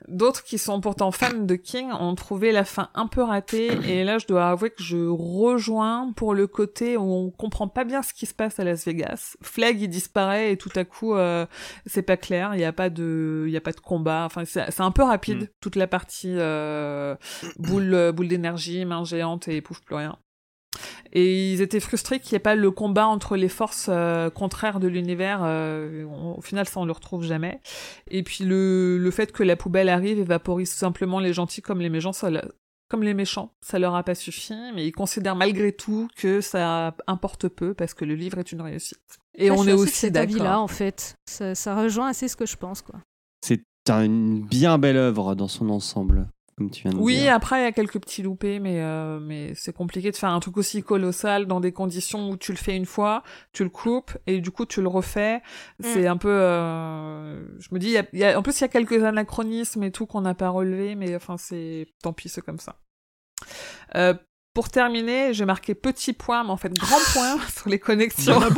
D'autres 0.07 0.43
qui 0.43 0.57
sont 0.57 0.81
pourtant 0.81 1.11
fans 1.11 1.33
de 1.33 1.55
King 1.55 1.91
ont 1.91 2.15
trouvé 2.15 2.51
la 2.51 2.65
fin 2.65 2.89
un 2.93 3.07
peu 3.07 3.21
ratée 3.21 3.67
et 3.87 4.03
là 4.03 4.17
je 4.17 4.25
dois 4.27 4.49
avouer 4.49 4.69
que 4.69 4.83
je 4.83 4.97
rejoins 4.97 6.11
pour 6.15 6.33
le 6.33 6.47
côté 6.47 6.97
où 6.97 7.03
on 7.03 7.31
comprend 7.31 7.67
pas 7.67 7.83
bien 7.85 8.01
ce 8.01 8.13
qui 8.13 8.25
se 8.25 8.33
passe 8.33 8.59
à 8.59 8.63
Las 8.63 8.85
Vegas. 8.85 9.37
Flag 9.41 9.79
il 9.79 9.87
disparaît 9.87 10.51
et 10.51 10.57
tout 10.57 10.71
à 10.75 10.83
coup 10.83 11.15
euh, 11.15 11.45
c'est 11.85 12.01
pas 12.01 12.17
clair, 12.17 12.55
il 12.55 12.61
y 12.61 12.65
a 12.65 12.73
pas 12.73 12.89
de 12.89 13.45
il 13.47 13.53
y 13.53 13.57
a 13.57 13.61
pas 13.61 13.71
de 13.71 13.79
combat, 13.79 14.23
enfin 14.25 14.43
c'est 14.45 14.81
un 14.81 14.91
peu 14.91 15.03
rapide 15.03 15.33
Mm. 15.33 15.47
toute 15.61 15.75
la 15.75 15.87
partie 15.87 16.35
euh, 16.37 17.15
boule 17.57 18.11
boule 18.11 18.27
d'énergie, 18.27 18.85
main 18.85 19.03
géante 19.03 19.47
et 19.47 19.61
pouf 19.61 19.81
plus 19.81 19.95
rien. 19.95 20.17
Et 21.15 21.53
ils 21.53 21.61
étaient 21.61 21.79
frustrés 21.79 22.19
qu'il 22.19 22.33
n'y 22.33 22.37
ait 22.37 22.39
pas 22.39 22.55
le 22.55 22.71
combat 22.71 23.05
entre 23.07 23.37
les 23.37 23.47
forces 23.49 23.87
euh, 23.89 24.29
contraires 24.31 24.79
de 24.79 24.87
l'univers. 24.87 25.41
euh, 25.43 26.05
on- 26.05 26.35
au 26.37 26.41
final, 26.41 26.67
ça, 26.67 26.79
on 26.79 26.85
le 26.85 26.91
retrouve 26.91 27.23
jamais. 27.23 27.61
Et 28.09 28.23
puis 28.23 28.43
le, 28.43 28.97
le 28.97 29.11
fait 29.11 29.31
que 29.31 29.43
la 29.43 29.55
poubelle 29.55 29.89
arrive 29.89 30.17
et 30.19 30.23
vaporise 30.23 30.71
simplement 30.71 31.19
les 31.19 31.31
gentils 31.31 31.61
comme 31.61 31.79
les 31.81 31.89
méchants, 31.89 32.13
ça, 32.13 32.29
comme 32.89 33.03
les 33.03 33.13
méchants, 33.13 33.51
ça 33.61 33.77
leur 33.77 33.93
a 33.95 34.01
pas 34.03 34.15
suffi. 34.15 34.55
Mais 34.73 34.87
ils 34.87 34.91
considèrent 34.91 35.35
malgré 35.35 35.71
tout 35.71 36.07
que 36.15 36.41
ça 36.41 36.95
importe 37.05 37.47
peu 37.47 37.75
parce 37.75 37.93
que 37.93 38.05
le 38.05 38.15
livre 38.15 38.39
est 38.39 38.51
une 38.51 38.61
réussite. 38.61 38.99
Et 39.37 39.51
Ouais, 39.51 39.57
on 39.59 39.63
je 39.63 39.69
est 39.69 39.73
aussi 39.73 40.09
d'accord. 40.09 40.59
en 40.61 40.67
fait. 40.67 41.15
Ça, 41.29 41.53
ça 41.53 41.75
rejoint 41.79 42.07
assez 42.09 42.27
ce 42.27 42.35
que 42.35 42.45
je 42.47 42.55
pense, 42.57 42.81
quoi. 42.81 42.95
C'est 43.45 43.61
une 43.87 44.41
bien 44.41 44.77
belle 44.79 44.97
œuvre 44.97 45.35
dans 45.35 45.47
son 45.47 45.69
ensemble, 45.69 46.27
comme 46.57 46.69
tu 46.71 46.83
viens 46.83 46.91
de 46.91 46.97
Oui, 46.97 47.15
dire. 47.17 47.33
après 47.33 47.59
il 47.61 47.63
y 47.63 47.67
a 47.67 47.71
quelques 47.71 47.99
petits 47.99 48.21
loupés, 48.23 48.59
mais 48.59 48.81
euh, 48.81 49.19
mais 49.19 49.53
c'est 49.55 49.73
compliqué 49.73 50.11
de 50.11 50.15
faire 50.15 50.29
un 50.29 50.39
truc 50.39 50.57
aussi 50.57 50.83
colossal 50.83 51.45
dans 51.47 51.59
des 51.59 51.71
conditions 51.71 52.29
où 52.29 52.37
tu 52.37 52.51
le 52.51 52.57
fais 52.57 52.75
une 52.75 52.85
fois, 52.85 53.23
tu 53.53 53.63
le 53.63 53.69
coupes 53.69 54.17
et 54.27 54.39
du 54.41 54.51
coup 54.51 54.65
tu 54.65 54.81
le 54.81 54.87
refais. 54.87 55.41
C'est 55.81 56.07
un 56.07 56.17
peu, 56.17 56.29
euh, 56.29 57.43
je 57.59 57.67
me 57.71 57.79
dis, 57.79 57.87
il 57.87 57.93
y 57.93 57.97
a, 57.97 58.05
y 58.13 58.23
a- 58.23 58.37
en 58.39 58.43
plus 58.43 58.57
il 58.59 58.61
y 58.61 58.65
a 58.65 58.67
quelques 58.69 59.03
anachronismes 59.03 59.83
et 59.83 59.91
tout 59.91 60.05
qu'on 60.05 60.21
n'a 60.21 60.35
pas 60.35 60.49
relevé, 60.49 60.95
mais 60.95 61.15
enfin 61.15 61.37
c'est, 61.37 61.87
tant 62.01 62.13
pis 62.13 62.29
c'est 62.29 62.41
comme 62.41 62.59
ça. 62.59 62.75
Euh, 63.95 64.13
pour 64.53 64.69
terminer, 64.69 65.33
j'ai 65.33 65.45
marqué 65.45 65.73
petit 65.75 66.13
point, 66.13 66.43
mais 66.43 66.51
en 66.51 66.57
fait 66.57 66.73
grand 66.73 66.99
point 67.13 67.37
sur 67.55 67.69
les 67.69 67.79
connexions. 67.79 68.39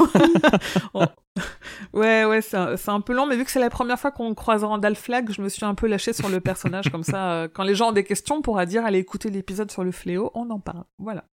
Ouais, 1.92 2.24
ouais, 2.24 2.42
c'est 2.42 2.56
un, 2.56 3.02
peu 3.02 3.14
long, 3.14 3.26
mais 3.26 3.36
vu 3.36 3.44
que 3.44 3.52
c'est 3.52 3.60
la 3.60 3.70
première 3.70 4.00
fois 4.00 4.12
qu'on 4.12 4.34
croise 4.34 4.64
Randall 4.64 4.96
Flagg, 4.96 5.32
je 5.32 5.42
me 5.42 5.50
suis 5.50 5.66
un 5.66 5.76
peu 5.76 5.88
lâchée 5.88 6.14
sur 6.14 6.30
le 6.30 6.40
personnage, 6.40 6.90
comme 6.90 7.04
ça, 7.04 7.32
euh, 7.32 7.48
quand 7.54 7.64
les 7.64 7.76
gens 7.76 7.90
ont 7.90 7.94
des 7.94 8.06
questions, 8.06 8.38
on 8.38 8.42
pourra 8.42 8.66
dire, 8.66 8.86
allez 8.86 9.00
écouter 9.00 9.30
l'épisode 9.30 9.70
sur 9.70 9.84
le 9.84 9.92
fléau, 9.92 10.32
on 10.34 10.50
en 10.50 10.60
parle. 10.60 10.86
Voilà. 10.98 11.26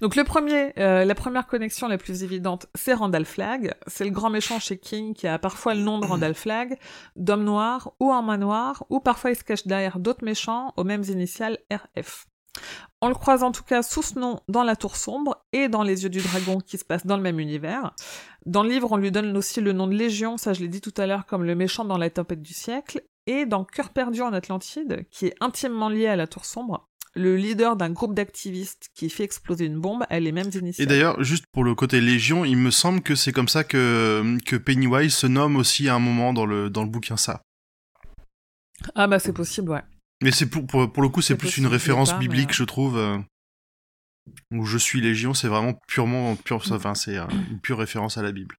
Donc 0.00 0.16
le 0.16 0.24
premier, 0.24 0.72
euh, 0.78 1.04
la 1.04 1.14
première 1.14 1.46
connexion 1.46 1.88
la 1.88 1.98
plus 1.98 2.22
évidente, 2.22 2.66
c'est 2.74 2.94
Randall 2.94 3.24
Flagg. 3.24 3.74
C'est 3.86 4.04
le 4.04 4.10
grand 4.10 4.30
méchant 4.30 4.58
chez 4.58 4.78
King 4.78 5.14
qui 5.14 5.26
a 5.26 5.38
parfois 5.38 5.74
le 5.74 5.82
nom 5.82 5.98
de 5.98 6.06
Randall 6.06 6.34
Flagg, 6.36 6.78
d'homme 7.16 7.44
noir 7.44 7.92
ou 8.00 8.12
en 8.12 8.22
main 8.22 8.38
noire, 8.38 8.84
ou 8.90 9.00
parfois 9.00 9.30
il 9.30 9.36
se 9.36 9.44
cache 9.44 9.66
derrière 9.66 9.98
d'autres 9.98 10.24
méchants 10.24 10.72
aux 10.76 10.84
mêmes 10.84 11.04
initiales 11.04 11.58
RF. 11.70 12.29
On 13.00 13.08
le 13.08 13.14
croise 13.14 13.42
en 13.42 13.52
tout 13.52 13.62
cas 13.62 13.82
sous 13.82 14.02
ce 14.02 14.18
nom 14.18 14.40
dans 14.48 14.62
La 14.62 14.76
Tour 14.76 14.96
Sombre 14.96 15.44
et 15.52 15.68
dans 15.68 15.82
Les 15.82 16.02
Yeux 16.02 16.10
du 16.10 16.20
Dragon 16.20 16.58
qui 16.58 16.76
se 16.76 16.84
passe 16.84 17.06
dans 17.06 17.16
le 17.16 17.22
même 17.22 17.40
univers. 17.40 17.92
Dans 18.44 18.62
le 18.62 18.68
livre, 18.68 18.92
on 18.92 18.96
lui 18.96 19.10
donne 19.10 19.34
aussi 19.36 19.60
le 19.60 19.72
nom 19.72 19.86
de 19.86 19.94
Légion, 19.94 20.36
ça 20.36 20.52
je 20.52 20.60
l'ai 20.60 20.68
dit 20.68 20.80
tout 20.80 20.94
à 20.98 21.06
l'heure, 21.06 21.24
comme 21.24 21.44
le 21.44 21.54
méchant 21.54 21.84
dans 21.84 21.96
La 21.96 22.10
Tempête 22.10 22.42
du 22.42 22.52
siècle. 22.52 23.02
Et 23.26 23.46
dans 23.46 23.64
Cœur 23.64 23.90
perdu 23.90 24.22
en 24.22 24.32
Atlantide, 24.32 25.06
qui 25.10 25.26
est 25.26 25.34
intimement 25.40 25.88
lié 25.88 26.08
à 26.08 26.16
La 26.16 26.26
Tour 26.26 26.44
Sombre, 26.44 26.88
le 27.14 27.36
leader 27.36 27.76
d'un 27.76 27.90
groupe 27.90 28.14
d'activistes 28.14 28.90
qui 28.94 29.10
fait 29.10 29.24
exploser 29.24 29.66
une 29.66 29.80
bombe 29.80 30.04
a 30.08 30.20
les 30.20 30.32
mêmes 30.32 30.50
Et 30.54 30.58
initiales. 30.58 30.88
d'ailleurs, 30.88 31.22
juste 31.22 31.44
pour 31.52 31.64
le 31.64 31.74
côté 31.74 32.00
Légion, 32.00 32.44
il 32.44 32.56
me 32.56 32.70
semble 32.70 33.00
que 33.02 33.14
c'est 33.14 33.32
comme 33.32 33.48
ça 33.48 33.64
que, 33.64 34.36
que 34.46 34.56
Pennywise 34.56 35.14
se 35.14 35.26
nomme 35.26 35.56
aussi 35.56 35.88
à 35.88 35.94
un 35.94 35.98
moment 35.98 36.32
dans 36.32 36.46
le, 36.46 36.70
dans 36.70 36.82
le 36.82 36.88
bouquin 36.88 37.16
ça. 37.16 37.42
Ah 38.94 39.06
bah 39.06 39.18
c'est 39.18 39.32
possible, 39.32 39.70
ouais. 39.70 39.82
Mais 40.22 40.32
c'est 40.32 40.46
pour, 40.50 40.66
pour, 40.66 40.92
pour 40.92 41.02
le 41.02 41.08
coup, 41.08 41.22
c'est 41.22 41.36
plus 41.36 41.56
une 41.58 41.66
référence 41.66 42.10
pas, 42.12 42.18
biblique, 42.18 42.50
euh, 42.50 42.54
je 42.54 42.64
trouve. 42.64 42.98
euh, 42.98 43.18
où 44.52 44.64
je 44.64 44.78
suis 44.78 45.00
Légion, 45.00 45.34
c'est 45.34 45.48
vraiment 45.48 45.74
purement, 45.88 46.36
pure, 46.36 46.62
enfin, 46.70 46.94
c'est 46.94 47.16
euh, 47.16 47.24
une 47.50 47.58
pure 47.60 47.78
référence 47.78 48.18
à 48.18 48.22
la 48.22 48.32
Bible. 48.32 48.54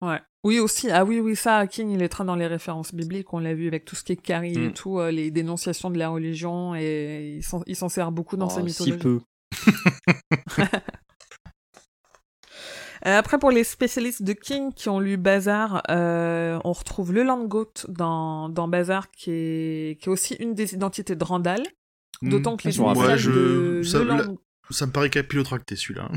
Ouais. 0.00 0.20
Oui 0.44 0.60
aussi, 0.60 0.90
ah 0.92 1.04
oui 1.04 1.18
oui 1.18 1.34
ça, 1.34 1.66
King 1.66 1.90
il 1.90 2.02
est 2.02 2.08
très 2.08 2.24
dans 2.24 2.36
les 2.36 2.46
références 2.46 2.94
bibliques, 2.94 3.32
on 3.32 3.40
l'a 3.40 3.54
vu 3.54 3.66
avec 3.66 3.84
tout 3.84 3.96
ce 3.96 4.04
qui 4.04 4.12
est 4.12 4.16
Carrie 4.16 4.54
et 4.54 4.68
Mm. 4.68 4.72
tout, 4.72 5.00
euh, 5.00 5.10
les 5.10 5.32
dénonciations 5.32 5.90
de 5.90 5.98
la 5.98 6.08
religion 6.10 6.76
et 6.76 7.38
il 7.38 7.74
s'en, 7.76 7.88
sert 7.88 8.12
beaucoup 8.12 8.36
dans 8.36 8.46
Oh, 8.46 8.50
sa 8.50 8.60
si 8.68 8.92
mythologie. 8.92 8.98
peu. 9.02 9.20
Euh, 13.08 13.16
après, 13.18 13.38
pour 13.38 13.50
les 13.50 13.64
spécialistes 13.64 14.22
de 14.22 14.32
King 14.34 14.72
qui 14.74 14.88
ont 14.90 15.00
lu 15.00 15.16
Bazar, 15.16 15.82
euh, 15.90 16.58
on 16.64 16.72
retrouve 16.72 17.12
le 17.12 17.22
Land 17.22 17.44
Goat 17.46 17.72
dans, 17.88 18.48
dans 18.50 18.68
Bazar, 18.68 19.10
qui 19.10 19.30
est, 19.30 20.00
qui 20.00 20.08
est 20.08 20.12
aussi 20.12 20.34
une 20.34 20.54
des 20.54 20.74
identités 20.74 21.16
de 21.16 21.24
Randall. 21.24 21.62
D'autant 22.20 22.56
que 22.56 22.66
les 22.68 22.76
initiales 22.76 23.10
Ouais, 23.10 23.16
je- 23.18 23.30
de 23.78 23.82
ça- 23.82 24.02
la- 24.04 24.24
Ça 24.70 24.86
me 24.86 24.92
paraît 24.92 25.08
capillotracté 25.10 25.76
celui-là. 25.76 26.10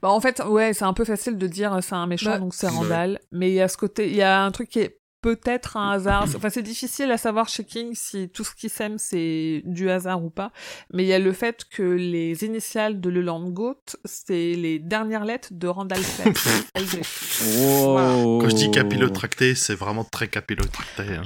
Bah, 0.00 0.08
en 0.10 0.20
fait, 0.20 0.40
ouais, 0.46 0.72
c'est 0.72 0.84
un 0.84 0.92
peu 0.94 1.04
facile 1.04 1.36
de 1.36 1.46
dire 1.48 1.74
euh, 1.74 1.80
c'est 1.82 1.94
un 1.96 2.06
méchant, 2.06 2.30
Bah, 2.30 2.38
donc 2.38 2.54
c'est 2.54 2.68
Ouais. 2.68 2.72
Randall. 2.72 3.20
Mais 3.32 3.50
il 3.50 3.54
y 3.54 3.60
a 3.60 3.68
ce 3.68 3.76
côté, 3.76 4.08
il 4.08 4.14
y 4.16 4.22
a 4.22 4.42
un 4.44 4.50
truc 4.52 4.68
qui 4.70 4.78
est 4.78 5.00
peut-être 5.24 5.78
un 5.78 5.92
hasard. 5.92 6.24
Enfin, 6.36 6.50
c'est 6.50 6.62
difficile 6.62 7.10
à 7.10 7.16
savoir 7.16 7.48
chez 7.48 7.64
King 7.64 7.92
si 7.94 8.28
tout 8.28 8.44
ce 8.44 8.54
qui 8.54 8.68
sème 8.68 8.98
c'est 8.98 9.62
du 9.64 9.88
hasard 9.88 10.22
ou 10.22 10.28
pas. 10.28 10.52
Mais 10.92 11.02
il 11.04 11.06
y 11.06 11.14
a 11.14 11.18
le 11.18 11.32
fait 11.32 11.64
que 11.64 11.82
les 11.82 12.44
initiales 12.44 13.00
de 13.00 13.08
Le 13.08 13.22
Land 13.22 13.48
Goat, 13.48 13.80
c'est 14.04 14.52
les 14.52 14.78
dernières 14.78 15.24
lettres 15.24 15.48
de 15.52 15.66
Randall 15.66 16.02
Flagg. 16.02 16.36
LG. 16.76 17.00
Oh. 17.58 18.38
Quand 18.42 18.50
je 18.50 18.54
dis 18.54 18.70
capillotracté, 18.70 19.54
c'est 19.54 19.74
vraiment 19.74 20.04
très 20.04 20.28
capillotracté. 20.28 21.04
hein. 21.14 21.22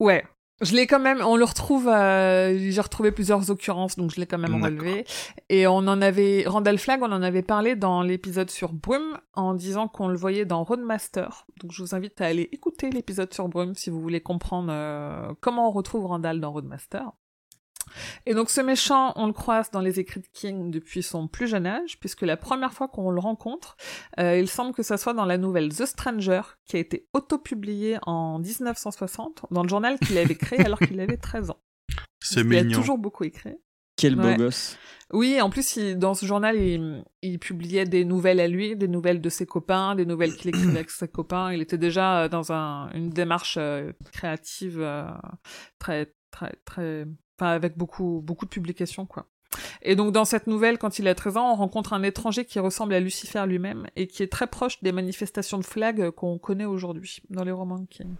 Ouais. 0.00 0.24
Je 0.62 0.76
l'ai 0.76 0.86
quand 0.86 1.00
même, 1.00 1.20
on 1.20 1.36
le 1.36 1.44
retrouve, 1.44 1.88
euh, 1.88 2.56
j'ai 2.56 2.80
retrouvé 2.80 3.10
plusieurs 3.10 3.50
occurrences, 3.50 3.96
donc 3.96 4.12
je 4.12 4.20
l'ai 4.20 4.26
quand 4.26 4.38
même 4.38 4.62
relevé. 4.62 5.04
Et 5.48 5.66
on 5.66 5.78
en 5.78 6.00
avait, 6.00 6.44
Randall 6.46 6.78
Flagg, 6.78 7.02
on 7.02 7.10
en 7.10 7.22
avait 7.22 7.42
parlé 7.42 7.74
dans 7.74 8.02
l'épisode 8.02 8.48
sur 8.48 8.72
Brume, 8.72 9.18
en 9.34 9.54
disant 9.54 9.88
qu'on 9.88 10.06
le 10.06 10.16
voyait 10.16 10.44
dans 10.44 10.62
Roadmaster. 10.62 11.46
Donc 11.60 11.72
je 11.72 11.82
vous 11.82 11.96
invite 11.96 12.20
à 12.20 12.26
aller 12.26 12.48
écouter 12.52 12.90
l'épisode 12.90 13.34
sur 13.34 13.48
Brume 13.48 13.74
si 13.74 13.90
vous 13.90 14.00
voulez 14.00 14.20
comprendre 14.20 14.68
euh, 14.70 15.32
comment 15.40 15.68
on 15.68 15.72
retrouve 15.72 16.06
Randall 16.06 16.40
dans 16.40 16.52
Roadmaster. 16.52 17.10
Et 18.26 18.34
donc 18.34 18.50
ce 18.50 18.60
méchant, 18.60 19.12
on 19.16 19.26
le 19.26 19.32
croise 19.32 19.70
dans 19.70 19.80
les 19.80 20.00
écrits 20.00 20.20
de 20.20 20.26
King 20.32 20.70
depuis 20.70 21.02
son 21.02 21.28
plus 21.28 21.46
jeune 21.48 21.66
âge, 21.66 21.98
puisque 22.00 22.22
la 22.22 22.36
première 22.36 22.72
fois 22.72 22.88
qu'on 22.88 23.10
le 23.10 23.20
rencontre, 23.20 23.76
euh, 24.18 24.38
il 24.38 24.48
semble 24.48 24.72
que 24.72 24.82
ça 24.82 24.96
soit 24.96 25.14
dans 25.14 25.24
la 25.26 25.38
nouvelle 25.38 25.68
The 25.74 25.86
Stranger, 25.86 26.42
qui 26.66 26.76
a 26.76 26.80
été 26.80 27.08
auto-publiée 27.14 27.98
en 28.06 28.38
1960, 28.38 29.46
dans 29.50 29.62
le 29.62 29.68
journal 29.68 29.98
qu'il 29.98 30.18
avait 30.18 30.34
créé 30.36 30.60
alors 30.64 30.78
qu'il 30.78 31.00
avait 31.00 31.16
13 31.16 31.50
ans. 31.50 31.60
C'est 32.20 32.40
Il 32.40 32.56
a 32.56 32.62
mignon. 32.64 32.78
toujours 32.78 32.98
beaucoup 32.98 33.24
écrit. 33.24 33.56
Quel 33.96 34.16
beau 34.16 34.22
Ouais. 34.28 34.36
gosse. 34.36 34.78
Oui, 35.12 35.38
en 35.42 35.50
plus, 35.50 35.76
il- 35.76 35.98
dans 35.98 36.14
ce 36.14 36.24
journal, 36.24 36.56
il, 36.56 37.04
il 37.20 37.38
publiait 37.38 37.84
des 37.84 38.04
nouvelles 38.06 38.40
à 38.40 38.48
lui, 38.48 38.74
des 38.74 38.88
nouvelles 38.88 39.20
de 39.20 39.28
ses 39.28 39.44
copains, 39.44 39.94
des 39.94 40.06
nouvelles 40.06 40.34
qu'il 40.34 40.48
écrivait 40.48 40.70
avec 40.76 40.90
ses 40.90 41.08
copains. 41.08 41.52
Il 41.52 41.60
était 41.60 41.76
déjà 41.78 42.22
euh, 42.22 42.28
dans 42.28 42.52
un, 42.52 42.90
une 42.94 43.10
démarche 43.10 43.56
euh, 43.58 43.92
créative 44.12 44.80
euh, 44.80 45.04
très, 45.78 46.14
très, 46.30 46.54
très, 46.64 47.04
avec 47.50 47.76
beaucoup, 47.76 48.20
beaucoup 48.22 48.44
de 48.44 48.50
publications, 48.50 49.06
quoi. 49.06 49.26
Et 49.82 49.96
donc, 49.96 50.12
dans 50.12 50.24
cette 50.24 50.46
nouvelle, 50.46 50.78
quand 50.78 50.98
il 50.98 51.08
a 51.08 51.14
13 51.14 51.36
ans, 51.36 51.52
on 51.52 51.56
rencontre 51.56 51.92
un 51.92 52.02
étranger 52.02 52.44
qui 52.44 52.58
ressemble 52.58 52.94
à 52.94 53.00
Lucifer 53.00 53.44
lui-même 53.46 53.86
et 53.96 54.06
qui 54.06 54.22
est 54.22 54.32
très 54.32 54.46
proche 54.46 54.82
des 54.82 54.92
manifestations 54.92 55.58
de 55.58 55.64
flag 55.64 56.10
qu'on 56.10 56.38
connaît 56.38 56.64
aujourd'hui 56.64 57.18
dans 57.28 57.44
les 57.44 57.52
romans 57.52 57.78
de 57.78 57.86
King. 57.86 58.14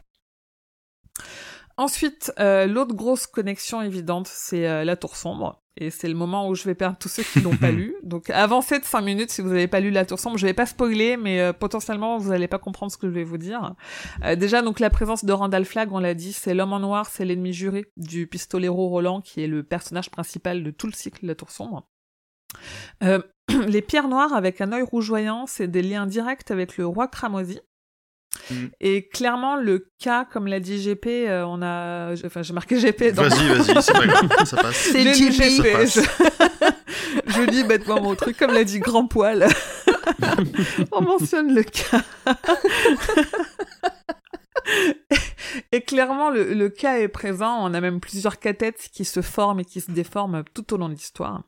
Ensuite, 1.76 2.32
euh, 2.38 2.66
l'autre 2.66 2.94
grosse 2.94 3.26
connexion 3.26 3.80
évidente, 3.80 4.28
c'est 4.28 4.68
euh, 4.68 4.84
la 4.84 4.96
Tour 4.96 5.16
Sombre. 5.16 5.61
Et 5.78 5.90
c'est 5.90 6.08
le 6.08 6.14
moment 6.14 6.48
où 6.48 6.54
je 6.54 6.64
vais 6.64 6.74
perdre 6.74 6.98
tous 6.98 7.08
ceux 7.08 7.22
qui 7.22 7.40
l'ont 7.40 7.56
pas 7.56 7.70
lu. 7.72 7.94
Donc 8.02 8.28
avancez 8.30 8.78
de 8.78 8.84
5 8.84 9.00
minutes 9.00 9.30
si 9.30 9.40
vous 9.40 9.48
n'avez 9.48 9.68
pas 9.68 9.80
lu 9.80 9.90
La 9.90 10.04
Tour 10.04 10.18
Sombre. 10.18 10.36
Je 10.36 10.46
vais 10.46 10.52
pas 10.52 10.66
spoiler, 10.66 11.16
mais 11.16 11.40
euh, 11.40 11.52
potentiellement 11.52 12.18
vous 12.18 12.30
n'allez 12.30 12.48
pas 12.48 12.58
comprendre 12.58 12.92
ce 12.92 12.98
que 12.98 13.08
je 13.08 13.12
vais 13.12 13.24
vous 13.24 13.38
dire. 13.38 13.74
Euh, 14.24 14.36
déjà, 14.36 14.60
donc 14.60 14.80
la 14.80 14.90
présence 14.90 15.24
de 15.24 15.32
Randall 15.32 15.64
Flagg, 15.64 15.90
on 15.92 15.98
l'a 15.98 16.14
dit, 16.14 16.32
c'est 16.32 16.54
l'homme 16.54 16.74
en 16.74 16.80
noir, 16.80 17.06
c'est 17.06 17.24
l'ennemi 17.24 17.52
juré 17.52 17.86
du 17.96 18.26
pistolero 18.26 18.88
Roland, 18.88 19.20
qui 19.20 19.42
est 19.42 19.46
le 19.46 19.62
personnage 19.62 20.10
principal 20.10 20.62
de 20.62 20.70
tout 20.70 20.86
le 20.86 20.92
cycle 20.92 21.26
La 21.26 21.34
Tour 21.34 21.50
Sombre. 21.50 21.88
Euh, 23.02 23.20
les 23.66 23.82
pierres 23.82 24.08
noires 24.08 24.34
avec 24.34 24.60
un 24.60 24.72
œil 24.72 24.82
rougeoyant, 24.82 25.46
c'est 25.46 25.68
des 25.68 25.82
liens 25.82 26.06
directs 26.06 26.50
avec 26.50 26.76
le 26.76 26.86
roi 26.86 27.08
Cramoisi. 27.08 27.60
Mm. 28.50 28.66
Et 28.80 29.08
clairement, 29.08 29.56
le 29.56 29.88
cas, 29.98 30.24
comme 30.24 30.46
l'a 30.46 30.60
dit 30.60 30.82
GP, 30.82 31.06
euh, 31.06 31.44
on 31.46 31.62
a, 31.62 32.14
enfin, 32.24 32.42
j'ai 32.42 32.52
marqué 32.52 32.78
GP 32.78 33.14
dans 33.14 33.22
Vas-y, 33.22 33.48
vas-y, 33.48 33.82
c'est 33.82 33.92
pas 33.92 34.06
grave, 34.06 34.28
ça 34.44 34.56
passe. 34.56 34.76
C'est 34.92 35.04
GP. 35.04 35.32
GP, 35.32 35.86
Ça 35.86 35.86
je... 35.86 36.72
je 37.26 37.42
lis 37.50 37.64
bêtement 37.64 38.00
mon 38.00 38.14
truc, 38.14 38.36
comme 38.36 38.52
l'a 38.52 38.64
dit 38.64 38.80
Grand 38.80 39.06
Poil. 39.06 39.46
on 40.92 41.02
mentionne 41.02 41.54
le 41.54 41.62
cas. 41.62 42.02
et 45.72 45.82
clairement, 45.82 46.30
le, 46.30 46.54
le 46.54 46.68
cas 46.68 46.98
est 46.98 47.08
présent. 47.08 47.58
On 47.60 47.74
a 47.74 47.80
même 47.80 48.00
plusieurs 48.00 48.38
cathètes 48.38 48.88
qui 48.92 49.04
se 49.04 49.22
forment 49.22 49.60
et 49.60 49.64
qui 49.64 49.80
se 49.80 49.90
déforment 49.90 50.44
tout 50.54 50.72
au 50.74 50.76
long 50.76 50.88
de 50.88 50.94
l'histoire. 50.94 51.42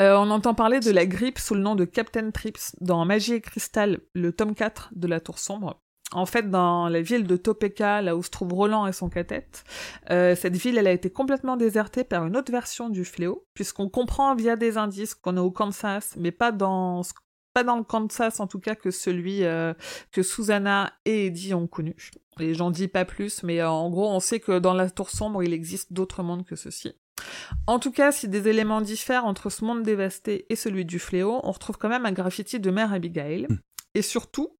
Euh, 0.00 0.14
on 0.16 0.30
entend 0.30 0.54
parler 0.54 0.80
de 0.80 0.90
la 0.90 1.06
grippe 1.06 1.38
sous 1.38 1.54
le 1.54 1.60
nom 1.60 1.74
de 1.74 1.84
Captain 1.84 2.30
Trips 2.30 2.74
dans 2.80 3.04
Magie 3.04 3.34
et 3.34 3.40
Cristal, 3.40 4.00
le 4.14 4.32
tome 4.32 4.54
4 4.54 4.90
de 4.94 5.06
la 5.06 5.20
Tour 5.20 5.38
Sombre. 5.38 5.80
En 6.12 6.26
fait, 6.26 6.50
dans 6.50 6.88
la 6.88 7.02
ville 7.02 7.24
de 7.24 7.36
Topeka, 7.36 8.02
là 8.02 8.16
où 8.16 8.22
se 8.22 8.30
trouve 8.30 8.52
Roland 8.52 8.86
et 8.88 8.92
son 8.92 9.08
cathète, 9.08 9.62
euh, 10.10 10.34
cette 10.34 10.56
ville, 10.56 10.76
elle 10.76 10.88
a 10.88 10.92
été 10.92 11.10
complètement 11.10 11.56
désertée 11.56 12.02
par 12.02 12.26
une 12.26 12.36
autre 12.36 12.50
version 12.50 12.88
du 12.88 13.04
fléau, 13.04 13.46
puisqu'on 13.54 13.88
comprend 13.88 14.34
via 14.34 14.56
des 14.56 14.76
indices 14.76 15.14
qu'on 15.14 15.36
est 15.36 15.40
au 15.40 15.52
Kansas, 15.52 16.14
mais 16.16 16.32
pas 16.32 16.50
dans 16.50 17.02
pas 17.52 17.64
dans 17.64 17.76
le 17.76 17.82
Kansas 17.82 18.38
en 18.38 18.46
tout 18.46 18.60
cas 18.60 18.76
que 18.76 18.92
celui 18.92 19.44
euh, 19.44 19.74
que 20.12 20.22
Susanna 20.22 20.92
et 21.04 21.26
Eddie 21.26 21.54
ont 21.54 21.66
connu. 21.66 21.96
Et 22.38 22.54
j'en 22.54 22.70
dis 22.70 22.88
pas 22.88 23.04
plus, 23.04 23.42
mais 23.42 23.60
euh, 23.60 23.68
en 23.68 23.90
gros, 23.90 24.08
on 24.08 24.20
sait 24.20 24.40
que 24.40 24.58
dans 24.58 24.74
la 24.74 24.88
Tour 24.88 25.10
Sombre, 25.10 25.42
il 25.42 25.52
existe 25.52 25.92
d'autres 25.92 26.22
mondes 26.22 26.44
que 26.44 26.56
ceci. 26.56 26.92
En 27.66 27.78
tout 27.78 27.92
cas, 27.92 28.12
si 28.12 28.28
des 28.28 28.48
éléments 28.48 28.80
diffèrent 28.80 29.24
entre 29.24 29.50
ce 29.50 29.64
monde 29.64 29.82
dévasté 29.82 30.46
et 30.48 30.56
celui 30.56 30.84
du 30.84 30.98
fléau, 30.98 31.40
on 31.42 31.52
retrouve 31.52 31.78
quand 31.78 31.88
même 31.88 32.06
un 32.06 32.12
graffiti 32.12 32.60
de 32.60 32.70
Mère 32.70 32.92
Abigail. 32.92 33.46
Et 33.94 34.02
surtout, 34.02 34.56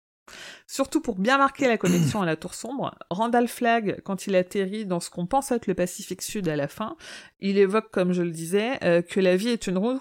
surtout 0.66 1.01
pour 1.01 1.16
bien 1.16 1.39
marquer 1.39 1.69
la 1.69 1.78
connexion 1.78 2.23
à 2.23 2.27
la 2.27 2.37
Tour 2.37 2.55
Sombre, 2.55 2.95
Randall 3.11 3.49
Flagg, 3.49 4.01
quand 4.05 4.27
il 4.27 4.35
atterrit 4.37 4.87
dans 4.87 5.01
ce 5.01 5.11
qu'on 5.11 5.27
pense 5.27 5.53
être 5.53 5.66
le 5.66 5.74
Pacifique 5.74 6.23
Sud 6.23 6.49
à 6.49 6.57
la 6.57 6.69
fin, 6.69 6.97
il 7.39 7.59
évoque, 7.59 7.91
comme 7.91 8.12
je 8.12 8.23
le 8.23 8.31
disais, 8.31 8.78
euh, 8.85 9.03
que 9.03 9.20
la 9.20 9.37
vie 9.37 9.49
est 9.49 9.66
une 9.66 9.78
roue 9.78 10.01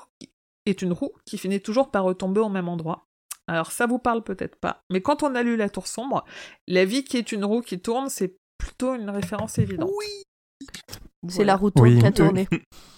est 0.65 0.81
une 0.81 0.93
roue 0.93 1.13
qui 1.25 1.37
finit 1.37 1.61
toujours 1.61 1.89
par 1.89 2.03
retomber 2.03 2.41
au 2.41 2.49
même 2.49 2.69
endroit. 2.69 3.07
Alors 3.47 3.71
ça 3.71 3.87
vous 3.87 3.97
parle 3.97 4.23
peut-être 4.23 4.55
pas, 4.57 4.83
mais 4.91 5.01
quand 5.01 5.23
on 5.23 5.33
a 5.33 5.41
lu 5.41 5.55
La 5.55 5.69
Tour 5.69 5.87
Sombre, 5.87 6.23
la 6.67 6.85
vie 6.85 7.03
qui 7.03 7.17
est 7.17 7.31
une 7.31 7.43
roue 7.43 7.61
qui 7.61 7.79
tourne, 7.79 8.09
c'est 8.09 8.37
plutôt 8.59 8.93
une 8.93 9.09
référence 9.09 9.57
évidente. 9.57 9.89
C'est 11.27 11.43
la 11.43 11.55
roue 11.55 11.69
tourne 11.71 11.87
Oui. 11.89 11.99
qui 11.99 12.05
a 12.05 12.11
tourné. 12.11 12.47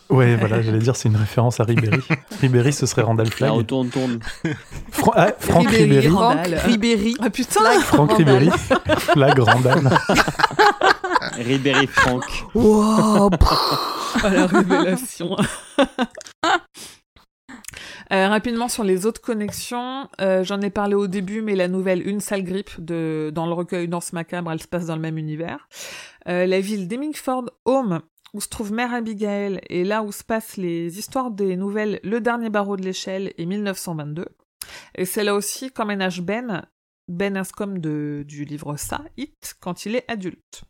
Ouais, 0.10 0.36
voilà, 0.36 0.62
j'allais 0.62 0.80
dire, 0.80 0.96
c'est 0.96 1.08
une 1.10 1.16
référence 1.16 1.60
à 1.60 1.64
Ribéry. 1.64 2.02
Ribéry, 2.42 2.74
ce 2.74 2.86
serait 2.86 3.02
Randall 3.02 3.28
La 3.28 3.32
Flagg. 3.32 3.52
retourne, 3.52 3.90
tourne. 3.90 4.20
Fran- 4.92 5.14
ah, 5.16 5.32
Franck 5.40 5.70
Ribéry. 5.70 6.10
Franck. 6.10 6.48
Ribéry. 6.66 7.16
Ah 7.22 7.30
putain 7.30 7.80
Franck 7.80 8.12
Ribéry. 8.18 8.50
Flagg, 8.98 9.40
Randall. 9.40 9.90
Ribéry 11.38 11.88
Franck. 11.88 12.26
Wow, 12.54 13.30
Oh, 13.30 13.30
la 14.30 14.46
révélation. 14.48 15.38
Euh, 18.12 18.28
rapidement 18.28 18.68
sur 18.68 18.84
les 18.84 19.06
autres 19.06 19.22
connexions, 19.22 20.10
euh, 20.20 20.44
j'en 20.44 20.60
ai 20.60 20.70
parlé 20.70 20.96
au 20.96 21.08
début, 21.08 21.42
mais 21.42 21.56
la 21.56 21.70
nouvelle 21.70 22.06
Une 22.06 22.20
sale 22.20 22.44
grippe 22.44 22.72
de, 22.84 23.32
dans 23.34 23.46
le 23.46 23.54
recueil 23.54 23.88
Danse 23.88 24.12
macabre, 24.12 24.52
elle 24.52 24.62
se 24.62 24.68
passe 24.68 24.88
dans 24.88 24.96
le 24.96 25.02
même 25.02 25.18
univers. 25.18 25.70
Euh, 26.28 26.46
la 26.46 26.60
ville 26.60 26.90
d'Hemingford 26.90 27.46
Home, 27.64 28.02
où 28.34 28.42
se 28.42 28.48
trouve 28.48 28.72
Mère 28.72 28.94
Abigail, 28.94 29.60
et 29.70 29.84
là 29.84 30.04
où 30.04 30.12
se 30.12 30.24
passent 30.24 30.58
les 30.58 30.98
histoires 31.00 31.32
des 31.32 31.56
nouvelles 31.58 32.00
Le 32.04 32.22
dernier 32.22 32.50
barreau 32.50 32.78
de 32.78 32.84
l'échelle 32.84 33.34
et 33.38 33.46
1922. 33.46 34.26
Et 34.96 35.06
c'est 35.06 35.24
là 35.24 35.36
aussi 35.36 35.72
qu'emménage 35.72 36.22
Ben, 36.22 36.66
Ben 37.08 37.36
Ascom 37.36 37.80
de, 37.80 38.24
du 38.28 38.46
livre 38.46 38.78
Ça, 38.78 39.02
It, 39.18 39.56
quand 39.60 39.86
il 39.86 39.96
est 39.96 40.10
adulte. 40.10 40.64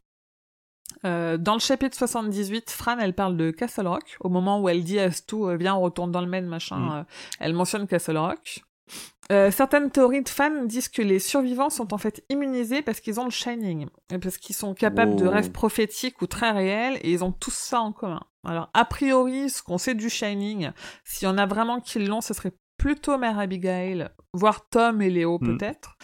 Euh, 1.05 1.37
dans 1.37 1.53
le 1.53 1.59
chapitre 1.59 1.97
78, 1.97 2.69
Fran, 2.69 2.97
elle 2.99 3.13
parle 3.13 3.37
de 3.37 3.51
Castle 3.51 3.87
Rock. 3.87 4.17
Au 4.19 4.29
moment 4.29 4.59
où 4.61 4.67
elle 4.69 4.83
dit 4.83 4.99
à 4.99 5.11
Stu, 5.11 5.35
euh, 5.35 5.55
viens, 5.57 5.75
on 5.75 5.81
retourne 5.81 6.11
dans 6.11 6.21
le 6.21 6.27
Maine, 6.27 6.47
machin, 6.47 6.77
Mm. 6.77 6.91
euh, 6.91 7.03
elle 7.39 7.53
mentionne 7.53 7.87
Castle 7.87 8.17
Rock. 8.17 8.63
Euh, 9.31 9.49
certaines 9.49 9.89
théories 9.91 10.23
de 10.23 10.29
fans 10.29 10.65
disent 10.65 10.89
que 10.89 11.01
les 11.01 11.19
survivants 11.19 11.69
sont 11.69 11.93
en 11.93 11.97
fait 11.97 12.23
immunisés 12.29 12.81
parce 12.81 12.99
qu'ils 12.99 13.19
ont 13.19 13.23
le 13.25 13.31
Shining, 13.31 13.87
et 14.11 14.17
parce 14.17 14.37
qu'ils 14.37 14.55
sont 14.55 14.73
capables 14.73 15.15
de 15.15 15.25
rêves 15.25 15.51
prophétiques 15.51 16.21
ou 16.21 16.27
très 16.27 16.51
réels, 16.51 16.99
et 17.01 17.11
ils 17.11 17.23
ont 17.23 17.31
tous 17.31 17.53
ça 17.53 17.79
en 17.79 17.93
commun. 17.93 18.21
Alors, 18.45 18.69
a 18.73 18.83
priori, 18.85 19.49
ce 19.49 19.63
qu'on 19.63 19.77
sait 19.77 19.95
du 19.95 20.09
Shining, 20.09 20.71
s'il 21.05 21.27
y 21.27 21.31
en 21.31 21.37
a 21.37 21.45
vraiment 21.45 21.79
qui 21.79 21.99
l'ont, 21.99 22.19
ce 22.21 22.33
serait 22.33 22.51
plutôt 22.77 23.17
Mère 23.17 23.39
Abigail, 23.39 24.09
voire 24.33 24.67
Tom 24.69 25.01
et 25.01 25.09
Léo 25.09 25.37
Mm. 25.39 25.57
peut-être. 25.57 25.97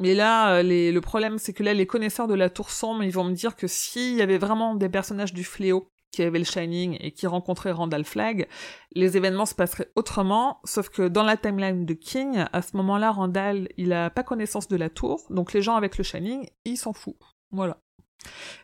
Mais 0.00 0.14
là, 0.14 0.56
euh, 0.56 0.62
les- 0.62 0.92
le 0.92 1.00
problème, 1.00 1.38
c'est 1.38 1.52
que 1.54 1.62
là, 1.62 1.72
les 1.74 1.86
connaisseurs 1.86 2.28
de 2.28 2.34
la 2.34 2.50
Tour 2.50 2.70
Sombre, 2.70 3.02
ils 3.02 3.10
vont 3.12 3.24
me 3.24 3.32
dire 3.32 3.56
que 3.56 3.66
s'il 3.66 4.14
y 4.14 4.22
avait 4.22 4.38
vraiment 4.38 4.74
des 4.74 4.88
personnages 4.90 5.32
du 5.32 5.42
Fléau 5.42 5.90
qui 6.16 6.22
avaient 6.22 6.38
le 6.38 6.46
Shining 6.46 6.96
et 7.00 7.10
qui 7.10 7.26
rencontraient 7.26 7.72
Randall 7.72 8.04
Flagg, 8.04 8.48
les 8.94 9.18
événements 9.18 9.44
se 9.44 9.54
passeraient 9.54 9.90
autrement, 9.96 10.60
sauf 10.64 10.88
que 10.88 11.08
dans 11.08 11.22
la 11.22 11.36
timeline 11.36 11.84
de 11.84 11.92
King, 11.92 12.42
à 12.54 12.62
ce 12.62 12.74
moment-là, 12.78 13.12
Randall, 13.12 13.68
il 13.76 13.92
a 13.92 14.08
pas 14.08 14.22
connaissance 14.22 14.66
de 14.66 14.76
la 14.76 14.88
tour, 14.88 15.20
donc 15.28 15.52
les 15.52 15.60
gens 15.60 15.76
avec 15.76 15.98
le 15.98 16.04
Shining, 16.04 16.48
ils 16.64 16.78
s'en 16.78 16.94
foutent. 16.94 17.36
Voilà. 17.50 17.76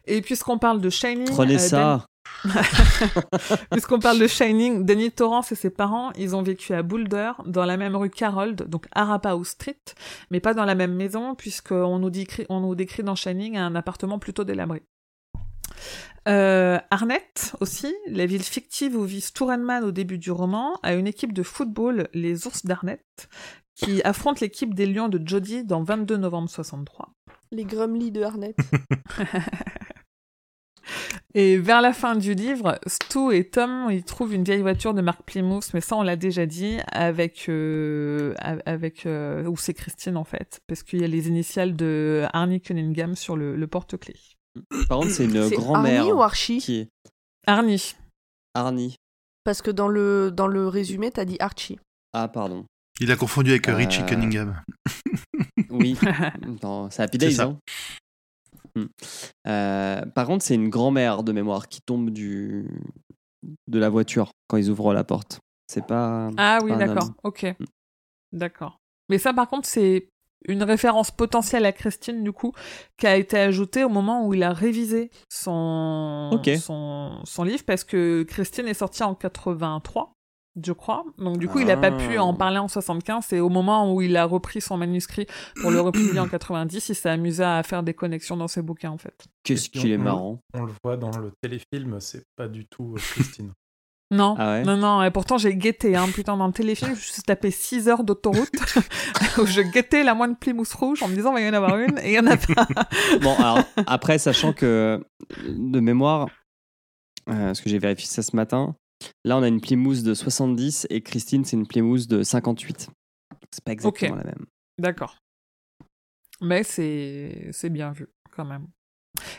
Et 0.06 0.22
puisqu'on 0.22 0.58
parle 0.58 0.80
de 0.80 0.88
Shining... 0.88 1.28
Prenez 1.28 1.56
euh, 1.56 1.58
ça. 1.58 2.06
Puisqu'on 3.70 3.98
parle 3.98 4.18
de 4.18 4.26
Shining, 4.26 4.86
Danny 4.86 5.10
Torrance 5.10 5.52
et 5.52 5.54
ses 5.54 5.70
parents, 5.70 6.10
ils 6.16 6.34
ont 6.34 6.42
vécu 6.42 6.72
à 6.72 6.82
Boulder, 6.82 7.32
dans 7.44 7.66
la 7.66 7.76
même 7.76 7.94
rue 7.94 8.08
Carold, 8.08 8.66
donc 8.68 8.86
Arapahoe 8.92 9.44
Street, 9.44 9.82
mais 10.30 10.40
pas 10.40 10.54
dans 10.54 10.64
la 10.64 10.74
même 10.74 10.94
maison, 10.94 11.34
puisqu'on 11.34 11.98
nous, 11.98 12.10
on 12.48 12.60
nous 12.60 12.74
décrit 12.74 13.02
dans 13.02 13.14
Shining 13.14 13.58
un 13.58 13.74
appartement 13.74 14.18
plutôt 14.18 14.44
délabré. 14.44 14.82
Euh, 16.28 16.78
Arnett 16.90 17.54
aussi, 17.60 17.92
la 18.06 18.26
ville 18.26 18.42
fictive 18.42 18.96
où 18.96 19.04
vit 19.04 19.20
Sturenman 19.20 19.82
au 19.84 19.90
début 19.90 20.18
du 20.18 20.30
roman, 20.30 20.78
a 20.82 20.94
une 20.94 21.06
équipe 21.06 21.32
de 21.32 21.42
football, 21.42 22.08
les 22.14 22.46
Ours 22.46 22.64
d'Arnett, 22.64 23.28
qui 23.74 24.02
affronte 24.02 24.40
l'équipe 24.40 24.74
des 24.74 24.86
Lions 24.86 25.08
de 25.08 25.20
Jody 25.26 25.64
dans 25.64 25.82
22 25.82 26.16
novembre 26.16 26.48
63. 26.48 27.08
Les 27.50 27.64
Grumly 27.64 28.12
de 28.12 28.22
Arnett. 28.22 28.56
Et 31.34 31.56
vers 31.56 31.80
la 31.80 31.92
fin 31.92 32.14
du 32.14 32.34
livre, 32.34 32.78
Stu 32.86 33.34
et 33.34 33.48
Tom, 33.48 33.88
ils 33.90 34.04
trouvent 34.04 34.34
une 34.34 34.44
vieille 34.44 34.62
voiture 34.62 34.94
de 34.94 35.00
marque 35.00 35.22
Plymouth, 35.24 35.72
mais 35.74 35.80
ça 35.80 35.96
on 35.96 36.02
l'a 36.02 36.16
déjà 36.16 36.46
dit, 36.46 36.78
avec 36.90 37.46
euh, 37.48 38.34
avec 38.66 39.06
euh, 39.06 39.44
ou 39.46 39.56
c'est 39.56 39.74
Christine 39.74 40.16
en 40.16 40.24
fait, 40.24 40.60
parce 40.66 40.82
qu'il 40.82 41.00
y 41.00 41.04
a 41.04 41.08
les 41.08 41.28
initiales 41.28 41.74
de 41.74 42.24
Arnie 42.32 42.60
Cunningham 42.60 43.16
sur 43.16 43.36
le, 43.36 43.56
le 43.56 43.66
porte-clés. 43.66 44.20
Par 44.88 44.98
contre, 44.98 45.10
c'est 45.10 45.24
une 45.24 45.48
grand-mère 45.50 46.00
Arnie 46.00 46.12
ou 46.12 46.22
Archie 46.22 46.58
qui 46.58 46.76
est 46.80 46.88
Arnie. 47.46 47.94
Arnie. 48.54 48.96
Parce 49.44 49.62
que 49.62 49.70
dans 49.70 49.88
le, 49.88 50.30
dans 50.30 50.46
le 50.46 50.68
résumé, 50.68 51.10
t'as 51.10 51.24
dit 51.24 51.36
Archie. 51.40 51.78
Ah, 52.12 52.28
pardon. 52.28 52.64
Il 53.00 53.10
a 53.10 53.16
confondu 53.16 53.50
avec 53.50 53.68
Euh, 53.68 53.74
Richie 53.76 54.04
Cunningham. 54.06 54.60
Oui. 55.70 55.98
non, 56.62 56.90
c'est 56.90 57.02
Happy 57.02 57.16
Days, 57.18 57.32
ça. 57.34 57.44
hein. 57.44 57.58
Hmm. 58.76 58.86
Euh, 59.48 60.02
par 60.14 60.26
contre, 60.26 60.44
c'est 60.44 60.54
une 60.54 60.68
grand-mère 60.68 61.22
de 61.22 61.32
mémoire 61.32 61.66
qui 61.68 61.80
tombe 61.80 62.10
du 62.10 62.66
de 63.66 63.78
la 63.78 63.88
voiture 63.88 64.30
quand 64.48 64.56
ils 64.58 64.68
ouvrent 64.70 64.92
la 64.92 65.02
porte. 65.04 65.40
C'est 65.66 65.86
pas. 65.86 66.30
Ah 66.36 66.58
oui, 66.62 66.76
d'accord. 66.76 67.10
Ok. 67.22 67.46
D'accord. 68.32 68.76
Mais 69.08 69.18
ça, 69.18 69.32
par 69.32 69.48
contre, 69.48 69.66
c'est 69.66 70.08
une 70.48 70.62
référence 70.62 71.10
potentielle 71.10 71.64
à 71.66 71.72
Christine, 71.72 72.22
du 72.24 72.32
coup, 72.32 72.52
qui 72.98 73.06
a 73.06 73.16
été 73.16 73.38
ajoutée 73.38 73.84
au 73.84 73.88
moment 73.88 74.26
où 74.26 74.34
il 74.34 74.42
a 74.42 74.52
révisé 74.52 75.10
son, 75.28 76.30
son, 76.60 77.20
son 77.24 77.44
livre, 77.44 77.64
parce 77.66 77.84
que 77.84 78.22
Christine 78.24 78.66
est 78.68 78.74
sortie 78.74 79.02
en 79.02 79.14
83, 79.14 80.12
je 80.62 80.72
crois. 80.72 81.04
Donc, 81.18 81.38
du 81.38 81.48
coup, 81.48 81.60
il 81.60 81.66
n'a 81.66 81.76
pas 81.76 81.90
pu 81.92 82.16
Ah. 82.18 82.24
en 82.24 82.34
parler 82.34 82.58
en 82.58 82.68
75. 82.68 83.24
C'est 83.28 83.40
au 83.40 83.48
moment 83.48 83.92
où 83.94 84.02
il 84.02 84.16
a 84.16 84.24
repris 84.24 84.60
son 84.60 84.76
manuscrit 84.76 85.26
pour 85.62 85.70
le 85.70 85.80
republier 85.80 86.18
en 86.20 86.28
90, 86.28 86.88
il 86.90 86.94
s'est 86.94 87.08
amusé 87.08 87.42
à 87.44 87.62
faire 87.62 87.82
des 87.82 87.94
connexions 87.94 88.36
dans 88.36 88.48
ses 88.48 88.62
bouquins, 88.62 88.90
en 88.90 88.98
fait. 88.98 89.24
Qu'est-ce 89.44 89.68
Et 89.68 89.70
qu'il 89.70 89.90
est 89.92 89.96
on- 89.96 90.02
marrant. 90.02 90.38
On 90.54 90.64
le 90.64 90.72
voit 90.84 90.96
dans 90.96 91.16
le 91.18 91.32
téléfilm, 91.40 91.98
c'est 92.00 92.24
pas 92.36 92.48
du 92.48 92.66
tout 92.66 92.94
euh, 92.96 92.98
Christine. 93.00 93.52
Non, 94.12 94.36
Ah 94.38 94.52
ouais 94.52 94.62
non, 94.62 94.76
non, 94.76 95.02
et 95.02 95.10
pourtant 95.10 95.38
j'ai 95.38 95.56
guetté, 95.56 95.96
hein, 95.96 96.06
putain, 96.14 96.36
dans 96.36 96.46
le 96.46 96.52
téléfilm, 96.52 96.90
je 96.90 96.96
me 96.96 97.00
suis 97.00 97.22
tapé 97.22 97.50
6 97.50 97.88
heures 97.88 98.04
d'autoroute 98.04 98.50
où 99.38 99.46
je 99.46 99.62
guettais 99.62 100.04
la 100.04 100.14
moindre 100.14 100.36
Plymouth 100.38 100.70
rouge 100.74 101.02
en 101.02 101.08
me 101.08 101.14
disant, 101.14 101.30
il 101.30 101.40
va 101.42 101.46
y 101.46 101.48
en 101.48 101.54
avoir 101.54 101.78
une, 101.78 101.98
et 101.98 102.10
il 102.10 102.14
y 102.14 102.18
en 102.18 102.26
a 102.26 102.36
pas. 102.36 102.66
Bon, 103.22 103.34
alors, 103.36 103.60
après, 103.86 104.18
sachant 104.18 104.52
que 104.52 105.02
de 105.48 105.80
mémoire, 105.80 106.28
euh, 107.30 107.46
parce 107.46 107.60
que 107.62 107.70
j'ai 107.70 107.78
vérifié 107.78 108.06
ça 108.06 108.22
ce 108.22 108.36
matin, 108.36 108.76
là, 109.24 109.38
on 109.38 109.42
a 109.42 109.48
une 109.48 109.60
Plymouth 109.62 110.02
de 110.02 110.12
70 110.12 110.86
et 110.90 111.00
Christine, 111.00 111.44
c'est 111.46 111.56
une 111.56 111.66
Plymouth 111.66 112.06
de 112.06 112.22
58. 112.22 112.90
C'est 113.50 113.64
pas 113.64 113.72
exactement 113.72 114.12
Ok. 114.12 114.18
la 114.18 114.24
même. 114.24 114.44
D'accord. 114.78 115.16
Mais 116.40 116.64
c'est 116.64 117.70
bien 117.70 117.92
vu, 117.92 118.08
quand 118.30 118.44
même. 118.44 118.66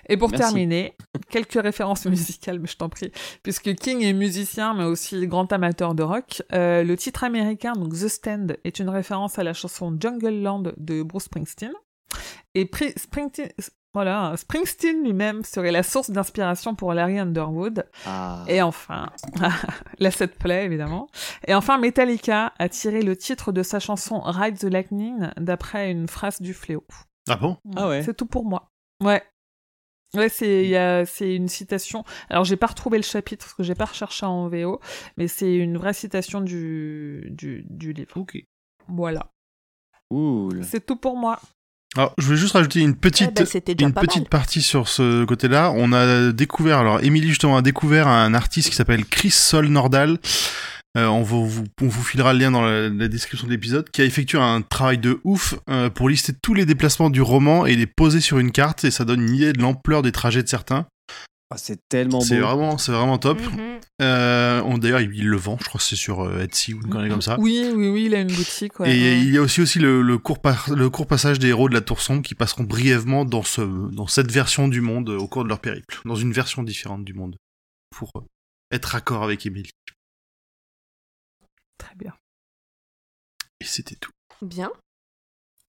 Et 0.08 0.18
pour 0.18 0.30
Merci. 0.30 0.44
terminer, 0.46 0.96
quelques 1.30 1.62
références 1.62 2.06
musicales, 2.08 2.60
mais 2.60 2.68
je 2.68 2.78
t'en 2.78 2.90
prie. 2.90 3.12
Puisque 3.42 3.74
King 3.76 4.02
est 4.04 4.14
musicien, 4.14 4.74
mais 4.74 4.84
aussi 4.86 5.28
grand 5.28 5.52
amateur 5.52 5.96
de 5.96 6.04
rock, 6.04 6.42
euh, 6.54 6.84
le 6.84 6.96
titre 6.98 7.24
américain, 7.24 7.74
donc 7.74 7.94
The 7.94 8.08
Stand, 8.08 8.58
est 8.64 8.80
une 8.80 8.90
référence 8.90 9.40
à 9.40 9.44
la 9.44 9.54
chanson 9.54 9.96
Jungle 10.00 10.42
Land 10.42 10.64
de 10.78 11.04
Bruce 11.04 11.24
Springsteen. 11.24 11.74
Et 12.56 12.66
Pri- 12.66 12.94
Springsteen, 12.98 13.50
voilà, 13.96 14.34
Springsteen 14.38 15.04
lui-même 15.04 15.44
serait 15.44 15.72
la 15.72 15.82
source 15.84 16.12
d'inspiration 16.12 16.76
pour 16.76 16.94
Larry 16.94 17.18
Underwood. 17.20 17.86
Ah. 18.06 18.44
Et 18.48 18.62
enfin, 18.62 19.10
la 20.00 20.12
set 20.12 20.36
play 20.38 20.66
évidemment. 20.66 21.08
Et 21.48 21.54
enfin, 21.56 21.78
Metallica 21.80 22.54
a 22.60 22.70
tiré 22.70 23.02
le 23.02 23.16
titre 23.16 23.52
de 23.52 23.64
sa 23.64 23.80
chanson 23.80 24.20
Ride 24.24 24.58
the 24.60 24.66
Lightning 24.66 25.30
d'après 25.38 25.92
une 25.92 26.08
phrase 26.08 26.42
du 26.42 26.54
Fléau. 26.54 26.84
Ah 27.28 27.36
bon? 27.38 27.58
Ah 27.76 27.88
ouais. 27.88 28.04
C'est 28.04 28.16
tout 28.16 28.26
pour 28.28 28.46
moi. 28.46 28.70
Ouais. 29.04 29.24
Ouais, 30.16 30.30
c'est 30.30 30.64
il 30.64 30.70
y 30.70 30.76
a- 30.78 31.06
c'est 31.06 31.36
une 31.36 31.48
citation. 31.48 32.04
Alors 32.30 32.44
j'ai 32.46 32.56
pas 32.56 32.68
retrouvé 32.68 32.98
le 32.98 33.04
chapitre 33.04 33.46
parce 33.46 33.56
que 33.56 33.64
j'ai 33.64 33.74
pas 33.76 33.86
recherché 33.86 34.26
en 34.26 34.48
VO, 34.48 34.80
mais 35.18 35.28
c'est 35.28 35.54
une 35.56 35.78
vraie 35.78 35.94
citation 35.94 36.42
du 36.42 37.28
du, 37.32 37.66
du 37.70 37.94
livre. 37.94 38.16
Ok. 38.18 38.38
Voilà. 38.88 39.32
Cool. 40.10 40.64
C'est 40.64 40.86
tout 40.86 40.96
pour 40.98 41.18
moi. 41.18 41.40
Alors, 41.96 42.14
je 42.18 42.26
voulais 42.26 42.38
juste 42.38 42.54
rajouter 42.54 42.80
une 42.82 42.92
Eh 42.92 42.96
petite, 42.96 43.36
ben, 43.36 43.46
c'était 43.46 43.76
déjà 43.76 43.88
une 43.88 43.94
petite 43.94 44.22
mal. 44.24 44.30
partie 44.30 44.64
sur 44.64 44.88
ce 44.88 45.26
côté-là. 45.26 45.72
On 45.76 45.94
a 45.94 46.32
découvert, 46.32 46.80
alors 46.80 47.04
Émilie 47.04 47.30
justement 47.30 47.56
a 47.58 47.62
découvert 47.62 48.08
un 48.08 48.34
artiste 48.34 48.70
qui 48.70 48.76
s'appelle 48.76 49.06
Chris 49.06 49.30
Sol 49.30 49.68
Nordal. 49.68 50.18
Euh, 50.96 51.08
on, 51.08 51.24
vous, 51.24 51.48
vous- 51.50 51.64
on 51.82 51.88
vous 51.88 52.04
filera 52.04 52.34
le 52.34 52.40
lien 52.40 52.52
dans 52.52 52.62
la, 52.62 52.88
la 52.90 53.08
description 53.08 53.48
de 53.48 53.52
l'épisode, 53.52 53.90
qui 53.90 54.02
a 54.02 54.06
effectué 54.06 54.38
un 54.38 54.62
travail 54.62 55.00
de 55.00 55.20
ouf 55.24 55.56
euh, 55.70 55.90
pour 55.90 56.08
lister 56.10 56.34
tous 56.42 56.54
les 56.54 56.66
déplacements 56.68 57.10
du 57.10 57.22
roman 57.22 57.66
et 57.66 57.76
les 57.76 57.88
poser 57.88 58.20
sur 58.22 58.38
une 58.38 58.52
carte, 58.52 58.84
et 58.84 58.92
ça 58.92 59.04
donne 59.04 59.22
une 59.28 59.34
idée 59.36 59.54
de 59.54 59.62
l'ampleur 59.62 60.04
des 60.04 60.12
trajets 60.12 60.44
de 60.44 60.48
certains. 60.48 60.86
Ah, 61.50 61.58
c'est 61.58 61.80
tellement 61.90 62.20
beau. 62.20 62.24
C'est 62.26 62.40
vraiment, 62.40 62.78
c'est 62.78 62.92
vraiment 62.92 63.18
top. 63.20 63.40
Mhm. 63.42 63.80
Euh, 64.02 64.62
on- 64.66 64.78
D'ailleurs, 64.80 65.02
il, 65.02 65.12
il 65.16 65.28
le 65.28 65.38
vend, 65.38 65.58
je 65.60 65.66
crois 65.66 65.78
que 65.80 65.86
c'est 65.86 65.96
sur 65.96 66.22
euh, 66.22 66.42
Etsy 66.44 66.74
ou 66.74 66.78
une 66.82 66.90
connerie 66.90 67.10
comme 67.10 67.22
ça. 67.22 67.38
Oui, 67.40 67.72
oui, 67.76 67.90
oui, 67.90 68.06
il 68.06 68.16
a 68.16 68.22
une 68.22 68.32
boutique. 68.32 68.80
Ouais. 68.80 68.96
Et 68.96 69.02
Ouais. 69.02 69.20
il 69.22 69.32
y 69.32 69.38
a 69.38 69.42
aussi, 69.42 69.62
aussi 69.62 69.78
le, 69.80 70.02
le 70.02 70.18
court 70.18 70.40
par- 70.42 70.70
le 70.72 70.90
court 70.90 71.06
passage 71.08 71.38
des 71.40 71.48
héros 71.50 71.70
de 71.70 71.74
la 71.76 71.82
Tour 71.82 72.02
Sombre 72.02 72.22
qui 72.24 72.34
passeront 72.36 72.64
brièvement 72.64 73.24
dans, 73.26 73.44
ce, 73.44 73.62
dans 73.62 74.08
cette 74.08 74.32
version 74.32 74.68
du 74.68 74.82
monde 74.82 75.10
au 75.10 75.28
cours 75.28 75.44
de 75.44 75.50
leur 75.50 75.60
périple, 75.60 76.00
dans 76.06 76.16
une 76.16 76.34
version 76.34 76.64
différente 76.64 77.04
du 77.06 77.14
monde, 77.14 77.36
pour 77.96 78.12
être 78.72 78.86
raccord 78.86 79.24
avec 79.24 79.46
Emily. 79.46 79.70
Très 81.84 81.96
bien. 81.96 82.14
Et 83.60 83.66
c'était 83.66 83.96
tout. 83.96 84.12
Bien. 84.42 84.72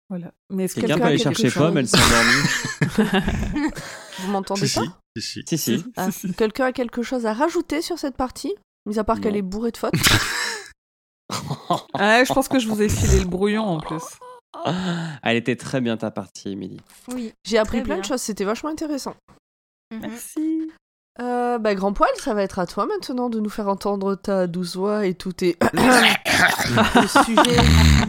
Voilà. 0.08 0.32
Mais 0.50 0.64
est-ce 0.64 0.74
que 0.74 0.80
Quelqu'un 0.80 0.98
peut 0.98 1.04
aller 1.04 1.18
chercher 1.18 1.50
pomme, 1.50 1.78
elle 1.78 1.88
s'est 1.88 1.96
endormie. 1.96 3.70
Vous 4.18 4.30
m'entendez 4.30 4.66
Si, 4.66 4.78
pas 4.78 4.84
si, 5.16 5.22
si, 5.22 5.42
si. 5.46 5.58
si, 5.58 5.78
si. 5.78 5.84
Ah, 5.96 6.08
Quelqu'un 6.36 6.66
a 6.66 6.72
quelque 6.72 7.02
chose 7.02 7.24
à 7.24 7.32
rajouter 7.32 7.80
sur 7.80 7.98
cette 7.98 8.16
partie 8.16 8.54
Mis 8.84 8.98
à 8.98 9.04
part 9.04 9.20
qu'elle 9.20 9.36
est 9.36 9.42
bourrée 9.42 9.70
de 9.70 9.76
fautes. 9.76 9.94
Ah, 11.94 12.22
je 12.24 12.32
pense 12.34 12.46
que 12.46 12.58
je 12.58 12.68
vous 12.68 12.82
ai 12.82 12.90
filé 12.90 13.20
le 13.20 13.26
brouillon 13.26 13.62
en 13.62 13.80
plus. 13.80 14.02
Elle 15.22 15.36
était 15.36 15.56
très 15.56 15.80
bien 15.80 15.96
ta 15.96 16.10
partie, 16.10 16.50
Émilie. 16.50 16.80
Oui. 17.08 17.32
J'ai 17.44 17.56
appris 17.56 17.80
plein 17.80 17.96
de 17.98 18.04
choses, 18.04 18.20
c'était 18.20 18.44
vachement 18.44 18.68
intéressant. 18.68 19.16
Merci. 19.90 20.70
Euh, 21.20 21.58
bah, 21.58 21.74
Grand 21.74 21.92
Poil, 21.92 22.08
ça 22.16 22.32
va 22.32 22.42
être 22.42 22.58
à 22.58 22.66
toi 22.66 22.86
maintenant 22.86 23.28
de 23.28 23.38
nous 23.38 23.50
faire 23.50 23.68
entendre 23.68 24.14
ta 24.14 24.46
douce 24.46 24.76
voix 24.76 25.04
et 25.04 25.12
tout 25.12 25.32
tes 25.34 25.58
le 25.74 27.06
sujet 27.06 27.60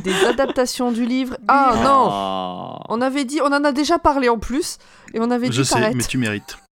des 0.04 0.26
adaptations 0.26 0.92
du 0.94 1.06
livre. 1.06 1.38
Ah 1.50 1.74
non 1.84 2.08
Ah. 2.10 2.80
On 2.88 3.02
avait 3.02 3.26
dit, 3.26 3.42
on 3.42 3.48
en 3.48 3.64
a 3.66 3.74
déjà 3.74 4.00
parlé 4.00 4.30
en 4.30 4.40
plus, 4.40 4.78
et 5.14 5.20
on 5.20 5.32
avait 5.32 5.50
dit 5.50 5.58
Je 5.58 5.64
sais, 5.64 5.94
mais 5.94 6.04
tu 6.04 6.18
mérites. 6.18 6.58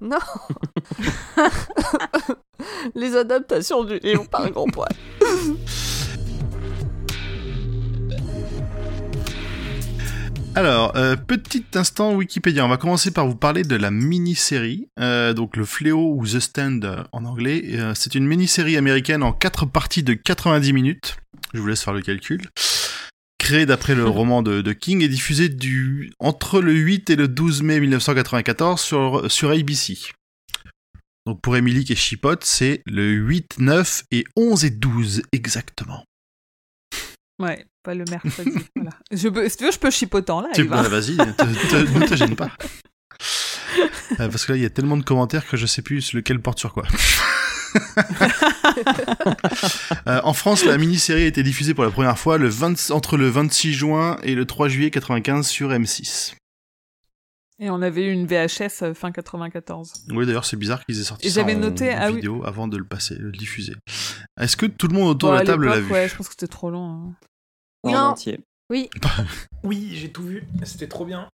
Non 0.00 0.18
Les 2.94 3.16
adaptations 3.16 3.82
du 3.82 3.98
livre 3.98 4.28
par 4.28 4.48
Grand 4.52 4.66
Poil. 4.66 4.88
Alors, 10.58 10.96
euh, 10.96 11.14
petit 11.14 11.64
instant 11.74 12.16
Wikipédia. 12.16 12.64
On 12.64 12.68
va 12.68 12.78
commencer 12.78 13.12
par 13.12 13.28
vous 13.28 13.36
parler 13.36 13.62
de 13.62 13.76
la 13.76 13.92
mini-série, 13.92 14.88
euh, 14.98 15.32
donc 15.32 15.56
le 15.56 15.64
Fléau 15.64 16.16
ou 16.16 16.26
The 16.26 16.40
Stand 16.40 16.84
euh, 16.84 17.04
en 17.12 17.24
anglais. 17.26 17.62
Euh, 17.74 17.92
c'est 17.94 18.16
une 18.16 18.26
mini-série 18.26 18.76
américaine 18.76 19.22
en 19.22 19.32
quatre 19.32 19.66
parties 19.66 20.02
de 20.02 20.14
90 20.14 20.72
minutes. 20.72 21.16
Je 21.54 21.60
vous 21.60 21.68
laisse 21.68 21.84
faire 21.84 21.92
le 21.92 22.02
calcul. 22.02 22.40
Créée 23.38 23.66
d'après 23.66 23.94
le 23.94 24.04
roman 24.08 24.42
de, 24.42 24.60
de 24.60 24.72
King 24.72 25.00
et 25.00 25.08
diffusée 25.08 25.48
du, 25.48 26.12
entre 26.18 26.60
le 26.60 26.72
8 26.72 27.10
et 27.10 27.14
le 27.14 27.28
12 27.28 27.62
mai 27.62 27.78
1994 27.78 28.80
sur, 28.80 29.30
sur 29.30 29.50
ABC. 29.52 29.96
Donc 31.24 31.40
pour 31.40 31.56
Emily 31.56 31.84
qui 31.84 31.92
est 31.92 31.94
chipote, 31.94 32.42
c'est 32.42 32.82
le 32.84 33.12
8, 33.12 33.60
9 33.60 34.02
et 34.10 34.24
11 34.34 34.64
et 34.64 34.70
12 34.70 35.22
exactement. 35.30 36.02
Ouais, 37.40 37.64
pas 37.88 37.94
le 37.94 38.04
mercredi. 38.10 38.50
voilà. 38.76 38.90
Je 39.10 39.28
peux, 39.28 39.48
si 39.48 39.56
tu 39.56 39.64
veux, 39.64 39.72
je 39.72 39.78
peux 39.78 39.90
chipoter 39.90 40.30
en 40.30 40.42
live. 40.42 40.52
Tu- 40.54 40.62
hein. 40.62 40.66
bah, 40.68 40.82
Vas-y, 40.88 41.16
ne 41.16 42.06
te 42.06 42.14
gêne 42.14 42.36
pas. 42.36 42.50
Euh, 44.20 44.28
parce 44.28 44.44
que 44.44 44.52
là, 44.52 44.58
il 44.58 44.62
y 44.62 44.66
a 44.66 44.70
tellement 44.70 44.96
de 44.98 45.02
commentaires 45.04 45.46
que 45.46 45.56
je 45.56 45.66
sais 45.66 45.80
plus 45.82 46.12
lequel 46.12 46.40
porte 46.40 46.58
sur 46.58 46.72
quoi. 46.74 46.84
Euh, 50.06 50.20
en 50.24 50.32
France, 50.32 50.64
la 50.64 50.78
mini-série 50.78 51.24
a 51.24 51.26
été 51.26 51.42
diffusée 51.42 51.74
pour 51.74 51.84
la 51.84 51.90
première 51.90 52.18
fois 52.18 52.38
le 52.38 52.48
20 52.48 52.90
entre 52.92 53.16
le 53.16 53.28
26 53.28 53.72
juin 53.74 54.18
et 54.22 54.34
le 54.34 54.46
3 54.46 54.68
juillet 54.68 54.90
95 54.90 55.46
sur 55.46 55.68
M6. 55.70 56.34
Et 57.60 57.68
on 57.70 57.82
avait 57.82 58.04
eu 58.06 58.12
une 58.12 58.26
VHS 58.26 58.82
euh, 58.82 58.94
fin 58.94 59.10
94. 59.12 59.92
Oui, 60.10 60.24
d'ailleurs, 60.26 60.44
c'est 60.44 60.56
bizarre 60.56 60.84
qu'ils 60.86 60.98
aient 61.00 61.04
sorti 61.04 61.26
Et 61.26 61.30
ça 61.30 61.40
j'avais 61.40 61.56
en 61.56 61.58
noté- 61.60 61.92
ah 61.94 62.08
oui. 62.08 62.16
vidéo 62.16 62.42
avant 62.46 62.68
de 62.68 62.76
le 62.78 62.84
passer, 62.84 63.16
de 63.16 63.24
le 63.24 63.32
diffuser. 63.32 63.74
Est-ce 64.40 64.56
que 64.56 64.66
tout 64.66 64.86
le 64.88 64.94
monde 64.94 65.08
autour 65.10 65.30
Bon, 65.30 65.34
de 65.34 65.40
la 65.40 65.44
table 65.44 65.66
l'a 65.68 65.80
vu? 65.80 65.92
Ouais, 65.92 66.08
je 66.08 66.14
pense 66.16 66.28
que 66.28 66.34
c'était 66.38 66.46
trop 66.46 66.70
long. 66.70 66.88
hein. 66.88 67.14
En 67.84 67.90
Non. 67.92 67.98
entier. 67.98 68.40
Oui. 68.70 68.88
Oui, 69.64 69.90
j'ai 69.94 70.10
tout 70.10 70.22
vu. 70.22 70.44
C'était 70.64 70.86
trop 70.88 71.04
bien. 71.04 71.28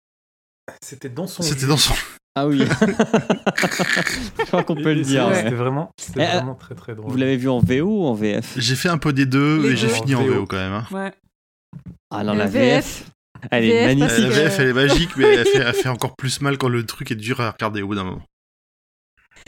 C'était 0.82 1.10
dans 1.10 1.28
son. 1.28 1.44
C'était 1.44 1.62
jus. 1.62 1.68
dans 1.68 1.78
son. 1.78 1.94
Ah 2.36 2.48
oui. 2.48 2.60
je 4.38 4.44
crois 4.46 4.64
qu'on 4.64 4.76
peut 4.76 4.94
le 4.94 5.02
dire. 5.02 5.28
ouais. 5.28 5.36
C'était 5.36 5.50
vraiment, 5.56 5.92
c'était 6.00 6.22
Eh, 6.22 6.24
euh, 6.24 6.38
vraiment 6.38 6.56
très 6.56 6.74
très 6.74 6.96
drôle. 6.96 7.12
Vous 7.12 7.18
l'avez 7.18 7.36
vu 7.38 7.50
en 7.50 7.60
VO 7.60 7.84
ou 8.04 8.06
en 8.06 8.14
VF 8.14 8.54
J'ai 8.58 8.76
fait 8.76 8.90
un 8.90 8.98
peu 8.98 9.12
des 9.14 9.26
deux 9.26 9.62
Les 9.62 9.74
et 9.74 9.76
j'ai 9.76 9.90
fini 9.90 10.16
en 10.16 10.24
VO. 10.24 10.34
VO 10.34 10.46
quand 10.48 10.56
même. 10.58 10.72
hein. 10.74 10.86
Ouais. 10.92 11.14
Ah 12.12 12.24
non, 12.24 12.34
la 12.34 12.46
VF. 12.48 13.06
Elle 13.52 13.66
est 13.66 13.70
VF, 13.72 13.86
magnifique. 13.88 14.24
La 14.24 14.30
VF, 14.30 14.60
elle 14.60 14.68
est 14.70 14.74
magique, 14.74 15.18
mais 15.18 15.26
elle 15.36 15.46
fait, 15.54 15.58
elle 15.60 15.74
fait 15.74 15.90
encore 15.90 16.16
plus 16.16 16.40
mal 16.42 16.58
quand 16.58 16.70
le 16.70 16.86
truc 16.86 17.12
est 17.12 17.16
dur 17.16 17.42
à 17.42 17.52
regarder 17.52 17.82
au 17.82 17.88
bout 17.88 17.96
d'un 17.96 18.06
moment. 18.06 18.22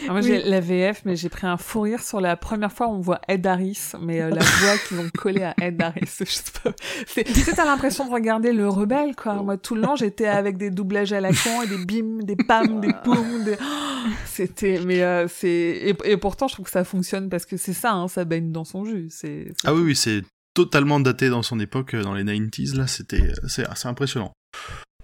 Ah, 0.03 0.11
moi, 0.11 0.22
j'ai 0.22 0.41
la 0.41 0.59
VF, 0.59 1.03
mais 1.05 1.15
j'ai 1.15 1.30
pris 1.30 1.47
un 1.47 1.57
fou 1.57 1.81
rire 1.81 2.01
sur 2.01 2.22
la 2.22 2.35
première 2.35 2.72
fois 2.72 2.88
où 2.88 2.91
on 2.91 2.99
voit 2.99 3.22
Ed 3.27 3.45
Harris, 3.47 3.91
mais 4.01 4.22
euh, 4.22 4.30
la 4.30 4.41
voix 4.59 4.77
qu'ils 4.88 4.99
ont 4.99 5.09
collée 5.17 5.43
à 5.43 5.55
Ed 5.61 5.81
Harris. 5.81 6.09
Je 6.19 6.26
sais 6.26 6.43
pas. 6.63 6.72
C'est, 7.07 7.23
t'as 7.23 7.65
l'impression 7.65 8.05
de 8.05 8.11
regarder 8.11 8.53
le 8.53 8.67
rebelle, 8.67 9.15
quoi. 9.15 9.35
Moi, 9.35 9.57
tout 9.57 9.76
le 9.76 9.81
long, 9.81 9.95
j'étais 9.95 10.27
avec 10.27 10.57
des 10.57 10.69
doublages 10.69 11.13
à 11.13 11.22
la 11.22 11.30
con 11.30 11.61
et 11.63 11.67
des 11.67 11.85
bim, 11.85 12.23
des 12.23 12.35
pam, 12.35 12.80
des 12.81 12.93
poum, 13.03 13.43
des... 13.43 13.55
Oh, 13.59 14.09
c'était, 14.26 14.80
mais 14.85 15.01
euh, 15.01 15.27
c'est, 15.27 15.49
et, 15.49 15.95
et 16.03 16.17
pourtant, 16.17 16.47
je 16.47 16.53
trouve 16.55 16.65
que 16.65 16.72
ça 16.72 16.84
fonctionne 16.84 17.30
parce 17.30 17.45
que 17.45 17.57
c'est 17.57 17.73
ça, 17.73 17.93
hein, 17.93 18.07
ça 18.07 18.26
baigne 18.26 18.51
dans 18.51 18.65
son 18.65 18.85
jus. 18.85 19.07
C'est, 19.09 19.53
Ah 19.63 19.73
oui, 19.73 19.81
oui, 19.81 19.95
c'est 19.95 20.22
totalement 20.53 20.99
daté 20.99 21.30
dans 21.30 21.43
son 21.43 21.59
époque, 21.59 21.93
euh, 21.93 22.03
dans 22.03 22.13
les 22.13 22.23
90s, 22.23 22.76
là, 22.76 22.88
c'était, 22.88 23.31
c'est, 23.47 23.65
c'est 23.76 23.88
impressionnant. 23.88 24.31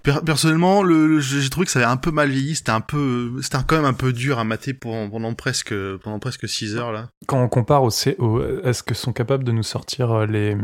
Per- 0.03 0.21
personnellement, 0.25 0.81
le, 0.83 1.05
le- 1.07 1.19
j'ai 1.19 1.49
trouvé 1.49 1.65
que 1.65 1.71
ça 1.71 1.79
avait 1.79 1.87
un 1.87 1.97
peu 1.97 2.11
mal 2.11 2.29
vieilli, 2.29 2.55
c'était 2.55 2.71
un 2.71 2.81
peu, 2.81 3.39
c'était 3.41 3.57
quand 3.67 3.75
même 3.75 3.85
un 3.85 3.93
peu 3.93 4.13
dur 4.13 4.39
à 4.39 4.43
mater 4.43 4.73
pour, 4.73 4.93
pendant 5.09 5.33
presque, 5.35 5.73
pendant 5.97 6.17
presque 6.19 6.47
6 6.49 6.75
heures, 6.75 6.91
là. 6.91 7.07
Quand 7.27 7.41
on 7.41 7.47
compare 7.47 7.83
au, 7.83 7.89
est-ce 7.89 8.81
que 8.83 8.93
sont 8.95 9.13
capables 9.13 9.43
de 9.43 9.51
nous 9.51 9.63
sortir 9.63 10.11
euh, 10.11 10.25
les 10.25 10.57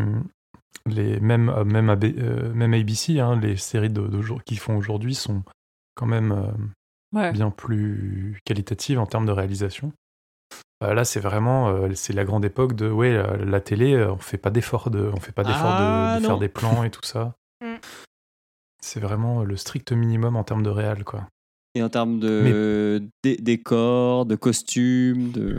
les 0.86 1.20
mêmes 1.20 1.50
euh, 1.50 1.64
même, 1.66 1.90
AB 1.90 2.04
euh, 2.06 2.54
même 2.54 2.74
ABC 2.74 3.20
hein, 3.20 3.38
les 3.42 3.58
séries 3.58 3.90
de, 3.90 4.02
qu'ils 4.46 4.60
font 4.60 4.78
aujourd'hui 4.78 5.16
sont 5.16 5.44
quand 5.96 6.06
même 6.06 6.32
euh, 6.32 7.18
ouais. 7.20 7.32
bien 7.34 7.50
plus 7.52 8.40
qualitatives 8.46 8.98
en 9.00 9.06
termes 9.06 9.26
de 9.26 9.32
réalisation. 9.32 9.92
Euh, 10.84 10.94
là, 10.94 11.04
c'est 11.04 11.20
vraiment 11.20 11.70
euh, 11.70 11.90
c'est 11.96 12.14
la 12.14 12.24
grande 12.24 12.46
époque 12.46 12.74
de 12.74 12.90
ouais 12.90 13.12
la, 13.14 13.36
la 13.38 13.60
télé, 13.62 14.02
on 14.06 14.18
fait 14.18 14.38
pas 14.38 14.50
d'effort 14.52 14.90
de 14.90 15.12
on 15.14 15.20
fait 15.20 15.32
pas 15.32 15.44
d'effort 15.44 15.76
Ah, 15.78 16.14
de, 16.14 16.20
de 16.20 16.24
non. 16.24 16.30
faire 16.30 16.38
des 16.40 16.50
plans 16.50 16.84
et 16.84 16.90
tout 16.90 17.04
ça. 17.04 17.36
C'est 18.88 19.00
vraiment 19.02 19.44
le 19.44 19.58
strict 19.58 19.92
minimum 19.92 20.36
en 20.38 20.44
termes 20.44 20.64
de 20.64 20.70
réal 20.70 21.04
quoi. 21.04 21.28
Et 21.76 21.84
en 21.84 21.90
termes 21.90 22.20
de 22.20 23.04
dé- 23.24 23.38
décors, 23.38 24.26
de 24.26 24.36
costumes, 24.36 25.32
de. 25.32 25.58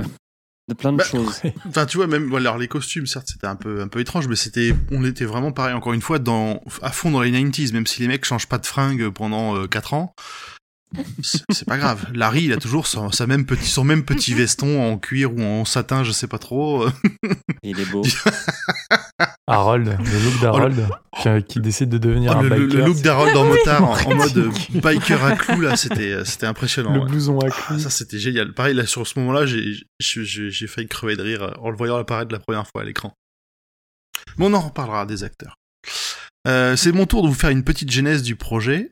de 0.68 0.74
plein 0.74 0.92
de 0.92 0.96
Bah, 0.98 1.04
choses. 1.04 1.42
Enfin, 1.68 1.84
tu 1.86 1.98
vois, 1.98 2.06
même, 2.06 2.34
alors 2.34 2.56
les 2.58 2.68
costumes, 2.68 3.06
certes, 3.06 3.28
c'était 3.28 3.46
un 3.46 3.54
peu, 3.56 3.82
un 3.82 3.88
peu 3.88 4.00
étrange, 4.00 4.26
mais 4.28 4.34
c'était, 4.34 4.74
on 4.90 5.04
était 5.04 5.26
vraiment 5.26 5.52
pareil, 5.52 5.74
encore 5.74 5.92
une 5.92 6.00
fois, 6.00 6.18
dans, 6.18 6.60
à 6.82 6.90
fond 6.90 7.10
dans 7.10 7.20
les 7.20 7.30
90s, 7.30 7.72
même 7.72 7.86
si 7.86 8.00
les 8.00 8.08
mecs 8.08 8.24
changent 8.24 8.48
pas 8.48 8.58
de 8.58 8.66
fringues 8.66 9.10
pendant 9.10 9.66
4 9.68 9.94
ans. 9.94 10.14
C'est 11.20 11.66
pas 11.66 11.76
grave. 11.76 12.06
Larry, 12.14 12.44
il 12.44 12.52
a 12.52 12.56
toujours 12.56 12.86
son, 12.86 13.10
sa 13.12 13.26
même 13.26 13.44
petit, 13.44 13.66
son 13.68 13.84
même 13.84 14.04
petit 14.04 14.32
veston 14.34 14.80
en 14.92 14.96
cuir 14.98 15.34
ou 15.34 15.42
en 15.42 15.64
satin, 15.64 16.02
je 16.04 16.12
sais 16.12 16.26
pas 16.28 16.38
trop. 16.38 16.86
Il 17.62 17.78
est 17.78 17.84
beau. 17.90 18.02
Harold, 19.46 19.86
le 19.98 20.24
look 20.24 20.40
d'Harold, 20.40 20.88
qui, 21.22 21.44
qui 21.44 21.60
décide 21.60 21.88
de 21.88 21.98
devenir 21.98 22.32
Oh, 22.34 22.38
un 22.38 22.42
le, 22.42 22.48
biker. 22.66 22.78
le 22.80 22.84
look 22.86 23.00
d'Harold 23.02 23.36
en 23.36 23.44
motard, 23.48 24.06
en, 24.06 24.14
mode 24.14 24.50
biker 24.82 25.24
à 25.24 25.36
clous, 25.36 25.60
là, 25.60 25.76
c'était, 25.76 26.24
c'était 26.24 26.46
impressionnant. 26.46 26.92
le 26.94 27.00
ouais. 27.00 27.06
blouson 27.06 27.38
à 27.40 27.46
Ah, 27.46 27.50
clous. 27.50 27.78
ça 27.80 27.90
c'était 27.90 28.18
génial. 28.18 28.52
Pareil 28.54 28.74
là 28.74 28.86
sur 28.86 29.06
ce 29.06 29.18
moment-là, 29.18 29.46
j'ai 29.46 29.72
j'ai- 29.98 30.24
j'ai 30.24 30.50
j'ai 30.50 30.66
failli 30.66 30.86
crever 30.88 31.16
de 31.16 31.22
rire 31.22 31.42
euh, 31.42 31.50
en 31.60 31.70
le 31.70 31.76
voyant 31.76 31.96
apparaître 31.96 32.32
la 32.32 32.38
première 32.38 32.66
fois 32.66 32.82
à 32.82 32.84
l'écran. 32.84 33.12
Mais 34.36 34.46
on 34.46 34.54
en 34.54 34.60
reparlera 34.60 35.06
des 35.06 35.24
acteurs. 35.24 35.56
Euh, 36.46 36.76
c'est 36.76 36.92
mon 36.92 37.06
tour 37.06 37.22
de 37.22 37.28
vous 37.28 37.34
faire 37.34 37.50
une 37.50 37.64
petite 37.64 37.90
genèse 37.90 38.22
du 38.22 38.36
projet. 38.36 38.90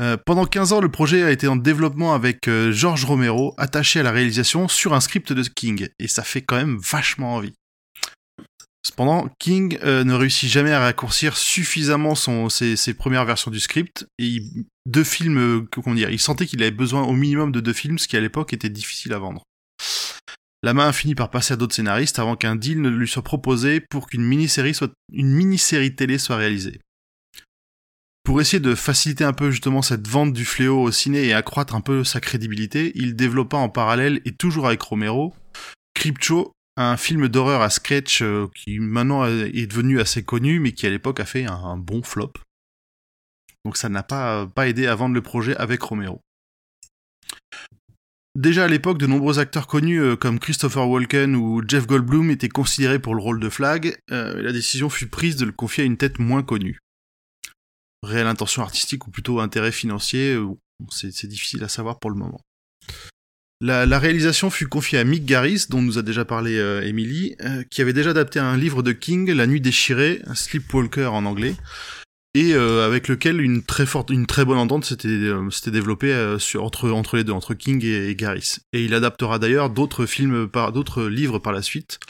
Euh, 0.00 0.16
pendant 0.24 0.46
15 0.46 0.72
ans, 0.72 0.80
le 0.80 0.90
projet 0.90 1.22
a 1.22 1.30
été 1.30 1.46
en 1.46 1.56
développement 1.56 2.14
avec 2.14 2.48
euh, 2.48 2.72
George 2.72 3.04
Romero, 3.04 3.54
attaché 3.58 4.00
à 4.00 4.02
la 4.02 4.10
réalisation 4.10 4.68
sur 4.68 4.94
un 4.94 5.00
script 5.00 5.32
de 5.32 5.42
King, 5.42 5.88
et 5.98 6.08
ça 6.08 6.22
fait 6.22 6.42
quand 6.42 6.56
même 6.56 6.78
vachement 6.78 7.36
envie. 7.36 7.52
Cependant, 8.84 9.28
King 9.38 9.78
euh, 9.84 10.02
ne 10.02 10.14
réussit 10.14 10.50
jamais 10.50 10.72
à 10.72 10.80
raccourcir 10.80 11.36
suffisamment 11.36 12.14
ses, 12.14 12.94
premières 12.94 13.24
versions 13.24 13.50
du 13.50 13.60
script, 13.60 14.06
et 14.18 14.26
il- 14.26 14.64
deux 14.86 15.04
films, 15.04 15.68
comment 15.70 15.94
dire, 15.94 16.10
il 16.10 16.18
sentait 16.18 16.46
qu'il 16.46 16.62
avait 16.62 16.72
besoin 16.72 17.02
au 17.02 17.12
minimum 17.12 17.52
de 17.52 17.60
deux 17.60 17.72
films, 17.72 17.98
ce 17.98 18.08
qui 18.08 18.16
à 18.16 18.20
l'époque 18.20 18.52
était 18.52 18.68
difficile 18.70 19.12
à 19.12 19.18
vendre. 19.18 19.44
La 20.64 20.74
main 20.74 20.88
a 20.88 20.92
fini 20.92 21.14
par 21.14 21.30
passer 21.30 21.54
à 21.54 21.56
d'autres 21.56 21.74
scénaristes 21.74 22.18
avant 22.18 22.36
qu'un 22.36 22.56
deal 22.56 22.80
ne 22.80 22.88
lui 22.88 23.08
soit 23.08 23.22
proposé 23.22 23.80
pour 23.80 24.08
qu'une 24.08 24.22
mini-série 24.22 24.76
mini-série 25.10 25.94
télé 25.94 26.18
soit 26.18 26.36
réalisée. 26.36 26.80
Pour 28.24 28.40
essayer 28.40 28.60
de 28.60 28.76
faciliter 28.76 29.24
un 29.24 29.32
peu 29.32 29.50
justement 29.50 29.82
cette 29.82 30.06
vente 30.06 30.32
du 30.32 30.44
fléau 30.44 30.80
au 30.80 30.92
ciné 30.92 31.26
et 31.26 31.32
accroître 31.32 31.74
un 31.74 31.80
peu 31.80 32.04
sa 32.04 32.20
crédibilité, 32.20 32.92
il 32.94 33.16
développa 33.16 33.56
en 33.56 33.68
parallèle 33.68 34.20
et 34.24 34.32
toujours 34.32 34.66
avec 34.66 34.80
Romero, 34.80 35.34
Crypto, 35.94 36.52
un 36.76 36.96
film 36.96 37.28
d'horreur 37.28 37.62
à 37.62 37.70
sketch 37.70 38.22
euh, 38.22 38.46
qui 38.54 38.78
maintenant 38.78 39.26
est 39.26 39.66
devenu 39.66 40.00
assez 40.00 40.22
connu 40.22 40.60
mais 40.60 40.72
qui 40.72 40.86
à 40.86 40.90
l'époque 40.90 41.20
a 41.20 41.24
fait 41.24 41.44
un, 41.44 41.76
bon 41.76 42.02
flop. 42.02 42.32
Donc 43.64 43.76
ça 43.76 43.88
n'a 43.88 44.02
pas, 44.02 44.48
aidé 44.66 44.86
à 44.86 44.94
vendre 44.94 45.14
le 45.14 45.22
projet 45.22 45.56
avec 45.56 45.82
Romero. 45.82 46.20
Déjà 48.34 48.64
à 48.64 48.68
l'époque, 48.68 48.96
de 48.96 49.06
nombreux 49.06 49.40
acteurs 49.40 49.66
connus 49.66 50.00
euh, 50.00 50.16
comme 50.16 50.38
Christopher 50.38 50.88
Walken 50.88 51.36
ou 51.36 51.62
Jeff 51.68 51.86
Goldblum 51.86 52.30
étaient 52.30 52.48
considérés 52.48 52.98
pour 52.98 53.14
le 53.14 53.20
rôle 53.20 53.40
de 53.40 53.50
Flag, 53.50 53.94
euh, 54.10 54.40
la 54.40 54.52
décision 54.52 54.88
fut 54.88 55.08
prise 55.08 55.36
de 55.36 55.44
le 55.44 55.52
confier 55.52 55.82
à 55.82 55.86
une 55.86 55.98
tête 55.98 56.18
moins 56.18 56.42
connue. 56.42 56.78
Réelle 58.02 58.26
intention 58.26 58.62
artistique 58.62 59.06
ou 59.06 59.10
plutôt 59.10 59.40
intérêt 59.40 59.72
financier, 59.72 60.34
euh, 60.34 60.48
c'est 60.90 61.26
difficile 61.26 61.62
à 61.64 61.68
savoir 61.68 61.98
pour 61.98 62.10
le 62.10 62.16
moment. 62.16 62.40
La, 63.64 64.00
réalisation 64.00 64.50
fut 64.50 64.66
confiée 64.66 64.98
à 64.98 65.04
Mick 65.04 65.24
Garris, 65.24 65.66
dont 65.70 65.80
nous 65.80 65.96
a 65.96 66.02
déjà 66.02 66.24
parlé 66.24 66.58
euh, 66.58 66.82
Emily, 66.82 67.36
euh, 67.42 67.62
qui 67.70 67.80
avait 67.80 67.92
déjà 67.92 68.10
adapté 68.10 68.40
un 68.40 68.56
livre 68.56 68.82
de 68.82 68.90
King, 68.90 69.30
La 69.30 69.46
Nuit 69.46 69.60
déchirée, 69.60 70.20
Sleepwalker 70.34 71.06
en 71.06 71.24
anglais, 71.26 71.54
et 72.34 72.54
euh, 72.54 72.84
avec 72.84 73.06
lequel 73.06 73.40
une 73.40 73.62
très 73.62 73.86
forte, 73.86 74.10
une 74.10 74.26
très 74.26 74.44
bonne 74.44 74.58
entente 74.58 74.84
s'était 74.84 75.70
développée 75.70 76.12
entre 76.56 77.16
les 77.16 77.22
deux, 77.22 77.32
entre 77.32 77.54
King 77.54 77.84
et, 77.84 78.08
et 78.08 78.16
Garris. 78.16 78.56
Et 78.72 78.84
il 78.84 78.94
adaptera 78.94 79.38
d'ailleurs 79.38 79.70
d'autres 79.70 80.06
films 80.06 80.48
par 80.48 80.72
d'autres 80.72 81.04
livres 81.04 81.38
par 81.38 81.52
la 81.52 81.62
suite. 81.62 82.00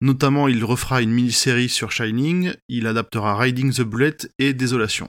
Notamment, 0.00 0.46
il 0.48 0.64
refera 0.64 1.02
une 1.02 1.10
mini-série 1.10 1.68
sur 1.68 1.90
Shining, 1.90 2.52
il 2.68 2.86
adaptera 2.86 3.36
Riding 3.36 3.72
the 3.72 3.82
Bullet 3.82 4.16
et 4.38 4.52
Désolation. 4.54 5.08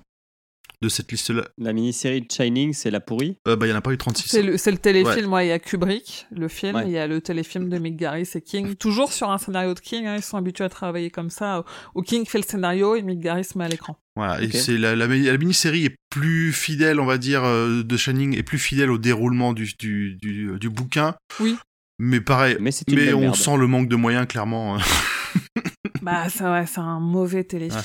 De 0.82 0.88
cette 0.88 1.11
liste-là, 1.11 1.44
La 1.57 1.74
mini-série 1.74 2.22
de 2.22 2.32
Shining, 2.32 2.72
c'est 2.72 2.90
la 2.90 3.02
pourrie? 3.02 3.36
euh, 3.49 3.57
bah, 3.57 3.68
il 3.68 3.70
y 3.70 3.74
en 3.74 3.76
a 3.76 3.82
pas 3.82 3.91
eu 3.91 3.98
36. 3.98 4.30
C'est 4.30 4.41
le, 4.41 4.53
le 4.53 4.78
téléfilm, 4.78 5.34
ouais, 5.34 5.45
il 5.48 5.49
y 5.49 5.52
a 5.52 5.60
Kubrick, 5.60 6.26
le 6.32 6.48
film, 6.48 6.78
Ouais. 6.78 6.84
il 6.86 6.91
y 6.91 6.98
a 6.98 7.06
le 7.06 7.20
téléfilm 7.20 7.68
de 7.68 7.78
Mick 7.80 7.98
Garris 7.98 8.30
et 8.34 8.41
King, 8.41 8.76
toujours 8.76 9.11
sur 9.11 9.30
un 9.30 9.38
scénario 9.38 9.74
de 9.74 9.80
King, 9.82 10.06
hein, 10.06 10.16
ils 10.16 10.24
sont 10.24 10.38
habitués 10.38 10.64
à 10.64 10.70
travailler 10.70 11.10
comme 11.11 11.30
ça, 11.32 11.66
où 11.95 12.02
King 12.02 12.26
fait 12.26 12.38
le 12.38 12.45
scénario 12.45 12.95
et 12.95 13.02
Mick 13.02 13.20
Garris 13.20 13.49
met 13.57 13.66
à 13.66 13.68
l'écran. 13.68 13.98
Voilà, 14.16 14.41
et 14.41 14.49
c'est 14.52 14.78
la, 14.78 14.95
la, 14.95 15.07
la 15.07 15.38
mini-série 15.38 15.84
est 15.84 15.95
plus 16.10 16.53
fidèle, 16.53 17.02
on 17.02 17.06
va 17.06 17.18
dire, 17.18 17.44
euh, 17.44 17.84
de 17.84 17.98
Shining, 17.98 18.38
est 18.38 18.44
plus 18.44 18.57
fidèle 18.57 18.90
au 18.90 18.98
déroulement 18.98 19.52
du, 19.52 19.74
du, 19.78 20.16
du, 20.16 20.57
du 20.57 20.70
bouquin. 20.70 21.16
Oui. 21.41 21.57
Mais 21.99 22.21
pareil, 22.21 22.57
Mais 22.59 23.13
on 23.13 23.19
merde. 23.21 23.35
sent 23.35 23.57
le 23.57 23.67
manque 23.67 23.89
de 23.89 23.95
moyens, 23.95 24.26
clairement. 24.27 24.76
euh. 24.76 24.80
Bah, 26.01 26.30
ça, 26.30 26.51
ouais, 26.53 26.65
c'est 26.65 26.80
un 26.80 26.99
mauvais 26.99 27.43
téléfilm. 27.43 27.77
Ah, 27.77 27.84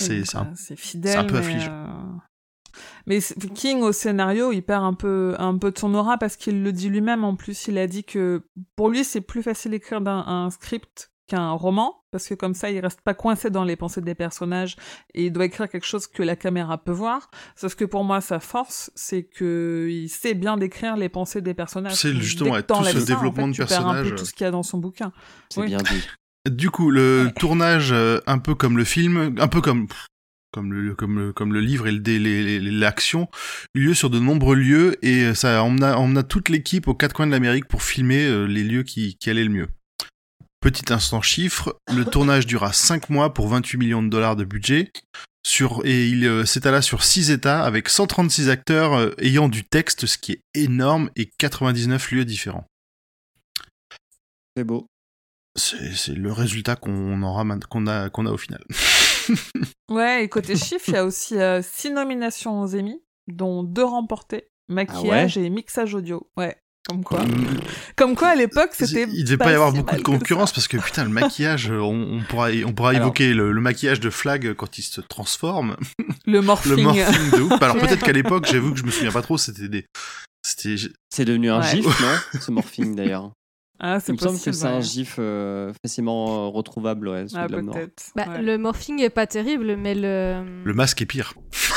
c'est- 0.55 0.77
fidèle. 0.77 1.13
c'est 1.13 1.19
un 1.19 1.25
peu 1.25 1.35
mais, 1.35 1.39
affligeant. 1.41 1.73
euh, 1.73 2.19
Mais 3.07 3.19
King 3.55 3.81
au 3.83 3.93
scénario, 3.93 4.53
il 4.53 4.63
perd 4.63 4.85
un 4.85 4.95
peu, 4.95 5.35
un 5.39 5.59
peu 5.59 5.71
de 5.73 5.79
son 5.79 5.93
aura 5.95 6.17
parce 6.17 6.37
qu'il 6.37 6.63
le 6.63 6.73
dit 6.73 6.89
lui-même. 6.89 7.25
En 7.25 7.35
plus, 7.35 7.67
il 7.69 7.77
a 7.77 7.87
dit 7.89 8.05
que 8.05 8.47
pour 8.77 8.89
lui, 8.89 9.05
c'est 9.05 9.21
plus 9.21 9.43
facile 9.43 9.73
d'écrire 9.73 10.01
un 10.07 10.49
script 10.51 11.11
qu'un 11.27 11.53
roman 11.53 12.03
parce 12.11 12.29
que 12.29 12.35
comme 12.35 12.55
ça, 12.55 12.71
il 12.71 12.79
reste 12.81 13.01
pas 13.01 13.15
coincé 13.15 13.51
dans 13.51 13.65
les 13.65 13.77
pensées 13.77 14.01
des 14.01 14.15
personnages 14.15 14.77
et 15.15 15.27
il 15.27 15.33
doit 15.33 15.47
écrire 15.47 15.69
quelque 15.69 15.87
chose 15.87 16.07
que 16.07 16.23
la 16.23 16.37
caméra 16.37 16.79
peut 16.79 16.93
voir. 16.93 17.31
Sauf 17.57 17.75
que 17.75 17.85
pour 17.85 18.05
moi, 18.05 18.21
sa 18.21 18.41
force, 18.41 18.91
c'est 18.95 19.25
que 19.25 19.89
il 19.91 20.09
sait 20.09 20.35
bien 20.35 20.57
décrire 20.57 20.97
les 20.97 21.09
pensées 21.09 21.41
des 21.41 21.55
personnages. 21.55 21.95
C'est 21.95 22.15
justement, 22.15 22.53
ouais, 22.53 22.63
tout 22.63 22.75
ce 22.85 22.91
ça, 22.93 22.99
en 22.99 23.05
développement 23.05 23.47
fait, 23.47 23.53
de 23.53 23.57
personnage. 23.57 24.15
tout 24.15 24.25
ce 24.25 24.33
qu'il 24.33 24.45
y 24.45 24.49
a 24.49 24.51
dans 24.51 24.63
son 24.63 24.79
bouquin. 24.79 25.13
C'est 25.49 25.61
Oui. 25.63 25.67
bien 25.69 25.79
dit. 25.79 26.07
Du 26.51 26.71
coup, 26.71 26.91
le 26.91 27.25
Ouais. 27.27 27.33
tournage, 27.33 27.91
euh, 27.93 28.21
un 28.27 28.39
peu 28.39 28.55
comme 28.55 28.77
le 28.77 28.85
film, 28.85 29.35
un 29.39 29.49
peu 29.49 29.61
comme 29.61 29.87
comme 30.53 30.73
le 30.73 30.95
comme 30.95 31.19
le 31.19 31.33
comme 31.33 31.53
le 31.53 31.59
livre 31.61 31.89
et 31.89 31.93
le 31.93 31.99
dé- 31.99 32.21
les- 32.21 32.61
les- 32.61 32.71
l'action, 32.71 33.29
eut 33.75 33.81
lieu 33.87 33.95
sur 33.95 34.09
de 34.09 34.21
nombreux 34.21 34.55
lieux 34.55 35.05
et 35.05 35.35
ça 35.35 35.61
emmena, 35.65 35.99
emmena 35.99 36.23
toute 36.23 36.49
l'équipe 36.49 36.87
aux 36.87 36.95
quatre 36.95 37.13
coins 37.13 37.27
de 37.27 37.33
l'Amérique 37.33 37.67
pour 37.67 37.83
filmer 37.83 38.25
euh, 38.25 38.45
les 38.45 38.63
lieux 38.63 38.85
qui, 38.85 39.17
qui 39.17 39.31
allaient 39.31 39.43
le 39.43 39.51
mieux. 39.51 39.69
Petit 40.65 40.95
instant 40.95 41.21
chiffre, 41.21 41.79
le 41.95 42.07
tournage 42.07 42.47
dura 42.47 42.73
5 42.73 43.11
mois 43.11 43.35
pour 43.35 43.49
28 43.49 43.77
millions 43.77 44.03
de 44.03 44.09
dollars 44.09 44.35
de 44.35 44.45
budget. 44.45 44.91
Sur, 45.47 45.83
et 45.85 46.09
il 46.09 46.25
euh, 46.25 46.47
s'étala 46.47 46.81
sur 46.81 47.05
6 47.05 47.31
États 47.31 47.63
avec 47.63 47.91
136 47.91 48.49
acteurs 48.49 48.95
euh, 48.95 49.11
ayant 49.19 49.51
du 49.51 49.65
texte, 49.65 50.07
ce 50.07 50.17
qui 50.17 50.33
est 50.33 50.41
énorme, 50.55 51.11
et 51.17 51.29
99 51.37 52.13
lieux 52.13 52.25
différents. 52.25 52.65
C'est 54.57 54.65
beau. 54.65 54.87
C'est 55.55 55.95
c'est 55.95 56.15
le 56.15 56.33
résultat 56.33 56.77
qu'on 56.77 57.23
aura 57.23 57.45
qu'on 57.69 57.87
a 57.87 58.09
qu'on 58.09 58.25
a 58.25 58.31
au 58.31 58.39
final. 58.39 58.65
Ouais, 59.91 60.25
et 60.25 60.29
côté 60.31 60.57
chiffres, 60.57 60.89
il 60.89 60.95
y 60.95 60.97
a 60.97 61.05
aussi 61.05 61.37
euh, 61.39 61.61
six 61.61 61.91
nominations 61.91 62.63
aux 62.63 62.75
Emmy, 62.75 63.03
dont 63.27 63.63
deux 63.63 63.85
remportées, 63.85 64.49
maquillage 64.69 65.37
et 65.37 65.51
mixage 65.51 65.95
audio. 65.95 66.27
Ouais, 66.39 66.57
comme 66.89 67.03
quoi. 67.03 67.25
Comme 67.97 68.15
quoi, 68.15 68.29
à 68.29 68.35
l'époque, 68.37 68.71
c'était. 68.73 69.07
Il 69.13 69.25
devait 69.25 69.37
pas 69.39 69.51
y 69.51 69.55
avoir 69.55 69.71
si 69.73 69.79
beaucoup 69.79 69.97
de 69.97 70.03
concurrence 70.03 70.53
parce 70.53 70.69
que 70.69 70.77
putain 70.77 71.05
le 71.05 71.11
maquillage, 71.11 71.71
euh, 71.71 71.79
on, 71.81 72.19
on 72.19 72.23
pourra 72.25 72.49
on 72.67 72.73
pourra 72.73 72.91
Alors. 72.91 73.03
évoquer 73.03 73.33
le, 73.33 73.53
le 73.53 73.61
maquillage 73.61 74.01
de 74.01 74.11
Flag 74.11 74.53
quand 74.55 74.79
il 74.79 74.83
se 74.83 75.01
transforme, 75.01 75.77
Le 76.27 76.41
morphing. 76.43 76.77
le 76.77 76.83
morphing 76.83 77.31
de 77.31 77.41
ouf. 77.43 77.63
Alors 77.63 77.77
peut-être 77.77 78.05
qu'à 78.05 78.13
l'époque, 78.13 78.47
j'avoue 78.51 78.73
que 78.73 78.79
je 78.79 78.85
me 78.85 78.91
souviens 78.91 79.13
pas 79.13 79.23
trop, 79.23 79.39
c'était 79.39 79.69
des 79.69 79.87
c'était 80.47 80.77
C'est 81.11 81.25
devenu 81.25 81.51
un 81.51 81.61
Ouais. 81.61 81.71
gif, 81.71 81.87
non 82.01 82.41
Ce 82.41 82.51
morphing 82.51 82.95
d'ailleurs? 82.95 83.31
Ah, 83.81 83.97
Il 83.97 84.01
c'est 84.03 84.13
me 84.13 84.19
semble 84.19 84.39
que 84.41 84.53
c'est 84.53 84.67
un 84.67 84.81
gif 84.81 85.17
euh, 85.19 85.73
facilement 85.85 86.45
euh, 86.47 86.49
retrouvable 86.49 87.09
ouais, 87.09 87.25
Ah. 87.35 87.49
Bah, 87.49 87.59
ouais. 88.29 88.43
Le 88.43 88.57
morphing 88.59 89.01
est 89.01 89.11
pas 89.11 89.27
terrible, 89.27 89.77
mais 89.77 89.95
le, 89.97 90.45
le 90.65 90.75
masque 90.75 91.03
est 91.03 91.07
pire. 91.07 91.35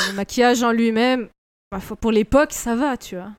le 0.10 0.14
maquillage 0.14 0.62
en 0.64 0.72
lui-même, 0.72 1.28
bah, 1.72 1.80
pour 2.00 2.12
l'époque, 2.12 2.52
ça 2.52 2.76
va, 2.76 2.98
tu 2.98 3.16
vois. 3.16 3.32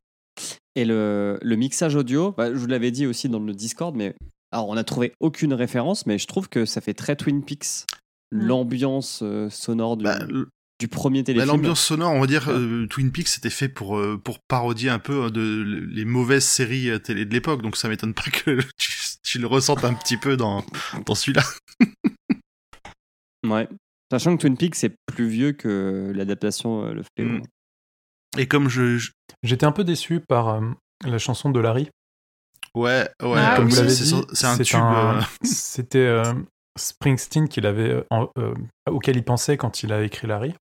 Et 0.78 0.84
le, 0.84 1.40
le 1.42 1.56
mixage 1.56 1.96
audio, 1.96 2.30
bah, 2.38 2.52
je 2.52 2.56
vous 2.56 2.68
l'avais 2.68 2.92
dit 2.92 3.04
aussi 3.04 3.28
dans 3.28 3.40
le 3.40 3.52
Discord, 3.52 3.96
mais 3.96 4.14
alors 4.52 4.68
on 4.68 4.76
n'a 4.76 4.84
trouvé 4.84 5.12
aucune 5.18 5.52
référence, 5.52 6.06
mais 6.06 6.18
je 6.18 6.28
trouve 6.28 6.48
que 6.48 6.66
ça 6.66 6.80
fait 6.80 6.94
très 6.94 7.16
Twin 7.16 7.44
Peaks. 7.44 7.84
L'ambiance 8.30 9.18
euh, 9.24 9.50
sonore 9.50 9.96
du, 9.96 10.04
Bah, 10.04 10.20
du 10.78 10.86
premier 10.86 11.22
bah, 11.22 11.26
téléfilm. 11.26 11.50
l'ambiance 11.50 11.80
sonore, 11.84 12.12
on 12.12 12.20
va 12.20 12.28
dire 12.28 12.48
euh, 12.48 12.86
Twin 12.86 13.10
Peaks 13.10 13.26
c'était 13.26 13.50
fait 13.50 13.68
pour 13.68 13.98
euh, 13.98 14.20
pour 14.22 14.38
parodier 14.38 14.88
un 14.88 15.00
peu 15.00 15.32
de 15.32 15.64
les 15.90 16.04
mauvaises 16.04 16.44
séries 16.44 16.90
télé 17.02 17.24
de 17.24 17.32
l'époque, 17.34 17.60
donc 17.60 17.76
ça 17.76 17.88
m'étonne 17.88 18.14
pas 18.14 18.30
que 18.30 18.60
tu, 18.78 18.92
tu 19.24 19.40
le 19.40 19.48
ressentes 19.48 19.82
un 19.84 19.94
petit 19.94 20.16
peu 20.16 20.36
dans 20.36 20.64
dans 21.06 21.16
celui-là. 21.16 21.42
Ouais. 23.44 23.68
Sachant 24.12 24.36
que 24.36 24.42
Twin 24.42 24.56
Peaks 24.56 24.76
c'est 24.76 24.94
plus 25.06 25.26
vieux 25.26 25.50
que 25.50 26.12
l'adaptation 26.14 26.92
Le. 26.92 27.02
Mm. 27.18 27.42
Et 28.36 28.46
comme 28.46 28.68
je, 28.68 29.10
J'étais 29.42 29.66
un 29.66 29.72
peu 29.72 29.84
déçu 29.84 30.20
par 30.20 30.48
euh, 30.48 30.60
la 31.04 31.18
chanson 31.18 31.50
de 31.50 31.60
Larry. 31.60 31.88
ouais 32.74 33.08
ouais, 33.22 33.38
Ah 33.38 33.54
Comme 33.56 33.66
oui. 33.66 33.70
vous 33.70 33.76
l'avez 33.76 33.88
c'est 33.90 34.04
dit, 34.04 34.22
c'est 34.32 34.46
un 34.46 34.58
tube. 34.58 34.76
un- 34.80 35.18
euh, 35.18 35.22
C'était 35.44 35.98
euh, 36.06 36.34
Springsteen 36.78 37.48
qu'il 37.48 37.66
avait, 37.66 37.90
euh, 37.90 38.04
en- 38.10 38.28
auquel 38.90 39.16
il 39.16 39.24
pensait 39.24 39.56
quand 39.56 39.82
il 39.82 39.92
a 39.92 40.02
écrit 40.02 40.26
Larry. 40.26 40.54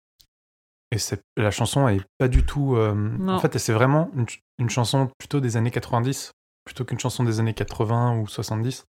Et 0.91 0.97
c'est- 0.97 1.21
la 1.37 1.51
chanson 1.51 1.87
est 1.87 2.01
pas 2.17 2.27
du 2.27 2.45
tout. 2.45 2.75
euh, 2.75 2.93
Non. 2.93 3.33
en 3.33 3.39
fait, 3.39 3.57
c'est 3.57 3.73
vraiment 3.73 4.11
une, 4.15 4.27
ch- 4.27 4.41
une 4.59 4.69
chanson 4.69 5.09
plutôt 5.17 5.39
des 5.39 5.57
années 5.57 5.71
90, 5.71 6.31
plutôt 6.63 6.85
qu'une 6.85 6.99
chanson 6.99 7.23
des 7.23 7.39
années 7.39 7.53
80 7.55 8.17
ou 8.19 8.27
70. 8.27 8.85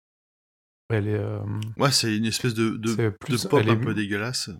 Elle 0.89 1.09
est. 1.09 1.15
euh, 1.15 1.41
Ouais, 1.77 1.91
c'est 1.93 2.17
une 2.17 2.27
espèce 2.27 2.55
de, 2.55 2.71
de, 2.71 3.11
plus- 3.21 3.45
pop 3.47 3.61
un 3.67 3.73
est- 3.73 3.77
peu 3.77 3.95
dégueulasse. 3.95 4.51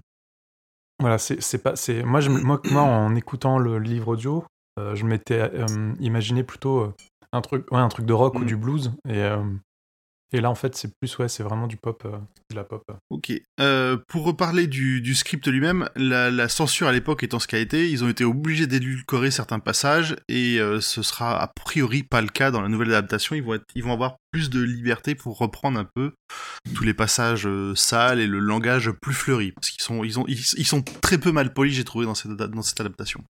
Voilà, 1.01 1.19
c'est 1.19 1.41
c'est 1.43 1.59
pas. 1.63 1.77
c'est 1.77 2.03
Moi, 2.03 2.21
je, 2.21 2.31
moi, 2.31 2.61
moi, 2.71 2.83
en 2.83 3.15
écoutant 3.17 3.59
le 3.59 3.79
livre 3.79 4.09
audio, 4.09 4.45
euh, 4.79 4.95
je 4.95 5.05
m'étais 5.05 5.41
euh, 5.41 5.95
imaginé 5.99 6.45
plutôt 6.45 6.81
euh, 6.81 6.95
un 7.33 7.41
truc, 7.41 7.71
ouais, 7.73 7.79
un 7.79 7.89
truc 7.89 8.07
de 8.07 8.13
rock 8.13 8.35
ou 8.35 8.41
Mm. 8.41 8.47
du 8.47 8.57
blues. 8.57 8.93
Et, 9.09 9.19
euh, 9.19 9.43
et 10.33 10.41
là, 10.41 10.51
en 10.51 10.55
fait, 10.55 10.77
c'est 10.77 10.93
plus, 11.01 11.19
ouais, 11.19 11.29
c'est 11.29 11.43
vraiment 11.43 11.67
du 11.67 11.77
pop, 11.77 12.05
euh, 12.05 12.17
de 12.51 12.57
la 12.57 12.63
pop. 12.63 12.85
Ok. 13.11 13.33
Euh, 13.59 13.97
pour 14.09 14.25
reparler 14.25 14.69
du, 14.69 15.01
du 15.01 15.15
script 15.17 15.47
lui-même, 15.49 15.89
la, 15.97 16.31
la 16.31 16.49
censure 16.49 16.87
à 16.87 16.93
l'époque 16.93 17.25
étant 17.25 17.41
ce 17.41 17.49
qu'a 17.49 17.59
été, 17.59 17.91
ils 17.91 18.05
ont 18.05 18.09
été 18.09 18.25
obligés 18.25 18.69
d'édulcorer 18.69 19.33
certains 19.33 19.59
passages 19.59 20.15
et 20.29 20.61
euh, 20.61 20.81
ce 20.81 21.03
sera 21.03 21.41
a 21.41 21.49
priori 21.49 22.05
pas 22.05 22.21
le 22.21 22.29
cas 22.29 22.53
dans 22.53 22.61
la 22.61 22.69
nouvelle 22.69 22.95
adaptation. 22.95 23.35
Ils 23.35 23.43
vont, 23.43 23.55
être, 23.55 23.65
ils 23.75 23.83
vont 23.83 23.93
avoir 23.93 24.19
plus 24.31 24.51
de 24.51 24.63
liberté 24.63 25.17
pour 25.17 25.37
reprendre 25.37 25.81
un 25.81 25.89
peu 25.97 26.13
tous 26.75 26.85
les 26.85 26.95
passages 26.95 27.47
euh, 27.47 27.75
sales 27.75 28.21
et 28.21 28.29
le 28.29 28.39
langage 28.39 28.93
plus 29.03 29.15
fleuri 29.15 29.51
parce 29.51 29.71
qu'ils 29.71 29.83
sont, 29.83 30.05
ils 30.05 30.21
ont, 30.21 30.25
ils, 30.29 30.39
ils 30.57 30.67
sont 30.67 30.83
très 30.83 31.19
peu 31.19 31.33
mal 31.33 31.53
polis, 31.53 31.75
j'ai 31.75 31.85
trouvé 31.85 32.07
dans 32.07 32.15
cette, 32.15 32.31
dans 32.31 32.63
cette 32.63 32.81
adaptation. 32.81 33.25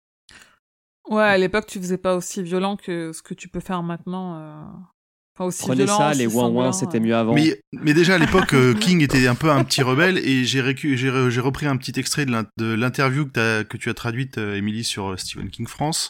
Ouais, 1.08 1.24
à 1.24 1.38
l'époque, 1.38 1.66
tu 1.66 1.80
faisais 1.80 1.98
pas 1.98 2.16
aussi 2.16 2.44
violent 2.44 2.76
que 2.76 3.14
ce 3.14 3.24
que 3.24 3.34
tu 3.34 3.48
peux 3.48 3.62
faire 3.62 3.82
maintenant. 3.82 4.70
Enfin, 5.40 5.46
aussi 5.46 5.62
Prenez 5.62 5.86
violent, 5.86 5.98
ça, 5.98 6.10
aussi 6.10 6.20
les 6.20 6.28
ouin 6.28 6.74
c'était 6.74 6.98
euh. 6.98 7.02
mieux 7.02 7.16
avant. 7.16 7.34
Mais, 7.34 7.62
mais 7.72 7.94
déjà 7.94 8.16
à 8.16 8.18
l'époque, 8.18 8.54
euh, 8.54 8.74
King 8.74 9.02
était 9.02 9.26
un 9.28 9.36
peu 9.36 9.50
un 9.50 9.64
petit 9.64 9.82
rebelle 9.82 10.18
et 10.18 10.44
j'ai 10.44 10.62
récu- 10.62 10.98
j'ai 10.98 11.10
re- 11.10 11.30
j'ai 11.30 11.40
repris 11.40 11.66
un 11.66 11.78
petit 11.78 11.98
extrait 11.98 12.26
de 12.26 12.32
l'in- 12.32 12.46
de 12.58 12.74
l'interview 12.74 13.26
que, 13.26 13.78
tu 13.78 13.90
as 13.90 13.94
traduite, 13.94 14.38
euh, 14.38 14.56
Emily, 14.58 14.84
sur 14.84 15.18
Stephen 15.18 15.50
King 15.50 15.68
France. 15.68 16.10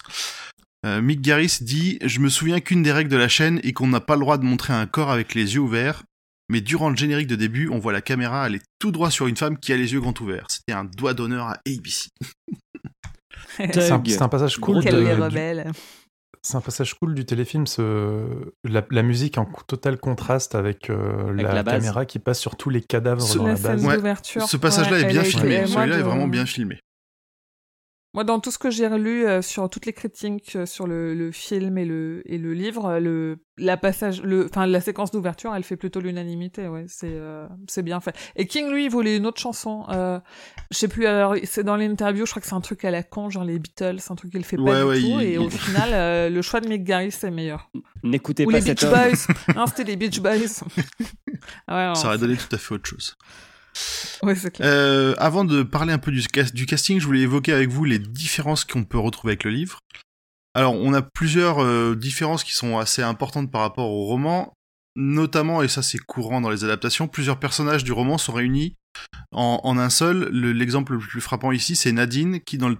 Euh, 0.85 0.99
Mick 1.01 1.21
Garris 1.21 1.57
dit 1.61 1.99
Je 2.03 2.19
me 2.21 2.29
souviens 2.29 2.59
qu'une 2.59 2.81
des 2.81 2.91
règles 2.91 3.11
de 3.11 3.17
la 3.17 3.27
chaîne 3.27 3.59
est 3.63 3.73
qu'on 3.73 3.87
n'a 3.87 3.99
pas 3.99 4.15
le 4.15 4.21
droit 4.21 4.37
de 4.39 4.45
montrer 4.45 4.73
un 4.73 4.87
corps 4.87 5.11
avec 5.11 5.35
les 5.35 5.53
yeux 5.53 5.59
ouverts, 5.61 6.03
mais 6.49 6.61
durant 6.61 6.89
le 6.89 6.95
générique 6.95 7.27
de 7.27 7.35
début, 7.35 7.69
on 7.69 7.77
voit 7.77 7.93
la 7.93 8.01
caméra 8.01 8.41
aller 8.43 8.61
tout 8.79 8.91
droit 8.91 9.11
sur 9.11 9.27
une 9.27 9.37
femme 9.37 9.59
qui 9.59 9.71
a 9.73 9.77
les 9.77 9.93
yeux 9.93 9.99
grands 9.99 10.13
ouverts. 10.21 10.47
C'était 10.49 10.73
un 10.73 10.85
doigt 10.85 11.13
d'honneur 11.13 11.45
à 11.47 11.57
ABC. 11.67 12.07
C'est 13.57 13.91
un, 13.91 14.01
un 14.21 14.29
passage 14.29 14.57
cool. 14.57 14.81
Quelle 14.81 14.95
de- 14.95 14.99
les 15.01 15.15
du- 15.15 15.21
rebelles. 15.21 15.71
C'est 16.41 16.55
un 16.55 16.61
passage 16.61 16.93
cool 16.93 17.13
du 17.15 17.25
téléfilm, 17.25 17.67
ce... 17.67 18.23
la, 18.63 18.85
la 18.89 19.03
musique 19.03 19.37
en 19.37 19.45
total 19.67 19.97
contraste 19.97 20.55
avec, 20.55 20.89
euh, 20.89 21.29
Avec 21.29 21.41
la, 21.41 21.63
caméra 21.63 22.05
qui 22.05 22.19
passe 22.19 22.39
sur 22.39 22.55
tous 22.55 22.69
les 22.69 22.81
cadavres 22.81 23.21
dans 23.35 23.43
la 23.43 23.53
la 23.53 23.59
base. 23.59 23.79
scène 23.79 23.89
Ouais, 23.89 23.95
d'ouverture. 23.97 24.41
Ce 24.43 24.57
passage-là 24.57 24.97
Ouais, 24.97 25.03
est 25.03 25.07
bien 25.07 25.23
filmé. 25.23 25.65
Celui-là 25.67 25.97
est 25.99 26.01
vraiment 26.01 26.27
bien 26.27 26.45
filmé. 26.45 26.79
Moi, 28.15 28.23
dans 28.23 28.39
tout 28.39 28.49
ce 28.49 28.57
que 28.57 28.71
j'ai 28.71 28.87
relu 28.87 29.27
euh, 29.27 29.43
sur 29.43 29.69
toutes 29.69 29.85
les 29.85 29.93
critiques 29.93 30.55
euh, 30.55 30.65
sur 30.65 30.87
le, 30.87 31.13
le 31.13 31.31
film 31.31 31.77
et 31.77 31.85
le, 31.85 32.23
et 32.25 32.39
le 32.39 32.53
livre, 32.53 32.85
euh, 32.87 32.99
le, 32.99 33.37
la 33.59 33.77
passage, 33.77 34.23
le, 34.23 34.45
enfin, 34.45 34.65
la 34.65 34.81
séquence 34.81 35.11
d'ouverture, 35.11 35.53
elle 35.53 35.63
fait 35.63 35.77
plutôt 35.77 35.99
l'unanimité, 35.99 36.67
ouais, 36.67 36.85
c'est, 36.87 37.11
euh, 37.11 37.45
c'est 37.67 37.83
bien 37.83 37.99
fait. 37.99 38.15
Et 38.35 38.47
King, 38.47 38.71
lui, 38.71 38.85
il 38.85 38.89
voulait 38.89 39.15
une 39.17 39.27
autre 39.27 39.39
chanson, 39.39 39.85
euh, 39.89 40.19
je 40.71 40.77
sais 40.79 40.87
plus, 40.87 41.05
alors, 41.05 41.35
c'est 41.43 41.63
dans 41.63 41.75
l'interview, 41.75 42.25
je 42.25 42.31
crois 42.31 42.41
que 42.41 42.47
c'est 42.47 42.55
un 42.55 42.61
truc 42.61 42.83
à 42.83 42.89
la 42.89 43.03
con, 43.03 43.29
genre 43.29 43.43
les 43.43 43.59
Beatles, 43.59 43.97
un 44.09 44.15
truc 44.15 44.31
qu'il 44.31 44.43
fait 44.43 44.57
pas 44.57 44.63
Ouais, 44.63 44.79
du 44.79 44.85
ouais, 44.85 44.99
tout, 45.01 45.19
il- 45.19 45.21
et 45.27 45.33
il- 45.33 45.39
au 45.39 45.49
final, 45.51 45.89
euh, 45.93 46.29
le 46.31 46.41
choix 46.41 46.61
de 46.61 46.67
Mick 46.67 46.83
Garris, 46.83 47.11
c'est 47.11 47.29
meilleur. 47.29 47.69
N'écoutez 48.01 48.43
Ou 48.45 48.49
pas 48.49 48.57
les 48.57 48.61
cet 48.61 48.79
Beach 48.79 48.91
homme. 48.91 49.35
Boys. 49.45 49.53
non, 49.55 49.67
c'était 49.67 49.83
les 49.83 49.95
Beach 49.97 50.19
Boys. 50.19 50.63
Ouais, 51.69 51.93
Ça 51.95 52.07
aurait 52.07 52.17
donné 52.17 52.35
tout 52.35 52.53
à 52.53 52.57
fait 52.57 52.73
autre 52.73 52.87
chose. 52.89 53.15
Euh, 54.61 55.15
avant 55.17 55.45
de 55.45 55.63
parler 55.63 55.93
un 55.93 55.97
peu 55.97 56.11
du, 56.11 56.21
cast- 56.21 56.53
du 56.53 56.65
casting, 56.65 56.99
je 56.99 57.05
voulais 57.05 57.21
évoquer 57.21 57.53
avec 57.53 57.69
vous 57.69 57.85
les 57.85 57.99
différences 57.99 58.65
qu'on 58.65 58.83
peut 58.83 58.99
retrouver 58.99 59.31
avec 59.31 59.43
le 59.43 59.51
livre. 59.51 59.79
Alors, 60.55 60.73
on 60.73 60.93
a 60.93 61.01
plusieurs 61.01 61.63
euh, 61.63 61.95
différences 61.95 62.43
qui 62.43 62.53
sont 62.53 62.77
assez 62.77 63.01
importantes 63.01 63.51
par 63.51 63.61
rapport 63.61 63.89
au 63.89 64.05
roman, 64.05 64.53
notamment, 64.95 65.61
et 65.61 65.67
ça 65.67 65.81
c'est 65.83 65.99
courant 65.99 66.41
dans 66.41 66.49
les 66.49 66.63
adaptations, 66.63 67.07
plusieurs 67.07 67.39
personnages 67.39 67.83
du 67.83 67.91
roman 67.91 68.17
sont 68.17 68.33
réunis 68.33 68.75
en, 69.31 69.77
un 69.77 69.89
seul. 69.89 70.27
Le- 70.31 70.51
L'exemple 70.51 70.93
le 70.93 70.99
plus 70.99 71.21
frappant 71.21 71.51
ici, 71.51 71.75
c'est 71.75 71.91
Nadine, 71.91 72.41
qui 72.41 72.57
dans 72.57 72.67
le 72.69 72.77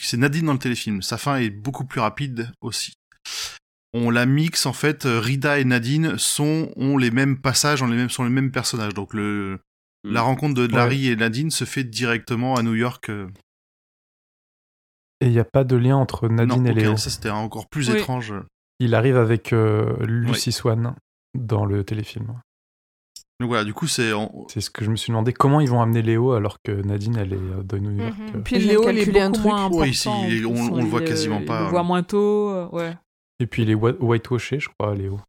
c'est 0.00 0.16
Nadine 0.16 0.46
dans 0.46 0.54
le 0.54 0.58
téléfilm. 0.58 1.02
Sa 1.02 1.18
fin 1.18 1.36
est 1.36 1.50
beaucoup 1.50 1.84
plus 1.84 2.00
rapide 2.00 2.50
aussi. 2.62 2.94
On 3.92 4.08
la 4.10 4.24
mixe 4.24 4.64
en 4.64 4.72
fait. 4.72 5.02
Rida 5.04 5.58
et 5.60 5.64
Nadine 5.64 6.16
sont 6.16 6.72
ont 6.76 6.96
les 6.96 7.10
mêmes 7.10 7.38
passages, 7.38 7.82
ont 7.82 7.86
les 7.86 7.96
mêmes 7.96 8.10
sont 8.10 8.24
les 8.24 8.30
mêmes 8.30 8.50
personnages. 8.50 8.94
Donc 8.94 9.12
le 9.12 9.60
Mm. 10.04 10.12
la 10.12 10.22
rencontre 10.22 10.54
de 10.54 10.62
Ouais. 10.62 10.68
Larry 10.76 11.08
et 11.08 11.16
Nadine 11.16 11.50
se 11.50 11.64
fait 11.64 11.84
directement 11.84 12.54
à 12.56 12.62
New 12.62 12.74
York. 12.74 13.08
euh, 13.10 13.28
Et 15.20 15.26
il 15.26 15.32
n'y 15.32 15.38
a 15.38 15.44
pas 15.44 15.64
de 15.64 15.76
lien 15.76 15.96
entre 15.96 16.28
Nadine 16.28 16.62
non, 16.62 16.66
et 16.66 16.72
aucun. 16.72 16.80
Léo. 16.80 16.96
Ça 16.96 17.10
c'était 17.10 17.30
encore 17.30 17.68
plus 17.68 17.90
Oui. 17.90 17.96
étrange. 17.98 18.34
Il 18.80 18.94
arrive 18.96 19.16
avec 19.16 19.52
euh, 19.52 19.94
Lucy 20.04 20.50
Swan 20.50 20.94
dans 21.38 21.64
le 21.64 21.84
téléfilm. 21.84 22.40
Donc 23.38 23.48
voilà, 23.48 23.64
du 23.64 23.74
coup 23.74 23.86
c'est 23.86 24.12
en- 24.12 24.46
C'est 24.48 24.60
ce 24.60 24.70
que 24.70 24.84
je 24.84 24.90
me 24.90 24.96
suis 24.96 25.10
demandé. 25.12 25.32
Comment 25.32 25.60
ils 25.60 25.68
vont 25.68 25.80
amener 25.82 26.02
Léo 26.02 26.32
alors 26.32 26.56
que 26.64 26.72
Nadine, 26.72 27.16
elle 27.16 27.32
est 27.32 27.36
euh, 27.36 27.62
de 27.62 27.78
New 27.78 27.92
York 27.96 28.14
euh. 28.34 28.40
Puis 28.44 28.58
Léo, 28.58 28.82
il 28.88 28.98
est 28.98 29.04
calculé 29.04 29.20
un 29.20 29.30
beaucoup 29.30 29.38
truc. 29.42 29.52
moins 29.52 29.64
important. 29.66 29.80
Ouais, 29.82 29.90
ici, 29.90 30.08
on- 30.08 30.72
on 30.74 30.76
le 30.82 30.84
voit 30.88 31.00
quasiment 31.02 31.38
il 31.40 31.44
pas, 31.46 31.60
le 31.60 31.66
hein. 31.66 31.70
voit 31.70 31.82
moins 31.84 32.02
tôt, 32.02 32.68
ouais. 32.72 32.96
Et 33.40 33.46
puis 33.46 33.62
il 33.62 33.70
est 33.70 33.74
wa- 33.74 33.96
whitewashé, 34.00 34.58
je 34.60 34.68
crois, 34.68 34.94
Léo. 34.94 35.20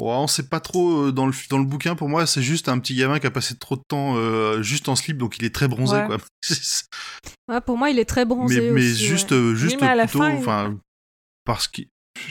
Ouais, 0.00 0.10
on 0.12 0.26
sait 0.28 0.48
pas 0.48 0.60
trop 0.60 1.06
euh, 1.06 1.12
dans 1.12 1.26
le 1.26 1.32
dans 1.50 1.58
le 1.58 1.64
bouquin. 1.64 1.96
Pour 1.96 2.08
moi, 2.08 2.24
c'est 2.26 2.42
juste 2.42 2.68
un 2.68 2.78
petit 2.78 2.94
gamin 2.94 3.18
qui 3.18 3.26
a 3.26 3.30
passé 3.32 3.56
trop 3.58 3.74
de 3.76 3.82
temps 3.88 4.14
euh, 4.16 4.62
juste 4.62 4.88
en 4.88 4.94
slip, 4.94 5.18
donc 5.18 5.38
il 5.38 5.44
est 5.44 5.54
très 5.54 5.66
bronzé 5.68 5.96
Ouais. 5.96 6.06
quoi. 6.06 6.18
Ouais, 7.48 7.60
pour 7.62 7.76
moi, 7.78 7.90
il 7.90 7.98
est 7.98 8.04
très 8.04 8.24
bronzé 8.24 8.70
mais 8.70 8.82
juste 8.82 9.30
ouais. 9.32 9.54
juste 9.56 9.80
mais 9.80 9.88
à 9.88 9.94
la 9.96 10.06
plutôt, 10.06 10.26
il- 10.28 10.36
enfin 10.36 10.78
parce 11.44 11.66
qu'il 11.66 11.88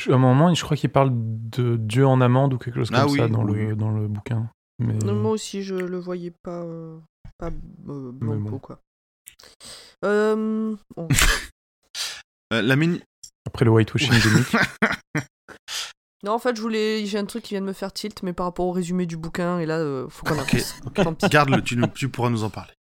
À 0.09 0.13
un 0.13 0.17
moment, 0.17 0.53
je 0.53 0.63
crois 0.63 0.77
qu'il 0.77 0.91
parle 0.91 1.09
de 1.13 1.75
Dieu 1.77 2.05
en 2.05 2.21
amande 2.21 2.53
ou 2.53 2.57
quelque 2.57 2.75
chose 2.75 2.89
comme 2.89 2.99
Ah 2.99 3.07
oui, 3.07 3.17
ça 3.19 3.27
dans, 3.27 3.43
oui. 3.43 3.67
le, 3.69 3.75
dans 3.75 3.89
le 3.89 4.07
bouquin. 4.07 4.49
Mais... 4.79 4.93
Non, 4.93 5.15
Moi 5.15 5.31
aussi, 5.31 5.63
je 5.63 5.73
le 5.75 5.97
voyais 5.99 6.31
pas, 6.43 6.61
euh, 6.61 6.99
pas 7.39 7.47
euh, 7.47 8.11
Mais 8.21 8.27
blanco, 8.35 8.49
bon. 8.51 8.59
quoi. 8.59 8.79
Euh, 10.05 10.75
bon. 10.95 11.07
euh, 12.53 12.61
la 12.61 12.75
mini 12.75 13.01
Après 13.47 13.65
le 13.65 13.71
whitewashing 13.71 14.11
de 14.11 14.37
Nick. 14.37 14.47
Non, 16.27 16.33
en 16.33 16.39
fait, 16.39 16.57
je 16.57 16.61
voulais. 16.61 17.05
J'ai 17.05 17.17
un 17.17 17.25
truc 17.25 17.41
qui 17.41 17.53
vient 17.53 17.61
de 17.61 17.65
me 17.65 17.71
faire 17.71 17.93
tilt, 17.93 18.21
mais 18.21 18.33
par 18.33 18.47
rapport 18.47 18.65
au 18.65 18.73
résumé 18.73 19.05
du 19.05 19.15
bouquin, 19.15 19.59
et 19.59 19.65
là, 19.65 19.77
euh, 19.77 20.09
faut 20.09 20.25
qu'on 20.25 20.37
Ok, 20.37 20.55
avance. 20.55 20.75
ok. 20.85 20.93
Tant 20.95 21.13
pis. 21.13 21.29
Garde-le, 21.29 21.61
tu, 21.61 22.09
pourras 22.09 22.29
nous 22.29 22.43
en 22.43 22.49
parler. 22.49 22.73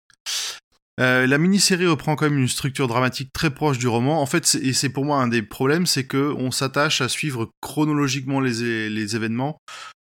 Euh, 0.99 1.27
la 1.27 1.37
mini-série 1.37 1.85
reprend 1.85 2.15
quand 2.15 2.25
même 2.25 2.39
une 2.39 2.47
structure 2.47 2.87
dramatique 2.87 3.29
très 3.33 3.51
proche 3.51 3.77
du 3.77 3.87
roman. 3.87 4.19
En 4.19 4.25
fait, 4.25 4.55
et 4.55 4.73
c'est 4.73 4.89
pour 4.89 5.05
moi 5.05 5.21
un 5.21 5.27
des 5.27 5.43
problèmes, 5.43 5.85
c'est 5.85 6.07
que 6.07 6.33
on 6.37 6.49
s'attache 6.49 7.01
à 7.01 7.09
suivre 7.09 7.51
chronologiquement 7.61 8.39
les, 8.39 9.15
événements 9.15 9.57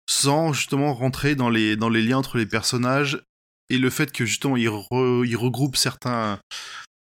sans 0.09 0.53
justement 0.53 0.93
rentrer 0.93 1.35
dans 1.35 1.49
les, 1.49 1.75
dans 1.75 1.89
les 1.89 2.01
liens 2.01 2.19
entre 2.19 2.38
les 2.38 2.45
personnages 2.45 3.22
et 3.69 3.77
le 3.77 3.89
fait 3.89 4.13
que 4.13 4.25
justement 4.25 4.55
ils, 4.55 4.67
re- 4.69 5.27
ils 5.27 5.35
regroupent 5.35 5.77
certains, 5.77 6.39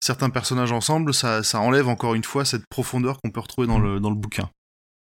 certains 0.03 0.29
personnages 0.29 0.71
ensemble, 0.73 1.13
ça, 1.13 1.41
ça 1.43 1.61
enlève 1.61 1.87
encore 1.87 2.15
une 2.15 2.23
fois 2.23 2.43
cette 2.43 2.65
profondeur 2.69 3.19
qu'on 3.21 3.31
peut 3.31 3.41
retrouver 3.41 3.67
dans 3.67 3.79
le, 3.79 4.01
dans 4.01 4.09
le 4.09 4.15
bouquin. 4.15 4.49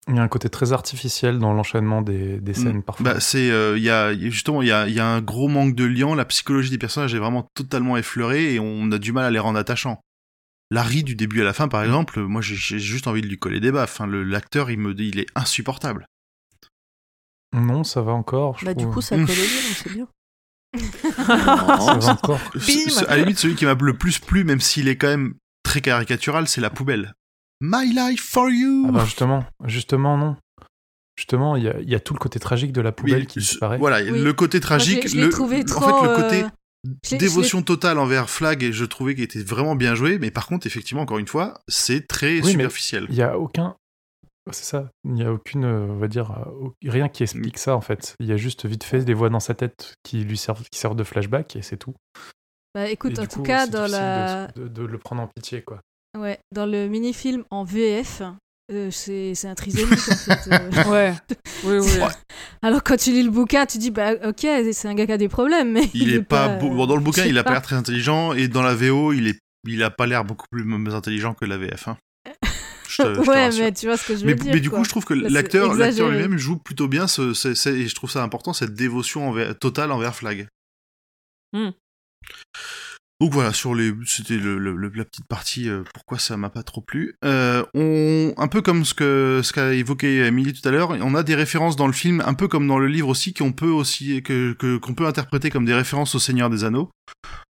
Il 0.08 0.16
y 0.16 0.18
a 0.18 0.22
un 0.22 0.28
côté 0.28 0.48
très 0.48 0.72
artificiel 0.72 1.38
dans 1.38 1.52
l'enchaînement 1.52 2.02
des, 2.02 2.40
des 2.40 2.54
scènes 2.54 2.82
parfois. 2.82 3.04
Bah, 3.14 3.20
c'est, 3.20 3.50
euh, 3.52 3.78
il 3.78 3.84
y 3.84 3.90
a, 3.90 4.12
justement, 4.18 4.60
il 4.60 4.66
y 4.68 4.72
a, 4.72 4.88
il 4.88 4.94
y 4.94 4.98
a 5.00 5.06
un 5.06 5.20
gros 5.20 5.46
manque 5.46 5.76
de 5.76 5.84
lien. 5.84 6.16
La 6.16 6.24
psychologie 6.24 6.70
des 6.70 6.78
personnages 6.78 7.14
est 7.14 7.18
vraiment 7.20 7.48
totalement 7.54 7.96
effleurée 7.96 8.54
et 8.54 8.58
on 8.60 8.90
a 8.90 8.98
du 8.98 9.12
mal 9.12 9.24
à 9.24 9.30
les 9.30 9.38
rendre 9.38 9.58
attachants. 9.60 10.00
Larry, 10.72 11.04
du 11.04 11.14
début 11.14 11.40
à 11.42 11.44
la 11.44 11.52
fin, 11.52 11.68
par 11.68 11.84
exemple, 11.84 12.20
moi, 12.22 12.40
j'ai- 12.42 12.56
j'ai 12.56 12.78
juste 12.80 13.06
envie 13.06 13.20
de 13.22 13.28
lui 13.28 13.38
coller 13.38 13.60
des 13.60 13.70
baffes. 13.70 14.00
Hein. 14.00 14.06
Le- 14.06 14.24
L'acteur, 14.24 14.70
il 14.70 14.78
me 14.78 14.92
dit, 14.92 15.08
il 15.08 15.20
est 15.20 15.26
insupportable. 15.36 16.06
Non, 17.54 17.84
ça 17.84 18.00
va 18.02 18.12
encore. 18.12 18.58
je 18.58 18.64
Bah, 18.64 18.74
du 18.74 18.86
coup, 18.86 19.00
ça 19.02 19.16
colle 19.16 19.26
livre, 19.26 19.76
c'est 19.76 19.92
bien. 19.92 20.08
ça 21.26 21.36
va 21.36 22.12
encore. 22.12 22.40
Ce- 22.54 22.90
ce- 22.90 23.04
à 23.04 23.10
la 23.16 23.22
limite, 23.22 23.38
celui 23.38 23.54
qui 23.54 23.66
m'a 23.66 23.74
le 23.74 23.94
plus 23.96 24.18
plu, 24.18 24.44
même 24.44 24.60
s'il 24.60 24.88
est 24.88 24.96
quand 24.96 25.08
même 25.08 25.34
très 25.62 25.80
caricatural, 25.80 26.48
c'est 26.48 26.60
la 26.60 26.70
poubelle. 26.70 27.14
My 27.64 27.86
life 27.94 28.20
for 28.20 28.50
you. 28.50 28.86
Ah 28.88 28.92
bah 28.92 29.04
justement, 29.04 29.44
justement 29.66 30.18
non. 30.18 30.36
Justement, 31.16 31.54
il 31.56 31.62
y 31.62 31.68
a, 31.68 31.78
il 31.80 31.88
y 31.88 31.94
a 31.94 32.00
tout 32.00 32.12
le 32.12 32.18
côté 32.18 32.40
tragique 32.40 32.72
de 32.72 32.80
la 32.80 32.90
poubelle 32.90 33.20
Oui, 33.20 33.26
qui 33.26 33.38
disparaît. 33.38 33.78
Voilà, 33.78 34.02
Oui. 34.02 34.20
le 34.20 34.32
côté 34.32 34.58
tragique, 34.60 35.06
je 35.06 35.16
je 35.16 35.20
le, 35.20 35.28
trouvé 35.28 35.60
en 35.60 35.64
trop, 35.64 35.80
fait, 36.00 36.08
le 36.08 36.16
côté 36.16 36.42
euh, 36.44 37.18
dévotion 37.18 37.62
totale 37.62 37.98
envers 37.98 38.28
Flag, 38.28 38.62
et 38.64 38.72
je 38.72 38.84
trouvais 38.84 39.14
qu'il 39.14 39.22
était 39.22 39.42
vraiment 39.42 39.76
bien 39.76 39.94
joué, 39.94 40.18
mais 40.18 40.30
par 40.32 40.46
contre, 40.48 40.66
effectivement, 40.66 41.02
encore 41.02 41.18
une 41.18 41.28
fois, 41.28 41.60
c'est 41.68 42.08
très 42.08 42.40
Oui, 42.40 42.50
superficiel. 42.50 43.06
Il 43.10 43.14
y 43.14 43.22
a 43.22 43.38
aucun. 43.38 43.76
C'est 44.50 44.64
ça. 44.64 44.90
Il 45.04 45.12
n'y 45.12 45.22
a 45.22 45.32
aucune, 45.32 45.64
euh, 45.64 45.86
on 45.88 45.98
va 45.98 46.08
dire, 46.08 46.32
euh, 46.32 46.70
rien 46.90 47.08
qui 47.08 47.22
explique 47.22 47.58
ça 47.58 47.76
en 47.76 47.80
fait. 47.80 48.16
Il 48.18 48.26
y 48.26 48.32
a 48.32 48.36
juste 48.36 48.66
vite 48.66 48.82
fait 48.82 49.04
des 49.04 49.14
voix 49.14 49.28
dans 49.28 49.38
sa 49.38 49.54
tête 49.54 49.94
qui 50.02 50.24
lui 50.24 50.36
servent, 50.36 50.64
qui 50.72 50.80
servent 50.80 50.96
de 50.96 51.04
flashback 51.04 51.54
et 51.54 51.62
c'est 51.62 51.76
tout. 51.76 51.94
Bah 52.74 52.88
écoute, 52.88 53.16
Et 53.18 53.20
en 53.20 53.26
tout 53.26 53.36
coup, 53.40 53.42
cas, 53.44 53.68
dans 53.68 53.86
la... 53.86 54.48
de, 54.48 54.62
de- 54.62 54.68
de 54.68 54.82
le 54.82 54.98
prendre 54.98 55.22
en 55.22 55.28
pitié 55.28 55.62
quoi. 55.62 55.80
Ouais, 56.18 56.38
dans 56.54 56.66
le 56.66 56.88
mini-film 56.88 57.44
en 57.50 57.64
VF, 57.64 58.22
euh, 58.70 58.90
c'est 58.90 59.34
c'est 59.34 59.48
un 59.48 59.54
trisomique 59.54 59.92
en 60.10 60.14
fait. 60.16 60.50
euh. 60.52 60.84
Ouais. 60.90 61.14
Oui, 61.64 61.78
oui. 61.78 62.00
Alors 62.60 62.82
quand 62.82 62.96
tu 62.96 63.12
lis 63.12 63.22
le 63.22 63.30
bouquin, 63.30 63.64
tu 63.66 63.78
dis 63.78 63.90
bah 63.90 64.12
ok, 64.24 64.40
c'est 64.72 64.86
un 64.88 64.94
gars 64.94 65.06
qui 65.06 65.12
a 65.12 65.16
des 65.18 65.28
problèmes, 65.28 65.72
mais 65.72 65.88
Il, 65.94 66.12
est, 66.12 66.22
pas, 66.22 66.48
beau- 66.56 66.70
bon, 66.70 66.86
dans 66.86 66.96
le 66.96 67.02
bouquin, 67.02 67.24
il 67.24 67.38
a 67.38 67.42
pas 67.44 67.48
pas. 67.48 67.54
l'air 67.54 67.62
très 67.62 67.76
intelligent, 67.76 68.32
et 68.34 68.48
dans 68.48 68.62
la 68.62 68.74
VO, 68.74 69.12
il 69.12 69.28
est, 69.28 69.38
il 69.66 69.82
a 69.82 69.90
pas 69.90 70.06
l'air 70.06 70.24
beaucoup 70.24 70.46
plus 70.50 70.64
intelligent 70.94 71.34
que 71.34 71.44
la 71.46 71.56
VF. 71.56 71.88
Hein. 71.88 71.96
Je 72.88 73.02
te- 73.02 73.14
je 73.14 73.20
te 73.22 73.26
ouais, 73.30 73.50
mais 73.58 73.72
tu 73.72 73.86
vois 73.86 73.96
ce 73.96 74.06
que 74.06 74.14
je 74.14 74.20
veux 74.20 74.26
mais, 74.26 74.34
dire. 74.34 74.52
mais 74.54 74.60
du 74.60 74.68
quoi. 74.68 74.80
coup, 74.80 74.84
je 74.84 74.90
trouve 74.90 75.04
que 75.06 75.14
l'acteur, 75.14 75.72
lui-même 75.74 76.36
joue 76.36 76.56
plutôt 76.58 76.88
bien. 76.88 77.06
Ce, 77.06 77.32
ce- 77.32 77.54
ce- 77.54 77.70
et 77.70 77.88
je 77.88 77.94
trouve 77.94 78.10
ça 78.10 78.22
important 78.22 78.52
cette 78.52 78.74
dévotion 78.74 79.28
envers, 79.28 79.58
totale 79.58 79.90
envers 79.92 80.14
Flag. 80.14 80.46
Hmm. 81.54 81.70
Donc 83.22 83.32
voilà, 83.34 83.52
sur 83.52 83.72
les, 83.76 83.92
c'était 84.04 84.36
le, 84.36 84.58
le- 84.58 84.74
la 84.76 85.04
petite 85.04 85.28
partie. 85.28 85.68
euh, 85.68 85.84
pourquoi 85.94 86.18
ça 86.18 86.36
m'a 86.36 86.50
pas 86.50 86.64
trop 86.64 86.80
plu. 86.80 87.14
Euh, 87.24 87.64
on, 87.72 88.34
un 88.36 88.48
peu 88.48 88.62
comme 88.62 88.84
ce 88.84 88.94
que 88.94 89.42
ce 89.44 89.52
qu'a 89.52 89.74
évoqué 89.74 90.24
Emily 90.24 90.52
tout 90.52 90.68
à 90.68 90.72
l'heure, 90.72 90.90
on 91.00 91.14
a 91.14 91.22
des 91.22 91.36
références 91.36 91.76
dans 91.76 91.86
le 91.86 91.92
film, 91.92 92.20
un 92.26 92.34
peu 92.34 92.48
comme 92.48 92.66
dans 92.66 92.80
le 92.80 92.88
livre 92.88 93.06
aussi, 93.06 93.32
qu'on 93.32 93.52
peut 93.52 93.70
aussi 93.70 94.24
que 94.24 94.54
que- 94.54 94.76
qu'on 94.76 94.94
peut 94.94 95.06
interpréter 95.06 95.50
comme 95.50 95.64
des 95.64 95.72
références 95.74 96.16
au 96.16 96.18
Seigneur 96.18 96.50
des 96.50 96.64
Anneaux. 96.64 96.90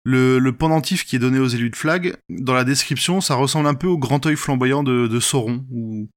Le, 0.03 0.37
le 0.37 0.51
pendentif 0.51 1.03
qui 1.03 1.15
est 1.15 1.19
donné 1.19 1.39
aux 1.39 1.47
élus 1.47 1.71
de 1.71 1.75
Flag, 1.75 2.15
dans 2.29 2.53
la 2.53 2.63
description, 2.63 3.19
ça 3.19 3.33
ressemble 3.33 3.67
un 3.67 3.73
peu 3.73 3.87
au 3.87 3.97
grand 3.97 4.23
œil 4.27 4.35
flamboyant 4.35 4.83
de, 4.83 5.07
de 5.07 5.19
Sauron, 5.19 5.65
ou 5.71 6.09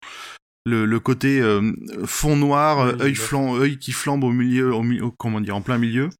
le, 0.66 0.84
le 0.84 1.00
côté 1.00 1.40
euh, 1.40 1.72
fond 2.04 2.36
noir, 2.36 2.94
Oui, 3.00 3.00
œil 3.62 3.78
qui 3.78 3.92
flambe 3.92 4.24
au 4.24 4.30
milieu, 4.30 4.74
au, 4.74 4.84
au- 4.84 5.10
comment 5.12 5.40
dire, 5.40 5.56
en 5.56 5.62
plein 5.62 5.78
milieu. 5.78 6.10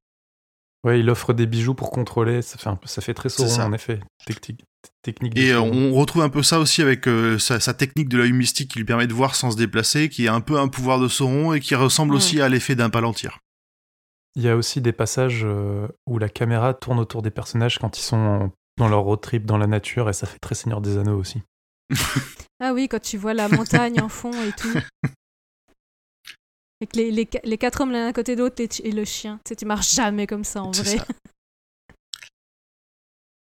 Ouais, 0.85 0.99
il 1.01 1.09
offre 1.09 1.33
des 1.33 1.45
bijoux 1.45 1.73
pour 1.73 1.91
contrôler. 1.91 2.41
Ça 2.41 2.57
fait, 2.57 2.69
un 2.69 2.75
peu, 2.75 2.87
ça 2.87 3.01
fait 3.01 3.13
très 3.13 3.27
Sauron, 3.29 3.59
en 3.63 3.73
effet. 3.73 3.99
Technique, 4.25 5.37
Et 5.37 5.51
euh, 5.51 5.59
on 5.61 5.93
retrouve 5.93 6.21
un 6.21 6.29
peu 6.29 6.41
ça 6.41 6.57
aussi 6.59 6.81
avec 6.81 7.07
euh, 7.07 7.37
sa, 7.37 7.59
sa 7.59 7.73
technique 7.73 8.07
de 8.07 8.17
l'œil 8.17 8.31
mystique 8.31 8.71
qui 8.71 8.79
lui 8.79 8.85
permet 8.85 9.07
de 9.07 9.13
voir 9.13 9.35
sans 9.35 9.51
se 9.51 9.57
déplacer, 9.57 10.07
qui 10.07 10.25
est 10.25 10.29
un 10.29 10.39
peu 10.39 10.57
un 10.57 10.69
pouvoir 10.69 10.99
de 10.99 11.07
Sauron 11.09 11.51
et 11.53 11.59
qui 11.59 11.75
ressemble 11.75 12.13
Mm. 12.13 12.15
aussi 12.17 12.41
à 12.41 12.47
l'effet 12.47 12.75
d'un 12.75 12.89
palantir. 12.89 13.39
Il 14.35 14.43
y 14.43 14.47
a 14.49 14.55
aussi 14.55 14.79
des 14.79 14.93
passages 14.93 15.41
euh, 15.43 15.87
où 16.07 16.17
la 16.17 16.29
caméra 16.29 16.73
tourne 16.73 16.99
autour 16.99 17.21
des 17.21 17.31
personnages 17.31 17.77
quand 17.79 17.97
ils 17.97 18.03
sont 18.03 18.15
en- 18.17 18.51
dans 18.77 18.87
leur 18.87 19.01
road 19.01 19.19
trip 19.19 19.45
dans 19.45 19.57
la 19.57 19.67
nature 19.67 20.09
et 20.09 20.13
ça 20.13 20.27
fait 20.27 20.39
très 20.39 20.55
Seigneur 20.55 20.79
des 20.79 20.97
Anneaux 20.97 21.17
aussi. 21.19 21.41
Ah 22.61 22.71
oui, 22.73 22.87
quand 22.87 23.01
tu 23.01 23.17
vois 23.17 23.33
la 23.33 23.49
montagne 23.49 23.99
en 24.01 24.07
fond 24.09 24.31
et 24.31 24.51
tout. 24.53 24.73
Avec 26.81 26.95
les, 26.95 27.11
les, 27.11 27.27
les 27.43 27.57
quatre 27.57 27.81
hommes 27.81 27.91
l'un 27.91 28.07
à 28.07 28.13
côté 28.13 28.35
de 28.35 28.41
l'autre 28.41 28.61
et, 28.61 28.69
et 28.87 28.91
le 28.91 29.03
chien. 29.05 29.39
Tu 29.43 29.49
sais, 29.49 29.55
tu 29.55 29.65
marches 29.65 29.93
jamais 29.93 30.27
comme 30.27 30.43
ça 30.43 30.63
en 30.63 30.71
vrai. 30.71 30.97
ça. 30.97 31.05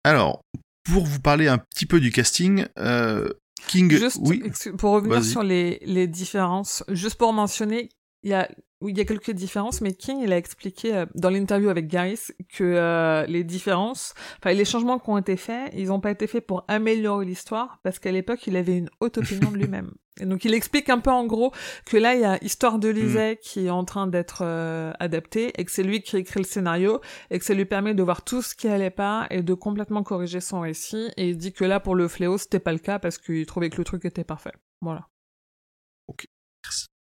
Alors, 0.05 0.41
pour 0.85 1.05
vous 1.05 1.19
parler 1.19 1.47
un 1.47 1.57
petit 1.57 1.85
peu 1.85 1.99
du 1.99 2.11
casting, 2.11 2.65
euh, 2.79 3.29
King, 3.67 3.91
Juste 3.91 4.19
oui, 4.21 4.41
pour 4.77 4.91
revenir 4.93 5.23
sur 5.25 5.43
les, 5.43 5.79
les 5.81 6.07
différences, 6.07 6.83
juste 6.87 7.15
pour 7.15 7.33
mentionner, 7.33 7.89
il 8.23 8.31
y 8.31 8.33
a, 8.33 8.49
il 8.85 8.97
y 8.97 9.01
a 9.01 9.05
quelques 9.05 9.31
différences, 9.31 9.81
mais 9.81 9.93
King, 9.93 10.19
il 10.21 10.31
a 10.31 10.37
expliqué 10.37 10.95
euh, 10.95 11.05
dans 11.15 11.29
l'interview 11.29 11.69
avec 11.69 11.87
Garris 11.87 12.27
que 12.49 12.63
euh, 12.63 13.25
les 13.25 13.43
différences, 13.43 14.13
enfin 14.39 14.53
les 14.53 14.65
changements 14.65 14.99
qui 14.99 15.09
ont 15.09 15.17
été 15.17 15.37
faits, 15.37 15.71
ils 15.75 15.87
n'ont 15.87 15.99
pas 15.99 16.11
été 16.11 16.27
faits 16.27 16.45
pour 16.45 16.63
améliorer 16.67 17.25
l'histoire, 17.25 17.79
parce 17.83 17.99
qu'à 17.99 18.11
l'époque, 18.11 18.45
il 18.47 18.55
avait 18.55 18.77
une 18.77 18.89
haute 18.99 19.17
opinion 19.17 19.51
de 19.51 19.57
lui-même. 19.57 19.91
Et 20.19 20.25
donc 20.25 20.45
il 20.45 20.53
explique 20.55 20.89
un 20.89 20.97
peu 20.97 21.11
en 21.11 21.25
gros 21.25 21.51
que 21.85 21.95
là, 21.95 22.15
il 22.15 22.21
y 22.21 22.25
a 22.25 22.43
Histoire 22.43 22.79
de 22.79 22.89
Lisée 22.89 23.37
qui 23.39 23.67
est 23.67 23.69
en 23.69 23.85
train 23.85 24.07
d'être 24.07 24.39
euh, 24.41 24.91
adaptée, 24.99 25.53
et 25.59 25.65
que 25.65 25.71
c'est 25.71 25.83
lui 25.83 26.01
qui 26.01 26.17
écrit 26.17 26.39
le 26.39 26.45
scénario, 26.45 27.01
et 27.29 27.37
que 27.37 27.45
ça 27.45 27.53
lui 27.53 27.65
permet 27.65 27.93
de 27.93 28.01
voir 28.01 28.23
tout 28.23 28.41
ce 28.41 28.55
qui 28.55 28.67
allait 28.67 28.89
pas 28.89 29.27
et 29.29 29.43
de 29.43 29.53
complètement 29.53 30.01
corriger 30.01 30.39
son 30.39 30.61
récit. 30.61 31.09
Et 31.17 31.29
il 31.29 31.37
dit 31.37 31.53
que 31.53 31.65
là, 31.65 31.79
pour 31.79 31.93
le 31.93 32.07
fléau, 32.07 32.37
c'était 32.37 32.59
pas 32.59 32.73
le 32.73 32.79
cas 32.79 32.97
parce 32.97 33.17
qu'il 33.17 33.45
trouvait 33.45 33.69
que 33.69 33.77
le 33.77 33.83
truc 33.83 34.05
était 34.05 34.23
parfait. 34.23 34.53
Voilà. 34.81 35.07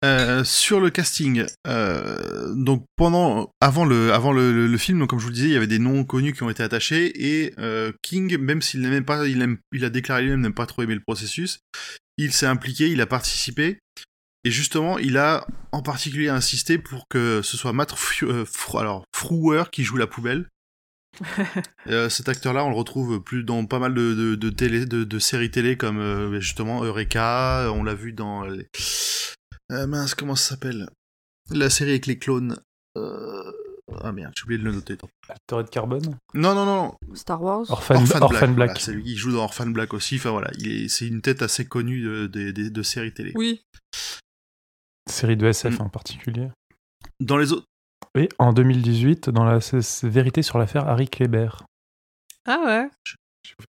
Euh, 0.05 0.43
sur 0.43 0.79
le 0.79 0.91
casting, 0.91 1.43
euh, 1.65 2.53
donc 2.55 2.85
pendant, 2.95 3.49
avant 3.61 3.83
le, 3.83 4.13
avant 4.13 4.31
le, 4.31 4.53
le- 4.53 4.67
le 4.67 4.77
film, 4.77 4.99
donc 4.99 5.09
comme 5.09 5.17
je 5.17 5.23
vous 5.23 5.29
le 5.31 5.35
disais, 5.35 5.47
il 5.47 5.53
y 5.53 5.57
avait 5.57 5.65
des 5.65 5.79
noms 5.79 6.03
connus 6.03 6.33
qui 6.33 6.43
ont 6.43 6.51
été 6.51 6.61
attachés 6.61 7.11
et 7.15 7.53
euh, 7.57 7.91
King, 8.03 8.37
même 8.37 8.61
s'il 8.61 8.81
n'aimait 8.81 9.01
pas, 9.01 9.25
il, 9.27 9.41
aime, 9.41 9.57
il 9.71 9.83
a 9.83 9.89
déclaré 9.89 10.21
lui-même 10.21 10.41
n'aime 10.41 10.53
pas 10.53 10.67
trop 10.67 10.83
aimer 10.83 10.93
le 10.93 11.01
processus, 11.01 11.61
il 12.19 12.31
s'est 12.31 12.45
impliqué, 12.45 12.89
il 12.91 13.01
a 13.01 13.07
participé 13.07 13.79
et 14.43 14.51
justement, 14.51 14.99
il 14.99 15.17
a 15.17 15.47
en 15.71 15.81
particulier 15.81 16.29
insisté 16.29 16.77
pour 16.77 17.07
que 17.09 17.41
ce 17.43 17.57
soit 17.57 17.73
Matt 17.73 17.91
Fr- 17.95 18.79
alors 18.79 19.03
Frewer 19.15 19.63
qui 19.71 19.83
joue 19.83 19.97
la 19.97 20.05
poubelle. 20.07 20.47
Cet 22.09 22.29
acteur-là, 22.29 22.63
on 22.63 22.69
le 22.69 22.75
retrouve 22.75 23.19
plus 23.23 23.43
dans 23.43 23.65
pas 23.65 23.79
mal 23.79 23.95
de, 23.95 24.13
de, 24.13 24.35
de 24.35 24.49
télé, 24.51 24.85
de, 24.85 25.03
de 25.03 25.19
séries 25.19 25.49
télé 25.49 25.75
comme 25.75 26.39
justement 26.39 26.83
Eureka. 26.83 27.71
On 27.73 27.83
l'a 27.83 27.95
vu 27.95 28.13
dans 28.13 28.43
les... 28.43 28.67
Euh, 29.71 29.87
mince, 29.87 30.15
comment 30.15 30.35
ça 30.35 30.49
s'appelle? 30.51 30.89
La 31.49 31.69
série 31.69 31.91
avec 31.91 32.05
les 32.05 32.19
clones. 32.19 32.59
Euh... 32.97 33.51
Ah 34.03 34.11
merde, 34.11 34.33
j'ai 34.35 34.43
oublié 34.43 34.59
de 34.59 34.65
le 34.65 34.73
noter. 34.73 34.97
tant 34.97 35.07
pis. 35.07 35.31
Altered 35.31 35.69
Carbon? 35.69 36.01
Non, 36.33 36.53
non, 36.53 36.65
non. 36.65 36.93
Star 37.13 37.41
Wars? 37.41 37.69
Orphan, 37.71 37.95
Orphan, 37.95 38.21
Orphan 38.21 38.47
Black. 38.47 38.55
Black. 38.55 38.67
voilà, 38.69 38.79
c'est 38.81 38.91
lui 38.91 39.03
qui 39.03 39.15
joue 39.15 39.31
dans 39.31 39.43
Orphan 39.43 39.67
Black 39.67 39.93
aussi. 39.93 40.17
Enfin 40.17 40.31
voilà, 40.31 40.51
il 40.57 40.67
est, 40.69 40.87
c'est 40.89 41.07
une 41.07 41.21
tête 41.21 41.41
assez 41.41 41.65
connue 41.65 42.01
de, 42.01 42.27
de, 42.27 42.51
de- 42.51 42.67
de 42.69 42.83
séries 42.83 43.13
télé. 43.13 43.31
Oui. 43.35 43.61
Série 45.09 45.37
de 45.37 45.47
SF 45.47 45.79
Mm. 45.79 45.83
en 45.83 45.89
particulier. 45.89 46.49
Dans 47.21 47.37
les 47.37 47.53
autres. 47.53 47.65
Et 48.17 48.27
en 48.39 48.51
2018, 48.51 49.29
dans 49.29 49.45
la 49.45 49.59
vérité 50.03 50.41
sur 50.41 50.57
l'affaire 50.57 50.85
Harry 50.87 51.07
Kleber. 51.07 51.49
Ah 52.45 52.59
ouais. 52.65 52.89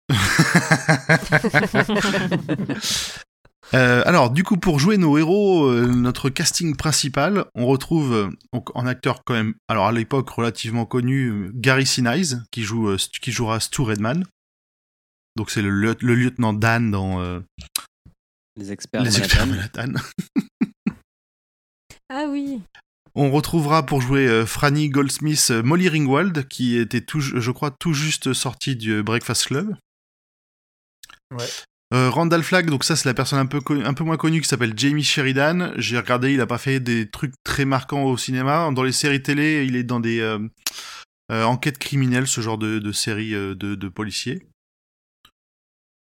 Euh, 3.74 4.02
alors, 4.06 4.30
du 4.30 4.44
coup, 4.44 4.56
pour 4.56 4.78
jouer 4.78 4.96
nos 4.98 5.18
héros, 5.18 5.66
euh, 5.66 5.86
notre 5.86 6.30
casting 6.30 6.76
principal, 6.76 7.46
on 7.54 7.66
retrouve 7.66 8.12
euh, 8.12 8.30
donc, 8.52 8.74
en 8.76 8.86
acteur 8.86 9.22
quand 9.24 9.34
même, 9.34 9.54
alors 9.68 9.86
à 9.86 9.92
l'époque 9.92 10.30
relativement 10.30 10.86
connu, 10.86 11.26
euh, 11.28 11.50
Gary 11.54 11.84
Sinise, 11.84 12.44
qui, 12.52 12.62
joue, 12.62 12.88
euh, 12.90 12.96
qui 13.20 13.32
jouera 13.32 13.58
Stu 13.60 13.82
Redman. 13.82 14.24
Donc 15.36 15.50
c'est 15.50 15.62
le, 15.62 15.70
lieu- 15.70 15.96
le 16.00 16.14
lieutenant 16.14 16.52
Dan 16.52 16.92
dans 16.92 17.20
euh, 17.20 17.40
Les 18.56 18.70
experts. 18.70 19.02
Les 19.02 19.10
de 19.10 19.16
Experts 19.18 19.46
Manhattan. 19.46 19.92
Ah 22.10 22.26
oui. 22.28 22.60
On 23.16 23.30
retrouvera 23.32 23.86
pour 23.86 24.00
jouer 24.02 24.28
euh, 24.28 24.44
Franny 24.46 24.88
Goldsmith 24.90 25.48
euh, 25.50 25.62
Molly 25.62 25.88
Ringwald, 25.88 26.46
qui 26.48 26.76
était 26.76 27.00
tout, 27.00 27.20
je 27.20 27.50
crois 27.50 27.70
tout 27.72 27.92
juste 27.94 28.34
sortie 28.34 28.76
du 28.76 29.02
Breakfast 29.02 29.46
Club. 29.46 29.74
Ouais. 31.32 31.46
Euh, 31.92 32.10
Randall 32.10 32.42
Flagg, 32.42 32.70
donc 32.70 32.82
ça 32.82 32.96
c'est 32.96 33.08
la 33.08 33.14
personne 33.14 33.38
un 33.38 33.46
peu, 33.46 33.58
connu- 33.60 33.84
un 33.84 33.94
peu 33.94 34.04
moins 34.04 34.16
connue 34.16 34.40
qui 34.40 34.48
s'appelle 34.48 34.72
Jamie 34.76 35.04
Sheridan. 35.04 35.72
J'ai 35.76 35.98
regardé, 35.98 36.32
il 36.32 36.40
a 36.40 36.46
pas 36.46 36.58
fait 36.58 36.80
des 36.80 37.08
trucs 37.10 37.34
très 37.44 37.64
marquants 37.64 38.04
au 38.04 38.16
cinéma. 38.16 38.70
Dans 38.72 38.82
les 38.82 38.92
séries 38.92 39.22
télé, 39.22 39.64
il 39.66 39.76
est 39.76 39.84
dans 39.84 40.00
des 40.00 40.18
euh, 40.20 40.38
euh, 41.30 41.44
enquêtes 41.44 41.78
criminelles, 41.78 42.26
ce 42.26 42.40
genre 42.40 42.58
de, 42.58 42.78
de 42.78 42.92
séries 42.92 43.34
euh, 43.34 43.54
de, 43.54 43.74
de 43.74 43.88
policiers. 43.88 44.46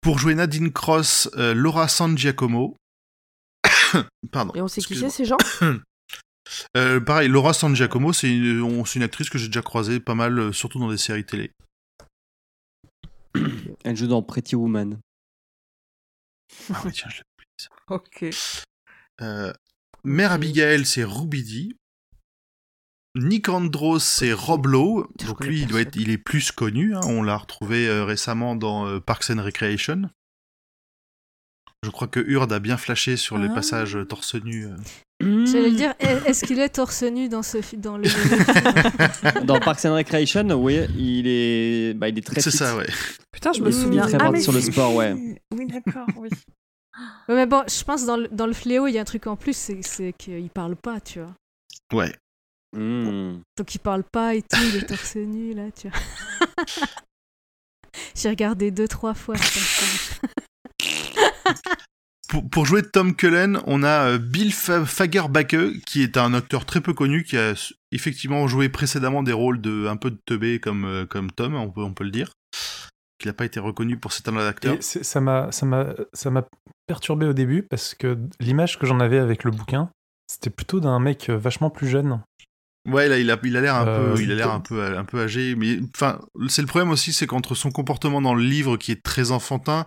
Pour 0.02 0.18
jouer 0.20 0.34
Nadine 0.36 0.72
Cross, 0.72 1.30
euh, 1.36 1.54
Laura 1.54 1.88
San 1.88 2.18
Giacomo. 2.18 2.76
Pardon. 4.32 4.54
Et 4.56 4.62
on 4.62 4.68
sait 4.68 4.82
qui 4.82 4.96
c'est 4.96 5.10
ces 5.10 5.26
gens 5.26 5.38
Euh, 6.76 7.00
pareil, 7.00 7.30
Laura 7.30 7.54
San 7.54 7.74
Giacomo, 7.76 8.12
c'est 8.14 8.30
une, 8.30 8.62
on- 8.62 8.84
c'est 8.84 9.00
une 9.00 9.04
actrice 9.04 9.30
que 9.30 9.38
j'ai 9.38 9.48
déjà 9.48 9.62
croisée 9.62 10.00
pas 10.02 10.16
mal, 10.16 10.54
surtout 10.54 10.80
dans 10.80 10.90
des 10.90 10.98
séries 10.98 11.26
télé. 11.26 11.52
Elle 13.86 13.96
joue 13.96 14.08
dans 14.08 14.22
Pretty 14.22 14.56
Woman. 14.56 15.00
Ah 16.74 16.82
ouais, 16.86 16.92
tiens, 16.92 17.10
je 17.10 17.18
l'ai. 17.18 17.24
Ok. 17.88 18.26
Euh, 19.22 19.54
Mère 20.04 20.32
Abigail, 20.32 20.86
c'est 20.86 21.04
Ruby 21.04 21.44
Dee. 21.44 21.78
Nick 23.16 23.50
Andros, 23.50 24.00
c'est 24.00 24.32
Rob 24.34 24.68
Lowe. 24.68 25.08
Donc 25.28 25.44
lui, 25.46 25.62
il, 25.62 25.68
doit 25.68 25.82
être, 25.82 25.96
il 25.98 26.10
est 26.10 26.18
plus 26.18 26.52
connu. 26.52 26.96
hein. 26.96 27.02
On 27.04 27.22
l'a 27.24 27.38
retrouvé 27.38 27.88
euh, 27.88 28.06
récemment 28.06 28.56
dans 28.56 28.88
euh, 28.88 29.00
Parks 29.00 29.30
and 29.30 29.44
Recreation. 29.44 30.10
Je 31.84 31.90
crois 31.90 32.08
que 32.08 32.20
Hurd 32.20 32.52
a 32.54 32.60
bien 32.60 32.78
flashé 32.78 33.18
sur 33.18 33.38
les 33.38 33.48
Ah. 33.50 33.54
passages 33.56 33.98
torse 34.08 34.36
nu. 34.36 34.68
J'allais 35.46 35.72
dire, 35.72 35.94
est- 36.00 36.28
est-ce 36.30 36.46
qu'il 36.46 36.60
est 36.60 36.70
torse 36.70 37.04
nu 37.04 37.30
dans 37.30 37.44
ce 37.44 37.58
dans 37.76 37.98
le, 37.98 38.08
film 38.08 38.44
Dans 39.46 39.60
Parks 39.60 39.86
and 39.86 39.96
Recreation, 39.96 40.44
oui, 40.54 40.80
il 40.98 41.28
est, 41.28 41.94
bah, 41.94 42.10
il 42.10 42.18
est 42.18 42.26
très 42.26 42.42
C'est 42.42 42.52
ça, 42.52 42.76
ouais. 42.78 42.88
Putain, 43.32 43.54
je 43.54 43.62
me 43.62 43.72
souviens. 43.72 44.08
très 44.08 44.18
Ah, 44.20 44.32
mais 44.32 44.42
sur 44.42 44.52
le 44.54 44.62
sport, 44.62 44.96
ouais. 44.96 45.14
Oui, 45.56 45.66
d'accord, 45.68 46.08
oui. 46.18 46.30
Ouais, 47.30 47.36
mais 47.36 47.46
bon, 47.46 47.64
je 47.70 47.84
pense 47.86 48.06
dans 48.06 48.18
le, 48.18 48.28
dans 48.28 48.46
le 48.46 48.52
fléau, 48.54 48.86
il 48.86 48.92
y 48.94 48.98
a 48.98 49.02
un 49.02 49.06
truc 49.06 49.26
en 49.26 49.38
plus, 49.38 49.56
c'est, 49.56 49.82
c'est 49.82 50.12
qu'il 50.12 50.50
parle 50.50 50.76
pas, 50.76 51.00
tu 51.00 51.20
vois. 51.22 51.34
Ouais. 51.94 52.14
Hmm. 52.76 53.40
Donc 53.58 53.74
il 53.76 53.80
parle 53.80 54.04
pas 54.04 54.36
et 54.36 54.42
tout, 54.42 54.60
il 54.62 54.76
est 54.78 54.86
torse 54.88 55.16
nu, 55.16 55.54
là, 55.54 55.72
tu 55.72 55.88
vois. 55.88 56.66
J'ai 58.16 58.30
regardé 58.30 58.72
deux, 58.72 58.88
trois 58.90 59.14
fois. 59.14 59.36
Pour, 62.32 62.50
pour 62.50 62.66
jouer 62.66 62.82
Tom 62.82 63.14
Cullen, 63.14 63.60
on 63.68 63.84
a 63.84 64.08
euh, 64.12 64.18
Bill 64.18 64.54
Fa- 64.54 64.86
Fagerbacke, 64.86 65.82
qui 65.86 66.02
est 66.02 66.16
un 66.16 66.34
acteur 66.34 66.66
très 66.66 66.80
peu 66.80 66.94
connu, 66.94 67.26
qui 67.26 67.38
a 67.38 67.54
effectivement 67.92 68.48
joué 68.48 68.70
précédemment 68.70 69.22
des 69.22 69.34
rôles 69.34 69.60
de 69.60 69.86
un 69.88 69.98
peu 69.98 70.12
de 70.12 70.20
teubé 70.26 70.60
comme, 70.62 70.86
euh, 70.86 71.06
comme 71.06 71.30
Tom, 71.30 71.56
on 71.56 71.70
peut, 71.70 71.82
on 71.82 71.94
peut 71.94 72.06
le 72.06 72.10
dire. 72.12 72.32
Il 73.22 73.28
n'a 73.28 73.34
pas 73.34 73.44
été 73.44 73.60
reconnu 73.60 73.98
pour 73.98 74.14
cet 74.14 74.24
talent 74.26 74.40
d'acteur. 74.40 74.78
Ça 74.80 75.20
m'a 75.20 75.52
ça 75.52 75.66
m'a 75.66 75.88
ça 76.14 76.32
m'a 76.32 76.48
perturbé 76.88 77.26
au 77.26 77.34
début 77.34 77.64
parce 77.70 77.96
que 77.96 78.18
l'image 78.40 78.80
que 78.80 78.88
j'en 78.88 79.02
avais 79.02 79.20
avec 79.20 79.44
le 79.44 79.52
bouquin, 79.52 79.90
c'était 80.32 80.50
plutôt 80.50 80.80
d'un 80.80 81.00
mec 81.00 81.30
euh, 81.30 81.38
vachement 81.38 81.70
plus 81.70 81.88
jeune. 81.90 82.22
Ouais, 82.90 83.10
là, 83.10 83.20
il 83.20 83.30
a, 83.30 83.38
il 83.44 83.58
a 83.58 83.62
l'air 83.62 83.76
un 83.76 83.86
Euh, 83.88 84.16
peu, 84.16 84.22
il 84.24 84.32
a 84.32 84.36
l'air 84.36 84.48
Tom- 84.48 84.56
un 84.56 84.60
peu, 84.62 84.98
un 84.98 85.04
peu 85.06 85.22
âgé, 85.22 85.54
mais 85.56 85.80
enfin, 85.94 86.20
c'est 86.48 86.64
le 86.64 86.68
problème 86.68 86.90
aussi, 86.92 87.12
c'est 87.14 87.28
qu'entre 87.28 87.56
son 87.56 87.72
comportement 87.72 88.22
dans 88.22 88.34
le 88.34 88.42
livre 88.42 88.78
qui 88.78 88.92
est 88.94 89.04
très 89.04 89.32
enfantin 89.32 89.86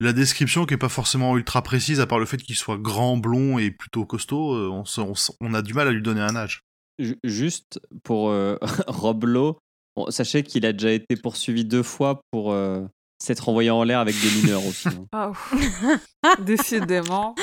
la 0.00 0.12
description 0.12 0.66
qui 0.66 0.74
est 0.74 0.78
pas 0.78 0.88
forcément 0.88 1.36
ultra 1.36 1.62
précise, 1.62 2.00
à 2.00 2.06
part 2.06 2.18
le 2.18 2.26
fait 2.26 2.38
qu'il 2.38 2.56
soit 2.56 2.78
grand, 2.78 3.16
blond 3.16 3.58
et 3.58 3.70
plutôt 3.70 4.04
costaud, 4.06 4.54
euh, 4.54 4.68
on, 4.68 4.84
se- 4.84 5.00
on 5.00 5.14
se- 5.14 5.32
on 5.40 5.54
a 5.54 5.62
du 5.62 5.74
mal 5.74 5.88
à 5.88 5.92
lui 5.92 6.02
donner 6.02 6.20
un 6.20 6.34
âge. 6.36 6.60
Ju- 6.98 7.18
Juste 7.24 7.80
pour 8.02 8.30
euh, 8.30 8.56
Rob 8.88 9.24
Lowe, 9.24 9.58
bon, 9.96 10.10
sachez 10.10 10.42
qu'il 10.42 10.66
a 10.66 10.72
déjà 10.72 10.90
été 10.92 11.16
poursuivi 11.16 11.64
deux 11.64 11.82
fois 11.82 12.20
pour 12.30 12.52
euh, 12.52 12.84
s'être 13.22 13.48
envoyé 13.48 13.70
en 13.70 13.82
l'air 13.84 14.00
avec 14.00 14.14
des 14.20 14.30
mineurs 14.42 14.66
aussi. 14.66 14.88
hein. 14.88 15.06
Ah, 15.12 15.30
ouf. 15.30 15.54
Décidément. 16.40 17.34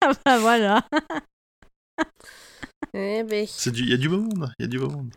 Ah 0.00 0.12
bah 0.24 0.38
voilà. 0.38 0.86
Eh 2.94 3.22
ben. 3.24 3.46
C'est 3.48 3.70
du, 3.72 3.82
il 3.82 3.90
y 3.90 3.94
a 3.94 3.96
du 3.96 4.08
beau 4.08 4.18
monde, 4.20 4.52
il 4.58 4.62
y 4.62 4.66
a 4.66 4.68
du 4.68 4.78
beau 4.78 4.88
monde. 4.90 5.14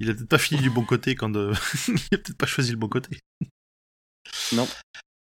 Il 0.00 0.10
a 0.10 0.14
peut-être 0.14 0.28
pas 0.28 0.38
fini 0.38 0.60
du 0.60 0.70
bon 0.70 0.84
côté 0.84 1.14
quand 1.14 1.34
euh, 1.36 1.52
il 1.88 1.94
a 2.14 2.18
peut-être 2.18 2.36
pas 2.36 2.46
choisi 2.46 2.70
le 2.70 2.76
bon 2.76 2.88
côté. 2.88 3.18
Non. 4.52 4.66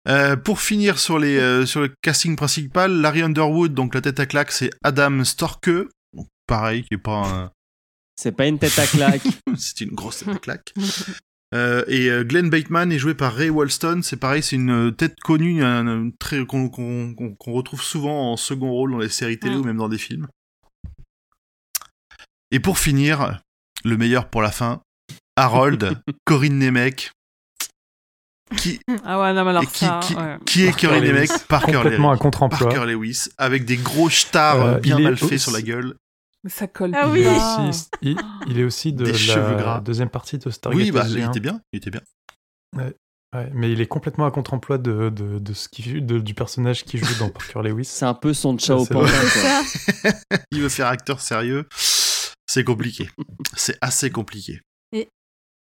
Euh, 0.08 0.36
pour 0.36 0.60
finir 0.62 0.98
sur 0.98 1.20
les 1.20 1.38
euh, 1.38 1.66
sur 1.66 1.82
le 1.82 1.94
casting 2.02 2.36
principal, 2.36 2.92
Larry 3.02 3.22
Underwood, 3.22 3.74
donc 3.76 3.94
la 3.94 4.02
tête 4.02 4.20
à 4.20 4.26
claque, 4.26 4.52
c'est 4.52 4.72
Adam 4.84 5.24
Storke. 5.24 5.70
Donc, 6.14 6.28
pareil, 6.48 6.84
qui 6.84 6.96
est 6.96 6.98
pas 6.98 7.28
un, 7.28 7.52
C'est 8.16 8.32
pas 8.32 8.48
une 8.48 8.58
tête 8.58 8.78
à 8.80 8.88
claque. 8.88 9.22
c'est 9.58 9.82
une 9.82 9.92
grosse 9.94 10.18
tête 10.20 10.30
à 10.36 10.40
claque. 10.40 10.74
Euh, 11.54 11.84
et 11.88 12.10
euh, 12.10 12.24
Glenn 12.24 12.50
Bateman 12.50 12.92
est 12.92 12.98
joué 12.98 13.14
par 13.14 13.36
Ray 13.36 13.50
Walston. 13.52 14.02
C'est 14.04 14.18
pareil, 14.18 14.42
c'est 14.42 14.56
une 14.56 14.92
tête 14.96 15.20
connue, 15.20 15.64
un, 15.64 15.86
un 15.86 16.10
très 16.18 16.46
qu'on 16.48 16.70
qu'on- 16.70 17.14
qu'on- 17.14 17.36
qu'on 17.36 17.52
retrouve 17.52 17.84
souvent 17.84 18.32
en 18.32 18.38
second 18.38 18.72
rôle 18.72 18.92
dans 18.94 19.00
les 19.00 19.10
séries 19.10 19.38
télé 19.38 19.56
ou 19.56 19.64
même 19.64 19.78
dans 19.78 19.90
des 19.90 19.98
films. 20.00 20.28
Et 22.52 22.60
pour 22.60 22.80
finir, 22.80 23.40
le 23.84 23.98
meilleur 23.98 24.30
pour 24.30 24.42
la 24.42 24.52
fin, 24.52 24.82
Harold, 25.36 25.96
Corinne 26.26 26.58
Nemec. 26.58 27.12
Qui, 28.58 28.80
Ah 29.06 29.20
ouais, 29.22 29.34
non, 29.34 29.44
mais 29.44 29.50
alors 29.52 29.72
qui, 29.72 29.86
ça, 29.86 30.00
qui, 30.04 30.16
ouais. 30.16 30.38
qui 30.46 30.64
est 30.66 30.82
Lewis. 30.84 31.02
Nemec 31.08 31.30
Parker 31.48 31.74
Complètement 31.74 32.10
à 32.10 32.14
Lewis. 32.14 32.20
contre-emploi. 32.22 32.70
Parker 32.70 32.86
Lewis, 32.92 33.30
avec 33.38 33.66
des 33.66 33.78
gros 33.78 34.10
stars 34.10 34.66
Euh, 34.66 34.78
bien 34.80 34.98
il 34.98 35.02
est 35.02 35.04
mal 35.06 35.18
faits 35.18 35.40
sur 35.40 35.52
la 35.52 35.62
gueule. 35.62 35.96
Mais 36.44 36.50
ça 36.50 36.68
colle 36.68 36.92
Ah 36.96 37.08
oui. 37.10 37.22
Il, 37.22 37.28
est 37.28 37.30
aussi, 37.70 37.90
il, 38.02 38.18
il 38.48 38.60
est 38.60 38.64
aussi 38.64 38.94
de 38.94 39.06
Des 39.06 39.14
cheveux 39.14 39.56
la 39.56 39.62
gras. 39.62 39.80
deuxième 39.82 40.10
partie 40.10 40.38
de 40.40 40.50
Stargate 40.50 40.82
Oui, 40.82 40.92
bah, 40.92 41.06
SG1. 41.06 41.18
il 41.18 41.24
était 41.26 41.40
bien, 41.40 41.62
il 41.72 41.78
était 41.78 41.92
bien. 41.92 42.02
Ouais, 42.76 43.50
mais 43.54 43.72
il 43.72 43.80
est 43.80 43.86
complètement 43.88 44.26
à 44.26 44.32
contre-emploi 44.32 44.78
de, 44.78 45.10
de, 45.10 45.40
de 45.40 45.54
ce 45.54 45.70
qui, 45.70 46.02
de- 46.02 46.20
du 46.20 46.34
personnage 46.34 46.84
qui 46.84 46.98
joue 46.98 47.14
dans 47.20 47.30
Parker 47.30 47.62
Lewis. 47.64 47.86
C'est 47.86 48.06
un 48.06 48.14
peu 48.14 48.34
son 48.34 48.58
Pantin, 48.58 48.76
vrai. 48.84 49.10
quoi. 50.02 50.12
Il 50.52 50.62
veut 50.62 50.68
faire 50.70 50.88
acteur 50.88 51.22
sérieux. 51.22 51.66
C'est 52.48 52.64
compliqué. 52.66 53.10
C'est 53.56 53.78
assez 53.80 54.10
compliqué. 54.10 54.60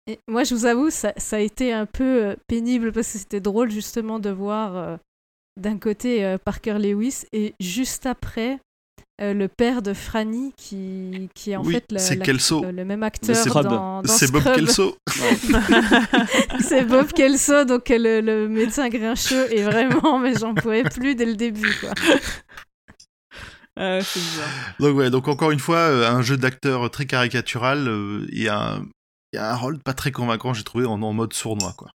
Et 0.08 0.20
moi, 0.28 0.44
je 0.44 0.56
vous 0.56 0.66
avoue, 0.66 0.90
ça, 0.90 1.14
ça 1.18 1.36
a 1.38 1.40
été 1.40 1.72
un 1.74 1.86
peu 1.86 2.04
euh, 2.26 2.36
pénible 2.48 2.92
parce 2.92 3.12
que 3.12 3.20
c'était 3.20 3.40
drôle 3.40 3.70
justement 3.72 4.20
de 4.20 4.30
voir 4.32 4.76
euh, 4.76 4.98
d'un 5.60 5.78
côté 5.78 6.26
euh, 6.26 6.38
Parker 6.44 6.80
Lewis 6.80 7.26
et 7.34 7.54
juste 7.60 8.06
après 8.08 8.58
euh, 9.22 9.34
le 9.36 9.48
père 9.48 9.84
de 9.84 9.94
Franny 9.94 10.54
qui, 10.58 11.30
qui 11.36 11.52
est 11.52 11.56
en 11.56 11.64
Oui, 11.64 11.74
fait 11.76 11.86
la- 11.92 12.00
c'est 12.00 12.16
la- 12.16 12.26
Kelso. 12.26 12.64
le, 12.64 12.72
le 12.72 12.84
même 12.86 13.04
acteur 13.04 13.36
c'est 13.36 13.50
dans, 13.50 13.62
Bob. 13.62 13.70
dans 13.70 14.04
C'est 14.06 14.32
Bob 14.32 14.42
Scrub. 14.42 14.56
Kelso. 14.56 14.98
c'est 16.62 16.86
Bob 16.86 17.12
Kelso, 17.14 17.64
donc 17.66 17.92
euh, 17.92 17.98
le, 18.00 18.22
le 18.22 18.48
médecin 18.50 18.90
grincheux 18.90 19.54
et 19.54 19.62
vraiment, 19.64 20.18
mais 20.20 20.34
j'en 20.36 20.56
pouvais 20.56 20.84
plus 20.84 21.14
dès 21.16 21.26
le 21.26 21.36
début. 21.36 21.72
Quoi. 21.80 21.92
C'est 23.78 24.20
bizarre. 24.20 24.50
Donc 24.80 24.98
ouais, 24.98 25.10
donc 25.10 25.28
encore 25.28 25.52
une 25.52 25.60
fois, 25.60 25.78
euh, 25.78 26.10
un 26.10 26.22
jeu 26.22 26.38
d'acteur 26.38 26.90
très 26.92 27.06
caricatural 27.06 27.88
euh, 27.88 28.26
et 28.32 28.50
un, 28.50 28.84
et 29.34 29.38
un 29.38 29.56
rôle 29.56 29.80
pas 29.80 29.94
très 29.94 30.12
convaincant, 30.12 30.54
j'ai 30.54 30.64
trouvé, 30.64 30.86
en, 30.86 31.02
en 31.02 31.14
mode 31.14 31.34
sournois, 31.34 31.74
quoi. 31.78 31.92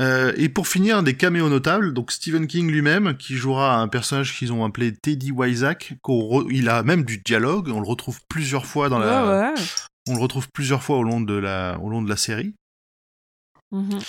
Euh, 0.00 0.32
et 0.36 0.48
pour 0.48 0.68
finir, 0.68 1.02
des 1.02 1.16
caméos 1.16 1.48
notables, 1.48 1.92
donc 1.92 2.12
Stephen 2.12 2.46
King 2.46 2.70
lui-même, 2.70 3.16
qui 3.16 3.36
jouera 3.36 3.76
un 3.76 3.88
personnage 3.88 4.36
qu'ils 4.36 4.52
ont 4.52 4.64
appelé 4.64 4.94
Teddy 4.94 5.32
re- 5.32 6.46
il 6.50 6.68
a 6.68 6.82
même 6.82 7.04
du 7.04 7.18
dialogue, 7.18 7.68
on 7.68 7.80
le 7.80 7.86
retrouve 7.86 8.20
plusieurs 8.28 8.66
fois 8.66 8.88
dans 8.88 8.98
la, 8.98 9.52
Ouais, 9.52 9.62
on 10.08 10.14
le 10.14 10.20
retrouve 10.20 10.48
plusieurs 10.52 10.82
fois 10.82 10.96
au 10.96 11.02
long 11.02 11.20
de 11.20 11.34
la, 11.34 11.78
au 11.80 11.90
long 11.90 12.02
de 12.02 12.08
la 12.08 12.16
série. 12.16 12.54
Mhm. 13.70 14.00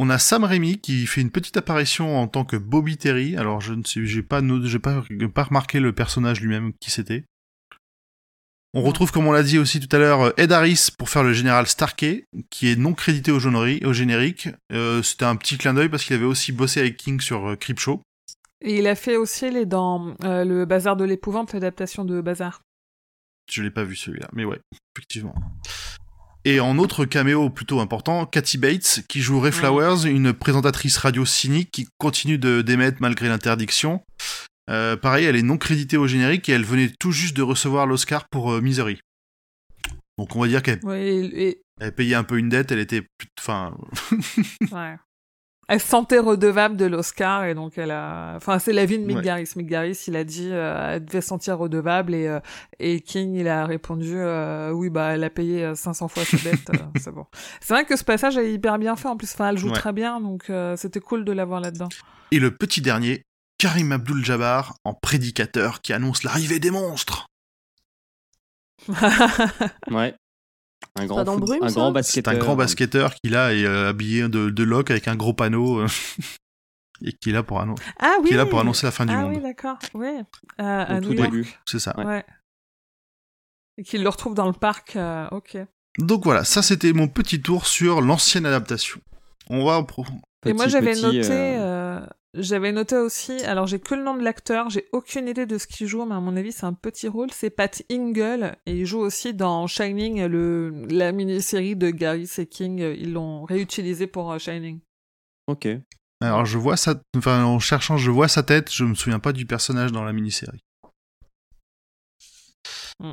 On 0.00 0.10
a 0.10 0.18
Sam 0.18 0.44
Raimi 0.44 0.78
qui 0.78 1.06
fait 1.06 1.20
une 1.20 1.30
petite 1.30 1.56
apparition 1.56 2.18
en 2.18 2.28
tant 2.28 2.44
que 2.44 2.56
Bobby 2.56 2.96
Terry. 2.96 3.36
Alors 3.36 3.60
je 3.60 3.74
ne 3.74 3.82
sais, 3.84 4.04
j'ai 4.06 4.22
pas, 4.22 4.40
j'ai 4.62 4.78
pas, 4.78 5.02
pas 5.34 5.44
remarqué 5.44 5.80
le 5.80 5.92
personnage 5.92 6.40
lui-même 6.40 6.72
qui 6.80 6.90
c'était. 6.90 7.24
On 8.74 8.82
retrouve, 8.82 9.10
comme 9.10 9.26
on 9.26 9.32
l'a 9.32 9.42
dit 9.42 9.58
aussi 9.58 9.80
tout 9.80 9.94
à 9.96 9.98
l'heure, 9.98 10.38
Ed 10.38 10.52
Harris 10.52 10.88
pour 10.98 11.08
faire 11.08 11.22
le 11.22 11.32
général 11.32 11.66
Starkey, 11.66 12.24
qui 12.50 12.70
est 12.70 12.76
non 12.76 12.92
crédité 12.92 13.30
au, 13.32 13.38
générique- 13.40 13.84
au 13.86 13.92
générique. 13.94 14.48
Euh, 14.72 15.02
C'était 15.02 15.24
un 15.24 15.36
petit 15.36 15.56
clin 15.56 15.72
d'œil 15.72 15.88
parce 15.88 16.04
qu'il 16.04 16.14
avait 16.14 16.26
aussi 16.26 16.52
bossé 16.52 16.80
avec 16.80 16.96
King 16.98 17.20
sur 17.20 17.48
euh, 17.48 17.56
Creepshow. 17.56 18.02
Et 18.60 18.78
il 18.78 18.86
a 18.86 18.94
fait 18.94 19.16
aussi 19.16 19.50
les 19.50 19.64
dans 19.66 20.14
euh, 20.24 20.44
le 20.44 20.64
Bazar 20.66 20.96
de 20.96 21.04
l'épouvante, 21.04 21.54
l'adaptation 21.54 22.04
de 22.04 22.20
Bazar. 22.20 22.60
Je 23.50 23.62
l'ai 23.62 23.70
pas 23.70 23.84
vu 23.84 23.96
celui-là, 23.96 24.28
mais 24.34 24.44
ouais, 24.44 24.60
effectivement. 24.94 25.34
Et 26.44 26.60
en 26.60 26.78
autre 26.78 27.04
caméo 27.04 27.50
plutôt 27.50 27.80
important, 27.80 28.26
Cathy 28.26 28.58
Bates, 28.58 29.00
qui 29.08 29.20
joue 29.20 29.40
Ray 29.40 29.52
Flowers, 29.52 30.06
une 30.06 30.32
présentatrice 30.32 30.96
radio 30.98 31.24
cynique 31.24 31.70
qui 31.70 31.88
continue 31.98 32.38
de 32.38 32.62
d'émettre 32.62 32.98
malgré 33.00 33.28
l'interdiction. 33.28 34.02
Euh, 34.68 34.96
pareil, 34.96 35.24
elle 35.24 35.36
est 35.36 35.42
non 35.42 35.56
créditée 35.58 35.96
au 35.96 36.06
générique 36.06 36.48
et 36.48 36.52
elle 36.52 36.64
venait 36.64 36.90
tout 36.98 37.12
juste 37.12 37.36
de 37.36 37.42
recevoir 37.42 37.86
l'Oscar 37.86 38.28
pour 38.30 38.52
euh, 38.52 38.60
Misery. 38.60 39.00
Donc 40.18 40.34
on 40.36 40.40
va 40.40 40.48
dire 40.48 40.62
qu'elle 40.62 40.80
Ouais, 40.84 41.06
et, 41.06 41.48
et- 41.48 41.62
elle 41.80 41.94
payait 41.94 42.16
un 42.16 42.24
peu 42.24 42.38
une 42.38 42.48
dette, 42.48 42.72
elle 42.72 42.80
était... 42.80 43.02
plus- 43.02 43.28
Enfin... 43.40 43.76
ouais. 44.72 44.96
Elle 45.70 45.80
se 45.80 45.86
sentait 45.86 46.18
redevable 46.18 46.76
de 46.78 46.86
l'Oscar 46.86 47.44
et 47.44 47.54
donc 47.54 47.76
elle 47.76 47.90
a. 47.90 48.32
Enfin, 48.36 48.58
c'est 48.58 48.72
la 48.72 48.86
vie 48.86 48.98
de 48.98 49.04
Mick 49.04 49.18
Ouais. 49.18 49.22
Garris. 49.22 49.50
Mick 49.54 49.66
Garris, 49.66 50.02
il 50.08 50.16
a 50.16 50.24
dit 50.24 50.48
euh, 50.50 50.94
elle 50.94 51.04
devait 51.04 51.20
se 51.20 51.28
sentir 51.28 51.58
redevable 51.58 52.14
et, 52.14 52.26
euh, 52.26 52.40
et 52.78 53.00
King, 53.02 53.34
il 53.34 53.46
a 53.46 53.66
répondu 53.66 54.14
oui, 54.72 54.88
bah, 54.88 55.10
elle 55.14 55.24
a 55.24 55.30
payé 55.30 55.64
euh, 55.64 55.74
500 55.74 56.08
fois 56.08 56.24
sa 56.24 56.38
dette, 56.38 56.70
c'est 56.98 57.12
bon. 57.12 57.26
C'est 57.60 57.74
vrai 57.74 57.84
que 57.84 57.96
ce 57.96 58.04
passage 58.04 58.38
est 58.38 58.50
hyper 58.50 58.78
bien 58.78 58.96
fait 58.96 59.08
en 59.08 59.16
plus. 59.18 59.30
Enfin, 59.34 59.50
elle 59.50 59.58
joue 59.58 59.68
Ouais. 59.68 59.74
très 59.74 59.92
bien 59.92 60.20
donc 60.22 60.50
c'était 60.76 61.00
cool 61.00 61.24
de 61.26 61.32
l'avoir 61.32 61.60
là-dedans. 61.60 61.90
Et 62.30 62.38
le 62.38 62.50
petit 62.50 62.80
dernier, 62.80 63.22
Karim 63.58 63.92
Abdul-Jabbar 63.92 64.76
en 64.84 64.94
prédicateur 64.94 65.80
qui 65.82 65.92
annonce 65.92 66.22
l'arrivée 66.22 66.58
des 66.60 66.70
monstres. 66.70 67.26
Ouais. 69.90 70.14
Un 70.96 71.06
grand, 71.06 71.24
foot- 71.24 71.40
Brume, 71.40 71.62
un 71.64 71.68
ça? 71.68 71.74
Grand 71.74 71.88
C'est 71.88 71.92
basketteur. 71.94 72.34
un 72.34 72.38
grand 72.38 72.56
basketteur 72.56 73.14
qui 73.14 73.30
là 73.30 73.52
est 73.54 73.64
euh, 73.64 73.88
habillé 73.88 74.28
de, 74.28 74.50
de 74.50 74.62
loc 74.62 74.90
avec 74.90 75.08
un 75.08 75.16
gros 75.16 75.32
panneau 75.32 75.80
euh, 75.80 75.86
et 77.04 77.12
qui 77.12 77.30
est 77.30 77.32
là 77.32 77.42
pour 77.42 77.60
annoncer. 77.60 77.82
ah 78.00 78.16
oui 78.20 78.28
qui 78.28 78.34
est 78.34 78.36
là 78.36 78.46
pour 78.46 78.60
annoncer 78.60 78.86
la 78.86 78.92
fin 78.92 79.06
du 79.06 79.12
Ah 79.12 79.22
monde. 79.22 79.34
oui, 79.36 79.42
d'accord. 79.42 79.78
Oui. 79.94 80.06
Euh, 80.06 80.22
à 80.58 80.96
Au 80.96 81.00
New 81.00 81.08
tout 81.08 81.14
York. 81.14 81.30
début. 81.30 81.52
C'est 81.66 81.78
ça. 81.80 81.94
Ouais. 81.98 82.04
Ouais. 82.04 82.24
Et 83.76 83.82
qu'il 83.84 84.02
le 84.02 84.08
retrouve 84.08 84.34
dans 84.34 84.46
le 84.46 84.52
parc. 84.52 84.94
euh, 84.96 85.28
ok. 85.30 85.56
Donc 85.98 86.24
voilà, 86.24 86.44
ça 86.44 86.62
c'était 86.62 86.92
mon 86.92 87.08
petit 87.08 87.42
tour 87.42 87.66
sur 87.66 88.00
l'ancienne 88.00 88.46
adaptation. 88.46 89.00
On 89.50 89.64
va 89.64 89.82
pro- 89.82 90.04
Et 90.46 90.52
moi 90.52 90.64
Petit, 90.64 90.72
j'avais 90.72 90.92
petit, 90.92 91.02
noté, 91.02 91.56
j'avais 92.34 92.72
noté 92.72 92.96
aussi, 92.96 93.32
alors 93.44 93.66
j'ai 93.66 93.78
que 93.78 93.94
le 93.94 94.02
nom 94.02 94.16
de 94.16 94.22
l'acteur, 94.22 94.70
j'ai 94.70 94.88
aucune 94.92 95.28
idée 95.28 95.46
de 95.46 95.58
ce 95.58 95.66
qu'il 95.66 95.86
joue, 95.86 96.04
mais 96.04 96.14
à 96.14 96.20
mon 96.20 96.36
avis 96.36 96.52
c'est 96.52 96.66
un 96.66 96.74
petit 96.74 97.08
rôle, 97.08 97.30
c'est 97.32 97.50
Pat 97.50 97.82
Ingle, 97.90 98.56
et 98.66 98.80
il 98.80 98.86
joue 98.86 99.00
aussi 99.00 99.34
dans 99.34 99.66
Shining, 99.66 100.24
le, 100.26 100.86
la 100.90 101.12
mini-série 101.12 101.76
de 101.76 101.90
Gary 101.90 102.28
et 102.38 102.46
King, 102.46 102.78
ils 102.80 103.12
l'ont 103.12 103.44
réutilisé 103.44 104.06
pour 104.06 104.30
euh, 104.30 104.38
Shining. 104.38 104.80
Ok. 105.48 105.68
Alors 106.20 106.44
je 106.44 106.58
vois 106.58 106.76
sa, 106.76 107.00
enfin 107.16 107.44
en 107.44 107.58
cherchant, 107.58 107.96
je 107.96 108.10
vois 108.10 108.28
sa 108.28 108.42
tête. 108.42 108.72
Je 108.72 108.84
me 108.84 108.94
souviens 108.94 109.20
pas 109.20 109.32
du 109.32 109.46
personnage 109.46 109.92
dans 109.92 110.04
la 110.04 110.12
mini-série. 110.12 110.64
Hmm. 113.00 113.12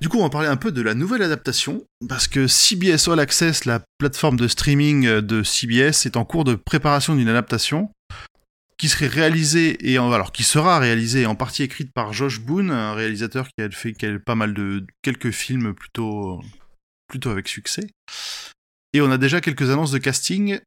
Du 0.00 0.08
coup, 0.08 0.18
on 0.18 0.22
va 0.24 0.30
parler 0.30 0.48
un 0.48 0.56
peu 0.56 0.72
de 0.72 0.82
la 0.82 0.94
nouvelle 0.94 1.22
adaptation 1.22 1.84
parce 2.08 2.28
que 2.28 2.46
CBS 2.46 3.08
All 3.08 3.20
Access, 3.20 3.64
la 3.64 3.80
plateforme 3.98 4.36
de 4.36 4.48
streaming 4.48 5.06
euh, 5.06 5.22
de 5.22 5.42
CBS, 5.42 6.06
est 6.06 6.16
en 6.16 6.24
cours 6.24 6.44
de 6.44 6.54
préparation 6.54 7.14
d'une 7.14 7.28
adaptation 7.28 7.90
qui 8.76 8.88
serait 8.88 9.06
réalisée 9.06 9.90
et 9.90 9.96
alors 9.96 10.32
qui 10.32 10.42
sera 10.42 10.78
réalisée 10.78 11.22
et 11.22 11.26
en 11.26 11.36
partie 11.36 11.62
écrite 11.62 11.92
par 11.92 12.12
Josh 12.12 12.40
Boone, 12.40 12.70
un 12.70 12.94
réalisateur 12.94 13.46
qui 13.56 13.64
a 13.64 13.70
fait 13.70 13.94
pas 14.18 14.34
mal 14.34 14.52
de 14.52 14.84
quelques 15.02 15.30
films 15.30 15.74
plutôt 15.74 16.42
plutôt 17.08 17.30
avec 17.30 17.48
succès. 17.48 17.86
Et 18.92 19.00
on 19.00 19.10
a 19.10 19.18
déjà 19.18 19.40
quelques 19.40 19.70
annonces 19.70 19.92
de 19.92 19.98
casting. 19.98 20.58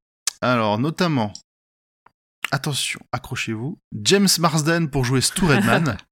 Alors 0.42 0.80
notamment 0.80 1.34
attention, 2.52 3.02
accrochez-vous, 3.12 3.78
James 4.02 4.30
Marsden 4.40 4.90
pour 4.90 5.04
jouer 5.04 5.22
Stu 5.22 5.46
Redman. 5.46 5.98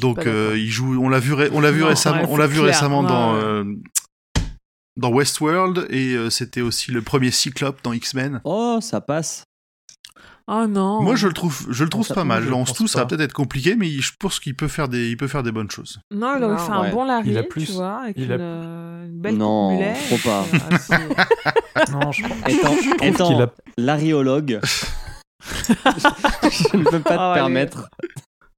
Donc 0.00 0.26
euh, 0.26 0.54
il 0.56 0.70
joue, 0.70 0.98
on 1.02 1.08
l'a 1.08 1.18
vu, 1.20 1.32
ré- 1.34 1.50
on 1.52 1.60
l'a 1.60 1.70
vu 1.70 1.80
Non, 1.82 1.88
récemment, 1.88 2.22
ouais, 2.22 2.28
on 2.30 2.36
l'a 2.36 2.46
vu 2.46 2.54
clair. 2.60 2.66
récemment 2.66 3.00
Ouais, 3.02 3.08
dans 3.08 3.34
euh, 3.36 3.64
dans 4.96 5.10
Westworld 5.10 5.86
et 5.90 6.14
euh, 6.14 6.30
c'était 6.30 6.60
aussi 6.62 6.90
le 6.92 7.02
premier 7.02 7.30
Cyclope 7.30 7.78
dans 7.82 7.92
X-Men. 7.92 8.40
Oh, 8.44 8.78
ça 8.80 9.00
passe. 9.00 9.44
Oh 10.48 10.66
non. 10.66 11.00
Moi, 11.02 11.14
je 11.14 11.28
le 11.28 11.32
trouve, 11.34 11.66
je 11.70 11.84
le 11.84 11.88
trouve 11.88 12.08
pas 12.08 12.24
mal. 12.24 12.42
je 12.44 12.50
pense 12.50 12.72
tout, 12.74 12.88
ça 12.88 12.98
va 13.00 13.06
peut-être 13.06 13.20
être 13.20 13.32
compliqué, 13.32 13.76
mais 13.76 13.88
je 13.88 14.12
pense 14.18 14.40
qu'il 14.40 14.56
peut 14.56 14.66
faire 14.68 14.88
des, 14.88 15.08
il 15.08 15.16
peut 15.16 15.28
faire 15.28 15.44
des 15.44 15.52
bonnes 15.52 15.70
choses. 15.70 16.00
Non, 16.10 16.34
il 16.36 16.40
Non, 16.40 16.58
fait 16.58 16.72
un 16.72 16.82
ouais. 16.82 16.90
bon 16.90 17.04
Larry, 17.04 17.30
Il 17.30 17.38
a 17.38 17.42
tu 17.42 17.48
plus- 17.48 17.70
vois, 17.72 18.00
avec 18.02 18.16
il 18.18 18.24
une, 18.24 18.32
a- 18.32 19.04
une 19.04 19.20
belle 19.20 19.36
Non, 19.36 19.78
trop 20.08 20.18
pas. 20.18 20.44
Non, 21.92 22.10
je 22.12 22.24
Étant, 22.48 22.74
étant 23.02 23.28
qu'il 23.32 23.40
a- 23.42 23.52
l'ariologue, 23.78 24.60
je 25.42 26.76
ne 26.76 26.84
peux 26.90 27.00
pas 27.00 27.10
te 27.14 27.18
Ah, 27.18 27.32
allez. 27.32 27.40
permettre. 27.40 27.88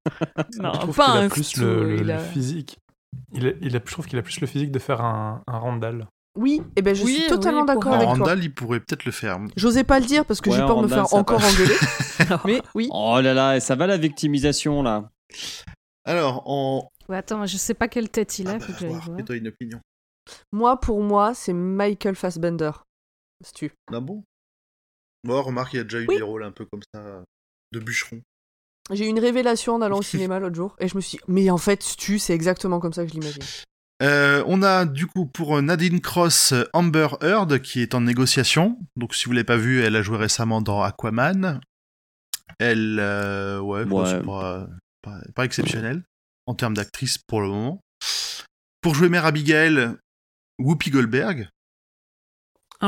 non, 0.58 0.72
je 0.74 0.78
trouve 0.80 0.96
pas 0.96 1.12
qu'il 1.12 1.20
a 1.24 1.28
plus 1.28 1.44
stu, 1.44 1.60
le, 1.60 1.84
le- 1.90 1.96
il 1.96 2.06
le 2.06 2.12
a- 2.14 2.18
physique. 2.18 2.78
Il 3.32 3.46
a, 3.46 3.50
il 3.60 3.76
a- 3.76 3.80
je 3.84 3.92
trouve 3.92 4.06
qu'il 4.06 4.18
a 4.18 4.22
plus 4.22 4.40
le 4.40 4.46
physique 4.46 4.70
de 4.72 4.78
faire 4.78 5.00
un, 5.00 5.42
un 5.46 5.58
Randall. 5.58 6.06
Oui, 6.36 6.62
et 6.74 6.82
ben 6.82 6.94
je 6.96 7.04
Oui, 7.04 7.14
suis 7.14 7.26
totalement 7.28 7.60
oui, 7.60 7.66
d'accord 7.66 7.94
avec 7.94 8.08
En 8.08 8.16
toi. 8.16 8.24
Randall, 8.26 8.42
il 8.44 8.52
pourrait 8.52 8.80
peut-être 8.80 9.04
le 9.04 9.12
faire. 9.12 9.38
J'osais 9.56 9.84
pas 9.84 10.00
le 10.00 10.06
dire 10.06 10.24
parce 10.26 10.40
que 10.40 10.50
Ouais, 10.50 10.56
j'ai 10.56 10.62
peur 10.66 10.82
de 10.82 10.88
me 10.88 10.94
Randall, 10.94 11.06
faire 11.08 11.14
encore 11.18 11.38
passe. 11.38 11.54
engueuler. 11.54 11.74
Mais 12.44 12.60
oui. 12.74 12.88
Oh 12.92 13.20
là 13.20 13.34
là, 13.34 13.60
ça 13.60 13.76
va 13.76 13.86
la 13.86 13.96
victimisation 13.96 14.82
là. 14.82 15.08
Alors, 16.04 16.42
en. 16.50 16.88
Ouais, 17.08 17.16
attends, 17.18 17.46
je 17.46 17.56
sais 17.56 17.74
pas 17.74 17.86
quelle 17.88 18.08
tête 18.10 18.38
il 18.38 18.48
a, 18.48 18.54
Ah 18.54 18.60
faut 18.60 18.72
bah, 18.72 18.78
que 18.78 18.84
voir, 18.86 19.30
une 19.30 19.48
opinion. 19.48 19.80
Moi, 20.52 20.80
pour 20.80 21.02
moi, 21.02 21.34
c'est 21.34 21.52
Michael 21.52 22.16
Fassbender. 22.16 22.70
Stu. 23.44 23.72
Ah 23.92 24.00
bon? 24.00 24.24
Bon, 25.22 25.40
remarque, 25.42 25.74
il 25.74 25.76
y 25.76 25.80
a 25.80 25.84
déjà 25.84 26.00
eu 26.00 26.06
Oui. 26.08 26.16
des 26.16 26.22
rôles 26.22 26.44
un 26.44 26.50
peu 26.50 26.64
comme 26.66 26.82
ça, 26.94 27.22
de 27.72 27.78
bûcheron. 27.78 28.20
J'ai 28.92 29.06
eu 29.06 29.08
une 29.08 29.18
révélation 29.20 29.74
en 29.74 29.80
allant 29.82 29.98
au 29.98 30.02
cinéma 30.02 30.38
l'autre 30.38 30.56
jour 30.56 30.76
et 30.78 30.88
je 30.88 30.96
me 30.96 31.00
suis 31.00 31.18
dit, 31.18 31.24
mais 31.28 31.50
en 31.50 31.58
fait, 31.58 31.82
Stu, 31.82 32.18
c'est 32.18 32.34
exactement 32.34 32.80
comme 32.80 32.92
ça 32.92 33.02
que 33.04 33.08
je 33.08 33.14
l'imagine. 33.14 33.42
Euh, 34.02 34.42
on 34.46 34.62
a 34.62 34.84
du 34.86 35.06
coup 35.06 35.24
pour 35.24 35.62
Nadine 35.62 36.00
Cross 36.00 36.52
euh, 36.52 36.64
Amber 36.72 37.08
Heard 37.22 37.60
qui 37.62 37.80
est 37.80 37.94
en 37.94 38.00
négociation. 38.02 38.76
Donc 38.96 39.14
si 39.14 39.26
vous 39.26 39.32
l'avez 39.32 39.44
pas 39.44 39.56
vu, 39.56 39.82
elle 39.82 39.94
a 39.96 40.02
joué 40.02 40.16
récemment 40.18 40.60
dans 40.60 40.82
Aquaman. 40.82 41.60
Elle, 42.58 42.98
euh, 43.00 43.60
ouais, 43.60 43.84
Ouais. 43.84 44.06
c'est 44.06 44.22
pas, 44.24 44.66
pas, 45.00 45.18
pas 45.34 45.44
exceptionnel 45.44 46.02
en 46.46 46.54
termes 46.54 46.74
d'actrice 46.74 47.18
pour 47.18 47.40
le 47.40 47.48
moment. 47.48 47.80
Pour 48.80 48.94
jouer 48.94 49.08
Mère 49.08 49.24
Abigail, 49.24 49.90
Whoopi 50.58 50.90
Goldberg. 50.90 51.48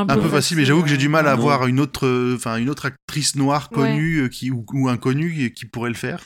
Un 0.01 0.05
peu 0.17 0.29
facile, 0.29 0.57
mais 0.57 0.65
j'avoue 0.65 0.83
que 0.83 0.89
j'ai 0.89 0.97
du 0.97 1.09
mal 1.09 1.27
à 1.27 1.35
Non. 1.35 1.41
voir 1.41 1.65
une 1.67 1.79
autre, 1.79 2.05
euh, 2.05 2.35
enfin 2.35 2.57
une 2.57 2.69
autre 2.69 2.85
actrice 2.87 3.35
noire 3.35 3.69
connue 3.69 4.17
euh, 4.23 4.27
qui 4.29 4.51
ou, 4.51 4.65
ou 4.73 4.89
inconnue 4.89 5.51
qui 5.55 5.65
pourrait 5.65 5.89
le 5.89 5.95
faire. 5.95 6.23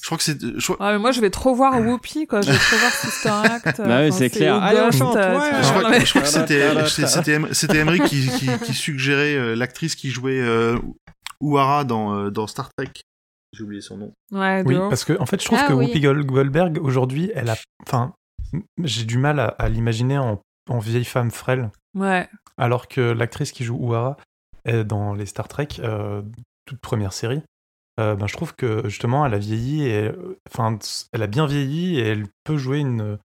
Je 0.00 0.06
crois 0.06 0.16
que 0.18 0.24
c'est, 0.24 0.40
je 0.40 0.72
mais 0.80 0.98
moi, 0.98 1.12
je 1.12 1.20
vais 1.20 1.30
trop 1.30 1.54
voir 1.54 1.78
Whoopi, 1.86 2.26
quoi. 2.26 2.40
Je 2.40 2.50
vais 2.50 2.56
trop 2.58 2.76
voir 2.76 2.92
Sister 2.92 3.28
Act. 3.28 3.78
Bah 3.86 4.00
oui, 4.00 4.08
Enfin, 4.08 4.18
c'est 4.18 4.30
clair. 4.30 4.54
Allez, 4.62 4.80
on 4.80 4.90
chante, 4.90 5.16
euh, 5.16 5.62
Je 5.62 5.68
crois, 6.12 6.22
que 6.22 6.28
c'était 6.28 6.88
c'était 6.88 7.06
c'était 7.06 7.34
Em- 7.36 7.48
c'était 7.52 7.76
Emery 7.78 8.00
qui, 8.00 8.26
qui, 8.38 8.46
qui 8.64 8.74
suggérait 8.74 9.36
euh, 9.36 9.54
l'actrice 9.54 9.94
qui 9.94 10.10
jouait 10.10 10.40
euh, 10.40 10.78
dans 11.40 12.14
euh, 12.14 12.30
dans 12.30 12.46
Star 12.46 12.70
Trek. 12.76 12.90
J'ai 13.54 13.64
oublié 13.64 13.82
son 13.82 13.98
nom. 13.98 14.12
Ouais, 14.32 14.62
Oui, 14.64 14.76
parce 14.88 15.04
que 15.04 15.18
en 15.20 15.26
fait, 15.26 15.40
je 15.40 15.44
trouve 15.46 15.58
Ah 15.62 15.68
que 15.68 15.74
oui. 15.74 15.86
Whoopi 15.86 16.00
Gold- 16.00 16.24
Goldberg 16.26 16.78
aujourd'hui, 16.82 17.30
elle 17.34 17.50
a, 17.50 17.56
enfin, 17.86 18.14
j'ai 18.82 19.04
du 19.04 19.18
mal 19.18 19.38
à, 19.38 19.44
à 19.58 19.68
l'imaginer 19.68 20.16
en, 20.16 20.40
en 20.68 20.78
vieille 20.78 21.04
femme 21.04 21.30
frêle, 21.30 21.70
Ouais. 21.94 22.28
alors 22.58 22.88
que 22.88 23.00
l'actrice 23.00 23.52
qui 23.52 23.64
joue 23.64 23.76
Uhura 23.76 24.16
est 24.64 24.84
dans 24.84 25.12
les 25.14 25.26
Star 25.26 25.48
Trek, 25.48 25.68
euh, 25.80 26.22
toute 26.66 26.80
première 26.80 27.12
série. 27.12 27.42
euh, 28.00 28.14
ben, 28.16 28.26
je 28.26 28.32
trouve 28.32 28.54
que 28.54 28.88
justement, 28.88 29.26
elle 29.26 29.34
a 29.34 29.38
vieilli 29.38 29.84
et, 29.86 30.04
euh, 30.08 30.38
enfin, 30.50 30.78
elle 31.12 31.22
a 31.22 31.26
bien 31.26 31.46
vieilli 31.46 31.98
et 31.98 32.06
elle 32.06 32.24
peut 32.44 32.56
jouer 32.56 32.78
une 32.78 33.18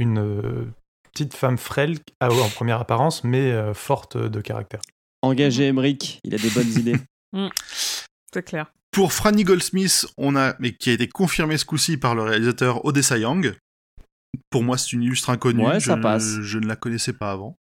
une 0.00 0.72
petite 1.12 1.34
femme 1.34 1.58
frêle 1.58 1.98
à- 2.20 2.30
en 2.32 2.48
première 2.48 2.80
apparence, 2.80 3.22
mais 3.24 3.50
euh, 3.52 3.74
forte 3.74 4.16
de 4.16 4.40
caractère. 4.40 4.80
Engagé 5.22 5.66
Emmerich, 5.66 6.20
il 6.24 6.34
a 6.34 6.38
des 6.38 6.50
bonnes 6.50 6.68
idées. 6.78 6.96
C'est 8.32 8.42
clair. 8.42 8.72
Pour 8.90 9.12
Franny 9.12 9.44
Goldsmith, 9.44 10.06
on 10.16 10.34
a 10.36 10.54
mais 10.58 10.72
qui 10.72 10.90
a 10.90 10.92
été 10.94 11.08
confirmé 11.08 11.56
ce 11.58 11.64
coup-ci 11.64 11.96
par 11.96 12.14
le 12.14 12.22
réalisateur 12.22 12.84
Odessa 12.84 13.18
Young. 13.18 13.54
Pour 14.50 14.62
moi, 14.62 14.76
c'est 14.78 14.92
une 14.92 15.02
illustre 15.02 15.30
inconnue. 15.30 15.64
Ouais, 15.66 15.80
je, 15.80 15.86
ça 15.86 15.96
passe. 15.96 16.40
je 16.42 16.58
ne 16.58 16.66
la 16.66 16.76
connaissais 16.76 17.12
pas 17.12 17.32
avant. 17.32 17.56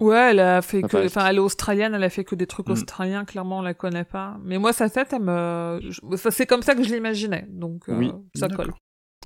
Ouais, 0.00 0.30
elle 0.30 0.40
a 0.40 0.62
fait 0.62 0.80
Ça 0.80 0.88
que, 0.88 1.06
enfin, 1.06 1.26
elle 1.28 1.36
est 1.36 1.40
australienne, 1.40 1.94
elle 1.94 2.02
a 2.02 2.10
fait 2.10 2.24
que 2.24 2.34
des 2.34 2.46
trucs 2.46 2.68
Mm. 2.68 2.72
australiens, 2.72 3.24
clairement, 3.24 3.58
on 3.58 3.62
la 3.62 3.74
connaît 3.74 4.04
pas. 4.04 4.36
Mais 4.44 4.58
moi, 4.58 4.72
sa 4.72 4.90
tête, 4.90 5.08
elle 5.12 5.22
me, 5.22 5.80
je- 5.90 6.16
ça, 6.16 6.30
c'est 6.32 6.46
comme 6.46 6.62
ça 6.62 6.74
que 6.74 6.82
je 6.82 6.92
l'imaginais. 6.92 7.46
Donc, 7.50 7.88
euh, 7.88 7.96
Oui. 7.96 8.12
ça 8.34 8.48
colle. 8.48 8.72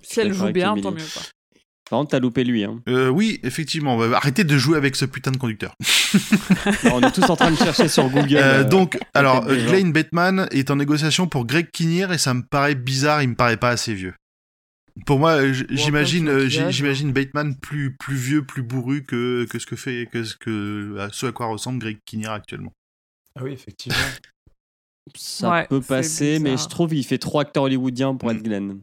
Si 0.02 0.20
elle 0.20 0.34
joue 0.34 0.50
bien, 0.52 0.72
Emily. 0.72 0.82
tant 0.82 0.90
mieux, 0.92 0.98
quoi. 1.12 1.22
Par 1.88 2.00
contre, 2.00 2.10
t'as 2.10 2.18
loupé 2.18 2.42
lui. 2.44 2.64
Hein. 2.64 2.82
Euh, 2.88 3.08
oui, 3.08 3.38
effectivement. 3.44 3.96
bah, 3.96 4.16
arrêtez 4.16 4.42
de 4.44 4.58
jouer 4.58 4.76
avec 4.76 4.96
ce 4.96 5.04
putain 5.06 5.30
de 5.30 5.36
conducteur. 5.38 5.72
Non, 6.84 6.94
on 6.96 7.00
est 7.02 7.12
tous 7.12 7.28
en 7.30 7.36
train 7.36 7.50
de 7.50 7.56
chercher 7.56 7.88
sur 7.88 8.08
Google. 8.08 8.36
Euh, 8.36 8.64
donc, 8.64 8.98
alors, 9.14 9.46
euh. 9.46 9.56
Glenn 9.66 9.92
Bateman 9.92 10.48
est 10.50 10.70
en 10.70 10.76
négociation 10.76 11.26
pour 11.26 11.46
Greg 11.46 11.70
Kinnear 11.70 12.12
et 12.12 12.18
ça 12.18 12.32
me 12.34 12.42
paraît 12.42 12.74
bizarre, 12.74 13.22
il 13.22 13.28
me 13.28 13.34
paraît 13.34 13.56
pas 13.56 13.68
assez 13.70 13.92
vieux. 13.94 14.14
Pour 15.04 15.18
moi, 15.18 15.52
j'imagine, 15.52 16.28
euh, 16.28 16.48
j'imagine 16.48 17.12
Bateman 17.12 17.54
plus 17.56 17.94
plus 17.96 18.16
vieux, 18.16 18.42
plus 18.44 18.62
bourru 18.62 19.04
que 19.04 19.44
que 19.50 19.58
ce 19.58 19.66
que 19.66 19.76
fait 19.76 20.08
que 20.10 20.24
ce 20.24 20.36
que 20.36 20.96
à 20.98 21.10
ce 21.12 21.26
à 21.26 21.32
quoi 21.32 21.46
ressemble 21.46 21.78
Greg 21.80 21.98
Kinnear 22.06 22.32
actuellement. 22.32 22.72
Ah 23.38 23.42
oui, 23.44 23.52
effectivement. 23.52 23.98
ça 25.14 25.50
Ouais, 25.50 25.66
peut 25.66 25.82
passer, 25.82 26.38
mais 26.38 26.56
je 26.56 26.66
trouve 26.68 26.90
qu'il 26.90 27.04
fait 27.04 27.18
trop 27.18 27.40
acteur 27.40 27.64
hollywoodien 27.64 28.14
pour 28.14 28.30
Mm. 28.30 28.36
être 28.36 28.42
Glenn. 28.42 28.80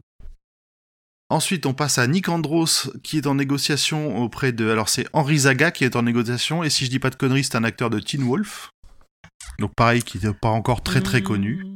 Ensuite, 1.30 1.66
on 1.66 1.74
passe 1.74 1.98
à 1.98 2.06
Nick 2.06 2.28
Andros 2.28 2.90
qui 3.02 3.16
est 3.18 3.26
en 3.26 3.34
négociation 3.34 4.18
auprès 4.22 4.52
de 4.52 4.68
alors 4.70 4.88
c'est 4.88 5.06
Henri 5.14 5.38
Zaga 5.40 5.72
qui 5.72 5.82
est 5.84 5.96
en 5.96 6.02
négociation 6.02 6.62
et 6.62 6.70
si 6.70 6.84
je 6.84 6.90
dis 6.90 6.98
pas 7.00 7.10
de 7.10 7.16
conneries, 7.16 7.44
c'est 7.44 7.56
un 7.56 7.64
acteur 7.64 7.90
de 7.90 7.98
Teen 7.98 8.22
Wolf. 8.22 8.70
Donc 9.58 9.72
pareil, 9.74 10.02
qui 10.02 10.24
n'est 10.24 10.32
pas 10.32 10.48
encore 10.50 10.82
très 10.82 11.00
très 11.00 11.22
connu. 11.22 11.66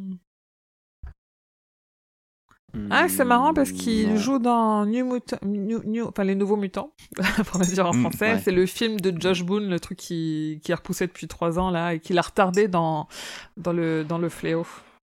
Ah, 2.90 3.08
c'est 3.08 3.24
marrant 3.24 3.54
parce 3.54 3.72
qu'il 3.72 4.16
joue 4.18 4.38
dans 4.38 4.84
New 4.86 5.12
Mutant, 5.14 5.38
New- 5.44 5.82
New- 5.84 6.06
enfin 6.06 6.24
les 6.24 6.34
Nouveaux 6.34 6.56
Mutants, 6.56 6.92
pour 7.46 7.60
le 7.60 7.66
dire 7.66 7.86
en 7.86 7.94
Mm, 7.94 8.00
français. 8.00 8.32
ouais. 8.34 8.40
C'est 8.44 8.52
le 8.52 8.66
film 8.66 9.00
de 9.00 9.18
Josh 9.20 9.42
Boone, 9.42 9.68
le 9.68 9.80
truc 9.80 9.98
qui, 9.98 10.60
qui 10.62 10.72
est 10.72 10.74
repoussé 10.74 11.06
depuis 11.06 11.26
trois 11.28 11.58
ans 11.58 11.70
là 11.70 11.94
et 11.94 12.00
qui 12.00 12.12
l'a 12.12 12.22
retardé 12.22 12.68
dans 12.68 13.08
dans 13.56 13.72
le 13.72 14.04
dans 14.04 14.18
le 14.18 14.28
fléau. 14.28 14.66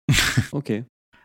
Ok. 0.52 0.72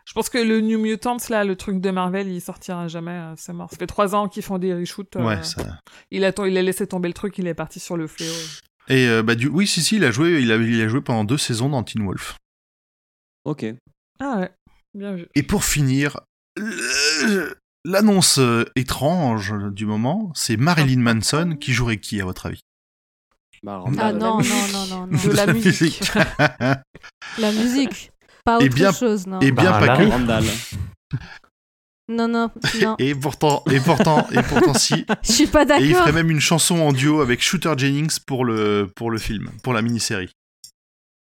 Je 0.06 0.12
pense 0.12 0.28
que 0.28 0.36
le 0.36 0.60
New 0.60 0.78
Mutants 0.78 1.16
là, 1.30 1.44
le 1.44 1.56
truc 1.56 1.80
de 1.80 1.90
Marvel, 1.90 2.28
il 2.28 2.40
sortira 2.42 2.88
jamais. 2.88 3.12
euh, 3.12 3.34
c'est 3.38 3.54
mort. 3.54 3.70
Ça 3.70 3.76
fait 3.78 3.86
trois 3.86 4.14
ans 4.14 4.28
qu'ils 4.28 4.42
font 4.42 4.58
des 4.58 4.74
reshoots. 4.74 5.16
euh, 5.16 5.24
Ouais, 5.24 5.42
ça. 5.42 5.62
Il 6.10 6.24
a 6.26 6.32
il 6.46 6.58
a 6.58 6.62
laissé 6.62 6.86
tomber 6.86 7.08
le 7.08 7.14
truc, 7.14 7.38
il 7.38 7.46
est 7.46 7.54
parti 7.54 7.80
sur 7.80 7.96
le 7.96 8.06
fléau. 8.06 8.34
Et 8.88 9.08
euh, 9.08 9.22
bah 9.22 9.34
du 9.34 9.48
oui, 9.48 9.66
si 9.66 9.82
si, 9.82 9.96
il 9.96 10.04
a 10.04 10.10
joué, 10.10 10.42
il 10.42 10.52
a 10.52 10.56
il 10.56 10.80
a 10.82 10.88
joué 10.88 11.00
pendant 11.00 11.24
deux 11.24 11.38
saisons 11.38 11.70
dans 11.70 11.82
Teen 11.82 12.04
Wolf. 12.04 12.36
Ok. 13.44 13.64
Ah 14.20 14.40
ouais, 14.40 14.50
bien 14.94 15.14
vu. 15.14 15.26
Et 15.34 15.42
pour 15.42 15.64
finir, 15.64 16.20
l'annonce 17.84 18.38
euh, 18.38 18.64
étrange 18.76 19.54
du 19.72 19.86
moment, 19.86 20.32
c'est 20.34 20.56
Marilyn 20.56 21.00
Manson 21.00 21.56
qui 21.60 21.72
jouerait 21.72 21.98
qui 21.98 22.20
à 22.20 22.24
votre 22.24 22.46
avis? 22.46 22.60
Bah, 23.62 23.76
Ah 23.76 23.78
Randall. 23.80 24.16
non, 24.18 24.38
non, 24.38 24.68
non, 24.72 24.86
non, 24.86 25.06
non. 25.06 25.18
De 25.24 25.32
la 25.32 25.46
musique. 25.52 26.12
La 27.38 27.52
musique. 27.52 28.12
Pas 28.44 28.60
Et 28.60 28.66
autre 28.66 28.74
bien- 28.74 28.92
chose, 28.92 29.26
non. 29.26 29.40
et 29.40 29.50
bien 29.52 29.70
Bah, 29.70 29.78
pas 29.80 29.86
Larry. 29.86 30.06
que. 30.06 30.10
Randall. 30.12 30.44
Non, 32.06 32.28
non, 32.28 32.50
non. 32.82 32.96
Et 32.98 33.14
pourtant, 33.14 33.62
et 33.70 33.80
pourtant, 33.80 34.28
et 34.30 34.42
pourtant 34.42 34.74
si. 34.74 35.06
Je 35.22 35.32
suis 35.32 35.46
pas 35.46 35.62
Et 35.62 35.80
il 35.80 35.88
d'accord. 35.88 36.02
ferait 36.02 36.12
même 36.12 36.30
une 36.30 36.38
chanson 36.38 36.78
en 36.80 36.92
duo 36.92 37.22
avec 37.22 37.40
Shooter 37.42 37.72
Jennings 37.78 38.18
pour 38.26 38.44
le 38.44 38.90
pour 38.94 39.10
le 39.10 39.16
film, 39.16 39.48
pour 39.62 39.72
la 39.72 39.80
mini-série. 39.80 40.30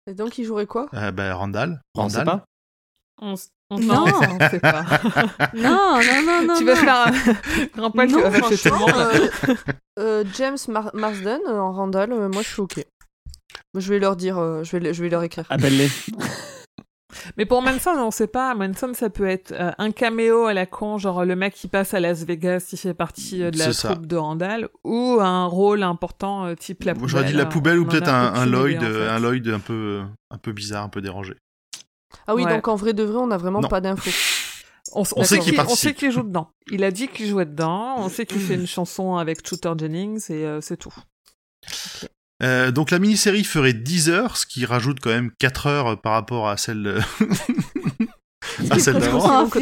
Et 0.06 0.14
donc, 0.14 0.39
il 0.39 0.44
jouerait 0.44 0.66
quoi? 0.66 0.89
Euh, 0.94 1.10
bah 1.10 1.34
Randall. 1.34 1.80
On 1.97 2.08
sait 2.08 2.18
Randall. 2.18 2.42
On, 3.23 3.34
s- 3.34 3.50
on 3.70 3.78
Non. 3.78 4.07
sait, 4.07 4.12
on 4.40 4.49
sait 4.50 4.60
pas. 4.60 4.82
Non, 5.55 6.00
non, 6.00 6.23
non, 6.24 6.47
non. 6.49 6.55
tu 6.57 6.65
vas 6.65 6.76
faire 6.76 7.07
un 7.07 7.12
grand 7.76 7.90
poil, 7.90 8.08
tu 8.08 8.15
Non, 8.15 8.23
vas 8.23 8.31
faire 8.31 8.49
chez 8.49 8.57
tout 8.57 8.68
le 8.68 8.74
franchement, 8.74 8.99
monde. 8.99 9.31
euh, 9.49 9.55
euh, 9.99 10.24
James 10.36 10.57
Mar- 10.68 10.90
Marsden 10.94 11.40
euh, 11.49 11.58
en 11.58 11.73
Randall, 11.73 12.12
euh, 12.12 12.28
moi 12.28 12.42
je 12.42 12.49
suis 12.49 12.60
ok. 12.62 12.84
Je 13.76 13.89
vais 13.92 13.99
leur 13.99 14.16
dire, 14.16 14.39
euh, 14.39 14.65
je, 14.65 14.76
vais, 14.76 14.94
je 14.94 15.02
vais 15.02 15.08
leur 15.10 15.23
écrire. 15.23 15.44
Appelle-les. 15.50 15.89
Mais 17.36 17.44
pour 17.44 17.60
Manson, 17.60 17.90
on 17.99 18.10
sait 18.10 18.26
pas. 18.28 18.55
Manson, 18.55 18.92
ça 18.94 19.10
peut 19.10 19.26
être 19.28 19.52
euh, 19.52 19.73
un 19.78 19.90
caméo 19.90 20.47
à 20.47 20.55
la 20.55 20.65
con, 20.66 20.97
genre 20.97 21.24
le 21.24 21.36
mec 21.36 21.55
qui 21.55 21.68
passe 21.68 21.92
à 21.92 22.00
Las 22.00 22.24
Vegas, 22.24 22.68
il 22.73 22.78
fait 22.78 22.94
partie 22.94 23.42
euh, 23.42 23.50
de 23.50 23.58
la 23.58 23.66
C'est 23.66 23.73
ça. 23.74 23.89
troupe 23.90 24.07
de 24.07 24.16
Randall, 24.16 24.68
ou 24.84 25.18
un 25.20 25.44
rôle 25.47 25.82
important 25.82 26.47
euh, 26.47 26.55
type 26.55 26.84
la 26.84 26.94
poubelle. 26.94 27.08
J'aurais 27.10 27.24
dit 27.24 27.32
la 27.34 27.47
poubelle 27.47 27.78
ou 27.78 27.84
peut-être 27.84 28.08
un, 28.08 28.47
Lloyd, 28.47 28.76
idée, 28.76 28.86
en 28.86 28.90
fait. 28.92 29.08
un 29.08 29.18
Lloyd 29.20 29.49
un 29.49 29.58
peu 29.58 30.00
un 30.31 30.39
peu 30.39 30.52
bizarre, 30.52 30.84
un 30.84 30.89
peu 30.89 31.00
dérangé. 31.00 31.34
Ah 32.26 32.34
oui, 32.34 32.44
Ouais. 32.44 32.55
donc 32.55 32.68
en 32.68 32.76
vrai 32.76 32.92
de 32.92 33.02
vrai, 33.02 33.18
on 33.20 33.30
a 33.30 33.36
vraiment 33.36 33.60
Non. 33.60 33.68
pas 33.68 33.80
d'infos. 33.80 34.10
On, 34.92 35.05
On 35.14 35.22
sait 35.24 35.39
qu'il 35.39 35.52
on 35.52 35.56
participe. 35.56 35.89
sait 35.90 35.94
qu'il 35.94 36.10
joue 36.10 36.22
dedans. 36.24 36.50
Il 36.68 36.82
a 36.82 36.90
dit 36.90 37.06
qu'il 37.06 37.28
jouait 37.28 37.44
dedans. 37.47 37.94
On 37.98 38.08
sait 38.08 38.26
qu'il 38.26 38.40
fait 38.40 38.55
une 38.55 38.66
chanson 38.66 39.16
avec 39.16 39.47
Shooter 39.47 39.72
Jennings 39.78 40.20
et 40.30 40.44
euh, 40.44 40.60
c'est 40.60 40.76
tout. 40.78 40.92
Euh, 42.42 42.72
donc 42.72 42.90
la 42.90 42.98
mini-série 42.98 43.44
ferait 43.44 43.72
10 43.74 44.08
heures, 44.08 44.36
ce 44.36 44.47
qui 44.47 44.64
rajoute 44.66 44.98
quand 45.00 45.10
même 45.10 45.30
4 45.39 45.66
heures 45.68 46.00
par 46.00 46.12
rapport 46.14 46.48
à 46.48 46.56
celle 46.56 46.86
euh, 46.86 47.00
à 48.70 48.78
celle 48.80 48.98
d'avant, 48.98 49.47
Oh 49.47 49.60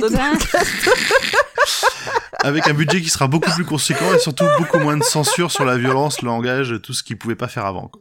avec 2.45 2.67
un 2.69 2.75
budget 2.75 3.03
qui 3.03 3.11
sera 3.11 3.27
beaucoup 3.27 3.51
plus 3.51 3.65
conséquent 3.65 4.15
et 4.15 4.19
surtout 4.21 4.47
beaucoup 4.59 4.79
moins 4.79 4.97
de 4.97 5.03
censure 5.03 5.51
sur 5.51 5.65
la 5.65 5.77
violence, 5.77 6.23
le 6.23 6.27
langage, 6.29 6.75
tout 6.83 6.95
ce 6.95 7.03
qu'ils 7.03 7.19
pouvaient 7.19 7.35
pas 7.37 7.49
faire 7.49 7.67
avant. 7.67 7.89
quoi. 7.89 8.01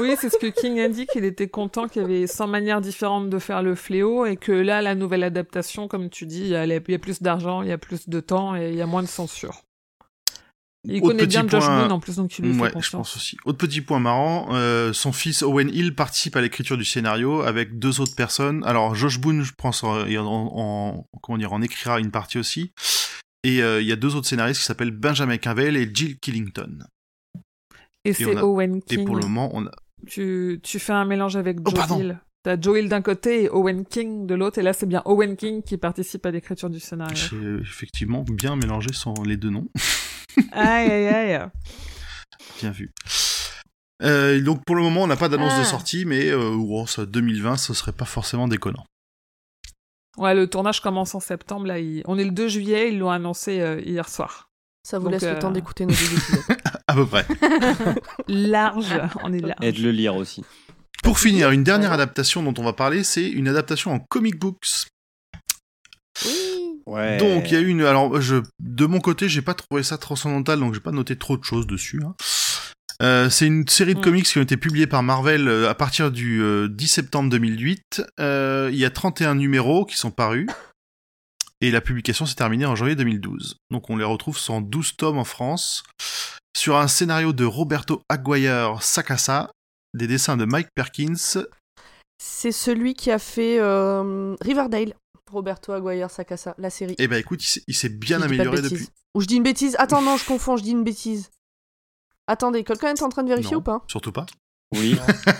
Oui, 0.00 0.14
c'est 0.18 0.30
ce 0.30 0.36
que 0.38 0.46
King 0.46 0.80
a 0.80 0.88
dit, 0.88 1.06
qu'il 1.06 1.24
était 1.24 1.48
content 1.48 1.88
qu'il 1.88 2.02
y 2.02 2.04
avait 2.04 2.26
100 2.26 2.46
manières 2.46 2.80
différentes 2.80 3.30
de 3.30 3.38
faire 3.38 3.62
le 3.62 3.74
fléau 3.74 4.26
et 4.26 4.36
que 4.36 4.52
là, 4.52 4.82
la 4.82 4.94
nouvelle 4.94 5.24
adaptation, 5.24 5.88
comme 5.88 6.10
tu 6.10 6.26
dis, 6.26 6.40
il 6.42 6.48
y 6.48 6.56
a, 6.56 6.80
plus 6.98 7.22
d'argent, 7.22 7.62
il 7.62 7.68
y 7.68 7.72
a 7.72 7.78
plus 7.78 8.08
de 8.08 8.20
temps 8.20 8.54
et 8.56 8.70
il 8.70 8.76
y 8.76 8.82
a 8.82 8.86
moins 8.86 9.02
de 9.02 9.08
censure. 9.08 9.62
Il 10.84 10.98
Autre 11.02 11.08
connaît 11.08 11.26
bien 11.26 11.46
Josh 11.46 11.66
Boone 11.66 11.90
en 11.92 11.98
plus, 11.98 12.16
donc 12.16 12.38
il 12.38 12.44
lui 12.46 12.58
Ouais, 12.58 12.70
fait 12.70 12.80
je 12.80 12.90
pense 12.90 13.16
aussi. 13.16 13.36
Autre 13.44 13.58
petit 13.58 13.80
point 13.80 13.98
marrant, 13.98 14.48
euh, 14.54 14.92
son 14.92 15.12
fils 15.12 15.42
Owen 15.42 15.68
Hill 15.68 15.94
participe 15.94 16.36
à 16.36 16.40
l'écriture 16.40 16.78
du 16.78 16.84
scénario 16.84 17.42
avec 17.42 17.78
deux 17.80 18.00
autres 18.00 18.14
personnes. 18.14 18.62
Alors 18.64 18.94
Josh 18.94 19.18
Boone, 19.18 19.42
je 19.42 19.52
pense, 19.58 19.82
en, 19.82 20.06
en- 20.08 20.24
en- 20.24 21.04
comment 21.20 21.36
dire, 21.36 21.52
en 21.52 21.60
écrira 21.62 21.98
une 21.98 22.12
partie 22.12 22.38
aussi. 22.38 22.72
Et 23.42 23.60
euh, 23.62 23.82
il 23.82 23.88
y 23.88 23.92
a 23.92 23.96
deux 23.96 24.14
autres 24.14 24.28
scénaristes 24.28 24.60
qui 24.60 24.66
s'appellent 24.66 24.92
Benjamin 24.92 25.36
Cavell 25.36 25.76
et 25.76 25.90
Jill 25.92 26.18
Killington. 26.20 26.78
Et 28.04 28.12
c'est 28.14 28.36
a- 28.36 28.44
Owen 28.46 28.76
Et 28.76 28.96
King. 28.96 29.04
pour 29.04 29.16
le 29.16 29.22
moment, 29.22 29.50
on 29.54 29.66
a... 29.66 29.70
tu, 30.06 30.60
tu 30.62 30.78
fais 30.78 30.92
un 30.92 31.04
mélange 31.04 31.36
avec 31.36 31.58
Oh, 31.64 31.70
Joe. 31.70 31.98
Hill. 31.98 32.20
T'as 32.44 32.60
Joe 32.60 32.78
Hill 32.78 32.88
d'un 32.88 33.02
côté 33.02 33.44
et 33.44 33.50
Owen 33.50 33.84
King 33.84 34.26
de 34.26 34.34
l'autre, 34.34 34.58
et 34.58 34.62
là 34.62 34.72
c'est 34.72 34.86
bien 34.86 35.02
Owen 35.04 35.36
King 35.36 35.62
qui 35.62 35.76
participe 35.76 36.24
à 36.24 36.30
l'écriture 36.30 36.70
du 36.70 36.78
scénario. 36.80 37.16
j'ai 37.16 37.56
effectivement 37.60 38.22
bien 38.22 38.54
mélangé 38.56 38.92
son, 38.92 39.12
les 39.24 39.36
deux 39.36 39.50
noms. 39.50 39.68
aïe 40.52 40.90
aïe 40.90 41.06
aïe. 41.08 41.48
Bien 42.60 42.70
vu. 42.70 42.92
Euh, 44.04 44.40
donc 44.40 44.64
pour 44.64 44.76
le 44.76 44.82
moment, 44.82 45.02
on 45.02 45.06
n'a 45.08 45.16
pas 45.16 45.28
d'annonce 45.28 45.52
Ah. 45.56 45.58
de 45.60 45.64
sortie, 45.64 46.04
mais 46.04 46.30
euh, 46.30 46.54
bon, 46.56 46.86
ça, 46.86 47.04
2020, 47.06 47.56
ce 47.56 47.74
serait 47.74 47.92
pas 47.92 48.04
forcément 48.04 48.46
déconnant. 48.46 48.84
Ouais, 50.16 50.34
le 50.34 50.48
tournage 50.48 50.80
commence 50.80 51.14
en 51.16 51.20
septembre, 51.20 51.66
là. 51.66 51.78
il- 51.80 52.02
On 52.06 52.18
est 52.18 52.24
le 52.24 52.30
2 52.30 52.48
juillet, 52.48 52.92
ils 52.92 52.98
l'ont 52.98 53.10
annoncé 53.10 53.60
euh, 53.60 53.80
hier 53.80 54.08
soir. 54.08 54.47
Ça 54.88 54.98
vous 54.98 55.04
Donc, 55.04 55.12
laisse 55.12 55.22
euh, 55.24 55.34
le 55.34 55.38
temps 55.38 55.50
d'écouter 55.50 55.84
nos 55.84 55.92
deux 55.92 56.12
épisodes. 56.14 56.56
À 56.86 56.94
peu 56.94 57.04
près. 57.04 57.26
Large, 58.28 58.98
on 59.22 59.30
est 59.34 59.40
large. 59.40 59.58
Et 59.62 59.72
de 59.72 59.82
le 59.82 59.90
lire 59.90 60.16
aussi. 60.16 60.42
Pour 61.02 61.18
finir, 61.18 61.50
une 61.50 61.62
dernière 61.62 61.92
adaptation 61.92 62.42
dont 62.42 62.54
on 62.56 62.64
va 62.64 62.72
parler, 62.72 63.04
c'est 63.04 63.28
une 63.28 63.46
adaptation 63.48 63.92
en 63.92 63.98
comic 63.98 64.38
books. 64.38 64.86
Oui. 66.24 66.80
Ouais. 66.86 67.18
Donc 67.18 67.50
il 67.50 67.54
y 67.54 67.56
a 67.58 67.60
eu 67.60 67.68
une. 67.68 67.82
Alors 67.82 68.18
je, 68.22 68.36
de 68.60 68.86
mon 68.86 69.00
côté, 69.00 69.28
j'ai 69.28 69.42
pas 69.42 69.52
trouvé 69.52 69.82
ça 69.82 69.98
transcendantal, 69.98 70.58
donc 70.60 70.72
j'ai 70.72 70.80
pas 70.80 70.90
noté 70.92 71.16
trop 71.16 71.36
de 71.36 71.44
choses 71.44 71.66
dessus. 71.66 72.00
hein. 72.02 72.14
Euh, 73.02 73.28
c'est 73.30 73.46
une 73.46 73.68
série 73.68 73.94
de 73.94 74.00
Mm. 74.00 74.02
comics 74.02 74.24
qui 74.24 74.38
ont 74.38 74.42
été 74.42 74.56
publiés 74.56 74.86
par 74.88 75.02
Marvel 75.02 75.46
euh, 75.46 75.68
à 75.68 75.74
partir 75.74 76.10
du 76.10 76.42
euh, 76.42 76.66
10 76.68 76.88
septembre 76.88 77.28
2008. 77.30 78.02
Euh, 78.18 78.70
il 78.72 78.78
y 78.78 78.86
a 78.86 78.90
31 78.90 79.34
numéros 79.34 79.84
qui 79.84 79.96
sont 79.98 80.10
parus. 80.10 80.48
Et 81.60 81.70
la 81.70 81.80
publication 81.80 82.24
s'est 82.26 82.36
terminée 82.36 82.66
en 82.66 82.76
janvier 82.76 82.94
2012. 82.94 83.56
Donc 83.70 83.90
on 83.90 83.96
les 83.96 84.04
retrouve 84.04 84.38
sur 84.38 84.60
12 84.60 84.96
tomes 84.96 85.18
en 85.18 85.24
France. 85.24 85.82
Sur 86.56 86.76
un 86.76 86.88
scénario 86.88 87.32
de 87.32 87.44
Roberto 87.44 88.00
Aguirre 88.08 88.82
Sacasa, 88.82 89.50
des 89.94 90.06
dessins 90.06 90.36
de 90.36 90.44
Mike 90.44 90.68
Perkins. 90.74 91.14
C'est 92.20 92.52
celui 92.52 92.94
qui 92.94 93.10
a 93.10 93.18
fait 93.18 93.58
euh, 93.60 94.34
Riverdale, 94.40 94.94
Roberto 95.30 95.72
Aguirre 95.72 96.10
Sacasa, 96.10 96.54
la 96.58 96.70
série. 96.70 96.94
Et 96.98 97.06
ben 97.08 97.18
écoute, 97.18 97.42
il 97.66 97.74
s'est- 97.74 97.88
bien 97.88 98.18
je 98.20 98.24
amélioré 98.24 98.62
depuis. 98.62 98.88
Ou 99.14 99.20
je 99.20 99.26
dis 99.26 99.36
une 99.36 99.42
bêtise. 99.42 99.76
Attends, 99.78 100.02
non, 100.02 100.16
je 100.16 100.24
confonds, 100.26 100.56
je 100.56 100.62
dis 100.62 100.70
une 100.72 100.84
bêtise. 100.84 101.30
Attendez, 102.26 102.62
quelqu'un 102.64 102.94
est 102.94 103.02
en 103.02 103.08
train 103.08 103.22
de 103.22 103.28
vérifier 103.28 103.52
Non. 103.52 103.58
ou 103.58 103.62
pas? 103.62 103.84
Surtout 103.88 104.12
pas. 104.12 104.26
Oui. 104.76 104.96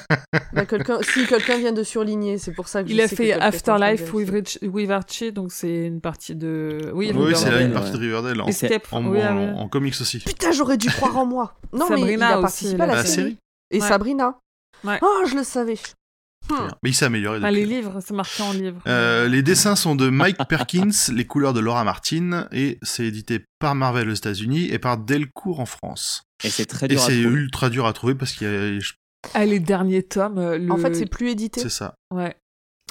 bah, 0.54 0.64
quelqu'un... 0.64 0.98
Si, 1.02 1.26
quelqu'un 1.26 1.58
vient 1.58 1.72
de 1.72 1.82
surligner, 1.82 2.38
c'est 2.38 2.52
pour 2.52 2.66
ça 2.68 2.82
que 2.82 2.88
je 2.88 2.94
Il 2.94 3.00
a 3.00 3.08
sais 3.08 3.16
fait 3.16 3.34
en 3.34 3.40
Afterlife 3.40 4.12
with, 4.14 4.30
Rich- 4.30 4.58
with 4.62 4.90
Archie, 4.90 5.32
donc 5.32 5.52
c'est 5.52 5.86
une 5.86 6.00
partie 6.00 6.34
de. 6.34 6.90
Oui, 6.94 7.12
Oui, 7.14 7.32
c'est 7.36 7.50
là 7.50 7.60
une 7.60 7.72
partie 7.72 7.92
de 7.92 7.98
Riverdale. 7.98 8.40
En, 8.40 8.46
Et 8.46 8.52
Step, 8.52 8.86
en, 8.90 9.04
oui, 9.06 9.22
en- 9.22 9.54
en 9.58 9.68
comics 9.68 9.94
aussi. 10.00 10.20
Putain, 10.20 10.52
j'aurais 10.52 10.78
dû 10.78 10.88
croire 10.88 11.16
en 11.18 11.26
moi. 11.26 11.58
Non, 11.72 11.86
mais 11.90 11.96
il 11.96 12.00
Sabrina 12.00 12.28
a 12.28 12.32
aussi, 12.38 12.42
participé 12.42 12.82
à 12.82 12.86
la, 12.86 12.94
La 12.94 13.04
série. 13.04 13.14
série. 13.14 13.36
Et 13.70 13.80
Ouais. 13.82 13.88
Sabrina. 13.88 14.38
Ouais. 14.84 14.98
Oh, 15.02 15.24
je 15.28 15.34
le 15.36 15.44
savais. 15.44 15.76
Hmm. 16.50 16.68
Mais 16.82 16.90
il 16.90 16.94
s'est 16.94 17.04
amélioré 17.04 17.40
Ah, 17.42 17.50
les 17.50 17.66
livres, 17.66 17.98
c'est 18.00 18.14
marqué 18.14 18.42
en 18.42 18.52
livre. 18.52 18.80
Euh, 18.86 19.28
les 19.28 19.42
dessins 19.42 19.76
sont 19.76 19.94
de 19.96 20.08
Mike 20.08 20.38
Perkins, 20.48 20.88
les 21.12 21.26
couleurs 21.26 21.52
de 21.52 21.60
Laura 21.60 21.84
Martin, 21.84 22.48
et 22.52 22.78
c'est 22.80 23.04
édité 23.04 23.44
par 23.58 23.74
Marvel 23.74 24.08
aux 24.08 24.14
États-Unis 24.14 24.68
et 24.70 24.78
par 24.78 24.96
Delcourt 24.96 25.60
en 25.60 25.66
France. 25.66 26.22
Et 26.44 26.48
c'est 26.48 26.64
très 26.64 26.86
Et 26.86 26.90
dur 26.90 27.02
à 27.02 27.06
c'est 27.06 27.18
ultra 27.18 27.68
dur 27.68 27.84
à 27.86 27.92
trouver 27.92 28.14
parce 28.14 28.32
qu'il 28.32 28.46
y 28.46 28.50
a. 28.50 28.78
je- 28.78 28.92
Ah, 29.34 29.44
les 29.46 29.60
derniers 29.60 30.02
tomes. 30.02 30.38
euh, 30.38 30.58
le- 30.58 30.70
En 30.72 30.76
fait, 30.76 30.94
c'est 30.94 31.06
plus 31.06 31.30
édité. 31.30 31.60
C'est 31.60 31.68
ça. 31.70 31.94
Ouais. 32.14 32.36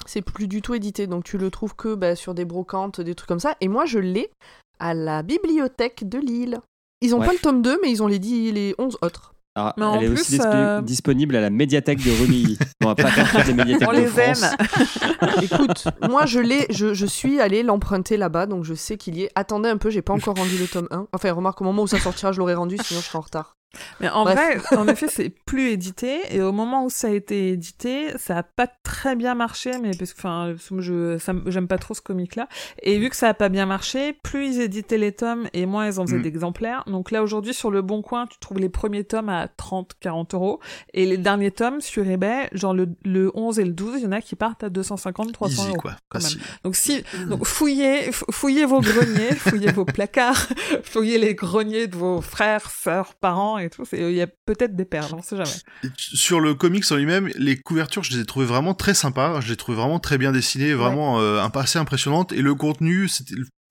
C'est 0.06 0.22
plus 0.22 0.46
du 0.48 0.62
tout 0.62 0.74
édité. 0.74 1.06
Donc, 1.06 1.24
tu 1.24 1.38
le 1.38 1.50
trouves 1.50 1.74
que 1.74 1.94
bah, 1.94 2.14
sur 2.16 2.34
des 2.34 2.44
brocantes, 2.44 3.00
des 3.00 3.14
trucs 3.14 3.28
comme 3.28 3.40
ça. 3.40 3.56
Et 3.60 3.68
moi, 3.68 3.84
je 3.86 3.98
l'ai 3.98 4.30
à 4.78 4.94
la 4.94 5.22
bibliothèque 5.22 6.08
de 6.08 6.18
Lille. 6.18 6.60
Ils 7.00 7.14
ont 7.14 7.20
Ouais. 7.20 7.26
pas 7.26 7.32
le 7.32 7.38
tome 7.38 7.62
2, 7.62 7.78
mais 7.82 7.90
ils 7.90 8.02
ont 8.02 8.06
les, 8.06 8.18
10, 8.18 8.52
les 8.52 8.74
11 8.78 8.96
autres. 9.02 9.32
Alors, 9.56 9.72
Mais 9.76 9.84
en 9.84 9.94
elle 9.96 10.04
est 10.04 10.08
plus, 10.14 10.20
aussi 10.20 10.38
euh, 10.44 10.80
disponible 10.82 11.34
à 11.34 11.40
la 11.40 11.50
médiathèque 11.50 11.98
de 12.04 12.10
Rumilly. 12.12 12.58
On 12.84 12.88
va 12.88 12.94
pas 12.94 13.10
faire 13.10 13.44
les 13.46 13.54
médiathèques 13.54 13.88
On 13.88 13.92
de 13.92 13.98
les 13.98 14.06
France. 14.06 14.42
aime. 14.44 15.42
Écoute, 15.42 15.84
moi, 16.08 16.26
je 16.26 16.38
l'ai, 16.38 16.66
je, 16.70 16.94
je 16.94 17.06
suis 17.06 17.40
allée 17.40 17.64
l'emprunter 17.64 18.16
là-bas, 18.16 18.46
donc 18.46 18.64
je 18.64 18.74
sais 18.74 18.96
qu'il 18.96 19.16
y 19.16 19.24
est. 19.24 19.30
Attendez 19.34 19.68
un 19.68 19.76
peu, 19.76 19.90
j'ai 19.90 20.02
pas 20.02 20.12
encore 20.12 20.36
rendu 20.36 20.56
le 20.58 20.68
tome 20.68 20.86
1. 20.92 21.08
Enfin, 21.12 21.32
remarque, 21.32 21.60
au 21.60 21.64
moment 21.64 21.82
où 21.82 21.86
ça 21.88 21.98
sortira, 21.98 22.30
je 22.30 22.38
l'aurais 22.38 22.54
rendu, 22.54 22.76
sinon 22.82 23.00
je 23.00 23.06
serai 23.06 23.18
en 23.18 23.22
retard. 23.22 23.54
Mais 24.00 24.08
en 24.08 24.24
Bref. 24.24 24.36
vrai, 24.64 24.76
en 24.78 24.88
effet, 24.88 25.06
c'est 25.08 25.28
plus 25.28 25.70
édité. 25.70 26.20
Et 26.30 26.40
au 26.40 26.52
moment 26.52 26.84
où 26.84 26.90
ça 26.90 27.08
a 27.08 27.10
été 27.10 27.50
édité, 27.50 28.08
ça 28.16 28.38
a 28.38 28.42
pas 28.42 28.66
très 28.66 29.14
bien 29.14 29.34
marché. 29.34 29.72
Mais 29.82 29.90
parce 29.96 30.12
que, 30.14 30.18
enfin, 30.18 30.54
je, 30.78 31.18
j'aime 31.46 31.68
pas 31.68 31.78
trop 31.78 31.94
ce 31.94 32.00
comic-là. 32.00 32.48
Et 32.82 32.98
vu 32.98 33.10
que 33.10 33.16
ça 33.16 33.28
a 33.28 33.34
pas 33.34 33.48
bien 33.48 33.66
marché, 33.66 34.14
plus 34.22 34.56
ils 34.56 34.60
éditaient 34.62 34.98
les 34.98 35.12
tomes 35.12 35.48
et 35.52 35.66
moins 35.66 35.86
ils 35.86 36.00
en 36.00 36.06
faisaient 36.06 36.18
Mm. 36.18 36.22
d'exemplaires. 36.22 36.84
Donc 36.86 37.10
là, 37.10 37.22
aujourd'hui, 37.22 37.52
sur 37.54 37.70
le 37.70 37.82
Bon 37.82 38.00
Coin, 38.02 38.26
tu 38.26 38.38
trouves 38.38 38.58
les 38.58 38.68
premiers 38.70 39.04
tomes 39.04 39.28
à 39.28 39.48
30, 39.48 39.92
40 40.00 40.34
euros. 40.34 40.60
Et 40.94 41.04
les 41.06 41.18
derniers 41.18 41.50
tomes 41.50 41.80
sur 41.80 42.08
eBay, 42.08 42.48
genre 42.52 42.72
le, 42.74 42.88
le 43.04 43.30
11 43.34 43.58
et 43.58 43.64
le 43.64 43.72
12, 43.72 43.98
il 43.98 44.04
y 44.04 44.06
en 44.06 44.12
a 44.12 44.20
qui 44.22 44.34
partent 44.34 44.64
à 44.64 44.70
250, 44.70 45.32
300 45.32 45.52
Easy 45.62 45.68
euros. 45.70 45.76
quoi. 45.78 45.96
quand 46.08 46.22
même. 46.22 46.32
Donc 46.64 46.74
si, 46.74 47.04
donc 47.28 47.44
fouillez, 47.44 48.10
fou- 48.12 48.24
fouillez 48.30 48.64
vos 48.64 48.80
greniers, 48.80 49.34
fouillez 49.34 49.70
vos 49.72 49.84
placards, 49.84 50.46
fouillez 50.82 51.18
les 51.18 51.34
greniers 51.34 51.86
de 51.86 51.96
vos 51.96 52.20
frères, 52.20 52.70
sœurs, 52.70 53.14
parents 53.14 53.57
et 53.58 53.70
tout. 53.70 53.84
Il 53.92 54.10
y 54.12 54.22
a 54.22 54.26
peut-être 54.46 54.74
des 54.76 54.84
perles, 54.84 55.12
on 55.14 55.22
sait 55.22 55.36
jamais. 55.36 55.92
Sur 55.96 56.40
le 56.40 56.54
comics 56.54 56.84
en 56.90 56.96
lui-même, 56.96 57.28
les 57.36 57.56
couvertures, 57.56 58.02
je 58.02 58.12
les 58.12 58.20
ai 58.20 58.24
trouvées 58.24 58.46
vraiment 58.46 58.74
très 58.74 58.94
sympas. 58.94 59.40
Je 59.40 59.48
les 59.48 59.52
ai 59.54 59.56
trouvées 59.56 59.78
vraiment 59.78 59.98
très 59.98 60.18
bien 60.18 60.32
dessinées, 60.32 60.74
vraiment 60.74 61.20
euh, 61.20 61.40
assez 61.54 61.78
impressionnantes. 61.78 62.32
Et 62.32 62.42
le 62.42 62.54
contenu, 62.54 63.08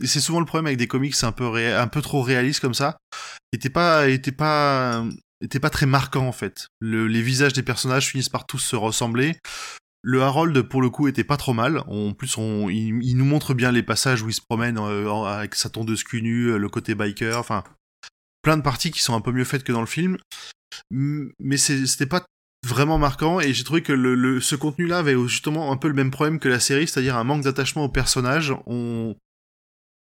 c'est 0.04 0.20
souvent 0.20 0.40
le 0.40 0.46
problème 0.46 0.68
avec 0.68 0.78
des 0.78 0.88
comics 0.88 1.16
un 1.24 1.32
peu 1.32 1.48
ré- 1.48 1.74
un 1.74 1.88
peu 1.88 2.02
trop 2.02 2.22
réalistes 2.22 2.60
comme 2.60 2.74
ça. 2.74 2.98
Était 3.54 3.70
pas 3.70 4.08
était 4.10 4.32
pas 4.32 5.04
était 5.42 5.60
pas 5.60 5.70
très 5.70 5.86
marquant 5.86 6.28
en 6.28 6.32
fait. 6.32 6.68
Le- 6.80 7.08
les 7.08 7.22
visages 7.22 7.54
des 7.54 7.64
personnages 7.64 8.08
finissent 8.10 8.30
par 8.30 8.46
tous 8.46 8.60
se 8.60 8.76
ressembler. 8.76 9.36
Le 10.04 10.22
Harold, 10.22 10.62
pour 10.62 10.82
le 10.82 10.90
coup, 10.90 11.08
était 11.08 11.24
pas 11.26 11.36
trop 11.38 11.54
mal. 11.54 11.80
En 11.88 12.14
plus, 12.14 12.38
on, 12.38 12.70
il, 12.70 13.00
il 13.04 13.18
nous 13.18 13.26
montre 13.26 13.54
bien 13.54 13.72
les 13.72 13.84
passages 13.84 14.22
où 14.22 14.30
il 14.30 14.34
se 14.34 14.42
promène 14.48 14.78
euh, 14.78 15.10
avec 15.26 15.56
sa 15.56 15.70
tondeuse 15.70 16.04
cul 16.04 16.22
nue, 16.22 16.58
le 16.58 16.70
côté 16.70 16.96
biker, 16.96 17.38
enfin, 17.38 17.64
plein 18.48 18.58
de 18.58 18.62
parties 18.62 18.92
qui 18.92 19.02
sont 19.02 19.14
un 19.14 19.22
peu 19.22 19.34
mieux 19.34 19.44
faites 19.44 19.64
que 19.66 19.74
dans 19.74 19.82
le 19.82 19.88
film. 19.88 20.18
Mais 20.90 21.58
c'était 21.58 22.06
pas 22.06 22.26
vraiment 22.66 22.98
marquant 22.98 23.40
et 23.42 23.54
j'ai 23.54 23.64
trouvé 23.66 23.82
que 23.84 23.92
le, 23.94 24.16
le- 24.16 24.40
ce 24.42 24.56
contenu-là 24.56 25.00
avait 25.00 25.16
justement 25.28 25.72
un 25.72 25.78
peu 25.78 25.88
le 25.90 25.94
même 25.94 26.12
problème 26.12 26.40
que 26.40 26.48
la 26.50 26.60
série, 26.62 26.88
c'est-à-dire 26.88 27.18
un 27.18 27.24
manque 27.26 27.44
d'attachement 27.44 27.84
au 27.86 27.90
personnage. 27.90 28.54
On, 28.66 29.16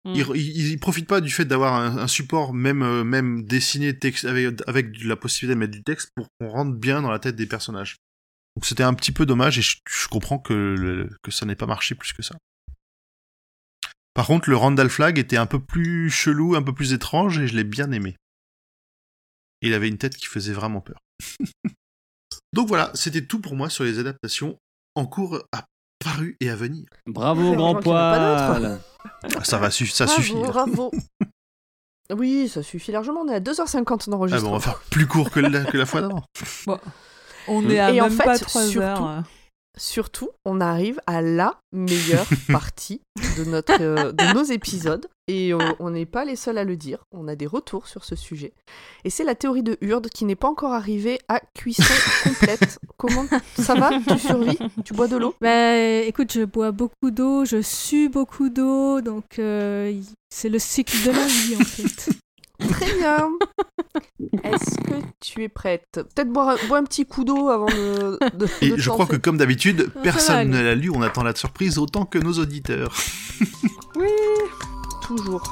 Mm. 0.06 0.14
il, 0.14 0.36
il, 0.36 0.70
il 0.72 0.78
profite 0.78 1.08
pas 1.08 1.20
du 1.20 1.30
fait 1.32 1.44
d'avoir 1.46 1.74
un, 1.74 1.98
un 1.98 2.06
support 2.06 2.54
même 2.54 2.82
euh, 2.84 3.02
même 3.02 3.42
dessiné 3.44 3.98
texte 3.98 4.24
avec 4.24 4.62
avec 4.68 5.02
la 5.02 5.16
possibilité 5.16 5.54
de 5.56 5.58
mettre 5.58 5.72
du 5.72 5.82
texte 5.82 6.10
pour 6.14 6.28
qu'on 6.38 6.48
rentre 6.48 6.74
bien 6.78 7.02
dans 7.02 7.10
la 7.10 7.18
tête 7.18 7.34
des 7.34 7.46
personnages. 7.46 7.96
Donc 8.54 8.66
c'était 8.66 8.84
un 8.84 8.94
petit 8.94 9.10
peu 9.10 9.26
dommage 9.26 9.58
et 9.58 9.62
je, 9.62 9.78
je 9.88 10.06
comprends 10.06 10.38
que 10.38 10.52
le- 10.54 11.10
que 11.24 11.32
ça 11.32 11.44
n'ait 11.44 11.56
pas 11.56 11.66
marché 11.66 11.96
plus 11.96 12.12
que 12.12 12.22
ça. 12.22 12.36
Par 14.14 14.26
contre, 14.28 14.48
le 14.48 14.56
Randall 14.56 14.90
Flag 14.90 15.18
était 15.18 15.36
un 15.38 15.46
peu 15.46 15.58
plus 15.58 16.08
chelou, 16.08 16.54
un 16.54 16.62
peu 16.62 16.72
plus 16.72 16.92
étrange 16.92 17.38
et 17.40 17.48
je 17.48 17.56
l'ai 17.56 17.64
bien 17.64 17.90
aimé. 17.90 18.14
Il 19.62 19.74
avait 19.74 19.88
une 19.88 19.98
tête 19.98 20.16
qui 20.16 20.26
faisait 20.26 20.52
vraiment 20.52 20.80
peur. 20.80 20.98
Donc 22.52 22.68
voilà, 22.68 22.90
c'était 22.94 23.24
tout 23.26 23.40
pour 23.40 23.54
moi 23.56 23.68
sur 23.70 23.84
les 23.84 23.98
adaptations 23.98 24.58
en 24.94 25.06
cours 25.06 25.42
à 25.52 25.64
paru 25.98 26.36
et 26.40 26.48
à 26.50 26.56
venir. 26.56 26.84
Bravo, 27.06 27.50
Ouais, 27.50 27.56
grand 27.56 27.70
en 27.76 27.80
poil. 27.80 28.80
Ah, 29.34 29.44
Ça 29.44 29.58
va, 29.58 29.70
su- 29.70 29.86
ça 29.86 30.06
bravo, 30.06 30.20
suffit. 30.22 30.34
Bravo. 30.34 30.90
Oui, 32.14 32.48
ça 32.48 32.62
suffit 32.62 32.92
largement. 32.92 33.20
On 33.22 33.28
est 33.28 33.34
à 33.34 33.40
2h50 33.40 34.04
Ah 34.06 34.10
d'enregistrement. 34.10 34.50
bon, 34.50 34.56
on 34.56 34.58
va 34.58 34.64
faire 34.64 34.80
plus 34.90 35.06
court 35.06 35.30
que 35.30 35.40
la, 35.40 35.64
que 35.64 35.76
la 35.76 35.86
fois 35.86 36.02
d'avant. 36.02 36.22
On 37.48 37.68
est 37.68 37.78
à 37.80 37.92
Et 37.92 38.00
en 38.00 38.04
même 38.08 38.16
fait, 38.16 38.24
pas 38.24 38.38
3 38.38 38.62
surtout- 38.64 38.80
heures. 38.80 39.22
Surtout, 39.78 40.30
on 40.44 40.60
arrive 40.60 41.00
à 41.06 41.20
la 41.20 41.60
meilleure 41.72 42.26
partie 42.52 43.02
de, 43.36 43.44
notre, 43.44 43.80
euh, 43.80 44.12
de 44.12 44.34
nos 44.34 44.42
épisodes. 44.42 45.06
Et 45.28 45.52
euh, 45.52 45.58
on 45.80 45.90
n'est 45.90 46.06
pas 46.06 46.24
les 46.24 46.36
seuls 46.36 46.56
à 46.56 46.64
le 46.64 46.76
dire. 46.76 47.00
On 47.12 47.28
a 47.28 47.34
des 47.34 47.46
retours 47.46 47.88
sur 47.88 48.04
ce 48.04 48.16
sujet. 48.16 48.52
Et 49.04 49.10
c'est 49.10 49.24
la 49.24 49.34
théorie 49.34 49.62
de 49.62 49.76
Hurde 49.82 50.08
qui 50.08 50.24
n'est 50.24 50.36
pas 50.36 50.48
encore 50.48 50.72
arrivée 50.72 51.18
à 51.28 51.40
cuisson 51.54 51.82
complète. 52.24 52.78
Comment 52.96 53.26
ça 53.56 53.74
va? 53.74 53.90
Tu 54.06 54.18
survis? 54.18 54.58
Tu 54.84 54.94
bois 54.94 55.08
de 55.08 55.16
l'eau? 55.16 55.34
Bah 55.40 55.76
écoute, 55.76 56.32
je 56.32 56.44
bois 56.44 56.70
beaucoup 56.70 57.10
d'eau, 57.10 57.44
je 57.44 57.60
sue 57.60 58.08
beaucoup 58.08 58.48
d'eau, 58.48 59.00
donc 59.00 59.38
euh, 59.38 60.00
c'est 60.30 60.48
le 60.48 60.58
cycle 60.58 60.96
de 61.04 61.10
la 61.10 61.26
vie 61.26 61.56
en 61.56 61.64
fait. 61.64 62.08
Très 62.58 62.94
bien. 62.94 63.28
Est-ce 64.44 64.76
que 64.76 64.94
tu 65.20 65.42
es 65.42 65.48
prête? 65.48 65.88
Peut-être 65.92 66.30
boire, 66.32 66.48
un- 66.50 66.66
boire 66.68 66.80
un 66.80 66.84
petit 66.84 67.06
coup 67.06 67.24
d'eau 67.24 67.48
avant 67.48 67.66
de. 67.66 68.18
de- 68.36 68.48
Et 68.62 68.70
de 68.70 68.76
je 68.76 68.90
crois 68.90 69.06
que 69.06 69.16
comme 69.16 69.36
d'habitude, 69.38 69.90
personne 70.02 70.50
ne 70.50 70.60
l'a 70.62 70.74
lu, 70.74 70.90
on 70.90 71.02
attend 71.02 71.22
la 71.22 71.34
surprise 71.34 71.78
autant 71.78 72.04
que 72.06 72.18
nos 72.18 72.32
auditeurs. 72.34 72.92
Oui. 73.98 74.08
Toujours. 75.00 75.42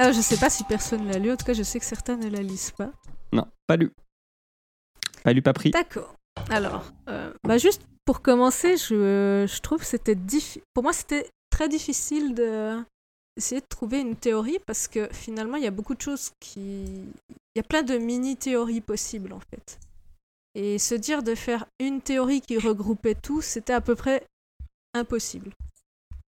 Euh, 0.00 0.12
je 0.12 0.20
sais 0.20 0.36
pas 0.36 0.50
si 0.50 0.64
personne 0.64 1.06
l'a 1.06 1.18
lu, 1.18 1.30
en 1.32 1.36
tout 1.36 1.44
cas 1.44 1.52
je 1.52 1.62
sais 1.62 1.78
que 1.78 1.84
certains 1.86 2.16
ne 2.16 2.28
la 2.28 2.42
lisent 2.42 2.72
pas. 2.72 2.90
Non, 3.32 3.46
pas 3.66 3.76
lu. 3.76 3.92
Pas 5.24 5.32
lu, 5.32 5.42
pas 5.42 5.52
pris. 5.52 5.70
D'accord. 5.70 6.14
Alors, 6.50 6.84
euh, 7.08 7.32
bah 7.42 7.58
juste 7.58 7.82
pour 8.04 8.20
commencer, 8.22 8.76
je, 8.76 9.46
je 9.48 9.60
trouve 9.60 9.82
c'était 9.82 10.14
diffi- 10.14 10.60
pour 10.74 10.82
moi 10.82 10.92
c'était 10.92 11.28
très 11.50 11.68
difficile 11.68 12.34
de 12.34 12.78
essayer 13.36 13.60
de 13.60 13.66
trouver 13.66 14.00
une 14.00 14.14
théorie 14.14 14.58
parce 14.66 14.86
que 14.86 15.08
finalement 15.12 15.56
il 15.56 15.64
y 15.64 15.66
a 15.66 15.70
beaucoup 15.72 15.94
de 15.94 16.00
choses 16.02 16.30
qui 16.40 16.60
il 16.60 17.56
y 17.56 17.60
a 17.60 17.62
plein 17.62 17.82
de 17.82 17.96
mini 17.96 18.36
théories 18.36 18.80
possibles 18.82 19.32
en 19.32 19.40
fait. 19.40 19.78
Et 20.54 20.78
se 20.78 20.94
dire 20.94 21.22
de 21.22 21.34
faire 21.34 21.64
une 21.80 22.00
théorie 22.00 22.40
qui 22.40 22.58
regroupait 22.58 23.16
tout, 23.16 23.40
c'était 23.40 23.72
à 23.72 23.80
peu 23.80 23.94
près 23.96 24.22
impossible. 24.94 25.50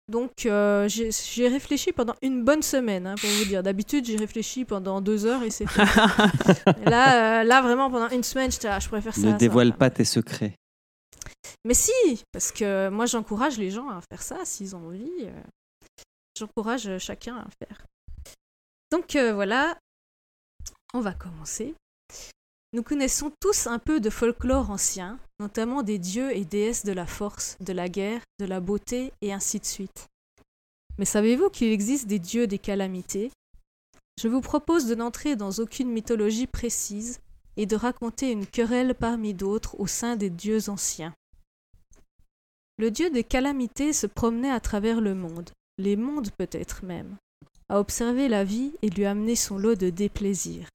Donc 0.10 0.46
euh, 0.46 0.88
j'ai 0.90 1.48
réfléchi 1.48 1.94
pendant 1.94 2.16
une 2.22 2.44
bonne 2.44 2.62
semaine, 2.62 3.08
hein, 3.08 3.16
pour 3.20 3.30
vous 3.30 3.46
dire. 3.46 3.64
D'habitude, 3.64 4.06
j'ai 4.06 4.18
réfléchi 4.18 4.66
pendant 4.66 5.00
deux 5.02 5.26
heures 5.26 5.44
et 5.44 5.50
c'est 5.50 5.66
là, 6.86 7.40
euh, 7.42 7.44
là, 7.44 7.62
vraiment, 7.62 7.90
pendant 7.90 8.10
une 8.10 8.24
semaine, 8.24 8.52
j'étais 8.52 8.68
là, 8.68 8.80
je 8.80 8.90
préfère 8.90 9.16
ça. 9.16 9.22
ne 9.22 9.38
dévoile 9.38 9.70
ça. 9.72 9.78
pas 9.78 9.90
tes 9.90 10.04
secrets. 10.06 10.56
Mais 11.66 11.74
si, 11.74 11.92
parce 12.34 12.52
que 12.52 12.90
moi 12.90 13.06
j'encourage 13.06 13.58
les 13.58 13.72
gens 13.72 13.88
à 13.90 14.02
faire 14.10 14.22
ça 14.22 14.44
s'ils 14.44 14.76
ont 14.76 14.88
envie. 14.88 15.10
euh, 15.22 15.32
J'encourage 16.38 16.98
chacun 16.98 17.38
à 17.38 17.48
faire. 17.66 17.86
Donc 18.92 19.16
euh, 19.16 19.34
voilà, 19.34 19.78
on 20.94 21.00
va 21.00 21.14
commencer. 21.14 21.76
Nous 22.74 22.82
connaissons 22.82 23.32
tous 23.40 23.68
un 23.68 23.78
peu 23.78 24.00
de 24.00 24.10
folklore 24.10 24.72
ancien, 24.72 25.20
notamment 25.40 25.84
des 25.84 26.00
dieux 26.00 26.36
et 26.36 26.44
déesses 26.44 26.84
de 26.84 26.92
la 26.92 27.06
force, 27.06 27.56
de 27.60 27.72
la 27.72 27.88
guerre, 27.88 28.22
de 28.40 28.46
la 28.46 28.60
beauté 28.62 29.14
et 29.22 29.32
ainsi 29.32 29.60
de 29.60 29.66
suite. 29.66 30.08
Mais 30.98 31.06
savez-vous 31.06 31.52
qu'il 31.52 31.72
existe 31.72 32.08
des 32.08 32.18
dieux 32.18 32.48
des 32.48 32.58
calamités? 32.58 33.32
Je 34.20 34.28
vous 34.28 34.42
propose 34.42 34.88
de 34.88 34.96
n'entrer 34.96 35.36
dans 35.36 35.52
aucune 35.52 35.92
mythologie 35.92 36.48
précise 36.48 37.20
et 37.58 37.68
de 37.68 37.76
raconter 37.76 38.32
une 38.32 38.48
querelle 38.48 38.96
parmi 38.96 39.36
d'autres 39.36 39.80
au 39.80 39.86
sein 39.86 40.16
des 40.16 40.32
dieux 40.32 40.72
anciens. 40.72 41.14
Le 42.80 42.90
dieu 42.90 43.12
des 43.12 43.24
calamités 43.24 43.94
se 43.94 44.08
promenait 44.08 44.50
à 44.50 44.60
travers 44.60 45.00
le 45.00 45.14
monde, 45.14 45.52
les 45.78 45.96
mondes 45.96 46.32
peut-être 46.40 46.84
même, 46.84 47.18
à 47.70 47.80
observer 47.80 48.28
la 48.30 48.44
vie 48.44 48.72
et 48.82 48.90
lui 48.90 49.06
amener 49.06 49.36
son 49.36 49.60
lot 49.60 49.76
de 49.76 49.92
déplaisirs. 49.92 50.70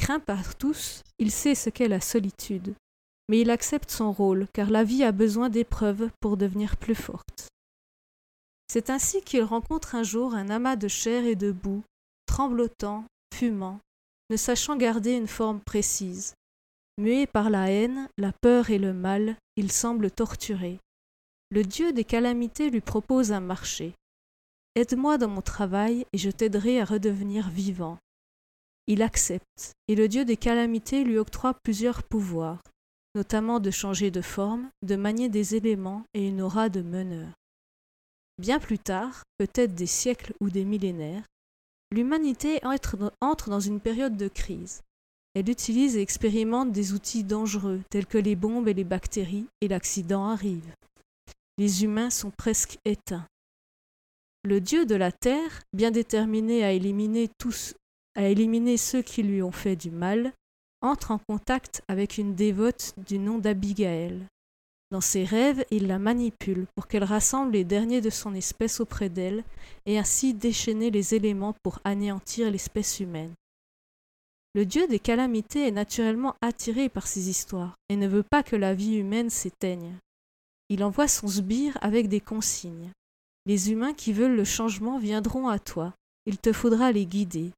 Craint 0.00 0.18
par 0.18 0.56
tous, 0.56 1.02
il 1.18 1.30
sait 1.30 1.54
ce 1.54 1.68
qu'est 1.68 1.86
la 1.86 2.00
solitude, 2.00 2.74
mais 3.28 3.40
il 3.40 3.50
accepte 3.50 3.90
son 3.90 4.12
rôle 4.12 4.48
car 4.54 4.70
la 4.70 4.82
vie 4.82 5.04
a 5.04 5.12
besoin 5.12 5.50
d'épreuves 5.50 6.08
pour 6.20 6.38
devenir 6.38 6.78
plus 6.78 6.94
forte. 6.94 7.48
C'est 8.66 8.88
ainsi 8.88 9.20
qu'il 9.20 9.42
rencontre 9.42 9.94
un 9.94 10.02
jour 10.02 10.34
un 10.34 10.48
amas 10.48 10.76
de 10.76 10.88
chair 10.88 11.26
et 11.26 11.34
de 11.34 11.52
boue, 11.52 11.82
tremblotant, 12.24 13.04
fumant, 13.34 13.78
ne 14.30 14.38
sachant 14.38 14.74
garder 14.74 15.12
une 15.12 15.28
forme 15.28 15.60
précise. 15.60 16.32
Muet 16.96 17.26
par 17.26 17.50
la 17.50 17.70
haine, 17.70 18.08
la 18.16 18.32
peur 18.32 18.70
et 18.70 18.78
le 18.78 18.94
mal, 18.94 19.36
il 19.56 19.70
semble 19.70 20.10
torturé. 20.10 20.80
Le 21.50 21.62
dieu 21.62 21.92
des 21.92 22.04
calamités 22.04 22.70
lui 22.70 22.80
propose 22.80 23.32
un 23.32 23.40
marché. 23.40 23.92
Aide-moi 24.76 25.18
dans 25.18 25.28
mon 25.28 25.42
travail 25.42 26.06
et 26.14 26.18
je 26.18 26.30
t'aiderai 26.30 26.80
à 26.80 26.86
redevenir 26.86 27.50
vivant. 27.50 27.98
Il 28.86 29.02
accepte, 29.02 29.72
et 29.88 29.94
le 29.94 30.08
dieu 30.08 30.24
des 30.24 30.36
calamités 30.36 31.04
lui 31.04 31.18
octroie 31.18 31.54
plusieurs 31.62 32.02
pouvoirs, 32.02 32.60
notamment 33.14 33.60
de 33.60 33.70
changer 33.70 34.10
de 34.10 34.20
forme, 34.20 34.68
de 34.82 34.96
manier 34.96 35.28
des 35.28 35.54
éléments 35.54 36.04
et 36.14 36.26
une 36.26 36.42
aura 36.42 36.68
de 36.68 36.82
meneur. 36.82 37.32
Bien 38.38 38.58
plus 38.58 38.78
tard, 38.78 39.22
peut-être 39.38 39.74
des 39.74 39.86
siècles 39.86 40.32
ou 40.40 40.48
des 40.48 40.64
millénaires, 40.64 41.24
l'humanité 41.92 42.60
entre 43.20 43.50
dans 43.50 43.60
une 43.60 43.80
période 43.80 44.16
de 44.16 44.28
crise. 44.28 44.80
Elle 45.34 45.48
utilise 45.48 45.96
et 45.96 46.02
expérimente 46.02 46.72
des 46.72 46.92
outils 46.92 47.22
dangereux 47.22 47.82
tels 47.90 48.06
que 48.06 48.18
les 48.18 48.36
bombes 48.36 48.68
et 48.68 48.74
les 48.74 48.84
bactéries, 48.84 49.46
et 49.60 49.68
l'accident 49.68 50.26
arrive. 50.26 50.72
Les 51.58 51.84
humains 51.84 52.10
sont 52.10 52.30
presque 52.30 52.78
éteints. 52.84 53.26
Le 54.42 54.60
dieu 54.60 54.86
de 54.86 54.94
la 54.94 55.12
terre, 55.12 55.62
bien 55.72 55.90
déterminé 55.90 56.64
à 56.64 56.72
éliminer 56.72 57.28
tous, 57.38 57.74
à 58.14 58.28
éliminer 58.28 58.76
ceux 58.76 59.02
qui 59.02 59.22
lui 59.22 59.42
ont 59.42 59.52
fait 59.52 59.76
du 59.76 59.90
mal, 59.90 60.32
entre 60.82 61.10
en 61.10 61.18
contact 61.18 61.82
avec 61.88 62.18
une 62.18 62.34
dévote 62.34 62.94
du 62.96 63.18
nom 63.18 63.38
d'Abigaël. 63.38 64.26
Dans 64.90 65.00
ses 65.00 65.24
rêves, 65.24 65.64
il 65.70 65.86
la 65.86 66.00
manipule 66.00 66.66
pour 66.74 66.88
qu'elle 66.88 67.04
rassemble 67.04 67.52
les 67.52 67.64
derniers 67.64 68.00
de 68.00 68.10
son 68.10 68.34
espèce 68.34 68.80
auprès 68.80 69.08
d'elle 69.08 69.44
et 69.86 69.98
ainsi 69.98 70.34
déchaîner 70.34 70.90
les 70.90 71.14
éléments 71.14 71.54
pour 71.62 71.78
anéantir 71.84 72.50
l'espèce 72.50 72.98
humaine. 72.98 73.32
Le 74.54 74.66
dieu 74.66 74.88
des 74.88 74.98
calamités 74.98 75.68
est 75.68 75.72
naturellement 75.72 76.34
attiré 76.40 76.88
par 76.88 77.06
ces 77.06 77.28
histoires 77.28 77.76
et 77.88 77.94
ne 77.94 78.08
veut 78.08 78.24
pas 78.24 78.42
que 78.42 78.56
la 78.56 78.74
vie 78.74 78.96
humaine 78.96 79.30
s'éteigne. 79.30 79.94
Il 80.68 80.82
envoie 80.82 81.06
son 81.06 81.28
sbire 81.28 81.78
avec 81.82 82.08
des 82.08 82.20
consignes. 82.20 82.90
Les 83.46 83.70
humains 83.70 83.94
qui 83.94 84.12
veulent 84.12 84.34
le 84.34 84.44
changement 84.44 84.98
viendront 84.98 85.48
à 85.48 85.60
toi. 85.60 85.94
Il 86.26 86.38
te 86.38 86.52
faudra 86.52 86.90
les 86.90 87.06
guider. 87.06 87.52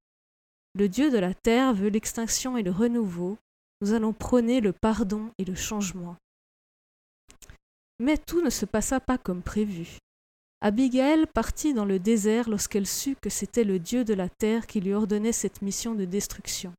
Le 0.75 0.89
Dieu 0.89 1.11
de 1.11 1.19
la 1.19 1.35
terre 1.35 1.75
veut 1.75 1.89
l'extinction 1.89 2.57
et 2.57 2.63
le 2.63 2.71
renouveau. 2.71 3.39
Nous 3.81 3.93
allons 3.93 4.13
prôner 4.13 4.61
le 4.61 4.73
pardon 4.73 5.31
et 5.39 5.45
le 5.45 5.55
changement. 5.55 6.17
Mais 7.99 8.17
tout 8.17 8.43
ne 8.43 8.51
se 8.51 8.65
passa 8.65 9.01
pas 9.01 9.19
comme 9.19 9.43
prévu. 9.43 9.99
Abigaël 10.61 11.27
partit 11.27 11.75
dans 11.75 11.85
le 11.85 11.99
désert 11.99 12.49
lorsqu'elle 12.49 12.87
sut 12.87 13.19
que 13.21 13.29
c'était 13.29 13.65
le 13.65 13.79
Dieu 13.79 14.05
de 14.05 14.15
la 14.15 14.29
terre 14.29 14.67
qui 14.67 14.81
lui 14.81 14.95
ordonnait 14.95 15.33
cette 15.33 15.61
mission 15.61 15.95
de 15.95 16.05
destruction. 16.05 16.73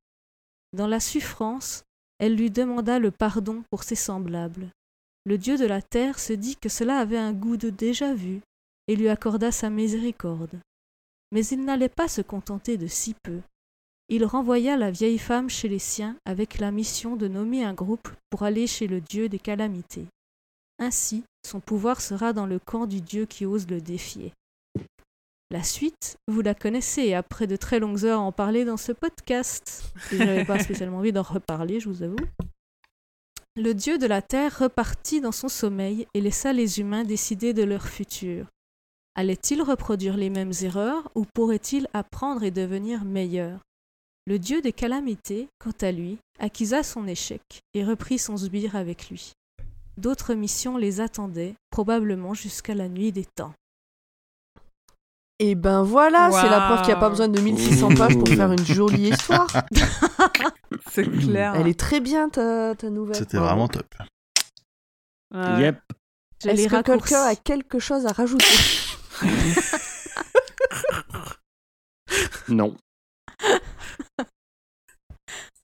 Dans 0.72 0.88
la 0.88 1.00
souffrance, 1.00 1.84
elle 2.18 2.36
lui 2.36 2.50
demanda 2.50 2.98
le 2.98 3.12
pardon 3.12 3.64
pour 3.70 3.84
ses 3.84 3.96
semblables. 3.96 4.70
Le 5.26 5.38
Dieu 5.38 5.58
de 5.58 5.66
la 5.66 5.82
terre 5.82 6.18
se 6.18 6.34
dit 6.34 6.56
que 6.56 6.70
cela 6.70 6.98
avait 6.98 7.18
un 7.18 7.34
goût 7.34 7.58
de 7.58 7.70
déjà 7.70 8.14
vu 8.14 8.42
et 8.88 8.96
lui 8.96 9.10
accorda 9.10 9.52
sa 9.52 9.70
miséricorde. 9.70 10.60
Mais 11.32 11.46
il 11.48 11.64
n'allait 11.64 11.90
pas 11.90 12.08
se 12.08 12.22
contenter 12.22 12.78
de 12.78 12.88
si 12.88 13.16
peu. 13.22 13.42
Il 14.10 14.26
renvoya 14.26 14.76
la 14.78 14.92
vieille 14.92 15.18
femme 15.18 15.50
chez 15.50 15.70
les 15.70 15.80
siens 15.80 16.16
avec 16.26 16.60
la 16.60 16.72
mission 16.72 17.16
de 17.16 17.28
nommer 17.28 17.64
un 17.64 17.74
groupe 17.74 18.10
pour 18.30 18.44
aller 18.44 18.68
chez 18.68 18.88
le 18.88 19.02
Dieu 19.02 19.30
des 19.30 19.40
calamités. 19.40 20.08
Ainsi, 20.80 21.24
son 21.48 21.60
pouvoir 21.60 22.02
sera 22.02 22.34
dans 22.34 22.46
le 22.46 22.60
camp 22.60 22.86
du 22.86 23.02
Dieu 23.02 23.26
qui 23.26 23.46
ose 23.46 23.68
le 23.68 23.80
défier. 23.80 24.34
La 25.52 25.64
suite, 25.64 26.18
vous 26.28 26.42
la 26.42 26.56
connaissez 26.56 27.14
après 27.14 27.48
de 27.48 27.56
très 27.56 27.80
longues 27.80 28.06
heures 28.06 28.22
en 28.22 28.32
parler 28.32 28.66
dans 28.66 28.78
ce 28.78 28.92
podcast. 28.92 29.94
Et 30.12 30.18
j'avais 30.18 30.46
pas 30.46 30.60
spécialement 30.64 30.98
envie 30.98 31.12
d'en 31.12 31.22
reparler, 31.22 31.80
je 31.80 31.90
vous 31.90 32.02
avoue. 32.02 32.16
Le 33.56 33.74
dieu 33.74 34.00
de 34.00 34.08
la 34.08 34.24
terre 34.24 34.58
repartit 34.58 35.22
dans 35.22 35.32
son 35.32 35.48
sommeil 35.48 36.08
et 36.16 36.22
laissa 36.22 36.54
les 36.54 36.80
humains 36.80 37.04
décider 37.04 37.54
de 37.54 37.62
leur 37.62 37.88
futur. 37.88 38.48
Allait-il 39.14 39.62
reproduire 39.62 40.18
les 40.18 40.32
mêmes 40.32 40.54
erreurs 40.64 41.12
ou 41.14 41.24
pourrait-il 41.36 41.88
apprendre 41.94 42.44
et 42.44 42.50
devenir 42.50 43.06
meilleur? 43.06 43.60
Le 44.26 44.40
dieu 44.40 44.62
des 44.62 44.72
calamités, 44.72 45.50
quant 45.60 45.74
à 45.82 45.92
lui, 45.92 46.18
accusa 46.40 46.82
son 46.82 47.08
échec 47.08 47.42
et 47.74 47.84
reprit 47.84 48.18
son 48.18 48.38
sbire 48.38 48.78
avec 48.78 49.10
lui. 49.10 49.34
D'autres 49.98 50.34
missions 50.34 50.78
les 50.78 51.02
attendaient, 51.02 51.56
probablement 51.72 52.34
jusqu'à 52.34 52.74
la 52.74 52.88
nuit 52.88 53.12
des 53.12 53.26
temps. 53.26 53.54
Et 55.40 55.56
ben 55.56 55.84
voilà, 55.84 56.32
c'est 56.32 56.50
la 56.50 56.62
preuve 56.62 56.80
qu'il 56.80 56.88
n'y 56.88 56.94
a 56.94 57.00
pas 57.00 57.10
besoin 57.10 57.28
de 57.28 57.42
1600 57.42 57.96
pages 57.96 58.18
pour 58.18 58.28
faire 58.30 58.52
une 58.52 58.66
jolie 58.66 59.10
histoire. 59.10 59.48
C'est 60.90 61.04
clair. 61.04 61.56
Elle 61.56 61.68
est 61.68 61.78
très 61.78 62.00
bien 62.00 62.30
ta, 62.30 62.76
ta 62.76 62.90
nouvelle. 62.90 63.16
C'était 63.16 63.38
vraiment 63.38 63.68
top. 63.68 63.94
Ouais. 65.34 65.62
Yep. 65.64 65.82
Est-ce 66.46 66.68
que 66.68 66.82
quelqu'un 66.82 67.24
a 67.24 67.36
quelque 67.36 67.80
chose 67.80 68.06
à 68.06 68.14
rajouter? 68.14 68.46
Non. 72.48 72.78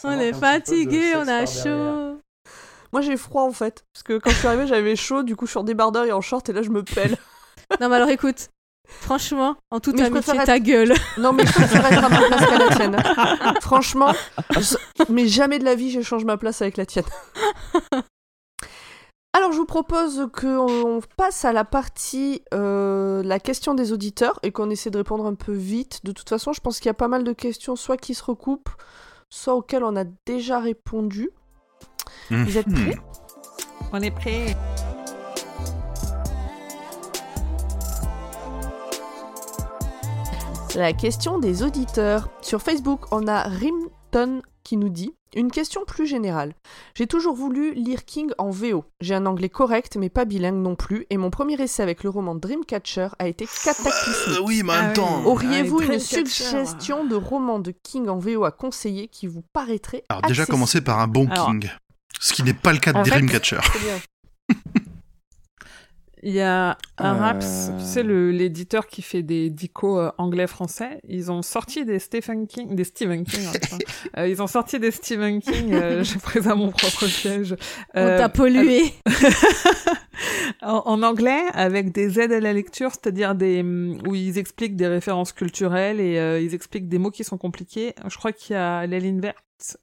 On 0.03 0.11
est 0.19 0.33
fatigué, 0.33 1.13
on 1.15 1.27
a 1.27 1.45
chaud. 1.45 2.19
Moi 2.91 3.01
j'ai 3.01 3.17
froid 3.17 3.43
en 3.43 3.51
fait, 3.51 3.83
parce 3.93 4.03
que 4.03 4.17
quand 4.17 4.31
je 4.31 4.35
suis 4.37 4.47
arrivée 4.47 4.65
j'avais 4.67 4.95
chaud, 4.95 5.21
du 5.23 5.35
coup 5.35 5.45
je 5.45 5.51
suis 5.51 5.59
en 5.59 5.63
débardeur 5.63 6.05
et 6.05 6.11
en 6.11 6.21
short 6.21 6.47
et 6.49 6.53
là 6.53 6.61
je 6.63 6.69
me 6.69 6.83
pèle. 6.83 7.17
Non 7.79 7.87
mais 7.89 7.97
alors 7.97 8.09
écoute, 8.09 8.47
franchement, 8.87 9.55
en 9.69 9.79
toute 9.79 9.93
Mais 9.95 10.01
je 10.01 10.05
amitié, 10.07 10.21
préfère 10.23 10.45
ta 10.45 10.59
gueule. 10.59 10.93
Non 11.19 11.33
mais 11.33 11.45
je 11.45 11.51
préfère 11.53 11.85
être 11.85 12.03
à 12.03 12.09
ma 12.09 12.17
place 12.27 12.45
qu'à 12.47 12.57
la 12.57 12.67
tienne. 12.75 12.97
Franchement, 13.61 14.13
je- 14.59 15.03
mais 15.09 15.27
jamais 15.27 15.59
de 15.59 15.65
la 15.65 15.75
vie 15.75 15.91
je 15.91 16.01
change 16.01 16.25
ma 16.25 16.37
place 16.37 16.61
avec 16.63 16.77
la 16.77 16.85
tienne. 16.87 17.05
Alors, 19.33 19.51
je 19.51 19.57
vous 19.57 19.65
propose 19.65 20.27
qu'on 20.33 21.01
passe 21.15 21.45
à 21.45 21.53
la 21.53 21.63
partie 21.63 22.41
euh, 22.53 23.21
la 23.23 23.39
question 23.39 23.75
des 23.75 23.93
auditeurs 23.93 24.39
et 24.41 24.51
qu'on 24.51 24.71
essaie 24.71 24.89
de 24.89 24.97
répondre 24.97 25.25
un 25.27 25.35
peu 25.35 25.51
vite. 25.53 26.03
De 26.03 26.11
toute 26.11 26.27
façon, 26.27 26.51
je 26.51 26.59
pense 26.61 26.79
qu'il 26.79 26.87
y 26.87 26.89
a 26.89 26.95
pas 26.95 27.07
mal 27.07 27.23
de 27.23 27.31
questions, 27.31 27.75
soit 27.75 27.95
qui 27.97 28.15
se 28.15 28.23
recoupent, 28.23 28.69
soit 29.29 29.55
auxquelles 29.55 29.83
on 29.83 29.95
a 29.95 30.03
déjà 30.25 30.59
répondu. 30.59 31.29
Vous 32.29 32.57
êtes 32.57 32.67
Mhm. 32.67 32.73
prêts? 32.91 32.99
On 33.91 34.01
est 34.01 34.11
prêt. 34.11 34.55
C'est 40.69 40.79
la 40.79 40.93
question 40.93 41.39
des 41.39 41.63
auditeurs. 41.63 42.29
Sur 42.41 42.61
Facebook, 42.61 43.01
on 43.11 43.27
a 43.27 43.43
Rimton 43.43 44.41
qui 44.63 44.77
nous 44.77 44.89
dit 44.89 45.13
Une 45.35 45.51
question 45.51 45.81
plus 45.85 46.07
générale. 46.07 46.55
J'ai 46.95 47.05
toujours 47.05 47.35
voulu 47.35 47.73
lire 47.75 48.03
King 48.05 48.31
en 48.39 48.49
VO. 48.49 48.83
J'ai 48.99 49.13
un 49.13 49.27
anglais 49.27 49.49
correct, 49.49 49.95
mais 49.95 50.09
pas 50.09 50.25
bilingue 50.25 50.55
non 50.61 50.75
plus, 50.75 51.05
et 51.11 51.17
mon 51.17 51.29
premier 51.29 51.53
essai 51.61 51.83
avec 51.83 52.03
le 52.03 52.09
roman 52.09 52.33
Dreamcatcher 52.33 53.09
a 53.19 53.27
été 53.27 53.45
cataclysmique. 53.45 54.39
Euh, 54.39 54.41
oui, 54.43 54.63
mais 54.63 54.73
en 54.73 54.75
même 54.75 54.85
Ah 54.89 54.93
temps. 54.93 55.23
Auriez-vous 55.25 55.81
Ah, 55.81 55.93
une 55.93 55.99
suggestion 55.99 57.05
de 57.05 57.15
roman 57.15 57.59
de 57.59 57.71
King 57.83 58.07
en 58.09 58.17
VO 58.17 58.43
à 58.43 58.51
conseiller 58.51 59.07
qui 59.07 59.27
vous 59.27 59.43
paraîtrait 59.53 60.03
Alors 60.09 60.23
déjà 60.23 60.43
accessible? 60.43 60.83
par 60.83 60.99
un 60.99 61.07
bon 61.07 61.27
Alors- 61.29 61.47
King. 61.47 61.69
Ce 62.19 62.33
qui 62.33 62.43
n'est 62.43 62.53
pas 62.53 62.73
le 62.73 62.79
cas 62.79 62.91
de 62.91 63.03
fait- 63.03 63.11
Dreamcatcher. 63.11 63.57
Très 63.57 63.79
bien. 63.79 63.99
Il 66.21 66.33
y 66.33 66.41
a 66.41 66.77
un 66.97 67.15
Euh, 67.15 67.19
Raps, 67.19 67.71
tu 67.79 67.85
sais, 67.85 68.03
l'éditeur 68.03 68.87
qui 68.87 69.01
fait 69.01 69.23
des 69.23 69.49
dicos 69.49 69.99
euh, 69.99 70.11
anglais-français. 70.17 70.99
Ils 71.07 71.31
ont 71.31 71.41
sorti 71.41 71.85
des 71.85 71.99
Stephen 71.99 72.45
King, 72.47 72.75
des 72.75 72.83
Stephen 72.83 73.23
King, 73.25 73.49
putain. 73.51 73.77
Euh, 74.17 74.27
ils 74.27 74.41
ont 74.41 74.47
sorti 74.47 74.79
des 74.79 74.91
Stephen 74.91 75.39
King, 75.41 75.73
euh, 75.73 76.03
je 76.03 76.17
présente 76.29 76.57
mon 76.57 76.71
propre 76.71 77.05
piège. 77.07 77.55
On 77.93 77.99
Euh, 77.99 78.17
t'a 78.17 78.27
pollué. 78.29 78.93
en, 80.61 80.81
en 80.85 81.03
anglais 81.03 81.41
avec 81.53 81.91
des 81.91 82.19
aides 82.19 82.31
à 82.31 82.39
la 82.39 82.53
lecture, 82.53 82.91
c'est-à-dire 82.91 83.35
des 83.35 83.61
hum, 83.61 83.99
où 84.07 84.15
ils 84.15 84.37
expliquent 84.37 84.75
des 84.75 84.87
références 84.87 85.31
culturelles 85.31 85.99
et 85.99 86.15
ils 86.41 86.53
expliquent 86.53 86.89
des 86.89 86.97
mots 86.97 87.11
qui 87.11 87.23
sont 87.23 87.37
compliqués. 87.37 87.93
Je 88.07 88.17
crois 88.17 88.31
qu'il 88.31 88.53
y 88.55 88.57
a 88.57 88.85
la 88.87 88.99
ligne 88.99 89.19
verte, 89.19 89.37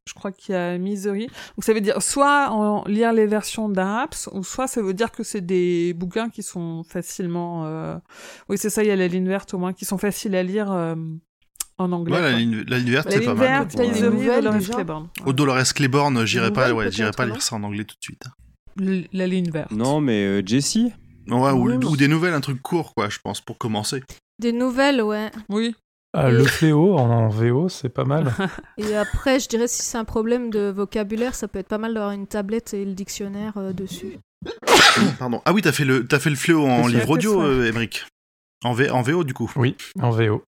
je 0.06 0.14
crois 0.14 0.32
qu'il 0.32 0.54
y 0.54 0.58
a 0.58 0.78
Misery. 0.78 1.26
Donc 1.26 1.64
ça 1.64 1.72
veut 1.72 1.80
dire 1.80 2.00
soit 2.02 2.50
en 2.50 2.84
lire 2.86 3.12
les 3.12 3.26
versions 3.26 3.68
d'Araps 3.68 4.28
ou 4.32 4.42
soit 4.44 4.66
ça 4.66 4.82
veut 4.82 4.94
dire 4.94 5.10
que 5.12 5.22
c'est 5.22 5.40
des 5.40 5.92
bouquins 5.94 6.30
qui 6.30 6.42
sont 6.42 6.82
facilement 6.84 7.64
euh, 7.66 7.96
oui, 8.48 8.58
c'est 8.58 8.70
ça, 8.70 8.82
il 8.82 8.88
y 8.88 8.90
a 8.90 8.96
la 8.96 9.08
ligne 9.08 9.28
verte 9.28 9.54
au 9.54 9.58
moins 9.58 9.72
qui 9.72 9.84
sont 9.84 9.98
faciles 9.98 10.34
à 10.34 10.42
lire 10.42 10.70
euh, 10.72 10.94
en 11.78 11.92
anglais. 11.92 12.14
Ouais, 12.16 12.22
la 12.22 12.32
ligne, 12.32 12.64
la 12.66 12.78
ligne 12.78 12.90
verte, 12.90 13.06
La 13.06 13.12
c'est 13.12 13.18
ligne 13.20 13.28
pas 13.28 13.34
mal. 13.34 13.44
verte, 13.46 13.76
des 13.76 13.86
Misery, 13.88 14.10
nouvelles, 14.14 14.44
Dolores 14.44 14.68
Claiborne. 14.70 15.08
Au 15.26 15.32
Dolores 15.32 15.74
Claiborne, 15.74 16.24
j'irai 16.24 16.52
pas, 16.52 16.72
ouais, 16.72 16.90
pas 17.16 17.26
lire 17.26 17.42
ça 17.42 17.56
en 17.56 17.62
anglais 17.62 17.84
tout 17.84 17.96
de 17.96 18.02
suite. 18.02 18.24
L- 18.80 19.06
La 19.12 19.26
ligne 19.26 19.50
verte. 19.50 19.70
Non, 19.72 20.00
mais 20.00 20.24
euh, 20.24 20.42
Jessie 20.44 20.92
Ouais, 21.28 21.50
ou, 21.50 21.68
ou 21.72 21.96
des 21.96 22.06
nouvelles, 22.08 22.34
un 22.34 22.40
truc 22.40 22.62
court, 22.62 22.94
quoi, 22.94 23.08
je 23.08 23.18
pense, 23.18 23.40
pour 23.40 23.58
commencer. 23.58 24.00
Des 24.38 24.52
nouvelles, 24.52 25.02
ouais. 25.02 25.30
Oui. 25.48 25.74
Ah, 26.18 26.30
le 26.30 26.44
fléau 26.44 26.96
en 26.96 27.28
VO, 27.28 27.68
c'est 27.68 27.88
pas 27.90 28.04
mal. 28.04 28.32
Et 28.78 28.96
après, 28.96 29.38
je 29.38 29.48
dirais 29.48 29.68
si 29.68 29.82
c'est 29.82 29.98
un 29.98 30.04
problème 30.04 30.50
de 30.50 30.70
vocabulaire, 30.74 31.34
ça 31.34 31.46
peut 31.48 31.58
être 31.58 31.68
pas 31.68 31.78
mal 31.78 31.92
d'avoir 31.94 32.12
une 32.12 32.26
tablette 32.26 32.72
et 32.74 32.84
le 32.84 32.92
dictionnaire 32.94 33.52
euh, 33.58 33.72
dessus. 33.72 34.18
Pardon. 35.18 35.42
Ah 35.44 35.52
oui, 35.52 35.60
t'as 35.62 35.72
fait 35.72 35.84
le, 35.84 36.06
t'as 36.06 36.18
fait 36.18 36.30
le 36.30 36.36
fléau 36.36 36.66
en 36.66 36.86
livre 36.86 37.10
audio, 37.10 37.42
euh, 37.42 37.66
Émeric. 37.68 38.06
En, 38.64 38.72
V- 38.72 38.90
en 38.90 39.02
VO, 39.02 39.24
du 39.24 39.34
coup. 39.34 39.52
Oui, 39.56 39.76
en 40.00 40.10
VO. 40.10 40.42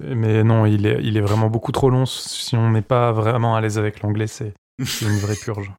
Mais 0.00 0.44
non, 0.44 0.66
il 0.66 0.86
est, 0.86 0.98
il 1.02 1.16
est 1.16 1.20
vraiment 1.22 1.48
beaucoup 1.48 1.72
trop 1.72 1.90
long. 1.90 2.06
Si 2.06 2.54
on 2.54 2.70
n'est 2.70 2.82
pas 2.82 3.12
vraiment 3.12 3.56
à 3.56 3.60
l'aise 3.60 3.78
avec 3.78 4.02
l'anglais, 4.02 4.26
c'est 4.26 4.52
c'est 4.84 5.06
une 5.06 5.18
vraie 5.18 5.34
purge. 5.36 5.72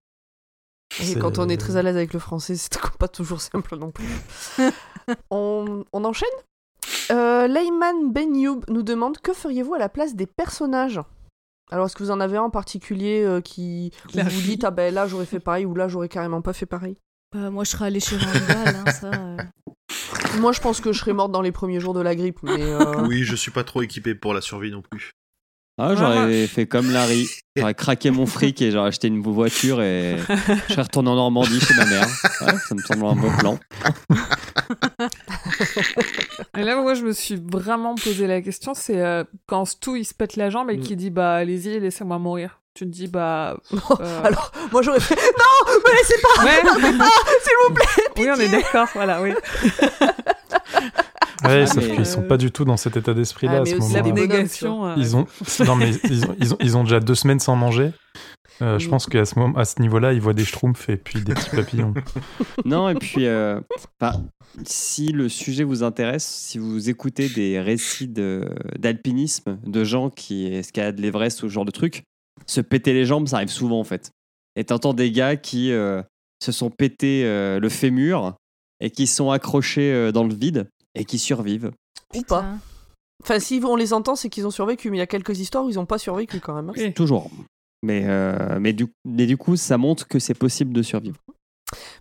Et 0.99 1.03
C'est- 1.03 1.19
quand 1.19 1.37
on 1.37 1.47
est 1.49 1.57
très 1.57 1.75
à 1.77 1.81
l'aise 1.83 1.95
avec 1.95 2.13
le 2.13 2.19
français, 2.19 2.55
c'est 2.55 2.71
pas 2.99 3.07
toujours 3.07 3.39
simple 3.41 3.77
non 3.77 3.91
plus. 3.91 4.07
on, 5.31 5.85
on 5.93 6.03
enchaîne? 6.03 6.27
Euh, 7.11 7.47
Layman 7.47 8.11
Ben 8.11 8.35
Youb 8.35 8.61
nous 8.69 8.83
demande 8.83 9.17
que 9.19 9.33
feriez-vous 9.33 9.73
à 9.75 9.79
la 9.79 9.89
place 9.89 10.15
des 10.15 10.25
personnages? 10.27 11.01
Alors, 11.71 11.85
est-ce 11.87 11.95
que 11.95 12.03
vous 12.03 12.11
en 12.11 12.19
avez 12.19 12.37
un 12.37 12.43
en 12.43 12.49
particulier 12.49 13.23
euh, 13.25 13.41
qui 13.41 13.91
où 14.15 14.19
vous 14.19 14.29
fille. 14.29 14.41
dites 14.55 14.63
ah 14.63 14.71
ben 14.71 14.93
là 14.93 15.05
j'aurais 15.07 15.25
fait 15.25 15.39
pareil 15.41 15.65
ou 15.65 15.75
là 15.75 15.87
j'aurais 15.89 16.07
carrément 16.07 16.41
pas 16.41 16.53
fait 16.53 16.65
pareil? 16.65 16.97
Bah, 17.35 17.49
moi, 17.49 17.65
je 17.65 17.71
serais 17.71 17.87
allée 17.87 17.99
chez 17.99 18.15
Randall, 18.17 18.75
hein, 18.75 18.91
ça. 18.91 19.07
euh. 19.07 19.37
Moi, 20.39 20.51
je 20.53 20.61
pense 20.61 20.79
que 20.81 20.93
je 20.93 20.99
serais 20.99 21.13
morte 21.13 21.31
dans 21.31 21.41
les 21.41 21.51
premiers 21.51 21.79
jours 21.79 21.93
de 21.93 21.99
la 21.99 22.15
grippe, 22.15 22.41
mais 22.43 22.61
euh, 22.61 23.03
Oui, 23.07 23.23
je 23.23 23.35
suis 23.35 23.51
pas 23.51 23.63
trop 23.65 23.81
équipé 23.81 24.15
pour 24.15 24.33
la 24.33 24.39
survie 24.41 24.71
non 24.71 24.81
plus. 24.81 25.11
Ah, 25.79 25.93
j'aurais 25.95 26.47
fait 26.47 26.65
comme 26.67 26.89
Larry. 26.91 27.27
J'aurais 27.55 27.75
craqué 27.75 28.09
mon 28.11 28.25
fric 28.25 28.61
et 28.61 28.71
j'aurais 28.71 28.87
acheté 28.87 29.09
une 29.09 29.21
voiture 29.21 29.81
et 29.81 30.17
je 30.67 30.73
serais 30.73 30.81
retourné 30.83 31.09
en 31.09 31.15
Normandie 31.15 31.59
chez 31.59 31.75
ma 31.75 31.85
mère. 31.85 32.07
Ouais, 32.41 32.57
ça 32.67 32.73
me 32.75 32.81
semble 32.81 33.05
un 33.05 33.15
bon 33.15 33.31
plan. 33.37 33.59
Et 36.57 36.63
là, 36.63 36.75
moi, 36.81 36.93
je 36.93 37.03
me 37.03 37.11
suis 37.13 37.35
vraiment 37.35 37.95
posé 37.95 38.27
la 38.27 38.41
question, 38.41 38.73
c'est 38.73 39.01
euh, 39.01 39.23
quand 39.47 39.65
Stu, 39.65 39.99
il 39.99 40.05
se 40.05 40.13
pète 40.13 40.35
la 40.35 40.49
jambe 40.49 40.69
et 40.71 40.77
Mm. 40.77 40.81
qu'il 40.81 40.97
dit, 40.97 41.09
bah, 41.09 41.33
allez-y, 41.35 41.79
laissez-moi 41.79 42.17
mourir. 42.19 42.59
Tu 42.73 42.85
te 42.85 42.89
dis, 42.91 43.07
bah... 43.07 43.57
euh, 43.99 44.23
alors 44.23 44.51
moi 44.71 44.81
j'aurais 44.83 44.99
fait 44.99 45.15
non, 45.15 45.73
me 45.73 45.97
laissez 45.97 46.21
pas, 46.21 46.43
Ouais, 46.43 46.61
s'il 47.41 47.53
vous 47.67 47.73
plaît. 47.73 47.85
oui, 48.17 48.27
on 48.35 48.39
est 48.39 48.49
d'accord, 48.49 48.87
voilà, 48.93 49.21
oui. 49.21 49.31
Ouais, 51.43 51.61
Ah, 51.63 51.67
sauf 51.67 51.83
qu'ils 51.87 52.05
sont 52.05 52.23
euh, 52.23 52.27
pas 52.27 52.37
du 52.37 52.51
tout 52.51 52.65
dans 52.65 52.77
cet 52.77 52.97
état 52.97 53.13
d'esprit-là 53.13 53.57
Ah, 53.57 53.61
à 53.61 53.65
ce 53.65 53.71
moment-là. 53.75 54.01
euh, 54.85 54.93
Ils 54.97 55.15
ont, 55.15 55.27
non, 55.65 55.75
mais 55.75 55.91
ils 56.09 56.25
ont, 56.25 56.35
ils 56.39 56.53
ont, 56.53 56.57
ils 56.59 56.77
ont 56.77 56.83
déjà 56.83 56.99
deux 56.99 57.15
semaines 57.15 57.39
sans 57.39 57.55
manger. 57.55 57.91
Euh, 58.61 58.79
Je 58.79 58.89
pense 58.89 59.05
qu'à 59.05 59.25
ce, 59.25 59.37
moment- 59.37 59.57
à 59.57 59.65
ce 59.65 59.81
niveau-là, 59.81 60.13
ils 60.13 60.21
voient 60.21 60.33
des 60.33 60.45
schtroumpfs 60.45 60.89
et 60.89 60.97
puis 60.97 61.21
des 61.21 61.33
petits 61.33 61.55
papillons. 61.55 61.93
Non, 62.65 62.89
et 62.89 62.95
puis, 62.95 63.25
euh, 63.27 63.59
si 64.65 65.07
le 65.07 65.29
sujet 65.29 65.63
vous 65.63 65.83
intéresse, 65.83 66.25
si 66.25 66.57
vous 66.57 66.89
écoutez 66.89 67.29
des 67.29 67.59
récits 67.59 68.07
d'alpinisme, 68.77 69.59
de, 69.65 69.83
gens 69.83 70.09
qui 70.09 70.47
escaladent 70.47 70.99
l'Everest 70.99 71.43
ou 71.43 71.47
ce 71.49 71.53
genre 71.53 71.65
de 71.65 71.71
trucs, 71.71 72.03
se 72.45 72.61
péter 72.61 72.93
les 72.93 73.05
jambes, 73.05 73.27
ça 73.27 73.37
arrive 73.37 73.49
souvent 73.49 73.79
en 73.79 73.83
fait. 73.83 74.11
Et 74.55 74.63
t'entends 74.63 74.93
des 74.93 75.11
gars 75.11 75.35
qui 75.35 75.71
euh, 75.71 76.01
se 76.43 76.51
sont 76.51 76.69
pété 76.69 77.23
euh, 77.25 77.59
le 77.59 77.69
fémur 77.69 78.35
et 78.79 78.89
qui 78.89 79.07
sont 79.07 79.31
accrochés 79.31 79.91
euh, 79.93 80.11
dans 80.11 80.23
le 80.23 80.33
vide 80.33 80.67
et 80.95 81.05
qui 81.05 81.19
survivent. 81.19 81.71
Ou 82.15 82.21
pas. 82.21 82.45
Enfin, 83.23 83.39
si 83.39 83.61
on 83.63 83.75
les 83.75 83.93
entend, 83.93 84.15
c'est 84.15 84.29
qu'ils 84.29 84.45
ont 84.47 84.51
survécu, 84.51 84.89
mais 84.89 84.97
il 84.97 84.99
y 84.99 85.03
a 85.03 85.07
quelques 85.07 85.39
histoires 85.39 85.63
où 85.63 85.69
ils 85.69 85.79
ont 85.79 85.85
pas 85.85 85.97
survécu 85.97 86.39
quand 86.39 86.55
même. 86.55 86.69
hein. 86.69 86.73
oui. 86.75 86.93
Toujours. 86.93 87.29
Mais, 87.83 88.03
euh, 88.05 88.59
mais, 88.59 88.73
du, 88.73 88.87
mais 89.05 89.25
du 89.25 89.37
coup, 89.37 89.55
ça 89.55 89.77
montre 89.77 90.07
que 90.07 90.19
c'est 90.19 90.33
possible 90.33 90.73
de 90.73 90.81
survivre. 90.81 91.19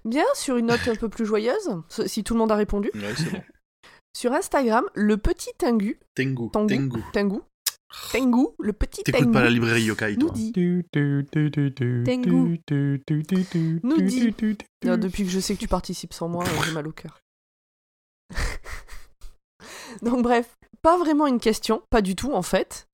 Bien, 0.04 0.24
sur 0.34 0.56
une 0.56 0.66
note 0.66 0.86
un 0.88 0.94
peu 0.94 1.08
plus 1.08 1.26
joyeuse, 1.26 1.82
si 2.06 2.22
tout 2.24 2.34
le 2.34 2.38
monde 2.38 2.52
a 2.52 2.56
répondu. 2.56 2.90
Ouais, 2.94 3.14
c'est 3.16 3.30
bon. 3.30 3.42
Sur 4.16 4.32
Instagram, 4.32 4.84
le 4.94 5.18
petit 5.18 5.50
Tengu, 5.58 6.00
Tengu. 6.14 6.50
Tengu. 6.50 6.78
Tengu. 6.78 7.02
Tengu, 7.12 7.40
Tengu, 8.12 8.46
le 8.58 8.72
petit 8.72 9.02
T'écoutes 9.02 9.24
Tengu, 9.24 9.32
pas 9.32 9.42
la 9.42 9.50
librairie 9.50 9.82
Yokai, 9.82 10.16
nous 10.16 10.28
toi. 10.28 10.34
dit, 10.34 10.52
Tengu. 10.52 11.26
Nous 13.82 14.00
dit. 14.00 14.28
Euh, 14.28 14.32
tu. 14.32 14.56
depuis 14.98 15.24
que 15.24 15.30
je 15.30 15.38
sais 15.38 15.54
que 15.54 15.60
tu 15.60 15.68
participes 15.68 16.14
sans 16.14 16.28
moi, 16.28 16.44
euh, 16.44 16.62
j'ai 16.64 16.72
mal 16.72 16.88
au 16.88 16.92
cœur. 16.92 17.20
Donc 20.02 20.22
bref, 20.22 20.56
pas 20.80 20.96
vraiment 20.96 21.26
une 21.26 21.40
question, 21.40 21.82
pas 21.90 22.00
du 22.00 22.16
tout 22.16 22.32
en 22.32 22.42
fait. 22.42 22.88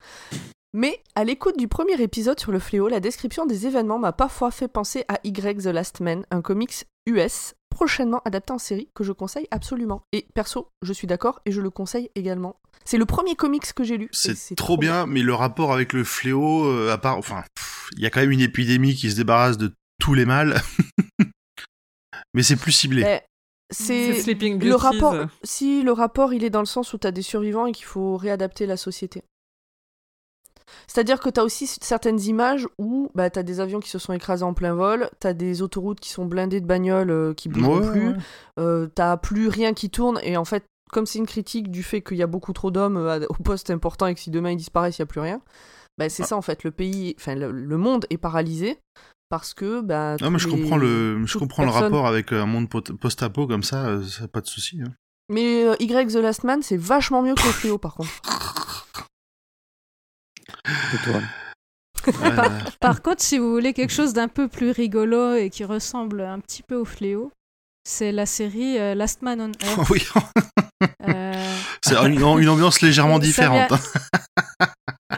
Mais 0.74 1.02
à 1.14 1.24
l'écoute 1.24 1.58
du 1.58 1.68
premier 1.68 2.00
épisode 2.00 2.40
sur 2.40 2.50
le 2.50 2.58
fléau, 2.58 2.88
la 2.88 3.00
description 3.00 3.44
des 3.44 3.66
événements 3.66 3.98
m'a 3.98 4.12
parfois 4.12 4.50
fait 4.50 4.68
penser 4.68 5.04
à 5.08 5.18
Y 5.22 5.62
The 5.62 5.66
Last 5.66 6.00
Man, 6.00 6.24
un 6.30 6.40
comics 6.40 6.86
US 7.06 7.54
prochainement 7.68 8.22
adapté 8.24 8.54
en 8.54 8.58
série 8.58 8.88
que 8.94 9.04
je 9.04 9.12
conseille 9.12 9.46
absolument. 9.50 10.02
Et 10.12 10.26
perso, 10.34 10.68
je 10.80 10.94
suis 10.94 11.06
d'accord 11.06 11.40
et 11.44 11.52
je 11.52 11.60
le 11.60 11.68
conseille 11.68 12.10
également. 12.14 12.56
C'est 12.86 12.96
le 12.96 13.04
premier 13.04 13.34
comics 13.34 13.70
que 13.74 13.84
j'ai 13.84 13.98
lu. 13.98 14.08
C'est 14.12 14.56
trop 14.56 14.78
bien, 14.78 15.04
mais 15.04 15.20
le 15.20 15.34
rapport 15.34 15.74
avec 15.74 15.92
le 15.92 16.04
fléau, 16.04 16.64
euh, 16.64 16.90
à 16.90 16.96
part, 16.96 17.18
enfin, 17.18 17.44
il 17.96 18.02
y 18.02 18.06
a 18.06 18.10
quand 18.10 18.20
même 18.20 18.30
une 18.30 18.40
épidémie 18.40 18.94
qui 18.94 19.10
se 19.10 19.16
débarrasse 19.16 19.58
de 19.58 19.72
tous 20.00 20.14
les 20.14 20.24
mâles. 20.24 20.58
mais 22.34 22.42
c'est 22.42 22.56
plus 22.56 22.72
ciblé. 22.72 23.02
Mais 23.02 23.26
C'est 23.70 24.12
le 24.34 24.74
rapport. 24.74 25.16
Si 25.44 25.82
le 25.82 25.92
rapport, 25.92 26.32
il 26.32 26.44
est 26.44 26.50
dans 26.50 26.60
le 26.60 26.66
sens 26.66 26.94
où 26.94 26.98
t'as 26.98 27.10
des 27.10 27.22
survivants 27.22 27.66
et 27.66 27.72
qu'il 27.72 27.86
faut 27.86 28.16
réadapter 28.16 28.64
la 28.64 28.78
société. 28.78 29.22
C'est-à-dire 30.86 31.20
que 31.20 31.28
t'as 31.30 31.42
aussi 31.42 31.66
certaines 31.66 32.20
images 32.20 32.66
où 32.78 33.10
bah, 33.14 33.30
t'as 33.30 33.42
des 33.42 33.60
avions 33.60 33.80
qui 33.80 33.88
se 33.90 33.98
sont 33.98 34.12
écrasés 34.12 34.44
en 34.44 34.54
plein 34.54 34.74
vol, 34.74 35.08
t'as 35.20 35.32
des 35.32 35.62
autoroutes 35.62 36.00
qui 36.00 36.10
sont 36.10 36.24
blindées 36.26 36.60
de 36.60 36.66
bagnoles 36.66 37.10
euh, 37.10 37.34
qui 37.34 37.48
bougent 37.48 37.66
Ouais, 37.86 37.90
plus, 37.90 38.08
ouais. 38.08 38.14
euh, 38.60 38.86
t'as 38.94 39.16
plus 39.16 39.48
rien 39.48 39.72
qui 39.74 39.90
tourne 39.90 40.20
et 40.22 40.36
en 40.36 40.44
fait, 40.44 40.64
comme 40.92 41.06
c'est 41.06 41.18
une 41.18 41.26
critique 41.26 41.70
du 41.70 41.82
fait 41.82 42.02
qu'il 42.02 42.18
y 42.18 42.22
a 42.22 42.26
beaucoup 42.26 42.52
trop 42.52 42.70
d'hommes 42.70 42.96
euh, 42.98 43.24
au 43.30 43.34
poste 43.42 43.70
important 43.70 44.06
et 44.06 44.14
que 44.14 44.20
si 44.20 44.30
demain 44.30 44.50
ils 44.50 44.56
disparaissent, 44.56 44.98
il 44.98 45.02
n'y 45.02 45.04
a 45.04 45.06
plus 45.06 45.20
rien, 45.20 45.40
bah, 45.98 46.04
Ah. 46.06 46.08
c'est 46.08 46.22
ça 46.24 46.36
en 46.36 46.42
fait. 46.42 46.64
Le 46.64 46.70
pays, 46.70 47.14
enfin 47.18 47.34
le, 47.34 47.50
le 47.50 47.76
monde 47.78 48.06
est 48.10 48.18
paralysé 48.18 48.78
parce 49.30 49.54
que. 49.54 49.80
Bah, 49.80 50.16
Non, 50.20 50.30
mais 50.30 50.38
je 50.38 50.48
les- 50.48 50.60
comprends 50.60 50.76
le, 50.76 51.24
je 51.24 51.38
comprends 51.38 51.64
le 51.64 51.70
rapport 51.70 52.06
avec 52.06 52.32
un 52.32 52.44
monde 52.46 52.68
post-apo 52.68 53.46
comme 53.46 53.62
ça, 53.62 53.86
euh, 53.86 54.02
ça 54.04 54.28
pas 54.28 54.40
de 54.42 54.46
souci. 54.46 54.80
hein. 54.82 54.90
Mais 55.30 55.64
euh, 55.64 55.74
Y 55.80 56.12
The 56.12 56.16
Last 56.16 56.44
Man, 56.44 56.60
c'est 56.62 56.76
vachement 56.76 57.22
mieux 57.22 57.34
que 57.34 57.46
le 57.46 57.52
fléau 57.52 57.78
par 57.78 57.94
contre. 57.94 58.10
Et 60.68 60.98
toi 61.04 61.20
Ouais, 62.06 62.12
ouais. 62.36 62.48
Par 62.80 63.00
contre, 63.02 63.22
si 63.22 63.38
vous 63.38 63.50
voulez 63.52 63.72
quelque 63.72 63.92
chose 63.92 64.12
d'un 64.12 64.26
peu 64.28 64.48
plus 64.48 64.70
rigolo 64.72 65.34
et 65.34 65.50
qui 65.50 65.64
ressemble 65.64 66.20
un 66.22 66.40
petit 66.40 66.62
peu 66.64 66.74
au 66.74 66.84
fléau, 66.84 67.30
c'est 67.84 68.10
la 68.10 68.26
série 68.26 68.76
euh, 68.78 68.94
Last 68.96 69.22
Man 69.22 69.40
on 69.40 69.52
Earth. 69.66 69.90
oui, 69.90 70.02
Euh, 71.06 71.56
c'est 71.84 71.94
une, 71.96 72.14
une 72.20 72.48
ambiance 72.48 72.80
légèrement 72.80 73.18
différente. 73.20 73.68
vient- 73.70 73.80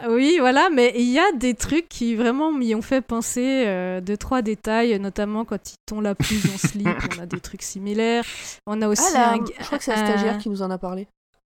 Oui, 0.09 0.37
voilà, 0.39 0.69
mais 0.69 0.93
il 0.95 1.09
y 1.09 1.17
a 1.17 1.31
des 1.31 1.55
trucs 1.55 1.89
qui 1.89 2.13
vraiment 2.15 2.51
m'y 2.51 2.75
ont 2.75 2.81
fait 2.83 3.01
penser, 3.01 3.63
euh, 3.65 4.01
deux, 4.01 4.17
trois 4.17 4.43
détails, 4.43 4.99
notamment 4.99 5.45
quand 5.45 5.71
ils 5.71 5.77
t'ont 5.87 6.01
la 6.01 6.13
plus 6.13 6.41
en 6.53 6.57
slip, 6.59 6.87
on 7.17 7.21
a 7.23 7.25
des 7.25 7.39
trucs 7.39 7.63
similaires. 7.63 8.23
On 8.67 8.81
a 8.83 8.87
aussi 8.87 9.01
Ah 9.09 9.13
là, 9.13 9.31
un, 9.33 9.45
je 9.59 9.65
crois 9.65 9.77
que 9.79 9.83
c'est 9.83 9.93
un- 9.93 10.01
un 10.03 10.05
stagiaire 10.05 10.37
qui 10.37 10.49
nous 10.49 10.61
en 10.61 10.69
a 10.69 10.77
parlé. 10.77 11.07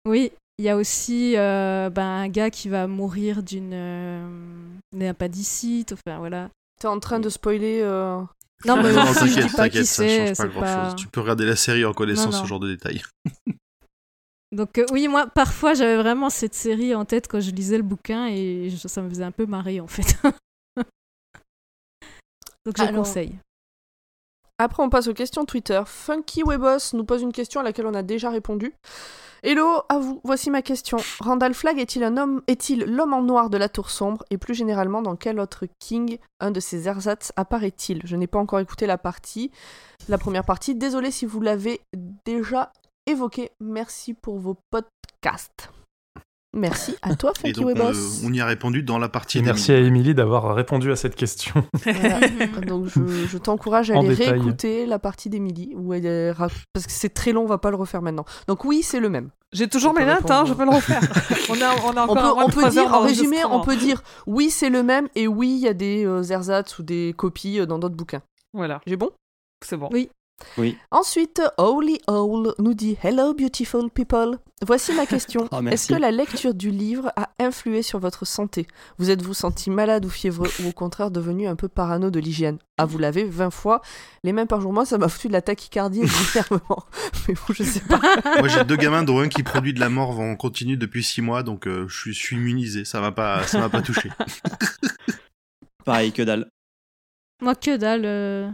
Oui, 0.07 0.33
il 0.59 0.65
y 0.65 0.69
a 0.69 0.77
aussi 0.77 1.35
euh, 1.37 1.91
ben, 1.91 2.03
un 2.07 2.29
gars 2.29 2.51
qui 2.51 2.69
va 2.69 2.87
mourir 2.87 3.43
d'une 3.43 3.73
euh, 3.75 5.09
appendicite, 5.11 5.93
enfin 5.93 6.19
voilà. 6.19 6.51
T'es 6.81 6.89
en 6.89 7.01
train 7.01 7.21
de 7.21 7.29
spoiler. 7.29 7.81
euh, 7.83 8.21
Non, 8.65 8.77
mais 8.83 8.93
Non, 8.93 9.05
je 9.07 9.19
t'inquiète, 9.19 9.47
dis 9.47 9.57
pas 9.57 9.69
qui 9.69 9.85
ça 9.87 10.03
c'est, 10.05 10.27
change 10.27 10.37
pas 10.37 10.43
c'est 10.45 10.49
grand 10.51 10.61
pas... 10.61 10.85
chose. 10.91 10.97
Tu 10.97 11.09
peux 11.09 11.21
regarder 11.21 11.47
la 11.47 11.57
série 11.57 11.85
en 11.85 11.93
connaissant 11.93 12.31
Non, 12.31 12.43
ce 12.43 12.47
genre 12.47 12.61
de 12.61 12.71
détails. 12.71 13.03
Donc 14.53 14.77
euh, 14.79 14.85
oui, 14.93 15.09
moi, 15.09 15.27
parfois, 15.27 15.73
j'avais 15.73 15.97
vraiment 15.97 16.29
cette 16.29 16.55
série 16.55 16.95
en 16.95 17.07
tête 17.07 17.27
quand 17.27 17.41
je 17.41 17.51
lisais 17.53 17.79
le 17.79 17.83
bouquin 17.83 18.27
et 18.27 18.69
je- 18.69 18.87
ça 18.87 19.01
me 19.01 19.09
faisait 19.09 19.25
un 19.25 19.31
peu 19.33 19.47
marrer, 19.47 19.81
en 19.81 19.87
fait. 19.87 20.17
Donc 22.67 22.77
je 22.79 22.83
Alors, 22.85 23.03
conseille. 23.03 23.35
Après, 24.59 24.83
on 24.83 24.91
passe 24.91 25.09
aux 25.09 25.15
questions 25.15 25.45
Twitter. 25.45 25.83
Funky 25.87 26.43
Webos 26.45 26.95
nous 26.95 27.05
pose 27.05 27.23
une 27.23 27.33
question 27.33 27.61
à 27.61 27.65
laquelle 27.65 27.87
on 27.87 27.95
a 27.95 28.03
déjà 28.03 28.31
répondu. 28.31 28.75
Hello, 29.45 29.83
à 29.89 29.99
vous. 29.99 30.21
Voici 30.23 30.51
ma 30.51 30.63
question. 30.63 30.99
Randall 31.19 31.53
Flagg 31.53 31.81
est-il 31.81 32.05
un 32.05 32.17
homme, 32.17 32.43
est-il 32.47 32.85
l'homme 32.85 33.13
en 33.13 33.23
noir 33.23 33.51
de 33.51 33.57
la 33.57 33.69
Tour 33.69 33.91
sombre 33.91 34.25
Et 34.31 34.39
plus 34.39 34.55
généralement, 34.55 35.03
dans 35.03 35.17
quel 35.17 35.41
autre 35.41 35.67
King 35.81 36.19
un 36.39 36.53
de 36.53 36.61
ses 36.61 36.87
ersatz 36.87 37.33
apparaît-il? 37.35 38.03
Je 38.05 38.15
n'ai 38.15 38.29
pas 38.29 38.39
encore 38.39 38.61
écouté 38.61 38.87
la 38.87 38.99
partie, 38.99 39.51
la 40.09 40.17
première 40.17 40.45
partie. 40.45 40.77
Désolé 40.77 41.11
si 41.11 41.27
vous 41.27 41.41
l'avez 41.41 41.81
déjà 42.25 42.73
évoqué. 43.07 43.51
Merci 43.61 44.15
pour 44.15 44.39
vos 44.39 44.57
podcasts. 44.71 45.71
Merci 46.55 46.97
à 47.01 47.17
toi, 47.17 47.33
Funky 47.35 47.53
donc, 47.61 47.67
Webos. 47.69 48.23
on, 48.23 48.29
on 48.29 48.33
y 48.33 48.41
a 48.41 48.45
répondu 48.47 48.83
dans 48.83 48.99
la 48.99 49.09
partie. 49.09 49.39
Et 49.39 49.43
merci 49.43 49.73
à 49.73 49.79
Émilie 49.79 50.15
d'avoir 50.15 50.55
répondu 50.55 50.93
à 50.93 50.97
cette 50.97 51.15
question. 51.17 51.65
Voilà. 51.85 52.21
Donc 52.67 52.87
je, 52.87 53.01
je 53.27 53.39
t'encourage 53.39 53.91
à 53.91 53.95
En 53.95 54.01
aller 54.01 54.11
détail. 54.17 54.33
réécouter 54.35 54.85
la 54.87 54.99
partie 54.99 55.31
d'Emily 55.31 55.73
où 55.75 55.95
elle 55.95 56.05
est 56.05 56.31
ra- 56.31 56.49
parce 56.75 56.87
que 56.87 56.93
c'est 56.93 57.09
très 57.15 57.33
long, 57.33 57.45
on 57.45 57.47
va 57.47 57.59
pas 57.59 57.71
le 57.71 57.77
refaire 57.77 58.03
maintenant. 58.03 58.25
Donc 58.49 58.65
oui, 58.67 58.83
c'est 58.83 59.01
le 59.01 59.09
même. 59.09 59.31
J'ai 59.53 59.69
toujours 59.69 59.95
mes 59.95 60.05
notes, 60.05 60.31
hein, 60.31 60.45
je 60.47 60.53
peux 60.55 60.65
le 60.65 60.71
refaire. 60.71 61.01
on, 61.51 61.55
a, 61.61 61.75
on 61.85 61.97
a 61.97 62.07
On 62.07 62.11
encore 62.11 62.51
peut, 62.51 62.65
on 62.65 62.69
dire 62.69 62.95
en 62.95 63.01
résumé, 63.01 63.45
on 63.45 63.61
peut 63.61 63.77
dire 63.77 64.03
oui, 64.27 64.51
c'est 64.51 64.71
le 64.71 64.83
même 64.83 65.09
et 65.15 65.27
oui, 65.29 65.49
il 65.51 65.59
y 65.65 65.69
a 65.69 65.75
des 65.75 66.05
euh, 66.07 66.23
ersatz 66.23 66.79
ou 66.79 66.83
des 66.83 67.15
copies 67.17 67.61
euh, 67.61 67.67
dans 67.67 67.79
d'autres 67.79 67.97
bouquins. 67.97 68.23
Voilà, 68.55 68.81
J'ai 68.87 68.97
bon? 68.97 69.11
C'est 69.65 69.77
bon. 69.77 69.89
Oui. 69.93 70.11
Ensuite, 70.91 71.41
Holy 71.59 71.99
Owl 72.09 72.55
nous 72.59 72.75
dit 72.75 72.97
Hello 73.03 73.35
beautiful 73.35 73.91
people. 73.91 74.39
Voici 74.65 74.93
ma 74.95 75.07
question. 75.07 75.49
Oh, 75.53 75.61
Est-ce 75.67 75.89
que 75.89 75.95
la 75.95 76.11
lecture 76.13 76.55
du 76.55 76.71
livre 76.71 77.11
a 77.17 77.31
influé 77.41 77.83
sur 77.83 77.99
votre 77.99 78.25
santé? 78.25 78.67
Vous 78.99 79.11
êtes-vous 79.11 79.35
senti 79.35 79.71
malade 79.71 80.05
ou 80.05 80.09
fiévreux 80.09 80.49
ou 80.63 80.69
au 80.69 80.73
contraire 80.73 81.11
devenu 81.11 81.47
un 81.49 81.57
peu 81.57 81.69
parano 81.69 82.11
de 82.11 82.21
l'hygiène? 82.21 82.59
Ah, 82.79 82.85
vous 82.87 82.99
l'avez 82.99 83.25
20 83.25 83.51
fois, 83.51 83.81
les 84.25 84.33
mêmes 84.33 84.47
par 84.47 84.61
jour. 84.61 84.73
Moi, 84.73 84.85
ça 84.87 84.99
m'a 84.99 85.09
foutu 85.09 85.29
de 85.29 85.33
la 85.33 85.43
tachycardie 85.43 86.03
et. 86.03 86.07
Mais 87.29 87.35
bon, 87.35 87.55
je 87.55 87.63
sais 87.65 87.81
pas. 87.81 88.01
Moi, 88.39 88.49
j'ai 88.49 88.65
deux 88.65 88.77
gamins, 88.77 89.03
dont 89.03 89.21
un 89.21 89.29
qui 89.29 89.43
produit 89.43 89.75
de 89.75 89.81
la 89.81 89.89
morve 89.89 90.21
en 90.21 90.37
continu 90.37 90.77
depuis 90.77 91.03
six 91.03 91.23
mois, 91.23 91.43
donc 91.43 91.67
euh, 91.67 91.87
je 91.89 91.99
suis- 92.01 92.13
je 92.15 92.19
suis 92.19 92.37
immunisé. 92.37 92.85
Ça 92.85 93.01
m'a 93.01 93.13
pas, 93.13 93.43
ça 93.47 93.59
m'a 93.59 93.69
pas 93.69 93.83
touché. 93.83 94.11
Pareil, 95.85 96.13
que 96.13 96.23
dalle. 96.23 96.49
Moi, 97.41 97.55
que 97.57 97.77
dalle. 97.77 98.05
euh, 98.05 98.49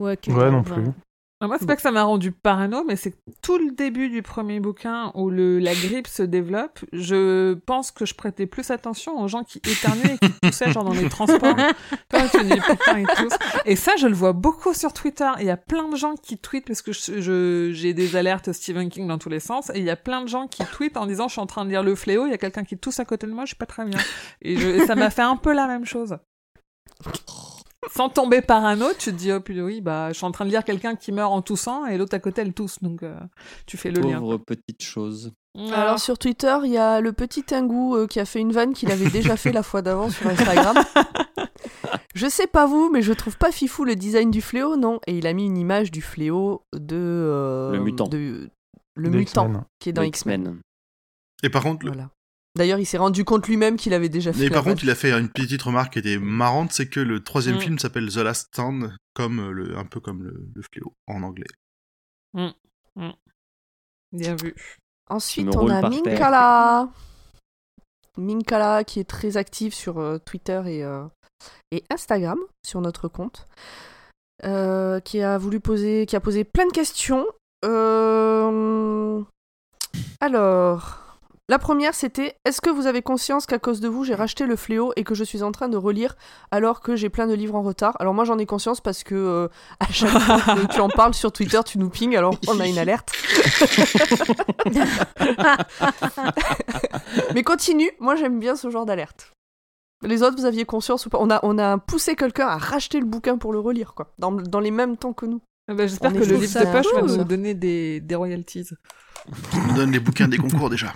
Ouais, 0.00 0.16
que 0.16 0.30
Ouais, 0.30 0.38
dalle, 0.40 0.52
non 0.52 0.62
plus. 0.62 0.84
Ah, 1.40 1.46
Moi, 1.46 1.56
c'est 1.60 1.66
pas 1.66 1.76
que 1.76 1.82
ça 1.82 1.92
m'a 1.92 2.02
rendu 2.02 2.32
parano, 2.32 2.82
mais 2.82 2.96
c'est 2.96 3.14
tout 3.42 3.58
le 3.58 3.70
début 3.70 4.08
du 4.08 4.22
premier 4.22 4.58
bouquin 4.58 5.12
où 5.14 5.30
le, 5.30 5.60
la 5.60 5.72
grippe 5.72 6.08
se 6.08 6.24
développe, 6.24 6.80
je 6.92 7.54
pense 7.54 7.92
que 7.92 8.04
je 8.04 8.14
prêtais 8.16 8.46
plus 8.46 8.72
attention 8.72 9.22
aux 9.22 9.28
gens 9.28 9.44
qui 9.44 9.58
éternuaient 9.58 10.16
et 10.16 10.18
qui 10.18 10.32
toussaient, 10.42 10.72
genre 10.72 10.82
dans 10.82 10.92
les 10.94 11.08
transports. 11.08 11.54
Toi, 12.08 12.20
tu 12.32 12.42
dis 12.42 12.60
putain, 12.60 12.98
ils 12.98 13.06
toussent. 13.06 13.38
Et 13.66 13.76
ça, 13.76 13.94
je 13.96 14.08
le 14.08 14.14
vois 14.14 14.32
beaucoup 14.32 14.74
sur 14.74 14.92
Twitter. 14.92 15.30
Il 15.38 15.46
y 15.46 15.50
a 15.50 15.56
plein 15.56 15.88
de 15.88 15.94
gens 15.94 16.14
qui 16.16 16.38
tweetent 16.38 16.66
parce 16.66 16.82
que 16.82 16.90
je, 16.92 17.20
je- 17.20 17.70
j'ai 17.72 17.94
des 17.94 18.16
alertes 18.16 18.50
Stephen 18.52 18.88
King 18.88 19.06
dans 19.06 19.18
tous 19.18 19.28
les 19.28 19.38
sens. 19.38 19.70
Et 19.74 19.78
il 19.78 19.84
y 19.84 19.90
a 19.90 19.96
plein 19.96 20.22
de 20.22 20.28
gens 20.28 20.48
qui 20.48 20.64
tweetent 20.64 20.96
en 20.96 21.06
disant 21.06 21.28
je 21.28 21.34
suis 21.34 21.40
en 21.40 21.46
train 21.46 21.64
de 21.64 21.70
lire 21.70 21.84
le 21.84 21.94
fléau, 21.94 22.26
il 22.26 22.30
y 22.30 22.34
a 22.34 22.38
quelqu'un 22.38 22.64
qui 22.64 22.76
tousse 22.76 22.98
à 22.98 23.04
côté 23.04 23.28
de 23.28 23.32
moi, 23.32 23.44
je 23.44 23.50
suis 23.50 23.56
pas 23.56 23.66
très 23.66 23.84
bien. 23.84 23.98
Et, 24.42 24.56
je- 24.56 24.66
et 24.70 24.86
ça 24.86 24.96
m'a 24.96 25.10
fait 25.10 25.22
un 25.22 25.36
peu 25.36 25.52
la 25.54 25.68
même 25.68 25.84
chose. 25.84 26.16
Sans 27.94 28.08
tomber 28.08 28.42
parano, 28.42 28.86
tu 28.98 29.10
te 29.12 29.16
dis, 29.16 29.32
oh 29.32 29.40
putain, 29.40 29.62
oui, 29.62 29.80
bah, 29.80 30.08
je 30.08 30.14
suis 30.14 30.24
en 30.26 30.32
train 30.32 30.44
de 30.44 30.50
lire 30.50 30.64
quelqu'un 30.64 30.96
qui 30.96 31.12
meurt 31.12 31.32
en 31.32 31.42
toussant 31.42 31.86
et 31.86 31.96
l'autre 31.96 32.14
à 32.14 32.18
côté, 32.18 32.40
elle 32.42 32.52
tousse. 32.52 32.82
Donc, 32.82 33.02
euh, 33.02 33.18
tu 33.66 33.76
fais 33.76 33.90
le 33.90 34.00
lien. 34.00 34.18
Pauvre 34.18 34.38
petite 34.38 34.82
chose. 34.82 35.32
Alors 35.72 35.98
sur 35.98 36.18
Twitter, 36.18 36.56
il 36.64 36.70
y 36.70 36.76
a 36.78 37.00
le 37.00 37.12
petit 37.12 37.42
Tingu 37.42 37.94
euh, 37.96 38.06
qui 38.06 38.20
a 38.20 38.24
fait 38.24 38.38
une 38.40 38.52
vanne 38.52 38.74
qu'il 38.74 38.92
avait 38.92 39.10
déjà 39.10 39.36
fait 39.36 39.50
la 39.52 39.62
fois 39.64 39.82
d'avant 39.82 40.08
sur 40.10 40.26
Instagram. 40.28 40.76
je 42.14 42.28
sais 42.28 42.46
pas 42.46 42.66
vous, 42.66 42.90
mais 42.92 43.02
je 43.02 43.12
trouve 43.12 43.36
pas 43.38 43.50
fifou 43.50 43.84
le 43.84 43.96
design 43.96 44.30
du 44.30 44.40
fléau, 44.40 44.76
non. 44.76 45.00
Et 45.06 45.18
il 45.18 45.26
a 45.26 45.32
mis 45.32 45.46
une 45.46 45.56
image 45.58 45.90
du 45.90 46.00
fléau 46.02 46.62
de 46.74 46.96
euh, 46.96 47.72
Le 47.72 47.80
mutant. 47.80 48.06
de- 48.08 48.50
le 48.94 49.10
mutant 49.10 49.46
X-Men. 49.46 49.64
qui 49.80 49.88
est 49.88 49.92
dans 49.92 50.02
X-Men. 50.02 50.60
Et 51.42 51.50
par 51.50 51.62
contre, 51.62 51.86
le- 51.86 51.92
Voilà. 51.92 52.10
D'ailleurs, 52.58 52.78
il 52.80 52.84
s'est 52.86 52.98
rendu 52.98 53.24
compte 53.24 53.46
lui-même 53.46 53.76
qu'il 53.76 53.94
avait 53.94 54.08
déjà 54.08 54.32
fait. 54.32 54.40
mais 54.40 54.50
par 54.50 54.64
contre, 54.64 54.82
il 54.84 54.90
a 54.90 54.94
fait 54.94 55.12
une 55.12 55.28
petite 55.30 55.62
remarque 55.62 55.92
qui 55.94 56.00
était 56.00 56.18
marrante, 56.18 56.72
c'est 56.72 56.88
que 56.88 57.00
le 57.00 57.22
troisième 57.22 57.56
Mm. 57.56 57.60
film 57.60 57.78
s'appelle 57.78 58.08
The 58.12 58.16
Last 58.16 58.48
Stand, 58.48 58.94
comme 59.14 59.38
euh, 59.40 59.52
le, 59.52 59.78
un 59.78 59.84
peu 59.86 60.00
comme 60.00 60.22
le, 60.24 60.44
le 60.54 60.62
fléau 60.72 60.92
en 61.06 61.22
anglais. 61.22 61.46
Bien 64.12 64.34
vu. 64.36 64.54
Ensuite, 65.08 65.54
on 65.56 65.68
a. 65.70 65.88
Minkala. 65.88 66.88
Minkala 68.16 68.84
qui 68.84 69.00
est 69.00 69.08
très 69.08 69.36
active 69.36 69.72
sur 69.72 69.98
euh, 69.98 70.18
Twitter 70.18 70.60
et, 70.66 70.82
euh, 70.84 71.04
et 71.70 71.84
Instagram, 71.90 72.38
sur 72.66 72.80
notre 72.80 73.06
compte. 73.08 73.46
euh, 74.44 74.98
qui 75.00 75.20
a 75.22 75.38
voulu 75.38 75.60
poser, 75.60 76.06
qui 76.06 76.16
a 76.16 76.20
posé 76.20 76.44
plein 76.44 76.66
de 76.66 76.72
questions. 76.72 77.26
Euh, 77.64 79.22
Alors, 80.20 81.07
la 81.48 81.58
première 81.58 81.94
c'était 81.94 82.36
est-ce 82.44 82.60
que 82.60 82.70
vous 82.70 82.86
avez 82.86 83.02
conscience 83.02 83.46
qu'à 83.46 83.58
cause 83.58 83.80
de 83.80 83.88
vous 83.88 84.04
j'ai 84.04 84.14
racheté 84.14 84.46
le 84.46 84.56
fléau 84.56 84.92
et 84.96 85.04
que 85.04 85.14
je 85.14 85.24
suis 85.24 85.42
en 85.42 85.50
train 85.50 85.68
de 85.68 85.76
relire 85.76 86.16
alors 86.50 86.80
que 86.80 86.96
j'ai 86.96 87.08
plein 87.08 87.26
de 87.26 87.34
livres 87.34 87.54
en 87.54 87.62
retard? 87.62 87.96
Alors 88.00 88.14
moi 88.14 88.24
j'en 88.24 88.38
ai 88.38 88.46
conscience 88.46 88.80
parce 88.80 89.02
que 89.02 89.14
euh, 89.14 89.48
à 89.80 89.90
chaque 89.90 90.10
fois 90.10 90.54
que 90.54 90.66
tu 90.74 90.80
en 90.80 90.88
parles 90.88 91.14
sur 91.14 91.32
Twitter 91.32 91.60
tu 91.64 91.78
nous 91.78 91.90
pings 91.90 92.16
alors 92.16 92.34
on 92.48 92.60
a 92.60 92.66
une 92.66 92.78
alerte. 92.78 93.12
Mais 97.34 97.42
continue, 97.42 97.90
moi 97.98 98.16
j'aime 98.16 98.38
bien 98.38 98.56
ce 98.56 98.70
genre 98.70 98.86
d'alerte. 98.86 99.32
Les 100.02 100.22
autres, 100.22 100.36
vous 100.36 100.44
aviez 100.44 100.64
conscience 100.64 101.06
ou 101.06 101.10
pas? 101.10 101.18
On 101.20 101.28
a, 101.28 101.40
on 101.42 101.58
a 101.58 101.76
poussé 101.78 102.14
quelqu'un 102.14 102.46
à 102.46 102.56
racheter 102.56 103.00
le 103.00 103.06
bouquin 103.06 103.36
pour 103.36 103.52
le 103.52 103.58
relire, 103.58 103.94
quoi. 103.94 104.12
Dans, 104.18 104.30
dans 104.30 104.60
les 104.60 104.70
mêmes 104.70 104.96
temps 104.96 105.12
que 105.12 105.26
nous. 105.26 105.40
Eh 105.68 105.74
ben, 105.74 105.88
J'espère 105.88 106.12
On 106.12 106.14
que 106.14 106.24
le 106.24 106.36
livre 106.36 106.60
de 106.60 106.66
poche 106.70 106.86
va 106.94 107.02
nous 107.02 107.24
donner 107.24 107.54
des, 107.54 107.98
des 108.00 108.14
royalties. 108.14 108.68
Nous 109.66 109.74
donne 109.74 109.90
les 109.90 109.98
bouquins 109.98 110.28
des 110.28 110.38
concours 110.38 110.70
déjà. 110.70 110.94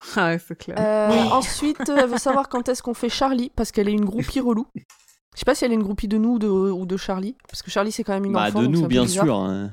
Ah 0.16 0.28
ouais, 0.28 0.38
c'est 0.38 0.56
clair. 0.58 0.76
Euh, 0.78 1.10
Ensuite, 1.30 1.88
euh, 1.88 1.96
elle 2.02 2.08
veut 2.08 2.18
savoir 2.18 2.48
quand 2.48 2.68
est-ce 2.68 2.82
qu'on 2.82 2.94
fait 2.94 3.08
Charlie, 3.10 3.50
parce 3.54 3.70
qu'elle 3.70 3.88
est 3.88 3.92
une 3.92 4.04
groupie 4.04 4.40
relou. 4.40 4.66
Je 4.74 5.38
sais 5.38 5.44
pas 5.44 5.54
si 5.54 5.64
elle 5.64 5.72
est 5.72 5.76
une 5.76 5.82
groupie 5.82 6.08
de 6.08 6.18
nous 6.18 6.34
ou 6.34 6.38
de, 6.38 6.48
ou 6.48 6.86
de 6.86 6.96
Charlie, 6.96 7.36
parce 7.48 7.62
que 7.62 7.70
Charlie 7.70 7.92
c'est 7.92 8.02
quand 8.02 8.14
même 8.14 8.24
une 8.24 8.32
Bah, 8.32 8.48
enfant. 8.48 8.62
de 8.62 8.66
nous, 8.66 8.86
bien 8.86 9.04
bizarre. 9.04 9.24
sûr. 9.26 9.36
hein. 9.36 9.70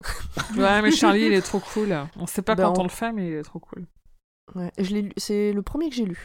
Ouais, 0.56 0.80
mais 0.82 0.90
Charlie, 0.90 1.26
il 1.26 1.32
est 1.32 1.42
trop 1.42 1.60
cool. 1.60 1.96
On 2.16 2.26
sait 2.26 2.42
pas 2.42 2.54
Ben, 2.54 2.64
quand 2.64 2.78
on- 2.78 2.80
on 2.80 2.84
le 2.84 2.88
fait, 2.88 3.12
mais 3.12 3.28
il 3.28 3.34
est 3.34 3.42
trop 3.42 3.58
cool. 3.58 3.86
Ouais, 4.54 4.70
je 4.78 4.90
l'ai 4.94 5.02
lu- 5.02 5.12
c'est 5.16 5.52
le 5.52 5.62
premier 5.62 5.88
que 5.90 5.94
j'ai 5.96 6.04
lu. 6.06 6.18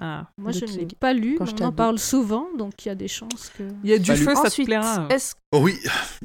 Ah. 0.00 0.26
Moi, 0.38 0.50
de 0.52 0.58
je 0.58 0.64
ne 0.64 0.70
l'ai 0.72 0.86
pas 0.98 1.12
lu, 1.12 1.36
Quand 1.38 1.60
on 1.60 1.66
en 1.66 1.72
parle 1.72 1.98
souvent, 1.98 2.46
donc 2.56 2.84
il 2.84 2.88
y 2.88 2.90
a 2.90 2.94
des 2.94 3.08
chances 3.08 3.50
que... 3.56 3.62
Il 3.84 3.90
y 3.90 3.92
a 3.92 3.98
du 3.98 4.16
feu, 4.16 4.34
ça 4.34 4.42
te 4.42 4.46
Ensuite, 4.48 4.66
plaira. 4.66 5.06
est-ce 5.10 5.34
Oh 5.52 5.60
oui, 5.60 5.78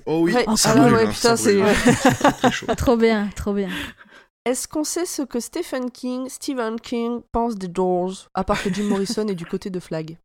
oh 0.06 0.22
oui, 0.24 0.34
Ouais, 0.34 0.45
ça 0.56 0.74
ah 0.77 0.90
ouais, 0.90 1.06
hein, 1.06 1.11
putain, 1.11 1.36
c'est-. 1.36 1.61
Trop 2.77 2.95
bien, 2.98 3.30
trop 3.36 3.53
bien. 3.53 3.69
Est-ce 4.50 4.67
qu'on 4.67 4.84
sait 4.84 5.06
ce 5.06 5.22
que 5.22 5.40
Stephen 5.40 5.92
King, 5.92 6.27
Stephen 6.30 6.80
King 6.80 7.22
pense 7.32 7.56
des 7.56 7.67
Doors, 7.67 8.30
à 8.34 8.43
part 8.43 8.61
que 8.64 8.74
Jim 8.74 8.84
Morrison 8.90 9.27
est 9.27 9.35
du 9.35 9.45
côté 9.45 9.69
de 9.69 9.80
Flag? 9.80 10.17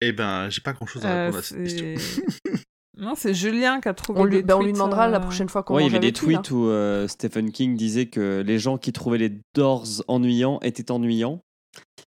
Eh 0.00 0.12
ben, 0.12 0.48
j'ai 0.48 0.60
pas 0.62 0.72
grand 0.72 0.86
chose 0.86 1.04
à 1.04 1.10
Euh, 1.10 1.24
répondre 1.26 1.38
à 1.38 1.42
cette 1.42 1.58
question. 1.62 1.94
c'est- 1.98 2.64
non, 2.96 3.14
c'est 3.16 3.34
Julien 3.34 3.80
qui 3.80 3.88
a 3.88 3.94
trouvé 3.94 4.20
on 4.20 4.24
lui, 4.24 4.36
des 4.38 4.42
bah, 4.42 4.56
on 4.56 4.62
lui 4.62 4.72
demandera 4.72 5.08
la 5.08 5.18
euh, 5.18 5.20
prochaine 5.20 5.48
fois 5.48 5.62
qu'on 5.62 5.74
Ouais, 5.76 5.82
il 5.82 5.92
y 5.92 5.96
avait 5.96 5.98
des 6.00 6.12
tweets 6.12 6.50
où 6.50 6.66
euh, 6.68 7.06
Stephen 7.06 7.52
King 7.52 7.76
disait 7.76 8.06
que 8.06 8.42
les 8.44 8.58
gens 8.58 8.78
qui 8.78 8.92
trouvaient 8.92 9.18
les 9.18 9.38
Doors 9.54 9.86
ennuyants 10.08 10.58
étaient 10.62 10.90
ennuyants. 10.90 11.40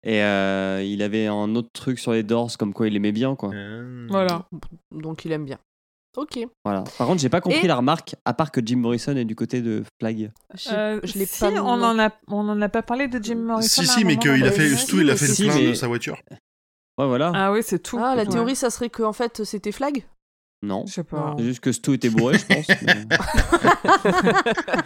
Et 0.02 0.22
euh, 0.22 0.82
il 0.82 1.02
avait 1.02 1.26
un 1.26 1.54
autre 1.56 1.68
truc 1.72 1.98
sur 1.98 2.12
les 2.12 2.22
Doors, 2.22 2.56
comme 2.58 2.74
quoi 2.74 2.88
il 2.88 2.96
aimait 2.96 3.12
bien, 3.12 3.36
quoi. 3.36 3.50
Voilà. 4.08 4.46
Donc 4.90 5.24
il 5.24 5.32
aime 5.32 5.44
bien. 5.44 5.58
Ok. 6.16 6.38
Voilà. 6.64 6.84
Par 6.96 7.08
contre, 7.08 7.20
j'ai 7.20 7.28
pas 7.28 7.40
compris 7.40 7.64
Et- 7.64 7.68
la 7.68 7.74
remarque, 7.76 8.14
à 8.24 8.34
part 8.34 8.52
que 8.52 8.60
Jim 8.64 8.76
Morrison 8.76 9.16
est 9.16 9.24
du 9.24 9.34
côté 9.34 9.62
de 9.62 9.82
Flag. 10.00 10.30
J'ai- 10.54 10.70
Euh, 10.72 11.00
je 11.02 11.18
l'ai 11.18 11.26
si, 11.26 11.40
pas. 11.40 11.50
on 11.50 11.82
en 11.82 11.98
a, 11.98 12.10
on 12.28 12.48
en 12.48 12.60
a 12.62 12.68
pas 12.68 12.82
parlé 12.82 13.08
de 13.08 13.22
Jim 13.22 13.34
Morrison. 13.36 13.82
Si, 13.82 13.86
si, 13.88 14.04
mais 14.04 14.16
qu'il 14.16 14.44
a 14.44 14.52
fait, 14.52 14.68
Stu, 14.76 15.00
il 15.00 15.10
a 15.10 15.16
fait 15.16 15.26
le 15.26 15.34
Si, 15.34 15.44
plein 15.44 15.54
mais- 15.56 15.66
de 15.68 15.74
sa 15.74 15.88
voiture. 15.88 16.16
Ouais, 16.98 17.06
voilà. 17.06 17.32
Ah 17.34 17.52
oui, 17.52 17.60
c'est 17.64 17.80
tout. 17.80 17.98
Ah, 18.00 18.14
la 18.14 18.22
Ouais. 18.22 18.28
théorie, 18.28 18.54
ça 18.54 18.70
serait 18.70 18.90
que 18.90 19.02
en 19.02 19.12
fait, 19.12 19.42
c'était 19.44 19.72
Flag? 19.72 20.06
Non. 20.62 20.84
Je 20.86 20.92
sais 20.94 21.04
pas. 21.04 21.34
Juste 21.40 21.60
que 21.60 21.72
Stu 21.72 21.94
était 21.94 22.08
bourré, 22.08 22.38
je 22.38 22.46
pense. 22.46 22.68
mais- 22.82 23.04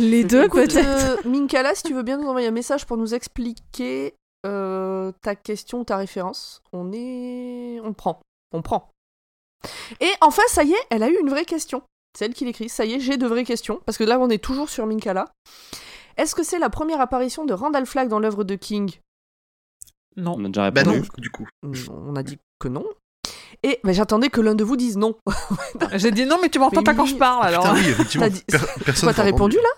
Les 0.00 0.24
deux, 0.24 0.44
Écoute, 0.44 0.72
peut-être. 0.72 0.86
euh, 0.86 1.16
Minkala, 1.28 1.74
si 1.74 1.82
tu 1.82 1.94
veux 1.94 2.02
bien 2.02 2.18
nous 2.18 2.28
envoyer 2.28 2.48
un 2.48 2.52
message 2.52 2.86
pour 2.86 2.96
nous 2.96 3.14
expliquer 3.14 4.14
euh, 4.46 5.12
ta 5.22 5.34
question, 5.34 5.84
ta 5.84 5.96
référence, 5.96 6.62
on 6.72 6.92
est, 6.92 7.80
on 7.82 7.92
prend, 7.92 8.20
on 8.52 8.62
prend. 8.62 8.90
Et 10.00 10.10
enfin, 10.20 10.42
ça 10.48 10.62
y 10.64 10.72
est, 10.72 10.86
elle 10.90 11.02
a 11.02 11.08
eu 11.08 11.16
une 11.20 11.28
vraie 11.30 11.44
question. 11.44 11.82
C'est 12.16 12.24
elle 12.24 12.34
qui 12.34 12.44
l'écrit. 12.44 12.68
Ça 12.68 12.84
y 12.84 12.94
est, 12.94 13.00
j'ai 13.00 13.16
de 13.16 13.26
vraies 13.26 13.44
questions 13.44 13.80
parce 13.86 13.98
que 13.98 14.04
là, 14.04 14.18
on 14.18 14.30
est 14.30 14.42
toujours 14.42 14.68
sur 14.70 14.86
Minkala. 14.86 15.26
Est-ce 16.16 16.34
que 16.34 16.42
c'est 16.42 16.58
la 16.58 16.70
première 16.70 17.00
apparition 17.00 17.44
de 17.44 17.52
Randall 17.52 17.86
Flagg 17.86 18.08
dans 18.08 18.18
l'œuvre 18.18 18.44
de 18.44 18.54
King? 18.56 18.92
Non. 20.16 20.34
On 20.36 20.44
a 20.44 20.48
déjà 20.48 20.70
Bah 20.70 20.80
répondu. 20.82 21.00
non, 21.00 21.06
du 21.18 21.30
coup. 21.30 21.46
On 21.90 22.16
a 22.16 22.22
dit 22.22 22.38
que 22.58 22.68
non. 22.68 22.84
Et 23.62 23.80
j'attendais 23.84 24.28
que 24.30 24.40
l'un 24.40 24.54
de 24.54 24.64
vous 24.64 24.76
dise 24.76 24.96
non. 24.96 25.16
J'ai 25.94 26.10
dit 26.10 26.24
non, 26.24 26.38
mais 26.42 26.48
tu 26.48 26.58
m'entends 26.58 26.82
pas 26.82 26.94
quand 26.94 27.06
je 27.06 27.14
parle, 27.16 27.46
alors. 27.46 27.62
Putain, 27.64 27.74
oui, 27.76 27.88
effectivement. 27.88 28.28
Dit- 28.28 28.44
per- 28.48 28.58
personne 28.84 29.06
Quoi, 29.08 29.12
t'as 29.12 29.14
t'a 29.14 29.22
répondu 29.22 29.56
là? 29.56 29.68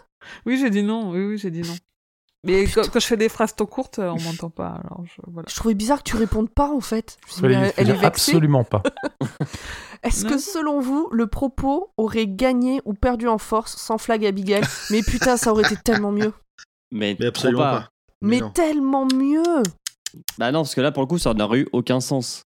Oui, 0.47 0.59
j'ai 0.59 0.71
dit 0.71 0.83
non. 0.83 1.11
Oui, 1.11 1.25
oui, 1.27 1.39
j'ai 1.39 1.51
dit 1.51 1.63
non. 1.63 1.75
Mais 2.45 2.65
quand, 2.65 2.89
quand 2.91 3.01
je 3.01 3.07
fais 3.07 3.17
des 3.17 3.29
phrases 3.29 3.55
trop 3.55 3.67
courtes, 3.67 3.99
euh, 3.99 4.11
on 4.11 4.21
m'entend 4.21 4.49
pas. 4.49 4.81
Alors 4.85 5.05
je, 5.05 5.21
voilà. 5.27 5.47
Je 5.49 5.55
trouvais 5.57 5.75
bizarre 5.75 5.99
que 6.03 6.09
tu 6.09 6.17
répondes 6.17 6.49
pas 6.49 6.71
en 6.71 6.81
fait. 6.81 7.19
Je 7.27 7.47
mais 7.47 7.69
faut 7.69 7.75
elle 7.77 7.91
est 7.91 7.93
vexée. 7.93 8.07
absolument 8.07 8.65
pas. 8.65 8.83
Est-ce 10.03 10.25
que 10.25 10.39
selon 10.39 10.81
vous, 10.81 11.09
le 11.13 11.27
propos 11.27 11.93
aurait 11.99 12.27
gagné 12.27 12.81
ou 12.87 12.95
perdu 12.95 13.29
en 13.29 13.37
force 13.37 13.77
sans 13.77 13.99
Flag 13.99 14.25
Abigail? 14.25 14.63
Mais 14.91 15.03
putain, 15.03 15.37
ça 15.37 15.53
aurait 15.53 15.65
été 15.65 15.77
tellement 15.77 16.13
mieux. 16.13 16.33
Mais, 16.91 17.15
Mais 17.21 17.27
absolument 17.27 17.61
pas? 17.61 17.81
pas. 17.81 17.89
Mais 18.23 18.41
tellement 18.55 19.07
mieux 19.07 19.63
Bah 20.39 20.51
non, 20.53 20.61
parce 20.61 20.75
que 20.75 20.81
là, 20.81 20.93
pour 20.93 21.03
le 21.03 21.07
coup, 21.07 21.19
ça 21.19 21.35
n'aurait 21.35 21.61
eu 21.61 21.69
aucun 21.73 22.01
sens. 22.01 22.43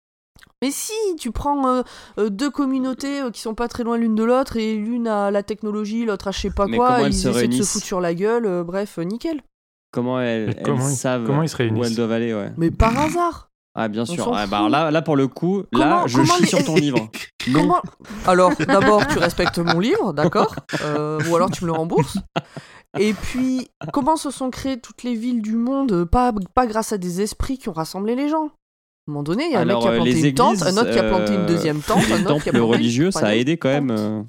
Mais 0.62 0.70
si, 0.70 0.92
tu 1.18 1.30
prends 1.30 1.68
euh, 1.68 1.82
euh, 2.18 2.30
deux 2.30 2.50
communautés 2.50 3.20
euh, 3.20 3.30
qui 3.30 3.40
sont 3.40 3.54
pas 3.54 3.68
très 3.68 3.84
loin 3.84 3.96
l'une 3.96 4.14
de 4.16 4.24
l'autre 4.24 4.56
et 4.56 4.74
l'une 4.74 5.06
a 5.06 5.30
la 5.30 5.42
technologie, 5.42 6.04
l'autre 6.04 6.28
a 6.28 6.30
je 6.32 6.40
sais 6.40 6.50
pas 6.50 6.66
Mais 6.66 6.76
quoi, 6.76 7.00
ils 7.02 7.08
essaient 7.08 7.48
de 7.48 7.52
se 7.54 7.62
foutre 7.62 7.86
sur 7.86 8.00
la 8.00 8.14
gueule, 8.14 8.44
euh, 8.44 8.64
bref, 8.64 8.98
euh, 8.98 9.02
nickel. 9.02 9.42
Comment 9.90 10.20
elles, 10.20 10.54
comment 10.64 10.80
savent 10.88 11.24
comment 11.24 11.42
ils 11.42 11.48
se 11.48 11.56
où 11.62 11.84
elles 11.84 11.94
doivent 11.94 12.12
aller, 12.12 12.34
ouais. 12.34 12.52
Mais 12.56 12.70
par 12.70 12.98
hasard 12.98 13.50
Ah, 13.74 13.88
bien 13.88 14.02
On 14.02 14.06
sûr. 14.06 14.24
s'en 14.24 14.32
Ah, 14.34 14.46
bah, 14.46 14.60
fout. 14.62 14.70
là, 14.70 14.90
là, 14.90 15.02
pour 15.02 15.16
le 15.16 15.28
coup, 15.28 15.60
là, 15.72 16.02
Comment- 16.02 16.06
je 16.06 16.16
comment 16.18 16.34
chie 16.34 16.42
les- 16.42 16.48
sur 16.48 16.64
ton 16.64 16.74
livre. 16.74 17.08
Non. 17.48 17.60
Comment 17.60 17.82
Alors, 18.26 18.52
d'abord, 18.56 19.06
tu 19.06 19.18
respectes 19.18 19.58
mon 19.58 19.80
livre, 19.80 20.12
d'accord 20.12 20.54
Euh, 20.82 21.18
Ou 21.30 21.36
alors 21.36 21.50
tu 21.50 21.64
me 21.64 21.68
le 21.70 21.72
rembourses. 21.72 22.18
Et 22.98 23.14
puis, 23.14 23.68
comment 23.92 24.16
se 24.16 24.30
sont 24.30 24.50
créées 24.50 24.78
toutes 24.80 25.02
les 25.02 25.14
villes 25.14 25.40
du 25.40 25.54
monde 25.54 26.04
pas, 26.04 26.32
pas 26.54 26.66
grâce 26.66 26.92
à 26.92 26.98
des 26.98 27.20
esprits 27.22 27.56
qui 27.56 27.68
ont 27.70 27.72
rassemblé 27.72 28.14
les 28.16 28.28
gens? 28.28 28.46
À 28.46 29.10
un 29.10 29.12
moment 29.12 29.22
donné, 29.22 29.44
il 29.46 29.52
y 29.52 29.56
a 29.56 29.60
Alors, 29.60 29.86
un 29.86 29.90
mec 30.02 30.02
qui 30.04 30.12
a 30.12 30.12
euh, 30.12 30.12
planté 30.12 30.28
une 30.28 30.34
tente, 30.34 30.62
un 30.62 30.76
autre 30.76 30.90
qui 30.90 30.98
a 30.98 31.02
planté 31.04 31.32
une 31.34 31.40
euh, 31.40 31.46
deuxième 31.46 31.80
tente, 31.86 32.06
Les 32.06 32.12
un 32.12 32.16
autre 32.16 32.24
qui 32.24 32.24
a 32.24 32.28
temples 32.28 32.50
planté 32.50 32.60
religieux, 32.76 33.06
une 33.06 33.12
ça 33.12 33.26
a 33.28 33.34
aidé 33.34 33.56
quand 33.56 33.68
même. 33.70 33.90
euh, 33.90 34.22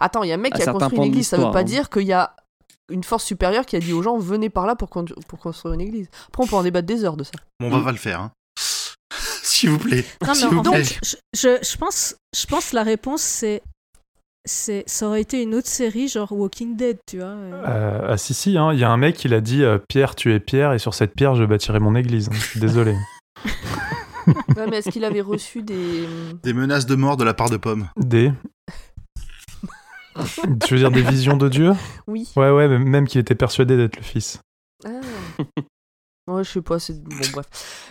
Attends, 0.00 0.22
il 0.24 0.28
y 0.28 0.32
a 0.32 0.34
un 0.34 0.38
mec 0.38 0.54
à 0.54 0.56
qui 0.56 0.62
a 0.62 0.64
certains 0.64 0.78
construit 0.86 0.98
une 0.98 1.04
de 1.04 1.08
église, 1.10 1.28
ça 1.28 1.36
veut 1.36 1.42
l'histoire, 1.42 1.52
pas 1.52 1.60
hein. 1.60 1.64
dire 1.64 1.90
qu'il 1.90 2.02
y 2.06 2.12
a 2.12 2.34
une 2.90 3.04
force 3.04 3.24
supérieure 3.24 3.66
qui 3.66 3.76
a 3.76 3.80
dit 3.80 3.92
aux 3.92 4.02
gens 4.02 4.16
venez 4.18 4.50
par 4.50 4.66
là 4.66 4.74
pour, 4.76 4.88
con- 4.90 5.04
pour 5.28 5.38
construire 5.38 5.74
une 5.74 5.80
église. 5.80 6.08
Après, 6.28 6.42
on 6.44 6.46
peut 6.46 6.56
en 6.56 6.62
débattre 6.62 6.86
des 6.86 7.04
heures 7.04 7.16
de 7.16 7.24
ça. 7.24 7.32
Bon, 7.60 7.66
on 7.66 7.78
va 7.78 7.84
pas 7.84 7.92
le 7.92 7.98
faire. 7.98 8.20
Hein. 8.20 8.32
S'il 9.42 9.70
vous 9.70 9.78
plaît. 9.78 10.04
Non, 10.26 10.32
mais 10.34 10.46
vous 10.48 10.58
en 10.58 10.62
plaît. 10.72 10.84
fait, 10.84 11.00
je, 11.04 11.16
je, 11.38 11.58
je 11.68 11.76
pense, 11.76 12.16
je 12.36 12.46
pense 12.46 12.72
la 12.72 12.82
réponse, 12.82 13.22
c'est. 13.22 13.62
c'est 14.44 14.84
ça 14.86 15.08
aurait 15.08 15.20
été 15.22 15.42
une 15.42 15.54
autre 15.54 15.68
série, 15.68 16.08
genre 16.08 16.30
Walking 16.32 16.76
Dead, 16.76 16.98
tu 17.06 17.16
vois. 17.18 17.26
euh. 17.26 18.06
Ah 18.10 18.16
si, 18.16 18.34
si, 18.34 18.56
hein, 18.56 18.72
il 18.72 18.78
y 18.78 18.84
a 18.84 18.90
un 18.90 18.96
mec, 18.96 19.24
il 19.24 19.34
a 19.34 19.40
dit 19.40 19.62
euh, 19.64 19.78
Pierre, 19.88 20.14
tu 20.14 20.32
es 20.32 20.40
Pierre, 20.40 20.72
et 20.72 20.78
sur 20.78 20.94
cette 20.94 21.14
pierre, 21.14 21.34
je 21.34 21.44
bâtirai 21.44 21.80
mon 21.80 21.94
église. 21.96 22.28
Je 22.32 22.38
suis 22.40 22.60
désolé. 22.60 22.94
Ouais, 24.56 24.66
mais 24.68 24.78
est-ce 24.78 24.90
qu'il 24.90 25.06
avait 25.06 25.22
reçu 25.22 25.62
des. 25.62 26.06
Des 26.42 26.52
menaces 26.52 26.84
de 26.84 26.94
mort 26.96 27.16
de 27.16 27.24
la 27.24 27.32
part 27.32 27.48
de 27.48 27.56
Pomme. 27.56 27.88
Des. 27.96 28.30
tu 30.64 30.74
veux 30.74 30.80
dire 30.80 30.90
des 30.90 31.02
visions 31.02 31.36
de 31.36 31.48
Dieu 31.48 31.72
Oui. 32.06 32.30
Ouais, 32.36 32.50
ouais, 32.50 32.68
mais 32.68 32.78
même 32.78 33.06
qu'il 33.06 33.20
était 33.20 33.34
persuadé 33.34 33.76
d'être 33.76 33.96
le 33.96 34.02
fils. 34.02 34.40
Ah. 34.84 35.00
Ouais, 36.28 36.44
je 36.44 36.50
sais 36.50 36.60
pas, 36.60 36.78
c'est. 36.78 37.02
Bon, 37.02 37.16
bref. 37.32 37.46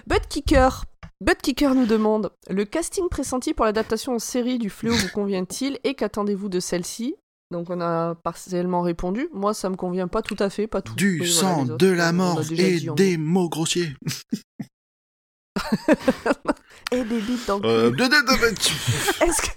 Butt 0.06 0.28
Kicker. 0.30 0.86
Butt 1.22 1.42
Kicker 1.42 1.74
nous 1.74 1.88
demande 1.88 2.32
Le 2.50 2.66
casting 2.66 3.10
pressenti 3.10 3.56
pour 3.56 3.66
l'adaptation 3.66 4.14
en 4.14 4.20
série 4.20 4.60
du 4.60 4.70
Fléau 4.70 4.94
vous 4.94 5.10
convient-il 5.10 5.80
et 5.84 5.96
qu'attendez-vous 5.96 6.48
de 6.48 6.60
celle-ci? 6.60 7.16
Donc, 7.50 7.70
on 7.70 7.82
a 7.82 8.14
partiellement 8.14 8.82
répondu. 8.82 9.28
Moi, 9.34 9.56
ça 9.56 9.70
me 9.70 9.76
convient 9.76 10.08
pas 10.08 10.22
tout 10.22 10.36
à 10.38 10.50
fait, 10.52 10.68
pas 10.68 10.84
tout. 10.84 10.94
Du 10.94 11.26
sang, 11.26 11.66
de 11.66 11.88
la 11.88 12.12
mort 12.12 12.42
et 12.52 12.80
des 12.96 13.18
mots 13.18 13.50
grossiers. 13.50 13.96
Et 16.92 17.04
des 17.04 17.20
bites 17.22 17.46
dans 17.48 17.60
le 17.60 17.68
Euh, 17.68 17.90
cul. 17.92 17.98
de- 17.98 18.04
de- 18.04 18.10
de- 18.10 18.50
de- 18.50 19.26
Est-ce 19.26 19.42
que. 19.42 19.50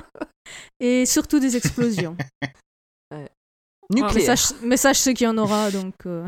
Et 0.80 1.06
surtout 1.06 1.38
des 1.40 1.56
explosions. 1.56 2.16
Nucléaire. 3.90 4.36
je, 4.36 4.54
mais 4.66 4.76
ça, 4.76 4.92
je 4.92 4.98
sais 4.98 5.14
qu'il 5.14 5.24
y 5.26 5.28
en 5.28 5.36
aura, 5.38 5.70
donc. 5.70 5.94
euh, 6.06 6.26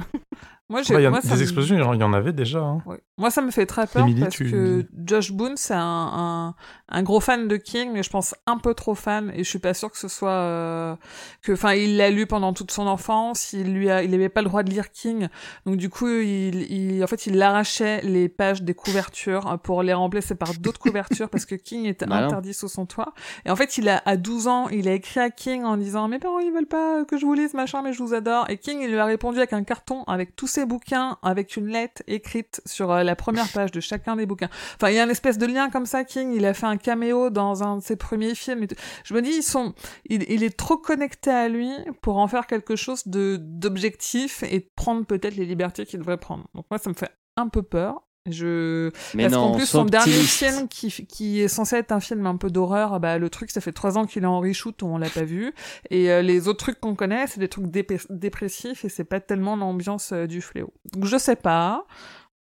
Moi, 0.73 0.83
j'ai. 0.83 0.94
Ouais, 0.94 1.02
il 1.02 1.05
y 1.05 1.07
en- 1.07 1.10
moi, 1.10 1.20
des 1.20 1.28
me- 1.28 1.42
explosions, 1.42 1.76
il 1.76 1.81
y 1.81 1.83
en- 1.83 1.92
il 1.92 2.01
y 2.01 2.02
en 2.02 2.12
avait 2.15 2.33
déjà. 2.33 2.60
hein. 2.60 2.83
Ouais. 2.86 2.99
Moi, 3.18 3.31
ça 3.31 3.42
me 3.42 3.51
fait 3.51 3.67
très 3.67 3.86
peur 3.86 4.07
parce 4.20 4.34
tu- 4.34 4.51
que 4.51 4.86
Josh 5.05 5.31
Boone, 5.33 5.52
c'est 5.57 5.75
un, 5.75 5.78
un, 5.81 6.55
un 6.89 7.02
gros 7.02 7.20
fan 7.20 7.47
de 7.47 7.57
King, 7.57 7.91
mais 7.92 8.02
je 8.02 8.09
pense 8.10 8.34
un 8.47 8.57
peu 8.59 8.73
trop 8.75 8.94
fan, 8.94 9.31
et 9.34 9.44
je 9.44 9.49
suis 9.49 9.59
pas 9.59 9.75
sûre 9.75 9.91
que 9.92 9.99
ce 9.99 10.09
soit 10.09 10.31
euh, 10.31 10.97
que, 11.42 11.52
enfin, 11.52 11.75
il 11.75 11.97
l'a 11.99 12.10
lu 12.10 12.26
pendant 12.26 12.52
toute 12.55 12.70
son 12.70 12.86
enfance, 12.86 13.52
il 13.52 13.75
lui 13.75 13.91
a, 13.91 14.02
il 14.02 14.12
avait 14.15 14.28
pas 14.31 14.41
le 14.42 14.49
droit 14.49 14.62
de 14.62 14.70
lire 14.70 14.91
King, 14.91 15.28
donc 15.67 15.76
du 15.76 15.89
coup, 15.91 16.09
il, 16.09 16.73
il 16.73 17.05
en 17.05 17.07
fait, 17.07 17.26
il 17.26 17.41
arrachait 17.41 18.01
les 18.02 18.28
pages 18.31 18.62
des 18.62 18.75
couvertures 18.75 19.59
pour 19.62 19.83
les 19.83 19.92
remplacer 19.92 20.34
par 20.34 20.55
d'autres 20.55 20.81
couvertures 21.20 21.28
parce 21.28 21.44
que 21.44 21.55
King 21.55 21.84
était 21.86 22.07
interdit 22.26 22.55
sous 22.55 22.68
son 22.68 22.86
toit. 22.86 23.12
Et 23.44 23.51
en 23.51 23.57
fait, 23.57 23.76
il 23.78 23.89
a 23.89 24.02
à 24.07 24.17
12 24.17 24.49
ans, 24.49 24.68
il 24.70 24.89
a 24.89 24.92
écrit 24.94 25.20
à 25.20 25.31
King 25.31 25.65
en 25.65 25.76
disant 25.76 26.09
mes 26.09 26.18
parents 26.18 26.39
ils 26.41 26.51
veulent 26.52 26.67
pas 26.67 27.05
que 27.05 27.18
je 27.18 27.26
vous 27.26 27.34
lise 27.34 27.52
machin, 27.55 27.83
mais 27.83 27.92
je 27.92 28.02
vous 28.02 28.15
adore. 28.15 28.49
Et 28.49 28.57
King 28.57 28.78
il 28.83 28.89
lui 28.91 28.99
a 28.99 29.05
répondu 29.05 29.39
avec 29.39 29.52
un 29.52 29.62
carton 29.65 30.02
avec 30.05 30.34
tous 30.34 30.47
ses 30.47 30.62
bouquins, 30.65 31.19
avec 31.23 31.57
une 31.57 31.69
lettre 31.69 32.03
écrite 32.07 32.63
sur 32.67 32.91
euh, 32.91 33.03
la 33.03 33.17
première 33.17 33.49
page 33.53 33.71
de 33.71 33.81
chacun 33.81 34.17
des 34.17 34.27
bouquins. 34.27 34.49
Enfin, 34.77 34.91
il 34.91 34.97
y 34.97 34.99
a 34.99 35.05
une 35.05 35.11
espèce 35.11 35.39
de 35.39 35.47
lien 35.47 35.71
comme 35.71 35.87
ça. 35.87 36.05
King 36.05 36.33
il 36.35 36.45
a 36.45 36.55
fait 36.55 36.67
un 36.67 36.77
caméo 36.77 37.31
dans 37.31 37.63
un 37.63 37.79
de 37.79 37.83
ses 37.83 37.97
premiers 37.97 38.35
films. 38.35 38.65
et. 38.65 38.69
Je 39.05 39.15
me 39.15 39.23
dis 39.23 39.31
ils 39.31 39.43
sont, 39.43 39.75
il, 40.07 40.25
il 40.31 40.43
est 40.43 40.57
trop 40.57 40.77
connecté 40.77 41.31
à 41.31 41.49
lui 41.49 41.71
pour 42.01 42.19
en 42.19 42.29
faire 42.29 42.47
quelque 42.47 42.77
chose 42.77 43.07
de 43.07 43.39
d'objectif 43.41 44.43
et 44.43 44.61
prendre 44.77 45.05
peut-être 45.05 45.37
les 45.37 45.47
libertés 45.47 45.87
qu'il 45.87 46.01
devrait 46.01 46.19
prendre. 46.19 46.49
Donc 46.55 46.67
moi 46.71 46.79
ça 46.79 46.91
me 46.91 46.95
fait 46.95 47.11
un 47.37 47.49
peu 47.49 47.63
peur. 47.63 48.03
Je 48.31 48.91
Mais 49.15 49.25
parce 49.25 49.34
qu'en 49.34 49.52
plus, 49.57 49.67
son 49.67 49.84
dernier 49.84 50.12
film, 50.12 50.68
qui, 50.68 50.91
qui 51.07 51.41
est 51.41 51.49
censé 51.49 51.75
être 51.76 51.91
un 51.91 51.99
film 51.99 52.25
un 52.26 52.36
peu 52.36 52.51
d'horreur, 52.51 53.01
bah, 53.01 53.18
le 53.18 53.28
truc, 53.31 53.51
ça 53.51 53.60
fait 53.60 53.73
trois 53.73 53.99
ans 53.99 54.05
qu'il 54.07 54.23
est 54.23 54.26
en 54.26 54.39
reshoot, 54.39 54.81
on 54.84 54.97
l'a 54.97 55.10
pas 55.10 55.25
vu. 55.25 55.52
Et 55.91 56.09
euh, 56.10 56.23
les 56.23 56.47
autres 56.47 56.59
trucs 56.60 56.78
qu'on 56.78 56.94
connaît, 56.94 57.26
c'est 57.26 57.41
des 57.41 57.49
trucs 57.49 57.67
dépressifs 58.10 58.84
et 58.84 58.89
c'est 58.89 59.05
pas 59.05 59.18
tellement 59.18 59.57
l'ambiance 59.57 60.12
euh, 60.12 60.26
du 60.28 60.41
fléau. 60.41 60.73
Donc 60.92 61.07
je 61.07 61.17
sais 61.18 61.34
pas. 61.36 61.84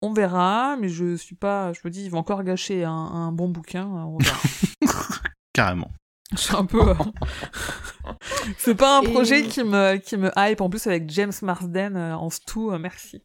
On 0.00 0.12
verra, 0.14 0.76
mais 0.80 0.88
je 0.88 1.16
suis 1.16 1.34
pas. 1.34 1.72
Je 1.74 1.80
me 1.84 1.90
dis, 1.90 2.04
ils 2.04 2.10
vont 2.10 2.18
encore 2.18 2.44
gâcher 2.44 2.84
un, 2.84 2.92
un 2.92 3.32
bon 3.32 3.48
bouquin. 3.48 3.84
euh, 3.84 4.04
On 4.06 4.16
verra. 4.18 4.38
Carrément. 5.52 5.90
je 6.32 6.38
suis 6.38 6.56
un 6.56 6.64
peu. 6.64 6.80
euh, 6.80 6.94
c'est 8.58 8.74
pas 8.76 8.98
un 9.00 9.02
Et- 9.02 9.12
projet 9.12 9.42
qui 9.42 9.62
me 9.64 9.96
qui 9.96 10.16
me 10.16 10.30
hype. 10.36 10.60
En 10.60 10.70
plus 10.70 10.86
avec 10.86 11.10
James 11.10 11.32
Marsden 11.42 11.96
en 11.96 12.30
Stu, 12.30 12.70
euh, 12.70 12.78
merci. 12.78 13.22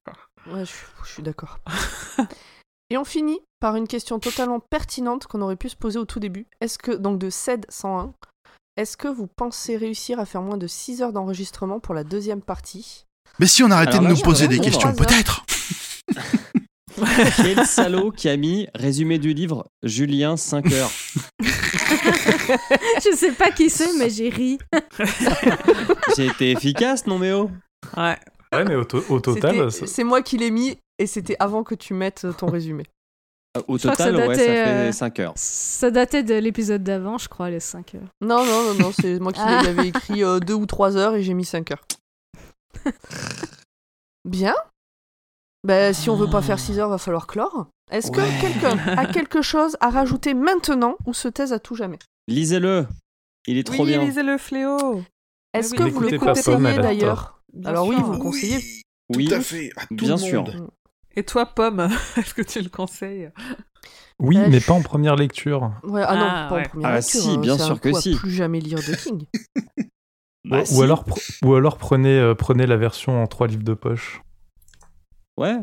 Ouais, 0.47 0.65
je, 0.65 0.73
je 1.05 1.09
suis 1.09 1.23
d'accord. 1.23 1.59
Et 2.89 2.97
on 2.97 3.05
finit 3.05 3.39
par 3.59 3.75
une 3.75 3.87
question 3.87 4.19
totalement 4.19 4.59
pertinente 4.59 5.25
qu'on 5.25 5.41
aurait 5.41 5.55
pu 5.55 5.69
se 5.69 5.75
poser 5.75 5.97
au 5.97 6.05
tout 6.05 6.19
début. 6.19 6.45
Est-ce 6.61 6.77
que, 6.77 6.91
donc 6.91 7.17
de 7.17 7.29
CED 7.29 7.65
101, 7.69 8.13
est-ce 8.75 8.97
que 8.97 9.07
vous 9.07 9.27
pensez 9.27 9.77
réussir 9.77 10.19
à 10.19 10.25
faire 10.25 10.41
moins 10.41 10.57
de 10.57 10.67
6 10.67 11.01
heures 11.01 11.13
d'enregistrement 11.13 11.79
pour 11.79 11.93
la 11.93 12.03
deuxième 12.03 12.41
partie? 12.41 13.05
Mais 13.39 13.47
si 13.47 13.63
on 13.63 13.71
arrêtait 13.71 13.93
Alors 13.93 14.03
de 14.03 14.07
là, 14.09 14.13
nous 14.13 14.21
poser 14.21 14.47
des 14.47 14.59
questions, 14.59 14.93
peut-être 14.93 15.45
Quel 17.37 17.65
salaud 17.65 18.11
qui 18.11 18.29
a 18.29 18.37
mis 18.37 18.67
résumé 18.75 19.17
du 19.17 19.33
livre 19.33 19.65
Julien 19.81 20.37
5 20.37 20.71
heures. 20.73 20.91
je 21.39 23.15
sais 23.15 23.31
pas 23.31 23.49
qui 23.51 23.69
c'est, 23.69 23.93
mais 23.97 24.09
j'ai 24.09 24.29
ri. 24.29 24.59
J'ai 26.15 26.27
été 26.27 26.51
efficace, 26.51 27.07
non 27.07 27.17
mais 27.17 27.31
oh 27.31 27.49
Ouais. 27.97 28.17
Ouais, 28.57 28.63
mais 28.65 28.75
au, 28.75 28.83
to- 28.85 29.03
au 29.09 29.19
total, 29.19 29.71
C'est 29.71 30.03
moi 30.03 30.21
qui 30.21 30.37
l'ai 30.37 30.51
mis 30.51 30.77
et 30.99 31.07
c'était 31.07 31.35
avant 31.39 31.63
que 31.63 31.75
tu 31.75 31.93
mettes 31.93 32.25
ton 32.37 32.47
résumé. 32.47 32.83
Euh, 33.57 33.61
Au 33.67 33.77
Je 33.77 33.87
que 33.87 33.95
ça 33.95 34.05
total, 34.11 34.27
ouais, 34.27 34.35
ça 34.35 34.41
fait 34.43 34.67
euh, 34.67 34.91
5 34.91 35.19
heures. 35.19 35.33
Ça 35.35 35.91
datait 35.91 36.23
de 36.23 36.33
l'épisode 36.35 36.83
d'avant, 36.83 37.17
je 37.19 37.29
crois, 37.29 37.49
les 37.51 37.59
5 37.59 37.95
heures. 37.95 38.01
Non, 38.21 38.43
non, 38.45 38.63
non, 38.63 38.73
non, 38.79 38.91
c'est 38.91 39.19
moi 39.19 39.31
qui 39.31 39.39
Ah. 39.43 39.61
l'avais 39.63 39.87
écrit 39.89 40.21
2 40.21 40.53
ou 40.53 40.65
3 40.65 40.97
heures 40.97 41.15
et 41.15 41.21
j'ai 41.23 41.33
mis 41.35 41.45
5 41.45 41.71
heures. 41.71 41.85
Bien. 44.25 44.55
Ben, 45.65 45.93
si 45.93 46.09
on 46.09 46.15
veut 46.15 46.29
pas 46.29 46.41
faire 46.41 46.59
6 46.59 46.79
heures, 46.79 46.89
va 46.89 46.97
falloir 46.97 47.27
clore. 47.27 47.67
Est-ce 47.91 48.11
que 48.11 48.41
quelqu'un 48.41 48.77
a 48.97 49.05
quelque 49.13 49.41
chose 49.41 49.77
à 49.79 49.89
rajouter 49.89 50.33
maintenant 50.33 50.97
ou 51.05 51.13
se 51.13 51.27
taise 51.27 51.53
à 51.53 51.59
tout 51.59 51.75
jamais? 51.75 51.99
Lisez-le. 52.27 52.87
Il 53.47 53.57
est 53.57 53.63
trop 53.65 53.83
oui, 53.83 53.89
bien. 53.91 54.03
lisez 54.03 54.23
le 54.23 54.37
fléau. 54.37 55.03
Est-ce 55.53 55.71
oui, 55.71 55.77
que 55.77 55.83
vous 55.83 56.07
a 56.07 56.77
d'ailleurs? 56.77 57.32
Bien 57.53 57.69
Alors 57.69 57.87
oui, 57.87 57.95
vous 58.01 58.13
le 58.13 58.17
conseillez. 58.17 58.59
Oui, 59.15 59.27
Tout 59.27 59.35
à 59.35 59.41
fait. 59.41 59.71
À 59.75 59.85
tout 59.87 59.95
bien 59.95 60.15
le 60.15 60.17
sûr. 60.21 60.45
Et 61.15 61.23
toi, 61.23 61.45
Pomme, 61.45 61.79
est-ce 62.17 62.33
que 62.33 62.41
tu 62.41 62.61
le 62.61 62.69
conseilles? 62.69 63.29
Oui, 64.19 64.37
Euh, 64.37 64.47
mais 64.49 64.59
je- 64.59 64.67
pas 64.67 64.73
en 64.73 64.81
première 64.81 65.15
lecture. 65.15 65.71
Ouais, 65.83 66.01
ah 66.05 66.15
non, 66.15 66.25
Ah, 66.27 66.47
pas 66.49 66.55
ouais. 66.55 66.65
en 66.65 66.69
première 66.69 66.89
Ah, 66.89 66.95
lecture, 66.95 67.21
si, 67.21 67.29
hein, 67.29 67.37
bien 67.37 67.57
sûr 67.57 67.71
un 67.73 67.77
que 67.77 67.89
coup 67.89 67.97
à 67.97 68.01
si. 68.01 68.15
plus 68.15 68.31
jamais 68.31 68.59
lire 68.59 68.79
de 68.79 68.95
King. 68.95 69.25
Bah, 70.45 70.59
ou, 70.61 70.65
si. 70.65 70.81
alors, 70.83 71.05
ou 71.45 71.53
alors 71.55 71.77
prenez, 71.77 72.19
euh, 72.19 72.35
prenez 72.35 72.65
la 72.67 72.75
version 72.75 73.23
en 73.23 73.27
trois 73.27 73.47
livres 73.47 73.63
de 73.63 73.73
poche. 73.73 74.21
Ouais. 75.37 75.55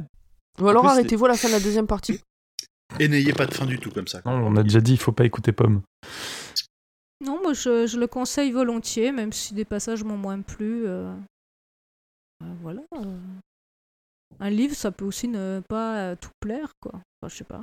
Ou 0.59 0.69
alors 0.69 0.87
arrêtez-vous 0.87 1.27
à 1.27 1.29
la 1.29 1.37
fin 1.37 1.49
de 1.49 1.53
la 1.53 1.61
deuxième 1.61 1.87
partie. 1.87 2.19
Et 2.99 3.07
n'ayez 3.09 3.35
pas 3.35 3.45
de 3.47 3.53
fin 3.53 3.67
du 3.67 3.79
tout 3.79 3.91
comme 3.91 4.07
ça. 4.09 4.23
Non, 4.25 4.33
on 4.33 4.57
a 4.57 4.63
déjà 4.63 4.81
dit, 4.81 4.93
il 4.93 4.99
faut 4.99 5.13
pas 5.13 5.25
écouter 5.27 5.53
Pomme. 5.53 5.83
Non, 7.25 7.39
moi 7.43 7.53
je, 7.53 7.87
je 7.87 7.99
le 7.99 8.07
conseille 8.07 8.53
volontiers, 8.53 9.13
même 9.13 9.33
si 9.33 9.53
des 9.53 9.67
passages 9.67 10.03
m'ont 10.03 10.17
moins 10.17 10.41
plu. 10.41 10.87
euh, 10.87 11.15
voilà. 12.63 12.83
euh. 12.97 13.19
Un 14.39 14.51
livre, 14.51 14.75
ça 14.75 14.91
peut 14.91 15.05
aussi 15.05 15.29
ne 15.29 15.61
pas 15.69 15.97
euh, 15.99 16.17
tout 16.21 16.31
plaire, 16.41 16.71
quoi. 16.81 16.93
Enfin, 16.95 17.29
je 17.29 17.37
sais 17.37 17.45
pas. 17.45 17.61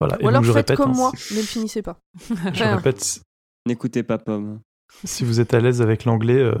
Voilà. 0.00 0.16
Et 0.20 0.24
Ou 0.24 0.28
alors 0.28 0.40
donc, 0.42 0.48
je 0.48 0.52
faites 0.52 0.70
répète, 0.70 0.76
comme 0.76 0.90
hein, 0.90 0.94
moi, 0.94 1.12
mais 1.30 1.36
le 1.36 1.42
finissez 1.46 1.82
pas. 1.82 1.98
Je 2.52 2.64
répète, 2.64 3.20
N'écoutez 3.66 4.02
pas 4.02 4.18
Pomme. 4.18 4.60
si 5.04 5.24
vous 5.24 5.40
êtes 5.40 5.54
à 5.54 5.60
l'aise 5.60 5.80
avec 5.80 6.04
l'anglais, 6.04 6.38
euh, 6.38 6.54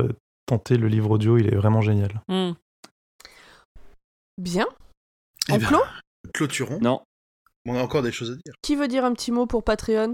tentez 0.46 0.76
le 0.76 0.88
livre 0.88 1.10
audio, 1.10 1.36
il 1.38 1.46
est 1.52 1.56
vraiment 1.56 1.80
génial. 1.82 2.20
Hmm. 2.28 2.52
Bien. 4.38 4.66
Eh 5.48 5.52
En 5.52 5.58
clos 5.58 5.82
Clôturons. 6.32 6.78
Non. 6.80 7.02
On 7.66 7.76
a 7.76 7.82
encore 7.82 8.02
des 8.02 8.12
choses 8.12 8.30
à 8.30 8.34
dire. 8.34 8.54
Qui 8.62 8.74
veut 8.76 8.88
dire 8.88 9.04
un 9.04 9.12
petit 9.12 9.32
mot 9.32 9.46
pour 9.46 9.62
Patreon? 9.64 10.12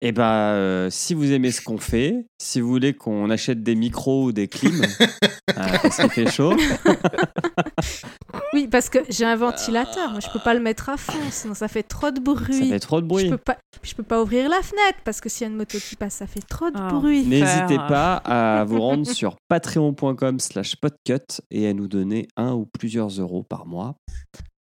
Eh 0.00 0.12
ben, 0.12 0.52
euh, 0.52 0.90
si 0.90 1.14
vous 1.14 1.32
aimez 1.32 1.50
ce 1.50 1.60
qu'on 1.60 1.78
fait, 1.78 2.26
si 2.40 2.60
vous 2.60 2.68
voulez 2.68 2.94
qu'on 2.94 3.30
achète 3.30 3.62
des 3.62 3.74
micros 3.74 4.24
ou 4.26 4.32
des 4.32 4.46
clims, 4.48 4.82
parce 5.82 5.96
qu'il 5.96 6.10
fait 6.10 6.30
chaud, 6.30 6.54
Oui, 8.54 8.66
parce 8.68 8.88
que 8.88 8.98
j'ai 9.10 9.24
un 9.24 9.36
ventilateur, 9.36 10.10
moi 10.10 10.20
je 10.20 10.28
peux 10.32 10.38
pas 10.38 10.54
le 10.54 10.60
mettre 10.60 10.88
à 10.88 10.96
fond, 10.96 11.18
sinon 11.30 11.54
ça 11.54 11.68
fait 11.68 11.82
trop 11.82 12.10
de 12.10 12.16
ça 12.16 12.22
bruit. 12.22 12.68
fait 12.70 12.78
trop 12.80 13.00
de 13.00 13.04
Je 13.04 13.08
bruit. 13.08 13.30
peux 13.30 13.36
pas, 13.36 13.58
je 13.82 13.94
peux 13.94 14.02
pas 14.02 14.22
ouvrir 14.22 14.48
la 14.48 14.62
fenêtre 14.62 14.98
parce 15.04 15.20
que 15.20 15.28
s'il 15.28 15.42
y 15.46 15.48
a 15.48 15.50
une 15.52 15.56
moto 15.58 15.78
qui 15.78 15.96
passe, 15.96 16.14
ça 16.14 16.26
fait 16.26 16.40
trop 16.40 16.70
de 16.70 16.76
Ah. 16.78 16.88
bruit. 16.92 17.24
N'hésitez 17.26 17.76
pas 17.76 18.16
à 18.24 18.64
vous 18.64 18.80
rendre 18.80 19.06
sur 19.10 19.36
patreon.com 19.48 20.38
slash 20.40 20.76
podcut 20.76 21.40
et 21.50 21.68
à 21.68 21.74
nous 21.74 21.88
donner 21.88 22.26
un 22.36 22.52
ou 22.52 22.66
plusieurs 22.66 23.08
euros 23.20 23.42
par 23.42 23.66
mois. 23.66 23.96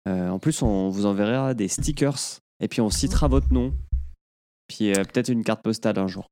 Euh, 0.08 0.30
en 0.30 0.40
plus, 0.40 0.62
on 0.62 0.90
vous 0.90 1.06
enverra 1.06 1.54
des 1.54 1.68
stickers 1.68 2.40
et 2.60 2.68
puis 2.68 2.82
on 2.82 2.90
citera 2.90 3.28
votre 3.28 3.52
nom. 3.54 3.74
Puis 4.68 4.92
euh, 4.92 5.04
peut-être 5.04 5.30
une 5.30 5.44
carte 5.44 5.62
postale 5.62 6.00
un 6.00 6.08
jour. 6.08 6.26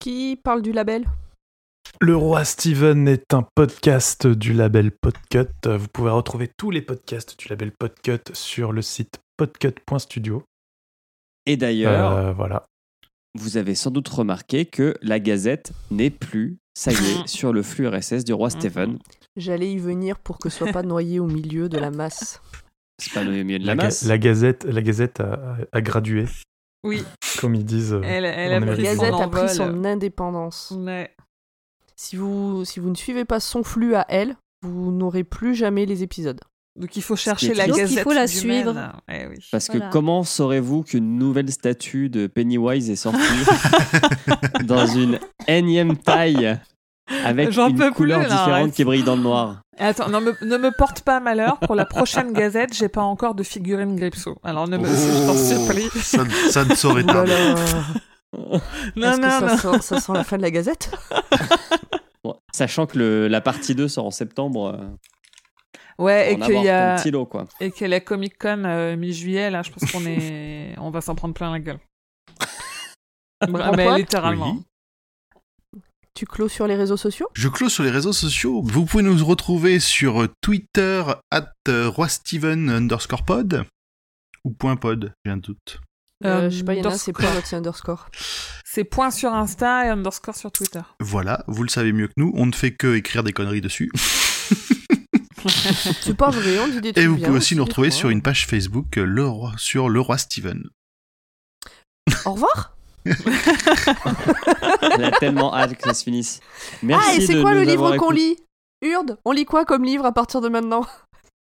Qui 0.00 0.36
parle 0.36 0.60
du 0.62 0.72
label? 0.72 1.06
Le 2.00 2.16
Roi 2.16 2.44
Steven 2.44 3.08
est 3.08 3.34
un 3.34 3.44
podcast 3.54 4.26
du 4.26 4.52
label 4.52 4.92
Podcut. 4.92 5.48
Vous 5.66 5.88
pouvez 5.92 6.10
retrouver 6.10 6.48
tous 6.56 6.70
les 6.70 6.82
podcasts 6.82 7.38
du 7.38 7.48
label 7.48 7.72
Podcut 7.72 8.20
sur 8.32 8.72
le 8.72 8.82
site 8.82 9.18
podcut.studio. 9.36 10.44
Et 11.46 11.56
d'ailleurs, 11.56 12.12
Euh, 12.12 12.32
voilà. 12.32 12.66
vous 13.36 13.56
avez 13.56 13.74
sans 13.74 13.90
doute 13.90 14.08
remarqué 14.08 14.64
que 14.66 14.94
la 15.02 15.18
gazette 15.18 15.72
n'est 15.90 16.10
plus, 16.10 16.58
ça 16.74 16.92
y 16.92 16.94
est, 16.94 16.96
sur 17.26 17.52
le 17.52 17.62
flux 17.62 17.88
RSS 17.88 18.24
du 18.24 18.32
roi 18.32 18.50
Stephen. 18.50 18.98
J'allais 19.36 19.72
y 19.72 19.78
venir 19.78 20.18
pour 20.20 20.38
que 20.38 20.50
ce 20.50 20.58
soit 20.58 20.72
pas 20.72 20.82
noyé 20.82 21.18
au 21.20 21.26
milieu 21.26 21.68
de 21.68 21.78
la 21.78 21.90
masse. 21.90 22.40
C'est 23.00 23.12
pas 23.12 23.24
le 23.24 23.30
milieu 23.42 23.58
de 23.58 23.66
la, 23.66 23.74
La, 23.74 23.76
ga- 23.76 23.84
masse. 23.86 24.04
la 24.04 24.18
gazette, 24.18 24.64
la 24.64 24.82
gazette 24.82 25.20
a, 25.20 25.80
gradué, 25.80 26.26
Oui, 26.84 27.02
comme 27.40 27.54
ils 27.54 27.64
disent. 27.64 27.92
euh, 27.94 28.02
elle, 28.04 28.24
a 28.24 28.58
La 28.60 28.66
pris 28.72 28.82
Gazette 28.82 29.12
a 29.14 29.28
pris 29.28 29.48
son 29.48 29.84
indépendance. 29.84 30.72
Ouais. 30.76 31.10
Si 32.00 32.14
vous, 32.14 32.64
si 32.64 32.78
vous 32.78 32.90
ne 32.90 32.94
suivez 32.94 33.24
pas 33.24 33.40
son 33.40 33.64
flux 33.64 33.96
à 33.96 34.06
elle, 34.08 34.36
vous 34.62 34.92
n'aurez 34.92 35.24
plus 35.24 35.56
jamais 35.56 35.84
les 35.84 36.04
épisodes. 36.04 36.40
Donc 36.78 36.96
il 36.96 37.02
faut 37.02 37.16
chercher 37.16 37.54
la. 37.54 37.66
Donc, 37.66 37.76
il 37.76 37.80
gazette 37.80 38.04
faut 38.04 38.12
la 38.12 38.28
suivre. 38.28 38.92
Eh 39.10 39.26
oui. 39.26 39.36
Parce 39.50 39.66
que 39.66 39.78
comment 39.90 40.22
saurez-vous 40.22 40.84
qu'une 40.84 41.18
nouvelle 41.18 41.50
statue 41.50 42.08
de 42.08 42.28
Pennywise 42.28 42.88
est 42.88 42.94
sortie 42.96 43.18
dans 44.64 44.86
une 44.86 45.18
énième 45.48 45.96
taille 45.96 46.56
avec 47.24 47.50
peux 47.50 47.68
une 47.68 47.76
plus, 47.76 47.90
couleur 47.90 48.20
là, 48.20 48.28
différente 48.28 48.70
qui 48.70 48.84
brille 48.84 49.02
dans 49.02 49.16
le 49.16 49.22
noir? 49.22 49.62
Attends, 49.76 50.08
non, 50.08 50.20
me- 50.20 50.36
ne 50.44 50.56
me 50.56 50.70
porte 50.70 51.00
pas 51.00 51.18
malheur. 51.18 51.58
Pour 51.58 51.74
la 51.74 51.84
prochaine 51.84 52.32
gazette, 52.32 52.74
j'ai 52.74 52.88
pas 52.88 53.02
encore 53.02 53.34
de 53.34 53.42
figurine 53.42 53.96
Gripso. 53.96 54.36
Alors 54.44 54.68
ne 54.68 54.76
me. 54.76 54.86
Oh, 54.88 55.34
ça, 56.00 56.24
ça 56.50 56.64
ne 56.64 56.74
saurait 56.76 57.02
tarder. 57.02 57.32
Non, 58.96 59.12
Est-ce 59.12 59.16
que 59.16 59.22
non, 59.22 59.30
ça, 59.30 59.46
non. 59.72 59.72
Sent, 59.80 59.82
ça 59.82 60.00
sent 60.00 60.12
la 60.12 60.24
fin 60.24 60.36
de 60.36 60.42
la 60.42 60.50
Gazette? 60.50 60.90
Bon, 62.24 62.36
Sachant 62.52 62.86
que 62.86 62.98
le- 62.98 63.28
la 63.28 63.40
partie 63.40 63.74
2 63.76 63.86
sort 63.88 64.06
en 64.06 64.10
septembre, 64.10 64.74
euh, 64.76 66.02
Ouais, 66.02 66.32
et 66.32 66.38
qu'il 66.38 66.62
y 66.62 66.68
a 66.68 66.96
ton 66.96 67.02
petit 67.02 67.10
lot, 67.12 67.26
quoi. 67.26 67.46
et 67.60 67.70
que 67.70 67.84
la 67.84 68.00
Comic 68.00 68.36
Con 68.38 68.64
euh, 68.64 68.96
mi-juillet, 68.96 69.50
là, 69.50 69.62
je 69.62 69.70
pense 69.70 69.90
qu'on 69.90 70.04
est, 70.04 70.74
on 70.78 70.90
va 70.90 71.00
s'en 71.00 71.14
prendre 71.14 71.34
plein 71.34 71.52
la 71.52 71.60
gueule. 71.60 71.78
Mais 73.48 73.96
littéralement. 73.98 74.56
Oui. 74.56 75.80
Tu 76.14 76.26
clôt 76.26 76.48
sur 76.48 76.66
les 76.66 76.74
réseaux 76.74 76.96
sociaux? 76.96 77.28
Je 77.34 77.48
close 77.48 77.72
sur 77.72 77.84
les 77.84 77.92
réseaux 77.92 78.12
sociaux. 78.12 78.60
Vous 78.64 78.84
pouvez 78.84 79.04
nous 79.04 79.24
retrouver 79.24 79.78
sur 79.78 80.26
Twitter 80.40 81.04
at 81.30 81.52
euh, 81.68 81.92
underscore 81.94 83.24
pod 83.24 83.64
ou 84.44 84.50
point 84.50 84.74
pod, 84.74 85.14
j'ai 85.24 85.30
un 85.30 85.36
doute. 85.36 85.80
Euh, 86.24 86.50
Je 86.50 86.58
sais 86.58 86.64
pas, 86.64 86.74
il 86.74 86.82
y 86.82 86.86
en 86.86 86.90
a 86.90 86.98
c'est 86.98 87.16
notre 87.16 87.54
underscore. 87.54 88.08
C'est 88.64 88.84
point 88.84 89.10
sur 89.10 89.32
Insta 89.32 89.86
et 89.86 89.88
underscore 89.88 90.34
sur 90.34 90.50
Twitter. 90.50 90.80
Voilà, 91.00 91.44
vous 91.46 91.62
le 91.62 91.68
savez 91.68 91.92
mieux 91.92 92.08
que 92.08 92.14
nous, 92.16 92.32
on 92.34 92.46
ne 92.46 92.52
fait 92.52 92.72
que 92.72 92.96
écrire 92.96 93.22
des 93.22 93.32
conneries 93.32 93.60
dessus. 93.60 93.90
C'est 96.00 96.16
pas 96.16 96.30
vrai, 96.30 96.58
on 96.58 96.66
dit 96.66 96.80
des 96.80 96.92
trucs 96.92 97.04
Et 97.04 97.06
vous 97.06 97.16
bien, 97.16 97.26
pouvez 97.26 97.38
aussi 97.38 97.54
nous 97.54 97.64
retrouver 97.64 97.90
sur 97.92 98.10
une 98.10 98.22
page 98.22 98.46
Facebook 98.46 98.98
euh, 98.98 99.04
le 99.04 99.26
roi, 99.26 99.52
sur 99.56 99.88
le 99.88 100.00
roi 100.00 100.18
Steven. 100.18 100.68
Au 102.24 102.32
revoir 102.32 102.74
Elle 103.04 105.04
a 105.04 105.10
tellement 105.12 105.54
hâte 105.54 105.76
que 105.76 105.82
ça 105.84 105.94
se 105.94 106.02
finisse. 106.02 106.40
Merci 106.82 107.08
Ah, 107.08 107.14
et 107.16 107.26
c'est 107.26 107.40
quoi 107.40 107.54
le 107.54 107.62
livre 107.62 107.96
qu'on 107.96 108.10
lit? 108.10 108.36
Urde, 108.82 109.16
on 109.24 109.32
lit 109.32 109.44
quoi 109.44 109.64
comme 109.64 109.84
livre 109.84 110.04
à 110.04 110.12
partir 110.12 110.40
de 110.40 110.48
maintenant? 110.48 110.84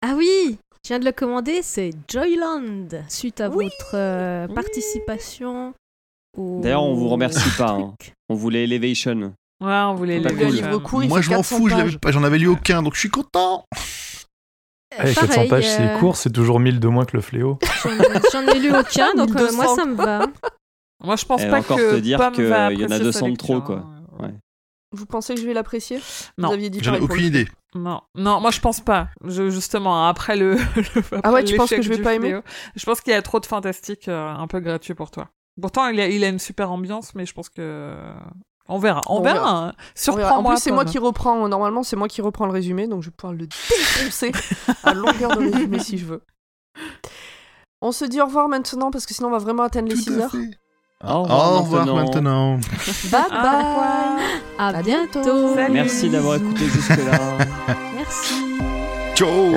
Ah 0.05 0.13
oui, 0.15 0.59
je 0.83 0.87
viens 0.89 0.99
de 0.99 1.05
le 1.05 1.11
commander, 1.11 1.61
c'est 1.61 1.91
Joyland, 2.09 2.87
suite 3.07 3.39
à 3.41 3.49
Oui. 3.49 3.65
votre 3.65 3.91
euh, 3.95 4.47
Oui. 4.47 4.55
participation. 4.55 5.73
au- 6.37 6.61
D'ailleurs, 6.61 6.83
on 6.83 6.93
vous 6.95 7.09
remercie 7.09 7.49
pas, 7.57 7.71
hein. 7.71 7.93
On 8.29 8.35
voulait 8.35 8.63
Elevation. 8.63 9.33
Ouais, 9.63 9.69
on 9.73 9.93
voulait 9.95 10.21
cool. 10.83 11.03
Il 11.03 11.09
Moi 11.09 11.21
je 11.21 11.29
m'en 11.29 11.37
400 11.37 11.57
fous, 11.57 11.67
pages. 11.69 11.97
j'en 12.13 12.23
avais 12.23 12.39
lu 12.39 12.47
aucun, 12.47 12.81
donc 12.81 12.95
je 12.95 12.99
suis 12.99 13.09
content. 13.09 13.65
Eh, 14.97 15.13
400 15.13 15.27
Pareil, 15.27 15.49
pages, 15.49 15.65
euh, 15.67 15.93
c'est 15.93 15.99
court, 15.99 16.15
c'est 16.17 16.31
toujours 16.31 16.59
1000 16.59 16.79
de 16.79 16.87
moins 16.87 17.05
que 17.05 17.15
le 17.15 17.21
fléau. 17.21 17.59
J'en 18.33 18.41
ai 18.47 18.59
lu 18.59 18.71
aucun, 18.75 19.13
donc 19.13 19.29
euh, 19.35 19.47
1200. 19.49 19.55
moi 19.55 19.75
ça 19.75 19.85
me 19.85 19.95
va. 19.95 20.25
Moi, 21.03 21.15
je 21.15 21.25
pense 21.25 21.41
Et 21.41 21.49
pas 21.49 21.59
encore 21.59 21.77
que 21.77 21.95
te 21.95 21.99
dire 21.99 22.17
Pomme 22.19 22.33
que 22.35 22.41
va 22.43 22.71
il 22.73 22.79
y 22.79 22.85
en 22.85 22.91
a 22.91 22.95
apprécier 22.95 23.05
200 23.05 23.19
sa 23.25 23.31
de 23.31 23.35
trop, 23.37 23.61
quoi. 23.61 23.85
Hein. 24.91 24.97
Vous 24.97 25.05
pensez 25.05 25.35
que 25.35 25.41
je 25.41 25.45
vais 25.45 25.53
l'apprécier? 25.53 26.01
Non. 26.37 26.49
Vous 26.49 26.53
aviez 26.55 26.69
dit 26.69 26.79
J'en 26.81 26.93
ai 26.95 26.99
aucune 26.99 27.25
idée. 27.25 27.47
Non, 27.73 28.01
non, 28.15 28.41
moi 28.41 28.51
je 28.51 28.59
pense 28.59 28.81
pas. 28.81 29.07
Je, 29.23 29.49
justement, 29.49 30.05
après 30.07 30.35
le. 30.35 30.55
le- 30.75 31.19
Ah 31.23 31.31
ouais, 31.31 31.43
tu 31.43 31.55
penses 31.55 31.69
que 31.69 31.81
je 31.81 31.89
vais 31.89 32.01
pas 32.01 32.13
aimer 32.15 32.39
Je 32.75 32.85
pense 32.85 32.99
qu'il 33.01 33.11
y 33.13 33.15
a 33.15 33.21
trop 33.21 33.39
de 33.39 33.45
fantastique 33.45 34.07
euh, 34.09 34.27
un 34.29 34.47
peu 34.47 34.59
gratuit 34.59 34.93
pour 34.93 35.09
toi. 35.11 35.29
Pourtant, 35.61 35.87
il 35.87 35.99
a, 35.99 36.07
il 36.07 36.23
a 36.23 36.27
une 36.29 36.39
super 36.39 36.71
ambiance, 36.71 37.15
mais 37.15 37.25
je 37.25 37.33
pense 37.33 37.49
que. 37.49 37.95
On 38.67 38.77
verra. 38.77 39.01
On, 39.07 39.17
On 39.17 39.21
verra. 39.21 39.33
verra. 39.35 39.49
hein. 39.49 39.61
Verra. 39.61 39.71
En 39.71 39.75
Surprends-moi. 39.95 40.51
plus, 40.53 40.61
c'est 40.61 40.71
moi 40.71 40.85
qui 40.85 40.97
reprends. 40.97 41.47
Normalement, 41.47 41.83
c'est 41.83 41.95
moi 41.95 42.07
qui 42.07 42.21
reprends 42.21 42.45
le 42.45 42.51
résumé, 42.53 42.87
donc 42.87 43.01
je 43.03 43.09
vais 43.09 43.15
pouvoir 43.15 43.33
le 43.33 43.47
défoncer 43.47 44.31
à 44.83 44.93
longueur 44.93 45.35
de 45.37 45.43
résumé 45.51 45.79
si 45.83 45.97
je 45.97 46.05
veux. 46.05 46.21
On 47.81 47.91
se 47.91 48.05
dit 48.05 48.21
au 48.21 48.25
revoir 48.25 48.47
maintenant 48.47 48.91
parce 48.91 49.05
que 49.05 49.13
sinon 49.13 49.29
on 49.29 49.31
va 49.31 49.39
vraiment 49.39 49.63
atteindre 49.63 49.89
les 49.89 49.95
6 49.95 50.05
Tout 50.05 50.13
à 50.13 50.17
heures. 50.23 50.31
fait. 50.31 50.49
Au 51.03 51.23
revoir, 51.23 51.53
Au 51.53 51.59
revoir 51.61 51.85
maintenant. 51.85 52.57
maintenant. 52.57 52.59
Bye 53.11 53.21
bye. 53.29 54.23
À, 54.59 54.67
À 54.67 54.83
bientôt. 54.83 55.21
bientôt. 55.23 55.55
Salut. 55.55 55.73
Merci 55.73 56.09
d'avoir 56.09 56.35
écouté 56.35 56.65
jusque-là. 56.65 57.19
Merci. 57.95 58.33
Ciao. 59.15 59.55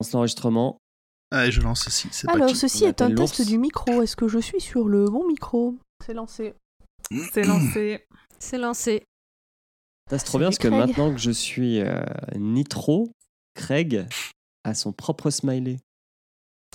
Lance 0.00 0.12
l'enregistrement. 0.12 0.78
Allez, 1.30 1.50
je 1.50 1.60
lance 1.60 1.84
ceci. 1.84 2.08
C'est 2.12 2.28
Alors, 2.28 2.50
ceci 2.50 2.84
est 2.84 3.02
un 3.02 3.14
test 3.14 3.46
du 3.46 3.58
micro. 3.58 4.02
Est-ce 4.02 4.14
que 4.16 4.28
je 4.28 4.38
suis 4.38 4.60
sur 4.60 4.88
le 4.88 5.06
bon 5.06 5.26
micro? 5.26 5.74
C'est 6.04 6.14
lancé. 6.14 6.54
C'est 7.32 7.44
lancé. 7.44 8.06
C'est 8.38 8.58
lancé. 8.58 9.04
Ça, 10.10 10.18
C'est 10.18 10.24
trop 10.26 10.38
bien 10.38 10.48
parce 10.48 10.58
que 10.58 10.68
maintenant 10.68 11.10
que 11.12 11.18
je 11.18 11.32
suis 11.32 11.80
euh, 11.80 12.04
Nitro, 12.36 13.10
Craig 13.54 14.06
a 14.62 14.74
son 14.74 14.92
propre 14.92 15.30
smiley. 15.30 15.78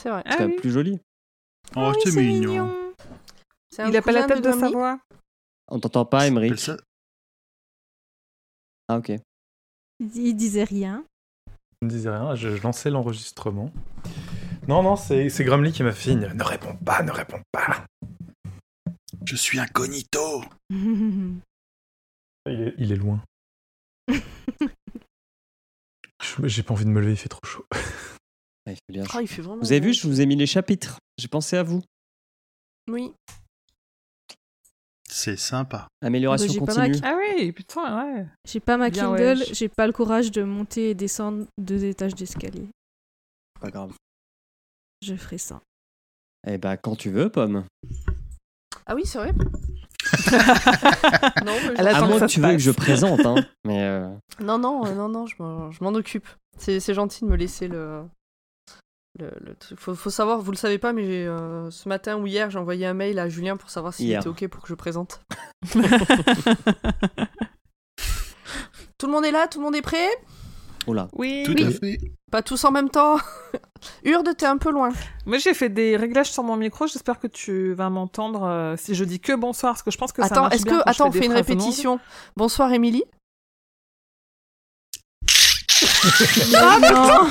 C'est 0.01 0.09
vrai. 0.09 0.24
Ah 0.25 0.32
C'est 0.32 0.38
quand 0.38 0.43
même 0.43 0.51
oui. 0.51 0.58
plus 0.61 0.72
joli. 0.72 1.00
Oh, 1.75 1.93
Oui, 1.95 2.01
c'est 2.03 2.22
mignon. 2.22 2.93
C'est 3.69 3.88
Il 3.88 3.95
a 3.95 4.01
pas 4.01 4.11
la 4.11 4.25
tête 4.25 4.43
de 4.43 4.51
sa 4.51 4.69
voix. 4.69 5.00
On 5.69 5.80
t'entend 5.80 6.06
pas, 6.06 6.27
Emery. 6.27 6.51
Ah, 8.90 8.98
ok. 8.98 9.11
Il, 10.00 10.17
il 10.17 10.35
disait 10.35 10.66
rien. 10.66 11.06
Je 11.82 11.88
ne 11.88 11.92
disais 11.92 12.10
rien, 12.10 12.35
je, 12.35 12.56
je 12.56 12.61
lançais 12.61 12.92
l'enregistrement. 12.92 13.72
Non, 14.68 14.84
non, 14.84 14.95
c'est 14.95 15.30
c'est 15.30 15.43
Grumly 15.43 15.72
qui 15.72 15.82
m'a 15.82 15.92
fait 15.92 16.11
signe. 16.11 16.32
Ne 16.35 16.43
réponds 16.43 16.76
pas, 16.77 17.01
ne 17.01 17.11
réponds 17.11 17.42
pas. 17.51 17.85
Je 19.26 19.35
suis 19.35 19.60
incognito. 19.60 20.43
Il 22.48 22.60
est, 22.60 22.74
il 22.80 22.92
est 22.92 22.95
loin. 22.95 23.24
J'ai 26.43 26.64
pas 26.64 26.74
envie 26.74 26.85
de 26.85 26.90
me 26.90 27.00
lever, 27.00 27.11
il 27.11 27.18
fait 27.18 27.30
trop 27.30 27.45
chaud. 27.45 27.68
Ah, 27.72 28.72
il 28.72 28.76
fait 28.76 28.92
bien 28.92 29.03
chaud. 29.06 29.11
Ah, 29.14 29.22
il 29.22 29.27
fait 29.27 29.43
vraiment 29.43 29.61
Vous 29.61 29.72
avez 29.72 29.80
vu, 29.80 29.93
je 29.93 30.08
vous 30.08 30.22
ai 30.22 30.26
mis 30.26 30.35
les 30.35 30.48
chapitres. 30.48 30.98
J'ai 31.19 31.27
pensé 31.27 31.56
à 31.56 31.61
vous. 31.61 31.84
Oui. 32.90 33.14
C'est 35.24 35.38
sympa. 35.38 35.88
Amélioration 36.01 36.51
Bah, 36.51 36.74
continue. 36.74 36.95
Ah 37.03 37.16
oui, 37.16 37.51
putain, 37.51 38.03
ouais. 38.16 38.25
J'ai 38.48 38.59
pas 38.59 38.77
ma 38.77 38.90
Bien, 38.90 39.06
Kindle, 39.16 39.38
ouais. 39.41 39.53
j'ai 39.53 39.69
pas 39.69 39.85
le 39.85 39.93
courage 39.93 40.32
de 40.32 40.41
monter 40.41 40.90
et 40.90 40.95
descendre 40.95 41.45
deux 41.59 41.83
étages 41.83 42.16
d'escalier. 42.16 42.67
Pas 43.59 43.69
grave. 43.69 43.93
Je 45.03 45.14
ferai 45.14 45.38
ça. 45.38 45.61
Eh 46.48 46.58
ben, 46.58 46.75
quand 46.75 46.95
tu 46.95 47.11
veux, 47.11 47.30
Pomme. 47.30 47.66
Ah 48.88 48.95
oui, 48.95 49.06
c'est 49.06 49.19
vrai. 49.19 49.32
non, 51.45 51.53
mais 51.67 51.74
Elle 51.77 51.90
je- 51.90 51.95
À 51.95 52.08
moins 52.08 52.19
que 52.19 52.25
tu 52.25 52.41
veux 52.41 52.51
que 52.53 52.58
je 52.58 52.72
présente, 52.72 53.24
hein. 53.24 53.35
Mais 53.64 53.83
euh, 53.83 54.09
non, 54.40 54.58
non, 54.58 54.83
euh, 54.88 54.95
non, 54.95 55.08
non, 55.08 55.27
je 55.27 55.35
m'en, 55.38 55.69
je 55.69 55.83
m'en 55.83 55.91
occupe. 55.93 56.27
C'est, 56.58 56.80
c'est 56.80 56.95
gentil 56.95 57.25
de 57.25 57.30
me 57.30 57.35
laisser 57.35 57.67
le. 57.67 58.03
Le, 59.22 59.30
le 59.40 59.53
truc. 59.56 59.80
Faut, 59.80 59.93
faut 59.93 60.09
savoir, 60.09 60.41
vous 60.41 60.50
le 60.51 60.58
savez 60.58 60.80
pas, 60.80 60.93
mais 60.93 61.27
euh, 61.27 61.69
ce 61.69 61.88
matin 61.88 62.17
ou 62.17 62.25
hier, 62.25 62.50
j'ai 62.50 62.58
envoyé 62.58 62.88
un 62.88 62.95
mail 62.95 63.19
à 63.19 63.30
Julien 63.30 63.56
pour 63.56 63.69
savoir 63.69 63.93
s'il 63.93 64.11
était 64.11 64.27
OK 64.27 64.48
pour 64.48 64.64
que 64.64 64.67
je 64.67 64.74
présente. 64.74 65.22
Tout 68.98 69.06
le 69.06 69.11
monde 69.14 69.25
est 69.25 69.32
là? 69.32 69.48
Tout 69.48 69.59
le 69.59 69.66
monde 69.66 69.75
est 69.75 69.82
prêt? 69.83 70.08
Oula. 70.88 71.08
oui, 71.14 71.43
Tout 71.45 71.53
oui. 71.53 71.64
à 71.66 71.72
fait. 71.72 72.00
Pas 72.32 72.41
tous 72.41 72.64
en 72.64 72.72
même 72.72 72.90
temps 72.90 73.17
Urde, 74.03 74.30
t'es 74.35 74.48
un 74.48 74.58
peu 74.58 74.72
loin. 74.72 74.90
Moi, 75.27 75.38
j'ai 75.38 75.53
fait 75.53 75.69
des 75.69 75.95
réglages 75.98 76.32
sur 76.32 76.41
mon 76.43 76.56
micro. 76.56 76.88
J'espère 76.88 77.19
que 77.19 77.27
tu 77.27 77.74
vas 77.74 77.90
m'entendre 77.91 78.43
euh, 78.43 78.75
si 78.77 78.95
je 78.95 79.03
dis 79.03 79.19
que 79.19 79.33
bonsoir, 79.33 79.74
parce 79.74 79.83
que 79.83 79.91
je 79.91 79.98
pense 79.98 80.11
que 80.11 80.22
ça 80.24 80.27
attends, 80.27 80.41
marche 80.43 80.56
est-ce 80.56 80.64
bien 80.64 80.77
que. 80.80 80.90
Attends, 80.90 81.09
on 81.09 81.11
fait 81.11 81.25
une 81.25 81.33
répétition. 81.33 82.00
Bonsoir, 82.35 82.72
Émilie. 82.74 83.03
Ah 86.56 86.77
non 86.80 87.30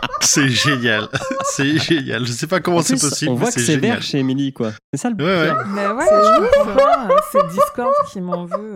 C'est 0.20 0.48
génial. 0.48 1.08
C'est 1.44 1.78
génial. 1.78 2.26
Je 2.26 2.32
sais 2.32 2.46
pas 2.46 2.60
comment 2.60 2.78
En 2.78 2.82
c'est 2.82 3.00
possible. 3.00 3.30
on 3.30 3.34
mais 3.34 3.40
voit 3.42 3.52
que 3.52 3.60
c'est 3.60 3.76
vert 3.76 4.02
chez 4.02 4.18
Emily, 4.18 4.52
quoi. 4.52 4.72
C'est 4.92 5.00
ça 5.00 5.10
le 5.10 5.16
Ouais, 5.16 5.24
ouais. 5.50 5.56
Mais 5.68 5.86
ouais, 5.86 6.04
C'est 6.08 6.14
hein. 6.14 7.08
C'est 7.32 7.46
Discord 7.48 7.92
qui 8.10 8.20
m'en 8.20 8.44
veut. 8.44 8.74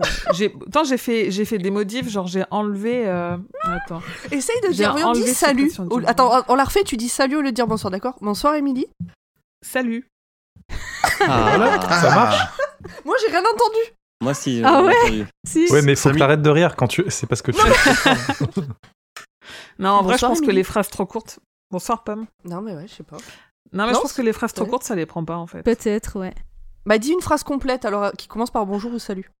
Attends, 0.67 0.83
j'ai 0.85 0.97
fait, 0.97 1.29
j'ai 1.31 1.45
fait 1.45 1.57
des 1.57 1.69
modifs, 1.71 2.09
genre 2.09 2.27
j'ai 2.27 2.43
enlevé. 2.51 3.03
euh, 3.07 3.37
Attends. 3.63 4.01
Essaye 4.31 4.59
de 4.61 4.73
dire, 4.73 4.95
dis 4.95 5.03
enlevé 5.03 5.33
salut. 5.33 5.69
du. 5.71 6.05
Attends, 6.07 6.43
on 6.47 6.55
la 6.55 6.63
refait, 6.63 6.83
tu 6.83 6.95
dis 6.97 7.09
salut 7.09 7.35
au 7.37 7.41
lieu 7.41 7.51
de 7.51 7.55
dire 7.55 7.67
bonsoir, 7.67 7.91
d'accord? 7.91 8.15
Bonsoir, 8.21 8.55
Émilie. 8.55 8.87
Salut. 9.61 10.07
Ah, 11.21 11.79
Ça 12.01 12.15
marche 12.15 12.37
Moi, 13.05 13.15
j'ai 13.21 13.31
rien 13.31 13.41
entendu. 13.41 13.79
Moi, 14.21 14.33
si. 14.33 14.61
Ah 14.63 14.79
j'ai 14.81 14.87
ouais? 14.87 14.95
entendu. 15.03 15.25
Si. 15.45 15.67
Ouais, 15.71 15.81
mais 15.81 15.95
faut 15.95 16.09
que 16.11 16.17
t'arrêtes 16.17 16.41
de 16.41 16.49
rire 16.49 16.75
quand 16.75 16.87
tu. 16.87 17.03
C'est 17.09 17.27
parce 17.27 17.41
que 17.41 17.51
tu. 17.51 17.59
Non, 19.79 19.89
en 19.91 20.03
vrai, 20.03 20.17
je 20.17 20.25
pense 20.25 20.41
que 20.41 20.51
les 20.51 20.63
phrases 20.63 20.89
trop 20.89 21.05
courtes. 21.05 21.39
Bonsoir, 21.71 22.03
Pomme. 22.03 22.27
Non, 22.45 22.61
mais 22.61 22.75
ouais, 22.75 22.87
je 22.87 22.93
sais 22.95 23.03
pas. 23.03 23.17
Non, 23.73 23.85
mais 23.85 23.91
Non, 23.91 23.93
je 23.95 24.01
pense 24.01 24.13
que 24.13 24.21
les 24.21 24.33
phrases 24.33 24.53
trop 24.53 24.65
ouais. 24.65 24.69
courtes, 24.69 24.83
ça 24.83 24.95
les 24.95 25.05
prend 25.05 25.23
pas 25.23 25.37
en 25.37 25.47
fait. 25.47 25.63
Peut-être, 25.63 26.19
ouais. 26.19 26.33
Bah, 26.85 26.97
dis 26.97 27.11
une 27.11 27.21
phrase 27.21 27.43
complète 27.43 27.85
alors 27.85 28.03
euh, 28.03 28.11
qui 28.11 28.27
commence 28.27 28.51
par 28.51 28.65
bonjour 28.65 28.93
ou 28.93 28.99
salut. 28.99 29.31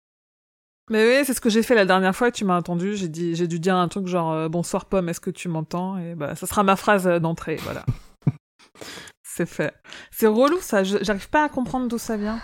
Mais 0.89 1.05
oui, 1.07 1.25
c'est 1.25 1.33
ce 1.33 1.41
que 1.41 1.49
j'ai 1.49 1.63
fait 1.63 1.75
la 1.75 1.85
dernière 1.85 2.15
fois 2.15 2.29
et 2.29 2.31
tu 2.31 2.45
m'as 2.45 2.57
entendu. 2.57 2.95
J'ai 2.95 3.07
dit, 3.07 3.35
j'ai 3.35 3.47
dû 3.47 3.59
dire 3.59 3.75
un 3.75 3.87
truc 3.87 4.07
genre 4.07 4.31
euh, 4.31 4.49
bonsoir 4.49 4.85
Pomme, 4.85 5.09
est-ce 5.09 5.19
que 5.19 5.29
tu 5.29 5.49
m'entends? 5.49 5.97
Et 5.97 6.15
bah, 6.15 6.35
ça 6.35 6.47
sera 6.47 6.63
ma 6.63 6.75
phrase 6.75 7.07
euh, 7.07 7.19
d'entrée, 7.19 7.57
voilà. 7.63 7.85
c'est 9.23 9.45
fait. 9.45 9.73
C'est 10.11 10.27
relou 10.27 10.59
ça. 10.61 10.83
J'arrive 10.83 11.29
pas 11.29 11.45
à 11.45 11.49
comprendre 11.49 11.87
d'où 11.87 11.97
ça 11.97 12.17
vient. 12.17 12.39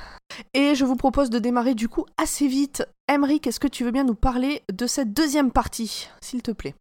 Et 0.54 0.76
je 0.76 0.86
vous 0.86 0.96
propose 0.96 1.30
de 1.30 1.40
démarrer 1.40 1.76
du 1.76 1.90
coup 1.90 2.06
assez 2.18 2.48
vite. 2.48 2.86
Emric, 3.10 3.48
est-ce 3.48 3.60
que 3.60 3.68
tu 3.68 3.84
veux 3.84 3.92
bien 3.92 4.04
nous 4.04 4.16
parler 4.16 4.64
de 4.72 4.88
cette 4.88 5.14
deuxième 5.14 5.52
partie, 5.52 6.10
s'il 6.22 6.42
te 6.42 6.52
plaît? 6.52 6.76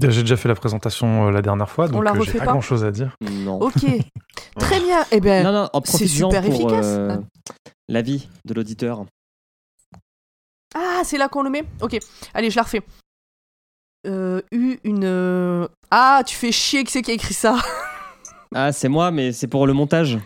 J'ai 0.00 0.22
déjà 0.22 0.36
fait 0.36 0.48
la 0.48 0.54
présentation 0.54 1.28
euh, 1.28 1.30
la 1.30 1.42
dernière 1.42 1.70
fois, 1.70 1.88
donc 1.88 2.04
euh, 2.06 2.22
j'ai 2.22 2.32
pas, 2.32 2.38
pas 2.40 2.52
grand 2.52 2.60
chose 2.60 2.84
à 2.84 2.90
dire. 2.90 3.14
Non. 3.20 3.60
Ok. 3.60 3.74
Très 4.58 4.80
bien. 4.80 5.04
Eh 5.10 5.20
ben, 5.20 5.42
Non, 5.44 5.52
non, 5.52 5.70
en 5.72 5.80
c'est 5.84 6.06
super 6.06 6.42
pour 6.42 6.52
efficace. 6.54 6.86
euh, 6.86 7.16
l'avis 7.88 8.28
de 8.44 8.54
l'auditeur. 8.54 9.04
ah, 10.74 11.02
c'est 11.04 11.18
là 11.18 11.28
qu'on 11.28 11.42
le 11.42 11.50
met 11.50 11.64
Ok. 11.80 11.96
Allez, 12.34 12.50
je 12.50 12.56
la 12.56 12.62
refais. 12.62 12.82
Euh, 14.06 14.40
eu 14.52 14.78
une. 14.84 15.04
euh, 15.04 15.66
Ah, 15.90 16.22
tu 16.26 16.36
fais 16.36 16.52
chier 16.52 16.84
que 16.84 16.90
c'est 16.90 17.02
qui 17.02 17.10
a 17.10 17.14
écrit 17.14 17.34
ça? 17.34 17.56
Ah, 18.54 18.72
c'est 18.72 18.88
moi, 18.88 19.10
mais 19.10 19.32
c'est 19.32 19.48
pour 19.48 19.66
le 19.66 19.72
montage. 19.72 20.18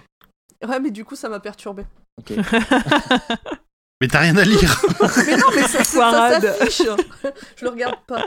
ouais, 0.67 0.81
mais 0.81 0.91
du 0.91 1.05
coup, 1.05 1.17
ça 1.17 1.29
m'a 1.29 1.41
perturbé. 1.41 1.85
Ok. 2.19 2.33
Mais 4.03 4.09
t'as 4.09 4.21
rien 4.21 4.37
à 4.39 4.45
lire. 4.45 4.81
mais 5.27 5.37
non, 5.37 5.47
mais 5.55 5.63
ça, 5.63 5.85
ça, 5.85 5.85
ça 5.85 5.91
Foirade. 6.11 6.43
s'affiche. 6.43 6.83
je 7.57 7.65
le 7.67 7.71
regarde 7.71 7.99
pas. 8.07 8.25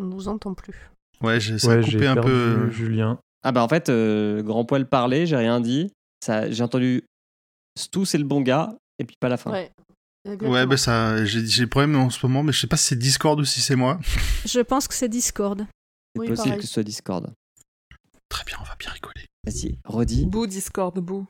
Je 0.00 0.04
ne 0.06 0.12
vous 0.14 0.28
entends 0.28 0.54
plus. 0.54 0.90
Ouais, 1.22 1.38
j'ai 1.40 1.54
Ouais, 1.66 1.82
coupé 1.84 2.06
un 2.06 2.16
peu. 2.16 2.70
Julien. 2.70 3.18
Ah, 3.42 3.52
bah 3.52 3.62
en 3.62 3.68
fait, 3.68 3.88
euh, 3.90 4.42
Grand 4.42 4.64
Poil 4.64 4.88
parlait, 4.88 5.26
j'ai 5.26 5.36
rien 5.36 5.60
dit. 5.60 5.92
Ça, 6.24 6.50
j'ai 6.50 6.62
entendu 6.62 7.02
Stu, 7.78 8.04
c'est 8.06 8.18
le 8.18 8.24
bon 8.24 8.40
gars, 8.40 8.74
et 8.98 9.04
puis 9.04 9.16
pas 9.20 9.28
la 9.28 9.36
fin. 9.36 9.50
Ouais. 9.52 9.70
exactement. 10.24 10.50
Ouais, 10.52 10.66
bah 10.66 10.76
ça, 10.78 11.22
j'ai 11.26 11.42
des 11.42 11.66
problèmes 11.66 11.96
en 11.96 12.08
ce 12.10 12.24
moment, 12.26 12.42
mais 12.42 12.52
je 12.52 12.60
sais 12.60 12.66
pas 12.66 12.76
si 12.78 12.86
c'est 12.86 12.96
Discord 12.96 13.38
ou 13.38 13.44
si 13.44 13.60
c'est 13.60 13.76
moi. 13.76 13.98
Je 14.46 14.60
pense 14.60 14.88
que 14.88 14.94
c'est 14.94 15.08
Discord. 15.08 15.66
C'est 16.14 16.20
Oui, 16.20 16.28
possible 16.28 16.48
pareil. 16.48 16.60
que 16.60 16.66
ce 16.66 16.72
soit 16.72 16.82
Discord. 16.82 17.30
Très 18.30 18.44
bien, 18.44 18.56
on 18.60 18.64
va 18.64 18.76
bien 18.78 18.90
rigoler. 18.90 19.26
Vas-y, 19.44 19.78
redis. 19.84 20.26
Bou 20.26 20.46
Discord, 20.46 20.98
bou. 20.98 21.26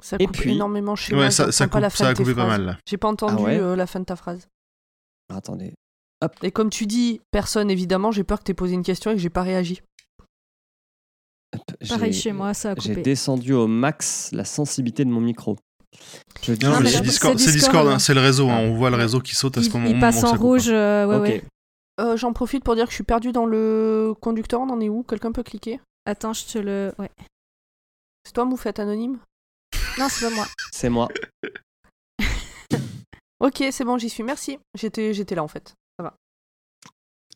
Ça 0.00 0.16
Et 0.18 0.26
coupe 0.26 0.36
puis- 0.38 0.52
énormément 0.52 0.96
chez 0.96 1.12
Ouais, 1.14 1.20
moi. 1.20 1.30
ça, 1.30 1.52
ça, 1.52 1.68
pas 1.68 1.78
la 1.80 1.88
coupe, 1.88 1.98
fin 1.98 2.04
ça 2.04 2.10
a 2.10 2.14
coupé 2.14 2.34
pas 2.34 2.46
mal. 2.46 2.78
J'ai 2.88 2.96
pas 2.96 3.08
entendu 3.08 3.34
Ah 3.38 3.42
ouais 3.42 3.58
euh, 3.60 3.76
la 3.76 3.86
fin 3.86 4.00
de 4.00 4.04
ta 4.04 4.16
phrase. 4.16 4.48
Ah, 5.32 5.40
Et 6.42 6.50
comme 6.50 6.68
tu 6.70 6.86
dis, 6.86 7.20
personne 7.30 7.70
évidemment, 7.70 8.10
j'ai 8.12 8.24
peur 8.24 8.38
que 8.40 8.44
t'aies 8.44 8.54
posé 8.54 8.74
une 8.74 8.82
question 8.82 9.10
et 9.10 9.14
que 9.14 9.20
j'ai 9.20 9.30
pas 9.30 9.42
réagi. 9.42 9.80
Pareil 11.88 12.12
j'ai- 12.12 12.20
chez 12.20 12.32
moi, 12.32 12.54
ça 12.54 12.72
a 12.72 12.74
J'ai 12.78 12.90
coupé. 12.90 13.02
descendu 13.02 13.52
au 13.54 13.66
max 13.66 14.30
la 14.32 14.44
sensibilité 14.44 15.04
de 15.04 15.10
mon 15.10 15.20
micro. 15.20 15.56
Je 16.42 16.52
dis- 16.52 16.64
Non, 16.64 16.72
mais 16.76 16.84
mais 16.84 16.90
c'est 16.90 17.00
Discord, 17.00 17.38
c'est 17.38 17.66
hein. 17.74 17.86
hein, 17.88 17.98
c'est 17.98 18.14
le 18.14 18.20
réseau. 18.20 18.48
hein, 18.48 18.56
Ah. 18.58 18.62
On 18.62 18.74
voit 18.76 18.90
le 18.90 18.96
réseau 18.96 19.20
qui 19.20 19.34
saute 19.34 19.56
à 19.58 19.62
ce 19.62 19.66
Il, 19.68 19.72
moment 19.72 19.86
il 19.88 19.98
passe 19.98 20.22
en 20.22 20.34
rouge, 20.36 20.68
euh, 20.68 21.06
ouais, 21.06 21.16
Ok. 21.16 21.22
ouais. 21.22 21.44
Euh, 22.00 22.16
J'en 22.16 22.32
profite 22.32 22.62
pour 22.64 22.76
dire 22.76 22.84
que 22.84 22.90
je 22.90 22.94
suis 22.94 23.04
perdu 23.04 23.32
dans 23.32 23.46
le 23.46 24.14
conducteur. 24.20 24.60
On 24.60 24.70
en 24.70 24.80
est 24.80 24.88
où? 24.88 25.02
Quelqu'un 25.02 25.32
peut 25.32 25.42
cliquer? 25.42 25.80
Attends, 26.06 26.32
je 26.32 26.44
te 26.46 26.58
le. 26.58 26.92
Ouais. 26.98 27.10
C'est 28.24 28.32
toi, 28.32 28.44
Moufette 28.44 28.78
Anonyme? 28.78 29.18
Non, 29.98 30.06
c'est 30.08 30.28
pas 30.28 30.34
moi. 30.34 30.46
C'est 30.72 30.88
moi. 30.90 31.08
Ok, 33.40 33.64
c'est 33.72 33.84
bon, 33.84 33.96
j'y 33.96 34.10
suis. 34.10 34.22
Merci. 34.22 34.58
J'étais 34.74 35.14
j'étais 35.14 35.34
là 35.34 35.42
en 35.42 35.48
fait. 35.48 35.74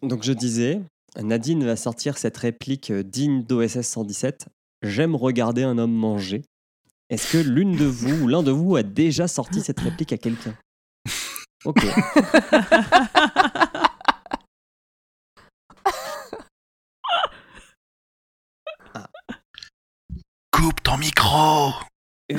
Donc 0.05 0.23
je 0.23 0.33
disais, 0.35 0.81
Nadine 1.17 1.65
va 1.65 1.77
sortir 1.77 2.19
cette 2.19 2.37
réplique 2.37 2.91
euh, 2.91 3.03
digne 3.03 3.43
d'OSS 3.43 3.81
117. 3.81 4.49
J'aime 4.83 5.17
regarder 5.17 5.63
un 5.63 5.79
homme 5.79 5.95
manger. 5.95 6.43
Est-ce 7.09 7.33
que 7.33 7.39
l'une 7.39 7.75
de 7.75 7.87
vous 7.87 8.25
ou 8.25 8.29
l'un 8.29 8.43
de 8.43 8.51
vous 8.51 8.77
a 8.77 8.83
déjà 8.83 9.29
sorti 9.29 9.63
cette 9.63 9.81
réplique 9.81 10.13
à 10.13 10.19
quelqu'un? 10.19 10.55
Ok. 11.65 11.81
Coupe 20.53 20.83
ton 20.83 20.99
micro. 20.99 21.73
On 22.31 22.37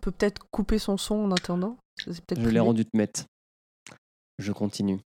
peut 0.00 0.12
peut-être 0.12 0.46
couper 0.52 0.78
son 0.78 0.96
son 0.98 1.16
en 1.16 1.32
attendant. 1.32 1.78
Je 1.98 2.48
l'ai 2.48 2.60
rendu 2.60 2.84
te 2.84 2.96
mettre. 2.96 3.24
Je 4.38 4.52
continue. 4.52 5.00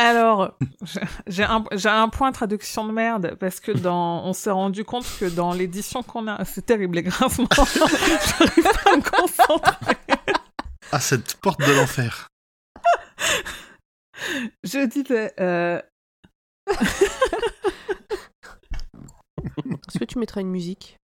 Alors, 0.00 0.56
j'ai 1.26 1.42
un, 1.42 1.64
j'ai 1.72 1.88
un 1.88 2.08
point 2.08 2.30
traduction 2.30 2.86
de 2.86 2.92
merde 2.92 3.36
parce 3.40 3.58
que 3.58 3.72
dans, 3.72 4.24
on 4.24 4.32
s'est 4.32 4.52
rendu 4.52 4.84
compte 4.84 5.04
que 5.18 5.24
dans 5.24 5.52
l'édition 5.52 6.04
qu'on 6.04 6.28
a, 6.28 6.44
c'est 6.44 6.64
terrible 6.64 6.94
les 6.96 7.02
grincements. 7.02 7.48
J'arrive 7.56 8.62
pas 8.62 8.92
à 8.92 8.96
me 8.96 9.02
concentrer. 9.02 9.96
Ah, 10.92 11.00
cette 11.00 11.34
porte 11.36 11.60
de 11.60 11.72
l'enfer. 11.72 12.28
Je 14.62 14.86
disais, 14.86 15.32
euh, 15.40 15.82
Est-ce 19.88 19.98
que 19.98 20.04
tu 20.04 20.18
mettras 20.18 20.40
une 20.40 20.50
musique? 20.50 20.96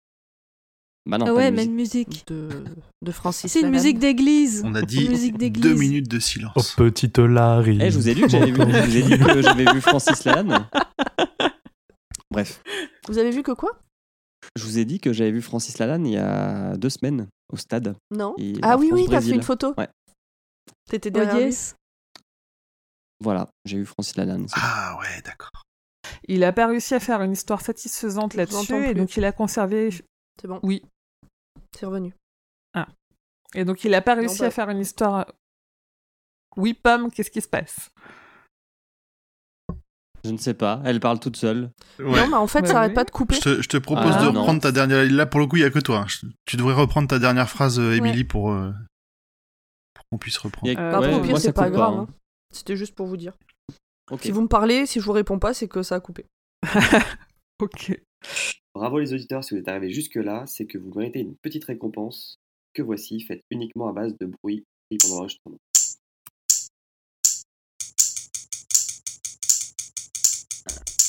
Bah 1.05 1.17
non, 1.17 1.25
Ah 1.25 1.29
pas 1.29 1.33
ouais, 1.35 1.51
de 1.51 1.55
mais 1.57 1.65
musique. 1.65 2.07
une 2.07 2.13
musique. 2.13 2.27
de, 2.27 2.63
de 3.01 3.11
Francis 3.11 3.51
C'est 3.51 3.59
une 3.61 3.69
musique 3.71 3.99
d'église. 3.99 4.61
On 4.65 4.73
a 4.75 4.81
dit 4.81 5.07
deux 5.51 5.73
minutes 5.75 6.07
de 6.09 6.17
Oh, 6.17 6.21
silence. 6.21 6.75
petite 6.75 7.17
Larry. 7.19 7.77
Eh, 7.81 7.91
je 7.91 7.97
vous 7.97 8.07
ai 8.09 8.15
dit 8.15 8.21
que 8.21 8.29
j'avais 8.29 9.73
vu, 9.73 9.81
Francis 9.81 10.23
Lalanne. 10.23 10.67
Bref, 12.31 12.63
Vous 13.07 13.17
avez 13.17 13.31
vu 13.31 13.43
que 13.43 13.51
quoi? 13.51 13.79
Je 14.55 14.63
vous 14.65 14.77
ai 14.79 14.85
dit 14.85 14.99
que 14.99 15.13
j'avais 15.13 15.31
vu 15.31 15.41
Francis 15.41 15.77
Lalanne 15.77 16.05
il 16.07 16.13
y 16.13 16.17
a 16.17 16.75
deux 16.77 16.89
semaines 16.89 17.27
au 17.51 17.57
stade. 17.57 17.95
Non. 18.11 18.35
Ah 18.61 18.77
oui, 18.77 18.89
oui, 18.91 19.05
t'as 19.09 19.21
fait 19.21 19.31
une 19.35 19.43
photo. 19.43 19.73
Ouais. 19.77 19.89
T'étais 20.89 21.09
Oh, 21.09 21.13
derrière 21.19 21.39
yes. 21.47 21.75
Voilà, 23.21 23.47
j'ai 23.65 23.77
vu 23.77 23.85
Francis 23.85 24.15
Lalanne. 24.17 24.47
Ah 24.53 24.97
ouais, 24.99 25.21
d'accord. 25.23 25.51
Il 26.27 26.39
n'a 26.41 26.51
pas 26.53 26.67
réussi 26.67 26.93
à 26.93 26.99
faire 26.99 27.21
une 27.21 27.31
histoire 27.33 27.61
satisfaisante 27.61 28.33
là-dessus, 28.35 28.85
et 28.87 28.93
donc 28.93 29.15
il 29.17 29.25
a 29.25 29.31
conservé. 29.31 29.89
C'est 30.41 30.47
bon. 30.47 30.59
Oui. 30.63 30.81
C'est 31.77 31.85
revenu. 31.85 32.15
Et 33.55 33.65
donc 33.65 33.83
il 33.83 33.91
n'a 33.91 34.01
pas 34.01 34.15
réussi 34.15 34.39
bah- 34.39 34.47
à 34.47 34.51
faire 34.51 34.69
une 34.71 34.79
histoire. 34.79 35.31
Oui, 36.57 36.73
Pomme, 36.73 37.11
qu'est-ce 37.11 37.29
qui 37.29 37.39
se 37.41 37.47
passe? 37.47 37.91
Je 40.25 40.31
ne 40.31 40.37
sais 40.37 40.53
pas, 40.55 40.81
elle 40.85 40.99
parle 40.99 41.19
toute 41.19 41.35
seule. 41.37 41.69
Ouais. 41.99 42.05
Non, 42.21 42.27
mais 42.29 42.33
en 42.37 42.47
fait, 42.47 42.61
Ouais, 42.61 42.67
ça 42.67 42.77
arrête 42.79 42.89
oui. 42.91 42.95
pas 42.95 43.03
de 43.03 43.11
couper. 43.11 43.35
Je 43.35 43.41
te, 43.41 43.61
je 43.61 43.67
te 43.69 43.77
propose 43.77 44.13
Ah, 44.15 44.25
de 44.25 44.31
non. 44.31 44.39
reprendre 44.39 44.61
ta 44.61 44.71
dernière. 44.71 45.03
Là, 45.11 45.25
pour 45.27 45.39
le 45.39 45.45
coup, 45.47 45.57
il 45.57 45.61
y 45.61 45.65
a 45.65 45.69
que 45.69 45.77
toi. 45.79 45.99
hein. 45.99 46.07
Je- 46.07 46.25
Tu 46.45 46.55
devrais 46.57 46.73
reprendre 46.73 47.07
ta 47.07 47.19
dernière 47.19 47.49
phrase, 47.49 47.77
euh, 47.79 47.93
Émilie, 47.95 48.23
pour, 48.23 48.51
euh, 48.51 48.71
pour 49.93 50.05
qu'on 50.09 50.17
puisse 50.17 50.37
reprendre. 50.37 50.75
A- 50.75 50.81
Euh, 50.81 50.91
Bah, 50.91 50.97
après, 50.97 51.13
ouais, 51.13 51.19
au 51.19 51.21
pire, 51.23 51.37
c'est 51.39 51.53
pas 51.53 51.69
grave. 51.69 51.93
hein. 51.93 52.07
hein. 52.09 52.13
C'était 52.51 52.75
juste 52.77 52.95
pour 52.95 53.05
vous 53.07 53.17
dire. 53.17 53.33
Si 54.21 54.31
vous 54.31 54.41
me 54.41 54.47
parlez, 54.47 54.85
si 54.87 54.99
je 54.99 55.05
vous 55.05 55.11
réponds 55.11 55.37
pas, 55.39 55.53
c'est 55.53 55.67
que 55.67 55.83
ça 55.83 55.95
a 55.95 55.99
coupé. 55.99 56.25
Ok. 57.61 58.01
Bravo 58.75 58.97
les 58.97 59.13
auditeurs, 59.13 59.43
si 59.43 59.53
vous 59.53 59.59
êtes 59.59 59.67
arrivés 59.67 59.91
jusque-là, 59.91 60.45
c'est 60.47 60.65
que 60.65 60.79
vous 60.79 60.91
méritez 60.95 61.19
une 61.19 61.35
petite 61.35 61.65
récompense 61.65 62.39
que 62.73 62.81
voici, 62.81 63.21
faite 63.21 63.43
uniquement 63.51 63.87
à 63.87 63.93
base 63.93 64.17
de 64.17 64.25
bruit 64.25 64.65
pris 64.89 64.97
pendant 64.97 65.17
l'enregistrement. 65.17 65.59